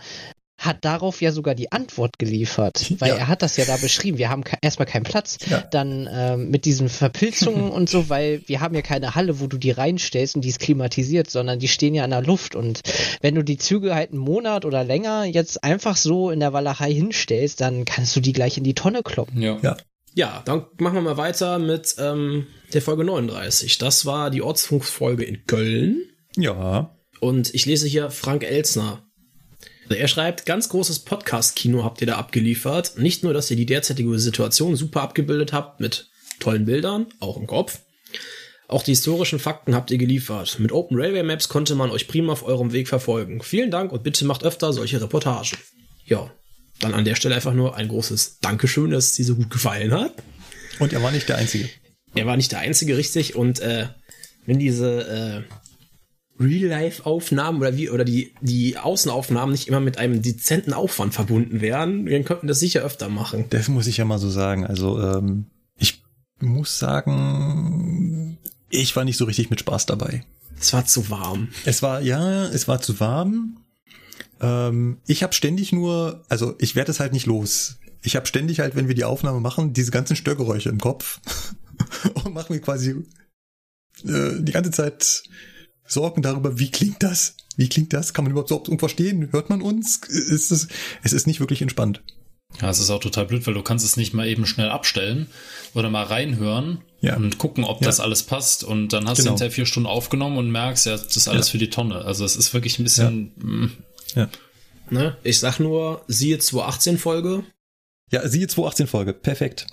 hat 0.65 0.85
darauf 0.85 1.21
ja 1.21 1.31
sogar 1.31 1.55
die 1.55 1.71
Antwort 1.71 2.17
geliefert, 2.17 2.93
weil 2.99 3.09
ja. 3.09 3.15
er 3.17 3.27
hat 3.27 3.41
das 3.41 3.57
ja 3.57 3.65
da 3.65 3.77
beschrieben. 3.77 4.17
Wir 4.17 4.29
haben 4.29 4.43
erstmal 4.61 4.85
keinen 4.85 5.03
Platz, 5.03 5.37
ja. 5.49 5.61
dann 5.71 6.09
ähm, 6.11 6.49
mit 6.49 6.65
diesen 6.65 6.89
Verpilzungen 6.89 7.69
und 7.71 7.89
so, 7.89 8.09
weil 8.09 8.41
wir 8.47 8.61
haben 8.61 8.75
ja 8.75 8.81
keine 8.81 9.15
Halle, 9.15 9.39
wo 9.39 9.47
du 9.47 9.57
die 9.57 9.71
reinstellst 9.71 10.35
und 10.35 10.41
die 10.41 10.49
ist 10.49 10.59
klimatisiert, 10.59 11.29
sondern 11.29 11.59
die 11.59 11.67
stehen 11.67 11.93
ja 11.93 12.05
in 12.05 12.11
der 12.11 12.21
Luft 12.21 12.55
und 12.55 12.81
wenn 13.21 13.35
du 13.35 13.43
die 13.43 13.57
Züge 13.57 13.93
halt 13.93 14.11
einen 14.11 14.19
Monat 14.19 14.65
oder 14.65 14.83
länger 14.83 15.25
jetzt 15.25 15.63
einfach 15.63 15.97
so 15.97 16.31
in 16.31 16.39
der 16.39 16.53
Walachei 16.53 16.93
hinstellst, 16.93 17.59
dann 17.59 17.85
kannst 17.85 18.15
du 18.15 18.19
die 18.21 18.33
gleich 18.33 18.57
in 18.57 18.63
die 18.63 18.75
Tonne 18.75 19.03
kloppen. 19.03 19.41
Ja. 19.41 19.57
ja. 19.61 19.77
Ja, 20.15 20.43
dann 20.45 20.67
machen 20.77 20.93
wir 20.93 21.01
mal 21.01 21.17
weiter 21.17 21.57
mit 21.57 21.95
ähm, 21.97 22.45
der 22.71 22.83
Folge 22.83 23.03
39. 23.03 23.79
Das 23.79 24.05
war 24.05 24.29
die 24.29 24.43
Ortsfunkfolge 24.43 25.23
in 25.23 25.47
Köln. 25.47 26.03
Ja. 26.37 26.95
Und 27.19 27.53
ich 27.55 27.65
lese 27.65 27.87
hier 27.87 28.11
Frank 28.11 28.43
Elsner 28.43 29.07
er 29.89 30.07
schreibt, 30.07 30.45
ganz 30.45 30.69
großes 30.69 30.99
Podcast-Kino 30.99 31.83
habt 31.83 32.01
ihr 32.01 32.07
da 32.07 32.15
abgeliefert. 32.15 32.97
Nicht 32.97 33.23
nur, 33.23 33.33
dass 33.33 33.51
ihr 33.51 33.57
die 33.57 33.65
derzeitige 33.65 34.17
Situation 34.17 34.75
super 34.75 35.01
abgebildet 35.01 35.53
habt 35.53 35.79
mit 35.79 36.09
tollen 36.39 36.65
Bildern, 36.65 37.07
auch 37.19 37.37
im 37.37 37.47
Kopf. 37.47 37.79
Auch 38.67 38.83
die 38.83 38.91
historischen 38.91 39.39
Fakten 39.39 39.75
habt 39.75 39.91
ihr 39.91 39.97
geliefert. 39.97 40.57
Mit 40.59 40.71
Open 40.71 40.97
Railway 40.97 41.23
Maps 41.23 41.49
konnte 41.49 41.75
man 41.75 41.91
euch 41.91 42.07
prima 42.07 42.33
auf 42.33 42.43
eurem 42.43 42.71
Weg 42.71 42.87
verfolgen. 42.87 43.41
Vielen 43.43 43.71
Dank 43.71 43.91
und 43.91 44.03
bitte 44.03 44.25
macht 44.25 44.43
öfter 44.43 44.73
solche 44.73 45.01
Reportagen. 45.01 45.57
Ja, 46.05 46.31
dann 46.79 46.93
an 46.93 47.05
der 47.05 47.15
Stelle 47.15 47.35
einfach 47.35 47.53
nur 47.53 47.75
ein 47.75 47.87
großes 47.87 48.39
Dankeschön, 48.39 48.91
dass 48.91 49.05
es 49.05 49.13
dir 49.13 49.25
so 49.25 49.35
gut 49.35 49.49
gefallen 49.49 49.91
hat. 49.91 50.13
Und 50.79 50.93
er 50.93 51.03
war 51.03 51.11
nicht 51.11 51.29
der 51.29 51.37
Einzige. 51.37 51.69
Er 52.15 52.25
war 52.25 52.37
nicht 52.37 52.51
der 52.51 52.59
Einzige, 52.59 52.97
richtig. 52.97 53.35
Und 53.35 53.59
äh, 53.59 53.87
wenn 54.45 54.59
diese 54.59 55.43
äh, 55.47 55.53
Real-Life-Aufnahmen 56.39 57.59
oder 57.59 57.77
wie 57.77 57.89
oder 57.89 58.03
die, 58.03 58.33
die 58.41 58.77
Außenaufnahmen 58.77 59.51
nicht 59.51 59.67
immer 59.67 59.79
mit 59.79 59.97
einem 59.97 60.21
dezenten 60.21 60.73
Aufwand 60.73 61.13
verbunden 61.13 61.61
wären, 61.61 62.05
dann 62.05 62.25
könnten 62.25 62.47
das 62.47 62.59
sicher 62.59 62.81
öfter 62.81 63.09
machen. 63.09 63.45
Das 63.49 63.67
muss 63.67 63.87
ich 63.87 63.97
ja 63.97 64.05
mal 64.05 64.19
so 64.19 64.29
sagen. 64.29 64.65
Also 64.65 64.99
ähm, 64.99 65.45
ich 65.77 66.03
muss 66.39 66.79
sagen, 66.79 68.37
ich 68.69 68.95
war 68.95 69.05
nicht 69.05 69.17
so 69.17 69.25
richtig 69.25 69.49
mit 69.49 69.59
Spaß 69.59 69.85
dabei. 69.85 70.25
Es 70.59 70.73
war 70.73 70.85
zu 70.85 71.09
warm. 71.09 71.49
Es 71.65 71.81
war, 71.81 72.01
ja, 72.01 72.45
es 72.45 72.67
war 72.67 72.81
zu 72.81 72.99
warm. 72.99 73.57
Ähm, 74.41 74.97
ich 75.05 75.23
habe 75.23 75.33
ständig 75.33 75.71
nur, 75.71 76.23
also 76.29 76.55
ich 76.59 76.75
werde 76.75 76.91
es 76.91 76.99
halt 76.99 77.13
nicht 77.13 77.25
los. 77.25 77.77
Ich 78.01 78.15
habe 78.15 78.25
ständig 78.25 78.59
halt, 78.59 78.75
wenn 78.75 78.87
wir 78.87 78.95
die 78.95 79.05
Aufnahme 79.05 79.39
machen, 79.39 79.73
diese 79.73 79.91
ganzen 79.91 80.15
Störgeräusche 80.15 80.69
im 80.69 80.79
Kopf 80.79 81.21
und 82.23 82.33
machen 82.33 82.53
mir 82.53 82.61
quasi 82.61 82.91
äh, 84.05 84.39
die 84.39 84.51
ganze 84.51 84.71
Zeit 84.71 85.23
Sorgen 85.85 86.21
darüber, 86.21 86.59
wie 86.59 86.71
klingt 86.71 87.03
das? 87.03 87.35
Wie 87.55 87.69
klingt 87.69 87.93
das? 87.93 88.13
Kann 88.13 88.25
man 88.25 88.31
überhaupt 88.31 88.49
so 88.49 88.55
irgendwas 88.55 88.79
verstehen? 88.79 89.31
Hört 89.31 89.49
man 89.49 89.61
uns? 89.61 89.97
Ist 89.97 90.51
es, 90.51 90.67
es 91.03 91.13
ist 91.13 91.27
nicht 91.27 91.39
wirklich 91.39 91.61
entspannt. 91.61 92.01
Ja, 92.61 92.69
es 92.69 92.79
ist 92.79 92.89
auch 92.89 92.99
total 92.99 93.25
blöd, 93.25 93.45
weil 93.47 93.53
du 93.53 93.63
kannst 93.63 93.85
es 93.85 93.97
nicht 93.97 94.13
mal 94.13 94.27
eben 94.27 94.45
schnell 94.45 94.69
abstellen 94.69 95.27
oder 95.73 95.89
mal 95.89 96.03
reinhören 96.03 96.83
ja. 97.01 97.15
und 97.15 97.37
gucken, 97.37 97.63
ob 97.63 97.81
ja. 97.81 97.87
das 97.87 97.99
alles 97.99 98.23
passt. 98.23 98.63
Und 98.63 98.93
dann 98.93 99.07
hast 99.07 99.17
genau. 99.17 99.29
du 99.29 99.31
hinterher 99.31 99.51
vier 99.51 99.65
Stunden 99.65 99.87
aufgenommen 99.87 100.37
und 100.37 100.51
merkst, 100.51 100.85
ja, 100.85 100.97
das 100.97 101.17
ist 101.17 101.27
alles 101.27 101.47
ja. 101.47 101.51
für 101.53 101.57
die 101.57 101.69
Tonne. 101.69 102.05
Also 102.05 102.25
es 102.25 102.35
ist 102.35 102.53
wirklich 102.53 102.79
ein 102.79 102.83
bisschen. 102.83 103.31
Mm. 103.37 103.71
Ja. 104.15 104.29
Ne? 104.89 105.17
Ich 105.23 105.39
sag 105.39 105.59
nur, 105.59 106.03
siehe 106.07 106.37
218 106.37 106.97
Folge. 106.97 107.43
Ja, 108.11 108.27
siehe 108.27 108.47
218 108.47 108.87
Folge. 108.87 109.13
Perfekt. 109.13 109.67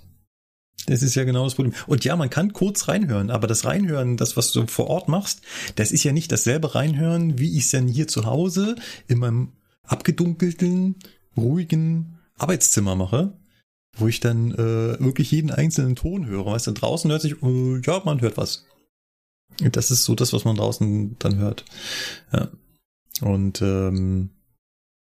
Das 0.86 1.02
ist 1.02 1.14
ja 1.14 1.24
genau 1.24 1.44
das 1.44 1.54
Problem. 1.54 1.74
Und 1.86 2.04
ja, 2.04 2.16
man 2.16 2.30
kann 2.30 2.52
kurz 2.52 2.88
reinhören, 2.88 3.30
aber 3.30 3.46
das 3.46 3.64
Reinhören, 3.64 4.16
das, 4.16 4.36
was 4.36 4.52
du 4.52 4.66
vor 4.66 4.88
Ort 4.88 5.08
machst, 5.08 5.42
das 5.76 5.92
ist 5.92 6.04
ja 6.04 6.12
nicht 6.12 6.32
dasselbe 6.32 6.74
Reinhören, 6.74 7.38
wie 7.38 7.56
ich 7.56 7.64
es 7.64 7.70
denn 7.70 7.86
hier 7.86 8.08
zu 8.08 8.24
Hause 8.24 8.76
in 9.06 9.18
meinem 9.18 9.52
abgedunkelten, 9.82 10.96
ruhigen 11.36 12.18
Arbeitszimmer 12.38 12.96
mache, 12.96 13.34
wo 13.96 14.08
ich 14.08 14.20
dann 14.20 14.52
äh, 14.52 14.98
wirklich 15.00 15.30
jeden 15.30 15.50
einzelnen 15.50 15.96
Ton 15.96 16.26
höre. 16.26 16.46
Weißt 16.46 16.66
du, 16.66 16.72
draußen 16.72 17.10
hört 17.10 17.22
sich, 17.22 17.42
äh, 17.42 17.80
ja, 17.84 18.02
man 18.04 18.20
hört 18.20 18.36
was. 18.36 18.64
Das 19.58 19.90
ist 19.90 20.04
so 20.04 20.14
das, 20.14 20.32
was 20.32 20.44
man 20.44 20.56
draußen 20.56 21.16
dann 21.18 21.36
hört. 21.36 21.64
Ja. 22.32 22.48
Und 23.20 23.60
ähm, 23.60 24.30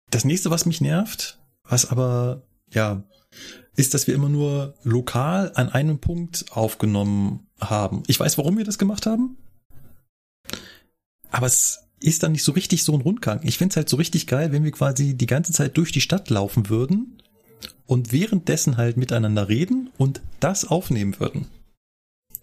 das 0.09 0.25
nächste, 0.25 0.49
was 0.49 0.65
mich 0.65 0.81
nervt, 0.81 1.39
was 1.63 1.85
aber 1.85 2.41
ja 2.71 3.03
ist, 3.75 3.93
dass 3.93 4.07
wir 4.07 4.15
immer 4.15 4.29
nur 4.29 4.75
lokal 4.83 5.51
an 5.55 5.69
einem 5.69 5.99
Punkt 5.99 6.45
aufgenommen 6.51 7.47
haben. 7.59 8.03
Ich 8.07 8.19
weiß, 8.19 8.37
warum 8.37 8.57
wir 8.57 8.65
das 8.65 8.77
gemacht 8.77 9.05
haben. 9.05 9.37
Aber 11.29 11.47
es 11.47 11.83
ist 11.99 12.23
dann 12.23 12.33
nicht 12.33 12.43
so 12.43 12.51
richtig 12.51 12.83
so 12.83 12.93
ein 12.93 13.01
Rundgang. 13.01 13.41
Ich 13.43 13.57
finde 13.57 13.73
es 13.73 13.77
halt 13.77 13.89
so 13.89 13.97
richtig 13.97 14.27
geil, 14.27 14.51
wenn 14.51 14.63
wir 14.63 14.71
quasi 14.71 15.13
die 15.13 15.27
ganze 15.27 15.53
Zeit 15.53 15.77
durch 15.77 15.91
die 15.91 16.01
Stadt 16.01 16.29
laufen 16.29 16.69
würden 16.69 17.21
und 17.85 18.11
währenddessen 18.11 18.77
halt 18.77 18.97
miteinander 18.97 19.47
reden 19.47 19.91
und 19.97 20.21
das 20.39 20.65
aufnehmen 20.65 21.19
würden. 21.19 21.47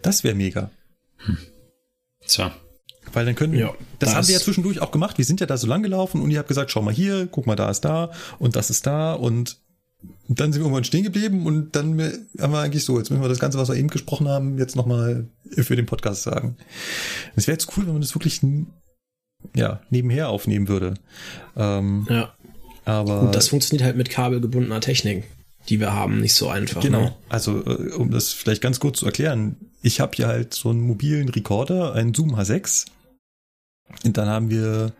Das 0.00 0.24
wäre 0.24 0.34
mega. 0.34 0.70
Hm. 1.16 1.38
Tja. 2.26 2.52
Weil 3.12 3.26
dann 3.26 3.34
können 3.34 3.52
wir, 3.52 3.60
ja, 3.60 3.74
das, 3.98 4.10
das 4.10 4.14
haben 4.14 4.28
wir 4.28 4.34
ja 4.34 4.40
zwischendurch 4.40 4.80
auch 4.80 4.90
gemacht. 4.90 5.18
Wir 5.18 5.24
sind 5.24 5.40
ja 5.40 5.46
da 5.46 5.56
so 5.56 5.66
lang 5.66 5.82
gelaufen 5.82 6.20
und 6.20 6.30
ihr 6.30 6.38
habt 6.38 6.48
gesagt, 6.48 6.70
schau 6.70 6.82
mal 6.82 6.94
hier, 6.94 7.26
guck 7.26 7.46
mal, 7.46 7.56
da 7.56 7.70
ist 7.70 7.80
da 7.80 8.12
und 8.38 8.54
das 8.54 8.70
ist 8.70 8.86
da 8.86 9.14
und 9.14 9.58
und 9.58 9.67
dann 10.28 10.52
sind 10.52 10.60
wir 10.60 10.66
irgendwann 10.66 10.84
stehen 10.84 11.04
geblieben 11.04 11.46
und 11.46 11.74
dann 11.74 11.98
haben 12.40 12.52
wir 12.52 12.60
eigentlich 12.60 12.84
so, 12.84 12.98
jetzt 12.98 13.10
müssen 13.10 13.22
wir 13.22 13.28
das 13.28 13.40
Ganze, 13.40 13.58
was 13.58 13.68
wir 13.68 13.76
eben 13.76 13.88
gesprochen 13.88 14.28
haben, 14.28 14.58
jetzt 14.58 14.76
nochmal 14.76 15.26
für 15.50 15.74
den 15.74 15.86
Podcast 15.86 16.22
sagen. 16.22 16.56
Es 17.34 17.46
wäre 17.46 17.54
jetzt 17.54 17.76
cool, 17.76 17.86
wenn 17.86 17.94
man 17.94 18.02
das 18.02 18.14
wirklich 18.14 18.40
ja, 19.54 19.80
nebenher 19.90 20.28
aufnehmen 20.28 20.68
würde. 20.68 20.94
Ähm, 21.56 22.06
ja. 22.10 22.34
Aber 22.84 23.22
und 23.22 23.34
das 23.34 23.48
funktioniert 23.48 23.84
halt 23.84 23.96
mit 23.96 24.10
kabelgebundener 24.10 24.80
Technik, 24.80 25.24
die 25.68 25.80
wir 25.80 25.92
haben, 25.92 26.20
nicht 26.20 26.34
so 26.34 26.48
einfach. 26.48 26.82
Genau. 26.82 27.02
Ne? 27.02 27.14
Also, 27.28 27.64
äh, 27.64 27.92
um 27.92 28.10
das 28.10 28.32
vielleicht 28.32 28.62
ganz 28.62 28.80
kurz 28.80 28.98
zu 28.98 29.06
erklären, 29.06 29.56
ich 29.82 30.00
habe 30.00 30.12
hier 30.14 30.26
halt 30.26 30.54
so 30.54 30.70
einen 30.70 30.80
mobilen 30.80 31.28
Recorder, 31.28 31.94
einen 31.94 32.14
Zoom 32.14 32.34
H6 32.34 32.86
und 34.04 34.16
dann 34.16 34.28
haben 34.28 34.50
wir 34.50 34.92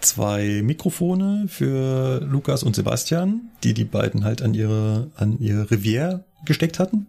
zwei 0.00 0.62
Mikrofone 0.62 1.46
für 1.48 2.20
Lukas 2.20 2.62
und 2.62 2.76
Sebastian, 2.76 3.50
die 3.62 3.74
die 3.74 3.84
beiden 3.84 4.24
halt 4.24 4.42
an 4.42 4.54
ihre, 4.54 5.10
an 5.16 5.38
ihr 5.38 5.70
Revier 5.70 6.24
gesteckt 6.44 6.78
hatten. 6.78 7.06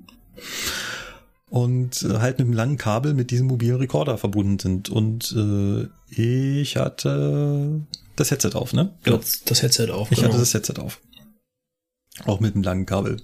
Und 1.50 2.02
äh, 2.04 2.20
halt 2.20 2.40
mit 2.40 2.48
einem 2.48 2.54
langen 2.54 2.78
Kabel 2.78 3.14
mit 3.14 3.30
diesem 3.30 3.48
mobilen 3.48 3.78
Recorder 3.78 4.18
verbunden 4.18 4.58
sind. 4.58 4.90
Und 4.90 5.36
äh, 5.38 5.88
ich 6.10 6.78
hatte 6.78 7.82
das 8.16 8.32
Headset 8.32 8.52
auf, 8.54 8.74
ne? 8.74 8.94
Genau. 9.04 9.20
Das 9.46 9.62
Headset 9.62 9.90
auf. 9.92 10.12
Ich 10.12 10.18
genau. 10.18 10.30
hatte 10.30 10.40
das 10.40 10.54
Headset 10.54 10.80
auf. 10.80 11.02
Auch 12.26 12.40
mit 12.40 12.56
einem 12.56 12.64
langen 12.64 12.86
Kabel. 12.86 13.22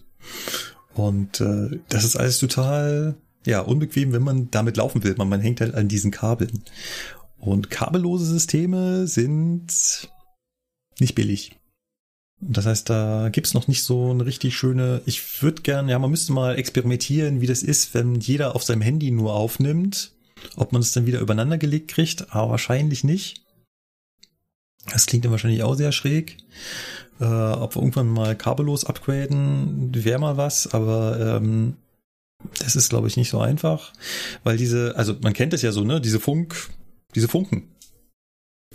Und 0.93 1.41
äh, 1.41 1.79
das 1.89 2.03
ist 2.03 2.17
alles 2.17 2.39
total 2.39 3.15
ja 3.45 3.61
unbequem, 3.61 4.11
wenn 4.11 4.23
man 4.23 4.51
damit 4.51 4.77
laufen 4.77 5.03
will. 5.03 5.15
Man, 5.17 5.29
man 5.29 5.41
hängt 5.41 5.61
halt 5.61 5.73
an 5.73 5.87
diesen 5.87 6.11
Kabeln. 6.11 6.63
Und 7.39 7.69
kabellose 7.69 8.25
Systeme 8.25 9.07
sind 9.07 10.09
nicht 10.99 11.15
billig. 11.15 11.55
Das 12.41 12.65
heißt, 12.65 12.89
da 12.89 13.29
gibt's 13.29 13.53
noch 13.53 13.67
nicht 13.67 13.83
so 13.83 14.11
eine 14.11 14.25
richtig 14.25 14.55
schöne. 14.55 15.01
Ich 15.05 15.41
würde 15.41 15.61
gern, 15.61 15.89
ja, 15.89 15.99
man 15.99 16.11
müsste 16.11 16.31
mal 16.31 16.57
experimentieren, 16.57 17.41
wie 17.41 17.47
das 17.47 17.63
ist, 17.63 17.93
wenn 17.93 18.15
jeder 18.15 18.55
auf 18.55 18.63
seinem 18.63 18.81
Handy 18.81 19.11
nur 19.11 19.33
aufnimmt. 19.33 20.13
Ob 20.55 20.71
man 20.71 20.81
es 20.81 20.93
dann 20.93 21.05
wieder 21.05 21.19
übereinander 21.19 21.57
gelegt 21.57 21.89
kriegt, 21.89 22.33
aber 22.33 22.51
wahrscheinlich 22.51 23.03
nicht. 23.03 23.43
Das 24.89 25.05
klingt 25.05 25.25
dann 25.25 25.31
wahrscheinlich 25.31 25.63
auch 25.63 25.75
sehr 25.75 25.91
schräg. 25.91 26.37
Äh, 27.19 27.25
ob 27.25 27.75
wir 27.75 27.81
irgendwann 27.81 28.07
mal 28.07 28.37
kabellos 28.37 28.85
upgraden, 28.85 29.93
wäre 29.93 30.19
mal 30.19 30.37
was, 30.37 30.73
aber 30.73 31.19
ähm, 31.19 31.75
das 32.59 32.77
ist, 32.77 32.89
glaube 32.89 33.09
ich, 33.09 33.17
nicht 33.17 33.29
so 33.29 33.39
einfach. 33.39 33.91
Weil 34.45 34.55
diese, 34.55 34.95
also 34.95 35.15
man 35.21 35.33
kennt 35.33 35.53
es 35.53 35.61
ja 35.61 35.73
so, 35.73 35.83
ne? 35.83 35.99
Diese 35.99 36.21
Funk, 36.21 36.69
diese 37.15 37.27
Funken, 37.27 37.75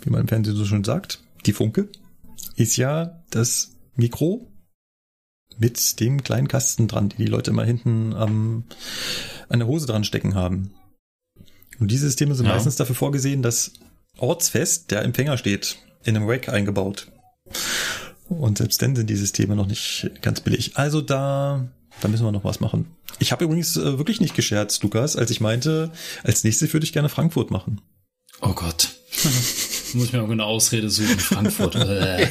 wie 0.01 0.09
man 0.09 0.21
im 0.21 0.27
Fernsehen 0.27 0.55
so 0.55 0.65
schön 0.65 0.83
sagt, 0.83 1.23
die 1.45 1.53
Funke, 1.53 1.89
ist 2.55 2.77
ja 2.77 3.23
das 3.29 3.75
Mikro 3.95 4.51
mit 5.57 5.99
dem 5.99 6.23
kleinen 6.23 6.47
Kasten 6.47 6.87
dran, 6.87 7.09
die 7.09 7.17
die 7.17 7.25
Leute 7.27 7.51
immer 7.51 7.63
hinten 7.63 8.13
am, 8.13 8.65
an 9.47 9.59
der 9.59 9.67
Hose 9.67 9.87
dran 9.87 10.03
stecken 10.03 10.35
haben. 10.35 10.73
Und 11.79 11.91
diese 11.91 12.07
Systeme 12.07 12.35
sind 12.35 12.45
ja. 12.45 12.53
meistens 12.53 12.75
dafür 12.75 12.95
vorgesehen, 12.95 13.41
dass 13.41 13.73
ortsfest 14.17 14.91
der 14.91 15.03
Empfänger 15.03 15.37
steht, 15.37 15.77
in 16.03 16.15
einem 16.15 16.27
Rack 16.27 16.49
eingebaut. 16.49 17.11
Und 18.27 18.57
selbst 18.57 18.81
dann 18.81 18.95
sind 18.95 19.09
die 19.09 19.15
Systeme 19.15 19.55
noch 19.55 19.67
nicht 19.67 20.09
ganz 20.21 20.41
billig. 20.41 20.77
Also 20.77 21.01
da, 21.01 21.67
da 22.01 22.07
müssen 22.07 22.25
wir 22.25 22.31
noch 22.31 22.43
was 22.43 22.59
machen. 22.59 22.87
Ich 23.19 23.31
habe 23.31 23.45
übrigens 23.45 23.77
äh, 23.77 23.97
wirklich 23.97 24.19
nicht 24.19 24.35
gescherzt, 24.35 24.83
Lukas, 24.83 25.15
als 25.15 25.31
ich 25.31 25.41
meinte, 25.41 25.91
als 26.23 26.43
nächstes 26.43 26.73
würde 26.73 26.85
ich 26.85 26.93
gerne 26.93 27.09
Frankfurt 27.09 27.51
machen. 27.51 27.81
Oh 28.41 28.53
Gott. 28.53 28.89
Muss 29.93 30.07
ich 30.07 30.13
mir 30.13 30.21
auch 30.21 30.29
eine 30.29 30.43
Ausrede 30.43 30.89
suchen. 30.89 31.19
Frankfurt. 31.19 31.75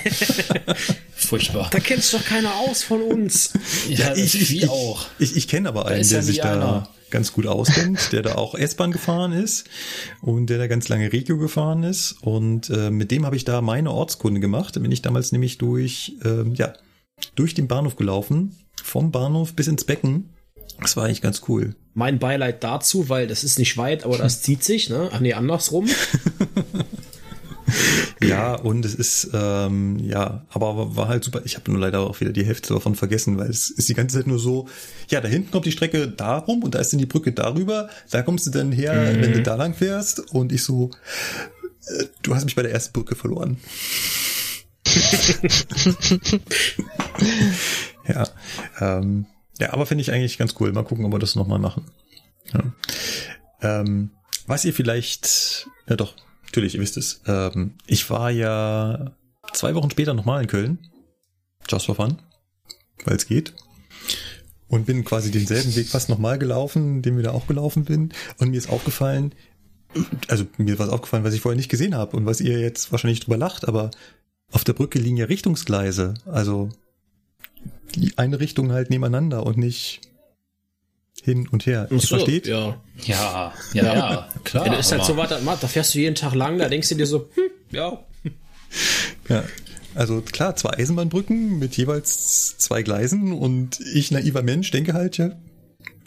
Furchtbar. 1.14 1.70
Da 1.70 1.80
kennst 1.80 2.12
doch 2.12 2.24
keiner 2.24 2.54
aus 2.54 2.82
von 2.82 3.00
uns. 3.02 3.52
Ja, 3.88 4.14
ja 4.14 4.16
ich, 4.16 4.40
ich, 4.40 4.68
auch. 4.68 5.06
Ich, 5.18 5.36
ich 5.36 5.48
kenne 5.48 5.68
aber 5.68 5.86
einen, 5.86 6.06
der 6.06 6.18
ja 6.18 6.22
sich 6.22 6.38
da 6.38 6.52
einer. 6.52 6.88
ganz 7.10 7.32
gut 7.32 7.46
auskennt, 7.46 8.12
der 8.12 8.22
da 8.22 8.34
auch 8.34 8.54
S-Bahn 8.54 8.92
gefahren 8.92 9.32
ist 9.32 9.64
und 10.20 10.46
der 10.48 10.58
da 10.58 10.66
ganz 10.66 10.88
lange 10.88 11.12
Regio 11.12 11.38
gefahren 11.38 11.82
ist. 11.82 12.16
Und 12.20 12.68
äh, 12.68 12.90
mit 12.90 13.10
dem 13.10 13.24
habe 13.24 13.36
ich 13.36 13.44
da 13.44 13.62
meine 13.62 13.90
Ortskunde 13.90 14.40
gemacht. 14.40 14.76
Da 14.76 14.80
bin 14.80 14.92
ich 14.92 15.00
damals 15.00 15.32
nämlich 15.32 15.56
durch, 15.56 16.12
äh, 16.22 16.46
ja, 16.52 16.74
durch 17.34 17.54
den 17.54 17.68
Bahnhof 17.68 17.96
gelaufen, 17.96 18.56
vom 18.82 19.10
Bahnhof 19.10 19.54
bis 19.54 19.68
ins 19.68 19.84
Becken. 19.84 20.33
Das 20.80 20.96
war 20.96 21.04
eigentlich 21.04 21.22
ganz 21.22 21.42
cool. 21.48 21.74
Mein 21.94 22.18
Beileid 22.18 22.64
dazu, 22.64 23.08
weil 23.08 23.26
das 23.26 23.44
ist 23.44 23.58
nicht 23.58 23.76
weit, 23.76 24.04
aber 24.04 24.18
das 24.18 24.42
zieht 24.42 24.64
sich, 24.64 24.90
ne? 24.90 25.08
Ach 25.12 25.20
nee, 25.20 25.32
andersrum. 25.32 25.88
ja, 28.20 28.54
und 28.54 28.84
es 28.84 28.94
ist, 28.94 29.30
ähm, 29.32 29.98
ja, 30.00 30.44
aber 30.50 30.96
war 30.96 31.08
halt 31.08 31.22
super. 31.24 31.42
Ich 31.44 31.54
habe 31.56 31.70
nur 31.70 31.80
leider 31.80 32.00
auch 32.00 32.20
wieder 32.20 32.32
die 32.32 32.44
Hälfte 32.44 32.74
davon 32.74 32.96
vergessen, 32.96 33.38
weil 33.38 33.48
es 33.48 33.70
ist 33.70 33.88
die 33.88 33.94
ganze 33.94 34.16
Zeit 34.16 34.26
nur 34.26 34.38
so, 34.40 34.68
ja, 35.08 35.20
da 35.20 35.28
hinten 35.28 35.52
kommt 35.52 35.66
die 35.66 35.72
Strecke 35.72 36.08
darum 36.08 36.64
und 36.64 36.74
da 36.74 36.80
ist 36.80 36.92
dann 36.92 36.98
die 36.98 37.06
Brücke 37.06 37.32
darüber. 37.32 37.88
Da 38.10 38.22
kommst 38.22 38.46
du 38.46 38.50
dann 38.50 38.72
her, 38.72 38.92
mhm. 38.94 39.22
wenn 39.22 39.32
du 39.32 39.42
da 39.42 39.54
lang 39.54 39.74
fährst. 39.74 40.32
Und 40.32 40.52
ich 40.52 40.64
so, 40.64 40.90
äh, 41.86 42.04
du 42.22 42.34
hast 42.34 42.44
mich 42.44 42.56
bei 42.56 42.62
der 42.62 42.72
ersten 42.72 42.92
Brücke 42.92 43.14
verloren. 43.14 43.58
ja, 48.08 48.28
ähm, 48.80 49.26
ja, 49.58 49.72
aber 49.72 49.86
finde 49.86 50.02
ich 50.02 50.12
eigentlich 50.12 50.38
ganz 50.38 50.54
cool. 50.60 50.72
Mal 50.72 50.84
gucken, 50.84 51.04
ob 51.04 51.12
wir 51.12 51.18
das 51.18 51.36
nochmal 51.36 51.58
machen. 51.58 51.84
Ja. 52.52 52.72
Ähm, 53.60 54.10
was 54.46 54.64
ihr 54.64 54.74
vielleicht, 54.74 55.68
ja 55.88 55.96
doch, 55.96 56.14
natürlich, 56.44 56.74
ihr 56.74 56.80
wisst 56.80 56.96
es. 56.96 57.22
Ähm, 57.26 57.74
ich 57.86 58.08
war 58.10 58.30
ja 58.30 59.12
zwei 59.52 59.74
Wochen 59.74 59.90
später 59.90 60.14
nochmal 60.14 60.42
in 60.42 60.48
Köln. 60.48 60.78
Just 61.68 61.86
for 61.86 61.94
fun. 61.94 62.18
Weil 63.04 63.16
es 63.16 63.26
geht. 63.26 63.54
Und 64.68 64.86
bin 64.86 65.04
quasi 65.04 65.30
denselben 65.30 65.74
Weg 65.76 65.88
fast 65.88 66.08
nochmal 66.08 66.38
gelaufen, 66.38 67.02
den 67.02 67.16
wir 67.16 67.22
da 67.22 67.30
auch 67.30 67.46
gelaufen 67.46 67.84
bin. 67.84 68.12
Und 68.38 68.50
mir 68.50 68.58
ist 68.58 68.70
aufgefallen, 68.70 69.34
also 70.28 70.46
mir 70.58 70.78
war 70.78 70.86
es 70.86 70.92
aufgefallen, 70.92 71.24
was 71.24 71.34
ich 71.34 71.40
vorher 71.40 71.56
nicht 71.56 71.70
gesehen 71.70 71.94
habe 71.94 72.16
und 72.16 72.26
was 72.26 72.40
ihr 72.40 72.58
jetzt 72.60 72.90
wahrscheinlich 72.90 73.20
drüber 73.20 73.36
lacht, 73.36 73.68
aber 73.68 73.90
auf 74.50 74.64
der 74.64 74.72
Brücke 74.72 74.98
liegen 74.98 75.16
ja 75.16 75.26
Richtungsgleise. 75.26 76.14
Also 76.26 76.70
eine 78.16 78.40
Richtung 78.40 78.72
halt 78.72 78.90
nebeneinander 78.90 79.44
und 79.46 79.56
nicht 79.56 80.00
hin 81.22 81.48
und 81.48 81.66
her. 81.66 81.88
Ihr 81.90 82.00
so, 82.00 82.16
versteht? 82.16 82.46
Ja. 82.46 82.80
Ja, 83.04 83.52
ja, 83.72 83.84
ja, 83.84 84.28
klar. 84.44 84.66
Ja, 84.66 84.72
das 84.72 84.86
ist 84.86 84.92
halt 84.92 85.04
so, 85.04 85.16
warte, 85.16 85.40
da 85.42 85.56
fährst 85.68 85.94
du 85.94 85.98
jeden 85.98 86.14
Tag 86.14 86.34
lang, 86.34 86.58
da 86.58 86.68
denkst 86.68 86.88
du 86.90 86.94
dir 86.94 87.06
so, 87.06 87.30
hm, 87.34 87.50
ja. 87.70 88.04
Ja. 89.28 89.44
Also 89.94 90.20
klar, 90.20 90.56
zwei 90.56 90.70
Eisenbahnbrücken 90.70 91.58
mit 91.58 91.76
jeweils 91.76 92.58
zwei 92.58 92.82
Gleisen 92.82 93.32
und 93.32 93.80
ich, 93.80 94.10
naiver 94.10 94.42
Mensch, 94.42 94.70
denke 94.70 94.92
halt, 94.92 95.18
ja, 95.18 95.30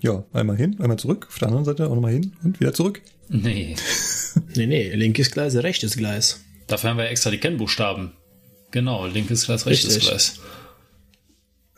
ja, 0.02 0.26
einmal 0.34 0.58
hin, 0.58 0.76
einmal 0.80 1.00
zurück, 1.00 1.28
auf 1.30 1.40
der 1.40 1.48
anderen 1.48 1.66
Seite 1.66 1.88
auch 1.90 1.96
nochmal 1.96 2.12
hin 2.12 2.34
und 2.44 2.60
wieder 2.60 2.74
zurück. 2.74 3.02
Nee. 3.30 3.76
nee, 4.56 4.68
nee, 4.68 4.94
linkes 4.94 5.32
Gleis, 5.32 5.56
rechtes 5.56 5.96
Gleis. 5.96 6.42
Dafür 6.68 6.92
haben 6.92 6.98
wir 6.98 7.10
extra 7.10 7.32
die 7.32 7.40
Kennbuchstaben. 7.40 8.12
Genau, 8.72 9.08
linkes 9.08 9.46
Gleis, 9.46 9.66
rechtes 9.66 9.96
Richtig. 9.96 10.10
Gleis 10.10 10.40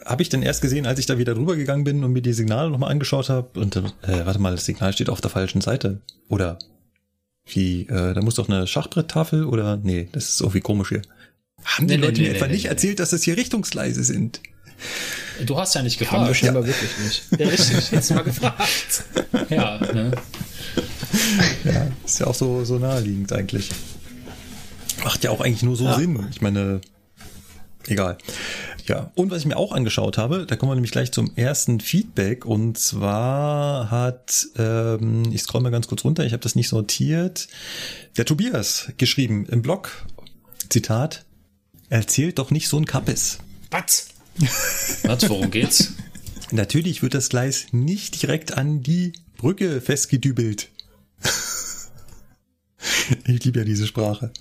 habe 0.10 0.24
ich 0.24 0.30
dann 0.30 0.42
erst 0.42 0.62
gesehen, 0.62 0.88
als 0.88 1.00
ich 1.00 1.06
da 1.06 1.20
wieder 1.20 1.36
drüber 1.36 1.56
gegangen 1.56 1.84
bin 1.84 2.04
und 2.04 2.12
mir 2.12 2.24
die 2.24 2.34
Signale 2.34 2.72
nochmal 2.72 2.92
angeschaut 2.92 3.30
habe. 3.30 3.60
Und 3.60 3.76
äh, 3.76 3.84
warte 4.26 4.40
mal, 4.40 4.52
das 4.52 4.66
Signal 4.66 4.92
steht 4.92 5.10
auf 5.10 5.22
der 5.22 5.30
falschen 5.30 5.62
Seite. 5.62 6.02
Oder 6.28 6.58
wie, 7.46 7.84
äh, 7.84 8.14
da 8.16 8.22
muss 8.22 8.36
doch 8.36 8.50
eine 8.50 8.66
Schachbretttafel 8.66 9.46
oder 9.46 9.78
nee, 9.78 10.10
das 10.12 10.30
ist 10.30 10.42
irgendwie 10.42 10.62
komisch 10.62 10.90
hier. 10.90 11.04
Haben 11.64 11.88
die 11.88 11.98
nee, 11.98 12.02
Leute 12.02 12.14
nee, 12.14 12.28
mir 12.28 12.30
nee, 12.32 12.38
etwa 12.38 12.48
nicht 12.48 12.66
erzählt, 12.66 13.00
dass 13.00 13.12
das 13.12 13.22
hier 13.22 13.38
Richtungsgleise 13.38 14.04
sind? 14.04 14.42
Du 15.46 15.58
hast 15.58 15.76
ja 15.76 15.84
nicht 15.84 16.00
gefragt. 16.00 16.22
Haben 16.22 16.28
wir 16.28 16.34
scheinbar 16.34 16.64
ja. 16.64 16.68
wirklich 16.70 16.92
nicht. 17.04 17.24
Ja, 17.38 17.48
richtig. 17.48 17.92
Jetzt 17.92 18.12
mal 18.12 18.24
gefragt. 18.24 19.04
ja, 19.50 19.78
ne? 19.78 20.12
Ja, 21.66 21.88
ist 22.04 22.20
ja 22.20 22.28
auch 22.28 22.36
so, 22.36 22.66
so 22.66 22.80
naheliegend 22.80 23.32
eigentlich. 23.32 23.70
Macht 25.04 25.24
ja 25.24 25.30
auch 25.30 25.42
eigentlich 25.42 25.64
nur 25.64 25.76
so 25.76 25.86
ja. 25.86 25.98
Sinn. 25.98 26.28
Ich 26.32 26.42
meine, 26.42 26.82
egal. 27.90 28.18
Ja, 28.88 29.12
und 29.16 29.30
was 29.30 29.40
ich 29.40 29.46
mir 29.46 29.58
auch 29.58 29.72
angeschaut 29.72 30.18
habe, 30.18 30.46
da 30.48 30.56
kommen 30.56 30.72
wir 30.72 30.76
nämlich 30.76 30.92
gleich 30.92 31.12
zum 31.12 31.36
ersten 31.36 31.80
Feedback. 31.80 32.46
Und 32.46 32.78
zwar 32.78 33.92
hat, 33.92 34.48
ähm, 34.58 35.32
ich 35.32 35.44
scroll 35.44 35.62
mal 35.62 35.70
ganz 35.70 35.88
kurz 35.88 36.04
runter, 36.04 36.26
ich 36.26 36.34
habe 36.34 36.42
das 36.42 36.56
nicht 36.56 36.70
sortiert, 36.70 37.48
der 38.18 38.26
Tobias 38.26 38.92
geschrieben 38.98 39.46
im 39.46 39.62
Blog, 39.62 40.06
Zitat, 40.70 41.26
erzählt 41.90 42.40
doch 42.40 42.52
nicht 42.52 42.68
so 42.68 42.78
ein 42.78 42.86
Kappes. 42.86 43.40
Was? 43.72 44.10
Was, 45.04 45.30
worum 45.30 45.52
geht's? 45.52 45.94
Natürlich 46.52 47.04
wird 47.04 47.14
das 47.14 47.30
Gleis 47.30 47.68
nicht 47.72 48.22
direkt 48.22 48.58
an 48.58 48.82
die 48.82 49.14
Brücke 49.38 49.82
festgedübelt. 49.82 50.70
ich 53.26 53.44
liebe 53.44 53.60
ja 53.60 53.66
diese 53.66 53.86
Sprache. 53.86 54.32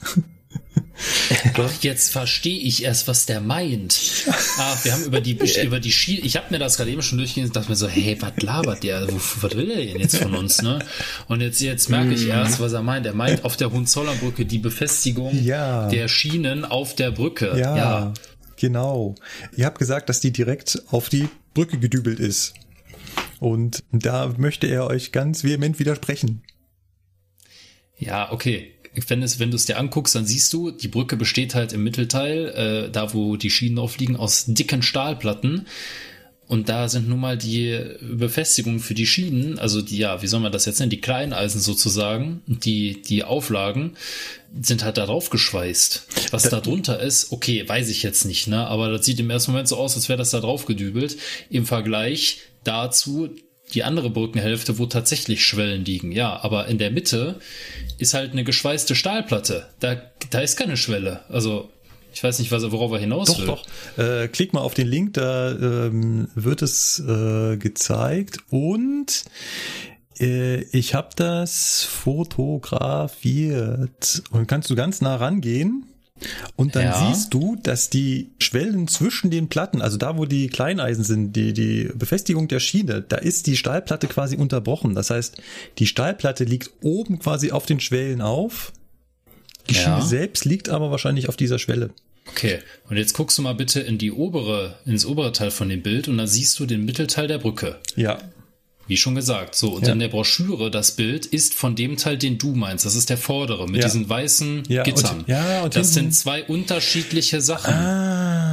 Ach, 1.55 1.73
jetzt 1.83 2.13
verstehe 2.13 2.59
ich 2.59 2.85
erst, 2.85 3.09
was 3.09 3.27
der 3.27 3.41
meint. 3.41 4.27
Ach, 4.59 4.85
wir 4.85 4.93
haben 4.93 5.05
über 5.05 5.21
die 5.21 5.39
über 5.63 5.81
die 5.81 5.93
Schiene. 5.93 6.21
Ich 6.21 6.37
habe 6.37 6.47
mir 6.51 6.59
das 6.59 6.77
gerade 6.77 6.91
eben 6.91 7.03
schon 7.03 7.19
durchgelesen 7.19 7.51
und 7.51 7.57
dachte 7.57 7.71
mir 7.71 7.77
so, 7.77 7.89
hey, 7.89 8.17
was 8.21 8.33
labert 8.43 8.83
der? 8.83 9.07
Was 9.09 9.57
will 9.57 9.67
der 9.67 9.77
denn 9.77 10.01
jetzt 10.01 10.17
von 10.17 10.35
uns, 10.35 10.63
ne? 10.63 10.81
Und 11.29 11.41
jetzt 11.41 11.61
jetzt 11.61 11.89
merke 11.89 12.15
ich 12.15 12.25
mhm. 12.25 12.31
erst, 12.31 12.61
was 12.61 12.73
er 12.73 12.83
meint. 12.83 13.07
Er 13.07 13.15
meint 13.15 13.45
auf 13.45 13.57
der 13.57 13.71
Hohenzollernbrücke 13.71 14.45
die 14.45 14.59
Befestigung 14.59 15.43
ja. 15.43 15.89
der 15.89 16.09
Schienen 16.09 16.65
auf 16.65 16.95
der 16.95 17.11
Brücke. 17.11 17.57
Ja, 17.59 17.77
ja, 17.77 18.15
genau. 18.57 19.15
Ihr 19.57 19.67
habt 19.67 19.79
gesagt, 19.79 20.09
dass 20.09 20.21
die 20.21 20.33
direkt 20.33 20.83
auf 20.91 21.09
die 21.09 21.29
Brücke 21.55 21.79
gedübelt 21.79 22.21
ist. 22.21 22.55
Und 23.39 23.85
da 23.93 24.35
möchte 24.37 24.67
er 24.67 24.87
euch 24.87 25.13
ganz 25.13 25.45
vehement 25.45 25.79
widersprechen. 25.79 26.43
Ja, 27.99 28.33
okay 28.33 28.78
wenn, 29.09 29.23
es, 29.23 29.39
wenn 29.39 29.51
du 29.51 29.57
es 29.57 29.67
dir 29.67 29.79
anguckst, 29.79 30.15
dann 30.15 30.27
siehst 30.27 30.53
du, 30.53 30.71
die 30.71 30.89
Brücke 30.89 31.17
besteht 31.17 31.55
halt 31.55 31.73
im 31.73 31.85
Mittelteil, 31.85 32.49
äh, 32.87 32.91
da 32.91 33.15
wo 33.15 33.37
die 33.37 33.51
Schienen 33.51 33.77
drauf 33.77 33.99
liegen, 33.99 34.17
aus 34.17 34.47
dicken 34.47 34.83
Stahlplatten. 34.83 35.67
Und 36.49 36.71
da 36.71 36.89
sind 36.89 37.11
nun 37.11 37.21
mal 37.21 37.37
die 37.37 37.79
Befestigungen 38.01 38.81
für 38.81 38.95
die 38.95 39.07
Schienen, 39.07 39.59
also 39.59 39.83
die, 39.83 39.99
ja, 39.99 40.23
wie 40.23 40.27
soll 40.27 40.41
man 40.41 40.51
das 40.51 40.65
jetzt 40.65 40.81
nennen, 40.81 40.89
die 40.89 41.03
Kleineisen 41.03 41.61
sozusagen, 41.61 42.41
die, 42.47 43.03
die 43.03 43.23
Auflagen, 43.23 43.97
sind 44.59 44.83
halt 44.83 44.97
da 44.97 45.05
drauf 45.05 45.29
geschweißt. 45.29 46.07
Was 46.31 46.45
da, 46.45 46.49
da 46.49 46.61
drunter 46.61 47.01
ist, 47.01 47.33
okay, 47.33 47.69
weiß 47.69 47.91
ich 47.91 48.03
jetzt 48.03 48.25
nicht, 48.25 48.47
ne, 48.47 48.67
aber 48.67 48.89
das 48.91 49.05
sieht 49.05 49.21
im 49.21 49.29
ersten 49.29 49.53
Moment 49.53 49.69
so 49.69 49.77
aus, 49.77 49.95
als 49.95 50.09
wäre 50.09 50.17
das 50.17 50.31
da 50.31 50.41
drauf 50.41 50.65
gedübelt. 50.65 51.19
Im 51.51 51.67
Vergleich 51.67 52.39
dazu, 52.65 53.29
die 53.75 53.85
andere 53.85 54.11
Brückenhälfte, 54.11 54.79
wo 54.79 54.87
tatsächlich 54.87 55.45
Schwellen 55.45 55.85
liegen. 55.85 56.13
Ja, 56.13 56.43
aber 56.43 56.67
in 56.67 56.79
der 56.79 56.91
Mitte 56.91 57.39
ist 57.99 58.15
halt 58.15 58.33
eine 58.33 58.45
geschweißte 58.45 58.95
Stahlplatte. 58.95 59.67
Da, 59.81 60.01
da 60.31 60.41
ist 60.41 60.57
keine 60.57 60.77
Schwelle. 60.77 61.21
Also 61.29 61.71
ich 62.13 62.23
weiß 62.25 62.39
nicht, 62.39 62.51
worauf 62.51 62.93
er 62.93 62.99
hinaus 62.99 63.29
doch, 63.29 63.39
will. 63.39 63.47
Doch, 63.47 63.67
äh, 63.97 64.29
klick 64.29 64.53
mal 64.53 64.61
auf 64.61 64.75
den 64.75 64.89
Link, 64.89 65.15
da 65.15 65.53
ähm, 65.53 66.29
wird 66.35 66.61
es 66.63 67.01
äh, 67.01 67.57
gezeigt 67.59 68.39
und 68.51 69.25
äh, 70.19 70.63
ich 70.77 70.95
habe 70.95 71.11
das 71.15 71.85
fotografiert 71.85 74.23
und 74.31 74.49
kannst 74.49 74.69
du 74.71 74.75
ganz 74.75 75.01
nah 75.01 75.15
rangehen 75.17 75.85
und 76.57 76.77
dann 76.77 76.85
ja. 76.85 77.13
siehst 77.13 77.35
du, 77.35 77.57
dass 77.63 77.91
die 77.91 78.31
Schwellen 78.39 78.89
zwischen 78.89 79.31
den 79.31 79.49
Platten, 79.49 79.81
also 79.83 79.97
da, 79.97 80.17
wo 80.19 80.25
die 80.25 80.49
Kleineisen 80.49 81.05
sind, 81.05 81.35
die, 81.35 81.53
die 81.53 81.91
Befestigung 81.95 82.49
der 82.49 82.61
Schiene, 82.61 83.05
da 83.07 83.17
ist 83.17 83.47
die 83.47 83.57
Stahlplatte 83.57 84.07
quasi 84.07 84.37
unterbrochen. 84.37 84.95
Das 84.95 85.11
heißt, 85.11 85.41
die 85.79 85.87
Stahlplatte 85.87 86.45
liegt 86.45 86.71
oben 86.83 87.19
quasi 87.19 87.51
auf 87.51 87.67
den 87.67 87.81
Schwellen 87.81 88.21
auf. 88.21 88.73
Die 89.69 89.75
ja. 89.75 89.83
Schiene 89.83 90.03
selbst 90.03 90.45
liegt 90.45 90.69
aber 90.69 90.91
wahrscheinlich 90.91 91.29
auf 91.29 91.37
dieser 91.37 91.59
Schwelle. 91.59 91.91
Okay, 92.31 92.59
und 92.89 92.97
jetzt 92.97 93.15
guckst 93.15 93.39
du 93.39 93.43
mal 93.43 93.55
bitte 93.55 93.81
in 93.81 93.99
die 93.99 94.13
obere, 94.13 94.77
ins 94.85 95.07
obere 95.07 95.33
Teil 95.33 95.51
von 95.51 95.69
dem 95.69 95.83
Bild 95.83 96.09
und 96.09 96.19
dann 96.19 96.27
siehst 96.27 96.59
du 96.59 96.67
den 96.67 96.85
Mittelteil 96.85 97.27
der 97.27 97.39
Brücke. 97.39 97.79
Ja. 97.97 98.19
Wie 98.89 98.97
schon 98.97 99.15
gesagt. 99.15 99.55
So, 99.55 99.75
und 99.75 99.87
ja. 99.87 99.93
in 99.93 99.99
der 99.99 100.09
Broschüre, 100.09 100.71
das 100.71 100.93
Bild 100.93 101.27
ist 101.27 101.55
von 101.55 101.77
dem 101.77 101.97
Teil, 101.97 102.17
den 102.17 102.39
du 102.39 102.55
meinst. 102.55 102.85
Das 102.87 102.95
ist 102.95 103.11
der 103.11 103.19
vordere 103.19 103.67
mit 103.67 103.83
ja. 103.83 103.87
diesen 103.87 104.09
weißen 104.09 104.65
ja, 104.69 104.83
Gittern. 104.83 105.21
Und, 105.21 105.29
ja, 105.29 105.63
und 105.63 105.77
das 105.77 105.95
sind 105.95 106.15
zwei 106.15 106.43
unterschiedliche 106.45 107.41
Sachen, 107.41 107.75
ah, 107.75 108.08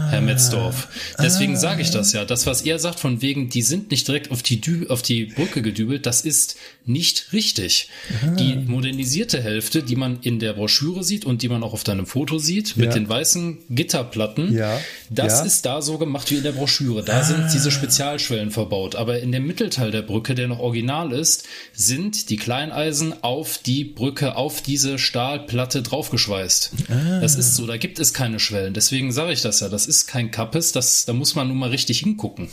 Herr 0.09 0.21
Metzdorf. 0.21 0.87
Deswegen 1.21 1.53
ah, 1.53 1.59
sage 1.59 1.81
ich 1.81 1.91
das 1.91 2.13
ja. 2.13 2.25
Das, 2.25 2.45
was 2.45 2.61
er 2.63 2.79
sagt, 2.79 2.99
von 2.99 3.21
wegen, 3.21 3.49
die 3.49 3.61
sind 3.61 3.91
nicht 3.91 4.07
direkt 4.07 4.31
auf 4.31 4.43
die, 4.43 4.59
Dü 4.59 4.87
auf 4.87 5.01
die 5.01 5.25
Brücke 5.25 5.61
gedübelt, 5.61 6.05
das 6.05 6.21
ist 6.21 6.57
nicht 6.85 7.31
richtig. 7.33 7.89
Ah. 8.23 8.31
Die 8.31 8.55
modernisierte 8.55 9.41
Hälfte, 9.41 9.83
die 9.83 9.95
man 9.95 10.19
in 10.21 10.39
der 10.39 10.53
Broschüre 10.53 11.03
sieht 11.03 11.25
und 11.25 11.41
die 11.41 11.49
man 11.49 11.63
auch 11.63 11.73
auf 11.73 11.83
deinem 11.83 12.07
Foto 12.07 12.39
sieht, 12.39 12.77
mit 12.77 12.93
den 12.93 13.07
weißen 13.07 13.59
Gitterplatten, 13.69 14.53
ja. 14.53 14.79
das 15.09 15.45
ist 15.45 15.65
da 15.65 15.81
so 15.81 15.97
gemacht 15.97 16.29
wie 16.31 16.35
in 16.35 16.43
der 16.43 16.51
Broschüre. 16.51 17.03
Da 17.03 17.23
sind 17.23 17.53
diese 17.53 17.71
Spezialschwellen 17.71 18.51
verbaut. 18.51 18.95
Aber 18.95 19.19
in 19.19 19.31
dem 19.31 19.47
Mittelteil 19.47 19.91
der 19.91 20.01
Brücke 20.01 20.25
Brücke, 20.25 20.33
der 20.33 20.47
noch 20.47 20.59
original 20.59 21.11
ist, 21.11 21.43
sind 21.73 22.29
die 22.29 22.37
Kleineisen 22.37 23.13
auf 23.21 23.59
die 23.59 23.83
Brücke, 23.83 24.35
auf 24.35 24.61
diese 24.61 24.97
Stahlplatte 24.97 25.83
draufgeschweißt. 25.83 26.71
Ah. 26.89 27.19
Das 27.19 27.35
ist 27.35 27.55
so, 27.55 27.67
da 27.67 27.77
gibt 27.77 27.99
es 27.99 28.13
keine 28.13 28.39
Schwellen. 28.39 28.73
Deswegen 28.73 29.11
sage 29.11 29.33
ich 29.33 29.41
das 29.41 29.59
ja, 29.59 29.69
das 29.69 29.85
ist 29.85 29.94
kein 30.07 30.31
Kappes, 30.31 30.71
das, 30.71 31.05
da 31.05 31.13
muss 31.13 31.35
man 31.35 31.47
nun 31.47 31.57
mal 31.57 31.69
richtig 31.69 31.99
hingucken. 31.99 32.49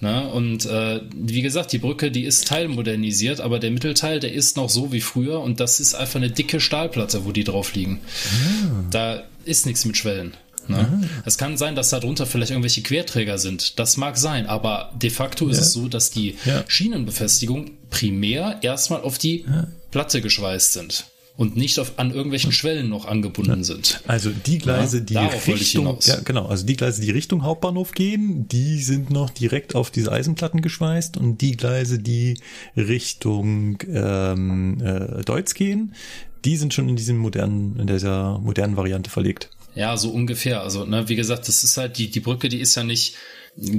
Na, 0.00 0.26
und 0.26 0.66
äh, 0.66 1.00
wie 1.14 1.42
gesagt, 1.42 1.72
die 1.72 1.78
Brücke, 1.78 2.10
die 2.10 2.24
ist 2.24 2.48
teilmodernisiert, 2.48 3.40
aber 3.40 3.58
der 3.58 3.70
Mittelteil, 3.70 4.20
der 4.20 4.32
ist 4.32 4.56
noch 4.56 4.70
so 4.70 4.92
wie 4.92 5.00
früher 5.00 5.40
und 5.40 5.60
das 5.60 5.80
ist 5.80 5.94
einfach 5.94 6.16
eine 6.16 6.30
dicke 6.30 6.60
Stahlplatte, 6.60 7.24
wo 7.24 7.32
die 7.32 7.44
drauf 7.44 7.74
liegen. 7.74 8.00
Ah. 8.26 8.84
Da 8.90 9.22
ist 9.44 9.66
nichts 9.66 9.84
mit 9.84 9.96
Schwellen. 9.96 10.34
Ne? 10.68 11.08
Es 11.24 11.38
kann 11.38 11.56
sein, 11.56 11.74
dass 11.74 11.90
darunter 11.90 12.26
vielleicht 12.26 12.50
irgendwelche 12.50 12.82
Querträger 12.82 13.38
sind. 13.38 13.78
Das 13.78 13.96
mag 13.96 14.18
sein, 14.18 14.46
aber 14.46 14.92
de 15.00 15.08
facto 15.08 15.48
ist 15.48 15.56
ja. 15.56 15.62
es 15.62 15.72
so, 15.72 15.88
dass 15.88 16.10
die 16.10 16.36
ja. 16.44 16.62
Schienenbefestigung 16.68 17.70
primär 17.90 18.58
erstmal 18.60 19.00
auf 19.00 19.16
die 19.16 19.46
ja. 19.48 19.68
Platte 19.90 20.20
geschweißt 20.20 20.74
sind 20.74 21.06
und 21.38 21.56
nicht 21.56 21.78
auf, 21.78 21.92
an 22.00 22.10
irgendwelchen 22.10 22.50
Schwellen 22.50 22.88
noch 22.88 23.06
angebunden 23.06 23.62
sind. 23.62 24.02
Also 24.08 24.30
die 24.30 24.58
Gleise, 24.58 25.02
die 25.02 25.16
Richtung, 25.16 25.96
ja, 26.02 26.18
genau, 26.24 26.46
also 26.46 26.66
die 26.66 26.76
Gleise, 26.76 27.00
die 27.00 27.12
Richtung 27.12 27.44
Hauptbahnhof 27.44 27.92
gehen, 27.92 28.48
die 28.48 28.82
sind 28.82 29.10
noch 29.10 29.30
direkt 29.30 29.76
auf 29.76 29.92
diese 29.92 30.10
Eisenplatten 30.10 30.62
geschweißt 30.62 31.16
und 31.16 31.40
die 31.40 31.56
Gleise, 31.56 32.00
die 32.00 32.40
Richtung 32.76 33.78
ähm, 33.88 34.82
äh, 34.82 35.22
Deutz 35.22 35.54
gehen, 35.54 35.94
die 36.44 36.56
sind 36.56 36.74
schon 36.74 36.88
in 36.88 36.96
diesem 36.96 37.18
modernen, 37.18 37.78
in 37.78 37.86
dieser 37.86 38.40
modernen 38.40 38.76
Variante 38.76 39.08
verlegt. 39.08 39.48
Ja, 39.76 39.96
so 39.96 40.10
ungefähr. 40.10 40.62
Also, 40.62 40.86
ne, 40.86 41.08
wie 41.08 41.14
gesagt, 41.14 41.46
das 41.46 41.62
ist 41.62 41.76
halt 41.76 41.98
die, 41.98 42.10
die 42.10 42.18
Brücke, 42.18 42.48
die 42.48 42.58
ist 42.58 42.74
ja 42.74 42.82
nicht 42.82 43.14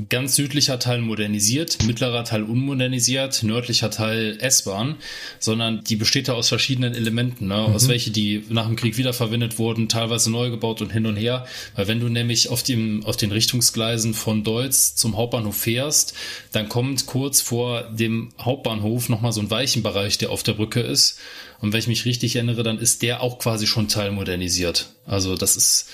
ganz 0.10 0.36
südlicher 0.36 0.78
Teil 0.78 1.00
modernisiert, 1.00 1.84
mittlerer 1.86 2.26
Teil 2.26 2.44
unmodernisiert, 2.44 3.44
nördlicher 3.44 3.90
Teil 3.90 4.38
S-Bahn, 4.42 4.96
sondern 5.40 5.84
die 5.84 5.96
besteht 5.96 6.28
ja 6.28 6.34
aus 6.34 6.50
verschiedenen 6.50 6.94
Elementen, 6.94 7.48
ne? 7.48 7.66
Mhm. 7.68 7.76
aus 7.76 7.88
welche 7.88 8.12
die 8.12 8.44
nach 8.50 8.68
dem 8.68 8.76
Krieg 8.76 8.98
wiederverwendet 8.98 9.58
wurden, 9.58 9.88
teilweise 9.88 10.32
neu 10.32 10.50
gebaut 10.50 10.82
und 10.82 10.92
hin 10.92 11.06
und 11.06 11.16
her. 11.16 11.46
Weil 11.76 11.88
wenn 11.88 12.02
du 12.02 12.10
nämlich 12.10 12.50
auf 12.50 12.62
dem, 12.62 13.06
auf 13.06 13.16
den 13.16 13.32
Richtungsgleisen 13.32 14.14
von 14.14 14.44
Deutz 14.44 14.96
zum 14.96 15.16
Hauptbahnhof 15.16 15.56
fährst, 15.56 16.14
dann 16.52 16.68
kommt 16.68 17.06
kurz 17.06 17.40
vor 17.40 17.84
dem 17.84 18.30
Hauptbahnhof 18.40 19.08
nochmal 19.08 19.32
so 19.32 19.40
ein 19.40 19.50
Weichenbereich, 19.52 20.18
der 20.18 20.32
auf 20.32 20.44
der 20.44 20.54
Brücke 20.54 20.82
ist. 20.82 21.20
Und 21.62 21.74
wenn 21.74 21.80
ich 21.80 21.88
mich 21.88 22.06
richtig 22.06 22.36
erinnere, 22.36 22.64
dann 22.64 22.80
ist 22.80 23.02
der 23.02 23.22
auch 23.22 23.38
quasi 23.38 23.68
schon 23.68 23.90
teilmodernisiert. 23.90 24.94
Also 25.06 25.36
das 25.36 25.58
ist, 25.58 25.88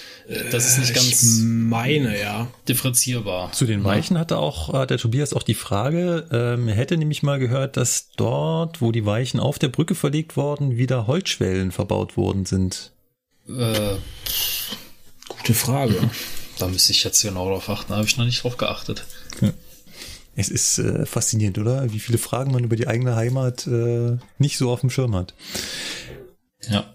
das 0.52 0.68
ist 0.68 0.78
nicht 0.78 0.94
ganz 0.94 1.24
ich 1.24 1.44
meine, 1.44 2.20
ja. 2.20 2.48
differenzierbar. 2.68 3.52
Zu 3.52 3.66
den 3.66 3.84
Weichen 3.84 4.20
hatte 4.20 4.38
auch 4.38 4.74
äh, 4.74 4.86
der 4.86 5.00
Tobias 5.00 5.34
auch 5.34 5.42
die 5.42 5.56
Frage, 5.56 6.28
ähm, 6.32 6.68
er 6.68 6.76
hätte 6.76 6.98
nämlich 6.98 7.24
mal 7.24 7.40
gehört, 7.40 7.78
dass 7.78 8.10
dort, 8.16 8.82
wo 8.82 8.92
die 8.92 9.06
Weichen 9.06 9.40
auf 9.40 9.58
der 9.58 9.70
Brücke 9.70 9.96
verlegt 9.96 10.38
worden, 10.38 10.78
wieder 10.78 11.08
Holzschwellen 11.08 11.72
verbaut 11.72 12.16
worden 12.16 12.46
sind. 12.46 12.92
Äh, 13.48 13.96
gute 15.28 15.54
Frage. 15.54 15.96
Da 16.58 16.68
müsste 16.68 16.94
ich 16.94 17.04
jetzt 17.04 17.22
genau 17.22 17.50
drauf 17.50 17.68
achten, 17.68 17.90
da 17.90 17.98
habe 17.98 18.08
ich 18.08 18.16
noch 18.16 18.24
nicht 18.24 18.42
drauf 18.42 18.56
geachtet. 18.56 19.06
Es 20.36 20.50
ist 20.50 20.80
äh, 20.80 21.06
faszinierend, 21.06 21.58
oder? 21.58 21.92
Wie 21.94 22.00
viele 22.00 22.18
Fragen 22.18 22.52
man 22.52 22.64
über 22.64 22.76
die 22.76 22.88
eigene 22.88 23.16
Heimat 23.16 23.68
äh, 23.68 24.18
nicht 24.38 24.58
so 24.58 24.72
auf 24.72 24.82
dem 24.82 24.90
Schirm 24.90 25.16
hat. 25.16 25.34
Ja. 26.70 26.94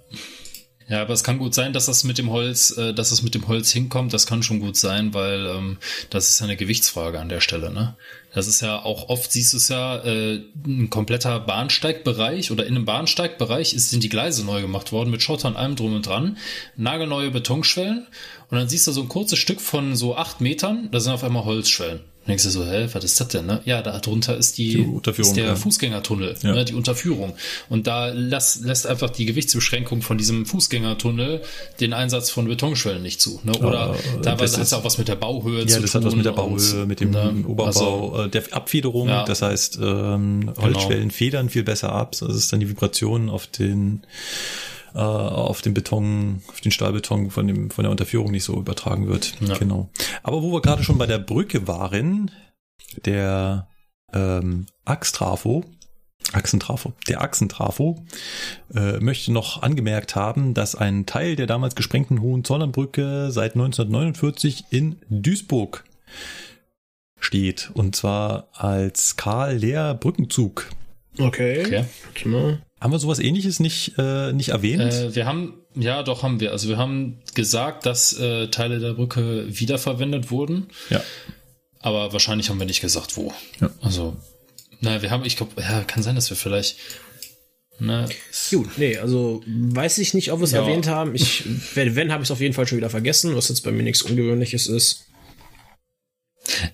Ja, 0.88 1.02
aber 1.02 1.14
es 1.14 1.22
kann 1.22 1.38
gut 1.38 1.54
sein, 1.54 1.72
dass 1.72 1.86
das 1.86 2.02
mit 2.02 2.18
dem 2.18 2.30
Holz, 2.30 2.76
äh, 2.76 2.92
dass 2.92 3.12
es 3.12 3.22
mit 3.22 3.36
dem 3.36 3.46
Holz 3.46 3.70
hinkommt. 3.70 4.12
Das 4.12 4.26
kann 4.26 4.42
schon 4.42 4.58
gut 4.58 4.76
sein, 4.76 5.14
weil 5.14 5.46
ähm, 5.46 5.78
das 6.10 6.28
ist 6.28 6.40
ja 6.40 6.46
eine 6.46 6.56
Gewichtsfrage 6.56 7.20
an 7.20 7.28
der 7.28 7.40
Stelle. 7.40 7.72
Ne? 7.72 7.96
Das 8.34 8.48
ist 8.48 8.60
ja 8.60 8.82
auch 8.82 9.08
oft 9.08 9.30
siehst 9.30 9.52
du 9.52 9.58
es 9.58 9.68
ja 9.68 10.04
äh, 10.04 10.42
ein 10.66 10.90
kompletter 10.90 11.38
Bahnsteigbereich 11.38 12.50
oder 12.50 12.66
in 12.66 12.74
einem 12.74 12.86
Bahnsteigbereich 12.86 13.72
ist, 13.72 13.90
sind 13.90 14.02
die 14.02 14.08
Gleise 14.08 14.44
neu 14.44 14.62
gemacht 14.62 14.90
worden 14.90 15.12
mit 15.12 15.22
Schotter 15.22 15.46
und 15.46 15.56
allem 15.56 15.76
drum 15.76 15.94
und 15.94 16.06
dran, 16.06 16.38
nagelneue 16.76 17.30
Betonschwellen 17.30 18.08
und 18.50 18.58
dann 18.58 18.68
siehst 18.68 18.88
du 18.88 18.92
so 18.92 19.02
ein 19.02 19.08
kurzes 19.08 19.38
Stück 19.38 19.60
von 19.60 19.94
so 19.94 20.16
acht 20.16 20.40
Metern, 20.40 20.88
da 20.90 20.98
sind 20.98 21.12
auf 21.12 21.22
einmal 21.22 21.44
Holzschwellen 21.44 22.00
denkst 22.28 22.44
du 22.44 22.50
so, 22.50 22.64
hä, 22.64 22.88
was 22.92 23.04
ist 23.04 23.20
das 23.20 23.28
denn? 23.28 23.46
Ne? 23.46 23.60
Ja, 23.64 23.82
da 23.82 23.98
drunter 23.98 24.36
ist 24.36 24.58
die, 24.58 24.84
die 24.84 25.20
ist 25.20 25.36
der 25.36 25.44
ja. 25.46 25.56
Fußgängertunnel, 25.56 26.36
ja. 26.42 26.52
ne, 26.52 26.64
die 26.64 26.74
Unterführung. 26.74 27.34
Und 27.68 27.86
da 27.86 28.08
lässt, 28.08 28.64
lässt 28.64 28.86
einfach 28.86 29.10
die 29.10 29.26
Gewichtsbeschränkung 29.26 30.02
von 30.02 30.18
diesem 30.18 30.46
Fußgängertunnel 30.46 31.42
den 31.80 31.92
Einsatz 31.92 32.30
von 32.30 32.46
Betonschwellen 32.46 33.02
nicht 33.02 33.20
zu. 33.20 33.40
Ne? 33.44 33.52
Oder 33.58 33.94
ja, 33.94 34.20
teilweise 34.22 34.58
hat 34.58 34.64
es 34.64 34.72
auch 34.72 34.84
was 34.84 34.98
mit 34.98 35.08
der 35.08 35.16
Bauhöhe 35.16 35.60
zu 35.60 35.66
tun. 35.66 35.74
Ja, 35.74 35.80
das 35.80 35.94
hat 35.94 36.04
was 36.04 36.14
mit 36.14 36.26
der 36.26 36.32
Bauhöhe, 36.32 36.82
und, 36.82 36.88
mit 36.88 37.00
dem 37.00 37.10
ne? 37.10 37.44
Oberbau, 37.46 38.12
also, 38.12 38.24
äh, 38.24 38.28
der 38.28 38.44
Abfederung. 38.52 39.08
Das 39.08 39.42
heißt, 39.42 39.78
ähm, 39.82 40.52
Holzschwellen 40.60 41.08
genau. 41.08 41.14
federn 41.14 41.48
viel 41.48 41.64
besser 41.64 41.92
ab. 41.92 42.14
Das 42.20 42.34
ist 42.34 42.52
dann 42.52 42.60
die 42.60 42.68
Vibration 42.68 43.30
auf 43.30 43.46
den 43.46 44.02
äh, 44.94 44.98
auf 44.98 45.62
den 45.62 45.74
Beton, 45.74 46.42
auf 46.48 46.60
den 46.60 46.72
Stahlbeton 46.72 47.30
von 47.30 47.46
dem 47.46 47.70
von 47.70 47.84
der 47.84 47.90
Unterführung 47.90 48.30
nicht 48.30 48.44
so 48.44 48.56
übertragen 48.56 49.08
wird. 49.08 49.34
Ja. 49.40 49.56
Genau. 49.58 49.90
Aber 50.22 50.42
wo 50.42 50.52
wir 50.52 50.62
gerade 50.62 50.82
schon 50.82 50.98
bei 50.98 51.06
der 51.06 51.18
Brücke 51.18 51.66
waren, 51.66 52.30
der 53.04 53.68
ähm, 54.12 54.66
Achstrafo, 54.84 55.64
Achsentrafo, 56.32 56.92
der 57.08 57.22
Achsentrafo 57.22 58.04
äh, 58.74 58.98
möchte 59.00 59.32
noch 59.32 59.62
angemerkt 59.62 60.14
haben, 60.14 60.54
dass 60.54 60.74
ein 60.74 61.06
Teil 61.06 61.36
der 61.36 61.46
damals 61.46 61.74
gesprengten 61.74 62.20
Hohenzollernbrücke 62.20 63.30
seit 63.30 63.52
1949 63.54 64.66
in 64.70 64.96
Duisburg 65.08 65.84
steht 67.18 67.70
und 67.74 67.96
zwar 67.96 68.48
als 68.52 69.16
Karl 69.16 69.56
Lehr 69.56 69.94
Brückenzug. 69.94 70.70
Okay. 71.18 71.66
okay. 71.66 71.84
Haben 72.80 72.92
wir 72.92 72.98
sowas 72.98 73.18
ähnliches 73.18 73.60
nicht, 73.60 73.92
äh, 73.98 74.32
nicht 74.32 74.48
erwähnt? 74.48 74.80
Äh, 74.80 75.14
wir 75.14 75.26
haben, 75.26 75.60
ja 75.74 76.02
doch 76.02 76.22
haben 76.22 76.40
wir. 76.40 76.52
Also 76.52 76.68
wir 76.68 76.78
haben 76.78 77.18
gesagt, 77.34 77.84
dass 77.84 78.18
äh, 78.18 78.48
Teile 78.48 78.80
der 78.80 78.94
Brücke 78.94 79.46
wiederverwendet 79.48 80.30
wurden. 80.30 80.68
Ja. 80.88 81.02
Aber 81.80 82.12
wahrscheinlich 82.14 82.48
haben 82.48 82.58
wir 82.58 82.66
nicht 82.66 82.80
gesagt, 82.80 83.18
wo. 83.18 83.34
Ja. 83.60 83.70
Also, 83.82 84.16
naja, 84.80 85.02
wir 85.02 85.10
haben, 85.10 85.24
ich 85.26 85.36
glaube, 85.36 85.60
ja, 85.60 85.82
kann 85.82 86.02
sein, 86.02 86.14
dass 86.14 86.30
wir 86.30 86.36
vielleicht. 86.38 86.78
Ne, 87.78 88.06
Gut, 88.50 88.68
nee, 88.76 88.98
also 88.98 89.42
weiß 89.46 89.98
ich 89.98 90.12
nicht, 90.12 90.32
ob 90.32 90.40
wir 90.40 90.44
es 90.44 90.52
ja. 90.52 90.60
erwähnt 90.62 90.86
haben. 90.86 91.14
Ich, 91.14 91.44
wenn, 91.74 91.96
wenn 91.96 92.12
habe 92.12 92.22
ich 92.22 92.28
es 92.28 92.30
auf 92.30 92.40
jeden 92.40 92.54
Fall 92.54 92.66
schon 92.66 92.78
wieder 92.78 92.90
vergessen, 92.90 93.36
was 93.36 93.48
jetzt 93.48 93.62
bei 93.62 93.72
mir 93.72 93.82
nichts 93.82 94.02
Ungewöhnliches 94.02 94.66
ist. 94.66 95.06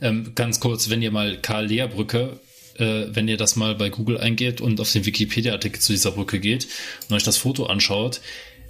Ähm, 0.01 0.33
ganz 0.37 0.61
kurz, 0.61 0.89
wenn 0.89 1.03
ihr 1.03 1.11
mal 1.11 1.41
Karl 1.41 1.67
Lehr 1.67 1.89
Brücke 1.89 2.41
äh, 2.81 3.15
wenn 3.15 3.29
ihr 3.29 3.37
das 3.37 3.57
mal 3.57 3.75
bei 3.75 3.89
Google 3.91 4.19
eingeht 4.19 4.61
und 4.61 4.81
auf 4.81 4.93
den 4.93 5.07
Wikipedia-Artikel 5.07 5.81
zu 5.81 5.93
dieser 5.93 6.13
Brücke 6.13 6.41
geht 6.41 6.69
und 7.09 7.17
euch 7.17 7.25
das 7.25 7.37
Foto 7.37 7.67
anschaut, 7.67 8.21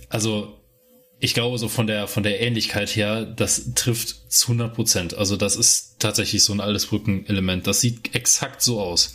also 0.09 0.57
ich 1.19 1.35
glaube, 1.35 1.59
so 1.59 1.69
von 1.69 1.87
der, 1.87 2.09
von 2.09 2.23
der 2.23 2.41
Ähnlichkeit 2.41 2.95
her, 2.95 3.25
das 3.25 3.73
trifft 3.75 4.31
zu 4.31 4.53
100 4.53 4.75
Prozent. 4.75 5.15
Also 5.15 5.37
das 5.37 5.57
ist 5.57 5.97
tatsächlich 5.99 6.45
so 6.45 6.53
ein 6.53 6.61
altes 6.61 6.87
Brückenelement. 6.87 7.67
Das 7.67 7.81
sieht 7.81 8.15
exakt 8.15 8.61
so 8.61 8.81
aus. 8.81 9.15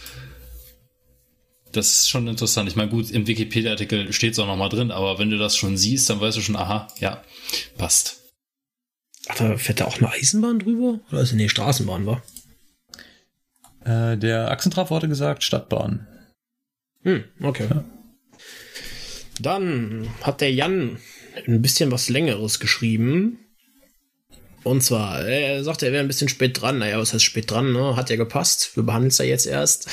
Das 1.72 1.88
ist 1.94 2.10
schon 2.10 2.28
interessant. 2.28 2.68
Ich 2.70 2.76
meine, 2.76 2.90
gut, 2.90 3.12
im 3.12 3.28
Wikipedia-Artikel 3.28 4.12
steht 4.14 4.34
es 4.34 4.40
auch 4.40 4.48
nochmal 4.48 4.70
drin, 4.70 4.92
aber 4.92 5.20
wenn 5.20 5.30
du 5.30 5.38
das 5.38 5.56
schon 5.56 5.78
siehst, 5.78 6.10
dann 6.10 6.20
weißt 6.20 6.38
du 6.38 6.42
schon, 6.42 6.56
aha, 6.56 6.88
ja, 7.00 7.24
passt. 7.78 8.22
Ach, 9.28 9.36
da 9.36 9.58
fährt 9.58 9.80
da 9.80 9.86
auch 9.86 9.98
eine 9.98 10.12
Eisenbahn 10.12 10.60
drüber? 10.60 11.00
Oder 11.12 11.22
ist 11.22 11.30
es 11.30 11.34
eine 11.34 11.48
Straßenbahn, 11.48 12.06
war? 12.06 12.24
Äh, 13.86 14.18
der 14.18 14.52
Achsentraf 14.52 14.92
wurde 14.92 15.08
gesagt 15.08 15.44
Stadtbahn. 15.44 16.08
Hm, 17.04 17.24
okay. 17.42 17.68
Ja. 17.70 17.84
Dann 19.40 20.08
hat 20.22 20.42
der 20.42 20.54
Jan 20.54 20.98
ein 21.48 21.62
bisschen 21.62 21.92
was 21.92 22.10
Längeres 22.10 22.60
geschrieben. 22.60 23.40
Und 24.64 24.84
zwar, 24.84 25.26
er 25.26 25.64
sagte, 25.64 25.88
er 25.88 25.92
wäre 25.92 26.04
ein 26.04 26.08
bisschen 26.08 26.30
spät 26.30 26.62
dran. 26.62 26.78
Naja, 26.78 27.00
was 27.00 27.14
heißt 27.14 27.24
spät 27.24 27.50
dran? 27.50 27.74
Ne? 27.74 27.96
Hat 27.96 28.12
ja 28.12 28.16
gepasst. 28.16 28.76
Wir 28.76 28.84
behandeln 28.84 29.10
es 29.10 29.18
ja 29.18 29.26
jetzt 29.26 29.48
erst. 29.48 29.90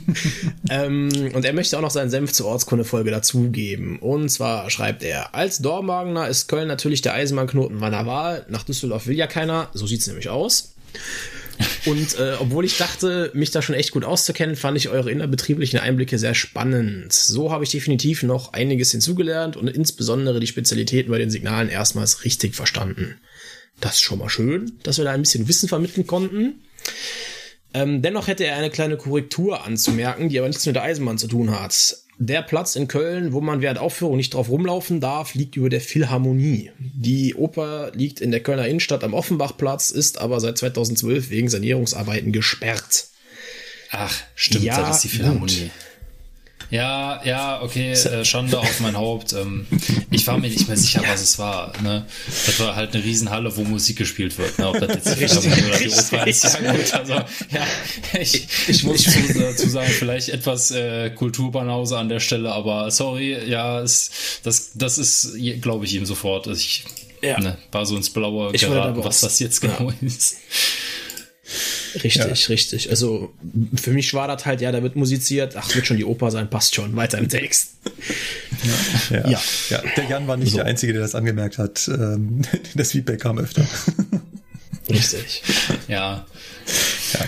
ähm, 0.70 1.10
und 1.34 1.44
er 1.44 1.52
möchte 1.52 1.76
auch 1.76 1.82
noch 1.82 1.90
seinen 1.90 2.08
Senf 2.08 2.32
zur 2.32 2.46
Ortskunde-Folge 2.46 3.10
dazugeben. 3.10 3.98
Und 3.98 4.30
zwar 4.30 4.70
schreibt 4.70 5.02
er, 5.02 5.34
als 5.34 5.58
Dormagener 5.58 6.28
ist 6.28 6.48
Köln 6.48 6.68
natürlich 6.68 7.02
der 7.02 7.12
Eisenbahnknoten 7.12 7.76
meiner 7.76 8.06
Wahl. 8.06 8.46
Nach 8.48 8.62
Düsseldorf 8.62 9.06
will 9.06 9.16
ja 9.16 9.26
keiner. 9.26 9.68
So 9.74 9.86
sieht 9.86 10.00
es 10.00 10.06
nämlich 10.06 10.30
aus. 10.30 10.76
Und 11.86 12.18
äh, 12.18 12.34
obwohl 12.38 12.64
ich 12.64 12.78
dachte, 12.78 13.30
mich 13.34 13.50
da 13.50 13.62
schon 13.62 13.74
echt 13.74 13.92
gut 13.92 14.04
auszukennen, 14.04 14.56
fand 14.56 14.76
ich 14.76 14.88
eure 14.88 15.10
innerbetrieblichen 15.10 15.78
Einblicke 15.78 16.18
sehr 16.18 16.34
spannend. 16.34 17.12
So 17.12 17.52
habe 17.52 17.64
ich 17.64 17.70
definitiv 17.70 18.22
noch 18.22 18.52
einiges 18.52 18.92
hinzugelernt 18.92 19.56
und 19.56 19.68
insbesondere 19.68 20.40
die 20.40 20.46
Spezialitäten 20.46 21.10
bei 21.10 21.18
den 21.18 21.30
Signalen 21.30 21.68
erstmals 21.68 22.24
richtig 22.24 22.54
verstanden. 22.54 23.16
Das 23.80 23.94
ist 23.94 24.02
schon 24.02 24.18
mal 24.18 24.28
schön, 24.28 24.78
dass 24.82 24.98
wir 24.98 25.04
da 25.04 25.12
ein 25.12 25.22
bisschen 25.22 25.48
Wissen 25.48 25.68
vermitteln 25.68 26.06
konnten. 26.06 26.62
Ähm, 27.72 28.02
dennoch 28.02 28.26
hätte 28.26 28.44
er 28.44 28.56
eine 28.56 28.70
kleine 28.70 28.96
Korrektur 28.96 29.64
anzumerken, 29.64 30.28
die 30.28 30.38
aber 30.38 30.48
nichts 30.48 30.66
mit 30.66 30.74
der 30.74 30.82
Eisenbahn 30.82 31.18
zu 31.18 31.28
tun 31.28 31.50
hat. 31.58 31.96
Der 32.22 32.42
Platz 32.42 32.76
in 32.76 32.86
Köln, 32.86 33.32
wo 33.32 33.40
man 33.40 33.62
während 33.62 33.78
Aufführung 33.78 34.18
nicht 34.18 34.34
drauf 34.34 34.50
rumlaufen 34.50 35.00
darf, 35.00 35.32
liegt 35.32 35.56
über 35.56 35.70
der 35.70 35.80
Philharmonie. 35.80 36.70
Die 36.78 37.34
Oper 37.34 37.92
liegt 37.94 38.20
in 38.20 38.30
der 38.30 38.40
Kölner 38.40 38.68
Innenstadt 38.68 39.04
am 39.04 39.14
Offenbachplatz, 39.14 39.90
ist 39.90 40.18
aber 40.18 40.38
seit 40.38 40.58
2012 40.58 41.30
wegen 41.30 41.48
Sanierungsarbeiten 41.48 42.30
gesperrt. 42.30 43.06
Ach, 43.90 44.14
stimmt, 44.34 44.64
ja, 44.64 44.78
das 44.78 44.96
ist 44.96 45.04
die 45.04 45.16
Philharmonie. 45.16 45.62
Gut. 45.62 45.89
Ja, 46.70 47.20
ja, 47.24 47.62
okay, 47.62 47.92
äh, 47.92 48.24
Schande 48.24 48.58
auf 48.58 48.80
mein 48.80 48.96
Haupt. 48.96 49.32
Ähm, 49.32 49.66
ich 50.10 50.26
war 50.26 50.38
mir 50.38 50.48
nicht 50.48 50.68
mehr 50.68 50.76
sicher, 50.76 51.02
was 51.06 51.20
es 51.20 51.38
war. 51.38 51.72
Ne? 51.82 52.06
Das 52.46 52.60
war 52.60 52.76
halt 52.76 52.94
eine 52.94 53.02
Riesenhalle, 53.02 53.56
wo 53.56 53.64
Musik 53.64 53.98
gespielt 53.98 54.38
wird. 54.38 54.58
Ne? 54.58 54.68
Ob 54.68 54.78
das 54.78 54.94
jetzt 54.94 55.08
die 55.08 55.26
Philharmonie 55.26 55.64
oder 55.64 55.78
die 55.78 55.90
Oper 55.90 56.26
ist. 56.26 56.44
Ja, 56.44 56.72
gut, 56.72 56.94
also, 56.94 57.12
ja, 57.12 57.66
ich, 58.20 58.46
ich 58.68 58.84
muss 58.84 59.04
dazu 59.04 59.68
sagen, 59.68 59.90
vielleicht 59.90 60.28
etwas 60.28 60.70
äh, 60.70 61.10
Kulturbanause 61.10 61.98
an 61.98 62.08
der 62.08 62.20
Stelle, 62.20 62.52
aber 62.52 62.90
sorry, 62.90 63.36
ja, 63.48 63.80
es, 63.80 64.40
das, 64.44 64.70
das 64.74 64.98
ist, 64.98 65.36
glaube 65.60 65.86
ich 65.86 65.94
ihm 65.94 66.06
sofort. 66.06 66.46
Ich 66.46 66.84
ja. 67.22 67.38
ne, 67.40 67.58
war 67.72 67.86
so 67.86 67.96
ins 67.96 68.10
Blaue 68.10 68.50
ich 68.52 68.62
geraten, 68.62 69.02
was 69.02 69.20
das 69.20 69.38
jetzt 69.40 69.60
genau 69.60 69.90
ja. 69.90 69.94
ist. 70.06 70.36
Richtig, 71.94 72.14
ja. 72.14 72.48
richtig. 72.48 72.90
Also 72.90 73.32
für 73.74 73.90
mich 73.90 74.14
war 74.14 74.28
das 74.28 74.46
halt, 74.46 74.60
ja, 74.60 74.72
da 74.72 74.82
wird 74.82 74.96
musiziert, 74.96 75.56
ach, 75.56 75.74
wird 75.74 75.86
schon 75.86 75.96
die 75.96 76.04
Oper 76.04 76.30
sein, 76.30 76.48
passt 76.50 76.74
schon, 76.74 76.96
weiter 76.96 77.18
im 77.18 77.28
Text. 77.28 77.74
Ja, 79.10 79.16
ja. 79.18 79.30
ja. 79.30 79.40
ja. 79.70 79.82
der 79.96 80.04
Jan 80.04 80.26
war 80.26 80.36
nicht 80.36 80.52
so. 80.52 80.58
der 80.58 80.66
Einzige, 80.66 80.92
der 80.92 81.02
das 81.02 81.14
angemerkt 81.14 81.58
hat. 81.58 81.88
Ähm, 81.88 82.42
das 82.74 82.92
Feedback 82.92 83.20
kam 83.20 83.38
öfter. 83.38 83.66
Richtig. 84.88 85.42
Ja. 85.88 86.26
ja. 87.12 87.20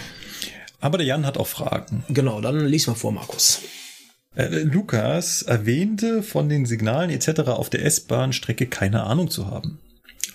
Aber 0.81 0.99
der 0.99 1.07
Jan 1.07 1.26
hat 1.26 1.39
auch 1.39 1.47
Fragen. 1.47 2.05
Genau, 2.08 2.41
dann 2.41 2.66
lies 2.66 2.86
mal 2.86 2.94
vor, 2.94 3.12
Markus. 3.12 3.60
Äh, 4.34 4.49
Lukas 4.62 5.42
erwähnte 5.42 6.23
von 6.23 6.49
den 6.49 6.66
Signalen 6.66 7.10
etc. 7.10 7.41
auf 7.50 7.70
der 7.70 7.84
S-Bahn-Strecke 7.84 8.66
keine 8.66 9.05
Ahnung 9.05 9.31
zu 9.31 9.47
haben. 9.47 9.78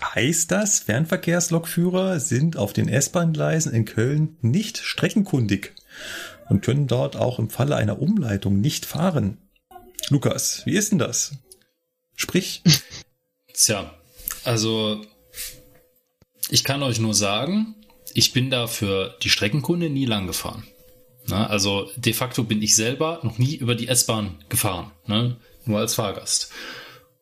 Heißt 0.01 0.51
das, 0.51 0.80
Fernverkehrslokführer 0.80 2.19
sind 2.19 2.58
auf 2.58 2.74
den 2.74 2.88
S-Bahn-Gleisen 2.88 3.74
in 3.74 3.85
Köln 3.85 4.38
nicht 4.42 4.77
streckenkundig 4.77 5.74
und 6.50 6.64
können 6.64 6.88
dort 6.88 7.16
auch 7.16 7.40
im 7.40 7.50
Falle 7.50 7.76
einer 7.76 8.00
Umleitung 8.00 8.61
nicht 8.61 8.85
fahren? 8.85 9.38
Lukas, 10.09 10.66
wie 10.66 10.76
ist 10.76 10.92
denn 10.92 11.00
das? 11.00 11.34
Sprich. 12.16 12.61
Tja, 13.53 13.92
also 14.43 15.01
ich 16.50 16.64
kann 16.64 16.84
euch 16.84 17.00
nur 17.00 17.14
sagen, 17.14 17.76
ich 18.14 18.34
bin 18.34 18.50
da 18.50 18.67
für 18.67 19.17
die 19.24 19.30
Streckenkunde 19.30 19.90
nie 19.90 20.06
lang 20.06 20.27
gefahren. 20.27 20.64
Na, 21.26 21.48
also 21.48 21.92
de 21.98 22.14
facto 22.14 22.43
bin 22.43 22.61
ich 22.61 22.76
selber 22.76 23.19
noch 23.24 23.38
nie 23.38 23.56
über 23.56 23.76
die 23.76 23.90
S-Bahn 23.90 24.38
gefahren, 24.48 24.92
ne? 25.08 25.35
nur 25.66 25.80
als 25.80 25.95
Fahrgast. 25.95 26.51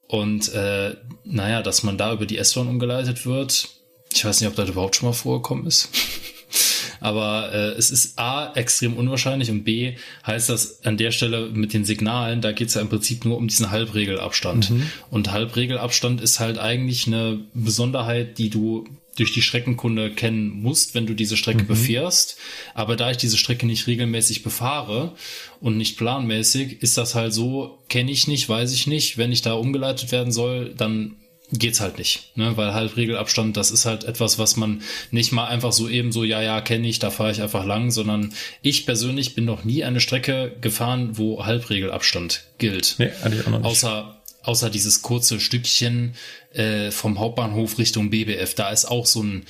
Und 0.07 0.53
äh, 0.53 0.95
naja, 1.23 1.61
dass 1.61 1.83
man 1.83 1.97
da 1.97 2.13
über 2.13 2.25
die 2.25 2.37
S-Bahn 2.37 2.67
umgeleitet 2.67 3.25
wird, 3.25 3.69
ich 4.13 4.23
weiß 4.23 4.39
nicht, 4.39 4.49
ob 4.49 4.55
das 4.55 4.69
überhaupt 4.69 4.95
schon 4.95 5.09
mal 5.09 5.13
vorgekommen 5.13 5.65
ist. 5.65 5.89
Aber 7.01 7.51
äh, 7.53 7.71
es 7.71 7.91
ist 7.91 8.17
A, 8.17 8.53
extrem 8.53 8.95
unwahrscheinlich 8.95 9.51
und 9.51 9.63
B, 9.63 9.95
heißt 10.25 10.49
das 10.49 10.83
an 10.85 10.97
der 10.97 11.11
Stelle 11.11 11.49
mit 11.49 11.73
den 11.73 11.85
Signalen, 11.85 12.41
da 12.41 12.51
geht 12.51 12.69
es 12.69 12.75
ja 12.75 12.81
im 12.81 12.89
Prinzip 12.89 13.25
nur 13.25 13.37
um 13.37 13.47
diesen 13.47 13.71
Halbregelabstand. 13.71 14.69
Mhm. 14.69 14.89
Und 15.11 15.31
Halbregelabstand 15.31 16.21
ist 16.21 16.39
halt 16.39 16.57
eigentlich 16.57 17.07
eine 17.07 17.39
Besonderheit, 17.53 18.37
die 18.37 18.49
du 18.49 18.85
durch 19.15 19.33
die 19.33 19.41
Streckenkunde 19.41 20.11
kennen 20.11 20.61
musst, 20.61 20.93
wenn 20.93 21.05
du 21.05 21.13
diese 21.13 21.37
Strecke 21.37 21.63
mhm. 21.63 21.67
befährst. 21.67 22.37
Aber 22.73 22.95
da 22.95 23.11
ich 23.11 23.17
diese 23.17 23.37
Strecke 23.37 23.65
nicht 23.65 23.87
regelmäßig 23.87 24.43
befahre 24.43 25.13
und 25.61 25.77
nicht 25.77 25.97
planmäßig, 25.97 26.81
ist 26.81 26.97
das 26.97 27.15
halt 27.15 27.33
so, 27.33 27.79
kenne 27.89 28.11
ich 28.11 28.27
nicht, 28.27 28.47
weiß 28.47 28.73
ich 28.73 28.87
nicht. 28.87 29.17
Wenn 29.17 29.31
ich 29.31 29.41
da 29.41 29.53
umgeleitet 29.53 30.11
werden 30.11 30.33
soll, 30.33 30.73
dann 30.75 31.15
geht's 31.51 31.79
halt 31.79 31.97
nicht, 31.97 32.35
ne? 32.35 32.57
weil 32.57 32.73
Halbregelabstand, 32.73 33.55
das 33.55 33.71
ist 33.71 33.85
halt 33.85 34.03
etwas, 34.03 34.39
was 34.39 34.57
man 34.57 34.81
nicht 35.11 35.31
mal 35.31 35.45
einfach 35.45 35.71
so 35.71 35.87
eben 35.87 36.11
so, 36.11 36.23
ja, 36.23 36.41
ja, 36.41 36.59
kenne 36.61 36.87
ich, 36.87 36.99
da 36.99 37.11
fahre 37.11 37.31
ich 37.31 37.41
einfach 37.41 37.65
lang, 37.65 37.91
sondern 37.91 38.33
ich 38.61 38.85
persönlich 38.85 39.35
bin 39.35 39.45
noch 39.45 39.63
nie 39.63 39.83
eine 39.83 39.99
Strecke 39.99 40.55
gefahren, 40.61 41.17
wo 41.17 41.45
Halbregelabstand 41.45 42.45
gilt. 42.57 42.95
Nee, 42.97 43.11
auch 43.23 43.29
noch 43.29 43.59
nicht. 43.59 43.65
Außer 43.65 44.14
außer 44.45 44.69
dieses 44.69 45.01
kurze 45.01 45.39
Stückchen 45.39 46.15
äh, 46.53 46.91
vom 46.91 47.19
Hauptbahnhof 47.19 47.77
Richtung 47.77 48.09
BBF. 48.09 48.53
Da 48.55 48.69
ist 48.69 48.85
auch 48.85 49.05
so 49.05 49.23
ein 49.23 49.45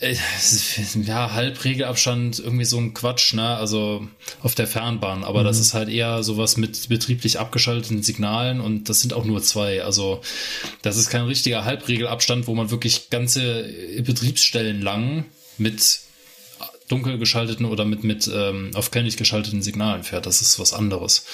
äh, 0.00 0.14
ja, 1.04 1.32
Halbregelabstand, 1.32 2.38
irgendwie 2.38 2.64
so 2.64 2.78
ein 2.78 2.94
Quatsch, 2.94 3.34
ne? 3.34 3.56
Also 3.56 4.06
auf 4.42 4.54
der 4.54 4.66
Fernbahn. 4.66 5.24
Aber 5.24 5.40
mhm. 5.40 5.46
das 5.46 5.58
ist 5.58 5.74
halt 5.74 5.88
eher 5.88 6.22
sowas 6.22 6.56
mit 6.56 6.88
betrieblich 6.88 7.38
abgeschalteten 7.38 8.02
Signalen 8.02 8.60
und 8.60 8.88
das 8.88 9.00
sind 9.00 9.12
auch 9.12 9.24
nur 9.24 9.42
zwei. 9.42 9.82
Also 9.82 10.20
das 10.82 10.96
ist 10.96 11.10
kein 11.10 11.24
richtiger 11.24 11.64
Halbregelabstand, 11.64 12.46
wo 12.46 12.54
man 12.54 12.70
wirklich 12.70 13.10
ganze 13.10 13.68
Betriebsstellen 14.02 14.82
lang 14.82 15.24
mit 15.56 16.00
dunkel 16.88 17.18
geschalteten 17.18 17.66
oder 17.66 17.84
mit, 17.84 18.02
mit 18.04 18.30
ähm, 18.32 18.70
auf 18.74 18.90
Kenntnis 18.90 19.16
geschalteten 19.16 19.62
Signalen 19.62 20.02
fährt. 20.02 20.26
Das 20.26 20.40
ist 20.40 20.58
was 20.58 20.72
anderes. 20.72 21.24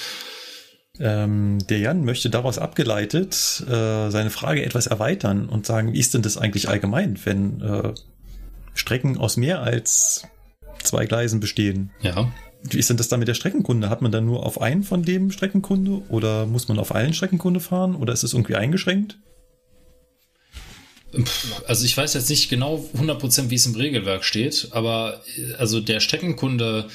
Ähm, 0.99 1.59
der 1.67 1.79
Jan 1.79 2.05
möchte 2.05 2.29
daraus 2.29 2.57
abgeleitet 2.57 3.63
äh, 3.67 4.09
seine 4.09 4.29
Frage 4.29 4.63
etwas 4.63 4.87
erweitern 4.87 5.49
und 5.49 5.65
sagen, 5.65 5.93
wie 5.93 5.99
ist 5.99 6.13
denn 6.13 6.21
das 6.21 6.37
eigentlich 6.37 6.69
allgemein, 6.69 7.19
wenn 7.25 7.61
äh, 7.61 7.93
Strecken 8.73 9.17
aus 9.17 9.35
mehr 9.37 9.61
als 9.61 10.27
zwei 10.83 11.05
Gleisen 11.05 11.39
bestehen? 11.39 11.91
Ja. 12.01 12.31
Wie 12.63 12.79
ist 12.79 12.89
denn 12.89 12.97
das 12.97 13.09
da 13.09 13.17
mit 13.17 13.27
der 13.27 13.33
Streckenkunde? 13.33 13.89
Hat 13.89 14.01
man 14.01 14.11
dann 14.11 14.25
nur 14.25 14.45
auf 14.45 14.61
einen 14.61 14.83
von 14.83 15.03
dem 15.03 15.31
Streckenkunde 15.31 16.01
oder 16.09 16.45
muss 16.45 16.67
man 16.67 16.79
auf 16.79 16.95
allen 16.95 17.13
Streckenkunde 17.13 17.59
fahren 17.59 17.95
oder 17.95 18.13
ist 18.13 18.23
es 18.23 18.33
irgendwie 18.33 18.55
eingeschränkt? 18.55 19.17
Also 21.67 21.85
ich 21.85 21.95
weiß 21.95 22.13
jetzt 22.13 22.29
nicht 22.29 22.49
genau 22.49 22.83
100% 22.97 23.49
wie 23.49 23.55
es 23.55 23.65
im 23.65 23.75
Regelwerk 23.75 24.23
steht, 24.23 24.69
aber 24.71 25.21
äh, 25.37 25.53
also 25.55 25.79
der 25.79 25.99
Streckenkunde 25.99 26.87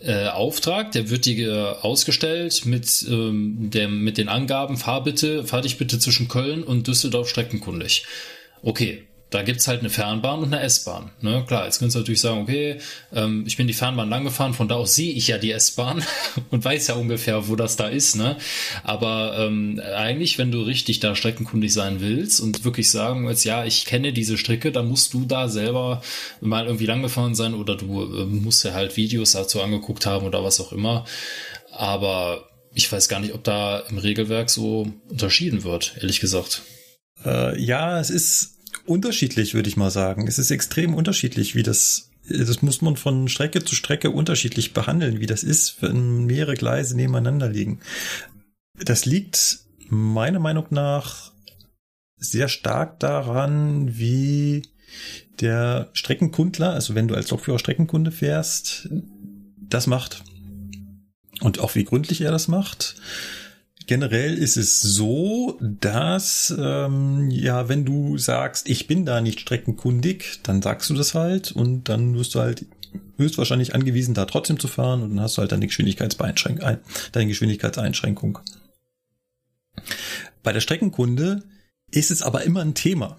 äh, 0.00 0.28
Auftrag, 0.28 0.92
der 0.92 1.10
wird 1.10 1.24
dir 1.24 1.78
ausgestellt 1.82 2.66
mit, 2.66 3.04
ähm, 3.08 3.70
der, 3.70 3.88
mit 3.88 4.18
den 4.18 4.28
Angaben, 4.28 4.76
fahr 4.76 5.02
bitte, 5.02 5.44
fahr 5.44 5.62
dich 5.62 5.78
bitte 5.78 5.98
zwischen 5.98 6.28
Köln 6.28 6.62
und 6.62 6.86
Düsseldorf 6.86 7.28
streckenkundig. 7.28 8.04
Okay, 8.62 9.04
da 9.30 9.42
gibt's 9.42 9.66
halt 9.66 9.80
eine 9.80 9.90
Fernbahn 9.90 10.40
und 10.40 10.54
eine 10.54 10.62
S-Bahn. 10.62 11.10
Ne? 11.20 11.44
Klar, 11.48 11.64
jetzt 11.64 11.80
könntest 11.80 11.96
du 11.96 12.00
natürlich 12.00 12.20
sagen, 12.20 12.42
okay, 12.42 12.78
ähm, 13.12 13.44
ich 13.46 13.56
bin 13.56 13.66
die 13.66 13.72
Fernbahn 13.72 14.08
lang 14.08 14.22
gefahren, 14.22 14.54
von 14.54 14.68
da 14.68 14.76
aus 14.76 14.94
sehe 14.94 15.12
ich 15.12 15.26
ja 15.26 15.38
die 15.38 15.50
S-Bahn 15.50 16.04
und 16.50 16.64
weiß 16.64 16.86
ja 16.86 16.94
ungefähr, 16.94 17.48
wo 17.48 17.56
das 17.56 17.76
da 17.76 17.88
ist. 17.88 18.14
Ne? 18.14 18.36
Aber 18.84 19.36
ähm, 19.38 19.80
eigentlich, 19.96 20.38
wenn 20.38 20.52
du 20.52 20.62
richtig 20.62 21.00
da 21.00 21.16
streckenkundig 21.16 21.72
sein 21.72 22.00
willst 22.00 22.40
und 22.40 22.64
wirklich 22.64 22.90
sagen 22.90 23.26
willst, 23.26 23.44
ja, 23.44 23.64
ich 23.64 23.84
kenne 23.84 24.12
diese 24.12 24.38
Strecke, 24.38 24.70
dann 24.70 24.88
musst 24.88 25.12
du 25.12 25.24
da 25.24 25.48
selber 25.48 26.02
mal 26.40 26.66
irgendwie 26.66 26.86
lang 26.86 27.02
gefahren 27.02 27.34
sein 27.34 27.54
oder 27.54 27.76
du 27.76 28.04
äh, 28.04 28.26
musst 28.26 28.64
ja 28.64 28.74
halt 28.74 28.96
Videos 28.96 29.32
dazu 29.32 29.60
angeguckt 29.60 30.06
haben 30.06 30.24
oder 30.24 30.44
was 30.44 30.60
auch 30.60 30.72
immer. 30.72 31.04
Aber 31.72 32.48
ich 32.74 32.90
weiß 32.90 33.08
gar 33.08 33.18
nicht, 33.18 33.34
ob 33.34 33.42
da 33.42 33.80
im 33.90 33.98
Regelwerk 33.98 34.50
so 34.50 34.86
unterschieden 35.08 35.64
wird, 35.64 35.94
ehrlich 35.96 36.20
gesagt. 36.20 36.62
Äh, 37.24 37.60
ja, 37.60 37.98
es 37.98 38.10
ist 38.10 38.55
unterschiedlich, 38.86 39.54
würde 39.54 39.68
ich 39.68 39.76
mal 39.76 39.90
sagen. 39.90 40.26
Es 40.26 40.38
ist 40.38 40.50
extrem 40.50 40.94
unterschiedlich, 40.94 41.54
wie 41.54 41.62
das 41.62 42.10
das 42.28 42.62
muss 42.62 42.82
man 42.82 42.96
von 42.96 43.28
Strecke 43.28 43.64
zu 43.64 43.74
Strecke 43.74 44.10
unterschiedlich 44.10 44.74
behandeln, 44.74 45.20
wie 45.20 45.26
das 45.26 45.42
ist, 45.42 45.80
wenn 45.80 46.24
mehrere 46.24 46.54
Gleise 46.54 46.96
nebeneinander 46.96 47.48
liegen. 47.48 47.80
Das 48.84 49.06
liegt 49.06 49.60
meiner 49.88 50.40
Meinung 50.40 50.66
nach 50.70 51.32
sehr 52.16 52.48
stark 52.48 52.98
daran, 52.98 53.96
wie 53.96 54.62
der 55.40 55.90
Streckenkundler, 55.92 56.72
also 56.72 56.94
wenn 56.94 57.08
du 57.08 57.14
als 57.14 57.30
Lokführer 57.30 57.58
Streckenkunde 57.58 58.10
fährst, 58.10 58.88
das 59.68 59.86
macht. 59.86 60.24
Und 61.40 61.60
auch 61.60 61.74
wie 61.74 61.84
gründlich 61.84 62.22
er 62.22 62.30
das 62.30 62.48
macht. 62.48 62.96
Generell 63.86 64.36
ist 64.36 64.56
es 64.56 64.80
so, 64.82 65.58
dass 65.60 66.52
ähm, 66.58 67.30
ja, 67.30 67.68
wenn 67.68 67.84
du 67.84 68.18
sagst, 68.18 68.68
ich 68.68 68.88
bin 68.88 69.06
da 69.06 69.20
nicht 69.20 69.40
streckenkundig, 69.40 70.40
dann 70.42 70.60
sagst 70.60 70.90
du 70.90 70.94
das 70.94 71.14
halt 71.14 71.52
und 71.52 71.88
dann 71.88 72.16
wirst 72.16 72.34
du 72.34 72.40
halt 72.40 72.66
höchstwahrscheinlich 73.16 73.74
angewiesen, 73.74 74.14
da 74.14 74.24
trotzdem 74.24 74.58
zu 74.58 74.66
fahren 74.66 75.02
und 75.02 75.10
dann 75.10 75.20
hast 75.20 75.36
du 75.36 75.40
halt 75.42 75.52
deine 75.52 75.66
Geschwindigkeitseinschränkung, 75.66 76.78
deine 77.12 77.26
Geschwindigkeitseinschränkung. 77.28 78.40
Bei 80.42 80.52
der 80.52 80.60
Streckenkunde 80.60 81.44
ist 81.90 82.10
es 82.10 82.22
aber 82.22 82.42
immer 82.42 82.62
ein 82.62 82.74
Thema. 82.74 83.18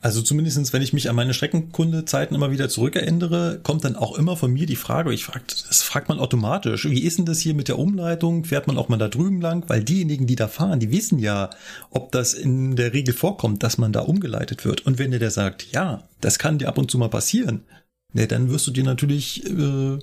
Also 0.00 0.22
zumindestens, 0.22 0.72
wenn 0.72 0.82
ich 0.82 0.92
mich 0.92 1.10
an 1.10 1.16
meine 1.16 1.34
Streckenkundezeiten 1.34 2.36
immer 2.36 2.52
wieder 2.52 2.68
zurückerinnere, 2.68 3.58
kommt 3.64 3.84
dann 3.84 3.96
auch 3.96 4.16
immer 4.16 4.36
von 4.36 4.52
mir 4.52 4.64
die 4.64 4.76
Frage, 4.76 5.12
ich 5.12 5.24
frag, 5.24 5.42
das 5.48 5.82
fragt 5.82 6.08
man 6.08 6.20
automatisch, 6.20 6.84
wie 6.84 7.02
ist 7.02 7.18
denn 7.18 7.26
das 7.26 7.40
hier 7.40 7.54
mit 7.54 7.66
der 7.66 7.80
Umleitung? 7.80 8.44
Fährt 8.44 8.68
man 8.68 8.78
auch 8.78 8.88
mal 8.88 8.96
da 8.96 9.08
drüben 9.08 9.40
lang? 9.40 9.68
Weil 9.68 9.82
diejenigen, 9.82 10.28
die 10.28 10.36
da 10.36 10.46
fahren, 10.46 10.78
die 10.78 10.92
wissen 10.92 11.18
ja, 11.18 11.50
ob 11.90 12.12
das 12.12 12.34
in 12.34 12.76
der 12.76 12.92
Regel 12.92 13.12
vorkommt, 13.12 13.64
dass 13.64 13.76
man 13.76 13.92
da 13.92 14.00
umgeleitet 14.00 14.64
wird. 14.64 14.86
Und 14.86 15.00
wenn 15.00 15.10
der, 15.10 15.18
der 15.18 15.32
sagt, 15.32 15.72
ja, 15.72 16.04
das 16.20 16.38
kann 16.38 16.58
dir 16.58 16.68
ab 16.68 16.78
und 16.78 16.92
zu 16.92 16.98
mal 16.98 17.08
passieren, 17.08 17.64
ne, 18.12 18.28
dann 18.28 18.50
wirst 18.50 18.68
du 18.68 18.70
dir 18.70 18.84
natürlich 18.84 19.44
äh, 19.50 19.98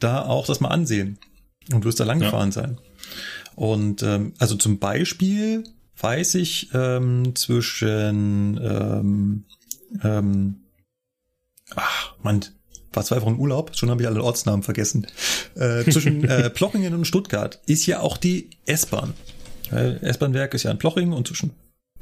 da 0.00 0.22
auch 0.22 0.46
das 0.46 0.58
mal 0.58 0.70
ansehen 0.70 1.16
und 1.72 1.84
wirst 1.84 2.00
da 2.00 2.04
lang 2.04 2.18
gefahren 2.18 2.48
ja. 2.48 2.52
sein. 2.52 2.78
Und 3.54 4.02
ähm, 4.02 4.32
also 4.38 4.56
zum 4.56 4.80
Beispiel 4.80 5.62
weiß 6.00 6.36
ich 6.36 6.70
ähm, 6.74 7.34
zwischen 7.34 8.58
ähm, 8.62 9.44
ähm, 10.02 10.60
ach 11.74 12.14
man 12.22 12.44
war 12.92 13.04
zwei 13.04 13.20
Wochen 13.22 13.38
Urlaub, 13.38 13.76
schon 13.76 13.90
habe 13.90 14.02
ich 14.02 14.08
alle 14.08 14.22
Ortsnamen 14.22 14.62
vergessen. 14.62 15.06
Äh, 15.54 15.84
zwischen 15.84 16.24
äh, 16.28 16.50
Plochingen 16.50 16.94
und 16.94 17.04
Stuttgart 17.04 17.60
ist 17.66 17.86
ja 17.86 18.00
auch 18.00 18.16
die 18.16 18.50
S-Bahn. 18.66 19.14
S-Bahn-Werk 19.70 20.54
ist 20.54 20.62
ja 20.62 20.70
in 20.70 20.78
Plochingen 20.78 21.12
und 21.12 21.28
zwischen 21.28 21.50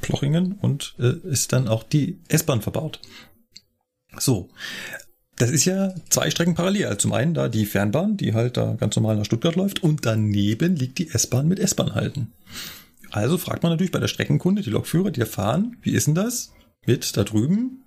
Plochingen 0.01 0.53
und 0.53 0.95
äh, 0.99 1.15
ist 1.29 1.53
dann 1.53 1.67
auch 1.67 1.83
die 1.83 2.21
S-Bahn 2.29 2.63
verbaut. 2.63 3.01
So. 4.19 4.49
Das 5.39 5.51
ist 5.51 5.67
ja 5.67 5.95
zwei 6.09 6.31
Strecken 6.31 6.55
parallel. 6.55 6.87
Also 6.87 6.99
zum 6.99 7.13
einen 7.13 7.35
da 7.35 7.49
die 7.49 7.67
Fernbahn, 7.67 8.17
die 8.17 8.33
halt 8.33 8.57
da 8.57 8.75
ganz 8.75 8.97
normal 8.97 9.17
nach 9.17 9.25
Stuttgart 9.25 9.55
läuft 9.55 9.83
und 9.83 10.07
daneben 10.07 10.77
liegt 10.77 10.99
die 10.99 11.11
S-Bahn 11.11 11.49
mit 11.49 11.59
S-Bahn 11.59 11.95
halten. 11.95 12.33
Also 13.11 13.39
fragt 13.39 13.63
man 13.63 13.73
natürlich 13.73 13.93
bei 13.93 14.01
der 14.01 14.09
Streckenkunde, 14.09 14.63
die 14.63 14.71
Lokführer, 14.71 15.11
die 15.11 15.21
da 15.21 15.27
fahren, 15.27 15.77
wie 15.83 15.93
ist 15.93 16.07
denn 16.07 16.15
das 16.15 16.53
mit 16.87 17.17
da 17.17 17.25
drüben? 17.25 17.85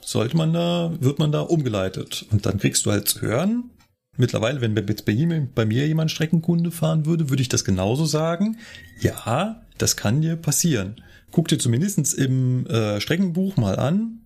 Sollte 0.00 0.36
man 0.36 0.52
da, 0.52 0.92
wird 1.00 1.18
man 1.18 1.32
da 1.32 1.40
umgeleitet? 1.40 2.26
Und 2.30 2.46
dann 2.46 2.58
kriegst 2.58 2.86
du 2.86 2.90
halt 2.90 3.08
zu 3.08 3.20
hören, 3.20 3.70
mittlerweile, 4.16 4.60
wenn 4.60 4.76
jetzt 4.76 5.04
bei 5.04 5.64
mir 5.66 5.86
jemand 5.86 6.10
Streckenkunde 6.10 6.70
fahren 6.70 7.06
würde, 7.06 7.30
würde 7.30 7.42
ich 7.42 7.48
das 7.48 7.64
genauso 7.64 8.04
sagen. 8.04 8.58
Ja, 9.00 9.62
das 9.78 9.96
kann 9.96 10.20
dir 10.20 10.36
passieren. 10.36 10.96
Guck 11.30 11.48
dir 11.48 11.58
zumindest 11.58 12.14
im 12.14 12.66
äh, 12.66 13.00
Streckenbuch 13.00 13.56
mal 13.56 13.78
an, 13.78 14.20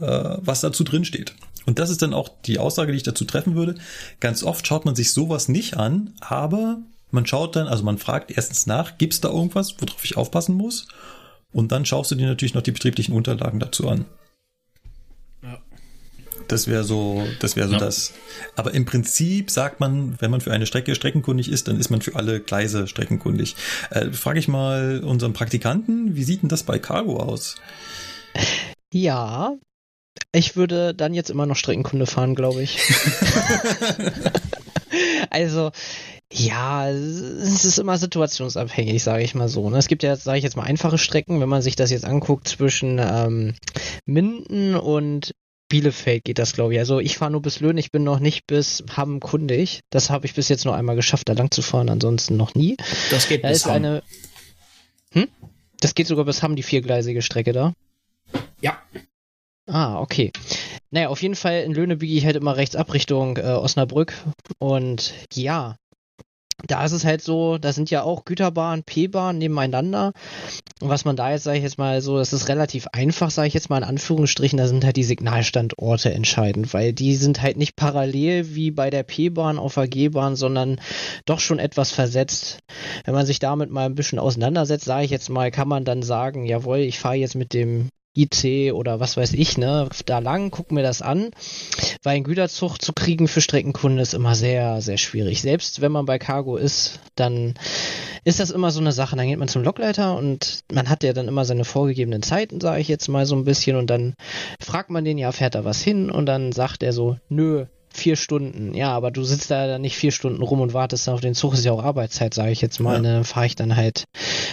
äh, 0.00 0.36
was 0.38 0.60
dazu 0.60 0.84
drin 0.84 1.04
steht. 1.04 1.34
Und 1.66 1.78
das 1.78 1.90
ist 1.90 2.02
dann 2.02 2.14
auch 2.14 2.30
die 2.46 2.58
Aussage, 2.58 2.92
die 2.92 2.96
ich 2.96 3.04
dazu 3.04 3.24
treffen 3.24 3.54
würde. 3.54 3.74
Ganz 4.20 4.42
oft 4.42 4.66
schaut 4.66 4.84
man 4.84 4.94
sich 4.94 5.12
sowas 5.12 5.48
nicht 5.48 5.76
an, 5.76 6.14
aber 6.20 6.82
man 7.10 7.26
schaut 7.26 7.56
dann, 7.56 7.66
also 7.66 7.84
man 7.84 7.98
fragt 7.98 8.30
erstens 8.30 8.66
nach, 8.66 8.98
gibt 8.98 9.14
es 9.14 9.20
da 9.20 9.28
irgendwas, 9.28 9.74
worauf 9.80 10.04
ich 10.04 10.16
aufpassen 10.16 10.54
muss? 10.54 10.88
Und 11.52 11.72
dann 11.72 11.86
schaust 11.86 12.10
du 12.10 12.14
dir 12.14 12.26
natürlich 12.26 12.54
noch 12.54 12.62
die 12.62 12.72
betrieblichen 12.72 13.14
Unterlagen 13.14 13.58
dazu 13.58 13.88
an. 13.88 14.04
Ja. 15.42 15.58
Das 16.46 16.66
wäre 16.66 16.84
so, 16.84 17.26
das 17.40 17.56
wäre 17.56 17.68
so 17.68 17.74
ja. 17.74 17.80
das. 17.80 18.12
Aber 18.56 18.74
im 18.74 18.84
Prinzip 18.84 19.50
sagt 19.50 19.80
man, 19.80 20.20
wenn 20.20 20.30
man 20.30 20.40
für 20.40 20.52
eine 20.52 20.66
Strecke 20.66 20.94
streckenkundig 20.94 21.50
ist, 21.50 21.68
dann 21.68 21.80
ist 21.80 21.90
man 21.90 22.02
für 22.02 22.16
alle 22.16 22.40
Gleise 22.40 22.86
streckenkundig. 22.86 23.56
Äh, 23.90 24.12
Frage 24.12 24.38
ich 24.38 24.48
mal 24.48 25.02
unseren 25.02 25.32
Praktikanten, 25.32 26.16
wie 26.16 26.24
sieht 26.24 26.42
denn 26.42 26.48
das 26.48 26.62
bei 26.62 26.78
Cargo 26.78 27.18
aus? 27.18 27.56
Ja, 28.92 29.56
ich 30.32 30.56
würde 30.56 30.94
dann 30.94 31.14
jetzt 31.14 31.30
immer 31.30 31.46
noch 31.46 31.56
Streckenkunde 31.56 32.06
fahren, 32.06 32.34
glaube 32.34 32.62
ich. 32.62 32.78
also, 35.30 35.72
ja, 36.32 36.88
es 36.90 37.64
ist 37.64 37.78
immer 37.78 37.96
situationsabhängig, 37.96 39.02
sage 39.02 39.22
ich 39.22 39.34
mal 39.34 39.48
so. 39.48 39.70
Ne? 39.70 39.78
Es 39.78 39.88
gibt 39.88 40.02
ja, 40.02 40.14
sage 40.16 40.38
ich 40.38 40.44
jetzt 40.44 40.56
mal, 40.56 40.64
einfache 40.64 40.98
Strecken, 40.98 41.40
wenn 41.40 41.48
man 41.48 41.62
sich 41.62 41.74
das 41.74 41.90
jetzt 41.90 42.04
anguckt, 42.04 42.48
zwischen 42.48 42.98
ähm, 42.98 43.54
Minden 44.04 44.74
und 44.76 45.32
Bielefeld 45.68 46.24
geht 46.24 46.38
das, 46.38 46.52
glaube 46.52 46.74
ich. 46.74 46.78
Also 46.78 47.00
ich 47.00 47.18
fahre 47.18 47.30
nur 47.30 47.42
bis 47.42 47.60
Löhn, 47.60 47.76
ich 47.78 47.92
bin 47.92 48.04
noch 48.04 48.20
nicht 48.20 48.46
bis 48.46 48.84
Hamm 48.94 49.20
kundig. 49.20 49.80
Das 49.90 50.10
habe 50.10 50.26
ich 50.26 50.34
bis 50.34 50.48
jetzt 50.48 50.64
nur 50.64 50.74
einmal 50.74 50.96
geschafft, 50.96 51.28
da 51.28 51.32
lang 51.32 51.50
zu 51.50 51.62
fahren, 51.62 51.88
ansonsten 51.88 52.36
noch 52.36 52.54
nie. 52.54 52.76
Das 53.10 53.28
geht 53.28 53.44
da 53.44 53.48
bis 53.48 53.58
ist 53.58 53.66
Hamm. 53.66 53.74
eine. 53.74 54.02
Hm? 55.12 55.28
Das 55.80 55.94
geht 55.94 56.06
sogar 56.06 56.24
bis 56.24 56.42
Hamm, 56.42 56.56
die 56.56 56.62
viergleisige 56.62 57.22
Strecke 57.22 57.52
da. 57.52 57.72
Ja. 58.60 58.78
Ah, 59.66 60.00
okay. 60.00 60.32
Naja, 60.90 61.08
auf 61.08 61.22
jeden 61.22 61.36
Fall 61.36 61.62
in 61.62 61.74
Löhne 61.74 61.96
biege 61.96 62.14
ich 62.14 62.24
halt 62.24 62.36
immer 62.36 62.56
rechts 62.56 62.74
ab 62.74 62.92
Richtung 62.94 63.36
äh, 63.36 63.42
Osnabrück. 63.42 64.14
Und 64.58 65.12
ja, 65.34 65.76
da 66.66 66.84
ist 66.84 66.92
es 66.92 67.04
halt 67.04 67.22
so, 67.22 67.56
da 67.56 67.72
sind 67.72 67.90
ja 67.90 68.02
auch 68.02 68.24
Güterbahn, 68.24 68.82
P-Bahn 68.82 69.38
nebeneinander. 69.38 70.12
Und 70.80 70.88
was 70.88 71.04
man 71.04 71.14
da 71.14 71.30
jetzt, 71.30 71.44
sage 71.44 71.58
ich 71.58 71.62
jetzt 71.62 71.78
mal 71.78 72.00
so, 72.02 72.18
das 72.18 72.32
ist 72.32 72.48
relativ 72.48 72.88
einfach, 72.92 73.30
sage 73.30 73.48
ich 73.48 73.54
jetzt 73.54 73.70
mal 73.70 73.78
in 73.78 73.84
Anführungsstrichen, 73.84 74.58
da 74.58 74.66
sind 74.66 74.84
halt 74.84 74.96
die 74.96 75.04
Signalstandorte 75.04 76.12
entscheidend, 76.12 76.74
weil 76.74 76.92
die 76.92 77.14
sind 77.14 77.42
halt 77.42 77.56
nicht 77.56 77.76
parallel 77.76 78.54
wie 78.54 78.72
bei 78.72 78.90
der 78.90 79.04
P-Bahn 79.04 79.58
auf 79.58 79.74
der 79.74 79.86
G-Bahn, 79.86 80.34
sondern 80.34 80.80
doch 81.26 81.38
schon 81.38 81.60
etwas 81.60 81.92
versetzt. 81.92 82.58
Wenn 83.04 83.14
man 83.14 83.26
sich 83.26 83.38
damit 83.38 83.70
mal 83.70 83.86
ein 83.86 83.94
bisschen 83.94 84.18
auseinandersetzt, 84.18 84.84
sage 84.84 85.04
ich 85.04 85.10
jetzt 85.12 85.30
mal, 85.30 85.52
kann 85.52 85.68
man 85.68 85.84
dann 85.84 86.02
sagen, 86.02 86.44
jawohl, 86.44 86.78
ich 86.78 86.98
fahre 86.98 87.16
jetzt 87.16 87.36
mit 87.36 87.54
dem 87.54 87.88
IC 88.18 88.72
oder 88.72 89.00
was 89.00 89.16
weiß 89.16 89.32
ich, 89.34 89.58
ne, 89.58 89.88
da 90.06 90.18
lang, 90.18 90.50
guck 90.50 90.72
mir 90.72 90.82
das 90.82 91.02
an, 91.02 91.30
weil 92.02 92.16
ein 92.16 92.24
Güterzug 92.24 92.80
zu 92.80 92.92
kriegen 92.92 93.28
für 93.28 93.40
Streckenkunden 93.40 94.00
ist 94.00 94.14
immer 94.14 94.34
sehr, 94.34 94.80
sehr 94.80 94.98
schwierig. 94.98 95.40
Selbst 95.40 95.80
wenn 95.80 95.92
man 95.92 96.06
bei 96.06 96.18
Cargo 96.18 96.56
ist, 96.56 97.00
dann 97.14 97.54
ist 98.24 98.40
das 98.40 98.50
immer 98.50 98.70
so 98.70 98.80
eine 98.80 98.92
Sache. 98.92 99.16
Dann 99.16 99.26
geht 99.26 99.38
man 99.38 99.48
zum 99.48 99.62
Lokleiter 99.62 100.16
und 100.16 100.64
man 100.72 100.88
hat 100.88 101.02
ja 101.02 101.12
dann 101.12 101.28
immer 101.28 101.44
seine 101.44 101.64
vorgegebenen 101.64 102.22
Zeiten, 102.22 102.60
sage 102.60 102.80
ich 102.80 102.88
jetzt 102.88 103.08
mal 103.08 103.26
so 103.26 103.36
ein 103.36 103.44
bisschen, 103.44 103.76
und 103.76 103.88
dann 103.88 104.14
fragt 104.60 104.90
man 104.90 105.04
den, 105.04 105.18
ja, 105.18 105.32
fährt 105.32 105.54
da 105.54 105.64
was 105.64 105.80
hin? 105.80 106.10
Und 106.10 106.26
dann 106.26 106.52
sagt 106.52 106.82
er 106.82 106.92
so, 106.92 107.16
nö, 107.28 107.66
vier 107.98 108.16
Stunden. 108.16 108.74
Ja, 108.74 108.92
aber 108.92 109.10
du 109.10 109.24
sitzt 109.24 109.50
da 109.50 109.78
nicht 109.78 109.96
vier 109.96 110.12
Stunden 110.12 110.42
rum 110.42 110.60
und 110.60 110.72
wartest 110.72 111.06
dann 111.06 111.14
auf 111.14 111.20
den 111.20 111.34
Zug. 111.34 111.54
Ist 111.54 111.64
ja 111.64 111.72
auch 111.72 111.82
Arbeitszeit, 111.82 112.32
sage 112.32 112.52
ich 112.52 112.60
jetzt 112.60 112.80
mal. 112.80 112.94
Ja. 112.94 113.00
Ne? 113.00 113.12
Dann 113.12 113.24
fahre 113.24 113.46
ich 113.46 113.56
dann 113.56 113.76
halt 113.76 114.04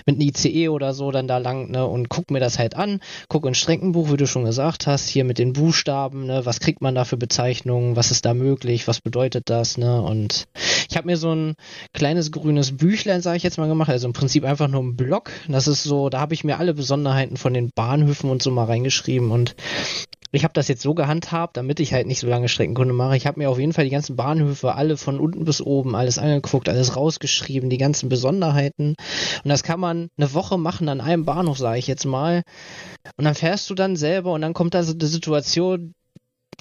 mit 0.05 0.15
einem 0.15 0.27
ICE 0.27 0.69
oder 0.69 0.93
so 0.93 1.11
dann 1.11 1.27
da 1.27 1.37
lang 1.37 1.71
ne? 1.71 1.85
und 1.85 2.09
guck 2.09 2.31
mir 2.31 2.39
das 2.39 2.59
halt 2.59 2.75
an. 2.75 2.99
Guck 3.29 3.45
ins 3.45 3.57
Streckenbuch, 3.57 4.11
wie 4.11 4.17
du 4.17 4.27
schon 4.27 4.45
gesagt 4.45 4.87
hast, 4.87 5.07
hier 5.07 5.23
mit 5.23 5.37
den 5.37 5.53
Buchstaben. 5.53 6.25
Ne? 6.25 6.45
Was 6.45 6.59
kriegt 6.59 6.81
man 6.81 6.95
da 6.95 7.05
für 7.05 7.17
Bezeichnungen? 7.17 7.95
Was 7.95 8.11
ist 8.11 8.25
da 8.25 8.33
möglich? 8.33 8.87
Was 8.87 8.99
bedeutet 8.99 9.49
das? 9.49 9.77
Ne? 9.77 10.01
Und 10.01 10.45
ich 10.89 10.97
habe 10.97 11.07
mir 11.07 11.17
so 11.17 11.33
ein 11.33 11.55
kleines 11.93 12.31
grünes 12.31 12.75
Büchlein, 12.75 13.21
sage 13.21 13.37
ich 13.37 13.43
jetzt 13.43 13.57
mal, 13.57 13.67
gemacht. 13.67 13.89
Also 13.89 14.07
im 14.07 14.13
Prinzip 14.13 14.43
einfach 14.43 14.67
nur 14.67 14.83
ein 14.83 14.95
Block. 14.95 15.31
Das 15.47 15.67
ist 15.67 15.83
so, 15.83 16.09
da 16.09 16.19
habe 16.19 16.33
ich 16.33 16.43
mir 16.43 16.59
alle 16.59 16.73
Besonderheiten 16.73 17.37
von 17.37 17.53
den 17.53 17.69
Bahnhöfen 17.73 18.29
und 18.29 18.41
so 18.41 18.51
mal 18.51 18.65
reingeschrieben 18.65 19.31
und 19.31 19.55
ich 20.31 20.43
habe 20.43 20.53
das 20.53 20.67
jetzt 20.67 20.81
so 20.81 20.93
gehandhabt, 20.93 21.57
damit 21.57 21.79
ich 21.79 21.93
halt 21.93 22.07
nicht 22.07 22.19
so 22.19 22.27
lange 22.27 22.49
Streckenkunde 22.49 22.93
mache. 22.93 23.15
Ich 23.15 23.25
habe 23.25 23.39
mir 23.39 23.49
auf 23.49 23.59
jeden 23.59 23.73
Fall 23.73 23.85
die 23.85 23.91
ganzen 23.91 24.15
Bahnhöfe, 24.15 24.75
alle 24.75 24.97
von 24.97 25.19
unten 25.19 25.45
bis 25.45 25.61
oben, 25.61 25.95
alles 25.95 26.17
angeguckt, 26.17 26.69
alles 26.69 26.95
rausgeschrieben, 26.95 27.69
die 27.69 27.77
ganzen 27.77 28.09
Besonderheiten. 28.09 28.95
Und 29.43 29.49
das 29.49 29.63
kann 29.63 29.79
man 29.79 30.09
eine 30.17 30.33
Woche 30.33 30.57
machen 30.57 30.89
an 30.89 31.01
einem 31.01 31.25
Bahnhof, 31.25 31.57
sage 31.57 31.79
ich 31.79 31.87
jetzt 31.87 32.05
mal. 32.05 32.43
Und 33.17 33.25
dann 33.25 33.35
fährst 33.35 33.69
du 33.69 33.75
dann 33.75 33.95
selber 33.95 34.33
und 34.33 34.41
dann 34.41 34.53
kommt 34.53 34.73
da 34.73 34.83
so 34.83 34.93
eine 34.93 35.07
Situation, 35.07 35.93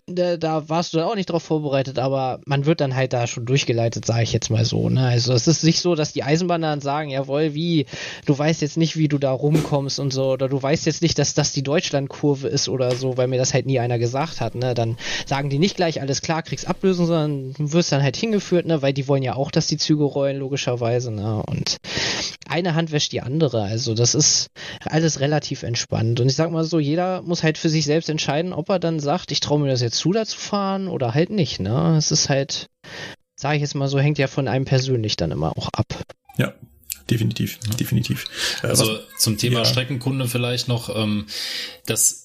da, 0.06 0.36
da 0.36 0.68
warst 0.68 0.92
du 0.92 1.00
auch 1.00 1.14
nicht 1.14 1.30
drauf 1.30 1.42
vorbereitet, 1.42 1.98
aber 1.98 2.40
man 2.44 2.66
wird 2.66 2.82
dann 2.82 2.94
halt 2.94 3.14
da 3.14 3.26
schon 3.26 3.46
durchgeleitet, 3.46 4.04
sage 4.04 4.22
ich 4.22 4.34
jetzt 4.34 4.50
mal 4.50 4.64
so. 4.64 4.90
Ne? 4.90 5.00
Also 5.00 5.32
es 5.32 5.48
ist 5.48 5.64
nicht 5.64 5.80
so, 5.80 5.94
dass 5.94 6.12
die 6.12 6.22
Eisenbahner 6.22 6.68
dann 6.68 6.80
sagen, 6.82 7.08
jawohl, 7.08 7.54
wie, 7.54 7.86
du 8.26 8.38
weißt 8.38 8.60
jetzt 8.60 8.76
nicht, 8.76 8.96
wie 8.96 9.08
du 9.08 9.16
da 9.16 9.32
rumkommst 9.32 9.98
und 9.98 10.12
so, 10.12 10.32
oder 10.32 10.48
du 10.48 10.62
weißt 10.62 10.84
jetzt 10.84 11.00
nicht, 11.00 11.18
dass 11.18 11.32
das 11.32 11.52
die 11.52 11.62
Deutschlandkurve 11.62 12.48
ist 12.48 12.68
oder 12.68 12.94
so, 12.94 13.16
weil 13.16 13.28
mir 13.28 13.38
das 13.38 13.54
halt 13.54 13.64
nie 13.64 13.78
einer 13.78 13.98
gesagt 13.98 14.40
hat. 14.40 14.54
Ne? 14.54 14.74
Dann 14.74 14.98
sagen 15.26 15.48
die 15.48 15.58
nicht 15.58 15.76
gleich, 15.76 16.02
alles 16.02 16.20
klar, 16.20 16.42
kriegst 16.42 16.68
Ablösung, 16.68 17.06
sondern 17.06 17.54
du 17.54 17.72
wirst 17.72 17.90
dann 17.90 18.02
halt 18.02 18.16
hingeführt, 18.16 18.66
ne? 18.66 18.82
weil 18.82 18.92
die 18.92 19.08
wollen 19.08 19.22
ja 19.22 19.36
auch, 19.36 19.50
dass 19.50 19.68
die 19.68 19.78
Züge 19.78 20.04
rollen, 20.04 20.36
logischerweise. 20.36 21.12
Ne? 21.12 21.42
Und 21.46 21.78
eine 22.46 22.74
Hand 22.74 22.92
wäscht 22.92 23.12
die 23.12 23.22
andere. 23.22 23.62
Also 23.62 23.94
das 23.94 24.14
ist 24.14 24.48
alles 24.84 25.20
relativ 25.20 25.62
entspannt. 25.62 26.20
Und 26.20 26.28
ich 26.28 26.36
sag 26.36 26.50
mal 26.50 26.64
so, 26.64 26.78
jeder 26.78 27.22
muss 27.22 27.42
halt 27.42 27.58
für 27.58 27.68
sich 27.70 27.84
selbst 27.84 28.10
entscheiden, 28.10 28.52
ob 28.52 28.68
er 28.68 28.78
dann 28.78 29.00
sagt, 29.00 29.32
ich 29.32 29.40
traue 29.40 29.60
mir 29.60 29.68
das 29.68 29.80
jetzt 29.80 29.93
zu, 29.94 30.12
da 30.12 30.24
zu 30.24 30.38
fahren 30.38 30.88
oder 30.88 31.14
halt 31.14 31.30
nicht. 31.30 31.60
Ne? 31.60 31.96
Es 31.96 32.10
ist 32.10 32.28
halt, 32.28 32.68
sage 33.36 33.56
ich 33.56 33.62
jetzt 33.62 33.74
mal 33.74 33.88
so, 33.88 33.98
hängt 33.98 34.18
ja 34.18 34.26
von 34.26 34.48
einem 34.48 34.64
persönlich 34.64 35.16
dann 35.16 35.30
immer 35.30 35.56
auch 35.56 35.68
ab. 35.72 35.86
Ja, 36.36 36.54
definitiv, 37.10 37.58
definitiv. 37.78 38.24
Äh, 38.62 38.68
also 38.68 38.98
zum 39.18 39.38
Thema 39.38 39.60
ja. 39.60 39.64
Streckenkunde 39.64 40.28
vielleicht 40.28 40.68
noch, 40.68 40.94
ähm, 40.94 41.26
das 41.86 42.24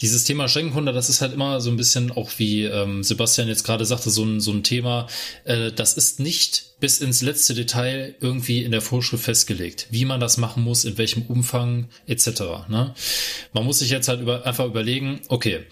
dieses 0.00 0.24
Thema 0.24 0.48
Streckenkunde, 0.48 0.92
das 0.92 1.08
ist 1.08 1.20
halt 1.20 1.32
immer 1.32 1.60
so 1.60 1.70
ein 1.70 1.76
bisschen 1.76 2.12
auch 2.12 2.30
wie 2.38 2.64
ähm, 2.64 3.02
Sebastian 3.02 3.48
jetzt 3.48 3.64
gerade 3.64 3.84
sagte, 3.84 4.10
so 4.10 4.24
ein, 4.24 4.40
so 4.40 4.52
ein 4.52 4.62
Thema, 4.62 5.08
äh, 5.44 5.72
das 5.72 5.94
ist 5.94 6.20
nicht 6.20 6.78
bis 6.80 7.00
ins 7.00 7.22
letzte 7.22 7.54
Detail 7.54 8.14
irgendwie 8.20 8.62
in 8.62 8.72
der 8.72 8.80
Vorschrift 8.80 9.24
festgelegt, 9.24 9.88
wie 9.90 10.04
man 10.04 10.20
das 10.20 10.36
machen 10.36 10.62
muss, 10.62 10.84
in 10.84 10.98
welchem 10.98 11.22
Umfang 11.22 11.88
etc. 12.06 12.68
Ne? 12.68 12.94
Man 13.52 13.64
muss 13.64 13.78
sich 13.80 13.90
jetzt 13.90 14.08
halt 14.08 14.20
über, 14.20 14.46
einfach 14.46 14.66
überlegen, 14.66 15.20
okay, 15.28 15.64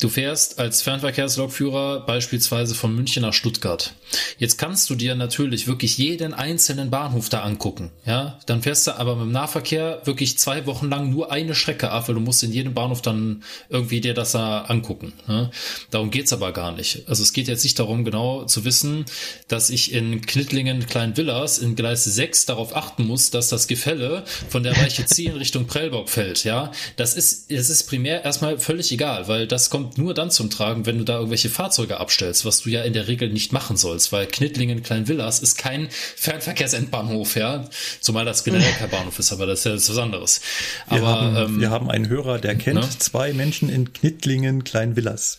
Du 0.00 0.08
fährst 0.08 0.58
als 0.58 0.80
Fernverkehrslokführer 0.80 2.00
beispielsweise 2.00 2.74
von 2.74 2.94
München 2.94 3.22
nach 3.22 3.34
Stuttgart. 3.34 3.92
Jetzt 4.38 4.58
kannst 4.58 4.90
du 4.90 4.94
dir 4.94 5.14
natürlich 5.14 5.66
wirklich 5.66 5.98
jeden 5.98 6.34
einzelnen 6.34 6.90
Bahnhof 6.90 7.28
da 7.28 7.42
angucken. 7.42 7.90
Ja, 8.06 8.38
dann 8.46 8.62
fährst 8.62 8.86
du 8.86 8.98
aber 8.98 9.16
mit 9.16 9.26
dem 9.26 9.32
Nahverkehr 9.32 10.02
wirklich 10.04 10.38
zwei 10.38 10.66
Wochen 10.66 10.88
lang 10.88 11.10
nur 11.10 11.30
eine 11.32 11.54
Strecke 11.54 11.90
ab, 11.90 12.08
weil 12.08 12.14
du 12.14 12.20
musst 12.20 12.42
in 12.42 12.52
jedem 12.52 12.74
Bahnhof 12.74 13.02
dann 13.02 13.42
irgendwie 13.68 14.00
dir 14.00 14.14
das 14.14 14.32
da 14.32 14.62
angucken. 14.62 15.12
Ja? 15.28 15.50
Darum 15.90 16.10
geht's 16.10 16.32
aber 16.32 16.52
gar 16.52 16.72
nicht. 16.72 17.08
Also 17.08 17.22
es 17.22 17.32
geht 17.32 17.48
jetzt 17.48 17.64
nicht 17.64 17.78
darum, 17.78 18.04
genau 18.04 18.44
zu 18.44 18.64
wissen, 18.64 19.04
dass 19.48 19.70
ich 19.70 19.92
in 19.92 20.20
Knittlingen 20.22 20.86
Klein 20.86 21.16
Villas 21.16 21.58
in 21.58 21.76
Gleis 21.76 22.04
6 22.04 22.46
darauf 22.46 22.74
achten 22.74 23.06
muss, 23.06 23.30
dass 23.30 23.48
das 23.48 23.66
Gefälle 23.66 24.24
von 24.48 24.62
der 24.62 24.76
Weiche 24.76 25.04
C 25.06 25.24
in 25.26 25.36
Richtung 25.36 25.66
Prellbock 25.66 26.08
fällt. 26.08 26.44
Ja, 26.44 26.72
das 26.96 27.14
ist, 27.14 27.50
das 27.50 27.70
ist 27.70 27.84
primär 27.84 28.24
erstmal 28.24 28.58
völlig 28.58 28.90
egal, 28.92 29.28
weil 29.28 29.46
das 29.46 29.70
kommt 29.70 29.98
nur 29.98 30.14
dann 30.14 30.30
zum 30.30 30.50
Tragen, 30.50 30.86
wenn 30.86 30.98
du 30.98 31.04
da 31.04 31.16
irgendwelche 31.16 31.50
Fahrzeuge 31.50 31.98
abstellst, 31.98 32.44
was 32.44 32.60
du 32.60 32.70
ja 32.70 32.82
in 32.82 32.92
der 32.92 33.08
Regel 33.08 33.30
nicht 33.30 33.52
machen 33.52 33.76
sollst, 33.76 33.99
weil 34.12 34.26
Knittlingen 34.26 34.82
Kleinvillas 34.82 35.40
ist 35.40 35.58
kein 35.58 35.88
Fernverkehrsendbahnhof, 36.16 37.36
ja. 37.36 37.68
Zumal 38.00 38.24
das 38.24 38.44
generell 38.44 38.72
kein 38.78 38.90
Bahnhof 38.90 39.18
ist, 39.18 39.32
aber 39.32 39.46
das 39.46 39.60
ist 39.60 39.64
ja 39.66 39.74
was 39.74 39.98
anderes. 39.98 40.40
Aber 40.88 41.00
wir 41.00 41.08
haben, 41.08 41.36
ähm, 41.36 41.60
wir 41.60 41.70
haben 41.70 41.90
einen 41.90 42.08
Hörer, 42.08 42.38
der 42.38 42.56
kennt 42.56 42.80
ne? 42.80 42.88
zwei 42.98 43.32
Menschen 43.32 43.68
in 43.68 43.92
Knittlingen 43.92 44.64
Kleinvillas. 44.64 45.38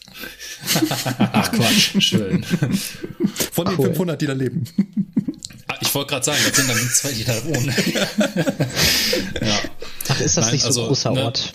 Ach 1.18 1.52
Quatsch, 1.52 2.02
schön. 2.02 2.46
Von 3.52 3.66
den 3.66 3.76
500, 3.76 4.22
die 4.22 4.28
da 4.28 4.34
leben. 4.34 4.66
Ah, 5.68 5.78
ich 5.80 5.94
wollte 5.96 6.10
gerade 6.10 6.26
sagen, 6.26 6.40
das 6.46 6.56
sind 6.56 6.70
dann 6.70 6.78
die 6.78 6.90
zwei, 6.90 7.12
die 7.12 7.24
da 7.24 7.46
wohnen. 7.46 7.74
ja. 9.42 9.60
Ach, 10.10 10.20
ist 10.20 10.38
das 10.38 10.46
Nein, 10.46 10.54
nicht 10.54 10.62
so 10.64 10.68
also, 10.68 10.88
großer 10.88 11.12
ne, 11.12 11.24
Ort? 11.24 11.54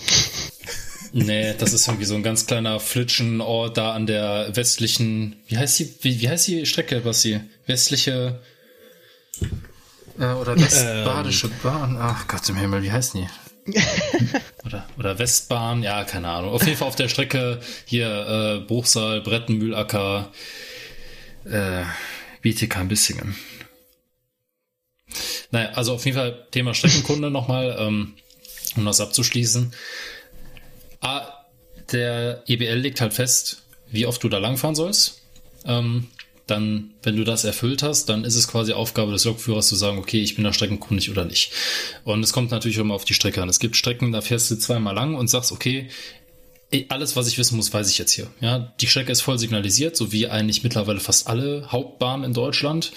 Nee, 1.13 1.55
das 1.59 1.73
ist 1.73 1.87
irgendwie 1.87 2.05
so 2.05 2.15
ein 2.15 2.23
ganz 2.23 2.47
kleiner 2.47 2.81
Flitschenort 2.81 3.77
da 3.77 3.93
an 3.93 4.07
der 4.07 4.55
westlichen, 4.55 5.37
wie 5.47 5.57
heißt 5.57 5.79
die, 5.79 5.95
wie, 6.03 6.21
wie 6.21 6.29
heißt 6.29 6.49
die 6.49 6.67
Strecke, 6.67 7.05
was 7.05 7.23
sie? 7.23 7.41
Westliche 7.67 8.41
äh, 10.19 10.33
oder 10.33 10.59
Westbadische 10.59 11.49
ähm. 11.49 11.53
Bahn? 11.63 11.97
Ach 12.01 12.27
Gott 12.27 12.49
im 12.49 12.57
Himmel, 12.57 12.83
wie 12.83 12.93
heißt 12.93 13.15
die? 13.15 13.27
oder, 14.65 14.87
oder 14.99 15.19
Westbahn, 15.19 15.83
ja, 15.83 16.05
keine 16.05 16.29
Ahnung. 16.29 16.53
Auf 16.53 16.65
jeden 16.65 16.79
Fall 16.79 16.89
auf 16.89 16.97
der 16.97 17.09
Strecke 17.09 17.61
hier 17.85 18.61
äh, 18.63 18.67
Bruchsal, 18.67 19.21
Brettenmühlacker, 19.21 20.33
äh, 21.45 21.83
Bietigheim-Bissingen. 22.43 23.35
Naja, 25.51 25.71
also 25.71 25.95
auf 25.95 26.05
jeden 26.05 26.17
Fall 26.17 26.47
Thema 26.51 26.75
Streckenkunde 26.75 27.31
nochmal, 27.31 27.77
ähm, 27.79 28.15
um 28.77 28.85
das 28.85 29.01
abzuschließen. 29.01 29.73
A, 31.01 31.29
der 31.93 32.43
EBL 32.47 32.79
legt 32.79 33.01
halt 33.01 33.15
fest, 33.15 33.63
wie 33.89 34.07
oft 34.07 34.23
du 34.23 34.29
da 34.29 34.39
langfahren 34.39 34.75
sollst. 34.75 35.23
Ähm, 35.65 36.09
dann, 36.47 36.93
wenn 37.03 37.17
du 37.17 37.25
das 37.25 37.45
erfüllt 37.45 37.83
hast, 37.83 38.09
dann 38.09 38.25
ist 38.25 38.37
es 38.37 38.47
quasi 38.47 38.73
Aufgabe 38.73 39.13
des 39.13 39.25
Lokführers 39.25 39.67
zu 39.67 39.75
sagen, 39.75 39.99
okay, 39.99 40.21
ich 40.21 40.37
bin 40.37 40.45
da 40.45 40.53
streckenkundig 40.53 41.11
oder 41.11 41.25
nicht. 41.25 41.51
Und 42.05 42.23
es 42.23 42.33
kommt 42.33 42.53
natürlich 42.53 42.79
immer 42.79 42.95
auf 42.95 43.05
die 43.05 43.15
Strecke 43.15 43.43
an. 43.43 43.49
Es 43.49 43.59
gibt 43.59 43.77
Strecken, 43.77 44.13
da 44.13 44.21
fährst 44.21 44.51
du 44.51 44.57
zweimal 44.57 44.95
lang 44.95 45.17
und 45.17 45.29
sagst, 45.29 45.51
okay, 45.51 45.89
alles, 46.89 47.17
was 47.17 47.29
ich 47.29 47.39
wissen 47.39 47.57
muss, 47.57 47.73
weiß 47.73 47.91
ich 47.91 47.99
jetzt 47.99 48.13
hier. 48.13 48.29
Ja, 48.41 48.73
die 48.81 48.87
Strecke 48.87 49.13
ist 49.13 49.23
voll 49.23 49.39
signalisiert, 49.39 49.97
so 49.97 50.13
wie 50.13 50.29
eigentlich 50.29 50.63
mittlerweile 50.63 51.01
fast 51.01 51.27
alle 51.27 51.71
Hauptbahnen 51.71 52.25
in 52.25 52.33
Deutschland. 52.33 52.93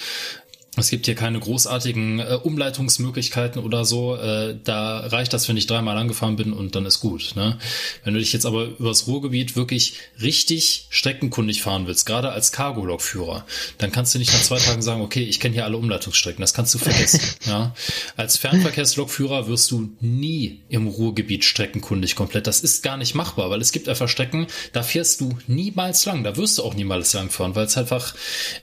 Es 0.80 0.90
gibt 0.90 1.06
hier 1.06 1.16
keine 1.16 1.40
großartigen 1.40 2.20
äh, 2.20 2.40
Umleitungsmöglichkeiten 2.42 3.62
oder 3.62 3.86
so. 3.86 4.16
Äh, 4.16 4.56
da 4.64 5.00
reicht 5.00 5.34
das, 5.34 5.48
wenn 5.50 5.58
ich 5.58 5.68
dreimal 5.68 5.98
angefahren 5.98 6.36
bin 6.36 6.54
und 6.54 6.76
dann 6.76 6.86
ist 6.86 7.00
gut. 7.00 7.34
Ne? 7.36 7.58
Wenn 8.04 8.14
du 8.14 8.20
dich 8.20 8.34
jetzt 8.34 8.46
aber 8.46 8.66
übers 8.66 9.08
Ruhrgebiet 9.08 9.56
wirklich 9.56 9.96
richtig 10.22 10.88
streckenkundig 10.90 11.62
fahren 11.62 11.88
willst, 11.88 12.06
gerade 12.06 12.32
als 12.32 12.52
Cargo-Lokführer, 12.52 13.46
dann 13.78 13.92
kannst 13.92 14.16
du 14.16 14.20
nicht 14.20 14.34
nach 14.34 14.42
zwei 14.42 14.58
Tagen 14.58 14.82
sagen, 14.82 15.02
okay, 15.02 15.24
ich 15.24 15.40
kenne 15.40 15.54
hier 15.54 15.66
alle 15.66 15.78
Umleitungsstrecken. 15.78 16.42
Das 16.42 16.54
kannst 16.54 16.74
du 16.74 16.78
vergessen. 16.78 17.22
ja? 17.46 17.74
Als 18.16 18.38
Fernverkehrslokführer 18.38 19.48
wirst 19.48 19.72
du 19.72 19.90
nie 20.00 20.62
im 20.70 20.88
Ruhrgebiet 20.88 21.44
streckenkundig 21.44 22.16
komplett. 22.16 22.48
Das 22.48 22.62
ist 22.62 22.84
gar 22.84 22.98
nicht 22.98 23.16
machbar, 23.16 23.50
weil 23.50 23.62
es 23.62 23.72
gibt 23.72 23.90
einfach 23.90 24.08
Strecken, 24.08 24.48
da 24.74 24.84
fährst 24.84 25.22
du 25.22 25.38
niemals 25.48 26.06
lang. 26.06 26.24
Da 26.24 26.38
wirst 26.38 26.58
du 26.58 26.64
auch 26.64 26.74
niemals 26.74 27.14
lang 27.14 27.30
fahren, 27.30 27.56
weil 27.56 27.66
es 27.66 27.78
einfach 27.78 28.14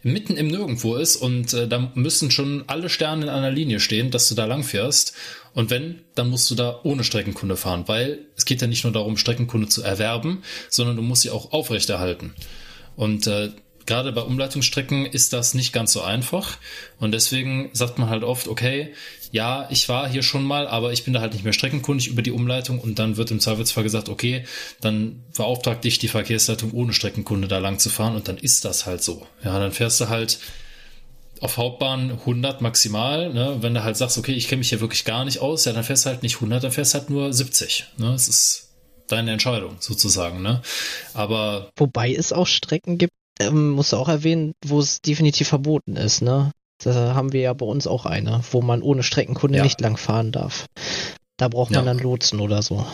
mitten 0.03 0.36
im 0.36 0.49
Nirgendwo 0.49 0.97
ist 0.97 1.17
und 1.17 1.53
äh, 1.53 1.69
da 1.69 1.91
müssen 2.07 2.31
schon 2.31 2.62
alle 2.68 2.89
Sterne 2.89 3.25
in 3.25 3.28
einer 3.28 3.51
Linie 3.51 3.81
stehen, 3.81 4.12
dass 4.12 4.28
du 4.28 4.36
da 4.36 4.44
lang 4.44 4.62
fährst. 4.62 5.12
Und 5.55 5.70
wenn, 5.70 6.02
dann 6.15 6.31
musst 6.31 6.49
du 6.49 6.55
da 6.55 6.78
ohne 6.85 7.02
Streckenkunde 7.02 7.57
fahren, 7.57 7.83
weil 7.89 8.20
es 8.36 8.44
geht 8.44 8.60
ja 8.60 8.68
nicht 8.68 8.85
nur 8.85 8.93
darum, 8.93 9.17
Streckenkunde 9.17 9.67
zu 9.67 9.83
erwerben, 9.83 10.43
sondern 10.70 10.94
du 10.94 11.02
musst 11.02 11.23
sie 11.23 11.31
auch 11.31 11.51
aufrechterhalten. 11.51 12.33
Und 12.94 13.26
äh, 13.26 13.51
gerade 13.86 14.12
bei 14.12 14.20
Umleitungsstrecken 14.20 15.05
ist 15.05 15.33
das 15.33 15.55
nicht 15.55 15.73
ganz 15.73 15.93
so 15.93 16.01
einfach. 16.01 16.59
Und 17.01 17.10
deswegen 17.10 17.70
sagt 17.73 17.99
man 17.99 18.09
halt 18.09 18.23
oft, 18.23 18.47
okay, 18.47 18.94
ja, 19.33 19.67
ich 19.73 19.89
war 19.89 20.09
hier 20.09 20.23
schon 20.23 20.44
mal, 20.44 20.68
aber 20.68 20.93
ich 20.93 21.02
bin 21.02 21.12
da 21.12 21.20
halt 21.20 21.33
nicht 21.33 21.43
mehr 21.43 21.52
streckenkundig 21.52 22.07
über 22.07 22.23
die 22.23 22.31
Umleitung 22.31 22.78
und 22.78 23.01
dann 23.01 23.17
wird 23.17 23.33
im 23.33 23.41
Zweifelsfall 23.41 23.83
gesagt, 23.83 24.09
okay, 24.09 24.44
dann 24.81 25.25
beauftragt 25.36 25.83
dich 25.83 25.99
die 25.99 26.07
Verkehrsleitung 26.07 26.70
ohne 26.70 26.93
Streckenkunde 26.93 27.49
da 27.49 27.59
lang 27.59 27.81
zu 27.81 27.91
fahren 27.91 28.15
und 28.15 28.28
dann 28.28 28.39
ist 28.39 28.65
das 28.65 28.86
halt 28.86 29.02
so. 29.02 29.26
Ja, 29.43 29.59
dann 29.59 29.73
fährst 29.73 30.01
du 30.01 30.09
halt 30.09 30.39
auf 31.40 31.56
Hauptbahn 31.56 32.10
100 32.10 32.60
maximal. 32.60 33.32
Ne? 33.32 33.58
Wenn 33.60 33.74
du 33.74 33.84
halt 33.84 33.97
sagst, 33.97 34.18
okay, 34.18 34.32
ich 34.32 34.48
kenne 34.48 34.58
mich 34.60 34.70
hier 34.70 34.81
wirklich 34.81 35.05
gar 35.05 35.24
nicht 35.24 35.40
aus, 35.40 35.65
ja, 35.65 35.73
dann 35.73 35.84
fährst 35.84 36.06
du 36.06 36.10
halt 36.10 36.23
nicht 36.23 36.36
100, 36.36 36.65
dann 36.65 36.73
fährst 36.73 36.94
du 36.94 36.98
halt 36.98 37.10
nur 37.10 37.32
70. 37.32 37.86
Ne? 37.98 38.12
Es 38.15 38.28
ist 38.28 38.70
deine 39.08 39.32
Entscheidung 39.32 39.76
sozusagen. 39.81 40.42
Ne? 40.42 40.62
Aber 41.15 41.70
wobei 41.76 42.15
es 42.15 42.32
auch 42.32 42.47
Strecken 42.47 42.98
gibt, 42.98 43.12
ähm, 43.39 43.70
musst 43.70 43.92
du 43.92 43.97
auch 43.97 44.08
erwähnen, 44.08 44.52
wo 44.65 44.81
es 44.81 45.02
definitiv 45.02 45.48
verboten 45.48 45.97
ist. 45.97 46.23
Ne? 46.23 46.50
Da 46.82 47.15
haben 47.15 47.32
wir 47.32 47.40
ja 47.40 47.52
bei 47.52 47.66
uns 47.66 47.86
auch 47.86 48.06
eine, 48.06 48.42
wo 48.50 48.62
man 48.62 48.82
ohne 48.82 49.02
Streckenkunde 49.02 49.58
ja. 49.58 49.65
nicht 49.65 49.81
lang 49.81 49.97
fahren 49.97 50.32
darf. 50.32 50.66
Da 51.36 51.48
braucht 51.48 51.70
man 51.70 51.84
ja. 51.84 51.92
dann 51.92 52.02
Lotsen 52.02 52.40
oder 52.40 52.62
so. 52.62 52.86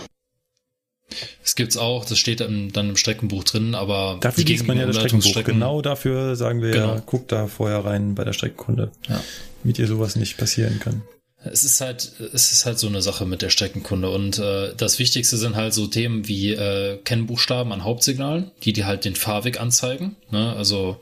Es 1.45 1.55
gibt's 1.55 1.77
auch, 1.77 2.05
das 2.05 2.19
steht 2.19 2.41
dann, 2.41 2.71
dann 2.73 2.91
im 2.91 2.97
Streckenbuch 2.97 3.45
drin, 3.45 3.75
aber 3.75 4.19
dafür 4.21 4.45
liest 4.45 4.67
man 4.67 4.79
ja 4.79 4.87
das 4.87 4.97
Streckenbuch. 4.97 5.45
Genau 5.45 5.83
dafür 5.83 6.37
sagen 6.37 6.63
wir, 6.63 6.73
genau. 6.73 7.01
guckt 7.05 7.33
da 7.33 7.47
vorher 7.47 7.85
rein 7.85 8.15
bei 8.15 8.25
der 8.25 8.33
Streckenkunde, 8.33 8.91
ja. 9.09 9.23
damit 9.63 9.79
ihr 9.79 9.87
sowas 9.87 10.17
nicht 10.17 10.37
passieren 10.37 10.81
kann. 10.81 11.03
Es 11.45 11.65
ist 11.65 11.81
halt, 11.81 12.13
es 12.33 12.53
ist 12.53 12.67
halt 12.67 12.79
so 12.79 12.87
eine 12.87 13.03
Sache 13.03 13.27
mit 13.27 13.43
der 13.43 13.51
Streckenkunde 13.51 14.11
und 14.11 14.39
äh, 14.39 14.75
das 14.77 15.01
Wichtigste 15.01 15.37
sind 15.37 15.57
halt 15.57 15.75
so 15.75 15.89
Themen 15.89 16.29
wie 16.29 16.53
äh, 16.53 16.99
Kennbuchstaben 17.05 17.73
an 17.73 17.83
Hauptsignalen, 17.83 18.53
die 18.63 18.73
dir 18.73 18.87
halt 18.87 19.05
den 19.05 19.17
Fahrweg 19.17 19.61
anzeigen. 19.61 20.15
Ne? 20.31 20.55
Also 20.55 21.01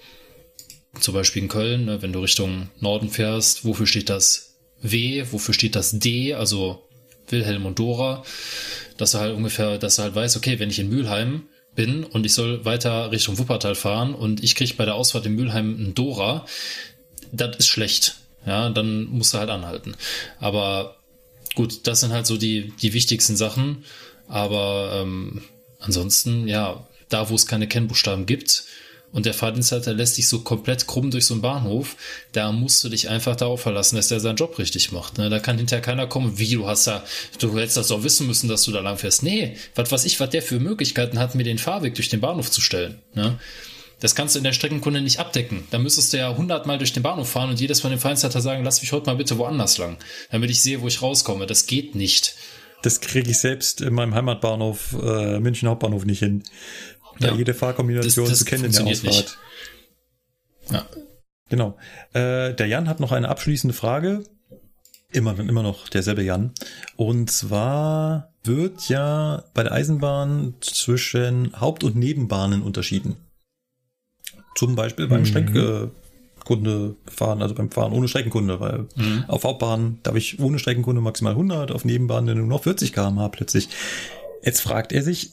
zum 0.98 1.14
Beispiel 1.14 1.42
in 1.42 1.48
Köln, 1.48 1.84
ne, 1.84 2.02
wenn 2.02 2.12
du 2.12 2.20
Richtung 2.20 2.70
Norden 2.80 3.10
fährst, 3.10 3.64
wofür 3.64 3.86
steht 3.86 4.08
das 4.08 4.54
W, 4.82 5.24
wofür 5.30 5.54
steht 5.54 5.76
das 5.76 5.98
D, 5.98 6.34
also 6.34 6.88
Wilhelm 7.28 7.66
und 7.66 7.78
Dora 7.78 8.24
dass 9.00 9.14
er 9.14 9.20
halt 9.20 9.34
ungefähr, 9.34 9.78
dass 9.78 9.98
er 9.98 10.04
halt 10.04 10.14
weiß, 10.14 10.36
okay, 10.36 10.58
wenn 10.58 10.70
ich 10.70 10.78
in 10.78 10.88
Mülheim 10.88 11.44
bin 11.74 12.04
und 12.04 12.26
ich 12.26 12.34
soll 12.34 12.64
weiter 12.64 13.10
Richtung 13.10 13.38
Wuppertal 13.38 13.74
fahren 13.74 14.14
und 14.14 14.42
ich 14.42 14.54
kriege 14.54 14.74
bei 14.74 14.84
der 14.84 14.94
Ausfahrt 14.94 15.26
in 15.26 15.34
Mülheim 15.34 15.76
einen 15.76 15.94
Dora, 15.94 16.44
das 17.32 17.56
ist 17.58 17.68
schlecht. 17.68 18.16
Ja, 18.46 18.70
dann 18.70 19.04
musst 19.04 19.34
du 19.34 19.38
halt 19.38 19.50
anhalten. 19.50 19.94
Aber 20.38 20.96
gut, 21.54 21.86
das 21.86 22.00
sind 22.00 22.12
halt 22.12 22.26
so 22.26 22.36
die, 22.36 22.72
die 22.80 22.92
wichtigsten 22.92 23.36
Sachen. 23.36 23.84
Aber 24.28 25.00
ähm, 25.02 25.42
ansonsten, 25.78 26.48
ja, 26.48 26.86
da 27.08 27.28
wo 27.28 27.34
es 27.34 27.46
keine 27.46 27.68
Kennbuchstaben 27.68 28.26
gibt, 28.26 28.64
und 29.12 29.26
der 29.26 29.34
Fahrdienstleiter 29.34 29.92
lässt 29.92 30.18
dich 30.18 30.28
so 30.28 30.40
komplett 30.40 30.86
krumm 30.86 31.10
durch 31.10 31.26
so 31.26 31.34
einen 31.34 31.42
Bahnhof, 31.42 31.96
da 32.32 32.52
musst 32.52 32.82
du 32.84 32.88
dich 32.88 33.08
einfach 33.08 33.36
darauf 33.36 33.60
verlassen, 33.62 33.96
dass 33.96 34.08
der 34.08 34.20
seinen 34.20 34.36
Job 34.36 34.58
richtig 34.58 34.92
macht. 34.92 35.18
Ne? 35.18 35.28
Da 35.30 35.40
kann 35.40 35.58
hinterher 35.58 35.82
keiner 35.82 36.06
kommen, 36.06 36.38
wie 36.38 36.48
du 36.48 36.66
hast 36.66 36.86
da, 36.86 37.02
du 37.38 37.58
hättest 37.58 37.76
das 37.76 37.88
doch 37.88 38.04
wissen 38.04 38.26
müssen, 38.26 38.48
dass 38.48 38.62
du 38.62 38.72
da 38.72 38.80
lang 38.80 38.98
fährst. 38.98 39.22
Nee, 39.22 39.56
was 39.74 39.90
weiß 39.90 40.04
ich, 40.04 40.20
was 40.20 40.30
der 40.30 40.42
für 40.42 40.60
Möglichkeiten 40.60 41.18
hat, 41.18 41.34
mir 41.34 41.44
den 41.44 41.58
Fahrweg 41.58 41.94
durch 41.94 42.08
den 42.08 42.20
Bahnhof 42.20 42.50
zu 42.50 42.60
stellen. 42.60 42.98
Ne? 43.14 43.38
Das 43.98 44.14
kannst 44.14 44.34
du 44.34 44.38
in 44.38 44.44
der 44.44 44.54
Streckenkunde 44.54 45.02
nicht 45.02 45.18
abdecken. 45.18 45.64
Da 45.70 45.78
müsstest 45.78 46.12
du 46.12 46.18
ja 46.18 46.34
hundertmal 46.34 46.78
durch 46.78 46.92
den 46.92 47.02
Bahnhof 47.02 47.28
fahren 47.28 47.50
und 47.50 47.60
jedes 47.60 47.82
Mal 47.82 47.90
dem 47.90 47.98
Fahrdienstleiter 47.98 48.40
sagen, 48.40 48.64
lass 48.64 48.80
mich 48.80 48.92
heute 48.92 49.06
mal 49.06 49.16
bitte 49.16 49.36
woanders 49.36 49.76
lang, 49.76 49.98
damit 50.30 50.50
ich 50.50 50.62
sehe, 50.62 50.80
wo 50.80 50.88
ich 50.88 51.02
rauskomme. 51.02 51.46
Das 51.46 51.66
geht 51.66 51.94
nicht. 51.94 52.34
Das 52.82 53.02
kriege 53.02 53.30
ich 53.30 53.38
selbst 53.38 53.82
in 53.82 53.92
meinem 53.92 54.14
Heimatbahnhof 54.14 54.96
äh, 55.02 55.38
München 55.38 55.68
Hauptbahnhof 55.68 56.06
nicht 56.06 56.20
hin 56.20 56.44
da 57.20 57.28
ja. 57.28 57.34
jede 57.34 57.54
Fahrkombination 57.54 58.24
das, 58.24 58.32
das 58.32 58.38
zu 58.40 58.44
kennen 58.46 58.64
in 58.64 58.72
der 58.72 58.86
Ausfahrt. 58.86 59.14
Nicht. 59.14 59.38
Ja. 60.70 60.86
Genau. 61.48 61.76
Äh, 62.12 62.54
der 62.54 62.66
Jan 62.66 62.88
hat 62.88 63.00
noch 63.00 63.12
eine 63.12 63.28
abschließende 63.28 63.74
Frage. 63.74 64.24
Immer, 65.12 65.38
immer 65.38 65.62
noch 65.62 65.88
derselbe 65.88 66.22
Jan. 66.22 66.52
Und 66.96 67.30
zwar 67.30 68.32
wird 68.44 68.88
ja 68.88 69.44
bei 69.54 69.64
der 69.64 69.72
Eisenbahn 69.72 70.54
zwischen 70.60 71.60
Haupt- 71.60 71.84
und 71.84 71.96
Nebenbahnen 71.96 72.62
unterschieden. 72.62 73.16
Zum 74.54 74.76
Beispiel 74.76 75.08
beim 75.08 75.20
mhm. 75.20 75.26
Streckenkunde 75.26 76.96
fahren, 77.06 77.42
also 77.42 77.54
beim 77.54 77.70
Fahren 77.70 77.92
ohne 77.92 78.08
Streckenkunde, 78.08 78.60
weil 78.60 78.86
mhm. 78.94 79.24
auf 79.26 79.44
Hauptbahnen 79.44 79.98
darf 80.04 80.14
ich 80.14 80.38
ohne 80.38 80.58
Streckenkunde 80.58 81.00
maximal 81.00 81.32
100, 81.32 81.72
auf 81.72 81.84
Nebenbahnen 81.84 82.38
nur 82.38 82.46
noch 82.46 82.62
40 82.62 82.92
km/h 82.92 83.28
plötzlich. 83.28 83.68
Jetzt 84.42 84.60
fragt 84.60 84.92
er 84.92 85.02
sich, 85.02 85.32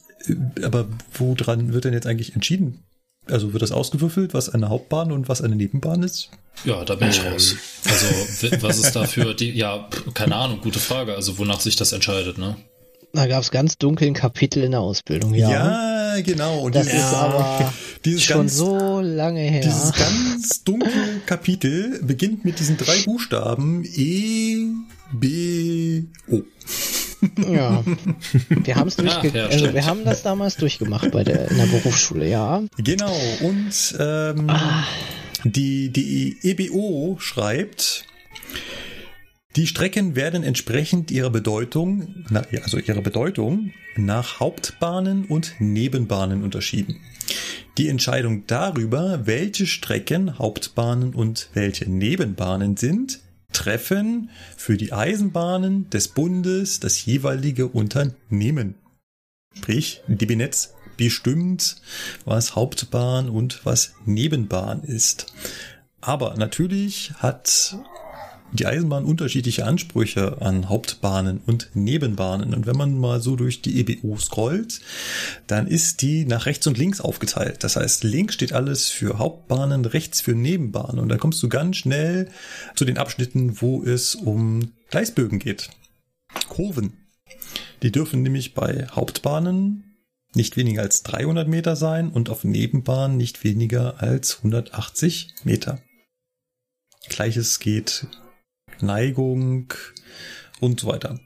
aber 0.62 0.86
woran 1.12 1.72
wird 1.72 1.84
denn 1.84 1.92
jetzt 1.92 2.06
eigentlich 2.06 2.34
entschieden? 2.34 2.84
Also 3.26 3.52
wird 3.52 3.62
das 3.62 3.72
ausgewürfelt, 3.72 4.32
was 4.32 4.48
eine 4.48 4.70
Hauptbahn 4.70 5.12
und 5.12 5.28
was 5.28 5.42
eine 5.42 5.54
Nebenbahn 5.54 6.02
ist? 6.02 6.30
Ja, 6.64 6.84
da 6.84 6.94
bin 6.94 7.10
ich 7.10 7.20
ähm. 7.24 7.32
raus. 7.32 7.56
Also 7.84 8.62
was 8.62 8.78
ist 8.78 8.96
dafür? 8.96 9.34
Die, 9.34 9.50
ja, 9.50 9.88
keine 10.14 10.36
Ahnung, 10.36 10.60
gute 10.62 10.78
Frage. 10.78 11.14
Also 11.14 11.38
wonach 11.38 11.60
sich 11.60 11.76
das 11.76 11.92
entscheidet, 11.92 12.38
ne? 12.38 12.56
Da 13.12 13.26
gab 13.26 13.42
es 13.42 13.50
ganz 13.50 13.78
dunklen 13.78 14.12
Kapitel 14.14 14.62
in 14.62 14.72
der 14.72 14.80
Ausbildung, 14.80 15.34
ja. 15.34 15.50
Ja, 15.50 16.20
genau. 16.20 16.60
Und 16.60 16.74
das 16.74 16.86
dieses, 16.86 17.00
ist 17.00 17.14
aber 17.14 17.72
dieses 18.04 18.22
schon 18.22 18.36
ganz, 18.38 18.56
so 18.56 19.00
lange 19.00 19.40
her. 19.40 19.62
Dieses 19.62 19.92
ganz 19.92 20.64
dunkle 20.64 21.20
Kapitel 21.24 22.00
beginnt 22.02 22.44
mit 22.44 22.58
diesen 22.58 22.76
drei 22.76 23.02
Buchstaben 23.04 23.84
E, 23.84 24.66
B, 25.12 26.04
O. 26.28 26.42
Ja, 27.48 27.82
wir 28.48 28.76
haben 28.76 28.88
es 28.88 28.96
durchge 28.96 29.28
ja, 29.28 29.46
also 29.46 29.72
wir 29.72 29.86
haben 29.86 30.04
das 30.04 30.22
damals 30.22 30.56
durchgemacht 30.56 31.10
bei 31.10 31.24
der 31.24 31.50
in 31.50 31.56
der 31.56 31.66
Berufsschule, 31.66 32.28
ja. 32.28 32.62
Genau. 32.76 33.16
Und 33.42 33.96
ähm, 33.98 34.50
ah. 34.50 34.84
die 35.44 35.90
die 35.90 36.36
EBO 36.42 37.16
schreibt, 37.18 38.04
die 39.56 39.66
Strecken 39.66 40.14
werden 40.14 40.44
entsprechend 40.44 41.10
ihrer 41.10 41.30
Bedeutung, 41.30 42.24
also 42.62 42.78
ihrer 42.78 43.02
Bedeutung, 43.02 43.72
nach 43.96 44.38
Hauptbahnen 44.38 45.24
und 45.24 45.54
Nebenbahnen 45.58 46.44
unterschieden. 46.44 47.00
Die 47.76 47.88
Entscheidung 47.88 48.44
darüber, 48.46 49.26
welche 49.26 49.66
Strecken 49.66 50.38
Hauptbahnen 50.38 51.14
und 51.14 51.48
welche 51.54 51.90
Nebenbahnen 51.90 52.76
sind, 52.76 53.20
treffen 53.52 54.30
für 54.56 54.76
die 54.76 54.92
Eisenbahnen 54.92 55.88
des 55.90 56.08
Bundes 56.08 56.80
das 56.80 57.04
jeweilige 57.04 57.68
Unternehmen. 57.68 58.74
Sprich, 59.54 60.02
DB 60.06 60.36
Netz 60.36 60.74
bestimmt, 60.96 61.76
was 62.24 62.54
Hauptbahn 62.54 63.28
und 63.28 63.64
was 63.64 63.94
Nebenbahn 64.04 64.82
ist. 64.82 65.32
Aber 66.00 66.36
natürlich 66.36 67.12
hat 67.18 67.76
die 68.52 68.66
Eisenbahn 68.66 69.04
unterschiedliche 69.04 69.66
Ansprüche 69.66 70.40
an 70.40 70.68
Hauptbahnen 70.68 71.40
und 71.44 71.70
Nebenbahnen. 71.74 72.54
Und 72.54 72.66
wenn 72.66 72.76
man 72.76 72.98
mal 72.98 73.20
so 73.20 73.36
durch 73.36 73.62
die 73.62 73.80
EBU 73.80 74.16
scrollt, 74.18 74.80
dann 75.46 75.66
ist 75.66 76.02
die 76.02 76.24
nach 76.24 76.46
rechts 76.46 76.66
und 76.66 76.78
links 76.78 77.00
aufgeteilt. 77.00 77.62
Das 77.64 77.76
heißt, 77.76 78.04
links 78.04 78.34
steht 78.34 78.52
alles 78.52 78.88
für 78.88 79.18
Hauptbahnen, 79.18 79.84
rechts 79.84 80.20
für 80.20 80.34
Nebenbahnen. 80.34 80.98
Und 80.98 81.08
dann 81.08 81.18
kommst 81.18 81.42
du 81.42 81.48
ganz 81.48 81.76
schnell 81.76 82.30
zu 82.74 82.84
den 82.84 82.98
Abschnitten, 82.98 83.60
wo 83.60 83.82
es 83.82 84.14
um 84.14 84.72
Gleisbögen 84.90 85.38
geht. 85.38 85.70
Kurven. 86.48 86.94
Die 87.82 87.92
dürfen 87.92 88.22
nämlich 88.22 88.54
bei 88.54 88.86
Hauptbahnen 88.90 89.84
nicht 90.34 90.56
weniger 90.56 90.82
als 90.82 91.02
300 91.02 91.48
Meter 91.48 91.76
sein 91.76 92.10
und 92.10 92.30
auf 92.30 92.44
Nebenbahnen 92.44 93.16
nicht 93.16 93.44
weniger 93.44 94.02
als 94.02 94.38
180 94.38 95.34
Meter. 95.44 95.80
Gleiches 97.08 97.58
geht 97.58 98.06
Neigung 98.82 99.72
und 100.60 100.80
so 100.80 100.88
weiter. 100.88 101.18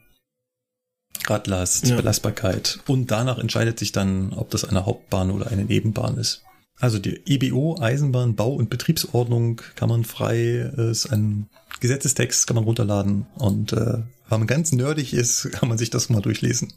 Radlast, 1.25 1.87
ja. 1.87 1.95
Belastbarkeit. 1.95 2.79
Und 2.87 3.11
danach 3.11 3.37
entscheidet 3.37 3.79
sich 3.79 3.91
dann, 3.91 4.33
ob 4.33 4.49
das 4.49 4.65
eine 4.65 4.85
Hauptbahn 4.85 5.31
oder 5.31 5.47
eine 5.47 5.63
Nebenbahn 5.63 6.17
ist. 6.17 6.43
Also 6.79 6.99
die 6.99 7.21
EBO, 7.25 7.77
Eisenbahn, 7.79 8.35
Bau- 8.35 8.55
und 8.55 8.69
Betriebsordnung 8.69 9.61
kann 9.75 9.89
man 9.89 10.03
frei, 10.03 10.71
ist 10.75 11.05
ein 11.07 11.49
Gesetzestext, 11.79 12.47
kann 12.47 12.55
man 12.55 12.65
runterladen. 12.65 13.25
Und 13.35 13.73
äh, 13.73 13.99
wenn 14.29 14.39
man 14.39 14.47
ganz 14.47 14.71
nerdig 14.71 15.13
ist, 15.13 15.49
kann 15.53 15.69
man 15.69 15.77
sich 15.77 15.89
das 15.89 16.09
mal 16.09 16.21
durchlesen. 16.21 16.73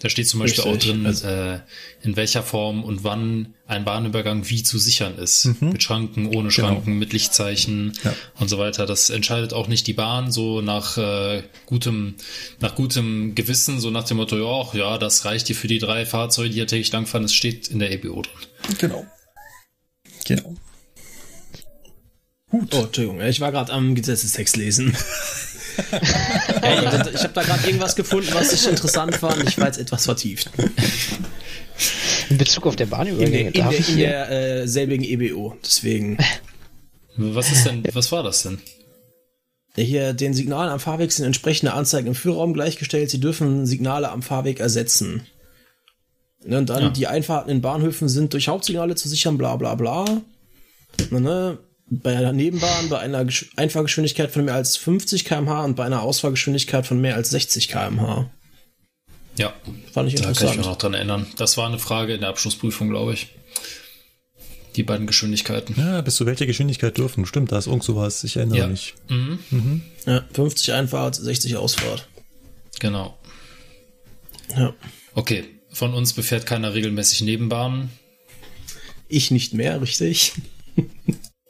Da 0.00 0.08
steht 0.08 0.28
zum 0.28 0.40
Beispiel 0.40 0.64
Richtig. 0.64 0.90
auch 0.90 0.94
drin, 0.94 1.06
also, 1.06 1.26
äh, 1.26 1.60
in 2.02 2.16
welcher 2.16 2.42
Form 2.42 2.84
und 2.84 3.04
wann 3.04 3.54
ein 3.66 3.84
Bahnübergang 3.84 4.48
wie 4.48 4.62
zu 4.62 4.78
sichern 4.78 5.16
ist. 5.18 5.44
Mhm. 5.44 5.72
Mit 5.72 5.82
Schranken, 5.82 6.26
ohne 6.26 6.34
genau. 6.36 6.50
Schranken, 6.50 6.84
genau. 6.86 6.98
mit 6.98 7.12
Lichtzeichen 7.12 7.92
ja. 8.02 8.14
und 8.38 8.48
so 8.48 8.58
weiter. 8.58 8.86
Das 8.86 9.10
entscheidet 9.10 9.52
auch 9.52 9.68
nicht 9.68 9.86
die 9.86 9.92
Bahn 9.92 10.32
so 10.32 10.62
nach 10.62 10.96
äh, 10.96 11.42
gutem, 11.66 12.14
nach 12.60 12.74
gutem 12.74 13.34
Gewissen, 13.34 13.78
so 13.78 13.90
nach 13.90 14.04
dem 14.04 14.16
Motto, 14.16 14.38
ja, 14.38 14.78
ja, 14.78 14.98
das 14.98 15.26
reicht 15.26 15.48
dir 15.48 15.54
für 15.54 15.68
die 15.68 15.78
drei 15.78 16.06
Fahrzeuge, 16.06 16.48
die 16.48 16.54
hier 16.54 16.66
täglich 16.66 16.90
langfahren. 16.92 17.24
Das 17.24 17.34
steht 17.34 17.68
in 17.68 17.78
der 17.78 17.92
EBO 17.92 18.22
drin. 18.22 18.76
Genau. 18.78 19.06
Genau. 20.26 20.56
Gut. 22.50 22.74
Oh, 22.74 22.84
Entschuldigung, 22.84 23.20
ich 23.20 23.40
war 23.40 23.52
gerade 23.52 23.72
am 23.72 23.94
Gesetzestext 23.94 24.56
lesen. 24.56 24.96
hey, 26.62 26.78
ich 27.14 27.22
habe 27.22 27.32
da 27.34 27.42
gerade 27.42 27.66
irgendwas 27.66 27.96
gefunden, 27.96 28.30
was 28.32 28.52
ich 28.52 28.66
interessant 28.66 29.16
fand. 29.16 29.48
Ich 29.48 29.58
war 29.58 29.66
jetzt 29.66 29.78
etwas 29.78 30.04
vertieft. 30.04 30.50
In 32.28 32.38
Bezug 32.38 32.66
auf 32.66 32.76
der 32.76 32.86
Bahnübergänge. 32.86 33.48
In, 33.48 33.52
der, 33.52 33.70
in, 33.70 33.70
der, 33.70 33.88
in 33.88 33.98
der 33.98 34.30
äh, 34.30 34.68
selbigen 34.68 35.04
EBO. 35.04 35.56
Deswegen. 35.64 36.18
Was 37.16 37.50
ist 37.50 37.66
denn? 37.66 37.82
Was 37.92 38.12
war 38.12 38.22
das 38.22 38.42
denn? 38.42 38.58
Hier 39.76 40.12
den 40.12 40.34
Signalen 40.34 40.70
am 40.70 40.80
Fahrweg 40.80 41.12
sind 41.12 41.26
entsprechende 41.26 41.72
Anzeigen 41.72 42.08
im 42.08 42.14
Führerraum 42.14 42.52
gleichgestellt. 42.52 43.10
Sie 43.10 43.20
dürfen 43.20 43.66
Signale 43.66 44.10
am 44.10 44.22
Fahrweg 44.22 44.60
ersetzen. 44.60 45.26
Ne, 46.44 46.58
und 46.58 46.70
dann 46.70 46.82
ja. 46.82 46.90
die 46.90 47.06
Einfahrten 47.06 47.50
in 47.50 47.60
Bahnhöfen 47.60 48.08
sind 48.08 48.32
durch 48.32 48.48
Hauptsignale 48.48 48.94
zu 48.94 49.08
sichern, 49.08 49.38
bla 49.38 49.56
bla 49.56 49.74
bla. 49.74 50.04
Ne, 51.10 51.20
ne? 51.20 51.58
Bei 51.90 52.16
einer 52.16 52.32
Nebenbahn 52.32 52.88
bei 52.88 53.00
einer 53.00 53.26
Einfahrgeschwindigkeit 53.56 54.30
von 54.30 54.44
mehr 54.44 54.54
als 54.54 54.76
50 54.76 55.24
km/h 55.24 55.64
und 55.64 55.74
bei 55.74 55.84
einer 55.84 56.02
Ausfahrgeschwindigkeit 56.02 56.86
von 56.86 57.00
mehr 57.00 57.16
als 57.16 57.30
60 57.30 57.68
km/h. 57.68 58.30
Ja, 59.36 59.52
fand 59.92 60.08
ich 60.08 60.14
interessant. 60.14 60.36
Da 60.36 60.40
kann 60.40 60.50
ich 60.50 60.56
mich 60.58 60.66
noch 60.66 60.76
dran 60.76 60.94
erinnern. 60.94 61.26
Das 61.36 61.56
war 61.56 61.66
eine 61.66 61.78
Frage 61.78 62.14
in 62.14 62.20
der 62.20 62.30
Abschlussprüfung, 62.30 62.90
glaube 62.90 63.14
ich. 63.14 63.28
Die 64.76 64.84
beiden 64.84 65.08
Geschwindigkeiten. 65.08 65.74
Ja, 65.76 66.00
bis 66.00 66.14
zu 66.14 66.26
welcher 66.26 66.46
Geschwindigkeit 66.46 66.96
dürfen? 66.96 67.26
Stimmt, 67.26 67.50
da 67.50 67.58
ist 67.58 67.66
irgend 67.66 67.82
sowas. 67.82 68.22
Ich 68.22 68.36
erinnere 68.36 68.58
ja. 68.58 68.66
mich. 68.68 68.94
Mhm. 69.08 69.38
Mhm. 69.50 69.82
Ja, 70.06 70.24
50 70.32 70.72
Einfahrt, 70.72 71.16
60 71.16 71.56
Ausfahrt. 71.56 72.06
Genau. 72.78 73.18
Ja. 74.56 74.74
Okay, 75.14 75.44
von 75.72 75.92
uns 75.92 76.12
befährt 76.12 76.46
keiner 76.46 76.74
regelmäßig 76.74 77.22
Nebenbahnen. 77.22 77.90
Ich 79.08 79.32
nicht 79.32 79.54
mehr, 79.54 79.82
richtig. 79.82 80.34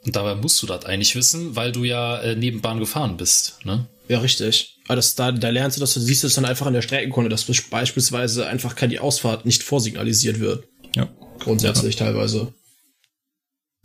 Und 0.05 0.15
dabei 0.15 0.35
musst 0.35 0.61
du 0.61 0.67
das 0.67 0.85
eigentlich 0.85 1.15
wissen, 1.15 1.55
weil 1.55 1.71
du 1.71 1.83
ja 1.83 2.19
äh, 2.21 2.35
neben 2.35 2.61
Bahn 2.61 2.79
gefahren 2.79 3.17
bist, 3.17 3.63
ne? 3.65 3.87
Ja, 4.07 4.19
richtig. 4.19 4.77
Aber 4.87 4.97
das, 4.97 5.15
da, 5.15 5.31
da 5.31 5.49
lernst 5.49 5.77
du 5.77 5.79
das, 5.79 5.93
du 5.93 5.99
siehst 5.99 6.23
es 6.23 6.35
dann 6.35 6.43
einfach 6.43 6.67
in 6.67 6.73
der 6.73 6.81
Streckenkunde, 6.81 7.29
dass 7.29 7.45
beispielsweise 7.69 8.47
einfach 8.47 8.75
keine 8.75 8.99
Ausfahrt 8.99 9.45
nicht 9.45 9.63
vorsignalisiert 9.63 10.39
wird. 10.39 10.65
Ja. 10.95 11.07
Grundsätzlich 11.39 11.97
ja. 11.97 12.07
teilweise. 12.07 12.53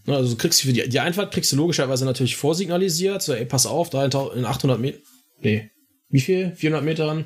Also 0.06 0.30
du 0.30 0.36
kriegst 0.36 0.62
für 0.62 0.72
die, 0.72 0.88
die 0.88 1.00
Einfahrt 1.00 1.32
kriegst 1.32 1.52
du 1.52 1.56
logischerweise 1.56 2.04
natürlich 2.04 2.36
vorsignalisiert. 2.36 3.22
So, 3.22 3.34
ey, 3.34 3.44
pass 3.44 3.66
auf, 3.66 3.90
da 3.90 4.04
in 4.04 4.44
800 4.44 4.80
Meter. 4.80 4.98
Nee. 5.40 5.70
Wie 6.08 6.20
viel? 6.20 6.52
400 6.56 6.84
Metern 6.84 7.24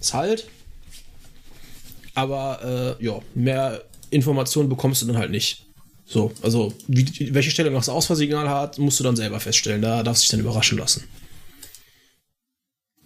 ist 0.00 0.14
halt. 0.14 0.46
Aber 2.14 2.96
äh, 3.00 3.04
ja, 3.04 3.20
mehr 3.34 3.84
Informationen 4.10 4.68
bekommst 4.68 5.02
du 5.02 5.06
dann 5.06 5.16
halt 5.16 5.30
nicht. 5.30 5.66
So, 6.12 6.30
also 6.42 6.74
wie, 6.88 7.32
welche 7.32 7.50
Stellung 7.50 7.72
das 7.72 7.88
Ausfallsignal 7.88 8.50
hat, 8.50 8.78
musst 8.78 9.00
du 9.00 9.04
dann 9.04 9.16
selber 9.16 9.40
feststellen. 9.40 9.80
Da 9.80 10.02
darfst 10.02 10.22
du 10.22 10.24
dich 10.24 10.30
dann 10.30 10.40
überraschen 10.40 10.76
lassen. 10.76 11.04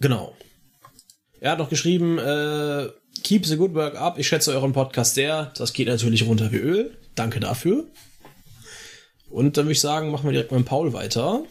Genau. 0.01 0.35
Er 1.39 1.51
hat 1.51 1.59
noch 1.59 1.69
geschrieben, 1.69 2.17
äh, 2.19 2.89
keep 3.23 3.45
the 3.45 3.55
good 3.55 3.73
work 3.75 3.95
up. 3.95 4.19
Ich 4.19 4.27
schätze 4.27 4.51
euren 4.51 4.73
Podcast 4.73 5.15
sehr. 5.15 5.53
Das 5.55 5.71
geht 5.71 5.87
natürlich 5.87 6.25
runter 6.25 6.51
wie 6.51 6.57
Öl. 6.57 6.97
Danke 7.15 7.39
dafür. 7.39 7.85
Und 9.29 9.55
dann 9.55 9.65
würde 9.65 9.73
ich 9.73 9.81
sagen, 9.81 10.11
machen 10.11 10.25
wir 10.25 10.33
direkt 10.33 10.51
mit 10.51 10.65
Paul 10.65 10.91
weiter. 10.91 11.43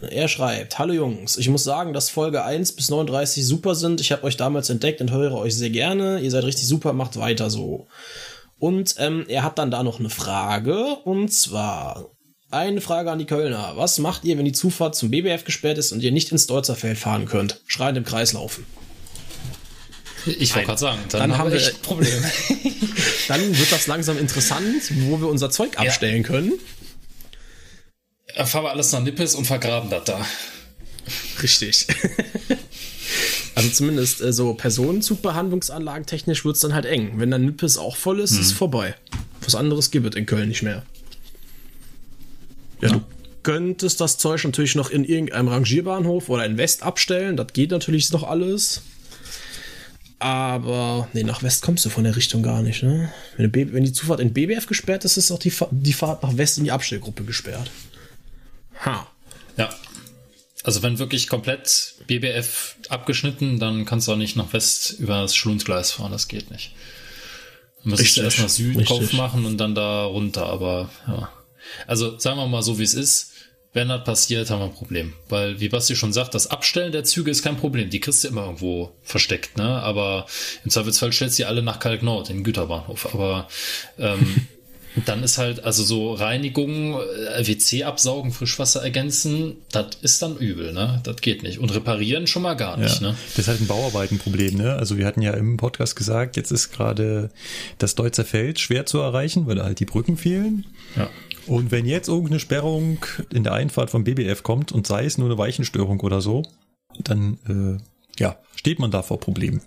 Er 0.00 0.28
schreibt, 0.28 0.78
Hallo 0.78 0.92
Jungs, 0.92 1.38
ich 1.38 1.48
muss 1.48 1.64
sagen, 1.64 1.92
dass 1.92 2.10
Folge 2.10 2.44
1 2.44 2.72
bis 2.72 2.88
39 2.88 3.44
super 3.44 3.74
sind. 3.74 4.00
Ich 4.00 4.12
habe 4.12 4.24
euch 4.24 4.36
damals 4.36 4.70
entdeckt 4.70 5.00
und 5.00 5.10
höre 5.10 5.34
euch 5.34 5.56
sehr 5.56 5.70
gerne. 5.70 6.20
Ihr 6.20 6.30
seid 6.30 6.44
richtig 6.44 6.68
super, 6.68 6.92
macht 6.92 7.16
weiter 7.16 7.50
so. 7.50 7.88
Und 8.64 8.94
ähm, 8.96 9.26
er 9.28 9.42
hat 9.42 9.58
dann 9.58 9.70
da 9.70 9.82
noch 9.82 10.00
eine 10.00 10.08
Frage. 10.08 10.96
Und 11.04 11.30
zwar 11.30 12.16
eine 12.50 12.80
Frage 12.80 13.10
an 13.10 13.18
die 13.18 13.26
Kölner. 13.26 13.74
Was 13.76 13.98
macht 13.98 14.24
ihr, 14.24 14.38
wenn 14.38 14.46
die 14.46 14.52
Zufahrt 14.52 14.96
zum 14.96 15.10
BBF 15.10 15.44
gesperrt 15.44 15.76
ist 15.76 15.92
und 15.92 16.02
ihr 16.02 16.12
nicht 16.12 16.32
ins 16.32 16.46
Deutzerfeld 16.46 16.96
fahren 16.96 17.26
könnt? 17.26 17.60
Schreiend 17.66 17.98
im 17.98 18.06
Kreis 18.06 18.32
laufen. 18.32 18.64
Ich 20.24 20.54
wollte 20.54 20.68
gerade 20.68 20.80
sagen, 20.80 20.98
dann, 21.10 21.20
dann 21.28 21.36
haben 21.36 21.52
wir 21.52 21.58
echt 21.58 21.82
Probleme. 21.82 22.32
dann 23.28 23.58
wird 23.58 23.70
das 23.70 23.86
langsam 23.86 24.16
interessant, 24.16 24.82
wo 25.10 25.20
wir 25.20 25.28
unser 25.28 25.50
Zeug 25.50 25.78
abstellen 25.78 26.22
ja. 26.22 26.26
können. 26.26 26.52
Fahren 28.46 28.64
wir 28.64 28.70
alles 28.70 28.92
nach 28.92 29.02
Nippes 29.02 29.34
und 29.34 29.44
vergraben 29.44 29.90
das 29.90 30.04
da. 30.04 30.24
Richtig. 31.42 31.86
Also 33.54 33.68
zumindest 33.70 34.20
äh, 34.20 34.32
so 34.32 34.54
Personenzugbehandlungsanlagen 34.54 36.06
technisch 36.06 36.44
wird 36.44 36.56
es 36.56 36.62
dann 36.62 36.74
halt 36.74 36.86
eng. 36.86 37.12
Wenn 37.16 37.30
dann 37.30 37.44
Nippes 37.44 37.78
auch 37.78 37.96
voll 37.96 38.20
ist, 38.20 38.32
hm. 38.32 38.40
ist 38.40 38.52
vorbei. 38.52 38.94
Was 39.42 39.54
anderes 39.54 39.90
gibt 39.90 40.06
es 40.06 40.16
in 40.16 40.26
Köln 40.26 40.48
nicht 40.48 40.62
mehr. 40.62 40.82
Ja, 42.80 42.88
ja, 42.88 42.94
du 42.94 43.02
könntest 43.42 44.00
das 44.00 44.18
Zeug 44.18 44.42
natürlich 44.44 44.74
noch 44.74 44.90
in 44.90 45.04
irgendeinem 45.04 45.48
Rangierbahnhof 45.48 46.28
oder 46.28 46.44
in 46.44 46.56
West 46.56 46.82
abstellen. 46.82 47.36
Das 47.36 47.48
geht 47.52 47.70
natürlich 47.70 48.10
noch 48.10 48.24
alles. 48.24 48.82
aber 50.18 51.08
nee, 51.12 51.22
nach 51.22 51.42
West 51.42 51.62
kommst 51.62 51.84
du 51.84 51.90
von 51.90 52.04
der 52.04 52.16
Richtung 52.16 52.42
gar 52.42 52.62
nicht, 52.62 52.82
ne? 52.82 53.12
Wenn, 53.36 53.52
die, 53.52 53.72
wenn 53.72 53.84
die 53.84 53.92
Zufahrt 53.92 54.20
in 54.20 54.32
BBF 54.32 54.66
gesperrt 54.66 55.04
ist, 55.04 55.16
ist 55.16 55.30
auch 55.30 55.38
die, 55.38 55.52
die 55.70 55.92
Fahrt 55.92 56.22
nach 56.22 56.36
West 56.36 56.56
in 56.58 56.64
die 56.64 56.72
Abstellgruppe 56.72 57.24
gesperrt. 57.24 57.70
Ha. 58.84 59.06
Also 60.64 60.82
wenn 60.82 60.98
wirklich 60.98 61.28
komplett 61.28 61.94
BBF 62.06 62.76
abgeschnitten, 62.88 63.60
dann 63.60 63.84
kannst 63.84 64.08
du 64.08 64.12
auch 64.12 64.16
nicht 64.16 64.34
nach 64.34 64.52
West 64.54 64.96
über 64.98 65.20
das 65.20 65.36
Schlundgleis 65.36 65.92
fahren, 65.92 66.10
das 66.10 66.26
geht 66.26 66.50
nicht. 66.50 66.72
Du 67.82 67.90
musst 67.90 68.16
erst 68.16 68.38
nach 68.40 68.48
Süden 68.48 68.80
Richtig. 68.80 69.12
Machen 69.12 69.44
und 69.44 69.58
dann 69.58 69.74
da 69.74 70.04
runter, 70.06 70.46
aber 70.46 70.88
ja. 71.06 71.30
Also 71.86 72.18
sagen 72.18 72.38
wir 72.38 72.46
mal 72.46 72.62
so, 72.62 72.78
wie 72.78 72.82
es 72.82 72.94
ist. 72.94 73.32
Wenn 73.74 73.88
das 73.88 74.04
passiert, 74.04 74.50
haben 74.50 74.60
wir 74.60 74.66
ein 74.66 74.72
Problem. 74.74 75.14
Weil, 75.28 75.58
wie 75.58 75.68
Basti 75.68 75.96
schon 75.96 76.12
sagt, 76.12 76.34
das 76.34 76.46
Abstellen 76.46 76.92
der 76.92 77.02
Züge 77.02 77.32
ist 77.32 77.42
kein 77.42 77.56
Problem. 77.56 77.90
Die 77.90 77.98
kriegst 77.98 78.22
du 78.22 78.28
immer 78.28 78.44
irgendwo 78.44 78.92
versteckt, 79.02 79.58
ne? 79.58 79.82
Aber 79.82 80.26
im 80.64 80.70
Zweifelsfall 80.70 81.12
stellst 81.12 81.38
du 81.38 81.42
die 81.42 81.46
alle 81.46 81.60
nach 81.60 81.80
Kalk 81.80 82.02
Nord, 82.04 82.30
in 82.30 82.36
den 82.36 82.44
Güterbahnhof. 82.44 83.12
Aber 83.12 83.48
ähm, 83.98 84.46
dann 84.96 85.22
ist 85.22 85.38
halt, 85.38 85.64
also 85.64 85.82
so 85.82 86.12
Reinigung, 86.12 86.94
äh, 86.94 87.46
WC 87.46 87.84
absaugen, 87.84 88.32
Frischwasser 88.32 88.82
ergänzen, 88.82 89.56
das 89.72 89.96
ist 90.02 90.22
dann 90.22 90.36
übel, 90.36 90.72
ne? 90.72 91.00
Das 91.02 91.16
geht 91.16 91.42
nicht. 91.42 91.58
Und 91.58 91.74
reparieren 91.74 92.26
schon 92.26 92.42
mal 92.42 92.54
gar 92.54 92.76
nicht, 92.76 93.00
ja, 93.00 93.08
ne? 93.08 93.16
Das 93.30 93.38
ist 93.38 93.48
halt 93.48 93.60
ein 93.60 93.66
Bauarbeitenproblem, 93.66 94.54
ne? 94.54 94.74
Also 94.74 94.96
wir 94.96 95.06
hatten 95.06 95.22
ja 95.22 95.32
im 95.32 95.56
Podcast 95.56 95.96
gesagt, 95.96 96.36
jetzt 96.36 96.52
ist 96.52 96.70
gerade 96.70 97.30
das 97.78 97.96
Deutzer 97.96 98.24
Feld 98.24 98.60
schwer 98.60 98.86
zu 98.86 98.98
erreichen, 98.98 99.46
weil 99.46 99.62
halt 99.62 99.80
die 99.80 99.84
Brücken 99.84 100.16
fehlen. 100.16 100.66
Ja. 100.96 101.10
Und 101.46 101.70
wenn 101.72 101.86
jetzt 101.86 102.08
irgendeine 102.08 102.40
Sperrung 102.40 103.04
in 103.32 103.44
der 103.44 103.52
Einfahrt 103.52 103.90
vom 103.90 104.04
BBF 104.04 104.42
kommt 104.42 104.72
und 104.72 104.86
sei 104.86 105.04
es 105.04 105.18
nur 105.18 105.28
eine 105.28 105.38
Weichenstörung 105.38 106.00
oder 106.00 106.20
so, 106.20 106.42
dann 107.02 107.38
äh, 107.48 108.22
ja, 108.22 108.36
steht 108.54 108.78
man 108.78 108.90
da 108.90 109.02
vor 109.02 109.20
Problemen. 109.20 109.60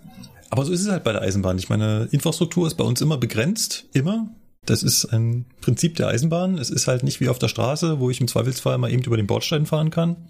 Aber 0.50 0.64
so 0.64 0.72
ist 0.72 0.80
es 0.80 0.88
halt 0.88 1.04
bei 1.04 1.12
der 1.12 1.22
Eisenbahn. 1.22 1.58
Ich 1.58 1.68
meine, 1.68 2.08
Infrastruktur 2.10 2.66
ist 2.66 2.76
bei 2.76 2.84
uns 2.84 3.00
immer 3.00 3.18
begrenzt, 3.18 3.84
immer. 3.92 4.28
Das 4.68 4.82
ist 4.82 5.06
ein 5.06 5.46
Prinzip 5.62 5.96
der 5.96 6.08
Eisenbahn. 6.08 6.58
Es 6.58 6.68
ist 6.68 6.88
halt 6.88 7.02
nicht 7.02 7.20
wie 7.20 7.30
auf 7.30 7.38
der 7.38 7.48
Straße, 7.48 8.00
wo 8.00 8.10
ich 8.10 8.20
im 8.20 8.28
Zweifelsfall 8.28 8.76
mal 8.76 8.92
eben 8.92 9.02
über 9.02 9.16
den 9.16 9.26
Bordstein 9.26 9.64
fahren 9.64 9.90
kann. 9.90 10.28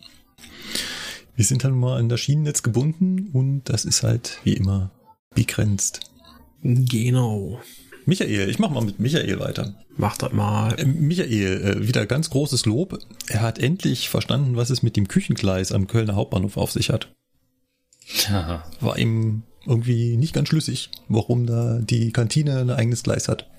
Wir 1.34 1.44
sind 1.44 1.64
halt 1.64 1.74
mal 1.74 1.98
an 1.98 2.08
das 2.08 2.20
Schienennetz 2.20 2.62
gebunden 2.62 3.30
und 3.32 3.64
das 3.64 3.84
ist 3.84 4.04
halt 4.04 4.38
wie 4.44 4.52
immer 4.52 4.92
begrenzt. 5.34 6.12
Genau. 6.62 7.60
Michael, 8.06 8.48
ich 8.48 8.60
mach 8.60 8.70
mal 8.70 8.84
mit 8.84 9.00
Michael 9.00 9.40
weiter. 9.40 9.74
Mach 9.96 10.16
das 10.16 10.32
mal. 10.32 10.78
Äh, 10.78 10.84
Michael, 10.84 11.80
äh, 11.82 11.88
wieder 11.88 12.06
ganz 12.06 12.30
großes 12.30 12.64
Lob. 12.64 12.96
Er 13.26 13.42
hat 13.42 13.58
endlich 13.58 14.08
verstanden, 14.08 14.54
was 14.54 14.70
es 14.70 14.84
mit 14.84 14.96
dem 14.96 15.08
Küchengleis 15.08 15.72
am 15.72 15.88
Kölner 15.88 16.14
Hauptbahnhof 16.14 16.56
auf 16.56 16.70
sich 16.70 16.90
hat. 16.90 17.12
Ja. 18.28 18.62
War 18.80 18.98
ihm 18.98 19.42
irgendwie 19.66 20.16
nicht 20.16 20.32
ganz 20.32 20.48
schlüssig, 20.48 20.90
warum 21.08 21.44
da 21.46 21.80
die 21.80 22.12
Kantine 22.12 22.60
ein 22.60 22.70
eigenes 22.70 23.02
Gleis 23.02 23.26
hat. 23.26 23.50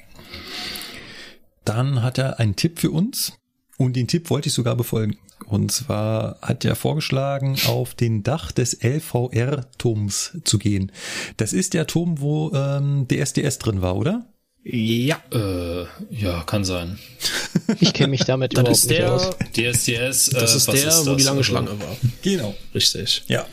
Dann 1.65 2.01
hat 2.01 2.17
er 2.17 2.39
einen 2.39 2.55
Tipp 2.55 2.79
für 2.79 2.91
uns 2.91 3.33
und 3.77 3.95
den 3.95 4.07
Tipp 4.07 4.29
wollte 4.29 4.47
ich 4.47 4.53
sogar 4.53 4.75
befolgen. 4.75 5.17
Und 5.45 5.71
zwar 5.71 6.39
hat 6.41 6.65
er 6.65 6.75
vorgeschlagen, 6.75 7.57
auf 7.67 7.95
den 7.95 8.23
Dach 8.23 8.51
des 8.51 8.77
LVR-Turms 8.83 10.37
zu 10.43 10.59
gehen. 10.59 10.91
Das 11.37 11.53
ist 11.53 11.73
der 11.73 11.87
Turm, 11.87 12.19
wo 12.19 12.51
ähm, 12.53 13.07
DSDS 13.07 13.57
drin 13.57 13.81
war, 13.81 13.95
oder? 13.95 14.25
Ja. 14.63 15.21
Äh, 15.31 15.85
ja, 16.09 16.43
kann 16.43 16.63
sein. 16.63 16.99
Ich 17.79 17.93
kenne 17.93 18.09
mich 18.09 18.25
damit 18.25 18.53
überhaupt 18.53 18.71
ist 18.71 18.89
der, 18.89 19.13
nicht 19.13 19.25
aus. 19.25 19.35
DSDS, 19.53 20.29
äh, 20.29 20.39
das 20.39 20.55
ist 20.55 20.67
der, 20.67 20.87
ist 20.87 21.07
wo 21.07 21.15
die 21.15 21.23
lange 21.23 21.43
Schlange 21.43 21.79
war. 21.79 21.95
Genau. 22.23 22.55
Richtig. 22.73 23.23
Ja. 23.27 23.45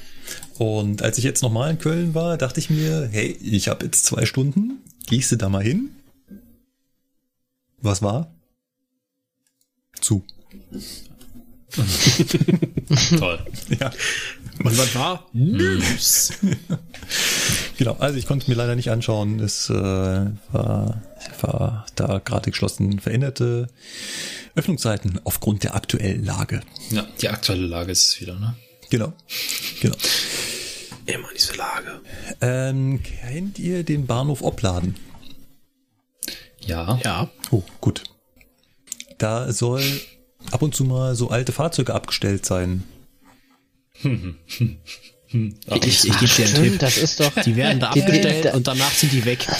Und 0.58 1.02
als 1.02 1.18
ich 1.18 1.24
jetzt 1.24 1.42
nochmal 1.42 1.70
in 1.70 1.78
Köln 1.78 2.14
war, 2.14 2.38
dachte 2.38 2.60
ich 2.60 2.70
mir, 2.70 3.08
hey, 3.12 3.36
ich 3.42 3.68
habe 3.68 3.84
jetzt 3.84 4.06
zwei 4.06 4.24
Stunden, 4.24 4.78
gehst 5.06 5.32
du 5.32 5.36
da 5.36 5.50
mal 5.50 5.62
hin? 5.62 5.90
Was 7.80 8.02
war? 8.02 8.34
Zu. 10.00 10.24
Toll. 13.18 13.46
Ja. 13.78 13.90
Und 14.64 14.78
was 14.78 14.94
war? 14.94 15.26
News. 15.32 16.32
genau, 17.78 17.94
also 17.94 18.18
ich 18.18 18.26
konnte 18.26 18.44
es 18.44 18.48
mir 18.48 18.55
leider 18.55 18.74
nicht 18.76 18.90
anschauen. 18.90 19.40
Es 19.40 19.68
äh, 19.68 19.74
war, 19.74 21.02
war 21.40 21.86
da 21.94 22.18
gerade 22.18 22.50
geschlossen 22.50 22.98
veränderte 22.98 23.68
Öffnungszeiten 24.55 25.20
aufgrund 25.24 25.64
der 25.64 25.74
aktuellen 25.74 26.24
Lage. 26.24 26.62
Ja, 26.90 27.06
die 27.20 27.28
aktuelle 27.28 27.66
Lage 27.66 27.92
ist 27.92 28.06
es 28.06 28.20
wieder, 28.20 28.38
ne? 28.38 28.56
Genau. 28.88 29.12
Genau. 29.80 29.96
Immer 31.06 31.28
diese 31.36 31.55
Lage. 31.55 32.00
Ähm, 32.40 33.00
kennt 33.02 33.58
ihr 33.58 33.84
den 33.84 34.06
Bahnhof 34.06 34.42
Opladen? 34.42 34.96
Ja. 36.66 37.00
Ja. 37.04 37.30
Oh, 37.50 37.62
gut. 37.80 38.04
Da 39.18 39.52
soll 39.52 39.82
ab 40.50 40.62
und 40.62 40.74
zu 40.74 40.84
mal 40.84 41.14
so 41.14 41.30
alte 41.30 41.52
Fahrzeuge 41.52 41.94
abgestellt 41.94 42.44
sein. 42.44 42.84
Ach, 45.68 45.76
ich, 45.84 46.04
ich 46.04 46.18
gebe 46.18 46.32
dir 46.32 46.46
einen 46.46 46.54
Tipp. 46.54 46.78
Das 46.78 46.98
ist 46.98 47.18
doch. 47.20 47.32
Die 47.44 47.56
werden 47.56 47.80
da 47.80 47.88
abgestellt 47.88 48.54
und 48.54 48.66
danach 48.66 48.92
sind 48.92 49.12
die 49.12 49.24
weg. 49.24 49.46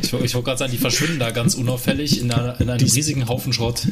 Ich, 0.00 0.12
ich 0.12 0.34
wollte 0.34 0.44
gerade 0.44 0.58
sagen, 0.58 0.72
die 0.72 0.78
verschwinden 0.78 1.18
da 1.18 1.32
ganz 1.32 1.54
unauffällig 1.54 2.20
in, 2.20 2.30
einer, 2.30 2.58
in 2.60 2.70
einem 2.70 2.78
die, 2.78 2.84
riesigen 2.84 3.28
Haufen 3.28 3.52
Schrott. 3.52 3.86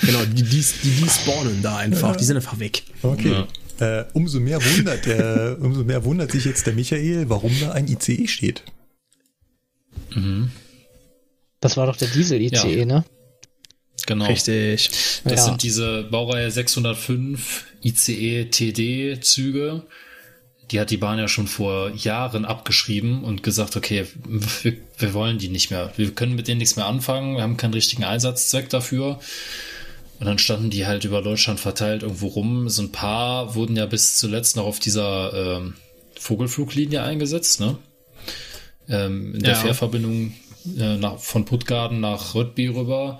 Genau, 0.00 0.24
die, 0.24 0.42
die, 0.42 0.64
die, 0.82 0.90
die 0.90 1.08
spawnen 1.08 1.62
da 1.62 1.76
einfach. 1.76 2.12
Ja. 2.12 2.16
Die 2.16 2.24
sind 2.24 2.36
einfach 2.36 2.58
weg. 2.58 2.82
Okay. 3.02 3.44
Ja. 3.80 4.00
Äh, 4.00 4.06
umso 4.14 4.40
mehr 4.40 4.58
wundert 4.64 5.06
der, 5.06 5.58
umso 5.60 5.84
mehr 5.84 6.04
wundert 6.04 6.32
sich 6.32 6.46
jetzt 6.46 6.66
der 6.66 6.72
Michael, 6.72 7.28
warum 7.28 7.52
da 7.60 7.72
ein 7.72 7.86
ICE 7.86 8.26
steht. 8.26 8.64
Mhm. 10.14 10.50
Das 11.64 11.78
war 11.78 11.86
doch 11.86 11.96
der 11.96 12.08
Diesel-ICE, 12.08 12.80
ja. 12.80 12.84
ne? 12.84 13.04
Genau. 14.04 14.26
Richtig. 14.26 14.90
Das 15.24 15.32
ja. 15.32 15.44
sind 15.44 15.62
diese 15.62 16.02
Baureihe 16.02 16.50
605 16.50 17.64
ICE 17.82 18.50
TD 18.50 19.18
Züge. 19.22 19.84
Die 20.70 20.78
hat 20.78 20.90
die 20.90 20.98
Bahn 20.98 21.18
ja 21.18 21.26
schon 21.26 21.46
vor 21.46 21.90
Jahren 21.94 22.44
abgeschrieben 22.44 23.24
und 23.24 23.42
gesagt, 23.42 23.76
okay, 23.76 24.04
wir, 24.62 24.74
wir 24.98 25.14
wollen 25.14 25.38
die 25.38 25.48
nicht 25.48 25.70
mehr. 25.70 25.90
Wir 25.96 26.10
können 26.10 26.34
mit 26.34 26.48
denen 26.48 26.58
nichts 26.58 26.76
mehr 26.76 26.84
anfangen. 26.84 27.36
Wir 27.36 27.42
haben 27.42 27.56
keinen 27.56 27.72
richtigen 27.72 28.04
Einsatzzweck 28.04 28.68
dafür. 28.68 29.18
Und 30.20 30.26
dann 30.26 30.38
standen 30.38 30.68
die 30.68 30.84
halt 30.84 31.06
über 31.06 31.22
Deutschland 31.22 31.60
verteilt 31.60 32.02
irgendwo 32.02 32.26
rum. 32.26 32.68
So 32.68 32.82
ein 32.82 32.92
paar 32.92 33.54
wurden 33.54 33.74
ja 33.74 33.86
bis 33.86 34.18
zuletzt 34.18 34.56
noch 34.56 34.66
auf 34.66 34.80
dieser 34.80 35.32
ähm, 35.56 35.76
Vogelfluglinie 36.20 37.02
eingesetzt, 37.02 37.60
ne? 37.60 37.78
Ähm, 38.86 39.34
in 39.36 39.42
der 39.42 39.54
ja. 39.54 39.58
Fährverbindung 39.60 40.34
äh, 40.78 40.96
nach, 40.96 41.18
von 41.18 41.44
Puttgarden 41.44 42.00
nach 42.00 42.34
Röttby 42.34 42.68
rüber. 42.68 43.18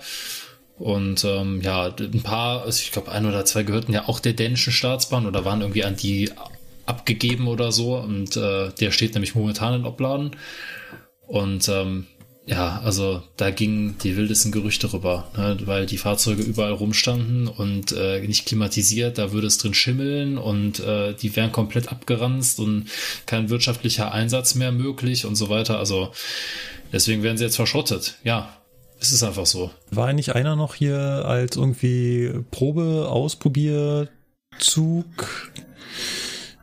Und 0.77 1.23
ähm, 1.23 1.61
ja, 1.61 1.93
ein 1.97 2.21
paar, 2.21 2.63
also 2.63 2.81
ich 2.81 2.91
glaube, 2.91 3.11
ein 3.11 3.25
oder 3.25 3.45
zwei 3.45 3.63
gehörten 3.63 3.93
ja 3.93 4.07
auch 4.07 4.19
der 4.19 4.33
dänischen 4.33 4.73
Staatsbahn 4.73 5.25
oder 5.25 5.45
waren 5.45 5.61
irgendwie 5.61 5.85
an 5.85 5.95
die 5.95 6.31
abgegeben 6.85 7.47
oder 7.47 7.71
so. 7.71 7.97
Und 7.97 8.35
äh, 8.35 8.71
der 8.71 8.91
steht 8.91 9.13
nämlich 9.13 9.35
momentan 9.35 9.73
in 9.73 9.85
Obladen. 9.85 10.35
Und 11.27 11.69
ähm, 11.69 12.07
ja, 12.47 12.79
also 12.83 13.23
da 13.37 13.49
gingen 13.49 13.97
die 14.03 14.17
wildesten 14.17 14.51
Gerüchte 14.51 14.93
rüber, 14.93 15.31
ne, 15.35 15.57
weil 15.65 15.87
die 15.87 15.97
Fahrzeuge 15.97 16.43
überall 16.43 16.73
rumstanden 16.73 17.47
und 17.47 17.91
äh, 17.91 18.21
nicht 18.21 18.45
klimatisiert, 18.45 19.17
da 19.17 19.31
würde 19.31 19.47
es 19.47 19.57
drin 19.57 19.73
schimmeln 19.73 20.37
und 20.37 20.79
äh, 20.79 21.15
die 21.15 21.35
wären 21.35 21.51
komplett 21.51 21.91
abgeranzt 21.91 22.59
und 22.59 22.85
kein 23.25 23.49
wirtschaftlicher 23.49 24.11
Einsatz 24.11 24.53
mehr 24.53 24.71
möglich 24.71 25.25
und 25.25 25.35
so 25.35 25.49
weiter. 25.49 25.79
Also 25.79 26.11
deswegen 26.95 27.21
werden 27.21 27.37
sie 27.37 27.43
jetzt 27.43 27.57
verschrottet. 27.57 28.15
Ja, 28.23 28.57
es 28.99 29.11
ist 29.11 29.21
einfach 29.21 29.45
so. 29.45 29.69
War 29.91 30.13
nicht 30.13 30.33
einer 30.33 30.55
noch 30.55 30.73
hier 30.73 30.97
als 30.97 31.57
irgendwie 31.57 32.31
Probe, 32.49 33.07
Ausprobierzug 33.09 34.07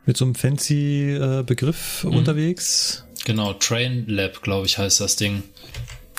mit 0.05 0.17
so 0.17 0.25
einem 0.25 0.35
fancy 0.35 1.11
äh, 1.11 1.43
Begriff 1.43 2.03
mhm. 2.03 2.17
unterwegs? 2.17 3.05
Genau, 3.25 3.53
Train 3.53 4.05
Lab, 4.07 4.41
glaube 4.41 4.65
ich, 4.65 4.77
heißt 4.77 4.99
das 4.99 5.15
Ding. 5.15 5.43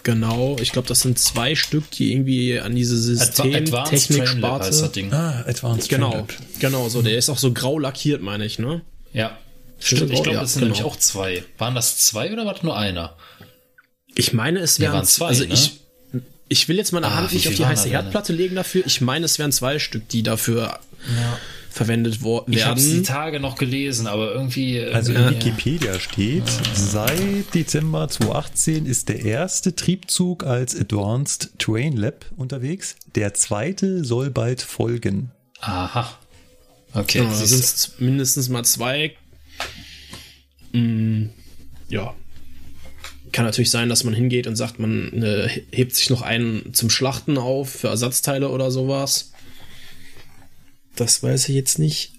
Genau, 0.05 0.57
ich 0.61 0.73
glaube, 0.73 0.87
das 0.87 1.01
sind 1.01 1.19
zwei 1.19 1.55
Stück, 1.55 1.91
die 1.91 2.13
irgendwie 2.13 2.61
an 2.61 2.75
diese 2.75 2.97
Systemtechnik-Sparte. 2.97 4.91
Ah, 5.11 5.45
Advanced 5.47 5.89
Genau, 5.89 6.11
Train 6.11 6.21
Lab. 6.21 6.33
genau, 6.61 6.89
so, 6.89 7.03
der 7.03 7.19
ist 7.19 7.29
auch 7.29 7.39
so 7.39 7.53
grau 7.53 7.79
lackiert, 7.79 8.23
meine 8.23 8.45
ich, 8.47 8.59
ne? 8.59 8.83
Ja. 9.13 9.37
Stimmt, 9.81 10.13
ich 10.13 10.23
glaube, 10.23 10.39
das 10.39 10.55
sind 10.55 10.63
genau. 10.63 10.75
nämlich 10.75 10.91
auch 10.91 10.97
zwei. 10.97 11.45
Waren 11.59 11.75
das 11.75 11.99
zwei 11.99 12.33
oder 12.33 12.47
war 12.47 12.55
das 12.55 12.63
nur 12.63 12.77
einer? 12.77 13.17
Ich 14.15 14.33
meine, 14.33 14.61
es 14.61 14.81
wären, 14.81 14.93
waren 14.93 15.05
zwei. 15.05 15.29
Also 15.29 15.45
ne? 15.45 15.53
ich, 15.53 15.81
ich 16.49 16.69
will 16.69 16.77
jetzt 16.77 16.93
meine 16.93 17.09
ah, 17.09 17.15
Hand 17.15 17.33
nicht 17.33 17.49
auf 17.49 17.55
die 17.55 17.67
heiße 17.67 17.89
Herdplatte 17.89 18.33
legen 18.33 18.55
dafür. 18.55 18.85
Ich 18.87 19.01
meine, 19.01 19.25
es 19.25 19.39
wären 19.39 19.53
zwei 19.53 19.79
Stück, 19.79 20.09
die 20.09 20.23
dafür 20.23 20.79
ja. 21.17 21.39
verwendet 21.71 22.23
werden. 22.23 22.53
Ich 22.53 22.65
habe 22.65 22.81
die 22.81 23.03
Tage 23.03 23.41
noch 23.41 23.57
gelesen, 23.57 24.07
aber 24.07 24.33
irgendwie. 24.33 24.81
Also 24.81 25.13
in 25.13 25.31
Wikipedia 25.31 25.99
steht, 25.99 26.45
ja. 26.47 26.75
seit 26.75 27.55
Dezember 27.55 28.09
2018 28.09 28.87
ist 28.87 29.09
der 29.09 29.25
erste 29.25 29.75
Triebzug 29.75 30.45
als 30.45 30.79
Advanced 30.79 31.51
Train 31.59 31.97
Lab 31.97 32.27
unterwegs. 32.37 32.97
Der 33.15 33.35
zweite 33.35 34.05
soll 34.05 34.31
bald 34.31 34.63
folgen. 34.63 35.31
Aha. 35.61 36.19
Okay. 36.93 37.19
Ja, 37.19 37.35
sind 37.35 38.01
mindestens 38.01 38.49
mal 38.49 38.65
zwei. 38.65 39.17
Hm 40.73 41.31
ja, 41.89 42.15
kann 43.35 43.45
natürlich 43.45 43.71
sein, 43.71 43.89
dass 43.89 44.05
man 44.05 44.15
hingeht 44.15 44.47
und 44.47 44.55
sagt, 44.55 44.79
man 44.79 45.13
äh, 45.23 45.49
hebt 45.73 45.95
sich 45.95 46.09
noch 46.09 46.23
einen 46.23 46.73
zum 46.73 46.89
Schlachten 46.89 47.37
auf 47.37 47.69
für 47.69 47.89
Ersatzteile 47.89 48.49
oder 48.49 48.71
sowas. 48.71 49.33
Das 50.95 51.21
weiß 51.21 51.49
ich 51.49 51.57
jetzt 51.57 51.81
nicht. 51.81 52.13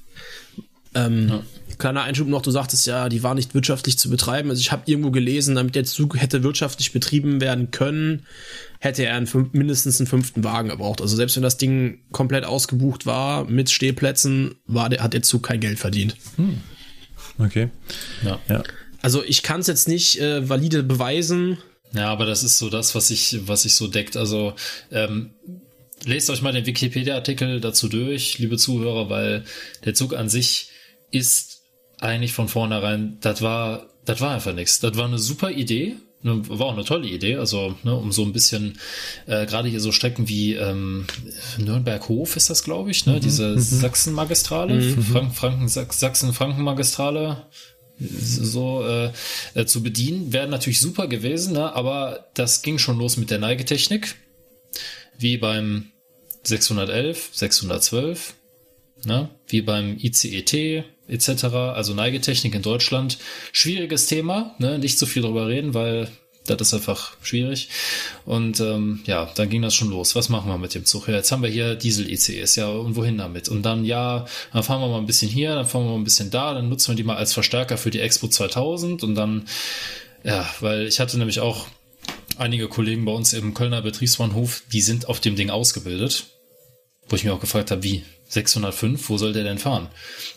Ähm, 0.94 1.30
ja. 1.30 1.44
Kleiner 1.78 2.04
Einschub 2.04 2.28
noch, 2.28 2.42
du 2.42 2.52
sagtest 2.52 2.86
ja, 2.86 3.08
die 3.08 3.24
war 3.24 3.34
nicht 3.34 3.56
wirtschaftlich 3.56 3.98
zu 3.98 4.10
betreiben. 4.10 4.50
Also 4.50 4.60
ich 4.60 4.74
habe 4.74 4.84
irgendwo 4.88 5.10
gelesen, 5.10 5.56
damit 5.56 5.76
der 5.76 5.86
Zug 5.86 6.20
hätte 6.20 6.44
wirtschaftlich 6.44 6.92
betrieben 6.92 7.40
werden 7.40 7.72
können, 7.72 8.26
hätte 8.80 9.06
er 9.06 9.16
einen, 9.16 9.50
mindestens 9.54 10.02
einen 10.02 10.08
fünften 10.08 10.44
Wagen 10.44 10.68
gebraucht. 10.68 11.00
Also 11.00 11.16
selbst 11.16 11.38
wenn 11.38 11.44
das 11.44 11.56
Ding 11.56 12.00
komplett 12.12 12.44
ausgebucht 12.44 13.06
war 13.06 13.46
mit 13.46 13.70
Stehplätzen, 13.70 14.56
war 14.68 14.90
der, 14.90 15.02
hat 15.02 15.14
der 15.14 15.22
Zug 15.22 15.44
kein 15.44 15.62
Geld 15.62 15.80
verdient. 15.80 16.18
Hm. 16.36 16.58
Okay. 17.38 17.70
Ja. 18.24 18.40
ja. 18.50 18.64
Also 19.06 19.24
ich 19.24 19.44
kann 19.44 19.60
es 19.60 19.68
jetzt 19.68 19.88
nicht 19.88 20.20
äh, 20.20 20.50
valide 20.50 20.82
beweisen. 20.82 21.60
Ja, 21.94 22.08
aber 22.08 22.26
das 22.26 22.42
ist 22.42 22.58
so 22.58 22.72
das, 22.72 22.96
was 22.96 23.12
ich, 23.12 23.48
was 23.48 23.64
ich 23.64 23.76
so 23.76 23.86
deckt. 23.86 24.18
Also 24.18 24.56
ähm, 24.92 25.36
lest 26.06 26.32
euch 26.32 26.42
mal 26.42 26.54
den 26.54 26.66
Wikipedia-Artikel 26.66 27.62
dazu 27.62 27.88
durch, 27.88 28.40
liebe 28.40 28.58
Zuhörer, 28.58 29.08
weil 29.08 29.44
der 29.86 29.94
Zug 29.94 30.16
an 30.16 30.28
sich 30.28 30.70
ist 31.12 31.62
eigentlich 32.00 32.34
von 32.34 32.48
vornherein, 32.48 33.20
das 33.22 33.44
war, 33.44 33.92
das 34.06 34.22
war 34.22 34.34
einfach 34.34 34.56
nichts. 34.56 34.80
Das 34.80 34.98
war 34.98 35.06
eine 35.06 35.20
super 35.20 35.52
Idee, 35.52 35.98
ne, 36.24 36.42
war 36.50 36.66
auch 36.66 36.74
eine 36.74 36.84
tolle 36.84 37.08
Idee, 37.08 37.36
also 37.36 37.76
ne, 37.84 37.94
um 37.94 38.12
so 38.12 38.24
ein 38.24 38.34
bisschen, 38.34 38.80
äh, 39.28 39.46
gerade 39.46 39.70
hier 39.70 39.82
so 39.82 39.92
Strecken 39.92 40.28
wie 40.28 40.56
ähm, 40.56 41.06
Nürnberg-Hof 41.60 42.38
ist 42.38 42.50
das, 42.50 42.64
glaube 42.64 42.90
ich, 42.90 43.06
ne, 43.06 43.18
mhm, 43.18 43.22
diese 43.22 43.50
mhm. 43.50 43.60
Sachsen-Magistrale, 43.60 44.74
mhm. 44.74 45.04
Frank 45.04 45.36
Franken, 45.36 45.68
Sachsen-Franken-Magistrale, 45.68 47.46
so 48.00 48.86
äh, 48.86 49.12
äh, 49.54 49.66
zu 49.66 49.82
bedienen, 49.82 50.34
wäre 50.34 50.48
natürlich 50.48 50.80
super 50.80 51.08
gewesen, 51.08 51.54
ne? 51.54 51.74
aber 51.74 52.28
das 52.34 52.62
ging 52.62 52.78
schon 52.78 52.98
los 52.98 53.18
mit 53.18 53.32
der 53.32 53.40
Neigetechnik, 53.40 54.16
wie 55.18 55.38
beim 55.38 55.92
611, 56.44 57.30
612, 57.32 58.34
ne? 59.06 59.30
wie 59.48 59.62
beim 59.62 59.98
ICET 59.98 60.86
etc., 61.08 61.44
also 61.44 61.94
Neigetechnik 61.94 62.56
in 62.56 62.62
Deutschland. 62.62 63.18
Schwieriges 63.52 64.08
Thema, 64.08 64.56
ne? 64.60 64.78
nicht 64.80 64.98
so 64.98 65.06
viel 65.06 65.22
drüber 65.22 65.48
reden, 65.48 65.74
weil 65.74 66.10
das 66.46 66.68
ist 66.68 66.74
einfach 66.74 67.14
schwierig. 67.22 67.70
Und 68.26 68.60
ähm, 68.60 69.02
ja, 69.06 69.30
dann 69.36 69.50
ging 69.50 69.62
das 69.62 69.74
schon 69.74 69.90
los. 69.90 70.16
Was 70.16 70.30
machen 70.30 70.50
wir 70.50 70.58
mit 70.58 70.76
dem 70.76 70.86
Zug? 70.86 71.08
Ja, 71.08 71.16
jetzt 71.16 71.32
haben 71.32 71.42
wir 71.42 71.50
hier 71.50 71.76
Diesel-ICEs, 71.76 72.56
ja, 72.56 72.68
und 72.68 72.96
wohin 72.96 73.18
damit? 73.18 73.50
Und 73.50 73.64
dann, 73.64 73.86
ja, 73.86 74.26
dann 74.54 74.64
fahren 74.64 74.82
wir 74.82 74.88
mal 74.88 75.00
ein 75.00 75.08
bisschen 75.08 75.30
hier, 75.30 75.56
dann 75.56 75.66
fahren 75.66 75.86
wir 75.86 75.92
mal 75.92 75.98
ein 75.98 76.04
bisschen 76.04 76.30
da, 76.30 76.54
dann 76.54 76.70
nutzen 76.70 76.90
wir 76.90 76.96
die 76.96 77.04
mal 77.04 77.18
als 77.18 77.34
Verstärker 77.34 77.78
für 77.78 77.90
die 77.90 78.00
Expo 78.00 78.28
2000 78.28 79.04
und 79.04 79.16
dann, 79.16 79.48
ja, 80.24 80.48
weil 80.60 80.88
ich 80.88 81.00
hatte 81.00 81.18
nämlich 81.18 81.40
auch 81.40 81.68
einige 82.38 82.68
Kollegen 82.68 83.06
bei 83.06 83.12
uns 83.12 83.34
im 83.34 83.54
Kölner 83.54 83.82
Betriebsbahnhof, 83.82 84.64
die 84.72 84.82
sind 84.82 85.08
auf 85.08 85.20
dem 85.20 85.36
Ding 85.36 85.50
ausgebildet, 85.50 86.26
wo 87.10 87.16
ich 87.16 87.24
mir 87.24 87.34
auch 87.34 87.40
gefragt 87.40 87.72
habe, 87.72 87.84
wie? 87.84 88.04
605, 88.28 89.10
wo 89.10 89.18
soll 89.18 89.34
der 89.34 89.44
denn 89.44 89.60
fahren? 89.60 89.88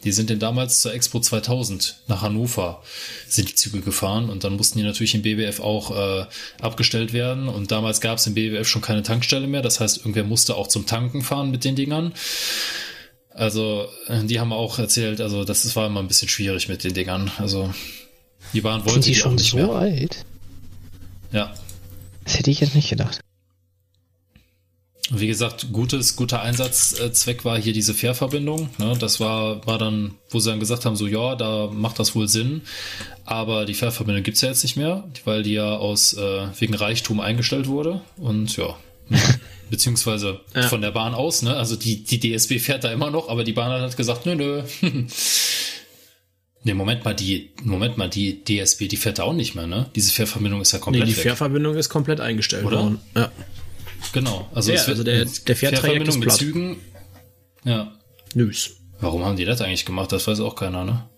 Die 0.05 0.12
sind 0.12 0.31
denn 0.31 0.39
damals 0.39 0.83
zur 0.83 0.92
Expo 0.92 1.20
2000 1.20 2.02
nach 2.07 2.23
Hannover 2.23 2.83
sind 3.28 3.49
die 3.49 3.55
Züge 3.55 3.81
gefahren 3.81 4.28
und 4.28 4.44
dann 4.44 4.57
mussten 4.57 4.78
die 4.78 4.84
natürlich 4.84 5.15
im 5.15 5.23
BBF 5.23 5.60
auch 5.60 5.91
äh, 5.91 6.26
abgestellt 6.60 7.12
werden 7.12 7.49
und 7.49 7.70
damals 7.70 8.00
gab 8.00 8.18
es 8.18 8.26
im 8.26 8.34
BBF 8.34 8.68
schon 8.68 8.83
keine 8.83 9.02
Tankstelle 9.02 9.47
mehr, 9.47 9.62
das 9.62 9.81
heißt, 9.81 9.99
irgendwer 9.99 10.25
musste 10.25 10.57
auch 10.57 10.67
zum 10.68 10.86
Tanken 10.86 11.23
fahren 11.23 11.50
mit 11.50 11.65
den 11.65 11.76
Dingern. 11.76 12.12
Also, 13.31 13.89
die 14.08 14.41
haben 14.41 14.52
auch 14.52 14.81
erzählt, 14.81 15.20
also 15.20 15.44
das 15.44 15.76
war 15.76 15.86
immer 15.86 16.00
ein 16.00 16.08
bisschen 16.08 16.28
schwierig 16.28 16.68
mit 16.68 16.83
den 16.83 16.92
Dingern. 16.92 17.31
Also, 17.39 17.73
die 18.52 18.65
waren 18.65 18.84
wollten 18.84 19.02
sind 19.02 19.07
die, 19.07 19.15
schon 19.15 19.39
so 19.39 19.57
mehr. 19.58 19.70
alt? 19.70 20.25
Ja. 21.31 21.55
Das 22.25 22.39
hätte 22.39 22.50
ich 22.50 22.58
jetzt 22.58 22.75
nicht 22.75 22.91
gedacht. 22.91 23.20
Wie 25.10 25.26
gesagt, 25.26 25.68
gutes, 25.72 26.16
guter 26.16 26.42
Einsatzzweck 26.42 27.44
war 27.44 27.58
hier 27.58 27.72
diese 27.72 27.94
Fährverbindung. 27.94 28.68
Ne? 28.76 28.94
Das 28.98 29.20
war, 29.20 29.66
war 29.66 29.78
dann, 29.78 30.14
wo 30.28 30.38
sie 30.38 30.50
dann 30.50 30.60
gesagt 30.60 30.84
haben, 30.84 30.96
so 30.96 31.06
ja, 31.06 31.34
da 31.34 31.70
macht 31.72 31.98
das 31.98 32.14
wohl 32.14 32.28
Sinn. 32.28 32.62
Aber 33.24 33.64
die 33.64 33.74
Fährverbindung 33.74 34.22
gibt's 34.22 34.42
ja 34.42 34.50
jetzt 34.50 34.62
nicht 34.62 34.76
mehr, 34.76 35.04
weil 35.24 35.42
die 35.42 35.54
ja 35.54 35.76
aus 35.76 36.12
äh, 36.12 36.48
wegen 36.58 36.74
Reichtum 36.74 37.20
eingestellt 37.20 37.68
wurde. 37.68 38.02
Und 38.18 38.54
ja, 38.58 38.76
beziehungsweise 39.70 40.40
ja. 40.54 40.68
von 40.68 40.82
der 40.82 40.90
Bahn 40.90 41.14
aus, 41.14 41.40
ne? 41.40 41.56
Also 41.56 41.76
die, 41.76 42.04
die 42.04 42.20
DSB 42.20 42.58
fährt 42.58 42.84
da 42.84 42.92
immer 42.92 43.10
noch, 43.10 43.30
aber 43.30 43.44
die 43.44 43.52
Bahn 43.52 43.80
hat 43.80 43.96
gesagt, 43.96 44.26
nö, 44.26 44.34
nö. 44.34 44.62
Ne, 46.64 46.74
Moment 46.74 47.04
mal, 47.04 47.14
die, 47.14 47.50
Moment 47.62 47.96
mal, 47.98 48.10
die 48.10 48.42
DSB, 48.42 48.88
die 48.88 48.96
fährt 48.96 49.20
da 49.20 49.22
auch 49.22 49.32
nicht 49.32 49.54
mehr, 49.54 49.68
ne? 49.68 49.86
Diese 49.94 50.10
Fährverbindung 50.10 50.60
ist 50.60 50.72
ja 50.72 50.80
komplett. 50.80 51.04
Nee, 51.04 51.10
die 51.12 51.16
weg. 51.16 51.22
Fährverbindung 51.22 51.76
ist 51.76 51.88
komplett 51.88 52.20
eingestellt 52.20 52.64
Oder? 52.64 52.82
worden. 52.82 53.00
Ja. 53.14 53.30
Genau. 54.12 54.48
Also, 54.54 54.72
ja, 54.72 54.82
also 54.82 55.04
der, 55.04 55.24
der 55.24 55.56
Fährtrajekt 55.56 56.08
ist 56.08 56.18
mit 56.18 56.32
Zügen. 56.32 56.76
Ja. 57.64 57.92
Nüs. 58.34 58.76
Warum 59.00 59.24
haben 59.24 59.36
die 59.36 59.44
das 59.44 59.60
eigentlich 59.60 59.86
gemacht? 59.86 60.12
Das 60.12 60.26
weiß 60.26 60.40
auch 60.40 60.56
keiner, 60.56 60.84
ne? 60.84 61.08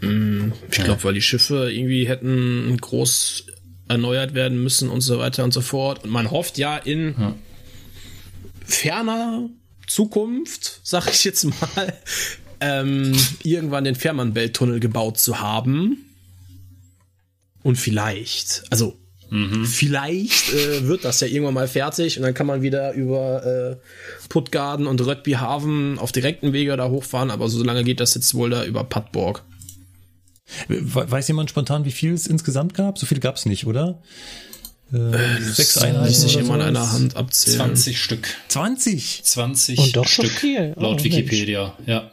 Hm, 0.00 0.52
ich 0.70 0.78
glaube, 0.82 1.02
weil 1.04 1.14
die 1.14 1.22
Schiffe 1.22 1.70
irgendwie 1.72 2.08
hätten 2.08 2.76
groß 2.80 3.46
erneuert 3.88 4.34
werden 4.34 4.62
müssen 4.62 4.90
und 4.90 5.00
so 5.00 5.18
weiter 5.18 5.44
und 5.44 5.52
so 5.52 5.60
fort. 5.60 6.04
Und 6.04 6.10
man 6.10 6.30
hofft 6.30 6.58
ja 6.58 6.76
in 6.76 7.14
ja. 7.18 7.34
ferner 8.64 9.48
Zukunft, 9.86 10.80
sag 10.82 11.08
ich 11.08 11.24
jetzt 11.24 11.44
mal, 11.44 11.94
ähm, 12.60 13.16
irgendwann 13.42 13.84
den 13.84 13.94
Fährmann-Welttunnel 13.94 14.80
gebaut 14.80 15.18
zu 15.18 15.40
haben. 15.40 16.04
Und 17.62 17.76
vielleicht, 17.76 18.64
also 18.70 18.98
Mhm. 19.30 19.64
Vielleicht 19.66 20.52
äh, 20.54 20.86
wird 20.86 21.04
das 21.04 21.20
ja 21.20 21.26
irgendwann 21.26 21.54
mal 21.54 21.68
fertig 21.68 22.16
und 22.16 22.22
dann 22.22 22.34
kann 22.34 22.46
man 22.46 22.62
wieder 22.62 22.92
über 22.92 23.44
äh, 23.44 23.76
Puttgarden 24.28 24.86
und 24.86 25.04
Röttbyhaven 25.04 25.98
auf 25.98 26.12
direkten 26.12 26.52
Wege 26.52 26.76
da 26.76 26.88
hochfahren, 26.88 27.30
aber 27.30 27.48
so 27.48 27.62
lange 27.62 27.84
geht 27.84 28.00
das 28.00 28.14
jetzt 28.14 28.34
wohl 28.34 28.50
da 28.50 28.64
über 28.64 28.84
Padborg. 28.84 29.44
Weiß 30.68 31.28
jemand 31.28 31.50
spontan, 31.50 31.84
wie 31.84 31.90
viel 31.90 32.14
es 32.14 32.26
insgesamt 32.26 32.72
gab? 32.72 32.98
So 32.98 33.04
viel 33.06 33.20
gab 33.20 33.36
es 33.36 33.44
nicht, 33.44 33.66
oder? 33.66 34.00
Äh, 34.92 35.42
sechs 35.42 35.76
Einheiten. 35.76 36.08
Muss 36.08 36.24
ich 36.24 36.38
immer 36.38 36.54
in 36.54 36.62
einer 36.62 36.92
Hand 36.92 37.16
abzählen. 37.16 37.58
20 37.58 38.00
Stück. 38.00 38.28
20? 38.48 39.22
20 39.24 39.78
Und 39.78 39.96
doch 39.96 40.06
Stück. 40.06 40.30
Viel. 40.30 40.72
Oh, 40.76 40.82
laut 40.82 41.04
Wikipedia, 41.04 41.74
Mensch. 41.76 41.88
ja. 41.88 42.10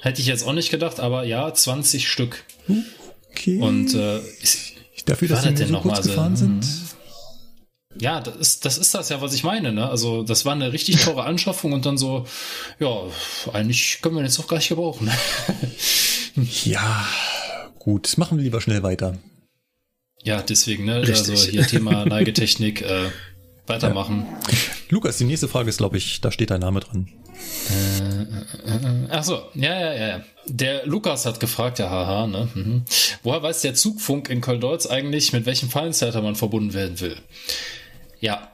Hätte 0.00 0.20
ich 0.22 0.26
jetzt 0.26 0.44
auch 0.46 0.54
nicht 0.54 0.70
gedacht, 0.70 1.00
aber 1.00 1.24
ja, 1.24 1.52
20 1.52 2.08
Stück. 2.08 2.44
Okay. 3.30 3.58
Und 3.58 3.94
äh, 3.94 4.20
Dafür, 5.06 5.28
dass 5.28 5.42
sie 5.42 5.56
so 5.56 5.80
kurz 5.80 6.02
gefahren 6.02 6.36
sind? 6.36 6.66
Ja, 7.98 8.20
das 8.20 8.36
ist, 8.36 8.64
das 8.64 8.78
ist 8.78 8.94
das 8.94 9.08
ja, 9.10 9.20
was 9.20 9.34
ich 9.34 9.44
meine. 9.44 9.72
Ne? 9.72 9.88
Also 9.88 10.22
das 10.22 10.44
war 10.44 10.52
eine 10.52 10.72
richtig 10.72 10.96
teure 11.04 11.24
Anschaffung 11.24 11.72
und 11.72 11.84
dann 11.86 11.98
so, 11.98 12.26
ja, 12.78 13.02
eigentlich 13.52 14.00
können 14.00 14.16
wir 14.16 14.22
jetzt 14.22 14.38
doch 14.38 14.46
gar 14.46 14.56
nicht 14.56 14.68
gebrauchen. 14.68 15.10
ja, 16.64 17.06
gut, 17.78 18.16
machen 18.16 18.38
wir 18.38 18.44
lieber 18.44 18.60
schnell 18.60 18.82
weiter. 18.82 19.18
Ja, 20.22 20.40
deswegen, 20.40 20.84
ne? 20.84 21.02
Richtig. 21.02 21.30
Also 21.30 21.50
hier 21.50 21.66
Thema 21.66 22.04
Neigetechnik, 22.06 22.82
äh, 22.82 23.10
weitermachen. 23.66 24.26
Ja. 24.28 24.58
Lukas, 24.88 25.18
die 25.18 25.24
nächste 25.24 25.48
Frage 25.48 25.70
ist, 25.70 25.78
glaube 25.78 25.96
ich, 25.96 26.20
da 26.20 26.30
steht 26.30 26.50
dein 26.50 26.60
Name 26.60 26.80
dran. 26.80 27.08
Äh, 27.70 28.22
äh, 28.22 28.76
äh, 28.76 29.08
ach 29.10 29.24
so, 29.24 29.42
ja, 29.54 29.78
ja, 29.78 29.94
ja. 29.94 30.24
Der 30.46 30.86
Lukas 30.86 31.24
hat 31.24 31.40
gefragt, 31.40 31.78
ja, 31.78 31.88
haha, 31.88 32.26
ne? 32.26 32.48
Mhm. 32.54 32.82
Woher 33.22 33.42
weiß 33.42 33.62
der 33.62 33.74
Zugfunk 33.74 34.28
in 34.28 34.40
Köln-Deutz 34.40 34.86
eigentlich, 34.86 35.32
mit 35.32 35.46
welchem 35.46 35.70
Fallenzeiter 35.70 36.20
man 36.22 36.36
verbunden 36.36 36.74
werden 36.74 37.00
will? 37.00 37.16
Ja. 38.20 38.52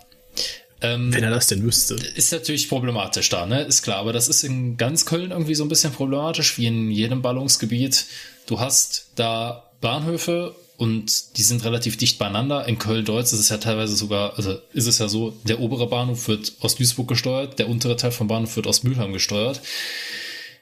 Ähm, 0.80 1.12
Wenn 1.12 1.24
er 1.24 1.30
das 1.30 1.48
denn 1.48 1.62
wüsste. 1.62 1.94
Ist 1.94 2.32
natürlich 2.32 2.68
problematisch 2.68 3.28
da, 3.30 3.46
ne? 3.46 3.62
Ist 3.62 3.82
klar, 3.82 3.98
aber 3.98 4.12
das 4.12 4.28
ist 4.28 4.44
in 4.44 4.76
ganz 4.76 5.06
Köln 5.06 5.32
irgendwie 5.32 5.54
so 5.54 5.64
ein 5.64 5.68
bisschen 5.68 5.92
problematisch, 5.92 6.56
wie 6.58 6.66
in 6.66 6.90
jedem 6.90 7.20
Ballungsgebiet. 7.20 8.06
Du 8.46 8.60
hast 8.60 9.10
da 9.16 9.70
Bahnhöfe 9.80 10.54
und 10.78 11.36
die 11.36 11.42
sind 11.42 11.64
relativ 11.64 11.96
dicht 11.96 12.18
beieinander. 12.18 12.66
In 12.68 12.78
Köln-Deutz 12.78 13.32
ist 13.32 13.40
es 13.40 13.48
ja 13.48 13.58
teilweise 13.58 13.96
sogar, 13.96 14.36
also 14.36 14.58
ist 14.72 14.86
es 14.86 14.98
ja 14.98 15.08
so, 15.08 15.36
der 15.42 15.58
obere 15.58 15.88
Bahnhof 15.88 16.28
wird 16.28 16.52
aus 16.60 16.76
Duisburg 16.76 17.08
gesteuert, 17.08 17.58
der 17.58 17.68
untere 17.68 17.96
Teil 17.96 18.12
vom 18.12 18.28
Bahnhof 18.28 18.54
wird 18.54 18.68
aus 18.68 18.84
Mülheim 18.84 19.12
gesteuert, 19.12 19.60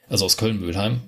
also 0.09 0.25
aus 0.25 0.35
Köln-Mülheim. 0.35 1.01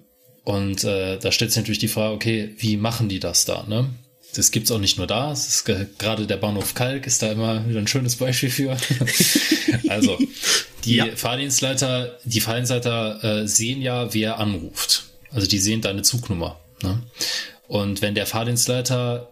Und 0.44 0.84
äh, 0.84 1.18
da 1.18 1.32
stellt 1.32 1.52
sich 1.52 1.58
natürlich 1.58 1.80
die 1.80 1.88
Frage, 1.88 2.14
okay, 2.14 2.54
wie 2.60 2.78
machen 2.78 3.10
die 3.10 3.20
das 3.20 3.46
da? 3.46 3.66
Ne? 3.68 3.90
Das 4.36 4.52
gibt's 4.52 4.70
auch 4.70 4.78
nicht 4.78 5.00
nur 5.00 5.08
da. 5.08 5.32
Es 5.32 5.48
ist 5.48 5.66
gerade 5.98 6.28
der 6.28 6.38
Bahnhof 6.38 6.76
Kalk 6.76 7.08
ist 7.08 7.24
da 7.24 7.32
immer 7.32 7.68
wieder 7.68 7.80
ein 7.80 7.88
schönes 7.88 8.18
Beispiel 8.18 8.52
für. 8.52 8.78
also 9.90 10.20
die 10.86 10.98
ja. 10.98 11.08
Fahrdienstleiter, 11.16 12.20
die 12.26 12.42
Fahrdienstleiter 12.42 13.24
äh, 13.24 13.48
sehen 13.48 13.82
ja, 13.82 14.14
wer 14.14 14.38
anruft. 14.38 15.06
Also 15.32 15.48
die 15.48 15.58
sehen 15.58 15.82
deine 15.82 16.04
Zugnummer. 16.04 16.60
Ne? 16.84 17.02
Und 17.70 18.02
wenn 18.02 18.16
der 18.16 18.26
Fahrdienstleiter, 18.26 19.32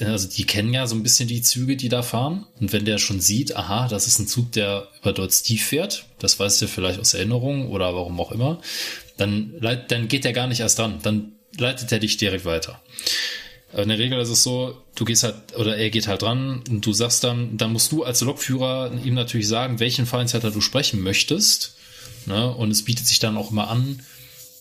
also 0.00 0.28
die 0.28 0.46
kennen 0.46 0.72
ja 0.72 0.86
so 0.86 0.94
ein 0.94 1.02
bisschen 1.02 1.26
die 1.26 1.42
Züge, 1.42 1.76
die 1.76 1.88
da 1.88 2.02
fahren. 2.02 2.46
Und 2.60 2.72
wenn 2.72 2.84
der 2.84 2.98
schon 2.98 3.20
sieht, 3.20 3.56
aha, 3.56 3.88
das 3.88 4.06
ist 4.06 4.20
ein 4.20 4.28
Zug, 4.28 4.52
der 4.52 4.86
über 5.02 5.12
dort 5.12 5.32
tief 5.42 5.66
fährt, 5.66 6.06
das 6.20 6.38
weißt 6.38 6.62
du 6.62 6.68
vielleicht 6.68 7.00
aus 7.00 7.14
Erinnerung 7.14 7.68
oder 7.68 7.92
warum 7.96 8.20
auch 8.20 8.30
immer, 8.30 8.60
dann, 9.16 9.54
dann 9.88 10.06
geht 10.06 10.24
der 10.24 10.32
gar 10.32 10.46
nicht 10.46 10.60
erst 10.60 10.78
dran. 10.78 11.00
Dann 11.02 11.32
leitet 11.58 11.90
er 11.90 11.98
dich 11.98 12.16
direkt 12.16 12.44
weiter. 12.44 12.80
In 13.76 13.88
der 13.88 13.98
Regel 13.98 14.20
ist 14.20 14.28
es 14.28 14.44
so, 14.44 14.80
du 14.94 15.04
gehst 15.04 15.24
halt, 15.24 15.34
oder 15.56 15.76
er 15.76 15.90
geht 15.90 16.06
halt 16.06 16.22
dran 16.22 16.62
und 16.70 16.86
du 16.86 16.92
sagst 16.92 17.24
dann, 17.24 17.56
dann 17.56 17.72
musst 17.72 17.90
du 17.90 18.04
als 18.04 18.20
Lokführer 18.20 18.92
ihm 19.04 19.14
natürlich 19.14 19.48
sagen, 19.48 19.80
welchen 19.80 20.06
Fahrdienstleiter 20.06 20.52
du 20.52 20.60
sprechen 20.60 21.00
möchtest. 21.00 21.74
Ne? 22.26 22.54
Und 22.54 22.70
es 22.70 22.84
bietet 22.84 23.08
sich 23.08 23.18
dann 23.18 23.36
auch 23.36 23.50
immer 23.50 23.68
an, 23.68 23.98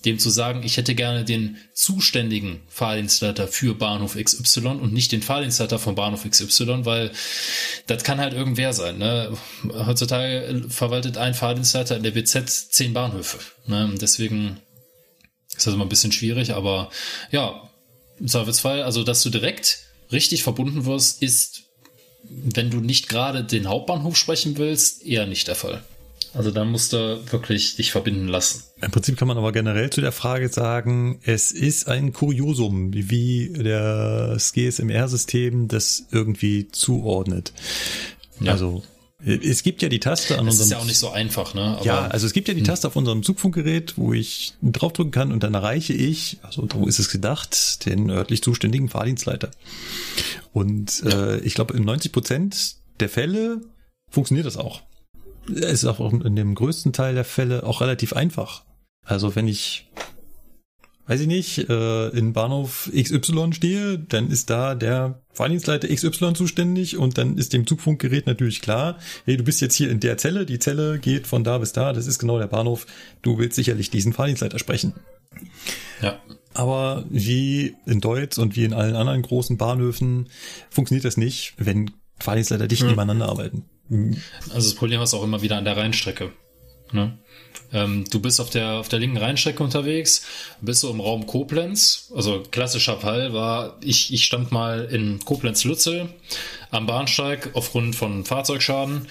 dem 0.05 0.19
zu 0.19 0.29
sagen, 0.29 0.63
ich 0.63 0.77
hätte 0.77 0.95
gerne 0.95 1.23
den 1.23 1.57
zuständigen 1.73 2.61
Fahrdienstleiter 2.67 3.47
für 3.47 3.73
Bahnhof 3.75 4.15
XY 4.15 4.67
und 4.67 4.93
nicht 4.93 5.11
den 5.11 5.21
Fahrdienstleiter 5.21 5.79
von 5.79 5.95
Bahnhof 5.95 6.29
XY, 6.29 6.85
weil 6.85 7.11
das 7.87 8.03
kann 8.03 8.19
halt 8.19 8.33
irgendwer 8.33 8.73
sein. 8.73 8.97
Ne? 8.97 9.35
Heutzutage 9.73 10.65
verwaltet 10.69 11.17
ein 11.17 11.33
Fahrdienstleiter 11.33 11.95
in 11.95 12.03
der 12.03 12.11
BZ 12.11 12.49
zehn 12.71 12.93
Bahnhöfe. 12.93 13.39
Ne? 13.67 13.93
Deswegen 13.99 14.59
ist 15.55 15.65
das 15.65 15.73
immer 15.73 15.85
ein 15.85 15.89
bisschen 15.89 16.11
schwierig, 16.11 16.53
aber 16.53 16.89
ja, 17.31 17.69
im 18.19 18.27
Zweifelsfall, 18.27 18.83
also 18.83 19.03
dass 19.03 19.23
du 19.23 19.29
direkt 19.29 19.79
richtig 20.11 20.43
verbunden 20.43 20.85
wirst, 20.85 21.21
ist, 21.21 21.63
wenn 22.23 22.69
du 22.69 22.77
nicht 22.77 23.09
gerade 23.09 23.43
den 23.43 23.67
Hauptbahnhof 23.67 24.17
sprechen 24.17 24.57
willst, 24.57 25.03
eher 25.05 25.25
nicht 25.25 25.47
der 25.47 25.55
Fall. 25.55 25.83
Also 26.33 26.49
da 26.49 26.65
musst 26.65 26.93
du 26.93 27.21
wirklich 27.31 27.75
dich 27.75 27.91
verbinden 27.91 28.27
lassen. 28.27 28.63
Im 28.81 28.89
Prinzip 28.89 29.17
kann 29.17 29.27
man 29.27 29.37
aber 29.37 29.51
generell 29.51 29.89
zu 29.91 30.01
der 30.01 30.11
Frage 30.11 30.49
sagen, 30.49 31.19
es 31.23 31.51
ist 31.51 31.87
ein 31.87 32.11
Kuriosum, 32.11 32.91
wie 32.93 33.53
das 33.53 34.53
GSMR-System 34.53 35.67
das 35.67 36.07
irgendwie 36.11 36.69
zuordnet. 36.69 37.53
Ja. 38.39 38.53
Also 38.53 38.83
es 39.25 39.63
gibt 39.63 39.81
ja 39.81 39.89
die 39.89 39.99
Taste 39.99 40.37
an 40.37 40.45
das 40.45 40.55
unserem. 40.55 40.57
Das 40.57 40.65
ist 40.65 40.71
ja 40.71 40.77
auch 40.79 40.85
nicht 40.85 40.99
so 40.99 41.09
einfach, 41.11 41.53
ne? 41.53 41.77
Aber 41.77 41.85
ja, 41.85 42.07
also 42.07 42.27
es 42.27 42.33
gibt 42.33 42.47
ja 42.49 42.53
die 42.53 42.59
hm. 42.59 42.67
Taste 42.67 42.87
auf 42.87 42.95
unserem 42.95 43.23
Zugfunkgerät, 43.23 43.97
wo 43.97 44.11
ich 44.11 44.53
draufdrücken 44.61 45.11
kann 45.11 45.31
und 45.31 45.43
dann 45.43 45.53
erreiche 45.53 45.93
ich, 45.93 46.39
also 46.41 46.67
wo 46.73 46.87
ist 46.87 46.99
es 46.99 47.09
gedacht, 47.09 47.85
den 47.85 48.09
örtlich 48.09 48.43
zuständigen 48.43 48.89
Fahrdienstleiter. 48.89 49.51
Und 50.51 51.03
äh, 51.03 51.37
ich 51.39 51.53
glaube, 51.53 51.75
in 51.75 51.85
90 51.85 52.11
Prozent 52.11 52.75
der 52.99 53.07
Fälle 53.07 53.61
funktioniert 54.09 54.45
das 54.45 54.57
auch. 54.57 54.81
Es 55.49 55.83
ist 55.83 55.85
auch 55.85 56.11
in 56.11 56.35
dem 56.35 56.55
größten 56.55 56.93
Teil 56.93 57.15
der 57.15 57.25
Fälle 57.25 57.63
auch 57.63 57.81
relativ 57.81 58.13
einfach. 58.13 58.63
Also 59.05 59.35
wenn 59.35 59.47
ich 59.47 59.89
weiß 61.05 61.19
ich 61.19 61.27
nicht, 61.27 61.69
äh, 61.69 62.09
in 62.09 62.33
Bahnhof 62.33 62.89
XY 62.93 63.53
stehe, 63.53 63.99
dann 63.99 64.29
ist 64.29 64.49
da 64.49 64.75
der 64.75 65.21
Fahrdienstleiter 65.33 65.87
XY 65.87 66.33
zuständig 66.33 66.97
und 66.97 67.17
dann 67.17 67.37
ist 67.37 67.53
dem 67.53 67.67
Zugfunkgerät 67.67 68.25
natürlich 68.25 68.61
klar, 68.61 68.97
hey, 69.25 69.35
du 69.35 69.43
bist 69.43 69.59
jetzt 69.61 69.75
hier 69.75 69.89
in 69.89 69.99
der 69.99 70.17
Zelle, 70.17 70.45
die 70.45 70.59
Zelle 70.59 70.99
geht 70.99 71.27
von 71.27 71.43
da 71.43 71.57
bis 71.57 71.73
da, 71.73 71.91
das 71.91 72.07
ist 72.07 72.19
genau 72.19 72.39
der 72.39 72.47
Bahnhof, 72.47 72.85
du 73.21 73.37
willst 73.37 73.55
sicherlich 73.55 73.89
diesen 73.89 74.13
Fahrdienstleiter 74.13 74.59
sprechen. 74.59 74.93
Ja. 76.01 76.19
Aber 76.53 77.03
wie 77.09 77.75
in 77.85 77.99
Deutsch 77.99 78.37
und 78.37 78.55
wie 78.55 78.63
in 78.63 78.73
allen 78.73 78.95
anderen 78.95 79.23
großen 79.23 79.57
Bahnhöfen 79.57 80.29
funktioniert 80.69 81.03
das 81.03 81.17
nicht, 81.17 81.55
wenn 81.57 81.91
Fahrdienstleiter 82.19 82.67
dicht 82.67 82.83
hm. 82.83 82.89
nebeneinander 82.89 83.27
arbeiten. 83.27 83.65
Also 84.49 84.69
das 84.69 84.75
Problem 84.75 85.01
ist 85.01 85.13
auch 85.13 85.23
immer 85.23 85.41
wieder 85.41 85.57
an 85.57 85.65
der 85.65 85.77
Rheinstrecke. 85.77 86.31
Ne? 86.91 87.17
Ähm, 87.71 88.05
du 88.09 88.19
bist 88.19 88.39
auf 88.39 88.49
der, 88.49 88.73
auf 88.73 88.87
der 88.87 88.99
linken 88.99 89.17
Rheinstrecke 89.17 89.63
unterwegs, 89.63 90.25
bist 90.61 90.81
so 90.81 90.91
im 90.91 90.99
Raum 90.99 91.25
Koblenz. 91.25 92.11
Also 92.15 92.43
klassischer 92.51 92.97
Fall 92.97 93.33
war, 93.33 93.77
ich, 93.81 94.13
ich 94.13 94.23
stand 94.23 94.51
mal 94.51 94.85
in 94.85 95.19
Koblenz-Lützel 95.19 96.09
am 96.71 96.85
Bahnsteig 96.85 97.51
aufgrund 97.53 97.95
von 97.95 98.25
Fahrzeugschaden 98.25 99.07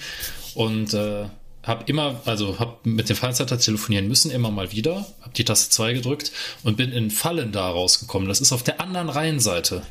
und 0.55 0.93
äh, 0.93 1.25
habe 1.63 1.83
immer, 1.87 2.21
also 2.25 2.59
habe 2.59 2.77
mit 2.83 3.09
dem 3.09 3.15
Fallzeiter 3.15 3.57
telefonieren 3.57 4.07
müssen, 4.07 4.31
immer 4.31 4.51
mal 4.51 4.71
wieder, 4.71 5.07
habe 5.21 5.33
die 5.35 5.45
Taste 5.45 5.69
2 5.69 5.93
gedrückt 5.93 6.31
und 6.63 6.77
bin 6.77 6.91
in 6.91 7.09
Fallen 7.11 7.51
da 7.51 7.69
rausgekommen. 7.69 8.27
Das 8.27 8.41
ist 8.41 8.51
auf 8.51 8.63
der 8.63 8.81
anderen 8.81 9.09
Rheinseite. 9.09 9.83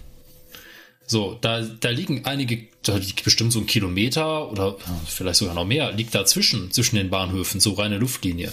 So, 1.07 1.37
da, 1.41 1.61
da 1.61 1.91
liegen 1.91 2.25
einige, 2.25 2.67
da 2.83 2.97
liegt 2.97 3.25
bestimmt 3.25 3.53
so 3.53 3.59
ein 3.59 3.67
Kilometer 3.67 4.51
oder 4.51 4.77
vielleicht 5.07 5.39
sogar 5.39 5.55
noch 5.55 5.67
mehr, 5.67 5.93
liegt 5.93 6.15
dazwischen, 6.15 6.71
zwischen 6.71 6.97
den 6.97 7.11
Bahnhöfen, 7.11 7.61
so 7.61 7.73
reine 7.73 7.99
Luftlinie. 7.99 8.53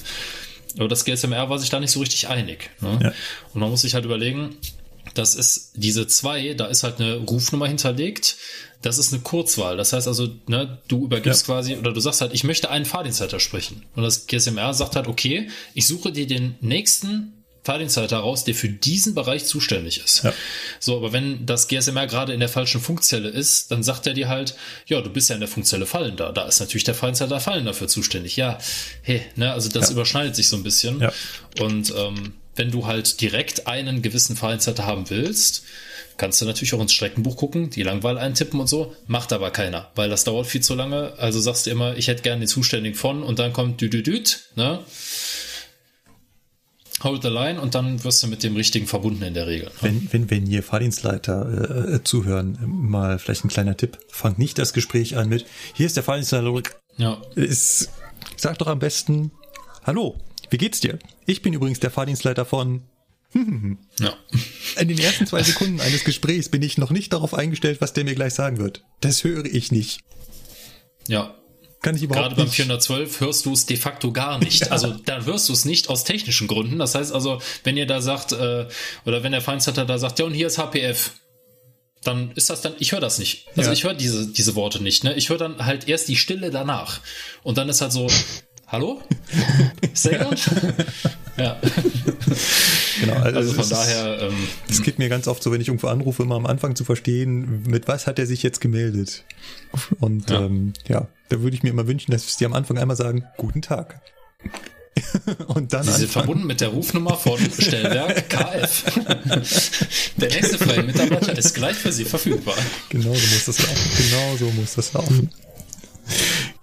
Aber 0.78 0.88
das 0.88 1.06
GSMR 1.06 1.50
war 1.50 1.60
sich 1.60 1.69
da 1.69 1.80
nicht 1.80 1.92
so 1.92 2.00
richtig 2.00 2.28
einig. 2.28 2.69
Ne? 2.82 3.00
Ja. 3.02 3.14
Und 3.53 3.61
man 3.61 3.69
muss 3.69 3.82
sich 3.82 3.94
halt 3.94 4.06
überlegen, 4.06 4.58
das 5.14 5.36
ist 5.36 5.72
diese 5.76 6.08
zwei, 6.08 6.53
da 6.53 6.68
ist 6.68 6.84
halt 6.84 7.00
eine 7.00 7.16
Rufnummer 7.16 7.68
hinterlegt. 7.68 8.38
Das 8.82 8.98
ist 8.98 9.11
eine 9.11 9.22
Kurzwahl. 9.22 9.76
Das 9.76 9.92
heißt 9.92 10.08
also, 10.08 10.30
ne, 10.48 10.80
du 10.88 11.03
übergibst 11.06 11.48
ja. 11.48 11.53
quasi 11.53 11.76
oder 11.76 11.92
du 11.92 12.00
sagst 12.00 12.22
halt, 12.22 12.34
ich 12.34 12.44
möchte 12.44 12.69
einen 12.69 12.86
Fahrdienstleiter 12.86 13.40
sprechen. 13.40 13.84
Und 13.95 14.03
das 14.03 14.28
GSMR 14.28 14.74
sagt 14.74 14.95
halt, 14.95 15.08
okay, 15.08 15.50
ich 15.74 15.88
suche 15.88 16.11
dir 16.11 16.28
den 16.28 16.56
nächsten 16.61 17.39
Fahrdienstleiter 17.70 18.18
raus, 18.18 18.46
der 18.46 18.56
für 18.56 18.68
diesen 18.68 19.14
Bereich 19.14 19.46
zuständig 19.46 20.04
ist. 20.04 20.24
Ja. 20.24 20.34
So, 20.80 20.98
aber 20.98 21.14
wenn 21.14 21.46
das 21.46 21.68
GSMR 21.68 22.08
gerade 22.08 22.34
in 22.34 22.40
der 22.40 22.50
falschen 22.50 22.82
Funkzelle 22.82 23.30
ist, 23.30 23.70
dann 23.70 23.84
sagt 23.84 24.08
er 24.08 24.16
dir 24.16 24.28
halt, 24.28 24.56
ja, 24.88 25.02
du 25.02 25.12
bist 25.12 25.30
ja 25.30 25.36
in 25.36 25.40
der 25.40 25.48
Funkzelle 25.48 25.86
Fallen 25.86 26.18
da. 26.18 26.32
Da 26.32 26.48
ist 26.48 26.60
natürlich 26.62 26.84
der 26.84 26.96
Fahrdienstleiter 26.96 27.40
Fallen 27.40 27.66
dafür 27.66 27.88
zuständig. 27.88 28.38
Ja, 28.38 28.58
hey, 29.04 29.22
ne, 29.36 29.54
also 29.54 29.70
das 29.70 29.90
ja. 29.90 29.92
überschneidet 29.92 30.36
sich 30.36 30.48
so 30.48 30.56
ein 30.56 30.64
bisschen. 30.64 31.00
Ja. 31.00 31.14
Und 31.60 31.94
ähm, 31.96 32.34
wenn 32.56 32.72
du 32.72 32.88
halt 32.88 33.22
direkt 33.22 33.68
einen 33.68 34.02
gewissen 34.02 34.36
Fahrdienstleiter 34.36 34.88
haben 34.88 35.08
willst, 35.12 35.64
kannst 36.18 36.42
du 36.42 36.46
natürlich 36.46 36.74
auch 36.74 36.82
ins 36.82 36.94
Streckenbuch 36.94 37.38
gucken, 37.38 37.70
die 37.70 37.84
Langwahl 37.84 38.18
eintippen 38.18 38.60
und 38.60 38.68
so, 38.68 38.96
macht 39.06 39.32
aber 39.32 39.52
keiner, 39.52 39.92
weil 39.94 40.10
das 40.10 40.24
dauert 40.24 40.48
viel 40.48 40.62
zu 40.62 40.74
lange. 40.74 41.14
Also 41.18 41.40
sagst 41.40 41.68
du 41.68 41.70
immer, 41.70 41.96
ich 41.98 42.08
hätte 42.08 42.24
gerne 42.24 42.42
den 42.42 42.48
Zuständigen 42.48 42.98
von 42.98 43.22
und 43.22 43.38
dann 43.38 43.54
kommt 43.54 43.80
düdüdüt, 43.80 44.40
ne? 44.56 44.80
Hold 47.03 47.24
the 47.24 47.30
line 47.30 47.60
und 47.60 47.76
dann 47.76 48.03
wirst 48.03 48.22
du 48.24 48.28
mit 48.28 48.44
dem 48.44 48.56
richtigen 48.56 48.88
verbunden 48.88 49.24
in 49.24 49.34
der 49.34 49.48
Regel. 49.48 49.68
Ne? 49.68 49.74
Wenn, 49.82 50.08
wenn, 50.11 50.30
wenn 50.30 50.45
hier 50.45 50.64
Fahrdienstleiter 50.64 51.90
äh, 51.90 51.95
äh, 51.95 52.03
zuhören, 52.03 52.58
mal 52.66 53.19
vielleicht 53.19 53.45
ein 53.45 53.50
kleiner 53.50 53.78
Tipp. 53.78 53.98
Fangt 54.10 54.40
nicht 54.40 54.58
das 54.58 54.74
Gespräch 54.74 55.18
an 55.18 55.30
mit, 55.30 55.45
hier 55.74 55.86
ist 55.86 55.95
der 55.95 56.03
Fahrdienstleiter. 56.03 56.61
Ja. 56.98 57.22
Ist, 57.36 57.90
sag 58.36 58.58
doch 58.58 58.68
am 58.68 58.80
besten, 58.80 59.32
hallo, 59.84 60.18
wie 60.50 60.58
geht's 60.58 60.82
dir? 60.82 61.00
Ich 61.26 61.42
bin 61.42 61.53
übrigens 61.53 61.80
der 61.80 61.92
Fahrdienstleiter 61.92 62.45
von 62.45 62.82
ja. 64.00 64.14
In 64.80 64.88
den 64.88 64.98
ersten 64.98 65.28
zwei 65.28 65.44
Sekunden 65.44 65.80
eines 65.82 66.03
Gesprächs 66.03 66.50
bin 66.50 66.64
ich 66.64 66.80
noch 66.80 66.90
nicht 66.90 67.14
darauf 67.14 67.36
eingestellt, 67.36 67.80
was 67.80 67.94
der 67.94 68.03
mir 68.03 68.16
gleich 68.16 68.34
sagen 68.34 68.58
wird. 68.58 68.84
Das 69.02 69.24
höre 69.24 69.45
ich 69.45 69.72
nicht. 69.72 70.02
Ja, 71.08 71.36
kann 71.82 71.95
ich 71.95 72.03
überhaupt 72.03 72.35
Gerade 72.35 72.35
beim 72.35 72.49
412 72.49 73.22
hörst 73.22 73.45
du 73.45 73.53
es 73.53 73.66
de 73.66 73.77
facto 73.77 74.11
gar 74.11 74.40
nicht. 74.40 74.59
Ja. 74.69 74.72
Also 74.72 74.93
da 75.06 75.24
hörst 75.24 75.48
du 75.48 75.53
es 75.53 75.64
nicht 75.64 75.90
aus 75.90 76.03
technischen 76.03 76.48
Gründen. 76.48 76.80
Das 76.80 76.93
heißt 76.93 77.14
also, 77.14 77.41
wenn 77.64 77.77
ihr 77.77 77.85
da 77.88 78.01
sagt, 78.01 78.33
äh, 78.33 78.67
oder 79.06 79.24
wenn 79.24 79.32
der 79.32 79.41
Feindstarter 79.41 79.85
da 79.85 79.98
sagt, 79.98 80.19
ja 80.19 80.25
und 80.25 80.33
hier 80.33 80.48
ist 80.48 80.58
HPF, 80.58 81.11
dann 82.03 82.32
ist 82.32 82.49
das 82.49 82.61
dann, 82.61 82.74
ich 82.80 82.91
höre 82.91 82.99
das 82.99 83.19
nicht. 83.19 83.48
Also 83.56 83.69
ja. 83.69 83.74
ich 83.74 83.83
höre 83.83 83.93
diese, 83.93 84.27
diese 84.27 84.56
Worte 84.56 84.82
nicht. 84.82 85.03
Ne? 85.03 85.14
Ich 85.16 85.30
höre 85.30 85.38
dann 85.38 85.66
halt 85.66 85.88
erst 85.88 86.08
die 86.08 86.16
Stille 86.16 86.49
danach. 86.49 86.99
Und 87.43 87.58
dann 87.58 87.69
ist 87.69 87.82
halt 87.82 87.91
so, 87.91 88.08
hallo? 88.72 89.02
Sehr 89.94 90.26
gut. 90.26 90.50
ja. 91.38 91.60
Genau, 93.00 93.14
also, 93.14 93.38
also 93.38 93.54
von 93.54 93.70
daher. 93.70 94.22
Ähm, 94.22 94.48
es 94.70 94.82
geht 94.82 95.00
mir 95.00 95.10
ganz 95.10 95.28
oft 95.28 95.42
so, 95.44 95.52
wenn 95.52 95.62
ich 95.62 95.68
irgendwo 95.68 95.88
anrufe, 95.88 96.24
immer 96.24 96.36
am 96.36 96.46
Anfang 96.46 96.76
zu 96.76 96.84
verstehen, 96.84 97.64
mit 97.68 97.88
was 97.88 98.08
hat 98.08 98.20
er 98.20 98.26
sich 98.26 98.44
jetzt 98.44 98.62
gemeldet. 98.62 99.24
Und 100.00 100.30
ja, 100.30 100.42
ähm, 100.42 100.74
ja 100.88 101.08
da 101.30 101.42
würde 101.42 101.56
ich 101.56 101.64
mir 101.64 101.70
immer 101.70 101.88
wünschen, 101.88 102.12
dass 102.12 102.38
sie 102.38 102.46
am 102.46 102.54
Anfang 102.54 102.78
einmal 102.78 102.98
sagen, 102.98 103.26
guten 103.38 103.62
Tag. 103.62 104.02
Und 105.48 105.74
dann 105.74 105.84
Sie 105.84 105.92
sind 105.92 106.12
verbunden 106.12 106.46
mit 106.46 106.62
der 106.62 106.70
Rufnummer 106.70 107.16
von 107.16 107.40
Stellwerk 107.40 108.30
KF. 108.30 108.84
der 110.18 110.30
nächste 110.30 110.58
freie 110.58 110.84
Mitarbeiter 110.84 111.38
ist 111.38 111.54
gleich 111.56 111.78
für 111.78 111.92
Sie 111.92 112.06
verfügbar. 112.06 112.56
Genau 112.90 113.14
so 113.14 113.28
muss 113.28 113.46
das 113.46 113.60
laufen. 113.60 113.92
Genau 113.98 114.38
so 114.38 114.52
muss 114.52 114.76
das 114.76 114.94
laufen. 114.94 115.30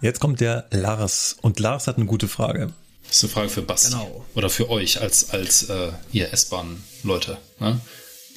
Jetzt 0.00 0.20
kommt 0.20 0.40
der 0.40 0.66
Lars. 0.70 1.36
Und 1.40 1.58
Lars 1.60 1.86
hat 1.86 1.96
eine 1.96 2.06
gute 2.06 2.28
Frage. 2.28 2.72
Das 3.08 3.16
ist 3.16 3.24
eine 3.24 3.32
Frage 3.32 3.48
für 3.48 3.62
Basti. 3.62 3.92
Genau. 3.92 4.24
Oder 4.34 4.50
für 4.50 4.68
euch 4.68 5.00
als, 5.00 5.30
als 5.30 5.64
äh, 5.68 5.92
ihr 6.12 6.32
S-Bahn-Leute. 6.32 7.38
Ne? 7.60 7.80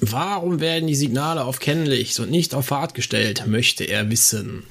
Warum 0.02 0.60
werden 0.60 0.88
die 0.88 0.96
Signale 0.96 1.44
auf 1.44 1.60
Kennlicht 1.60 2.20
und 2.20 2.32
nicht 2.32 2.54
auf 2.54 2.68
Fahrt 2.68 2.94
gestellt, 2.94 3.46
möchte 3.48 3.84
er 3.84 4.10
wissen. 4.10 4.64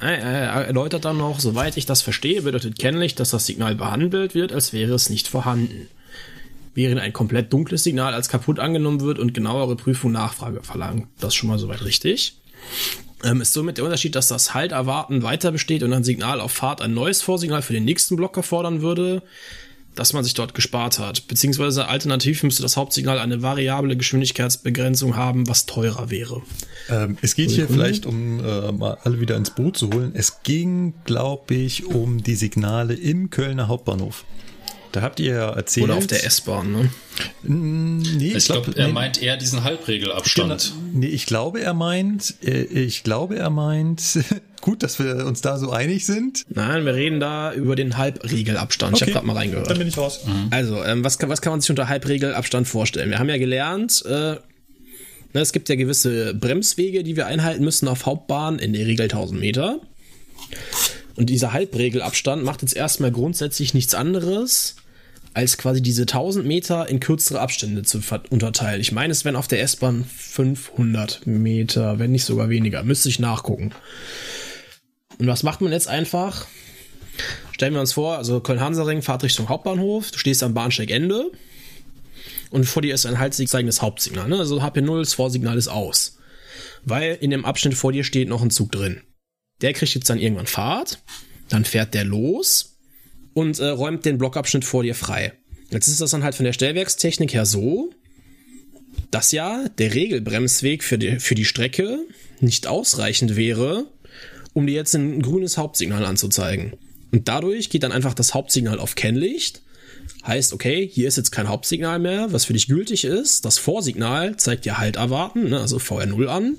Er 0.00 0.66
erläutert 0.66 1.04
dann 1.04 1.16
noch, 1.18 1.40
soweit 1.40 1.76
ich 1.76 1.86
das 1.86 2.02
verstehe, 2.02 2.42
bedeutet 2.42 2.78
Kennlicht, 2.78 3.18
dass 3.18 3.30
das 3.30 3.46
Signal 3.46 3.74
behandelt 3.74 4.34
wird, 4.34 4.52
als 4.52 4.72
wäre 4.72 4.94
es 4.94 5.08
nicht 5.08 5.28
vorhanden. 5.28 5.88
Während 6.74 7.00
ein 7.00 7.12
komplett 7.12 7.52
dunkles 7.52 7.84
Signal 7.84 8.14
als 8.14 8.28
kaputt 8.28 8.58
angenommen 8.58 9.00
wird 9.00 9.18
und 9.18 9.32
genauere 9.32 9.76
Prüfung 9.76 10.12
Nachfrage 10.12 10.62
verlangt. 10.62 11.06
Das 11.20 11.28
ist 11.28 11.36
schon 11.36 11.48
mal 11.48 11.58
soweit 11.58 11.84
richtig. 11.84 12.36
Ähm, 13.24 13.40
ist 13.40 13.54
somit 13.54 13.78
der 13.78 13.84
Unterschied, 13.84 14.14
dass 14.14 14.28
das 14.28 14.54
Halt-Erwarten 14.54 15.22
weiter 15.22 15.50
besteht 15.50 15.82
und 15.82 15.92
ein 15.92 16.04
Signal 16.04 16.40
auf 16.40 16.52
Fahrt 16.52 16.82
ein 16.82 16.92
neues 16.92 17.22
Vorsignal 17.22 17.62
für 17.62 17.72
den 17.72 17.84
nächsten 17.84 18.16
Block 18.16 18.36
erfordern 18.36 18.82
würde, 18.82 19.22
dass 19.94 20.12
man 20.12 20.24
sich 20.24 20.34
dort 20.34 20.54
gespart 20.54 20.98
hat. 20.98 21.26
Beziehungsweise 21.28 21.88
alternativ 21.88 22.42
müsste 22.42 22.62
das 22.62 22.76
Hauptsignal 22.76 23.18
eine 23.18 23.42
variable 23.42 23.96
Geschwindigkeitsbegrenzung 23.96 25.16
haben, 25.16 25.48
was 25.48 25.66
teurer 25.66 26.10
wäre. 26.10 26.42
Ähm, 26.90 27.16
es 27.22 27.34
geht 27.34 27.50
hier 27.50 27.68
vielleicht, 27.68 28.04
um 28.04 28.40
äh, 28.44 28.72
mal 28.72 28.98
alle 29.04 29.20
wieder 29.20 29.36
ins 29.36 29.50
Boot 29.50 29.78
zu 29.78 29.90
holen, 29.92 30.12
es 30.14 30.42
ging, 30.42 30.94
glaube 31.04 31.54
ich, 31.54 31.86
um 31.86 32.22
die 32.22 32.34
Signale 32.34 32.94
im 32.94 33.30
Kölner 33.30 33.68
Hauptbahnhof. 33.68 34.24
Da 34.94 35.02
habt 35.02 35.20
ihr 35.20 35.34
ja 35.34 35.50
erzählt. 35.50 35.84
Oder 35.84 35.96
auf 35.96 36.06
der 36.06 36.24
S-Bahn, 36.24 36.72
ne? 36.72 36.90
Nee, 37.42 38.28
ich, 38.28 38.36
ich 38.36 38.44
glaube, 38.46 38.62
glaub, 38.62 38.76
er 38.76 38.86
nee, 38.86 38.92
meint 38.92 39.22
eher 39.22 39.36
diesen 39.36 39.64
Halbregelabstand. 39.64 40.72
Genau, 40.74 40.90
nee, 40.92 41.06
ich 41.06 41.26
glaube, 41.26 41.60
er 41.60 41.74
meint, 41.74 42.34
äh, 42.42 42.62
ich 42.62 43.02
glaube, 43.02 43.36
er 43.36 43.50
meint, 43.50 44.18
gut, 44.60 44.82
dass 44.82 44.98
wir 44.98 45.26
uns 45.26 45.40
da 45.40 45.58
so 45.58 45.70
einig 45.70 46.06
sind. 46.06 46.44
Nein, 46.48 46.84
wir 46.86 46.94
reden 46.94 47.20
da 47.20 47.52
über 47.52 47.76
den 47.76 47.96
Halbregelabstand. 47.96 48.94
Okay, 48.94 48.96
ich 48.96 49.02
habe 49.02 49.12
gerade 49.12 49.26
mal 49.26 49.36
reingehört. 49.36 49.68
Dann 49.68 49.78
bin 49.78 49.88
ich 49.88 49.96
raus. 49.96 50.20
Mhm. 50.26 50.48
Also, 50.50 50.84
ähm, 50.84 51.04
was, 51.04 51.18
kann, 51.18 51.28
was 51.28 51.42
kann 51.42 51.52
man 51.52 51.60
sich 51.60 51.70
unter 51.70 51.88
Halbregelabstand 51.88 52.68
vorstellen? 52.68 53.10
Wir 53.10 53.18
haben 53.18 53.28
ja 53.28 53.38
gelernt, 53.38 54.04
äh, 54.06 54.36
Ne, 55.34 55.40
es 55.40 55.52
gibt 55.52 55.68
ja 55.68 55.74
gewisse 55.74 56.32
Bremswege, 56.32 57.02
die 57.02 57.16
wir 57.16 57.26
einhalten 57.26 57.64
müssen 57.64 57.88
auf 57.88 58.06
Hauptbahn, 58.06 58.60
in 58.60 58.72
der 58.72 58.86
Regel 58.86 59.06
1000 59.06 59.40
Meter. 59.40 59.80
Und 61.16 61.28
dieser 61.28 61.52
Halbregelabstand 61.52 62.44
macht 62.44 62.62
jetzt 62.62 62.76
erstmal 62.76 63.10
grundsätzlich 63.10 63.74
nichts 63.74 63.94
anderes, 63.94 64.76
als 65.34 65.58
quasi 65.58 65.82
diese 65.82 66.02
1000 66.02 66.46
Meter 66.46 66.88
in 66.88 67.00
kürzere 67.00 67.40
Abstände 67.40 67.82
zu 67.82 68.00
unterteilen. 68.30 68.80
Ich 68.80 68.92
meine, 68.92 69.10
es 69.12 69.24
wären 69.24 69.36
auf 69.36 69.48
der 69.48 69.60
S-Bahn 69.62 70.04
500 70.04 71.26
Meter, 71.26 71.98
wenn 71.98 72.12
nicht 72.12 72.24
sogar 72.24 72.48
weniger. 72.48 72.84
Müsste 72.84 73.08
ich 73.08 73.18
nachgucken. 73.18 73.72
Und 75.18 75.26
was 75.26 75.42
macht 75.42 75.60
man 75.60 75.72
jetzt 75.72 75.88
einfach? 75.88 76.46
Stellen 77.52 77.74
wir 77.74 77.80
uns 77.80 77.92
vor, 77.92 78.16
also 78.16 78.40
Köln-Hansaring, 78.40 79.02
Fahrt 79.02 79.24
Richtung 79.24 79.48
Hauptbahnhof, 79.48 80.10
du 80.10 80.18
stehst 80.18 80.42
am 80.42 80.54
Bahnsteigende 80.54 81.30
und 82.50 82.64
vor 82.64 82.82
dir 82.82 82.94
ist 82.94 83.06
ein 83.06 83.18
haltzeigendes 83.18 83.82
Hauptsignal. 83.82 84.28
Ne? 84.28 84.38
Also 84.38 84.60
HP0, 84.60 85.00
das 85.00 85.14
Vorsignal 85.14 85.58
ist 85.58 85.68
aus. 85.68 86.18
Weil 86.84 87.16
in 87.20 87.30
dem 87.30 87.44
Abschnitt 87.44 87.74
vor 87.74 87.92
dir 87.92 88.04
steht 88.04 88.28
noch 88.28 88.42
ein 88.42 88.50
Zug 88.50 88.70
drin. 88.70 89.02
Der 89.62 89.72
kriegt 89.72 89.94
jetzt 89.94 90.10
dann 90.10 90.18
irgendwann 90.18 90.46
Fahrt, 90.46 91.02
dann 91.48 91.64
fährt 91.64 91.94
der 91.94 92.04
los 92.04 92.73
und 93.34 93.58
äh, 93.58 93.66
räumt 93.66 94.04
den 94.04 94.18
Blockabschnitt 94.18 94.64
vor 94.64 94.82
dir 94.82 94.94
frei. 94.94 95.32
Jetzt 95.70 95.88
ist 95.88 96.00
das 96.00 96.10
dann 96.10 96.24
halt 96.24 96.34
von 96.34 96.44
der 96.44 96.52
Stellwerkstechnik 96.52 97.34
her 97.34 97.46
so, 97.46 97.90
dass 99.10 99.32
ja 99.32 99.68
der 99.78 99.94
Regelbremsweg 99.94 100.84
für 100.84 100.98
die, 100.98 101.18
für 101.18 101.34
die 101.34 101.44
Strecke 101.44 101.98
nicht 102.40 102.66
ausreichend 102.66 103.36
wäre, 103.36 103.86
um 104.52 104.66
dir 104.66 104.74
jetzt 104.74 104.94
ein 104.94 105.20
grünes 105.20 105.58
Hauptsignal 105.58 106.04
anzuzeigen. 106.04 106.74
Und 107.10 107.28
dadurch 107.28 107.70
geht 107.70 107.82
dann 107.82 107.92
einfach 107.92 108.14
das 108.14 108.34
Hauptsignal 108.34 108.78
auf 108.78 108.94
Kennlicht 108.94 109.62
Heißt, 110.26 110.52
okay, 110.52 110.88
hier 110.90 111.08
ist 111.08 111.16
jetzt 111.16 111.32
kein 111.32 111.48
Hauptsignal 111.48 111.98
mehr, 111.98 112.32
was 112.32 112.46
für 112.46 112.54
dich 112.54 112.66
gültig 112.66 113.04
ist. 113.04 113.44
Das 113.44 113.58
Vorsignal 113.58 114.36
zeigt 114.36 114.64
dir 114.64 114.78
Halt 114.78 114.96
erwarten, 114.96 115.50
ne, 115.50 115.60
also 115.60 115.76
VR0 115.76 116.26
an. 116.26 116.58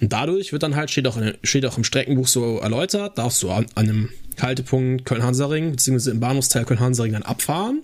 Und 0.00 0.12
dadurch 0.12 0.52
wird 0.52 0.62
dann 0.62 0.76
halt, 0.76 0.90
steht 0.90 1.06
auch, 1.06 1.16
in, 1.16 1.34
steht 1.42 1.66
auch 1.66 1.76
im 1.76 1.84
Streckenbuch 1.84 2.28
so 2.28 2.58
erläutert, 2.58 3.18
darfst 3.18 3.42
du 3.42 3.50
an, 3.50 3.66
an 3.74 3.88
einem 3.88 4.08
Haltepunkt 4.40 5.04
Köln-Hansaring, 5.04 5.72
beziehungsweise 5.72 6.12
im 6.12 6.20
Bahnhofsteil 6.20 6.64
Köln-Hansaring 6.64 7.12
dann 7.12 7.22
abfahren 7.24 7.82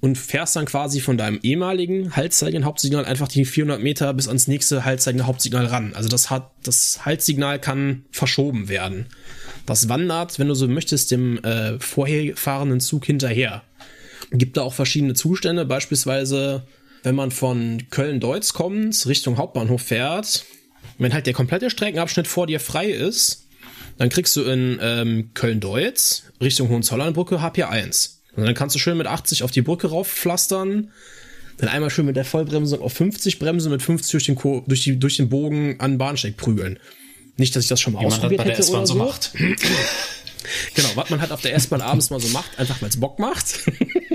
und 0.00 0.18
fährst 0.18 0.56
dann 0.56 0.66
quasi 0.66 1.00
von 1.00 1.16
deinem 1.16 1.38
ehemaligen 1.42 2.14
haltzeigenden 2.14 2.64
Hauptsignal 2.64 3.04
einfach 3.04 3.28
die 3.28 3.44
400 3.44 3.80
Meter 3.80 4.12
bis 4.12 4.28
ans 4.28 4.48
nächste 4.48 4.84
haltzeigende 4.84 5.26
Hauptsignal 5.26 5.66
ran. 5.66 5.92
Also 5.94 6.08
das 6.08 6.30
hat, 6.30 6.50
das 6.62 7.06
Haltsignal 7.06 7.58
kann 7.58 8.04
verschoben 8.10 8.68
werden. 8.68 9.06
Das 9.66 9.88
wandert, 9.88 10.38
wenn 10.38 10.48
du 10.48 10.54
so 10.54 10.68
möchtest, 10.68 11.10
dem 11.10 11.42
äh, 11.42 11.78
vorherfahrenden 11.78 12.80
Zug 12.80 13.06
hinterher. 13.06 13.62
Gibt 14.30 14.56
da 14.56 14.62
auch 14.62 14.74
verschiedene 14.74 15.14
Zustände, 15.14 15.64
beispielsweise 15.64 16.66
wenn 17.02 17.14
man 17.14 17.30
von 17.30 17.84
Köln-Deutz 17.90 18.52
kommt, 18.52 19.06
Richtung 19.06 19.36
Hauptbahnhof 19.36 19.82
fährt, 19.82 20.44
wenn 20.98 21.12
halt 21.12 21.26
der 21.26 21.34
komplette 21.34 21.70
Streckenabschnitt 21.70 22.26
vor 22.26 22.46
dir 22.46 22.60
frei 22.60 22.90
ist, 22.90 23.46
dann 23.98 24.08
kriegst 24.08 24.34
du 24.36 24.42
in 24.42 24.78
ähm, 24.80 25.30
Köln-Deutz 25.34 26.24
Richtung 26.40 26.68
Hohenzollernbrücke 26.68 27.36
HP1. 27.36 28.10
Und 28.36 28.44
dann 28.44 28.54
kannst 28.54 28.74
du 28.74 28.80
schön 28.80 28.96
mit 28.96 29.06
80 29.06 29.42
auf 29.42 29.50
die 29.50 29.62
Brücke 29.62 29.88
raufflastern, 29.88 30.90
dann 31.58 31.68
einmal 31.68 31.90
schön 31.90 32.06
mit 32.06 32.16
der 32.16 32.24
Vollbremsung 32.24 32.80
auf 32.80 32.92
50 32.94 33.38
Bremse, 33.38 33.70
mit 33.70 33.82
50 33.82 34.10
durch 34.10 34.24
den, 34.24 34.34
Ko 34.34 34.64
durch, 34.66 34.82
die, 34.82 34.98
durch 34.98 35.16
den 35.16 35.28
Bogen 35.28 35.76
an 35.78 35.92
den 35.92 35.98
Bahnsteig 35.98 36.36
prügeln. 36.36 36.80
Nicht, 37.36 37.54
dass 37.54 37.64
ich 37.64 37.68
das 37.68 37.80
schon 37.80 37.92
mal 37.92 38.00
Jemand 38.00 38.14
ausprobiert 38.14 38.40
hat 38.40 38.46
bei 38.46 38.54
hätte 38.54 38.66
der 38.66 38.74
oder 38.74 38.86
so. 38.86 38.94
macht. 38.96 39.32
genau, 40.74 40.88
was 40.94 41.10
man 41.10 41.20
halt 41.20 41.32
auf 41.32 41.40
der 41.40 41.54
S-Bahn 41.54 41.80
abends 41.80 42.10
mal 42.10 42.20
so 42.20 42.28
macht, 42.28 42.58
einfach 42.58 42.82
weil 42.82 42.88
es 42.88 42.98
Bock 42.98 43.18
macht. 43.18 43.60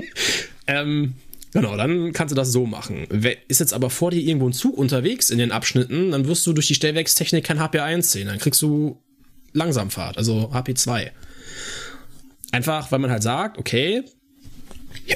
ähm, 0.66 1.14
genau, 1.52 1.76
dann 1.76 2.12
kannst 2.12 2.32
du 2.32 2.36
das 2.36 2.52
so 2.52 2.66
machen. 2.66 3.06
Ist 3.48 3.60
jetzt 3.60 3.72
aber 3.72 3.90
vor 3.90 4.10
dir 4.10 4.20
irgendwo 4.20 4.48
ein 4.48 4.52
Zug 4.52 4.76
unterwegs 4.76 5.30
in 5.30 5.38
den 5.38 5.52
Abschnitten, 5.52 6.10
dann 6.12 6.26
wirst 6.26 6.46
du 6.46 6.52
durch 6.52 6.66
die 6.66 6.74
Stellwerkstechnik 6.74 7.44
kein 7.44 7.58
HP1 7.58 8.02
sehen. 8.02 8.26
Dann 8.26 8.38
kriegst 8.38 8.62
du 8.62 8.98
Langsamfahrt, 9.52 10.16
also 10.16 10.50
HP2. 10.52 11.10
Einfach, 12.52 12.90
weil 12.92 12.98
man 12.98 13.10
halt 13.10 13.22
sagt, 13.22 13.58
okay, 13.58 14.04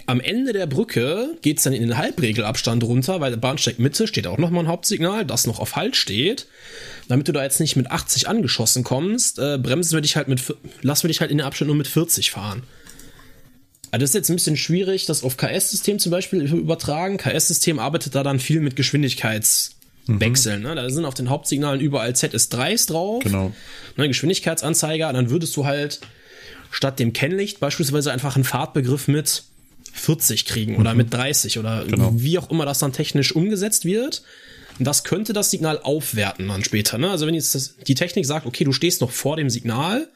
am 0.06 0.20
Ende 0.20 0.52
der 0.52 0.66
Brücke 0.66 1.36
geht 1.42 1.58
es 1.58 1.64
dann 1.64 1.72
in 1.72 1.82
den 1.82 1.96
Halbregelabstand 1.96 2.82
runter, 2.84 3.20
weil 3.20 3.30
der 3.30 3.38
Bahnsteig 3.38 3.78
Mitte 3.78 4.06
steht 4.06 4.26
auch 4.26 4.38
nochmal 4.38 4.64
ein 4.64 4.68
Hauptsignal, 4.68 5.24
das 5.24 5.46
noch 5.46 5.58
auf 5.58 5.76
Halt 5.76 5.96
steht. 5.96 6.46
Damit 7.08 7.28
du 7.28 7.32
da 7.32 7.42
jetzt 7.42 7.60
nicht 7.60 7.76
mit 7.76 7.90
80 7.90 8.28
angeschossen 8.28 8.84
kommst, 8.84 9.38
äh, 9.38 9.58
bremsen 9.58 9.96
wir 9.96 10.00
dich 10.00 10.16
halt 10.16 10.28
mit, 10.28 10.42
lassen 10.82 11.04
wir 11.04 11.08
dich 11.08 11.20
halt 11.20 11.30
in 11.30 11.38
den 11.38 11.46
Abschnitt 11.46 11.66
nur 11.66 11.76
mit 11.76 11.88
40 11.88 12.30
fahren. 12.30 12.62
Also 13.94 14.02
das 14.02 14.10
ist 14.10 14.14
jetzt 14.14 14.28
ein 14.30 14.34
bisschen 14.34 14.56
schwierig, 14.56 15.06
das 15.06 15.22
auf 15.22 15.36
KS-System 15.36 16.00
zum 16.00 16.10
Beispiel 16.10 16.42
übertragen. 16.42 17.16
KS-System 17.16 17.78
arbeitet 17.78 18.16
da 18.16 18.24
dann 18.24 18.40
viel 18.40 18.58
mit 18.58 18.74
Geschwindigkeitswechseln. 18.74 20.62
Mhm. 20.62 20.66
Ne? 20.66 20.74
Da 20.74 20.90
sind 20.90 21.04
auf 21.04 21.14
den 21.14 21.30
Hauptsignalen 21.30 21.80
überall 21.80 22.10
ZS3s 22.10 22.88
drauf. 22.88 23.22
Genau. 23.22 23.52
Ne, 23.96 24.08
Geschwindigkeitsanzeiger. 24.08 25.12
Dann 25.12 25.30
würdest 25.30 25.56
du 25.56 25.64
halt 25.64 26.00
statt 26.72 26.98
dem 26.98 27.12
Kennlicht 27.12 27.60
beispielsweise 27.60 28.10
einfach 28.10 28.34
einen 28.34 28.42
Fahrtbegriff 28.42 29.06
mit 29.06 29.44
40 29.92 30.44
kriegen 30.44 30.74
oder 30.74 30.90
mhm. 30.90 30.96
mit 30.96 31.14
30 31.14 31.60
oder 31.60 31.84
genau. 31.84 32.10
wie 32.16 32.36
auch 32.36 32.50
immer 32.50 32.66
das 32.66 32.80
dann 32.80 32.92
technisch 32.92 33.30
umgesetzt 33.30 33.84
wird. 33.84 34.24
Und 34.80 34.86
das 34.86 35.04
könnte 35.04 35.32
das 35.32 35.52
Signal 35.52 35.78
aufwerten 35.80 36.48
dann 36.48 36.64
später. 36.64 36.98
Ne? 36.98 37.12
Also 37.12 37.28
wenn 37.28 37.34
jetzt 37.34 37.54
das, 37.54 37.76
die 37.76 37.94
Technik 37.94 38.26
sagt, 38.26 38.44
okay, 38.44 38.64
du 38.64 38.72
stehst 38.72 39.02
noch 39.02 39.12
vor 39.12 39.36
dem 39.36 39.50
Signal, 39.50 40.08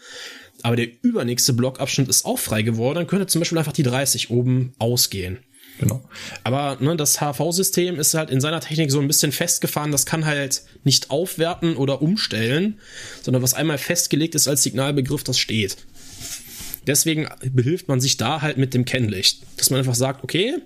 aber 0.62 0.76
der 0.76 0.88
übernächste 1.02 1.52
Blockabschnitt 1.52 2.08
ist 2.08 2.24
auch 2.24 2.38
frei 2.38 2.62
geworden, 2.62 2.96
dann 2.96 3.06
könnte 3.06 3.26
zum 3.26 3.40
Beispiel 3.40 3.58
einfach 3.58 3.72
die 3.72 3.82
30 3.82 4.30
oben 4.30 4.72
ausgehen. 4.78 5.38
Genau. 5.78 6.02
Aber 6.42 6.76
ne, 6.80 6.96
das 6.96 7.20
HV-System 7.20 8.00
ist 8.00 8.14
halt 8.14 8.30
in 8.30 8.40
seiner 8.40 8.60
Technik 8.60 8.90
so 8.90 9.00
ein 9.00 9.06
bisschen 9.06 9.30
festgefahren, 9.30 9.92
das 9.92 10.06
kann 10.06 10.26
halt 10.26 10.62
nicht 10.82 11.10
aufwerten 11.10 11.76
oder 11.76 12.02
umstellen, 12.02 12.80
sondern 13.22 13.42
was 13.42 13.54
einmal 13.54 13.78
festgelegt 13.78 14.34
ist 14.34 14.48
als 14.48 14.64
Signalbegriff, 14.64 15.22
das 15.22 15.38
steht. 15.38 15.76
Deswegen 16.86 17.28
behilft 17.52 17.86
man 17.86 18.00
sich 18.00 18.16
da 18.16 18.40
halt 18.40 18.56
mit 18.56 18.74
dem 18.74 18.84
Kennlicht. 18.84 19.42
Dass 19.56 19.70
man 19.70 19.78
einfach 19.78 19.94
sagt, 19.94 20.24
okay, 20.24 20.56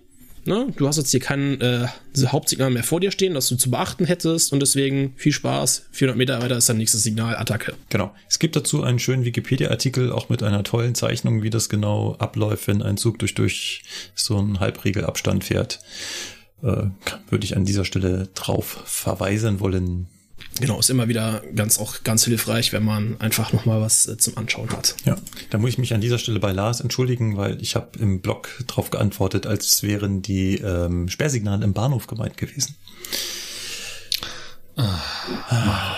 ne, 0.45 0.73
du 0.77 0.87
hast 0.87 0.97
jetzt 0.97 1.11
hier 1.11 1.21
kein 1.21 1.61
äh, 1.61 1.87
Hauptsignal 2.27 2.71
mehr 2.71 2.85
vor 2.85 3.01
dir 3.01 3.11
stehen, 3.11 3.35
das 3.35 3.49
du 3.49 3.57
zu 3.57 3.71
beachten 3.71 4.05
hättest 4.05 4.53
und 4.53 4.61
deswegen 4.61 5.15
viel 5.17 5.33
Spaß. 5.33 5.87
400 5.93 6.17
Meter 6.17 6.43
weiter 6.43 6.57
ist 6.57 6.69
dein 6.69 6.79
nächstes 6.79 7.03
Signal, 7.03 7.37
Attacke. 7.37 7.75
Genau. 7.89 8.15
Es 8.29 8.39
gibt 8.39 8.57
dazu 8.57 8.83
einen 8.83 8.99
schönen 8.99 9.25
Wikipedia-Artikel, 9.25 10.13
auch 10.13 10.29
mit 10.29 10.43
einer 10.43 10.65
tollen 10.65 10.95
Zeichnung, 10.95 11.43
wie 11.43 11.51
das 11.51 11.69
genau 11.69 12.17
abläuft, 12.19 12.69
wenn 12.69 12.83
ein 12.83 12.97
Zug 12.97 13.19
durch, 13.19 13.35
durch 13.35 13.83
so 14.15 14.39
einen 14.39 14.61
Halbregelabstand 14.61 15.45
fährt. 15.45 15.81
Äh, 16.63 16.87
würde 17.29 17.45
ich 17.45 17.57
an 17.57 17.65
dieser 17.65 17.85
Stelle 17.85 18.29
drauf 18.35 18.83
verweisen 18.85 19.61
wollen. 19.61 20.07
Genau, 20.61 20.79
ist 20.79 20.91
immer 20.91 21.09
wieder 21.09 21.43
ganz 21.55 21.79
auch 21.79 22.05
ganz 22.05 22.25
hilfreich, 22.25 22.73
wenn 22.73 22.85
man 22.85 23.21
einfach 23.21 23.53
noch 23.53 23.65
mal 23.65 23.81
was 23.81 24.07
äh, 24.07 24.19
zum 24.19 24.37
Anschauen 24.37 24.71
hat. 24.71 24.95
Ja, 25.05 25.17
da 25.51 25.59
muss 25.59 25.71
ich 25.71 25.79
mich 25.79 25.95
an 25.95 26.01
dieser 26.01 26.19
Stelle 26.19 26.41
bei 26.41 26.53
Lars 26.53 26.81
entschuldigen, 26.81 27.37
weil 27.37 27.61
ich 27.63 27.75
habe 27.75 27.99
im 27.99 28.21
Blog 28.21 28.51
drauf 28.67 28.91
geantwortet, 28.91 29.47
als 29.47 29.83
wären 29.83 30.21
die 30.21 30.57
ähm, 30.57 31.09
Sperrsignale 31.09 31.65
im 31.65 31.73
Bahnhof 31.73 32.07
gemeint 32.07 32.37
gewesen. 32.37 32.77
Ah, 34.77 35.01
ah, 35.49 35.97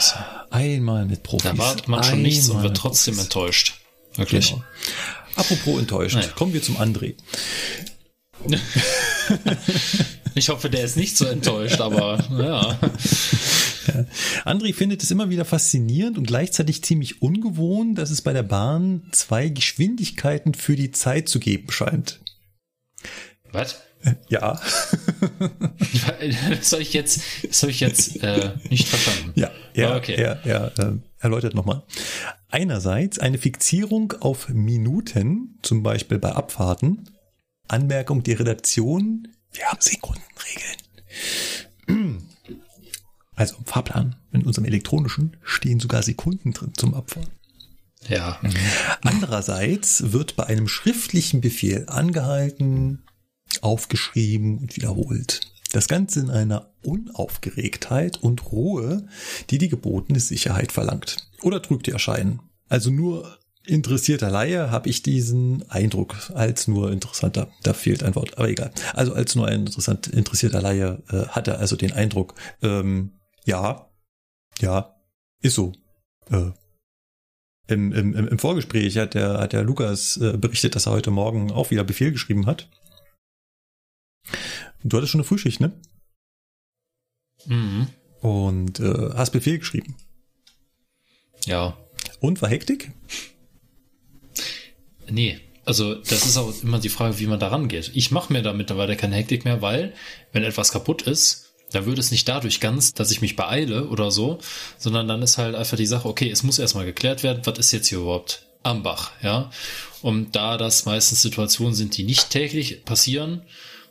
einmal 0.51 1.05
mit 1.07 1.23
Profis. 1.23 1.51
Da 1.51 1.59
wartet 1.59 1.89
man 1.89 2.03
schon 2.03 2.23
nichts 2.23 2.49
und 2.49 2.63
wird 2.63 2.77
trotzdem 2.77 3.15
Profis. 3.15 3.27
enttäuscht. 3.27 3.75
Wirklich. 4.17 4.51
Genau. 4.51 4.63
Apropos 5.37 5.81
enttäuscht, 5.81 6.15
naja. 6.15 6.29
kommen 6.29 6.53
wir 6.53 6.63
zum 6.63 6.77
André. 6.77 7.15
ich 10.35 10.49
hoffe, 10.49 10.71
der 10.71 10.85
ist 10.85 10.97
nicht 10.97 11.17
so 11.17 11.25
enttäuscht, 11.25 11.81
aber 11.81 12.19
ja. 12.31 12.79
Ja. 13.87 14.05
André 14.45 14.75
findet 14.75 15.03
es 15.03 15.11
immer 15.11 15.31
wieder 15.31 15.45
faszinierend 15.45 16.19
und 16.19 16.27
gleichzeitig 16.27 16.83
ziemlich 16.83 17.23
ungewohnt, 17.23 17.99
dass 17.99 18.11
es 18.11 18.23
bei 18.23 18.33
der 18.33 18.43
Bahn 18.43 19.03
zwei 19.13 19.49
Geschwindigkeiten 19.49 20.55
für 20.55 20.77
die 20.77 20.91
Zeit 20.91 21.29
zu 21.29 21.41
geben 21.41 21.71
scheint. 21.71 22.21
Was? 23.53 23.83
Ja. 24.29 24.61
das 26.51 26.73
habe 26.73 26.83
ich 26.83 26.93
jetzt, 26.93 27.21
das 27.49 27.63
habe 27.63 27.71
ich 27.71 27.81
jetzt 27.81 28.23
äh, 28.23 28.53
nicht 28.69 28.89
verstanden. 28.89 29.33
Ja, 29.35 29.51
ja, 29.75 29.97
okay. 29.97 30.15
er, 30.15 30.45
er 30.45 30.79
äh, 30.79 30.93
erläutert 31.19 31.55
nochmal. 31.55 31.83
Einerseits 32.51 33.19
eine 33.19 33.39
Fixierung 33.39 34.13
auf 34.21 34.49
Minuten, 34.49 35.59
zum 35.63 35.83
Beispiel 35.83 36.19
bei 36.19 36.33
Abfahrten. 36.33 37.11
Anmerkung 37.67 38.23
der 38.23 38.41
Redaktion, 38.41 39.29
wir 39.53 39.65
haben 39.67 39.81
Sekundenregeln. 39.81 40.77
Also 43.37 43.57
im 43.57 43.65
Fahrplan, 43.65 44.17
in 44.33 44.43
unserem 44.43 44.65
elektronischen, 44.65 45.37
stehen 45.43 45.81
sogar 45.81 46.03
Sekunden 46.03 46.53
drin 46.53 46.73
zum 46.77 46.95
Abfahren. 46.95 47.29
Ja. 48.09 48.39
Andererseits 49.03 50.13
wird 50.13 50.37
bei 50.37 50.47
einem 50.47 50.69
schriftlichen 50.69 51.41
Befehl 51.41 51.85
angehalten, 51.89 53.05
aufgeschrieben 53.63 54.59
und 54.59 54.77
wiederholt. 54.77 55.41
Das 55.73 55.89
Ganze 55.89 56.21
in 56.21 56.31
einer 56.31 56.71
Unaufgeregtheit 56.85 58.23
und 58.23 58.53
Ruhe, 58.53 59.09
die 59.51 59.59
die 59.59 59.69
gebotene 59.69 60.21
Sicherheit 60.21 60.71
verlangt. 60.71 61.29
Oder 61.43 61.61
trügt 61.63 61.89
ihr 61.89 61.95
Erscheinen. 61.95 62.41
Also 62.69 62.91
nur 62.91 63.39
interessierter 63.67 64.31
Laie 64.31 64.71
habe 64.71 64.89
ich 64.89 65.03
diesen 65.03 65.69
Eindruck 65.71 66.31
als 66.35 66.69
nur 66.69 66.93
interessanter, 66.93 67.49
da 67.63 67.73
fehlt 67.73 68.03
ein 68.03 68.15
Wort, 68.15 68.37
aber 68.37 68.49
egal. 68.49 68.71
Also 68.93 69.15
als 69.15 69.35
nur 69.35 69.49
ein 69.49 69.61
interessant, 69.61 70.07
interessierter 70.07 70.61
Laie 70.61 71.03
äh, 71.11 71.27
hatte 71.29 71.59
also 71.59 71.77
den 71.77 71.93
Eindruck, 71.93 72.35
ähm, 72.63 73.13
ja, 73.45 73.91
ja, 74.61 74.95
ist 75.41 75.55
so. 75.55 75.73
Äh, 76.31 76.51
im, 77.67 77.93
im, 77.93 78.15
Im 78.15 78.39
Vorgespräch 78.39 78.97
hat 78.99 79.15
der, 79.15 79.39
hat 79.39 79.53
der 79.53 79.63
Lukas 79.63 80.19
äh, 80.19 80.37
berichtet, 80.37 80.75
dass 80.75 80.87
er 80.87 80.93
heute 80.93 81.11
Morgen 81.11 81.51
auch 81.51 81.71
wieder 81.71 81.85
Befehl 81.85 82.13
geschrieben 82.13 82.47
hat. 82.47 82.69
Du 84.83 84.97
hattest 84.97 85.13
schon 85.13 85.21
eine 85.21 85.27
Frühschicht, 85.27 85.61
ne? 85.61 85.73
Mhm. 87.47 87.89
Und 88.21 88.81
äh, 88.81 89.11
hast 89.15 89.31
Befehl 89.31 89.59
geschrieben. 89.59 89.97
Ja. 91.47 91.77
Und 92.21 92.43
war 92.43 92.49
Hektik? 92.49 92.93
Nee, 95.09 95.41
also 95.65 95.95
das 95.95 96.27
ist 96.27 96.37
auch 96.37 96.53
immer 96.63 96.79
die 96.79 96.89
Frage, 96.89 97.19
wie 97.19 97.27
man 97.27 97.41
da 97.41 97.49
rangeht. 97.49 97.91
Ich 97.95 98.11
mache 98.11 98.33
mir 98.33 98.43
da 98.43 98.53
mittlerweile 98.53 98.97
keine 98.97 99.17
Hektik 99.17 99.45
mehr, 99.45 99.63
weil 99.63 99.95
wenn 100.33 100.45
etwas 100.45 100.73
kaputt 100.73 101.03
ist, 101.03 101.44
dann 101.73 101.87
würde 101.87 102.01
es 102.01 102.11
nicht 102.11 102.29
dadurch 102.29 102.61
ganz, 102.61 102.95
dass 102.95 103.11
ich 103.11 103.21
mich 103.21 103.37
beeile 103.37 103.89
oder 103.89 104.11
so, 104.11 104.39
sondern 104.79 105.09
dann 105.09 105.23
ist 105.23 105.39
halt 105.39 105.55
einfach 105.55 105.77
die 105.77 105.87
Sache, 105.87 106.09
okay, 106.09 106.31
es 106.31 106.43
muss 106.43 106.59
erstmal 106.59 106.85
geklärt 106.85 107.23
werden, 107.23 107.43
was 107.45 107.59
ist 107.59 107.73
jetzt 107.73 107.89
hier 107.89 107.99
überhaupt 107.99 108.43
am 108.63 108.83
Bach, 108.83 109.13
ja? 109.23 109.51
Und 110.03 110.37
da 110.37 110.57
das 110.57 110.85
meistens 110.85 111.23
Situationen 111.23 111.75
sind, 111.75 111.97
die 111.97 112.05
nicht 112.05 112.31
täglich 112.31 112.85
passieren, 112.85 113.43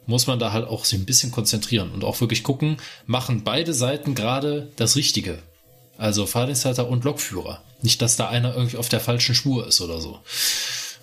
muss 0.05 0.27
man 0.27 0.39
da 0.39 0.51
halt 0.51 0.67
auch 0.67 0.85
sich 0.85 0.99
ein 0.99 1.05
bisschen 1.05 1.31
konzentrieren 1.31 1.91
und 1.91 2.03
auch 2.03 2.19
wirklich 2.21 2.43
gucken, 2.43 2.77
machen 3.05 3.43
beide 3.43 3.73
Seiten 3.73 4.15
gerade 4.15 4.71
das 4.75 4.95
Richtige. 4.95 5.39
Also 5.97 6.25
Fahrdienstleiter 6.25 6.87
und 6.87 7.03
Lokführer. 7.03 7.61
Nicht, 7.81 8.01
dass 8.01 8.15
da 8.15 8.29
einer 8.29 8.55
irgendwie 8.55 8.77
auf 8.77 8.89
der 8.89 8.99
falschen 8.99 9.35
Spur 9.35 9.67
ist 9.67 9.81
oder 9.81 10.01
so. 10.01 10.19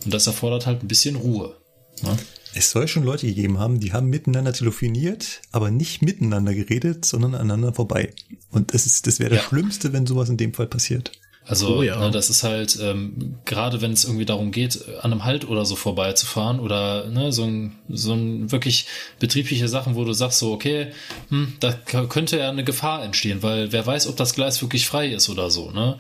Und 0.05 0.13
das 0.13 0.27
erfordert 0.27 0.67
halt 0.67 0.83
ein 0.83 0.89
bisschen 0.89 1.17
Ruhe. 1.17 1.57
Ne? 2.03 2.19
Es 2.55 2.71
soll 2.71 2.89
schon 2.89 3.05
Leute 3.05 3.27
gegeben 3.27 3.59
haben, 3.59 3.81
die 3.81 3.93
haben 3.93 4.09
miteinander 4.09 4.53
telefoniert, 4.53 5.41
aber 5.53 5.71
nicht 5.71 6.03
miteinander 6.03 6.55
geredet, 6.55 7.05
sondern 7.05 7.35
aneinander 7.35 7.73
vorbei. 7.73 8.13
Und 8.51 8.75
das 8.75 8.87
ist, 8.87 9.07
das 9.07 9.21
wäre 9.21 9.31
das 9.31 9.43
ja. 9.43 9.49
Schlimmste, 9.49 9.93
wenn 9.93 10.07
sowas 10.07 10.29
in 10.29 10.37
dem 10.37 10.55
Fall 10.55 10.67
passiert. 10.67 11.13
Also 11.51 11.79
oh, 11.79 11.83
ja. 11.83 11.99
ne, 11.99 12.11
das 12.11 12.31
ist 12.31 12.43
halt, 12.43 12.79
ähm, 12.81 13.39
gerade 13.45 13.81
wenn 13.81 13.93
es 13.93 14.05
irgendwie 14.05 14.25
darum 14.25 14.53
geht, 14.53 14.87
an 15.01 15.13
einem 15.13 15.25
Halt 15.25 15.49
oder 15.49 15.65
so 15.65 15.75
vorbeizufahren 15.75 16.61
oder 16.61 17.07
ne, 17.07 17.33
so 17.33 17.45
ein, 17.45 17.77
so 17.89 18.13
ein 18.13 18.53
wirklich 18.53 18.87
betriebliche 19.19 19.67
Sachen, 19.67 19.97
wo 19.97 20.05
du 20.05 20.13
sagst 20.13 20.39
so, 20.39 20.53
okay, 20.53 20.93
hm, 21.29 21.55
da 21.59 21.73
könnte 21.73 22.39
ja 22.39 22.51
eine 22.51 22.63
Gefahr 22.63 23.03
entstehen, 23.03 23.43
weil 23.43 23.73
wer 23.73 23.85
weiß, 23.85 24.07
ob 24.07 24.17
das 24.17 24.35
Gleis 24.35 24.61
wirklich 24.63 24.87
frei 24.87 25.09
ist 25.09 25.29
oder 25.29 25.51
so, 25.51 25.71
ne? 25.71 25.99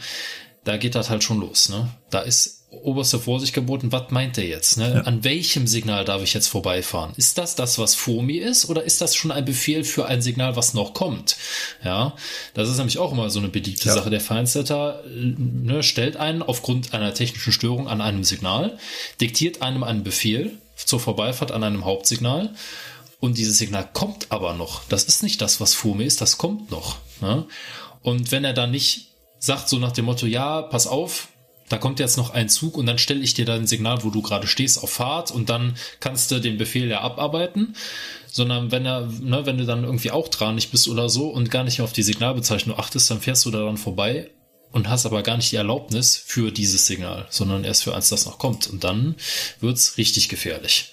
Da 0.63 0.77
geht 0.77 0.95
das 0.95 1.09
halt 1.09 1.25
schon 1.25 1.41
los, 1.41 1.71
ne? 1.71 1.89
Da 2.11 2.21
ist 2.21 2.60
oberste 2.71 3.19
Vorsicht 3.19 3.53
geboten, 3.53 3.91
was 3.93 4.11
meint 4.11 4.39
er 4.39 4.47
jetzt? 4.47 4.79
Ne? 4.79 4.95
Ja. 4.95 5.01
An 5.03 5.25
welchem 5.25 5.67
Signal 5.67 6.05
darf 6.05 6.23
ich 6.23 6.35
jetzt 6.35 6.49
vorbeifahren? 6.49 7.13
Ist 7.17 7.37
das 7.37 7.57
das, 7.57 7.79
was 7.79 7.95
vor 7.95 8.23
mir 8.23 8.47
ist, 8.47 8.69
oder 8.69 8.85
ist 8.85 9.01
das 9.01 9.17
schon 9.17 9.33
ein 9.33 9.45
Befehl 9.45 9.85
für 9.85 10.07
ein 10.07 10.23
Signal, 10.23 10.57
was 10.57 10.73
noch 10.73 10.95
kommt? 10.95 11.37
Ja, 11.85 12.15
das 12.55 12.69
ist 12.69 12.77
nämlich 12.77 12.99
auch 12.99 13.13
immer 13.13 13.29
so 13.31 13.41
eine 13.41 13.49
beliebte 13.49 13.89
ja. 13.89 13.95
Sache. 13.95 14.11
Der 14.11 14.21
Feinsetter 14.21 15.03
ne, 15.07 15.83
stellt 15.83 16.17
einen 16.17 16.43
aufgrund 16.43 16.95
einer 16.95 17.13
technischen 17.13 17.53
Störung 17.53 17.89
an 17.89 18.01
einem 18.01 18.25
Signal, 18.25 18.79
diktiert 19.21 19.63
einem 19.63 19.83
einen 19.83 20.05
Befehl 20.05 20.59
zur 20.77 21.01
Vorbeifahrt 21.01 21.53
an 21.53 21.65
einem 21.65 21.85
Hauptsignal. 21.85 22.55
Und 23.19 23.37
dieses 23.37 23.59
Signal 23.59 23.87
kommt 23.93 24.31
aber 24.31 24.55
noch. 24.55 24.85
Das 24.89 25.05
ist 25.05 25.23
nicht 25.23 25.43
das, 25.43 25.61
was 25.61 25.75
vor 25.75 25.95
mir 25.95 26.05
ist, 26.05 26.23
das 26.23 26.39
kommt 26.39 26.71
noch. 26.71 26.97
Ne? 27.21 27.47
Und 28.01 28.33
wenn 28.33 28.45
er 28.45 28.55
dann 28.55 28.71
nicht 28.71 29.09
sagt, 29.39 29.69
so 29.69 29.79
nach 29.79 29.93
dem 29.93 30.07
Motto, 30.07 30.25
ja, 30.27 30.63
pass 30.63 30.87
auf, 30.87 31.29
da 31.71 31.79
kommt 31.79 32.01
jetzt 32.01 32.19
noch 32.19 32.31
ein 32.31 32.49
Zug 32.49 32.77
und 32.77 32.85
dann 32.87 32.99
stelle 32.99 33.21
ich 33.21 33.33
dir 33.33 33.45
dann 33.45 33.61
ein 33.61 33.67
Signal, 33.67 34.03
wo 34.03 34.11
du 34.11 34.23
gerade 34.23 34.49
stehst, 34.49 34.83
auf 34.83 34.91
Fahrt 34.91 35.31
und 35.31 35.49
dann 35.49 35.77
kannst 36.01 36.31
du 36.31 36.41
den 36.41 36.59
Befehl 36.59 36.89
ja 36.89 37.01
abarbeiten. 37.01 37.75
Sondern 38.33 38.71
wenn 38.71 38.87
er, 38.87 39.07
ne, 39.21 39.47
wenn 39.47 39.59
du 39.59 39.65
dann 39.65 39.85
irgendwie 39.85 40.11
auch 40.11 40.29
dran 40.29 40.57
nicht 40.57 40.71
bist 40.71 40.89
oder 40.89 41.09
so 41.09 41.29
und 41.29 41.51
gar 41.51 41.65
nicht 41.65 41.79
mehr 41.79 41.85
auf 41.85 41.93
die 41.93 42.03
Signalbezeichnung 42.03 42.79
achtest, 42.79 43.11
dann 43.11 43.21
fährst 43.21 43.45
du 43.45 43.51
daran 43.51 43.77
vorbei 43.77 44.31
und 44.73 44.89
hast 44.89 45.07
aber 45.07 45.23
gar 45.23 45.37
nicht 45.37 45.51
die 45.51 45.57
Erlaubnis 45.57 46.17
für 46.17 46.53
dieses 46.53 46.87
Signal, 46.87 47.27
sondern 47.31 47.65
erst 47.65 47.85
für 47.85 47.95
eins, 47.95 48.09
das 48.09 48.27
noch 48.27 48.39
kommt. 48.39 48.69
Und 48.69 48.85
dann 48.85 49.17
wird's 49.61 49.97
richtig 49.97 50.29
gefährlich. 50.29 50.93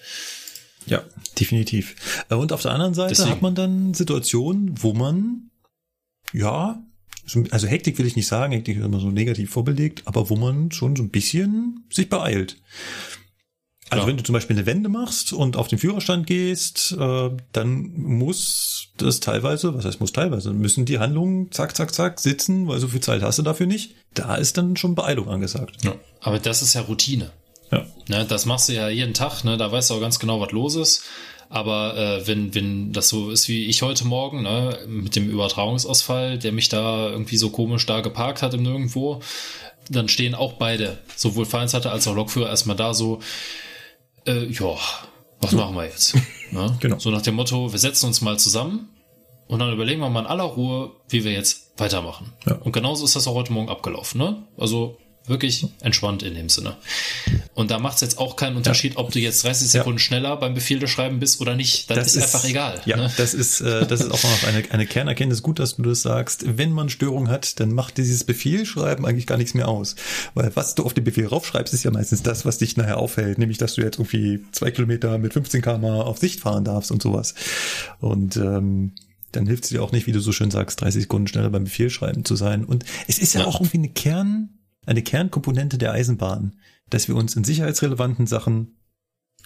Ja, 0.86 1.04
definitiv. 1.40 2.24
Und 2.30 2.54
auf 2.54 2.62
der 2.62 2.72
anderen 2.72 2.94
Seite 2.94 3.10
Deswegen. 3.10 3.32
hat 3.32 3.42
man 3.42 3.56
dann 3.56 3.94
Situationen, 3.94 4.82
wo 4.82 4.94
man 4.94 5.50
ja 6.34 6.82
also 7.52 7.68
Hektik 7.68 7.98
will 7.98 8.06
ich 8.06 8.16
nicht 8.16 8.28
sagen, 8.28 8.54
Hektik 8.54 8.78
ist 8.78 8.86
immer 8.86 9.00
so 9.00 9.12
negativ 9.12 9.52
vorbelegt, 9.52 10.04
aber 10.06 10.30
wo 10.30 10.36
man 10.36 10.72
schon 10.72 10.96
so 10.96 11.04
ein 11.04 11.10
bisschen 11.10 11.86
sich 11.90 12.10
beeilt. 12.10 12.58
Also 13.90 14.04
ja. 14.04 14.08
wenn 14.08 14.18
du 14.18 14.24
zum 14.24 14.34
Beispiel 14.34 14.56
eine 14.56 14.66
Wende 14.66 14.90
machst 14.90 15.32
und 15.32 15.56
auf 15.56 15.70
den 15.70 15.80
Führerstand 15.80 16.28
gehst, 16.28 16.96
äh, 17.00 17.30
dann 17.54 17.94
muss 17.96 18.90
das 18.98 19.22
teilweise, 19.22 19.76
was 19.76 19.86
heißt 19.86 20.02
muss 20.02 20.12
teilweise, 20.12 20.52
müssen 20.52 20.86
die 20.86 21.00
Handlungen 21.00 21.52
zack, 21.52 21.76
zack, 21.76 21.94
zack 21.94 22.20
sitzen, 22.20 22.68
weil 22.68 22.80
so 22.80 22.90
viel 22.90 23.00
Zeit 23.00 23.22
hast 23.22 23.40
du 23.40 23.44
dafür 23.44 23.66
nicht. 23.66 23.96
Da 24.14 24.36
ist 24.36 24.58
dann 24.58 24.76
schon 24.76 24.96
Beeilung 24.96 25.30
angesagt. 25.30 25.86
Ja. 25.86 25.96
Aber 26.20 26.40
das 26.40 26.62
ist 26.62 26.74
ja 26.74 26.82
Routine. 26.82 27.32
Ja. 27.72 27.86
Ne, 28.08 28.26
das 28.26 28.46
machst 28.46 28.70
du 28.70 28.74
ja 28.74 28.90
jeden 28.90 29.14
Tag, 29.14 29.44
ne? 29.44 29.58
da 29.58 29.72
weißt 29.72 29.90
du 29.90 29.96
auch 29.96 30.02
ganz 30.02 30.20
genau, 30.20 30.40
was 30.40 30.52
los 30.52 30.76
ist. 30.76 31.04
Aber 31.50 31.98
äh, 31.98 32.28
wenn, 32.28 32.54
wenn 32.54 32.92
das 32.92 33.10
so 33.10 33.30
ist 33.32 33.48
wie 33.48 33.66
ich 33.66 33.82
heute 33.82 34.06
Morgen, 34.06 34.44
ne, 34.44 34.78
mit 34.88 35.16
dem 35.16 35.30
Übertragungsausfall, 35.30 36.38
der 36.38 36.52
mich 36.52 36.70
da 36.70 37.10
irgendwie 37.10 37.38
so 37.38 37.50
komisch 37.50 37.86
da 37.86 38.02
geparkt 38.02 38.42
hat 38.42 38.54
im 38.54 38.64
Nirgendwo, 38.64 39.22
dann 39.90 40.10
stehen 40.10 40.36
auch 40.36 40.54
beide, 40.54 40.98
sowohl 41.16 41.46
Vereinsleiter 41.46 41.92
als 41.92 42.08
auch 42.08 42.16
Lokführer, 42.16 42.50
erstmal 42.50 42.76
da 42.76 42.94
so, 42.94 43.20
äh, 44.26 44.46
ja, 44.46 44.76
was 45.40 45.52
machen 45.54 45.76
wir 45.76 45.86
jetzt? 45.86 46.16
Ne? 46.50 46.78
genau. 46.80 46.98
So 46.98 47.10
nach 47.10 47.22
dem 47.22 47.36
Motto, 47.36 47.74
wir 47.74 47.78
setzen 47.78 48.06
uns 48.06 48.22
mal 48.22 48.40
zusammen 48.40 48.88
und 49.48 49.60
dann 49.60 49.74
überlegen 49.74 50.00
wir 50.00 50.10
mal 50.10 50.22
in 50.22 50.28
aller 50.28 50.46
Ruhe, 50.46 50.92
wie 51.10 51.26
wir 51.26 51.34
jetzt 51.34 51.74
weitermachen. 51.76 52.32
Ja. 52.46 52.56
Und 52.56 52.72
genauso 52.72 53.04
ist 53.04 53.18
das 53.18 53.28
auch 53.28 53.34
heute 53.34 53.52
Morgen 53.52 53.68
abgelaufen. 53.68 54.18
Ne? 54.18 54.44
Also 54.58 54.98
Wirklich 55.28 55.68
entspannt 55.82 56.24
in 56.24 56.36
dem 56.36 56.48
Sinne. 56.48 56.78
Und 57.54 57.70
da 57.70 57.80
macht 57.80 57.96
es 57.96 58.02
jetzt 58.02 58.18
auch 58.18 58.38
keinen 58.38 58.56
Unterschied, 58.56 58.94
ja. 58.94 59.00
ob 59.00 59.12
du 59.12 59.20
jetzt 59.20 59.44
30 59.44 59.70
Sekunden 59.70 60.00
ja. 60.00 60.04
schneller 60.04 60.38
beim 60.38 60.54
Befehl 60.54 60.86
Schreiben 60.88 61.20
bist 61.20 61.42
oder 61.42 61.56
nicht. 61.56 61.90
Das, 61.90 61.98
das 61.98 62.08
ist, 62.08 62.16
ist, 62.16 62.24
einfach 62.36 62.48
egal. 62.48 62.82
Ja, 62.86 62.98
ne? 62.98 63.12
das 63.18 63.34
ist, 63.34 63.62
äh, 63.62 63.86
das 63.86 64.02
ist 64.02 64.12
auch 64.12 64.24
noch 64.24 64.44
eine, 64.48 64.64
eine 64.72 64.86
Kernerkenntnis. 64.86 65.42
Gut, 65.42 65.60
dass 65.60 65.76
du 65.76 65.82
das 65.84 66.02
sagst. 66.02 66.58
Wenn 66.58 66.72
man 66.72 66.90
Störung 66.90 67.30
hat, 67.30 67.60
dann 67.60 67.74
macht 67.74 67.98
dieses 67.98 68.24
Befehlschreiben 68.24 69.06
eigentlich 69.06 69.28
gar 69.28 69.38
nichts 69.38 69.54
mehr 69.54 69.68
aus. 69.68 69.96
Weil 70.34 70.56
was 70.56 70.76
du 70.76 70.86
auf 70.86 70.94
den 70.94 71.04
Befehl 71.04 71.28
raufschreibst, 71.28 71.74
ist 71.74 71.84
ja 71.84 71.92
meistens 71.92 72.24
das, 72.24 72.46
was 72.46 72.58
dich 72.58 72.78
nachher 72.78 72.98
aufhält. 72.98 73.38
Nämlich, 73.38 73.58
dass 73.58 73.76
du 73.76 73.82
jetzt 73.82 74.00
irgendwie 74.00 74.46
zwei 74.52 74.72
Kilometer 74.72 75.18
mit 75.18 75.34
15 75.34 75.62
km 75.62 75.86
auf 75.86 76.20
Sicht 76.20 76.40
fahren 76.40 76.64
darfst 76.64 76.92
und 76.92 77.02
sowas. 77.02 77.36
Und, 78.00 78.38
ähm, 78.38 78.94
dann 79.32 79.46
hilft 79.46 79.66
es 79.66 79.70
dir 79.70 79.84
auch 79.84 79.92
nicht, 79.92 80.08
wie 80.08 80.12
du 80.12 80.20
so 80.20 80.32
schön 80.32 80.52
sagst, 80.52 80.82
30 80.82 81.04
Sekunden 81.04 81.28
schneller 81.28 81.50
beim 81.50 81.66
Befehlschreiben 81.66 82.26
zu 82.26 82.36
sein. 82.36 82.64
Und 82.64 82.86
es 83.08 83.20
ist 83.20 83.34
ja, 83.34 83.42
ja. 83.42 83.48
auch 83.48 83.60
irgendwie 83.60 83.78
eine 83.78 83.90
Kern, 83.90 84.57
eine 84.88 85.04
Kernkomponente 85.04 85.78
der 85.78 85.92
Eisenbahn, 85.92 86.60
dass 86.90 87.08
wir 87.08 87.16
uns 87.16 87.36
in 87.36 87.44
sicherheitsrelevanten 87.44 88.26
Sachen 88.26 88.78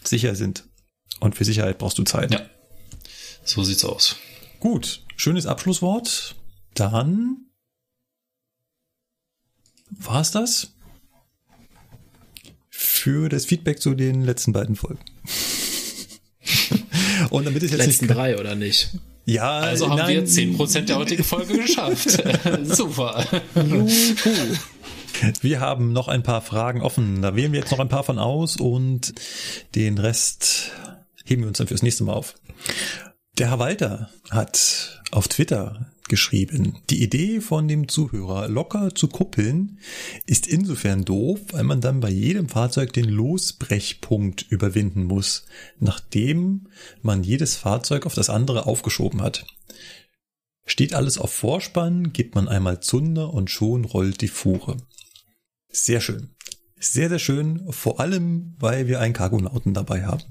sicher 0.03 0.35
sind. 0.35 0.63
Und 1.19 1.35
für 1.35 1.43
Sicherheit 1.43 1.79
brauchst 1.79 1.97
du 1.97 2.03
Zeit. 2.03 2.31
Ja. 2.31 2.41
So 3.43 3.63
sieht's 3.63 3.83
aus. 3.83 4.15
Gut. 4.59 5.03
Schönes 5.17 5.45
Abschlusswort. 5.45 6.35
Dann 6.73 7.47
war's 9.89 10.31
das 10.31 10.73
für 12.69 13.27
das 13.27 13.45
Feedback 13.45 13.81
zu 13.81 13.95
den 13.95 14.23
letzten 14.23 14.53
beiden 14.53 14.75
Folgen. 14.75 15.03
Und 17.29 17.45
damit 17.45 17.63
ist 17.63 17.71
jetzt 17.71 17.85
letzten 17.85 18.05
nicht 18.05 18.15
drei 18.15 18.39
oder 18.39 18.55
nicht? 18.55 18.91
Ja, 19.25 19.59
also 19.59 19.89
haben 19.89 19.97
nein. 19.97 20.09
wir 20.09 20.25
10% 20.25 20.81
der 20.81 20.97
heutigen 20.97 21.23
Folge 21.23 21.57
geschafft. 21.57 22.09
Super. 22.63 23.25
Juhu. 23.55 23.87
Wir 25.41 25.59
haben 25.59 25.93
noch 25.93 26.07
ein 26.07 26.23
paar 26.23 26.41
Fragen 26.41 26.81
offen. 26.81 27.21
Da 27.21 27.35
wählen 27.35 27.51
wir 27.51 27.59
jetzt 27.59 27.71
noch 27.71 27.79
ein 27.79 27.89
paar 27.89 28.03
von 28.03 28.19
aus 28.19 28.57
und 28.57 29.13
den 29.75 29.97
Rest 29.97 30.71
heben 31.25 31.43
wir 31.43 31.47
uns 31.47 31.57
dann 31.57 31.67
fürs 31.67 31.83
nächste 31.83 32.03
Mal 32.03 32.13
auf. 32.13 32.35
Der 33.37 33.49
Herr 33.49 33.59
Walter 33.59 34.09
hat 34.29 35.01
auf 35.11 35.27
Twitter 35.27 35.91
geschrieben, 36.09 36.79
die 36.89 37.01
Idee 37.01 37.39
von 37.39 37.69
dem 37.69 37.87
Zuhörer 37.87 38.49
locker 38.49 38.93
zu 38.93 39.07
kuppeln 39.07 39.79
ist 40.25 40.45
insofern 40.45 41.05
doof, 41.05 41.39
weil 41.51 41.63
man 41.63 41.79
dann 41.79 42.01
bei 42.01 42.09
jedem 42.09 42.49
Fahrzeug 42.49 42.91
den 42.91 43.07
Losbrechpunkt 43.07 44.45
überwinden 44.49 45.05
muss, 45.05 45.45
nachdem 45.79 46.67
man 47.01 47.23
jedes 47.23 47.55
Fahrzeug 47.55 48.05
auf 48.05 48.13
das 48.13 48.29
andere 48.29 48.65
aufgeschoben 48.65 49.21
hat. 49.21 49.45
Steht 50.65 50.93
alles 50.93 51.17
auf 51.17 51.31
Vorspann, 51.33 52.11
gibt 52.11 52.35
man 52.35 52.49
einmal 52.49 52.81
Zunder 52.81 53.33
und 53.33 53.49
schon 53.49 53.85
rollt 53.85 54.21
die 54.21 54.27
Fuhre. 54.27 54.77
Sehr 55.71 56.01
schön. 56.01 56.29
Sehr, 56.79 57.09
sehr 57.09 57.19
schön, 57.19 57.71
vor 57.71 57.99
allem, 57.99 58.55
weil 58.59 58.87
wir 58.87 58.99
einen 58.99 59.13
Cargonauten 59.13 59.73
dabei 59.73 60.03
haben. 60.03 60.23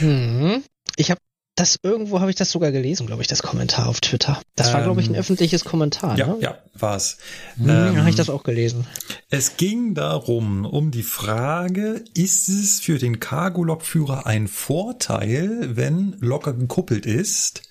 Mhm. 0.00 0.64
Ich 0.96 1.10
habe 1.10 1.20
das 1.56 1.78
irgendwo 1.82 2.20
habe 2.20 2.28
ich 2.30 2.36
das 2.36 2.50
sogar 2.50 2.70
gelesen, 2.70 3.06
glaube 3.06 3.22
ich, 3.22 3.28
das 3.28 3.42
Kommentar 3.42 3.88
auf 3.88 4.00
Twitter. 4.02 4.40
Das 4.56 4.74
war, 4.74 4.82
glaube 4.82 5.00
ich, 5.00 5.08
ein 5.08 5.14
ähm, 5.14 5.20
öffentliches 5.20 5.64
Kommentar. 5.64 6.16
Ja, 6.18 6.26
ne? 6.26 6.36
ja, 6.40 6.58
war 6.74 6.96
es. 6.96 7.16
Hm, 7.56 7.68
ähm, 7.70 7.98
habe 7.98 8.10
ich 8.10 8.14
das 8.14 8.28
auch 8.28 8.42
gelesen. 8.42 8.86
Es 9.30 9.56
ging 9.56 9.94
darum, 9.94 10.66
um 10.66 10.90
die 10.90 11.02
Frage, 11.02 12.04
ist 12.14 12.50
es 12.50 12.80
für 12.80 12.98
den 12.98 13.20
Cargo-Lokführer 13.20 14.26
ein 14.26 14.48
Vorteil, 14.48 15.74
wenn 15.76 16.16
locker 16.20 16.52
gekuppelt 16.52 17.06
ist? 17.06 17.62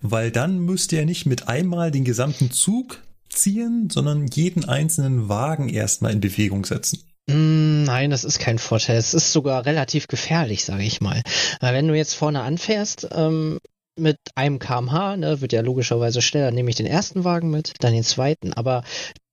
Weil 0.00 0.30
dann 0.30 0.58
müsste 0.58 0.96
er 0.96 1.04
nicht 1.04 1.26
mit 1.26 1.46
einmal 1.46 1.90
den 1.90 2.04
gesamten 2.04 2.50
Zug 2.50 3.02
ziehen, 3.36 3.88
sondern 3.90 4.26
jeden 4.26 4.64
einzelnen 4.64 5.28
Wagen 5.28 5.68
erstmal 5.68 6.12
in 6.12 6.20
Bewegung 6.20 6.64
setzen. 6.64 7.02
Mm, 7.28 7.84
nein, 7.84 8.10
das 8.10 8.24
ist 8.24 8.38
kein 8.38 8.58
Vorteil. 8.58 8.96
Es 8.96 9.14
ist 9.14 9.32
sogar 9.32 9.66
relativ 9.66 10.06
gefährlich, 10.06 10.64
sage 10.64 10.84
ich 10.84 11.00
mal. 11.00 11.22
Wenn 11.60 11.88
du 11.88 11.94
jetzt 11.94 12.14
vorne 12.14 12.42
anfährst, 12.42 13.08
ähm, 13.12 13.58
mit 13.98 14.18
einem 14.34 14.58
kmh, 14.58 15.16
ne, 15.16 15.40
wird 15.40 15.52
ja 15.52 15.62
logischerweise 15.62 16.20
schneller, 16.22 16.50
nehme 16.50 16.70
ich 16.70 16.76
den 16.76 16.86
ersten 16.86 17.24
Wagen 17.24 17.50
mit, 17.50 17.72
dann 17.80 17.94
den 17.94 18.04
zweiten, 18.04 18.52
aber 18.52 18.84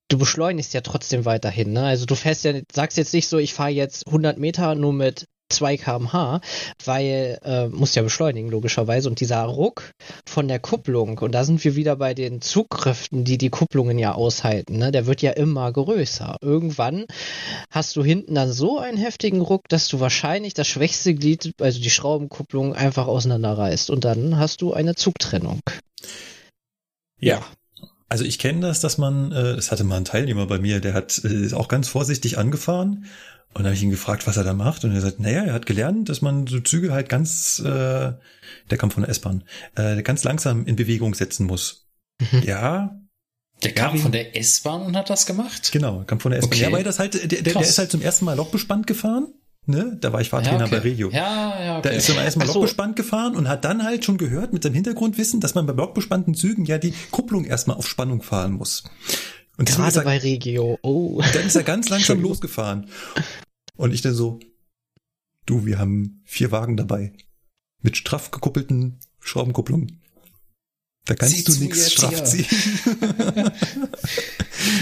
du 0.09 0.17
beschleunigst 0.17 0.73
ja 0.73 0.81
trotzdem 0.81 1.25
weiterhin, 1.25 1.73
ne? 1.73 1.83
Also 1.83 2.05
du 2.05 2.15
fährst 2.15 2.45
ja, 2.45 2.53
sagst 2.71 2.97
jetzt 2.97 3.13
nicht 3.13 3.27
so, 3.27 3.37
ich 3.37 3.53
fahre 3.53 3.71
jetzt 3.71 4.07
100 4.07 4.37
Meter 4.37 4.75
nur 4.75 4.93
mit 4.93 5.25
2 5.53 5.77
kmh, 5.77 6.41
weil 6.85 7.39
äh, 7.43 7.67
muss 7.67 7.95
ja 7.95 8.01
beschleunigen 8.03 8.49
logischerweise 8.49 9.09
und 9.09 9.19
dieser 9.19 9.43
Ruck 9.43 9.91
von 10.25 10.47
der 10.47 10.59
Kupplung 10.59 11.17
und 11.19 11.33
da 11.33 11.43
sind 11.43 11.63
wir 11.63 11.75
wieder 11.75 11.95
bei 11.95 12.13
den 12.13 12.41
Zugkräften, 12.41 13.23
die 13.23 13.37
die 13.37 13.49
Kupplungen 13.49 13.99
ja 13.99 14.13
aushalten, 14.13 14.77
ne? 14.77 14.91
Der 14.91 15.05
wird 15.05 15.21
ja 15.21 15.31
immer 15.31 15.71
größer. 15.71 16.37
Irgendwann 16.41 17.05
hast 17.69 17.95
du 17.95 18.03
hinten 18.03 18.35
dann 18.35 18.51
so 18.51 18.79
einen 18.79 18.97
heftigen 18.97 19.41
Ruck, 19.41 19.69
dass 19.69 19.87
du 19.87 19.99
wahrscheinlich 19.99 20.53
das 20.53 20.67
schwächste 20.67 21.13
Glied, 21.13 21.53
also 21.59 21.79
die 21.79 21.89
Schraubenkupplung 21.89 22.73
einfach 22.73 23.07
auseinanderreißt 23.07 23.89
und 23.89 24.05
dann 24.05 24.37
hast 24.37 24.61
du 24.61 24.73
eine 24.73 24.95
Zugtrennung. 24.95 25.61
Ja. 27.19 27.41
Also 28.09 28.25
ich 28.25 28.37
kenne 28.37 28.59
das, 28.59 28.79
dass 28.79 28.99
man, 28.99 29.31
äh, 29.31 29.55
das 29.55 29.71
hatte 29.71 29.83
mal 29.83 29.97
ein 29.97 30.05
Teilnehmer 30.05 30.45
bei 30.45 30.59
mir, 30.59 30.79
der 30.79 30.93
hat 30.93 31.21
äh, 31.23 31.51
auch 31.53 31.67
ganz 31.67 31.87
vorsichtig 31.87 32.37
angefahren 32.37 33.07
und 33.53 33.59
dann 33.59 33.65
habe 33.65 33.75
ich 33.75 33.83
ihn 33.83 33.91
gefragt, 33.91 34.25
was 34.25 34.37
er 34.37 34.43
da 34.43 34.53
macht. 34.53 34.83
Und 34.83 34.93
er 34.93 35.01
sagt, 35.01 35.19
naja, 35.19 35.43
er 35.43 35.53
hat 35.53 35.65
gelernt, 35.65 36.09
dass 36.09 36.21
man 36.21 36.47
so 36.47 36.59
Züge 36.59 36.91
halt 36.91 37.07
ganz, 37.07 37.59
äh, 37.59 38.13
der 38.69 38.77
kam 38.77 38.89
von 38.89 39.03
der 39.03 39.09
S-Bahn, 39.09 39.43
äh, 39.75 40.01
ganz 40.01 40.23
langsam 40.23 40.65
in 40.65 40.75
Bewegung 40.75 41.13
setzen 41.13 41.45
muss. 41.45 41.87
Mhm. 42.19 42.41
Ja. 42.43 42.99
Der 43.63 43.73
kam 43.73 43.97
von 43.97 44.11
der 44.11 44.35
S-Bahn 44.35 44.81
und 44.81 44.97
hat 44.97 45.09
das 45.09 45.25
gemacht? 45.25 45.71
Genau, 45.71 46.03
kam 46.05 46.19
von 46.19 46.31
der 46.31 46.39
S-Bahn. 46.39 46.53
Okay. 46.53 46.63
Ja, 46.63 46.71
weil 46.71 46.83
das 46.83 46.99
halt, 46.99 47.13
der, 47.13 47.41
der, 47.41 47.53
der 47.53 47.61
ist 47.61 47.77
halt 47.77 47.91
zum 47.91 48.01
ersten 48.01 48.25
Mal 48.25 48.35
lochbespannt 48.35 48.87
gefahren. 48.87 49.27
Ne? 49.65 49.97
Da 50.01 50.11
war 50.11 50.19
ich 50.19 50.29
Fahrtrainer 50.29 50.59
ja, 50.59 50.65
okay. 50.65 50.75
bei 50.75 50.81
Regio. 50.81 51.09
Ja, 51.11 51.63
ja, 51.63 51.77
okay. 51.77 51.89
Da 51.89 51.95
ist 51.95 52.09
er 52.09 52.21
erstmal 52.21 52.47
so. 52.47 52.55
lochbespannt 52.55 52.97
gefahren 52.97 53.35
und 53.35 53.47
hat 53.47 53.63
dann 53.63 53.83
halt 53.83 54.03
schon 54.03 54.17
gehört 54.17 54.51
mit 54.51 54.63
seinem 54.63 54.73
Hintergrundwissen, 54.73 55.39
dass 55.39 55.55
man 55.55 55.65
bei 55.65 55.73
lochbespannten 55.73 56.33
Zügen 56.33 56.65
ja 56.65 56.77
die 56.77 56.93
Kupplung 57.11 57.45
erstmal 57.45 57.77
auf 57.77 57.87
Spannung 57.87 58.21
fahren 58.21 58.53
muss. 58.53 58.83
Und 59.57 59.69
Gerade 59.69 59.99
er, 59.99 60.03
bei 60.03 60.17
Regio. 60.17 60.79
Oh. 60.81 61.21
Dann 61.33 61.45
ist 61.45 61.55
er 61.55 61.63
ganz 61.63 61.89
langsam 61.89 62.21
losgefahren. 62.21 62.89
Und 63.75 63.93
ich 63.93 64.01
dann 64.01 64.13
so, 64.13 64.39
du, 65.45 65.65
wir 65.65 65.79
haben 65.79 66.21
vier 66.25 66.51
Wagen 66.51 66.77
dabei. 66.77 67.13
Mit 67.81 67.97
straff 67.97 68.31
gekuppelten 68.31 68.99
Schraubenkupplungen. 69.19 70.02
Da 71.05 71.15
kannst 71.15 71.35
Sieh 71.35 71.43
du 71.43 71.51
nichts 71.59 71.91
straff 71.91 72.23
ziehen. 72.23 72.45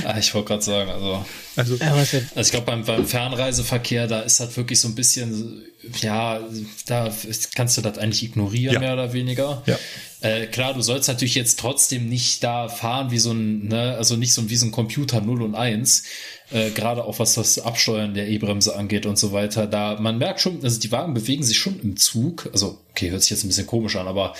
ah, 0.05 0.19
ich 0.19 0.31
wollte 0.35 0.49
gerade 0.49 0.61
sagen, 0.61 0.91
also, 0.91 1.25
also, 1.55 1.77
also 1.81 2.17
ich 2.35 2.51
glaube 2.51 2.67
beim, 2.67 2.85
beim 2.85 3.07
Fernreiseverkehr, 3.07 4.05
da 4.05 4.21
ist 4.21 4.39
das 4.39 4.55
wirklich 4.55 4.79
so 4.79 4.87
ein 4.87 4.93
bisschen, 4.93 5.63
ja, 5.99 6.39
da 6.85 7.11
kannst 7.55 7.77
du 7.77 7.81
das 7.81 7.97
eigentlich 7.97 8.21
ignorieren, 8.21 8.75
ja. 8.75 8.79
mehr 8.79 8.93
oder 8.93 9.13
weniger. 9.13 9.63
Ja. 9.65 9.79
Äh, 10.21 10.45
klar, 10.45 10.75
du 10.75 10.81
sollst 10.81 11.07
natürlich 11.07 11.33
jetzt 11.33 11.57
trotzdem 11.57 12.07
nicht 12.07 12.43
da 12.43 12.69
fahren 12.69 13.09
wie 13.09 13.17
so 13.17 13.31
ein, 13.31 13.69
ne, 13.69 13.95
also 13.97 14.15
nicht 14.15 14.35
so 14.35 14.47
wie 14.47 14.55
so 14.55 14.67
ein 14.67 14.71
Computer 14.71 15.21
0 15.21 15.41
und 15.41 15.55
1, 15.55 16.03
äh, 16.51 16.69
gerade 16.69 17.03
auch 17.03 17.17
was 17.17 17.33
das 17.33 17.57
Absteuern 17.57 18.13
der 18.13 18.27
E-Bremse 18.27 18.75
angeht 18.75 19.07
und 19.07 19.17
so 19.17 19.31
weiter. 19.31 19.65
Da 19.65 19.97
man 19.99 20.19
merkt 20.19 20.41
schon, 20.41 20.63
also 20.63 20.79
die 20.79 20.91
Wagen 20.91 21.15
bewegen 21.15 21.41
sich 21.41 21.57
schon 21.57 21.79
im 21.79 21.97
Zug. 21.97 22.47
Also 22.53 22.79
okay, 22.91 23.09
hört 23.09 23.23
sich 23.23 23.31
jetzt 23.31 23.43
ein 23.43 23.47
bisschen 23.47 23.65
komisch 23.65 23.95
an, 23.95 24.07
aber 24.07 24.35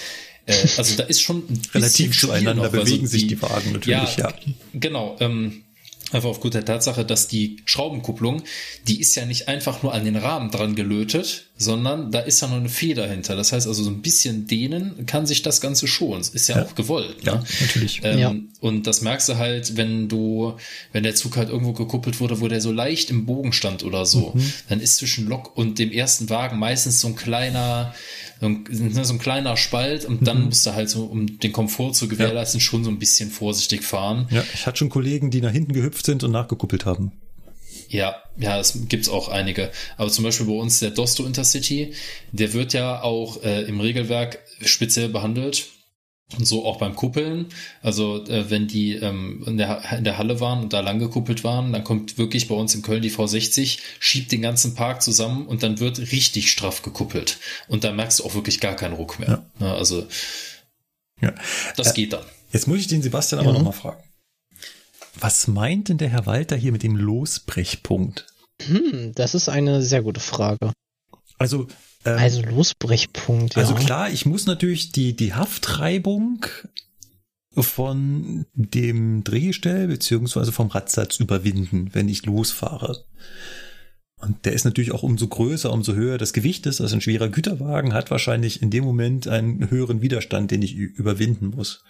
äh, 0.52 0.68
also 0.78 0.96
da 0.96 1.04
ist 1.04 1.22
schon 1.22 1.44
relativ 1.74 2.20
zueinander 2.20 2.64
noch, 2.64 2.72
bewegen 2.72 2.90
also 2.90 2.98
die, 2.98 3.08
sich 3.08 3.28
die 3.28 3.42
Wagen 3.42 3.74
natürlich. 3.74 4.18
Ja, 4.18 4.30
ja. 4.30 4.34
genau. 4.74 5.18
Ähm, 5.20 5.64
Einfach 6.12 6.30
aufgrund 6.30 6.56
der 6.56 6.66
Tatsache, 6.66 7.06
dass 7.06 7.28
die 7.28 7.58
Schraubenkupplung, 7.64 8.44
die 8.88 9.00
ist 9.00 9.16
ja 9.16 9.26
nicht 9.26 9.48
einfach 9.48 9.82
nur 9.82 9.94
an 9.94 10.04
den 10.04 10.18
Rahmen 10.18 10.52
dran 10.52 10.76
gelötet, 10.76 11.46
sondern 11.58 12.12
da 12.12 12.20
ist 12.20 12.42
ja 12.42 12.50
noch 12.50 12.58
eine 12.58 12.68
Feder 12.68 13.08
hinter. 13.08 13.38
Das 13.38 13.54
heißt 13.54 13.66
also, 13.66 13.82
so 13.82 13.90
ein 13.90 14.02
bisschen 14.02 14.46
dehnen 14.46 15.06
kann 15.06 15.26
sich 15.26 15.42
das 15.42 15.62
Ganze 15.62 15.88
schon. 15.88 16.20
Ist 16.20 16.50
ja, 16.50 16.58
ja. 16.58 16.66
auch 16.66 16.76
gewollt. 16.76 17.24
Ne? 17.24 17.32
Ja, 17.32 17.44
natürlich. 17.62 18.02
Ähm, 18.04 18.20
ja. 18.20 18.36
Und 18.60 18.88
das 18.88 19.02
merkst 19.02 19.30
du 19.30 19.38
halt, 19.38 19.78
wenn 19.78 20.10
du, 20.10 20.58
wenn 20.92 21.04
der 21.04 21.16
Zug 21.16 21.38
halt 21.38 21.50
irgendwo 21.50 21.72
gekuppelt 21.74 22.20
wurde, 22.20 22.42
wo 22.42 22.48
der 22.50 22.60
so 22.60 22.74
leicht 22.74 23.10
im 23.10 23.26
Bogen 23.26 23.54
stand 23.54 23.84
oder 23.84 24.06
so, 24.06 24.32
mhm. 24.34 24.54
dann 24.68 24.82
ist 24.82 24.98
zwischen 24.98 25.28
Lok 25.28 25.56
und 25.56 25.80
dem 25.80 25.92
ersten 25.92 26.30
Wagen 26.30 26.60
meistens 26.60 27.00
so 27.00 27.08
ein 27.08 27.16
kleiner, 27.16 27.96
so 28.42 28.48
ein, 28.48 29.03
so 29.03 29.14
ein 29.14 29.20
kleiner 29.20 29.56
Spalt 29.56 30.03
und 30.03 30.28
dann 30.28 30.40
mhm. 30.40 30.45
musst 30.45 30.66
du 30.66 30.74
halt 30.74 30.90
so, 30.90 31.06
um 31.06 31.40
den 31.40 31.52
Komfort 31.52 31.94
zu 31.94 32.08
gewährleisten, 32.08 32.60
ja. 32.60 32.64
schon 32.64 32.84
so 32.84 32.90
ein 32.90 32.98
bisschen 32.98 33.30
vorsichtig 33.30 33.84
fahren. 33.84 34.28
Ja, 34.32 34.44
ich 34.53 34.66
hatte 34.66 34.80
schon 34.80 34.90
Kollegen, 34.90 35.30
die 35.30 35.42
nach 35.42 35.52
hinten 35.52 35.74
gehüpft 35.74 36.06
sind 36.06 36.24
und 36.24 36.32
nachgekuppelt 36.32 36.86
haben. 36.86 37.11
Ja, 37.88 38.16
ja, 38.38 38.60
es 38.60 38.88
gibt's 38.88 39.10
auch 39.10 39.30
einige. 39.30 39.70
Aber 39.98 40.10
zum 40.10 40.24
Beispiel 40.24 40.48
bei 40.48 40.53
uns 40.53 40.80
der 40.80 40.90
Dosto 40.90 41.26
Intercity, 41.26 41.94
der 42.32 42.53
wird 42.53 42.74
ja 42.74 43.03
auch 43.03 43.44
äh, 43.44 43.64
im 43.64 43.80
Regelwerk 43.80 44.40
speziell 44.61 45.10
behandelt. 45.10 45.68
Und 46.38 46.45
so 46.45 46.66
auch 46.66 46.77
beim 46.77 46.95
Kuppeln. 46.95 47.48
Also 47.82 48.26
äh, 48.26 48.50
wenn 48.50 48.68
die 48.68 48.95
ähm, 48.95 49.43
in, 49.45 49.58
der, 49.58 49.84
in 49.98 50.03
der 50.03 50.18
Halle 50.18 50.40
waren 50.40 50.61
und 50.61 50.74
da 50.74 50.80
lang 50.80 51.00
gekuppelt 51.00 51.43
waren, 51.43 51.74
dann 51.74 51.84
kommt 51.84 52.18
wirklich 52.18 52.48
bei 52.48 52.56
uns 52.56 52.74
in 52.74 52.82
Köln 52.82 53.01
die 53.01 53.11
V60, 53.11 53.80
schiebt 54.00 54.32
den 54.32 54.42
ganzen 54.42 54.76
Park 54.76 55.01
zusammen 55.01 55.45
und 55.45 55.64
dann 55.64 55.80
wird 55.80 56.00
richtig 56.00 56.51
straff 56.51 56.82
gekuppelt. 56.82 57.40
Und 57.68 57.84
da 57.84 57.92
merkst 57.92 58.19
du 58.19 58.26
auch 58.26 58.34
wirklich 58.34 58.60
gar 58.60 58.76
keinen 58.76 58.93
Ruck 58.93 59.19
mehr. 59.19 59.43
Ja. 59.60 59.68
Ja, 59.68 59.76
also 59.76 60.08
ja. 61.22 61.34
das 61.76 61.92
äh, 61.92 61.93
geht 61.93 62.14
dann. 62.14 62.24
Jetzt 62.51 62.68
muss 62.68 62.80
ich 62.80 62.88
den 62.88 63.01
Sebastian 63.01 63.40
aber 63.40 63.51
mhm. 63.51 63.58
nochmal 63.58 63.74
fragen. 63.74 64.03
Was 65.19 65.48
meint 65.48 65.90
denn 65.90 65.98
der 65.98 66.10
Herr 66.10 66.26
Walter 66.26 66.56
hier 66.56 66.72
mit 66.72 66.84
dem 66.84 66.95
Losbrechpunkt? 66.95 68.27
Hm, 68.66 69.11
das 69.16 69.35
ist 69.35 69.50
eine 69.50 69.82
sehr 69.82 70.03
gute 70.03 70.19
Frage. 70.19 70.72
Also 71.38 71.68
ähm, 72.06 72.18
also 72.18 72.42
Losbrechpunkt, 72.42 73.56
ja. 73.56 73.62
Also 73.62 73.76
klar, 73.76 74.10
ich 74.10 74.26
muss 74.26 74.46
natürlich 74.46 74.92
die, 74.92 75.16
die 75.16 75.34
Haftreibung 75.34 76.46
von 77.54 78.46
dem 78.54 79.24
Drehgestell 79.24 79.88
beziehungsweise 79.88 80.52
vom 80.52 80.68
Radsatz 80.68 81.20
überwinden, 81.20 81.90
wenn 81.94 82.08
ich 82.08 82.26
losfahre. 82.26 83.04
Und 84.22 84.46
der 84.46 84.54
ist 84.54 84.66
natürlich 84.66 84.92
auch 84.92 85.04
umso 85.04 85.28
größer, 85.28 85.74
umso 85.74 85.94
höher 85.94 86.18
das 86.18 86.32
Gewicht 86.32 86.66
ist. 86.68 86.80
Also 86.80 86.96
ein 86.96 87.02
schwerer 87.02 87.28
Güterwagen 87.28 87.94
hat 87.94 88.12
wahrscheinlich 88.12 88.62
in 88.62 88.70
dem 88.70 88.84
Moment 88.84 89.28
einen 89.28 89.70
höheren 89.70 90.02
Widerstand, 90.02 90.52
den 90.52 90.62
ich 90.62 90.76
überwinden 90.76 91.48
muss. 91.48 91.84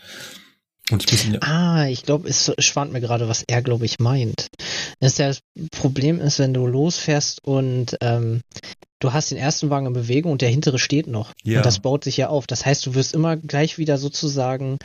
Und 0.91 1.11
ich 1.11 1.27
muss 1.27 1.41
ah, 1.41 1.87
ich 1.87 2.03
glaube, 2.03 2.29
es 2.29 2.51
schwant 2.59 2.91
mir 2.91 3.01
gerade, 3.01 3.27
was 3.27 3.43
er, 3.47 3.61
glaube 3.61 3.85
ich, 3.85 3.99
meint. 3.99 4.47
Das, 4.99 5.17
ja 5.17 5.27
das 5.27 5.41
Problem 5.71 6.19
ist, 6.19 6.39
wenn 6.39 6.53
du 6.53 6.67
losfährst 6.67 7.43
und 7.43 7.97
ähm, 8.01 8.41
du 9.01 9.13
hast 9.13 9.31
den 9.31 9.37
ersten 9.37 9.69
Wagen 9.69 9.87
in 9.87 9.93
Bewegung 9.93 10.31
und 10.31 10.41
der 10.41 10.49
hintere 10.49 10.79
steht 10.79 11.07
noch. 11.07 11.33
Ja. 11.43 11.59
Und 11.59 11.65
das 11.65 11.79
baut 11.79 12.03
sich 12.03 12.17
ja 12.17 12.29
auf. 12.29 12.47
Das 12.47 12.65
heißt, 12.65 12.85
du 12.85 12.95
wirst 12.95 13.13
immer 13.13 13.35
gleich 13.35 13.77
wieder 13.77 13.97
sozusagen, 13.97 14.77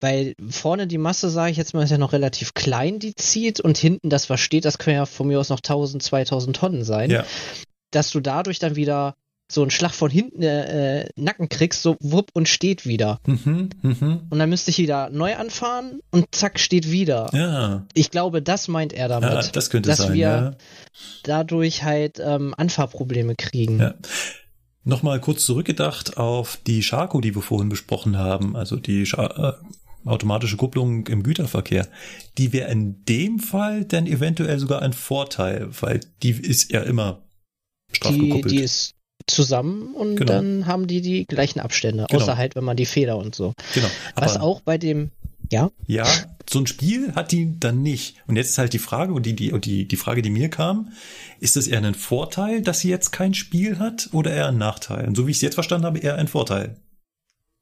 weil 0.00 0.34
vorne 0.48 0.86
die 0.86 0.98
Masse, 0.98 1.30
sage 1.30 1.52
ich 1.52 1.56
jetzt 1.56 1.72
mal, 1.72 1.84
ist 1.84 1.90
ja 1.90 1.98
noch 1.98 2.12
relativ 2.12 2.54
klein, 2.54 2.98
die 2.98 3.14
zieht 3.14 3.60
und 3.60 3.78
hinten 3.78 4.10
das, 4.10 4.28
was 4.28 4.40
steht, 4.40 4.64
das 4.64 4.78
können 4.78 4.96
ja 4.96 5.06
von 5.06 5.28
mir 5.28 5.40
aus 5.40 5.48
noch 5.48 5.60
1000, 5.60 6.02
2000 6.02 6.56
Tonnen 6.56 6.84
sein. 6.84 7.10
Ja. 7.10 7.24
Dass 7.90 8.10
du 8.10 8.20
dadurch 8.20 8.58
dann 8.58 8.76
wieder 8.76 9.14
so 9.50 9.62
einen 9.62 9.70
Schlag 9.70 9.92
von 9.92 10.10
hinten 10.10 10.42
äh, 10.42 11.08
Nacken 11.16 11.48
kriegst, 11.48 11.82
so 11.82 11.96
wupp 12.00 12.30
und 12.32 12.48
steht 12.48 12.86
wieder. 12.86 13.20
Mhm, 13.26 13.70
mh. 13.82 14.20
Und 14.30 14.38
dann 14.38 14.48
müsste 14.48 14.70
ich 14.70 14.78
wieder 14.78 15.10
neu 15.10 15.36
anfahren 15.36 16.00
und 16.10 16.34
zack 16.34 16.60
steht 16.60 16.90
wieder. 16.90 17.30
Ja. 17.32 17.86
Ich 17.94 18.10
glaube, 18.10 18.42
das 18.42 18.68
meint 18.68 18.92
er 18.92 19.08
damit. 19.08 19.30
Ja, 19.30 19.42
das 19.42 19.70
könnte 19.70 19.88
dass 19.88 19.98
sein, 19.98 20.12
wir 20.12 20.20
ja. 20.20 20.56
dadurch 21.24 21.82
halt 21.82 22.20
ähm, 22.20 22.54
Anfahrprobleme 22.56 23.34
kriegen. 23.34 23.80
Ja. 23.80 23.94
Nochmal 24.84 25.20
kurz 25.20 25.44
zurückgedacht 25.44 26.16
auf 26.16 26.58
die 26.66 26.82
Scharko, 26.82 27.20
die 27.20 27.34
wir 27.34 27.42
vorhin 27.42 27.68
besprochen 27.68 28.16
haben, 28.16 28.56
also 28.56 28.76
die 28.76 29.04
Schar 29.04 29.38
äh, 29.38 30.08
automatische 30.08 30.56
Kupplung 30.56 31.06
im 31.08 31.22
Güterverkehr. 31.22 31.88
Die 32.38 32.52
wäre 32.52 32.70
in 32.70 33.04
dem 33.04 33.38
Fall 33.38 33.84
dann 33.84 34.06
eventuell 34.06 34.58
sogar 34.58 34.80
ein 34.80 34.92
Vorteil, 34.92 35.68
weil 35.80 36.00
die 36.22 36.30
ist 36.30 36.72
ja 36.72 36.80
immer 36.80 37.22
straff 37.92 38.14
die, 38.14 38.20
gekuppelt. 38.20 38.52
Die 38.52 38.62
ist 38.62 38.94
zusammen 39.26 39.94
und 39.94 40.16
genau. 40.16 40.32
dann 40.32 40.66
haben 40.66 40.86
die 40.86 41.00
die 41.00 41.26
gleichen 41.26 41.60
Abstände, 41.60 42.06
genau. 42.08 42.22
außer 42.22 42.36
halt, 42.36 42.56
wenn 42.56 42.64
man 42.64 42.76
die 42.76 42.86
Feder 42.86 43.18
und 43.18 43.34
so. 43.34 43.54
Genau. 43.74 43.88
Aber 44.14 44.26
Was 44.26 44.36
auch 44.36 44.60
bei 44.60 44.78
dem 44.78 45.10
Ja? 45.50 45.70
Ja, 45.86 46.06
so 46.48 46.58
ein 46.58 46.66
Spiel 46.66 47.14
hat 47.14 47.32
die 47.32 47.58
dann 47.60 47.82
nicht. 47.82 48.16
Und 48.26 48.36
jetzt 48.36 48.50
ist 48.50 48.58
halt 48.58 48.72
die 48.72 48.78
Frage, 48.78 49.12
und 49.12 49.24
die, 49.24 49.36
die, 49.36 49.52
die, 49.60 49.86
die 49.86 49.96
Frage, 49.96 50.22
die 50.22 50.30
mir 50.30 50.48
kam, 50.48 50.92
ist 51.38 51.56
es 51.56 51.68
eher 51.68 51.82
ein 51.82 51.94
Vorteil, 51.94 52.62
dass 52.62 52.80
sie 52.80 52.88
jetzt 52.88 53.12
kein 53.12 53.34
Spiel 53.34 53.78
hat 53.78 54.08
oder 54.12 54.32
eher 54.32 54.48
ein 54.48 54.58
Nachteil? 54.58 55.06
Und 55.06 55.16
so 55.16 55.26
wie 55.26 55.30
ich 55.30 55.36
es 55.36 55.42
jetzt 55.42 55.54
verstanden 55.54 55.86
habe, 55.86 55.98
eher 55.98 56.16
ein 56.16 56.28
Vorteil 56.28 56.76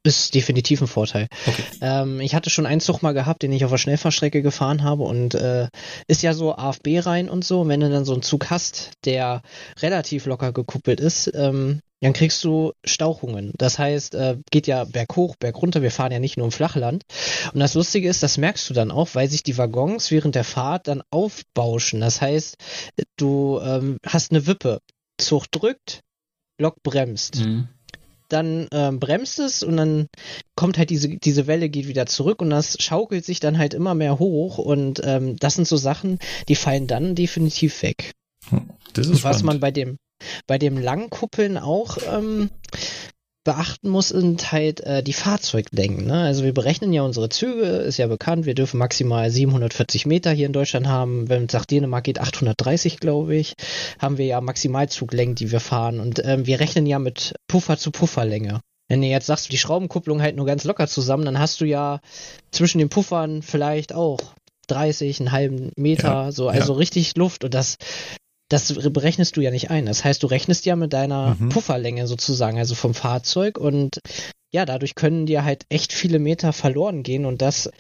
ist 0.05 0.35
definitiv 0.35 0.81
ein 0.81 0.87
Vorteil. 0.87 1.29
Okay. 1.47 1.63
Ähm, 1.81 2.21
ich 2.21 2.35
hatte 2.35 2.51
schon 2.51 2.67
einen 2.67 2.81
Zug 2.81 3.03
mal 3.03 3.13
gehabt, 3.13 3.43
den 3.43 3.53
ich 3.53 3.65
auf 3.65 3.71
der 3.71 3.79
Schnellfahrstrecke 3.79 4.43
gefahren 4.43 4.83
habe 4.83 5.03
und 5.03 5.35
äh, 5.35 5.69
ist 6.07 6.23
ja 6.23 6.35
so 6.35 6.55
AFB 6.55 7.01
rein 7.01 7.29
und 7.29 7.45
so. 7.45 7.63
Und 7.63 7.69
wenn 7.69 7.81
du 7.81 7.91
dann 7.91 8.05
so 8.05 8.13
einen 8.13 8.23
Zug 8.23 8.51
hast, 8.51 8.93
der 9.05 9.43
relativ 9.81 10.27
locker 10.27 10.53
gekuppelt 10.53 11.01
ist, 11.01 11.31
ähm, 11.35 11.81
dann 12.01 12.13
kriegst 12.13 12.45
du 12.45 12.73
Stauchungen. 12.85 13.53
Das 13.59 13.79
heißt, 13.79 14.15
äh, 14.15 14.37
geht 14.53 14.69
ja 14.69 14.85
berghoch, 14.85 15.35
bergunter. 15.37 15.83
Wir 15.83 15.91
fahren 15.91 16.13
ja 16.13 16.21
nicht 16.21 16.37
nur 16.37 16.47
im 16.47 16.53
Flachland. 16.53 17.03
Und 17.53 17.59
das 17.59 17.75
Lustige 17.75 18.09
ist, 18.09 18.23
das 18.23 18.39
merkst 18.39 18.71
du 18.71 18.75
dann 18.75 18.93
auch, 18.93 19.11
weil 19.15 19.29
sich 19.29 19.43
die 19.43 19.59
Waggons 19.59 20.11
während 20.13 20.37
der 20.37 20.45
Fahrt 20.45 20.87
dann 20.87 21.03
aufbauschen. 21.11 22.01
Das 22.01 22.21
heißt, 22.21 22.57
du 23.17 23.61
ähm, 23.63 23.99
hast 24.07 24.31
eine 24.31 24.47
Wippe. 24.47 24.79
Zug 25.21 25.51
drückt, 25.51 26.03
Lok 26.61 26.81
bremst. 26.85 27.41
Mhm 27.41 27.69
dann 28.29 28.69
ähm, 28.73 29.01
bremst 29.01 29.39
es 29.39 29.63
und 29.63 29.77
dann 29.77 30.07
kommt 30.55 30.79
halt 30.79 30.91
diese, 30.91 31.09
diese 31.09 31.47
Welle 31.47 31.69
geht 31.69 31.89
wieder 31.89 32.07
zurück 32.07 32.41
und 32.41 32.51
das 32.51 32.77
schaukelt 32.81 33.25
sich 33.25 33.41
dann 33.41 33.59
halt 33.59 33.75
immer 33.75 33.95
mehr 33.95 34.19
hoch 34.19 34.59
und 34.59 35.01
ähm, 35.05 35.37
das 35.37 35.55
sind 35.55 35.67
so 35.67 35.77
Sachen, 35.77 36.19
die 36.49 36.57
fallen 36.57 36.87
dann 36.87 37.15
definitiv 37.15 37.83
weg. 37.83 38.13
Hm, 38.51 38.71
das 38.93 39.07
ist 39.07 39.25
Was 39.25 39.39
spannend. 39.41 39.45
man 39.45 39.61
bei 39.61 39.71
dem 39.71 39.97
bei 40.47 40.59
dem 40.59 40.77
Langkuppeln 40.79 41.59
auch 41.59 41.97
ähm, 42.11 42.51
beachten 43.49 43.89
muss, 43.89 44.11
sind 44.11 44.53
halt 44.53 44.81
äh, 44.81 45.03
die 45.03 45.15
Fahrzeuglängen. 45.15 46.05
Ne? 46.05 46.21
Also 46.21 46.45
wir 46.45 46.53
berechnen 46.53 46.93
ja 46.93 47.01
unsere 47.01 47.31
Züge, 47.31 47.63
ist 47.63 47.97
ja 47.97 48.07
bekannt, 48.07 48.45
wir 48.45 48.55
dürfen 48.55 48.77
maximal 48.77 49.31
740 49.31 50.05
Meter 50.05 50.33
hier 50.33 50.45
in 50.45 50.53
Deutschland 50.53 50.87
haben. 50.87 51.31
Wenn 51.31 51.47
es 51.47 51.55
nach 51.55 51.65
Dänemark 51.65 52.05
geht, 52.05 52.21
830, 52.21 53.01
glaube 53.01 53.35
ich, 53.37 53.55
haben 53.99 54.19
wir 54.19 54.27
ja 54.27 54.43
Maximalzuglängen, 54.43 55.35
die 55.35 55.51
wir 55.51 55.61
fahren. 55.61 55.99
Und 55.99 56.23
ähm, 56.27 56.45
wir 56.47 56.61
rechnen 56.61 56.85
ja 56.85 56.99
mit 56.99 57.37
Puffer 57.47 57.79
zu 57.79 57.91
Pufferlänge. 57.91 58.61
Wenn 58.87 59.01
du 59.01 59.07
jetzt 59.07 59.25
sagst, 59.25 59.51
die 59.51 59.57
Schraubenkupplung 59.57 60.21
halt 60.21 60.37
nur 60.37 60.45
ganz 60.45 60.65
locker 60.65 60.87
zusammen, 60.87 61.25
dann 61.25 61.39
hast 61.39 61.63
du 61.63 61.65
ja 61.65 62.01
zwischen 62.51 62.81
den 62.81 62.91
Puffern 62.91 63.41
vielleicht 63.41 63.95
auch 63.95 64.19
30, 64.67 65.21
einen 65.21 65.33
halben 65.33 65.73
Meter, 65.77 66.25
ja, 66.25 66.33
so, 66.33 66.49
also 66.49 66.75
ja. 66.75 66.79
richtig 66.79 67.17
Luft. 67.17 67.45
Und 67.45 67.55
das 67.55 67.77
das 68.49 68.73
berechnest 68.73 69.37
du 69.37 69.41
ja 69.41 69.51
nicht 69.51 69.71
ein. 69.71 69.87
Das 69.87 70.05
heißt, 70.05 70.23
du 70.23 70.27
rechnest 70.27 70.65
ja 70.67 70.77
mit 70.77 70.93
deiner 70.93 71.37
mhm. 71.39 71.51
Pufferlänge 71.51 72.07
sozusagen, 72.07 72.59
also 72.59 72.75
vom 72.75 72.95
Fahrzeug 72.95 73.59
und 73.59 74.01
ja, 74.51 74.65
dadurch 74.65 74.95
können 74.95 75.27
dir 75.27 75.45
halt 75.45 75.65
echt 75.69 75.93
viele 75.93 76.19
Meter 76.19 76.53
verloren 76.53 77.03
gehen 77.03 77.27
und 77.27 77.43
das 77.43 77.71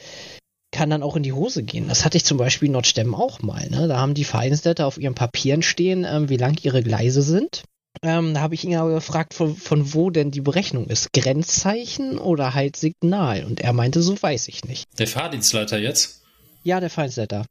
kann 0.71 0.91
dann 0.91 1.03
auch 1.03 1.17
in 1.17 1.23
die 1.23 1.33
Hose 1.33 1.63
gehen. 1.63 1.89
Das 1.89 2.05
hatte 2.05 2.19
ich 2.19 2.25
zum 2.25 2.37
Beispiel 2.37 2.67
in 2.67 2.73
Nordstemm 2.73 3.15
auch 3.15 3.41
mal. 3.41 3.69
Ne? 3.71 3.89
Da 3.89 3.99
haben 3.99 4.13
die 4.13 4.25
Vereinsleiter 4.25 4.87
auf 4.87 4.99
ihren 4.99 5.15
Papieren 5.15 5.63
stehen, 5.63 6.05
ähm, 6.05 6.29
wie 6.29 6.37
lang 6.37 6.59
ihre 6.63 6.83
Gleise 6.83 7.23
sind. 7.23 7.63
Ähm, 8.03 8.35
da 8.35 8.41
habe 8.41 8.55
ich 8.55 8.65
ihn 8.65 8.77
aber 8.77 8.95
gefragt, 8.95 9.35
von, 9.35 9.57
von 9.57 9.95
wo 9.95 10.11
denn 10.11 10.31
die 10.31 10.43
Berechnung 10.43 10.87
ist. 10.87 11.13
Grenzzeichen 11.13 12.19
oder 12.19 12.55
halt 12.55 12.77
Signal? 12.77 13.45
Und 13.45 13.61
er 13.61 13.73
meinte, 13.73 14.03
so 14.03 14.21
weiß 14.21 14.49
ich 14.49 14.65
nicht. 14.65 14.85
Der 14.99 15.09
Fahrdienstleiter 15.09 15.79
jetzt? 15.79 16.23
Ja, 16.63 16.81
der 16.81 16.91
Vereinsleiter. 16.91 17.47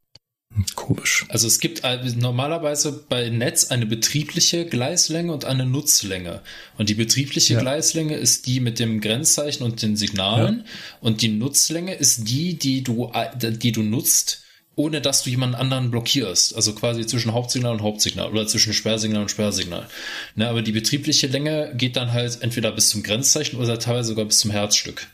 Komisch. 0.74 1.26
Also 1.28 1.46
es 1.46 1.60
gibt 1.60 1.82
normalerweise 2.16 3.04
bei 3.08 3.28
Netz 3.28 3.70
eine 3.70 3.86
betriebliche 3.86 4.66
Gleislänge 4.66 5.32
und 5.32 5.44
eine 5.44 5.66
Nutzlänge. 5.66 6.40
Und 6.78 6.88
die 6.88 6.94
betriebliche 6.94 7.54
ja. 7.54 7.60
Gleislänge 7.60 8.16
ist 8.16 8.46
die 8.46 8.60
mit 8.60 8.78
dem 8.78 9.00
Grenzzeichen 9.00 9.62
und 9.62 9.82
den 9.82 9.96
Signalen. 9.96 10.58
Ja. 10.58 10.64
Und 11.00 11.22
die 11.22 11.28
Nutzlänge 11.28 11.94
ist 11.94 12.28
die, 12.28 12.58
die 12.58 12.82
du, 12.82 13.12
die 13.36 13.72
du 13.72 13.82
nutzt, 13.82 14.42
ohne 14.74 15.00
dass 15.00 15.22
du 15.22 15.30
jemanden 15.30 15.54
anderen 15.54 15.90
blockierst. 15.90 16.56
Also 16.56 16.74
quasi 16.74 17.06
zwischen 17.06 17.34
Hauptsignal 17.34 17.74
und 17.74 17.82
Hauptsignal 17.82 18.30
oder 18.30 18.46
zwischen 18.46 18.72
Sperrsignal 18.72 19.22
und 19.22 19.30
Sperrsignal. 19.30 19.86
Ne, 20.34 20.48
aber 20.48 20.62
die 20.62 20.72
betriebliche 20.72 21.26
Länge 21.26 21.72
geht 21.76 21.96
dann 21.96 22.12
halt 22.12 22.42
entweder 22.42 22.72
bis 22.72 22.88
zum 22.88 23.02
Grenzzeichen 23.02 23.58
oder 23.58 23.78
teilweise 23.78 24.08
sogar 24.08 24.24
bis 24.24 24.38
zum 24.38 24.50
Herzstück. 24.50 25.06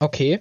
Okay. 0.00 0.40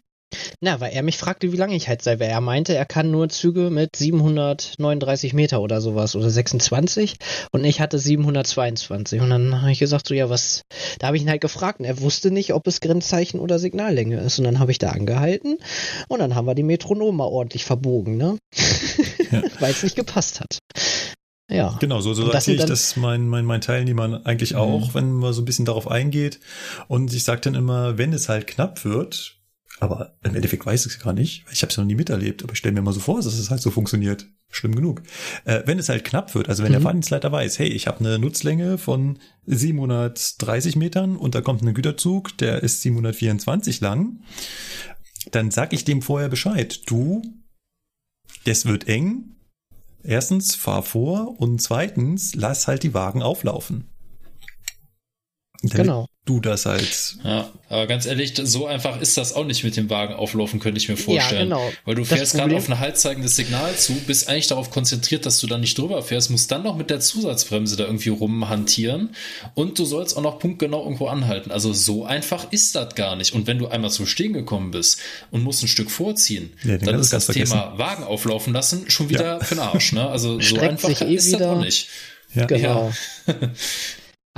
Na, 0.62 0.80
weil 0.80 0.94
er 0.94 1.04
mich 1.04 1.18
fragte, 1.18 1.52
wie 1.52 1.58
lange 1.58 1.76
ich 1.76 1.88
halt 1.88 2.02
sei, 2.02 2.20
weil 2.20 2.30
er 2.30 2.42
meinte, 2.42 2.76
er 2.76 2.86
kann 2.86 3.12
nur 3.12 3.30
Züge 3.30 3.70
mit 3.70 3.96
739 3.96 5.34
Meter 5.34 5.62
oder 5.62 5.82
sowas 5.82 6.16
oder 6.16 6.30
26 6.30 7.18
und 7.52 7.64
ich 7.64 7.82
hatte 7.82 7.98
722 7.98 9.22
und 9.22 9.30
dann 9.30 9.62
habe 9.62 9.72
ich 9.72 9.80
gesagt, 9.80 10.08
so 10.08 10.14
ja, 10.14 10.30
was, 10.30 10.64
da 11.00 11.08
habe 11.08 11.18
ich 11.18 11.24
ihn 11.24 11.30
halt 11.30 11.42
gefragt 11.42 11.80
und 11.80 11.86
er 11.86 12.00
wusste 12.02 12.30
nicht, 12.30 12.54
ob 12.54 12.68
es 12.68 12.82
Grenzzeichen 12.82 13.40
oder 13.40 13.58
Signallänge 13.58 14.20
ist 14.20 14.38
und 14.38 14.46
dann 14.46 14.60
habe 14.60 14.72
ich 14.72 14.78
da 14.78 14.90
angehalten 14.90 15.58
und 16.08 16.20
dann 16.20 16.36
haben 16.36 16.46
wir 16.46 16.56
die 16.56 16.64
Metronom 16.64 17.18
mal 17.18 17.26
ordentlich 17.26 17.66
verbogen, 17.66 18.18
ne? 18.18 18.38
Ja. 19.32 19.44
weil 19.60 19.72
es 19.72 19.84
nicht 19.84 19.96
gepasst 19.96 20.40
hat. 20.40 20.58
Ja. 21.52 21.78
Genau, 21.80 22.00
so, 22.00 22.14
so 22.14 22.32
sage 22.32 22.54
ich 22.54 22.66
das 22.66 22.96
mein, 22.96 23.28
mein, 23.28 23.46
mein 23.46 23.62
Teilnehmern 23.62 24.26
eigentlich 24.26 24.54
mhm. 24.54 24.60
auch, 24.60 24.94
wenn 24.94 25.12
man 25.14 25.34
so 25.34 25.42
ein 25.42 25.46
bisschen 25.46 25.66
darauf 25.66 25.90
eingeht. 25.90 26.40
Und 26.88 27.14
ich 27.14 27.24
sage 27.24 27.42
dann 27.42 27.56
immer, 27.56 27.98
wenn 27.98 28.14
es 28.14 28.30
halt 28.30 28.48
knapp 28.48 28.86
wird, 28.86 29.39
aber 29.80 30.18
im 30.24 30.36
Endeffekt 30.36 30.66
weiß 30.66 30.86
ich 30.86 30.94
es 30.94 31.00
gar 31.00 31.14
nicht. 31.14 31.46
Ich 31.52 31.62
habe 31.62 31.72
es 31.72 31.78
noch 31.78 31.86
nie 31.86 31.96
miterlebt, 31.96 32.44
aber 32.44 32.54
ich 32.54 32.60
stelle 32.60 32.74
mir 32.74 32.82
mal 32.82 32.94
so 32.94 33.00
vor, 33.00 33.18
dass 33.18 33.26
es 33.28 33.50
halt 33.50 33.62
so 33.62 33.72
funktioniert. 33.72 34.28
Schlimm 34.52 34.76
genug. 34.76 35.04
Äh, 35.46 35.62
wenn 35.66 35.80
es 35.80 35.90
halt 35.90 36.04
knapp 36.04 36.34
wird, 36.34 36.50
also 36.50 36.64
wenn 36.64 36.72
mhm. 36.72 36.74
der 36.74 36.82
Fahrdienstleiter 36.82 37.32
weiß, 37.32 37.60
hey, 37.60 37.68
ich 37.68 37.88
habe 37.88 38.00
eine 38.00 38.20
Nutzlänge 38.20 38.78
von 38.78 39.20
730 39.46 40.76
Metern 40.76 41.16
und 41.16 41.36
da 41.36 41.42
kommt 41.42 41.62
ein 41.62 41.74
Güterzug, 41.74 42.38
der 42.40 42.64
ist 42.64 42.82
724 42.82 43.80
lang, 43.80 44.22
dann 45.32 45.52
sag 45.52 45.72
ich 45.74 45.86
dem 45.86 46.02
vorher 46.02 46.30
Bescheid. 46.30 46.82
Du, 46.88 47.22
das 48.46 48.66
wird 48.66 48.88
eng. 48.88 49.36
Erstens, 50.04 50.56
fahr 50.56 50.82
vor 50.82 51.40
und 51.40 51.62
zweitens, 51.62 52.34
lass 52.34 52.68
halt 52.68 52.84
die 52.84 52.94
Wagen 52.94 53.22
auflaufen. 53.22 53.90
Genau 55.62 56.08
du 56.30 56.40
das 56.40 56.66
halt. 56.66 57.16
Ja, 57.24 57.50
aber 57.70 57.88
ganz 57.88 58.06
ehrlich, 58.06 58.34
so 58.36 58.68
einfach 58.68 59.02
ist 59.02 59.18
das 59.18 59.34
auch 59.34 59.46
nicht 59.46 59.64
mit 59.64 59.76
dem 59.76 59.90
Wagen 59.90 60.14
auflaufen, 60.14 60.60
könnte 60.60 60.78
ich 60.78 60.88
mir 60.88 60.96
vorstellen. 60.96 61.50
Ja, 61.50 61.58
genau. 61.58 61.72
Weil 61.86 61.96
du 61.96 62.06
fährst 62.06 62.36
gerade 62.36 62.56
auf 62.56 62.70
ein 62.70 62.80
haltzeigendes 62.80 63.36
Signal 63.36 63.76
zu, 63.76 63.94
bist 63.94 64.30
eigentlich 64.30 64.46
darauf 64.48 64.70
konzentriert, 64.70 65.26
dass 65.26 65.40
du 65.40 65.48
da 65.48 65.58
nicht 65.58 65.78
drüber 65.78 66.04
fährst, 66.04 66.30
musst 66.30 66.52
dann 66.52 66.64
noch 66.64 66.78
mit 66.78 66.92
der 66.92 67.00
Zusatzbremse 67.00 67.78
da 67.78 67.86
irgendwie 67.86 68.10
rumhantieren 68.10 69.16
und 69.56 69.80
du 69.80 69.86
sollst 69.86 70.16
auch 70.18 70.22
noch 70.22 70.38
punktgenau 70.38 70.84
irgendwo 70.84 71.08
anhalten. 71.08 71.52
Also 71.52 71.74
so 71.74 72.06
einfach 72.06 72.52
ist 72.52 72.76
das 72.76 72.94
gar 72.94 73.16
nicht. 73.16 73.34
Und 73.34 73.48
wenn 73.48 73.58
du 73.58 73.68
einmal 73.68 73.90
zum 73.90 74.06
Stehen 74.06 74.34
gekommen 74.34 74.70
bist 74.70 75.00
und 75.32 75.44
musst 75.44 75.64
ein 75.64 75.68
Stück 75.68 75.90
vorziehen, 75.90 76.54
ja, 76.64 76.78
dann 76.78 77.00
ist 77.00 77.12
das 77.12 77.26
Thema 77.26 77.74
Wagen 77.78 78.04
auflaufen 78.04 78.54
lassen 78.54 78.90
schon 78.90 79.10
wieder 79.10 79.26
ja. 79.26 79.40
für 79.40 79.56
den 79.56 79.64
Arsch. 79.64 79.94
Ne? 79.94 80.08
Also 80.08 80.40
so 80.40 80.60
einfach 80.60 81.02
eh 81.02 81.16
ist 81.16 81.28
wieder. 81.28 81.40
das 81.40 81.48
auch 81.48 81.60
nicht. 81.60 81.90
Ja. 82.36 82.46
Genau. 82.46 82.92
Ja. 83.26 83.34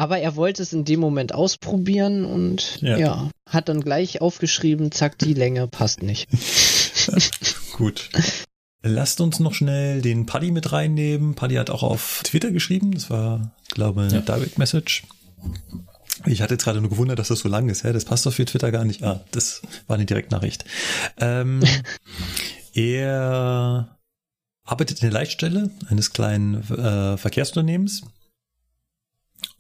Aber 0.02 0.18
er 0.18 0.36
wollte 0.36 0.64
es 0.64 0.74
in 0.74 0.84
dem 0.84 1.00
Moment 1.00 1.36
ausprobieren 1.36 2.26
und 2.26 2.82
ja. 2.82 2.98
ja, 2.98 3.30
hat 3.48 3.70
dann 3.70 3.82
gleich 3.82 4.20
aufgeschrieben, 4.20 4.92
zack, 4.92 5.20
die 5.20 5.36
Länge 5.36 5.68
passt 5.68 6.02
nicht. 6.02 6.28
Gut. 7.74 8.10
Lasst 8.82 9.22
uns 9.22 9.40
noch 9.40 9.54
schnell 9.54 10.02
den 10.02 10.26
Paddy 10.26 10.50
mit 10.50 10.72
reinnehmen. 10.72 11.36
Paddy 11.36 11.54
hat 11.54 11.70
auch 11.70 11.84
auf 11.84 12.22
Twitter 12.24 12.50
geschrieben. 12.50 12.94
Das 12.96 13.12
war, 13.12 13.52
glaube 13.70 14.08
ich, 14.08 14.12
eine 14.12 14.26
ja. 14.26 14.36
Direct 14.36 14.58
Message. 14.58 15.04
Ich 16.26 16.42
hatte 16.42 16.56
jetzt 16.56 16.64
gerade 16.64 16.82
nur 16.82 16.90
gewundert, 16.90 17.20
dass 17.20 17.28
das 17.28 17.38
so 17.38 17.48
lang 17.48 17.70
ist. 17.70 17.84
Hä? 17.84 17.94
Das 17.94 18.06
passt 18.06 18.26
doch 18.26 18.34
für 18.34 18.46
Twitter 18.46 18.72
gar 18.72 18.86
nicht. 18.86 19.04
Ah, 19.04 19.24
das 19.30 19.62
war 19.86 19.98
eine 19.98 20.08
Direktnachricht. 20.08 20.66
Ähm, 21.20 21.62
er 22.74 24.00
arbeitet 24.66 25.04
in 25.04 25.12
der 25.12 25.20
Leitstelle 25.20 25.70
eines 25.90 26.12
kleinen 26.12 26.56
äh, 26.72 27.18
Verkehrsunternehmens 27.18 28.02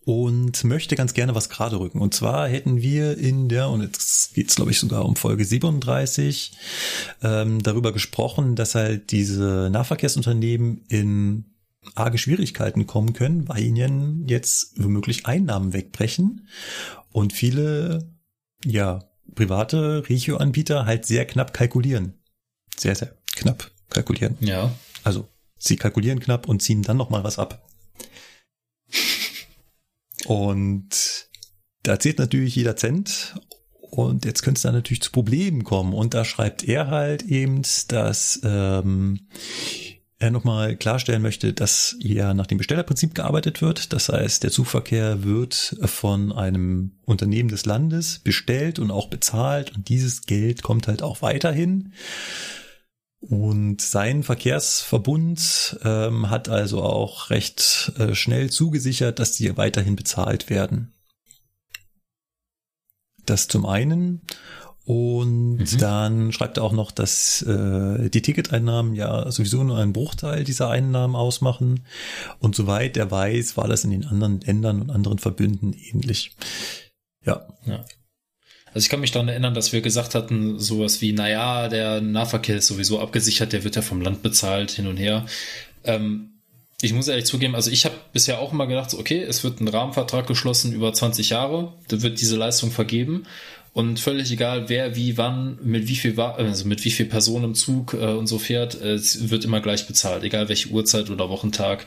und 0.03 0.63
möchte 0.63 0.95
ganz 0.95 1.13
gerne 1.13 1.35
was 1.35 1.49
gerade 1.49 1.79
rücken. 1.79 1.99
Und 1.99 2.13
zwar 2.13 2.47
hätten 2.47 2.81
wir 2.81 3.17
in 3.17 3.49
der, 3.49 3.69
und 3.69 3.81
jetzt 3.81 4.33
geht's 4.33 4.55
glaube 4.55 4.71
ich 4.71 4.79
sogar 4.79 5.05
um 5.05 5.15
Folge 5.15 5.45
37, 5.45 6.53
ähm, 7.21 7.61
darüber 7.61 7.91
gesprochen, 7.93 8.55
dass 8.55 8.75
halt 8.75 9.11
diese 9.11 9.69
Nahverkehrsunternehmen 9.71 10.85
in 10.87 11.45
arge 11.95 12.17
Schwierigkeiten 12.17 12.87
kommen 12.87 13.13
können, 13.13 13.47
weil 13.47 13.63
ihnen 13.63 14.27
jetzt 14.27 14.73
womöglich 14.77 15.25
Einnahmen 15.25 15.73
wegbrechen 15.73 16.47
und 17.11 17.33
viele, 17.33 18.11
ja, 18.65 19.03
private 19.35 20.07
Regio-Anbieter 20.09 20.85
halt 20.85 21.05
sehr 21.05 21.25
knapp 21.25 21.53
kalkulieren. 21.53 22.13
Sehr, 22.77 22.95
sehr 22.95 23.15
knapp 23.35 23.71
kalkulieren. 23.89 24.37
Ja. 24.39 24.71
Also, 25.03 25.27
sie 25.57 25.75
kalkulieren 25.75 26.19
knapp 26.19 26.47
und 26.47 26.61
ziehen 26.61 26.83
dann 26.83 26.97
nochmal 26.97 27.23
was 27.23 27.39
ab. 27.39 27.67
Und 30.25 31.29
da 31.83 31.99
zählt 31.99 32.19
natürlich 32.19 32.55
jeder 32.55 32.75
Cent. 32.75 33.35
Und 33.79 34.23
jetzt 34.25 34.41
könnte 34.41 34.59
es 34.59 34.63
dann 34.63 34.73
natürlich 34.73 35.01
zu 35.01 35.11
Problemen 35.11 35.63
kommen. 35.63 35.93
Und 35.93 36.13
da 36.13 36.23
schreibt 36.23 36.63
er 36.63 36.87
halt 36.87 37.23
eben, 37.23 37.61
dass 37.89 38.39
ähm, 38.43 39.27
er 40.21 40.31
nochmal 40.31 40.77
klarstellen 40.77 41.21
möchte, 41.21 41.51
dass 41.51 41.97
hier 41.99 42.33
nach 42.33 42.45
dem 42.45 42.59
Bestellerprinzip 42.59 43.15
gearbeitet 43.15 43.61
wird. 43.61 43.91
Das 43.91 44.07
heißt, 44.07 44.43
der 44.43 44.51
Zugverkehr 44.51 45.23
wird 45.23 45.75
von 45.83 46.31
einem 46.31 46.91
Unternehmen 47.05 47.49
des 47.49 47.65
Landes 47.65 48.19
bestellt 48.19 48.79
und 48.79 48.91
auch 48.91 49.09
bezahlt 49.09 49.75
und 49.75 49.89
dieses 49.89 50.21
Geld 50.21 50.61
kommt 50.61 50.87
halt 50.87 51.01
auch 51.01 51.21
weiterhin. 51.21 51.93
Und 53.21 53.81
sein 53.81 54.23
Verkehrsverbund 54.23 55.79
ähm, 55.83 56.29
hat 56.31 56.49
also 56.49 56.81
auch 56.81 57.29
recht 57.29 57.93
äh, 57.97 58.15
schnell 58.15 58.49
zugesichert, 58.49 59.19
dass 59.19 59.33
die 59.33 59.55
weiterhin 59.57 59.95
bezahlt 59.95 60.49
werden. 60.49 60.93
Das 63.25 63.47
zum 63.47 63.67
einen. 63.67 64.21
Und 64.83 65.59
mhm. 65.59 65.77
dann 65.77 66.31
schreibt 66.31 66.57
er 66.57 66.63
auch 66.63 66.71
noch, 66.71 66.89
dass 66.91 67.43
äh, 67.43 68.09
die 68.09 68.23
Ticketeinnahmen 68.23 68.95
ja 68.95 69.31
sowieso 69.31 69.63
nur 69.63 69.77
einen 69.77 69.93
Bruchteil 69.93 70.43
dieser 70.43 70.69
Einnahmen 70.69 71.15
ausmachen. 71.15 71.85
Und 72.39 72.55
soweit 72.55 72.97
er 72.97 73.11
weiß, 73.11 73.55
war 73.55 73.67
das 73.67 73.83
in 73.83 73.91
den 73.91 74.05
anderen 74.05 74.41
Ländern 74.41 74.81
und 74.81 74.89
anderen 74.89 75.19
Verbünden 75.19 75.73
ähnlich. 75.73 76.35
Ja. 77.23 77.47
ja. 77.65 77.85
Also 78.73 78.85
ich 78.85 78.89
kann 78.89 79.01
mich 79.01 79.11
daran 79.11 79.27
erinnern, 79.27 79.53
dass 79.53 79.73
wir 79.73 79.81
gesagt 79.81 80.15
hatten, 80.15 80.59
sowas 80.59 81.01
wie, 81.01 81.11
naja, 81.11 81.67
der 81.67 82.01
Nahverkehr 82.01 82.57
ist 82.57 82.67
sowieso 82.67 82.99
abgesichert, 82.99 83.53
der 83.53 83.63
wird 83.63 83.75
ja 83.75 83.81
vom 83.81 84.01
Land 84.01 84.23
bezahlt, 84.23 84.71
hin 84.71 84.87
und 84.87 84.97
her. 84.97 85.25
Ähm, 85.83 86.29
ich 86.81 86.93
muss 86.93 87.07
ehrlich 87.07 87.25
zugeben, 87.25 87.53
also 87.53 87.69
ich 87.69 87.85
habe 87.85 87.95
bisher 88.11 88.39
auch 88.39 88.53
immer 88.53 88.67
gedacht, 88.67 88.93
okay, 88.93 89.21
es 89.21 89.43
wird 89.43 89.59
ein 89.61 89.67
Rahmenvertrag 89.67 90.25
geschlossen 90.25 90.73
über 90.73 90.93
20 90.93 91.29
Jahre, 91.29 91.73
da 91.89 92.01
wird 92.01 92.19
diese 92.21 92.37
Leistung 92.37 92.71
vergeben 92.71 93.27
und 93.73 93.99
völlig 93.99 94.31
egal, 94.31 94.67
wer, 94.67 94.95
wie, 94.95 95.17
wann, 95.17 95.57
mit 95.63 95.87
wie 95.87 95.95
viel, 95.95 96.19
also 96.19 96.65
mit 96.65 96.83
wie 96.83 96.91
viel 96.91 97.05
Personen 97.05 97.45
im 97.45 97.55
Zug 97.55 97.93
äh, 97.93 98.13
und 98.13 98.27
so 98.27 98.39
fährt, 98.39 98.81
äh, 98.81 98.93
es 98.93 99.29
wird 99.29 99.45
immer 99.45 99.61
gleich 99.61 99.87
bezahlt, 99.87 100.23
egal 100.23 100.49
welche 100.49 100.69
Uhrzeit 100.69 101.09
oder 101.09 101.29
Wochentag. 101.29 101.85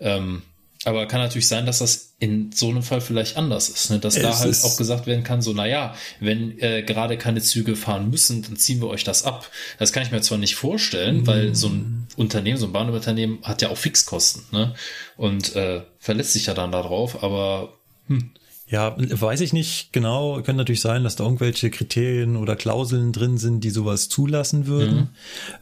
Ähm, 0.00 0.42
aber 0.84 1.06
kann 1.06 1.20
natürlich 1.20 1.48
sein, 1.48 1.66
dass 1.66 1.80
das 1.80 2.14
in 2.20 2.52
so 2.52 2.70
einem 2.70 2.82
Fall 2.82 3.02
vielleicht 3.02 3.36
anders 3.36 3.68
ist, 3.68 3.90
ne? 3.90 3.98
dass 3.98 4.16
es 4.16 4.22
da 4.22 4.38
halt 4.38 4.64
auch 4.64 4.76
gesagt 4.78 5.06
werden 5.06 5.24
kann, 5.24 5.42
so, 5.42 5.52
na 5.52 5.66
ja, 5.66 5.94
wenn 6.20 6.58
äh, 6.58 6.82
gerade 6.82 7.18
keine 7.18 7.42
Züge 7.42 7.76
fahren 7.76 8.08
müssen, 8.08 8.42
dann 8.42 8.56
ziehen 8.56 8.80
wir 8.80 8.88
euch 8.88 9.04
das 9.04 9.24
ab. 9.24 9.50
Das 9.78 9.92
kann 9.92 10.02
ich 10.02 10.10
mir 10.10 10.22
zwar 10.22 10.38
nicht 10.38 10.54
vorstellen, 10.54 11.18
mhm. 11.18 11.26
weil 11.26 11.54
so 11.54 11.68
ein 11.68 12.06
Unternehmen, 12.16 12.56
so 12.56 12.66
ein 12.66 12.72
Bahnunternehmen 12.72 13.40
hat 13.42 13.60
ja 13.60 13.68
auch 13.68 13.76
Fixkosten 13.76 14.44
ne? 14.52 14.74
und 15.18 15.54
äh, 15.54 15.82
verlässt 15.98 16.32
sich 16.32 16.46
ja 16.46 16.54
dann 16.54 16.72
darauf, 16.72 17.22
aber 17.22 17.74
hm. 18.06 18.30
Ja, 18.70 18.94
weiß 18.96 19.40
ich 19.40 19.52
nicht 19.52 19.92
genau. 19.92 20.34
Könnte 20.36 20.54
natürlich 20.54 20.80
sein, 20.80 21.02
dass 21.02 21.16
da 21.16 21.24
irgendwelche 21.24 21.70
Kriterien 21.70 22.36
oder 22.36 22.54
Klauseln 22.54 23.12
drin 23.12 23.36
sind, 23.36 23.64
die 23.64 23.70
sowas 23.70 24.08
zulassen 24.08 24.68
würden. 24.68 24.96
Mhm. 24.96 25.08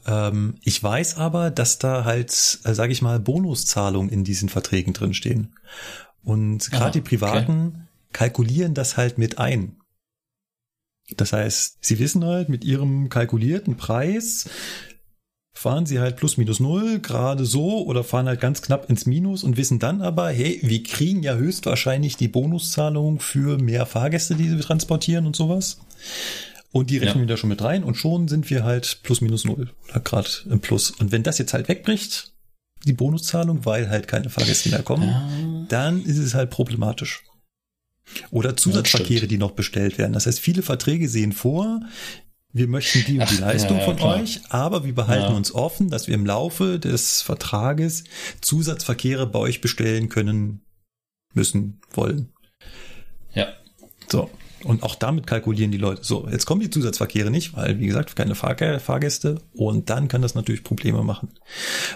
Ähm, 0.06 0.54
ich 0.62 0.82
weiß 0.82 1.16
aber, 1.16 1.50
dass 1.50 1.78
da 1.78 2.04
halt, 2.04 2.30
äh, 2.64 2.74
sage 2.74 2.92
ich 2.92 3.00
mal, 3.00 3.18
Bonuszahlungen 3.18 4.10
in 4.10 4.24
diesen 4.24 4.50
Verträgen 4.50 4.92
drinstehen. 4.92 5.54
Und 6.22 6.70
gerade 6.70 6.92
die 6.92 7.00
Privaten 7.00 7.68
okay. 7.68 7.78
kalkulieren 8.12 8.74
das 8.74 8.98
halt 8.98 9.16
mit 9.16 9.38
ein. 9.38 9.78
Das 11.16 11.32
heißt, 11.32 11.78
sie 11.80 11.98
wissen 11.98 12.22
halt 12.26 12.50
mit 12.50 12.64
ihrem 12.64 13.08
kalkulierten 13.08 13.78
Preis, 13.78 14.50
fahren 15.58 15.86
sie 15.86 15.98
halt 15.98 16.14
plus 16.14 16.36
minus 16.36 16.60
null 16.60 17.00
gerade 17.00 17.44
so 17.44 17.84
oder 17.84 18.04
fahren 18.04 18.28
halt 18.28 18.40
ganz 18.40 18.62
knapp 18.62 18.88
ins 18.88 19.06
Minus 19.06 19.42
und 19.42 19.56
wissen 19.56 19.80
dann 19.80 20.02
aber, 20.02 20.28
hey, 20.30 20.60
wir 20.62 20.84
kriegen 20.84 21.24
ja 21.24 21.34
höchstwahrscheinlich 21.34 22.16
die 22.16 22.28
Bonuszahlung 22.28 23.18
für 23.18 23.58
mehr 23.58 23.84
Fahrgäste, 23.84 24.36
die 24.36 24.52
wir 24.52 24.60
transportieren 24.60 25.26
und 25.26 25.34
sowas. 25.34 25.80
Und 26.70 26.90
die 26.90 26.98
rechnen 26.98 27.16
ja. 27.16 27.20
wir 27.22 27.34
da 27.34 27.36
schon 27.36 27.48
mit 27.48 27.60
rein 27.60 27.82
und 27.82 27.96
schon 27.96 28.28
sind 28.28 28.48
wir 28.50 28.62
halt 28.62 29.00
plus 29.02 29.20
minus 29.20 29.44
null 29.44 29.72
oder 29.90 29.98
gerade 29.98 30.28
im 30.48 30.60
Plus. 30.60 30.92
Und 30.92 31.10
wenn 31.10 31.24
das 31.24 31.38
jetzt 31.38 31.52
halt 31.52 31.66
wegbricht, 31.66 32.32
die 32.86 32.92
Bonuszahlung, 32.92 33.64
weil 33.64 33.90
halt 33.90 34.06
keine 34.06 34.30
Fahrgäste 34.30 34.68
mehr 34.68 34.84
kommen, 34.84 35.08
ja. 35.08 35.66
dann 35.70 36.04
ist 36.04 36.18
es 36.18 36.34
halt 36.34 36.50
problematisch. 36.50 37.24
Oder 38.30 38.56
Zusatzverkehre, 38.56 39.26
die 39.26 39.38
noch 39.38 39.50
bestellt 39.50 39.98
werden. 39.98 40.12
Das 40.12 40.26
heißt, 40.26 40.38
viele 40.38 40.62
Verträge 40.62 41.08
sehen 41.08 41.32
vor, 41.32 41.80
wir 42.52 42.66
möchten 42.66 43.04
die 43.04 43.18
und 43.18 43.30
die 43.30 43.36
Ach, 43.36 43.40
Leistung 43.40 43.78
ja, 43.78 43.84
von 43.84 43.96
klar. 43.96 44.20
euch, 44.20 44.40
aber 44.48 44.84
wir 44.84 44.94
behalten 44.94 45.32
ja. 45.32 45.36
uns 45.36 45.54
offen, 45.54 45.90
dass 45.90 46.06
wir 46.06 46.14
im 46.14 46.24
Laufe 46.24 46.78
des 46.78 47.22
Vertrages 47.22 48.04
Zusatzverkehre 48.40 49.26
bei 49.26 49.38
euch 49.38 49.60
bestellen 49.60 50.08
können, 50.08 50.62
müssen, 51.34 51.80
wollen. 51.92 52.32
Ja. 53.34 53.48
So. 54.10 54.30
Und 54.64 54.82
auch 54.82 54.96
damit 54.96 55.26
kalkulieren 55.26 55.70
die 55.70 55.78
Leute. 55.78 56.02
So, 56.04 56.28
jetzt 56.30 56.44
kommen 56.44 56.60
die 56.60 56.70
Zusatzverkehre 56.70 57.30
nicht, 57.30 57.56
weil, 57.56 57.78
wie 57.78 57.86
gesagt, 57.86 58.16
keine 58.16 58.34
Fahrg 58.34 58.80
Fahrgäste. 58.80 59.40
Und 59.54 59.88
dann 59.88 60.08
kann 60.08 60.22
das 60.22 60.34
natürlich 60.34 60.64
Probleme 60.64 61.02
machen. 61.02 61.28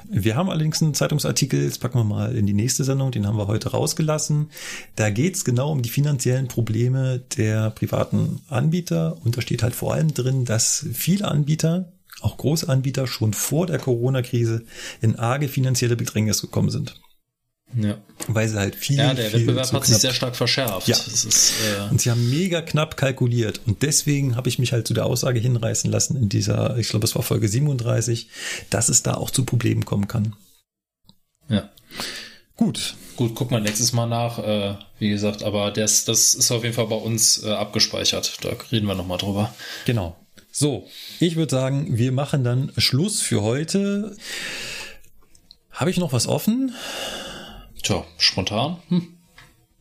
Wir 0.08 0.36
haben 0.36 0.48
allerdings 0.48 0.80
einen 0.80 0.94
Zeitungsartikel, 0.94 1.66
das 1.66 1.78
packen 1.78 1.98
wir 1.98 2.04
mal 2.04 2.36
in 2.36 2.46
die 2.46 2.52
nächste 2.52 2.84
Sendung, 2.84 3.10
den 3.10 3.26
haben 3.26 3.36
wir 3.36 3.48
heute 3.48 3.70
rausgelassen. 3.70 4.50
Da 4.94 5.10
geht's 5.10 5.44
genau 5.44 5.72
um 5.72 5.82
die 5.82 5.88
finanziellen 5.88 6.48
Probleme 6.48 7.20
der 7.36 7.70
privaten 7.70 8.40
Anbieter. 8.48 9.16
Und 9.24 9.36
da 9.36 9.40
steht 9.40 9.62
halt 9.62 9.74
vor 9.74 9.94
allem 9.94 10.14
drin, 10.14 10.44
dass 10.44 10.86
viele 10.92 11.26
Anbieter, 11.26 11.92
auch 12.20 12.36
große 12.36 12.68
Anbieter, 12.68 13.08
schon 13.08 13.32
vor 13.32 13.66
der 13.66 13.78
Corona-Krise 13.78 14.64
in 15.00 15.18
arge 15.18 15.48
finanzielle 15.48 15.96
Bedrängnis 15.96 16.40
gekommen 16.40 16.70
sind. 16.70 17.00
Ja. 17.74 17.98
Weil 18.28 18.48
sie 18.48 18.58
halt 18.58 18.74
viel. 18.74 18.98
Ja, 18.98 19.14
der 19.14 19.30
viel 19.30 19.40
Wettbewerb 19.40 19.72
hat 19.72 19.86
sich 19.86 19.96
sehr 19.96 20.12
stark 20.12 20.36
verschärft. 20.36 20.88
Ja. 20.88 20.96
Ist, 20.96 21.52
äh 21.60 21.90
und 21.90 22.00
sie 22.00 22.10
haben 22.10 22.30
mega 22.30 22.60
knapp 22.60 22.96
kalkuliert. 22.96 23.60
Und 23.66 23.82
deswegen 23.82 24.36
habe 24.36 24.48
ich 24.48 24.58
mich 24.58 24.72
halt 24.72 24.86
zu 24.86 24.94
der 24.94 25.06
Aussage 25.06 25.40
hinreißen 25.40 25.90
lassen 25.90 26.16
in 26.16 26.28
dieser, 26.28 26.76
ich 26.78 26.88
glaube, 26.88 27.04
es 27.04 27.14
war 27.14 27.22
Folge 27.22 27.48
37, 27.48 28.28
dass 28.70 28.88
es 28.88 29.02
da 29.02 29.14
auch 29.14 29.30
zu 29.30 29.44
Problemen 29.44 29.84
kommen 29.84 30.08
kann. 30.08 30.34
Ja. 31.48 31.70
Gut. 32.56 32.94
Gut, 33.16 33.34
guck 33.34 33.50
mal 33.50 33.60
nächstes 33.60 33.92
Mal 33.92 34.06
nach, 34.06 34.38
äh, 34.38 34.76
wie 34.98 35.10
gesagt, 35.10 35.42
aber 35.42 35.70
das, 35.70 36.04
das 36.04 36.34
ist 36.34 36.50
auf 36.50 36.62
jeden 36.62 36.74
Fall 36.74 36.86
bei 36.86 36.96
uns 36.96 37.42
äh, 37.42 37.50
abgespeichert. 37.50 38.38
Da 38.42 38.50
reden 38.70 38.86
wir 38.86 38.94
nochmal 38.94 39.18
drüber. 39.18 39.54
Genau. 39.84 40.16
So, 40.50 40.86
ich 41.18 41.36
würde 41.36 41.50
sagen, 41.50 41.96
wir 41.96 42.12
machen 42.12 42.44
dann 42.44 42.72
Schluss 42.76 43.22
für 43.22 43.42
heute. 43.42 44.16
Habe 45.70 45.90
ich 45.90 45.96
noch 45.96 46.12
was 46.12 46.26
offen? 46.26 46.74
Tja, 47.82 48.04
spontan? 48.16 48.78
Hm. 48.88 49.08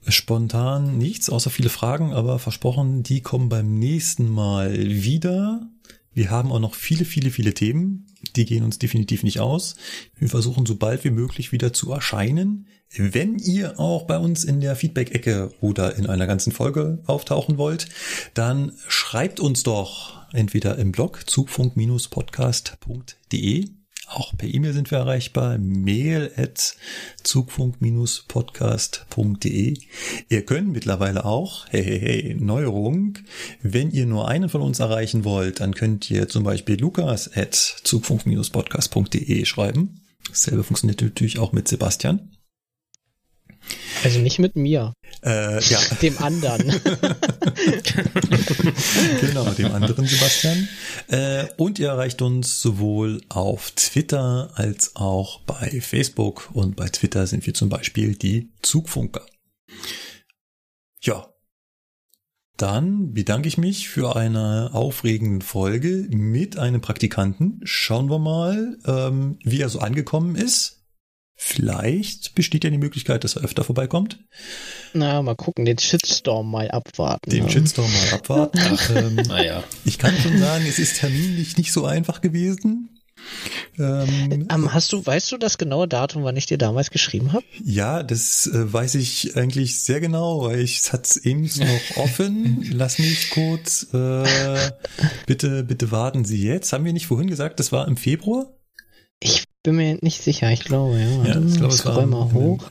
Spontan 0.08 0.98
nichts, 0.98 1.30
außer 1.30 1.52
viele 1.52 1.70
Fragen, 1.70 2.14
aber 2.14 2.40
versprochen, 2.40 3.04
die 3.04 3.22
kommen 3.22 3.50
beim 3.50 3.78
nächsten 3.78 4.32
Mal 4.32 4.76
wieder. 4.76 5.70
Wir 6.12 6.32
haben 6.32 6.52
auch 6.52 6.60
noch 6.60 6.74
viele, 6.74 7.06
viele, 7.06 7.30
viele 7.30 7.54
Themen. 7.54 8.08
Die 8.36 8.46
gehen 8.46 8.64
uns 8.64 8.80
definitiv 8.80 9.22
nicht 9.24 9.40
aus. 9.40 9.76
Wir 10.18 10.28
versuchen 10.28 10.66
so 10.66 10.74
bald 10.76 11.04
wie 11.04 11.12
möglich 11.12 11.52
wieder 11.52 11.72
zu 11.74 11.92
erscheinen. 11.92 12.66
Wenn 12.96 13.38
ihr 13.38 13.80
auch 13.80 14.08
bei 14.08 14.18
uns 14.18 14.44
in 14.44 14.60
der 14.60 14.76
Feedback-Ecke 14.76 15.54
oder 15.62 15.96
in 15.96 16.08
einer 16.08 16.26
ganzen 16.28 16.52
Folge 16.52 17.02
auftauchen 17.06 17.58
wollt, 17.58 17.88
dann 18.34 18.74
schreibt 18.88 19.40
uns 19.40 19.64
doch 19.64 20.20
entweder 20.34 20.78
im 20.78 20.92
Blog 20.92 21.30
zugfunk-podcast.de 21.30 23.70
auch 24.12 24.38
per 24.38 24.48
E-Mail 24.48 24.74
sind 24.74 24.92
wir 24.92 25.00
erreichbar. 25.00 25.58
Mail 25.58 26.32
at 26.36 26.76
zugfunk-podcast.de. 27.24 29.80
Ihr 30.30 30.46
könnt 30.46 30.72
mittlerweile 30.72 31.26
auch, 31.26 31.66
hey, 31.70 31.84
hey, 31.84 32.00
hey, 32.00 32.38
Neuerung, 32.40 33.18
wenn 33.62 33.90
ihr 33.92 34.06
nur 34.06 34.28
einen 34.28 34.50
von 34.50 34.62
uns 34.62 34.80
erreichen 34.80 35.24
wollt, 35.24 35.60
dann 35.60 35.74
könnt 35.74 36.12
ihr 36.12 36.28
zum 36.28 36.44
Beispiel 36.44 36.80
lukas 36.80 37.36
at 37.36 37.56
zugfunk-podcast.de 37.56 39.46
schreiben. 39.46 40.02
Dasselbe 40.30 40.64
funktioniert 40.64 41.02
natürlich 41.02 41.40
auch 41.40 41.52
mit 41.52 41.68
Sebastian. 41.68 42.30
Also 44.04 44.20
nicht 44.20 44.40
mit 44.40 44.56
mir. 44.56 44.94
Äh, 45.24 45.62
ja. 45.64 45.80
Dem 46.02 46.18
anderen. 46.18 46.68
genau, 49.22 49.46
dem 49.52 49.72
anderen 49.72 50.08
Sebastian. 50.08 50.68
Äh, 51.08 51.46
und 51.58 51.78
ihr 51.80 51.90
erreicht 51.90 52.22
uns 52.22 52.62
sowohl 52.62 53.22
auf 53.30 53.72
Twitter 53.72 54.52
als 54.56 54.96
auch 54.96 55.42
bei 55.42 55.82
Facebook. 55.82 56.50
Und 56.54 56.76
bei 56.76 56.88
Twitter 56.90 57.28
sind 57.28 57.46
wir 57.46 57.54
zum 57.54 57.70
Beispiel 57.70 58.16
die 58.16 58.50
Zugfunker. 58.62 59.26
Ja. 61.02 61.28
Dann 62.58 63.14
bedanke 63.14 63.48
ich 63.48 63.58
mich 63.58 63.90
für 63.90 64.16
eine 64.16 64.70
aufregende 64.74 65.44
Folge 65.44 66.08
mit 66.12 66.58
einem 66.58 66.82
Praktikanten. 66.82 67.60
Schauen 67.64 68.10
wir 68.10 68.20
mal, 68.20 68.78
ähm, 68.86 69.40
wie 69.44 69.62
er 69.62 69.70
so 69.70 69.80
angekommen 69.80 70.36
ist. 70.36 70.81
Vielleicht 71.44 72.36
besteht 72.36 72.64
ja 72.66 72.70
die 72.70 72.78
Möglichkeit, 72.78 73.24
dass 73.24 73.36
er 73.36 73.44
öfter 73.44 73.64
vorbeikommt. 73.64 74.20
Na, 74.94 75.24
mal 75.24 75.36
gucken, 75.36 75.66
den 75.66 75.80
Shitstorm 75.80 76.52
mal 76.52 76.70
abwarten. 76.70 77.32
Den 77.32 77.46
ja. 77.46 77.50
Shitstorm 77.50 77.92
mal 77.92 78.14
abwarten. 78.14 78.60
Ach, 78.62 78.90
ähm, 78.96 79.16
naja. 79.16 79.64
Ich 79.84 79.98
kann 79.98 80.16
schon 80.20 80.38
sagen, 80.38 80.64
es 80.70 80.78
ist 80.78 81.00
terminlich 81.00 81.58
nicht 81.58 81.74
so 81.74 81.84
einfach 81.84 82.22
gewesen. 82.22 82.90
Ähm, 83.80 84.48
ähm, 84.52 84.72
hast 84.72 84.94
du, 84.94 85.04
weißt 85.04 85.32
du 85.32 85.38
das 85.38 85.58
genaue 85.58 85.88
Datum, 85.88 86.24
wann 86.24 86.38
ich 86.38 86.46
dir 86.46 86.60
damals 86.60 86.92
geschrieben 86.92 87.34
habe? 87.34 87.44
Ja, 87.64 88.04
das 88.04 88.46
äh, 88.46 88.72
weiß 88.72 88.94
ich 88.96 89.36
eigentlich 89.36 89.82
sehr 89.82 90.00
genau, 90.00 90.44
weil 90.44 90.60
ich 90.60 90.78
es 90.78 90.94
hat 90.94 91.18
eben 91.24 91.50
noch 91.58 91.96
offen. 91.98 92.70
Lass 92.72 93.00
mich 93.00 93.32
kurz. 93.32 93.88
Äh, 93.96 94.72
bitte, 95.26 95.64
bitte 95.64 95.90
warten 95.90 96.24
Sie 96.24 96.44
jetzt. 96.44 96.72
Haben 96.72 96.86
wir 96.86 96.94
nicht 96.94 97.08
vorhin 97.08 97.28
gesagt, 97.28 97.60
das 97.60 97.72
war 97.72 97.88
im 97.88 97.98
Februar? 97.98 98.54
Ich 99.20 99.44
bin 99.64 99.76
mir 99.76 99.98
nicht 100.02 100.22
sicher, 100.22 100.52
ich 100.52 100.64
glaube, 100.64 101.00
ja. 101.00 101.24
ja 101.24 101.42
ich 101.42 101.58
glaube, 101.58 101.74
es 101.74 101.86
war 101.86 102.06
mal 102.06 102.32
hoch. 102.34 102.70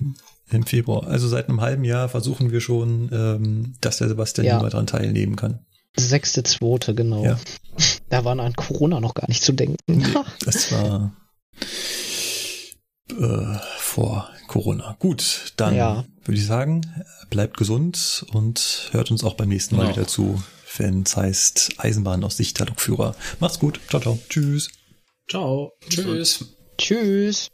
Im 0.50 0.66
Februar. 0.66 1.06
Also 1.06 1.28
seit 1.28 1.48
einem 1.48 1.60
halben 1.60 1.84
Jahr 1.84 2.08
versuchen 2.08 2.50
wir 2.50 2.60
schon, 2.60 3.08
ähm, 3.12 3.74
dass 3.80 3.98
der 3.98 4.08
Sebastian 4.08 4.46
ja. 4.46 4.58
daran 4.58 4.86
teilnehmen 4.86 5.36
kann. 5.36 5.60
Sechste, 5.96 6.42
zweite, 6.42 6.94
genau. 6.94 7.24
Ja. 7.24 7.38
Da 8.08 8.24
war 8.24 8.38
an 8.38 8.54
Corona 8.54 9.00
noch 9.00 9.14
gar 9.14 9.28
nicht 9.28 9.44
zu 9.44 9.52
denken. 9.52 9.76
das 10.44 10.72
war 10.72 11.12
äh, 13.18 13.58
vor 13.78 14.28
Corona. 14.48 14.96
Gut, 14.98 15.52
dann 15.56 15.76
ja. 15.76 16.04
würde 16.24 16.38
ich 16.38 16.46
sagen, 16.46 16.80
bleibt 17.28 17.56
gesund 17.56 18.26
und 18.32 18.88
hört 18.92 19.10
uns 19.10 19.24
auch 19.24 19.34
beim 19.34 19.48
nächsten 19.48 19.76
Mal 19.76 19.84
genau. 19.84 19.96
wieder 19.96 20.08
zu, 20.08 20.42
wenn 20.76 21.02
es 21.02 21.16
heißt 21.16 21.74
Eisenbahn 21.78 22.24
aus 22.24 22.36
Sicht 22.36 22.58
der 22.58 22.66
Lokführer. 22.66 23.14
Macht's 23.38 23.58
gut. 23.58 23.80
Ciao, 23.88 24.00
ciao. 24.00 24.18
Tschüss. 24.28 24.70
Ciao. 25.28 25.72
Tschüss. 25.88 26.56
Tschüss. 26.80 27.50